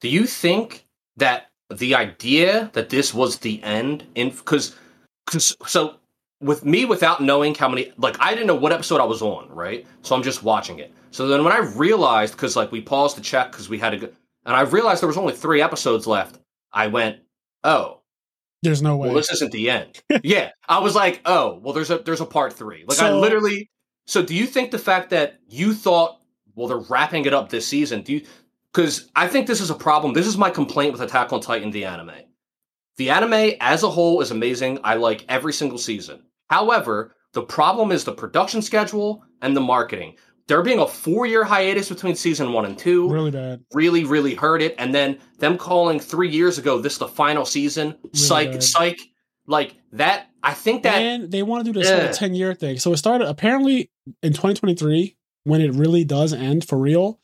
Do 0.00 0.08
you 0.08 0.26
think 0.26 0.86
that 1.16 1.50
the 1.70 1.94
idea 1.94 2.70
that 2.72 2.88
this 2.88 3.14
was 3.14 3.38
the 3.38 3.62
end 3.62 4.04
in 4.14 4.30
because 4.30 4.74
so 5.30 5.94
with 6.40 6.64
me 6.64 6.84
without 6.84 7.22
knowing 7.22 7.54
how 7.54 7.68
many 7.68 7.92
like 7.96 8.16
I 8.18 8.30
didn't 8.30 8.48
know 8.48 8.54
what 8.54 8.72
episode 8.72 9.00
I 9.00 9.04
was 9.04 9.22
on, 9.22 9.48
right? 9.50 9.86
So 10.02 10.16
I'm 10.16 10.22
just 10.22 10.42
watching 10.42 10.78
it. 10.78 10.92
So 11.10 11.28
then 11.28 11.44
when 11.44 11.52
I 11.52 11.58
realized 11.58 12.34
because 12.34 12.56
like 12.56 12.72
we 12.72 12.80
paused 12.80 13.16
to 13.16 13.22
check 13.22 13.50
because 13.50 13.68
we 13.68 13.78
had 13.78 13.90
to 13.90 13.96
go, 13.98 14.08
and 14.46 14.56
I 14.56 14.62
realized 14.62 15.02
there 15.02 15.08
was 15.08 15.16
only 15.16 15.34
three 15.34 15.60
episodes 15.62 16.06
left. 16.06 16.38
I 16.72 16.86
went, 16.86 17.18
oh, 17.64 18.00
There's 18.62 18.82
no 18.82 18.96
way. 18.96 19.08
well, 19.08 19.16
this 19.16 19.32
isn't 19.32 19.52
the 19.52 19.70
end. 19.70 20.00
yeah, 20.22 20.50
I 20.68 20.78
was 20.78 20.94
like, 20.94 21.20
oh, 21.24 21.58
well, 21.62 21.74
there's 21.74 21.90
a 21.90 21.98
there's 21.98 22.20
a 22.20 22.26
part 22.26 22.52
three. 22.52 22.84
Like 22.86 23.00
I 23.00 23.12
literally. 23.12 23.70
So 24.06 24.22
do 24.22 24.34
you 24.34 24.46
think 24.46 24.70
the 24.70 24.78
fact 24.78 25.10
that 25.10 25.38
you 25.48 25.72
thought, 25.74 26.20
well, 26.54 26.66
they're 26.68 26.78
wrapping 26.78 27.26
it 27.26 27.34
up 27.34 27.48
this 27.48 27.66
season? 27.66 28.02
Do 28.02 28.14
you? 28.14 28.26
Because 28.72 29.10
I 29.16 29.26
think 29.26 29.46
this 29.46 29.60
is 29.60 29.70
a 29.70 29.74
problem. 29.74 30.12
This 30.14 30.26
is 30.26 30.36
my 30.36 30.50
complaint 30.50 30.92
with 30.92 31.00
Attack 31.00 31.32
on 31.32 31.40
Titan, 31.40 31.70
the 31.70 31.84
anime. 31.84 32.12
The 32.98 33.10
anime 33.10 33.56
as 33.60 33.82
a 33.82 33.90
whole 33.90 34.20
is 34.20 34.30
amazing. 34.30 34.78
I 34.84 34.94
like 34.94 35.24
every 35.28 35.52
single 35.52 35.78
season. 35.78 36.22
However, 36.48 37.16
the 37.32 37.42
problem 37.42 37.92
is 37.92 38.04
the 38.04 38.12
production 38.12 38.62
schedule 38.62 39.24
and 39.42 39.56
the 39.56 39.60
marketing. 39.60 40.16
There 40.50 40.62
being 40.62 40.80
a 40.80 40.86
four 40.88 41.26
year 41.26 41.44
hiatus 41.44 41.88
between 41.88 42.16
season 42.16 42.52
one 42.52 42.64
and 42.66 42.76
two 42.76 43.08
really 43.08 43.30
bad. 43.30 43.64
really, 43.72 44.04
really 44.04 44.34
hurt 44.34 44.60
it. 44.62 44.74
And 44.78 44.92
then 44.92 45.18
them 45.38 45.56
calling 45.56 46.00
three 46.00 46.28
years 46.28 46.58
ago 46.58 46.80
this 46.80 46.98
the 46.98 47.06
final 47.06 47.44
season, 47.46 47.94
psych, 48.12 48.50
bad. 48.50 48.62
psych, 48.64 49.00
like 49.46 49.76
that. 49.92 50.26
I 50.42 50.54
think 50.54 50.82
that 50.82 50.96
and 51.00 51.30
they 51.30 51.44
want 51.44 51.64
to 51.64 51.72
do 51.72 51.78
this 51.78 51.88
whole 51.88 52.00
Ugh. 52.08 52.14
10 52.14 52.34
year 52.34 52.52
thing. 52.54 52.78
So 52.80 52.92
it 52.92 52.96
started 52.96 53.28
apparently 53.28 53.90
in 54.24 54.32
2023 54.32 55.16
when 55.44 55.60
it 55.60 55.72
really 55.72 56.02
does 56.02 56.32
end 56.32 56.64
for 56.66 56.76
real. 56.78 57.20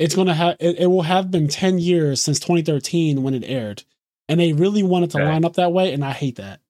It's 0.00 0.16
going 0.16 0.26
to 0.26 0.34
have, 0.34 0.56
it, 0.58 0.80
it 0.80 0.86
will 0.88 1.02
have 1.02 1.30
been 1.30 1.46
10 1.46 1.78
years 1.78 2.20
since 2.20 2.40
2013 2.40 3.22
when 3.22 3.34
it 3.34 3.44
aired. 3.46 3.84
And 4.28 4.40
they 4.40 4.52
really 4.52 4.82
wanted 4.82 5.10
to 5.12 5.18
Okay. 5.18 5.26
line 5.28 5.44
up 5.44 5.54
that 5.54 5.72
way. 5.72 5.92
And 5.92 6.04
I 6.04 6.10
hate 6.10 6.36
that. 6.36 6.60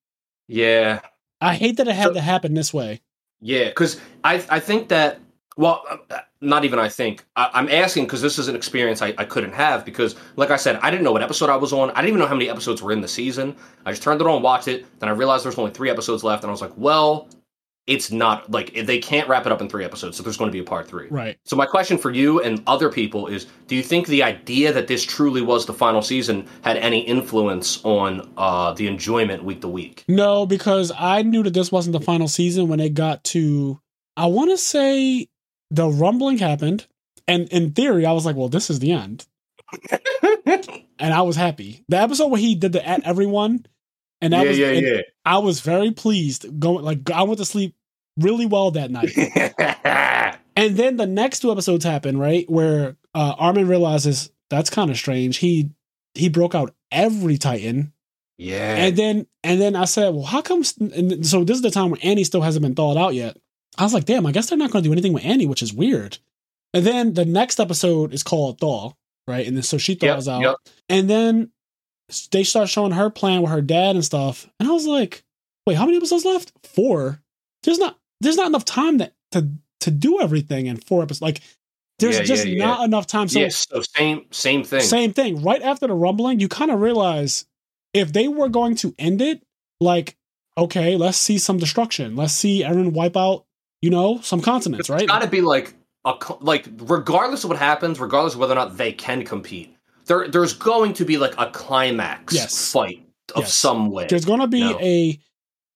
yeah, 0.49 1.01
I 1.41 1.55
hate 1.55 1.79
that 1.79 1.89
it 1.89 1.95
had 1.97 2.09
So- 2.09 2.13
to 2.15 2.21
happen 2.21 2.53
this 2.53 2.75
way. 2.75 3.01
yeah, 3.41 3.69
because 3.69 3.99
I 4.23 4.43
I 4.51 4.61
think 4.61 4.89
that 4.89 5.21
Well, 5.57 5.85
uh, 5.89 6.19
not 6.41 6.65
even 6.65 6.79
I 6.79 6.89
think. 6.89 7.25
I, 7.37 7.51
I'm 7.53 7.69
asking 7.69 8.05
because 8.05 8.23
this 8.23 8.39
is 8.39 8.49
an 8.49 8.57
experience 8.57 9.03
I, 9.03 9.15
I 9.19 9.25
couldn't 9.25 9.53
have 9.53 9.85
because, 9.85 10.17
like 10.37 10.51
I 10.51 10.57
said, 10.57 10.77
I 10.83 10.91
didn't 10.91 11.05
know 11.05 11.13
what 11.13 11.23
episode 11.23 11.49
I 11.49 11.57
was 11.57 11.73
on. 11.73 11.91
I 11.91 11.97
didn't 11.97 12.09
even 12.09 12.21
know 12.21 12.27
how 12.27 12.35
many 12.35 12.51
episodes 12.51 12.83
were 12.83 12.93
in 12.93 13.01
the 13.01 13.09
season. 13.09 13.57
I 13.87 13.93
just 13.93 14.03
turned 14.03 14.21
it 14.21 14.27
on, 14.27 14.43
watched 14.43 14.69
it, 14.69 14.87
then 14.99 15.09
I 15.09 15.13
realized 15.13 15.45
there's 15.45 15.59
only 15.59 15.71
three 15.71 15.91
episodes 15.91 16.25
left, 16.25 16.43
and 16.43 16.51
I 16.51 16.53
was 16.53 16.61
like, 16.61 16.77
well, 16.77 17.29
it's 17.87 18.11
not 18.11 18.51
like 18.51 18.73
they 18.87 18.99
can't 18.99 19.29
wrap 19.29 19.45
it 19.45 19.53
up 19.53 19.61
in 19.61 19.69
three 19.69 19.85
episodes, 19.85 20.17
so 20.17 20.23
there's 20.23 20.39
going 20.39 20.49
to 20.49 20.53
be 20.53 20.61
a 20.61 20.65
part 20.65 20.89
three. 20.89 21.07
Right. 21.11 21.39
So 21.45 21.55
my 21.55 21.67
question 21.67 21.99
for 21.99 22.11
you 22.11 22.41
and 22.41 22.63
other 22.67 22.91
people 22.91 23.27
is: 23.27 23.47
Do 23.67 23.77
you 23.77 23.83
think 23.83 24.07
the 24.07 24.23
idea 24.23 24.73
that 24.73 24.87
this 24.87 25.05
truly 25.05 25.43
was 25.43 25.67
the 25.67 25.75
final 25.75 26.01
season 26.01 26.49
had 26.63 26.79
any 26.79 27.01
influence 27.01 27.85
on 27.85 28.33
uh, 28.39 28.73
the 28.73 28.87
enjoyment 28.87 29.45
week 29.45 29.61
to 29.61 29.69
week? 29.69 30.05
No, 30.09 30.47
because 30.47 30.93
I 30.97 31.23
knew 31.23 31.43
that 31.43 31.53
this 31.53 31.71
wasn't 31.71 31.93
the 31.93 32.01
final 32.01 32.29
season 32.29 32.69
when 32.69 32.81
it 32.81 32.95
got 32.95 33.23
to. 33.25 33.81
I 34.17 34.27
want 34.27 34.51
to 34.51 34.57
say 34.57 35.29
the 35.71 35.89
rumbling 35.89 36.39
happened, 36.39 36.87
and 37.27 37.49
in 37.49 37.73
theory, 37.73 38.07
I 38.07 38.13
was 38.13 38.27
like, 38.27 38.37
"Well, 38.37 38.49
this 38.49 38.71
is 38.71 38.79
the 38.79 38.93
end," 38.93 39.27
and 40.47 41.15
I 41.15 41.23
was 41.23 41.37
happy. 41.37 41.85
The 41.89 41.99
episode 41.99 42.29
where 42.29 42.41
he 42.41 42.55
did 42.55 42.73
the 42.73 42.87
at 42.87 43.05
everyone, 43.05 43.67
and 44.21 44.33
that 44.33 44.43
yeah, 44.43 44.49
was 44.49 44.59
yeah, 44.59 44.71
yeah. 44.73 45.01
I 45.25 45.39
was 45.39 45.61
very 45.61 45.91
pleased. 45.91 46.61
Going 46.61 46.85
like 46.85 47.11
I 47.11 47.23
went 47.23 47.39
to 47.39 47.45
sleep 47.45 47.75
really 48.19 48.47
well 48.47 48.71
that 48.73 48.91
night. 48.91 49.11
And 50.57 50.77
then 50.77 50.97
the 50.97 51.07
next 51.07 51.41
two 51.41 51.51
episodes 51.51 51.85
happen, 51.85 52.19
right? 52.19 52.49
Where 52.49 52.97
uh, 53.15 53.35
Armin 53.39 53.69
realizes 53.69 54.31
that's 54.51 54.71
kind 54.71 54.91
of 54.91 54.97
strange. 54.97 55.39
He 55.39 55.71
he 56.15 56.29
broke 56.29 56.55
out 56.55 56.75
every 56.93 57.39
Titan, 57.39 57.93
yeah. 58.39 58.77
and 58.77 58.97
then 58.97 59.27
and 59.43 59.61
then 59.61 59.75
I 59.75 59.85
said, 59.85 60.15
well, 60.15 60.25
how 60.25 60.43
come? 60.43 60.63
And 60.81 61.27
so 61.27 61.43
this 61.43 61.57
is 61.57 61.63
the 61.63 61.71
time 61.71 61.91
when 61.91 62.01
Annie 62.03 62.25
still 62.25 62.43
hasn't 62.43 62.63
been 62.63 62.75
thawed 62.75 62.97
out 62.97 63.15
yet. 63.15 63.37
I 63.79 63.83
was 63.85 63.95
like, 63.95 64.05
damn, 64.05 64.27
I 64.27 64.33
guess 64.33 64.49
they're 64.49 64.59
not 64.59 64.71
going 64.71 64.83
to 64.83 64.89
do 64.89 64.93
anything 64.93 65.13
with 65.13 65.25
Annie, 65.25 65.47
which 65.47 65.63
is 65.63 65.73
weird. 65.73 66.19
And 66.73 66.85
then 66.87 67.15
the 67.15 67.25
next 67.25 67.61
episode 67.61 68.13
is 68.13 68.23
called 68.23 68.59
Thaw, 68.61 68.93
right? 69.29 69.47
And 69.47 69.57
then 69.57 69.63
so 69.63 69.79
she 69.79 69.93
Yep, 69.93 70.01
thaws 70.01 70.29
out, 70.29 70.41
yep. 70.43 70.57
and 70.89 71.09
then 71.09 71.51
they 72.33 72.45
start 72.45 72.69
showing 72.69 72.93
her 72.93 73.11
plan 73.11 73.43
with 73.43 73.51
her 73.51 73.63
dad 73.63 73.95
and 73.97 74.05
stuff. 74.05 74.49
And 74.61 74.69
I 74.69 74.73
was 74.73 74.87
like, 74.87 75.23
wait, 75.67 75.77
how 75.77 75.87
many 75.87 75.97
episodes 75.97 76.25
left? 76.25 76.53
Four. 76.65 77.21
There's 77.63 77.79
not 77.79 77.99
there's 78.21 78.37
not 78.37 78.47
enough 78.49 78.65
time 78.65 78.99
that 78.99 79.15
to 79.33 79.49
to 79.81 79.91
do 79.91 80.21
everything 80.21 80.67
in 80.67 80.77
four 80.77 81.03
episodes. 81.03 81.23
Like 81.23 81.41
there's 81.99 82.19
Yeah, 82.19 82.25
just 82.25 82.45
yeah, 82.47 82.55
yeah. 82.57 82.67
not 82.67 82.85
enough 82.85 83.07
time. 83.07 83.29
So 83.29 83.39
yes, 83.39 83.67
so 83.71 83.81
same 83.83 84.27
same 84.33 84.65
thing. 84.65 84.81
same 84.83 85.13
thing. 85.13 85.43
Right 85.43 85.63
after 85.63 85.87
the 85.87 85.95
rumbling, 85.95 86.41
you 86.41 86.49
kind 86.49 86.71
of 86.71 86.81
realize 86.81 87.47
if 87.93 88.13
they 88.13 88.27
were 88.29 88.49
going 88.49 88.75
to 88.77 88.95
end 88.99 89.23
it, 89.23 89.43
like, 89.81 90.17
okay, 90.59 90.97
let's 90.97 91.19
see 91.19 91.39
some 91.39 91.59
destruction. 91.59 92.17
Let's 92.17 92.33
see 92.33 92.63
Eren 92.63 92.93
wipe 92.93 93.17
out, 93.17 93.45
you 93.85 93.91
know, 93.91 94.19
some 94.23 94.41
continents, 94.41 94.89
right? 94.89 95.03
It's 95.03 95.11
got 95.13 95.21
to 95.21 95.29
be 95.29 95.43
like 95.43 95.75
a 96.07 96.15
like 96.41 96.67
regardless 96.81 97.45
of 97.45 97.51
what 97.51 97.59
happens, 97.59 98.01
regardless 98.01 98.33
of 98.35 98.41
whether 98.41 98.53
or 98.55 98.57
not 98.57 98.79
they 98.79 98.93
can 98.93 99.25
compete, 99.25 99.77
there 100.07 100.27
there's 100.29 100.55
going 100.55 100.95
to 100.95 101.05
be 101.05 101.19
like 101.19 101.35
a 101.37 101.51
climax 101.51 102.33
Yes. 102.35 102.73
fight 102.73 103.07
of 103.35 103.43
Yes. 103.43 103.55
some 103.55 103.91
way. 103.91 104.07
There's 104.09 104.25
going 104.25 104.41
to 104.41 104.47
be 104.47 104.63
a, 104.81 105.19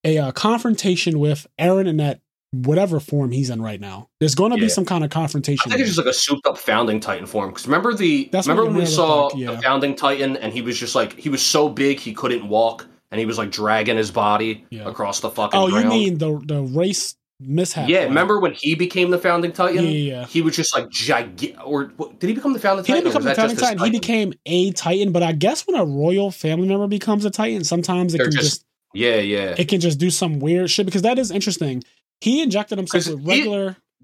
a 0.04 0.18
uh 0.18 0.32
confrontation 0.32 1.18
with 1.18 1.46
Eren 1.60 1.86
in 1.86 1.98
that 1.98 2.20
whatever 2.52 2.98
form 2.98 3.30
he's 3.30 3.50
in 3.50 3.60
right 3.60 3.80
now. 3.80 4.08
There's 4.20 4.34
going 4.34 4.52
to 4.52 4.56
be 4.58 4.70
some 4.70 4.86
kind 4.86 5.04
of 5.04 5.10
confrontation. 5.10 5.70
I 5.70 5.74
think 5.76 5.86
it's 5.86 5.94
just 5.94 5.98
like 5.98 6.14
a 6.14 6.16
souped 6.16 6.46
up 6.46 6.56
founding 6.56 6.98
titan 6.98 7.26
form. 7.26 7.50
Because 7.50 7.66
remember 7.66 7.92
the 7.92 8.30
That's 8.32 8.46
remember 8.48 8.70
when 8.70 8.78
we 8.80 8.86
saw 8.86 9.26
like, 9.26 9.36
yeah. 9.36 9.50
the 9.52 9.60
founding 9.60 9.94
titan 9.94 10.38
and 10.38 10.50
he 10.54 10.62
was 10.62 10.78
just 10.78 10.94
like 10.94 11.12
he 11.18 11.28
was 11.28 11.42
so 11.42 11.68
big 11.68 12.00
he 12.00 12.14
couldn't 12.14 12.48
walk 12.48 12.86
and 13.10 13.18
he 13.18 13.26
was 13.26 13.36
like 13.38 13.50
dragging 13.50 13.96
his 13.98 14.10
body 14.10 14.64
Yeah. 14.70 14.88
across 14.88 15.20
the 15.20 15.30
fucking 15.30 15.58
oh, 15.60 15.66
you 15.68 15.84
mean 15.86 16.16
the 16.18 16.40
the 16.46 16.62
Reiss 16.62 17.14
mishap? 17.40 17.88
yeah, 17.88 18.04
remember 18.04 18.40
when 18.40 18.52
he 18.52 18.74
became 18.74 19.10
the 19.10 19.18
founding 19.18 19.52
titan? 19.52 19.84
yeah, 19.84 19.90
yeah. 19.90 20.26
He 20.26 20.42
was 20.42 20.56
just 20.56 20.74
like 20.74 20.88
gigantic. 20.90 21.56
Or 21.64 21.84
what, 21.96 22.18
did 22.18 22.28
he 22.28 22.34
become 22.34 22.52
the 22.52 22.58
founding 22.60 22.84
He 22.84 22.92
titan? 22.92 23.04
didn't 23.04 23.12
become 23.22 23.28
the 23.28 23.34
founding 23.34 23.56
titan. 23.56 23.84
He 23.84 23.90
became 23.90 24.32
a 24.46 24.72
titan, 24.72 25.12
but 25.12 25.22
I 25.22 25.32
guess 25.32 25.66
when 25.66 25.76
a 25.76 25.84
royal 25.84 26.30
family 26.30 26.68
member 26.68 26.86
becomes 26.86 27.24
a 27.24 27.30
titan, 27.30 27.64
sometimes 27.64 28.14
it 28.14 28.18
They're 28.18 28.26
can 28.26 28.32
just- 28.32 28.44
just 28.50 28.64
Yeah, 28.94 29.16
yeah. 29.16 29.54
it 29.58 29.68
can 29.68 29.80
just 29.80 29.98
do 29.98 30.10
some 30.10 30.40
weird 30.40 30.70
shit 30.70 30.86
because 30.86 31.02
that 31.02 31.18
is 31.18 31.30
interesting. 31.30 31.82
He 32.20 32.42
injected 32.42 32.78
himself 32.78 33.06
with 33.20 33.34
he- 33.34 33.44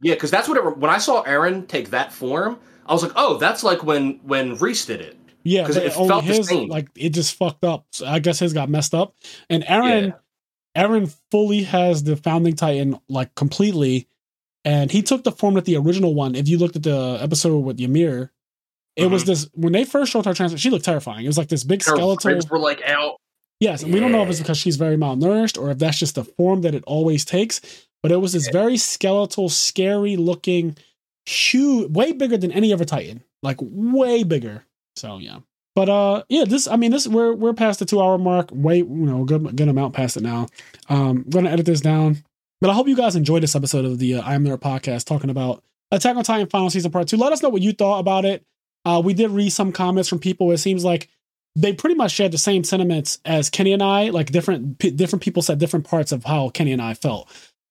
Yeah, 0.02 0.15
because 0.15 0.31
that's 0.31 0.48
what 0.48 0.56
it. 0.56 0.77
When 0.78 0.90
I 0.90 0.98
saw 0.98 1.24
Eren 1.24 1.66
take 1.66 1.90
that 1.90 2.12
form, 2.12 2.59
I 2.86 2.93
was 2.93 3.02
like, 3.02 3.12
"Oh, 3.16 3.39
that's 3.39 3.65
like 3.65 3.82
when 3.82 4.20
when 4.24 4.56
Reiss 4.56 4.85
did 4.86 5.01
it." 5.01 5.16
Yeah, 5.43 5.62
because 5.62 5.77
it 5.77 5.93
felt 5.93 6.24
the 6.27 6.43
same. 6.43 6.69
like 6.69 6.89
it 6.97 7.11
just 7.11 7.35
fucked 7.35 7.65
up. 7.65 7.86
So 7.93 8.06
I 8.06 8.19
guess 8.19 8.39
his 8.39 8.52
got 8.52 8.69
messed 8.69 8.94
up, 8.94 9.15
and 9.51 9.62
Eren, 9.65 10.15
Eren 10.77 11.15
fully 11.31 11.63
has 11.65 12.03
the 12.05 12.17
founding 12.17 12.55
titan 12.57 12.99
like 13.09 13.35
completely, 13.35 14.09
and 14.65 14.91
he 14.91 15.03
took 15.03 15.25
the 15.25 15.33
form 15.33 15.55
that 15.55 15.65
the 15.65 15.77
original 15.77 16.15
one. 16.15 16.35
If 16.35 16.49
you 16.49 16.59
looked 16.59 16.77
at 16.77 16.83
the 16.83 17.19
episode 17.21 17.59
with 17.61 17.81
Ymir, 17.81 18.33
it 18.97 19.07
was 19.07 19.23
Mhm. 19.25 19.27
this 19.27 19.49
when 19.55 19.73
they 19.73 19.85
first 19.85 20.13
showed 20.13 20.25
her 20.25 20.35
transfer. 20.35 20.59
She 20.59 20.71
looked 20.71 20.85
terrifying. 20.85 21.25
It 21.25 21.29
was 21.29 21.39
like 21.39 21.49
this 21.49 21.65
big 21.65 21.83
Her 21.85 21.95
skeletal. 21.97 22.31
ribs 22.31 22.49
were 22.51 22.59
like 22.59 22.83
out. 22.83 23.17
Yes, 23.61 23.83
and 23.83 23.93
we 23.95 24.01
don't 24.01 24.13
know 24.13 24.23
if 24.23 24.29
it's 24.29 24.41
because 24.41 24.59
she's 24.59 24.77
very 24.77 24.97
malnourished 24.97 25.61
or 25.61 25.71
if 25.71 25.79
that's 25.79 25.99
just 25.99 26.17
the 26.17 26.25
form 26.25 26.63
that 26.63 26.75
it 26.75 26.83
always 26.87 27.25
takes. 27.25 27.61
But 28.03 28.13
it 28.13 28.17
was 28.17 28.33
this 28.33 28.47
Yeah. 28.47 28.53
very 28.53 28.77
skeletal, 28.77 29.49
scary 29.49 30.17
looking, 30.17 30.77
huge, 31.25 31.91
way 31.91 32.13
bigger 32.13 32.37
than 32.37 32.53
any 32.53 32.73
other 32.73 32.85
Titan, 32.85 33.23
like 33.43 33.57
way 33.61 34.23
bigger. 34.25 34.65
So 34.97 35.19
yeah, 35.19 35.39
but 35.75 35.89
uh, 35.89 36.23
yeah, 36.29 36.45
this 36.45 36.69
I 36.69 36.77
mean 36.77 36.91
this 36.91 37.07
we're 37.07 37.33
we're 37.33 37.55
past 37.55 37.79
the 37.79 37.85
two 37.85 38.01
hour 38.01 38.19
mark. 38.19 38.51
Wait, 38.53 38.87
you 38.87 39.07
know 39.07 39.25
good 39.25 39.57
good 39.57 39.69
amount 39.69 39.95
past 39.95 40.17
it 40.17 40.23
now. 40.23 40.49
Um, 40.89 41.25
gonna 41.29 41.51
edit 41.51 41.67
this 41.67 41.81
down, 41.81 42.23
but 42.61 42.71
I 42.71 42.75
hope 42.75 42.89
you 42.89 42.97
guys 42.97 43.17
enjoyed 43.17 43.43
this 43.43 43.57
episode 43.57 43.85
of 43.85 43.99
the 43.99 44.17
uh, 44.17 44.23
I 44.23 44.35
Am 44.35 44.45
There 44.45 44.57
podcast 44.59 45.07
talking 45.07 45.31
about 45.31 45.63
Attack 45.91 46.17
on 46.17 46.25
Titan 46.25 46.49
final 46.49 46.71
season 46.71 46.91
part 46.91 47.09
two. 47.09 47.17
Let 47.17 47.33
us 47.33 47.43
know 47.43 47.49
what 47.49 47.63
you 47.63 47.73
thought 47.73 47.99
about 47.99 48.25
it. 48.25 48.45
Uh, 48.85 49.01
we 49.05 49.15
did 49.15 49.31
read 49.31 49.51
some 49.51 49.73
comments 49.73 50.09
from 50.09 50.19
people. 50.19 50.51
It 50.53 50.59
seems 50.59 50.85
like 50.85 51.09
they 51.57 51.73
pretty 51.73 51.95
much 51.95 52.13
shared 52.13 52.33
the 52.33 52.39
same 52.39 52.65
sentiments 52.65 53.19
as 53.25 53.51
Kenny 53.51 53.73
and 53.73 53.83
I. 53.83 54.11
Like 54.11 54.31
different 54.31 54.79
p- 54.79 54.91
different 54.91 55.23
people 55.23 55.43
said 55.43 55.59
different 55.59 55.87
parts 55.87 56.13
of 56.13 56.25
how 56.25 56.51
Kenny 56.51 56.73
and 56.73 56.83
I 56.83 56.95
felt. 56.95 57.31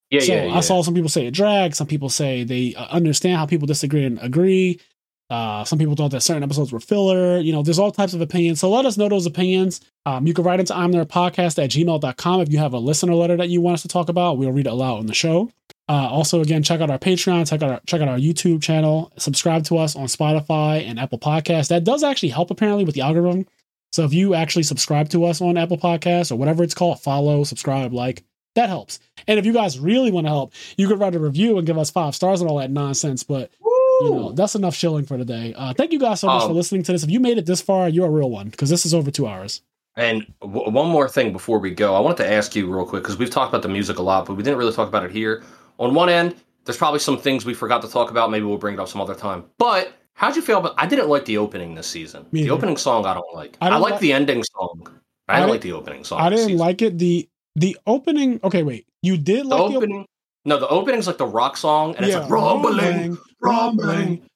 Yeah, 0.09 0.19
so 0.21 0.33
yeah, 0.33 0.45
yeah. 0.45 0.57
I 0.57 0.59
saw 0.59 0.81
some 0.83 0.93
people 0.93 1.09
say 1.09 1.25
it 1.25 1.31
dragged. 1.31 1.75
Some 1.75 1.87
people 1.87 2.09
say 2.09 2.43
they 2.43 2.75
uh, 2.75 2.85
understand 2.85 3.37
how 3.37 3.45
people 3.45 3.67
disagree 3.67 4.05
and 4.05 4.19
agree. 4.21 4.79
Uh, 5.29 5.63
some 5.63 5.79
people 5.79 5.95
thought 5.95 6.11
that 6.11 6.21
certain 6.21 6.43
episodes 6.43 6.71
were 6.71 6.79
filler. 6.79 7.39
You 7.39 7.53
know, 7.53 7.63
there's 7.63 7.79
all 7.79 7.91
types 7.91 8.13
of 8.13 8.21
opinions. 8.21 8.59
So 8.59 8.69
let 8.69 8.85
us 8.85 8.97
know 8.97 9.09
those 9.09 9.25
opinions. 9.25 9.81
Um, 10.05 10.27
you 10.27 10.33
can 10.33 10.43
write 10.43 10.59
into 10.59 10.75
I'm 10.75 10.91
there 10.91 11.05
podcast 11.05 11.63
at 11.63 11.71
gmail.com 11.71 12.41
if 12.41 12.51
you 12.51 12.57
have 12.59 12.73
a 12.73 12.79
listener 12.79 13.15
letter 13.15 13.37
that 13.37 13.49
you 13.49 13.61
want 13.61 13.75
us 13.75 13.81
to 13.83 13.87
talk 13.87 14.09
about. 14.09 14.37
We'll 14.37 14.51
read 14.51 14.67
it 14.67 14.71
aloud 14.71 14.99
on 14.99 15.05
the 15.07 15.13
show. 15.13 15.49
Uh, 15.89 16.07
also, 16.09 16.41
again, 16.41 16.63
check 16.63 16.81
out 16.81 16.89
our 16.89 16.99
Patreon, 16.99 17.49
check 17.49 17.61
out 17.61 17.71
our, 17.71 17.81
check 17.85 18.01
out 18.01 18.07
our 18.07 18.17
YouTube 18.17 18.61
channel, 18.61 19.11
subscribe 19.17 19.65
to 19.65 19.77
us 19.77 19.95
on 19.95 20.05
Spotify 20.05 20.87
and 20.87 20.99
Apple 20.99 21.19
Podcasts. 21.19 21.67
That 21.67 21.83
does 21.83 22.03
actually 22.03 22.29
help 22.29 22.51
apparently 22.51 22.85
with 22.85 22.95
the 22.95 23.01
algorithm. 23.01 23.45
So 23.91 24.05
if 24.05 24.13
you 24.13 24.33
actually 24.33 24.63
subscribe 24.63 25.09
to 25.09 25.25
us 25.25 25.41
on 25.41 25.57
Apple 25.57 25.77
Podcasts 25.77 26.31
or 26.31 26.35
whatever 26.35 26.63
it's 26.63 26.73
called, 26.73 27.01
follow, 27.01 27.43
subscribe, 27.43 27.93
like, 27.93 28.23
that 28.55 28.69
helps. 28.69 28.99
And 29.27 29.39
if 29.39 29.45
you 29.45 29.53
guys 29.53 29.79
really 29.79 30.11
want 30.11 30.25
to 30.25 30.31
help, 30.31 30.53
you 30.77 30.87
could 30.87 30.99
write 30.99 31.15
a 31.15 31.19
review 31.19 31.57
and 31.57 31.67
give 31.67 31.77
us 31.77 31.91
five 31.91 32.15
stars 32.15 32.39
and 32.39 32.49
all 32.49 32.59
that 32.59 32.71
nonsense. 32.71 33.23
But 33.23 33.51
you 34.01 34.09
know, 34.11 34.31
that's 34.31 34.55
enough 34.55 34.75
shilling 34.75 35.05
for 35.05 35.17
today. 35.17 35.53
Uh, 35.55 35.73
thank 35.73 35.91
you 35.91 35.99
guys 35.99 36.19
so 36.21 36.27
much 36.27 36.43
Um, 36.43 36.49
for 36.49 36.53
listening 36.53 36.83
to 36.83 36.91
this. 36.91 37.03
If 37.03 37.09
you 37.09 37.19
made 37.19 37.37
it 37.37 37.45
this 37.45 37.61
far, 37.61 37.87
you're 37.89 38.07
a 38.07 38.11
real 38.11 38.29
one 38.29 38.49
because 38.49 38.69
this 38.69 38.85
is 38.85 38.93
over 38.93 39.11
two 39.11 39.27
hours. 39.27 39.61
And 39.95 40.25
w- 40.41 40.69
one 40.71 40.87
more 40.89 41.07
thing 41.07 41.31
before 41.31 41.59
we 41.59 41.71
go, 41.71 41.95
I 41.95 41.99
wanted 41.99 42.17
to 42.17 42.31
ask 42.31 42.55
you 42.55 42.73
real 42.73 42.85
quick 42.85 43.03
because 43.03 43.17
we've 43.17 43.29
talked 43.29 43.51
about 43.53 43.61
the 43.61 43.69
music 43.69 43.97
a 43.99 44.01
lot, 44.01 44.25
but 44.25 44.33
we 44.35 44.43
didn't 44.43 44.57
really 44.57 44.73
talk 44.73 44.87
about 44.87 45.03
it 45.05 45.11
here. 45.11 45.43
On 45.79 45.93
one 45.93 46.09
end, 46.09 46.35
there's 46.65 46.77
probably 46.77 46.99
some 46.99 47.17
things 47.17 47.45
we 47.45 47.53
forgot 47.53 47.81
to 47.83 47.87
talk 47.87 48.09
about. 48.09 48.31
Maybe 48.31 48.45
we'll 48.45 48.57
bring 48.57 48.73
it 48.73 48.79
up 48.79 48.87
some 48.87 49.01
other 49.01 49.13
time. 49.15 49.43
But 49.59 49.93
how'd 50.13 50.35
you 50.35 50.41
feel 50.41 50.57
about? 50.59 50.73
I 50.77 50.87
didn't 50.87 51.09
like 51.09 51.25
the 51.25 51.37
opening 51.37 51.75
this 51.75 51.87
season. 51.87 52.23
Me 52.31 52.39
the 52.41 52.45
neither. 52.47 52.53
opening 52.55 52.77
song 52.77 53.05
I 53.05 53.13
don't 53.13 53.35
like. 53.35 53.57
I 53.61 53.67
I, 53.67 53.69
don't 53.69 53.81
like 53.81 53.91
like- 53.93 54.01
the 54.01 54.13
ending 54.13 54.43
song. 54.43 54.81
I, 55.27 55.33
I 55.33 55.35
didn't 55.35 55.41
didn't- 55.47 55.49
like 55.51 55.61
the 55.61 55.71
opening 55.73 56.03
song. 56.03 56.21
I 56.21 56.29
didn't 56.29 56.45
season. 56.45 56.57
like 56.57 56.81
it. 56.81 56.97
The 56.97 57.29
the 57.55 57.77
opening. 57.85 58.39
Okay, 58.43 58.63
wait. 58.63 58.87
You 59.03 59.17
did 59.17 59.45
the 59.45 59.49
like 59.55 59.71
the 59.71 59.77
opening. 59.77 60.05
No, 60.45 60.57
the 60.59 60.67
opening's 60.67 61.07
like 61.07 61.17
the 61.17 61.25
rock 61.27 61.55
song, 61.55 61.95
and 61.95 62.05
yeah, 62.05 62.17
it's 62.17 62.21
like 62.23 62.29
rumbling, 62.31 63.17
rumbling. 63.43 64.21
Ah. 64.23 64.27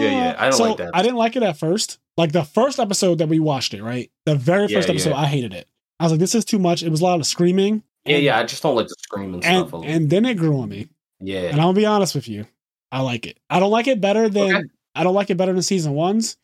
Yeah, 0.00 0.10
yeah, 0.10 0.36
I 0.38 0.44
don't 0.44 0.52
so 0.52 0.64
like 0.64 0.76
that. 0.78 0.90
I 0.94 1.02
didn't 1.02 1.16
like 1.16 1.34
it 1.36 1.42
at 1.42 1.58
first. 1.58 1.98
Like 2.16 2.30
the 2.32 2.44
first 2.44 2.78
episode 2.78 3.18
that 3.18 3.28
we 3.28 3.40
watched 3.40 3.74
it, 3.74 3.82
right? 3.82 4.10
The 4.26 4.36
very 4.36 4.66
Yeah, 4.66 4.78
first 4.78 4.88
episode, 4.90 5.10
yeah. 5.10 5.16
I 5.20 5.26
hated 5.26 5.52
it. 5.52 5.66
I 5.98 6.04
was 6.04 6.12
like, 6.12 6.20
this 6.20 6.34
is 6.34 6.44
too 6.44 6.58
much. 6.58 6.82
It 6.82 6.90
was 6.90 7.00
a 7.00 7.04
lot 7.04 7.18
of 7.18 7.26
screaming. 7.26 7.82
Yeah, 8.04 8.16
and, 8.16 8.24
yeah. 8.24 8.38
I 8.38 8.44
just 8.44 8.62
don't 8.62 8.76
like 8.76 8.86
the 8.88 8.94
screaming 9.00 9.44
and 9.44 9.68
stuff. 9.68 9.82
and 9.84 10.08
then 10.10 10.24
it 10.24 10.34
grew 10.36 10.60
on 10.60 10.68
me. 10.68 10.88
yeah, 11.20 11.42
And 11.50 11.60
I'll 11.60 11.72
be 11.72 11.86
honest 11.86 12.14
with 12.14 12.28
you. 12.28 12.46
I 12.92 13.00
like 13.00 13.26
it. 13.26 13.38
I 13.50 13.58
don't 13.60 13.70
like 13.70 13.86
it 13.88 14.00
better 14.00 14.28
than 14.28 14.54
Okay. 14.54 14.64
I 14.94 15.02
don't 15.04 15.14
like 15.14 15.30
it 15.30 15.36
better 15.36 15.52
than 15.52 15.62
season 15.62 15.92
ones. 15.94 16.36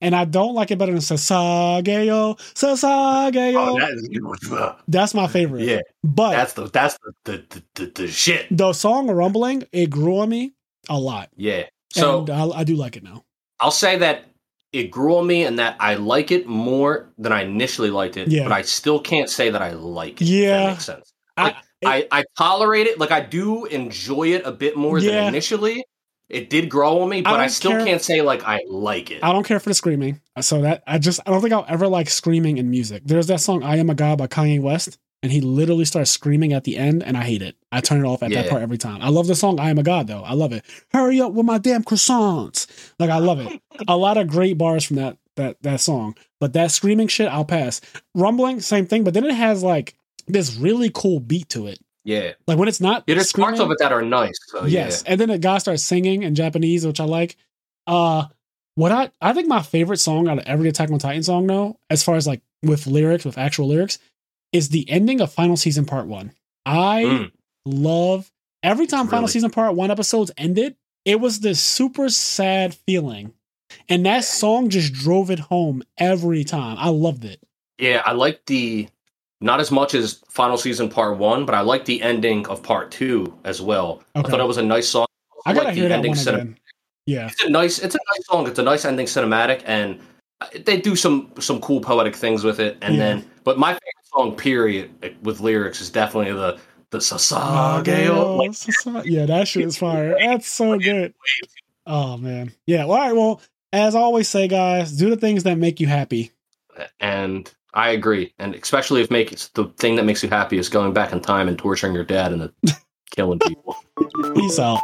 And 0.00 0.14
I 0.14 0.24
don't 0.26 0.54
like 0.54 0.70
it 0.70 0.78
better 0.78 0.92
than 0.92 1.00
Sasageyo. 1.00 2.38
Sasageyo. 2.54 3.54
oh, 3.56 3.78
that 3.80 4.74
is, 4.76 4.82
That's 4.88 5.14
my 5.14 5.26
favorite. 5.26 5.62
yeah. 5.64 5.80
But 6.02 6.32
That's 6.32 6.52
the 6.54 6.68
that's 6.70 6.98
the, 7.24 7.44
the, 7.48 7.62
the, 7.74 7.86
the 7.94 8.08
shit. 8.08 8.46
the 8.50 8.72
song 8.72 9.08
Rumbling, 9.10 9.64
it 9.72 9.90
grew 9.90 10.18
on 10.18 10.28
me 10.28 10.52
a 10.88 10.98
lot. 10.98 11.30
Yeah. 11.36 11.64
So 11.92 12.20
and 12.20 12.30
I, 12.30 12.46
I 12.60 12.64
do 12.64 12.76
like 12.76 12.96
it 12.96 13.02
now. 13.02 13.24
I'll 13.60 13.70
say 13.70 13.98
that 13.98 14.24
it 14.72 14.90
grew 14.90 15.16
on 15.18 15.26
me 15.26 15.44
and 15.44 15.58
that 15.60 15.76
I 15.78 15.94
like 15.94 16.30
it 16.32 16.46
more 16.46 17.08
than 17.18 17.32
I 17.32 17.42
initially 17.42 17.90
liked 17.90 18.16
it. 18.16 18.28
Yeah. 18.28 18.42
But 18.44 18.52
I 18.52 18.62
still 18.62 18.98
can't 19.00 19.30
say 19.30 19.50
that 19.50 19.62
I 19.62 19.70
like 19.72 20.20
it. 20.20 20.26
Yeah. 20.26 20.70
makes 20.70 20.84
sense. 20.86 21.12
I, 21.36 21.42
Like, 21.44 21.56
I, 21.86 22.08
I 22.20 22.24
tolerate 22.36 22.86
it. 22.86 22.98
Like 22.98 23.10
I 23.12 23.20
do 23.20 23.66
enjoy 23.66 24.28
it 24.34 24.42
a 24.44 24.50
bit 24.52 24.76
more 24.76 24.98
Yeah. 24.98 25.12
than 25.12 25.28
initially, 25.28 25.84
it 26.28 26.48
did 26.50 26.68
grow 26.70 27.02
on 27.02 27.08
me, 27.10 27.20
but 27.20 27.34
I, 27.34 27.36
don't 27.42 27.48
still 27.50 27.70
care- 27.72 27.84
can't 27.84 28.02
say 28.02 28.22
like 28.22 28.42
I 28.44 28.60
like 28.68 29.10
it. 29.10 29.22
I 29.22 29.32
don't 29.32 29.44
care 29.46 29.60
for 29.60 29.68
the 29.70 29.74
screaming. 29.74 30.20
So 30.40 30.62
that 30.62 30.82
I 30.86 30.98
just 30.98 31.20
I 31.26 31.30
don't 31.30 31.40
think 31.42 31.52
I'll 31.52 31.66
ever 31.68 31.86
like 31.86 32.08
screaming 32.10 32.56
in 32.58 32.70
music. 32.70 33.02
There's 33.04 33.26
that 33.28 33.40
song 33.40 33.62
"I 33.62 33.76
Am 33.76 33.90
a 33.90 33.94
God" 33.94 34.18
by 34.18 34.26
Kanye 34.26 34.60
West, 34.60 34.98
and 35.24 35.32
he 35.32 35.40
literally 35.40 35.86
starts 35.86 36.10
screaming 36.12 36.52
at 36.52 36.62
the 36.64 36.76
end, 36.76 37.02
and 37.02 37.16
I 37.16 37.22
hate 37.24 37.40
it. 37.42 37.56
I 37.72 37.80
turn 37.80 38.04
it 38.04 38.06
off 38.06 38.22
at 38.22 38.30
that 38.30 38.44
Yeah. 38.44 38.50
part 38.50 38.62
every 38.62 38.78
time. 38.78 39.00
I 39.02 39.08
love 39.08 39.26
the 39.26 39.34
song 39.34 39.58
"I 39.58 39.70
Am 39.70 39.78
a 39.78 39.82
God" 39.82 40.06
though. 40.06 40.22
I 40.22 40.34
love 40.34 40.52
it. 40.52 40.64
Hurry 40.92 41.20
up 41.20 41.32
with 41.32 41.46
my 41.46 41.58
damn 41.58 41.82
croissants. 41.82 42.66
Like 43.00 43.10
I 43.10 43.18
love 43.18 43.40
it. 43.40 43.60
a 43.88 43.96
lot 43.96 44.18
of 44.18 44.28
great 44.28 44.58
bars 44.58 44.84
from 44.84 44.96
that 44.96 45.16
that 45.36 45.56
that 45.62 45.80
song. 45.80 46.14
But 46.40 46.52
that 46.52 46.70
screaming 46.70 47.08
shit, 47.08 47.26
I'll 47.28 47.44
pass. 47.46 47.80
Rumbling, 48.14 48.60
same 48.60 48.86
thing. 48.86 49.02
But 49.02 49.14
then 49.14 49.24
it 49.24 49.34
has 49.34 49.62
like 49.62 49.94
this 50.28 50.56
really 50.56 50.90
cool 50.94 51.18
beat 51.20 51.48
to 51.50 51.66
it. 51.66 51.78
yeah, 52.04 52.32
Like 52.46 52.58
when 52.58 52.68
it's 52.68 52.80
not 52.82 53.04
yeah. 53.06 53.14
There's 53.14 53.32
parts 53.32 53.60
of 53.60 53.70
it 53.70 53.78
that 53.80 53.92
are 53.92 54.02
nice. 54.02 54.36
So 54.48 54.66
yes, 54.66 55.02
and 55.04 55.18
then 55.18 55.30
the 55.30 55.38
guy 55.38 55.56
starts 55.58 55.82
singing 55.82 56.22
in 56.22 56.34
Japanese, 56.34 56.86
which 56.86 57.00
I 57.00 57.04
like. 57.04 57.36
Uh, 57.86 58.26
what 58.76 58.92
I 58.92 59.10
I 59.22 59.32
think 59.32 59.48
my 59.48 59.62
favorite 59.62 59.98
song 59.98 60.28
out 60.28 60.38
of 60.38 60.44
every 60.46 60.68
Attack 60.68 60.90
on 60.90 60.98
Titan 60.98 61.22
song, 61.22 61.46
though, 61.46 61.78
as 61.88 62.02
far 62.02 62.16
as 62.16 62.26
like 62.26 62.42
with 62.62 62.86
lyrics, 62.86 63.24
with 63.24 63.38
actual 63.38 63.68
lyrics, 63.68 63.98
is 64.54 64.70
the 64.70 64.88
ending 64.88 65.20
of 65.20 65.30
Final 65.32 65.56
Season 65.56 65.84
Part 65.84 66.06
One. 66.06 66.32
I 66.64 67.02
Mm. 67.04 67.32
love 67.66 68.30
every 68.62 68.86
time 68.86 69.08
Final 69.08 69.28
Season 69.28 69.50
Part 69.50 69.74
One 69.74 69.90
episodes 69.90 70.30
ended. 70.38 70.76
It 71.04 71.20
was 71.20 71.40
this 71.40 71.60
super 71.60 72.08
sad 72.08 72.74
feeling, 72.74 73.34
and 73.90 74.06
that 74.06 74.24
song 74.24 74.70
just 74.70 74.94
drove 74.94 75.30
it 75.30 75.38
home 75.38 75.82
every 75.98 76.44
time. 76.44 76.76
I 76.78 76.88
loved 76.88 77.24
it. 77.26 77.40
yeah. 77.78 78.02
I 78.06 78.12
like 78.12 78.46
the 78.46 78.88
not 79.40 79.60
as 79.60 79.70
much 79.70 79.94
as 79.94 80.22
final 80.30 80.56
season 80.56 80.88
part 80.88 81.18
one, 81.18 81.44
but 81.44 81.54
I 81.54 81.60
like 81.60 81.84
the 81.84 82.00
ending 82.00 82.46
of 82.46 82.62
part 82.62 82.90
two 82.90 83.36
as 83.44 83.60
well. 83.60 84.02
I 84.14 84.22
thought 84.22 84.40
it 84.40 84.46
was 84.46 84.56
a 84.56 84.62
nice 84.62 84.88
song. 84.88 85.06
I 85.44 85.52
gotta 85.52 85.66
like 85.66 85.74
hear 85.74 85.82
the 85.84 85.88
that 85.90 85.94
ending 85.96 86.12
one 86.12 86.28
again. 86.28 86.58
Yeah, 87.06 87.26
It's 87.26 87.42
a 87.44 87.50
nice. 87.50 87.78
It's 87.80 87.94
a 87.94 87.98
nice 87.98 88.26
song. 88.26 88.46
It's 88.48 88.58
a 88.58 88.62
nice 88.62 88.86
ending 88.86 89.04
cinematic, 89.06 89.60
and 89.66 90.00
uh, 90.40 90.46
they 90.64 90.80
do 90.80 90.96
some 90.96 91.32
some 91.40 91.60
cool 91.60 91.80
poetic 91.80 92.16
things 92.16 92.44
with 92.44 92.60
it. 92.60 92.78
And 92.80 92.94
Yeah. 92.94 93.00
then, 93.00 93.30
but 93.42 93.58
my 93.58 93.72
favorite 93.72 94.03
song 94.14 94.36
period 94.36 94.90
with 95.22 95.40
lyrics 95.40 95.80
is 95.80 95.90
definitely 95.90 96.32
the 96.32 96.58
the 96.90 96.98
Sasageyo. 96.98 98.38
Like, 98.38 99.06
yeah, 99.06 99.26
that 99.26 99.48
shit 99.48 99.64
is 99.64 99.76
fire. 99.76 100.16
That's 100.18 100.46
so 100.46 100.78
good. 100.78 101.14
Oh 101.86 102.16
man. 102.16 102.52
Yeah. 102.66 102.84
Well, 102.84 102.98
all 102.98 103.06
right. 103.06 103.16
Well, 103.16 103.40
as 103.72 103.94
I 103.94 104.00
always 104.00 104.28
say, 104.28 104.46
guys, 104.48 104.92
do 104.92 105.10
the 105.10 105.16
things 105.16 105.42
that 105.42 105.58
make 105.58 105.80
you 105.80 105.86
happy. 105.86 106.30
And 107.00 107.52
I 107.74 107.90
agree. 107.90 108.32
And 108.38 108.54
especially 108.54 109.02
if 109.02 109.10
make 109.10 109.30
the 109.54 109.66
thing 109.78 109.96
that 109.96 110.04
makes 110.04 110.22
you 110.22 110.28
happy 110.28 110.58
is 110.58 110.68
going 110.68 110.92
back 110.92 111.12
in 111.12 111.20
time 111.20 111.48
and 111.48 111.58
torturing 111.58 111.94
your 111.94 112.04
dad 112.04 112.32
and 112.32 112.52
killing 113.10 113.40
people. 113.40 113.76
Peace 114.34 114.58
out. 114.58 114.80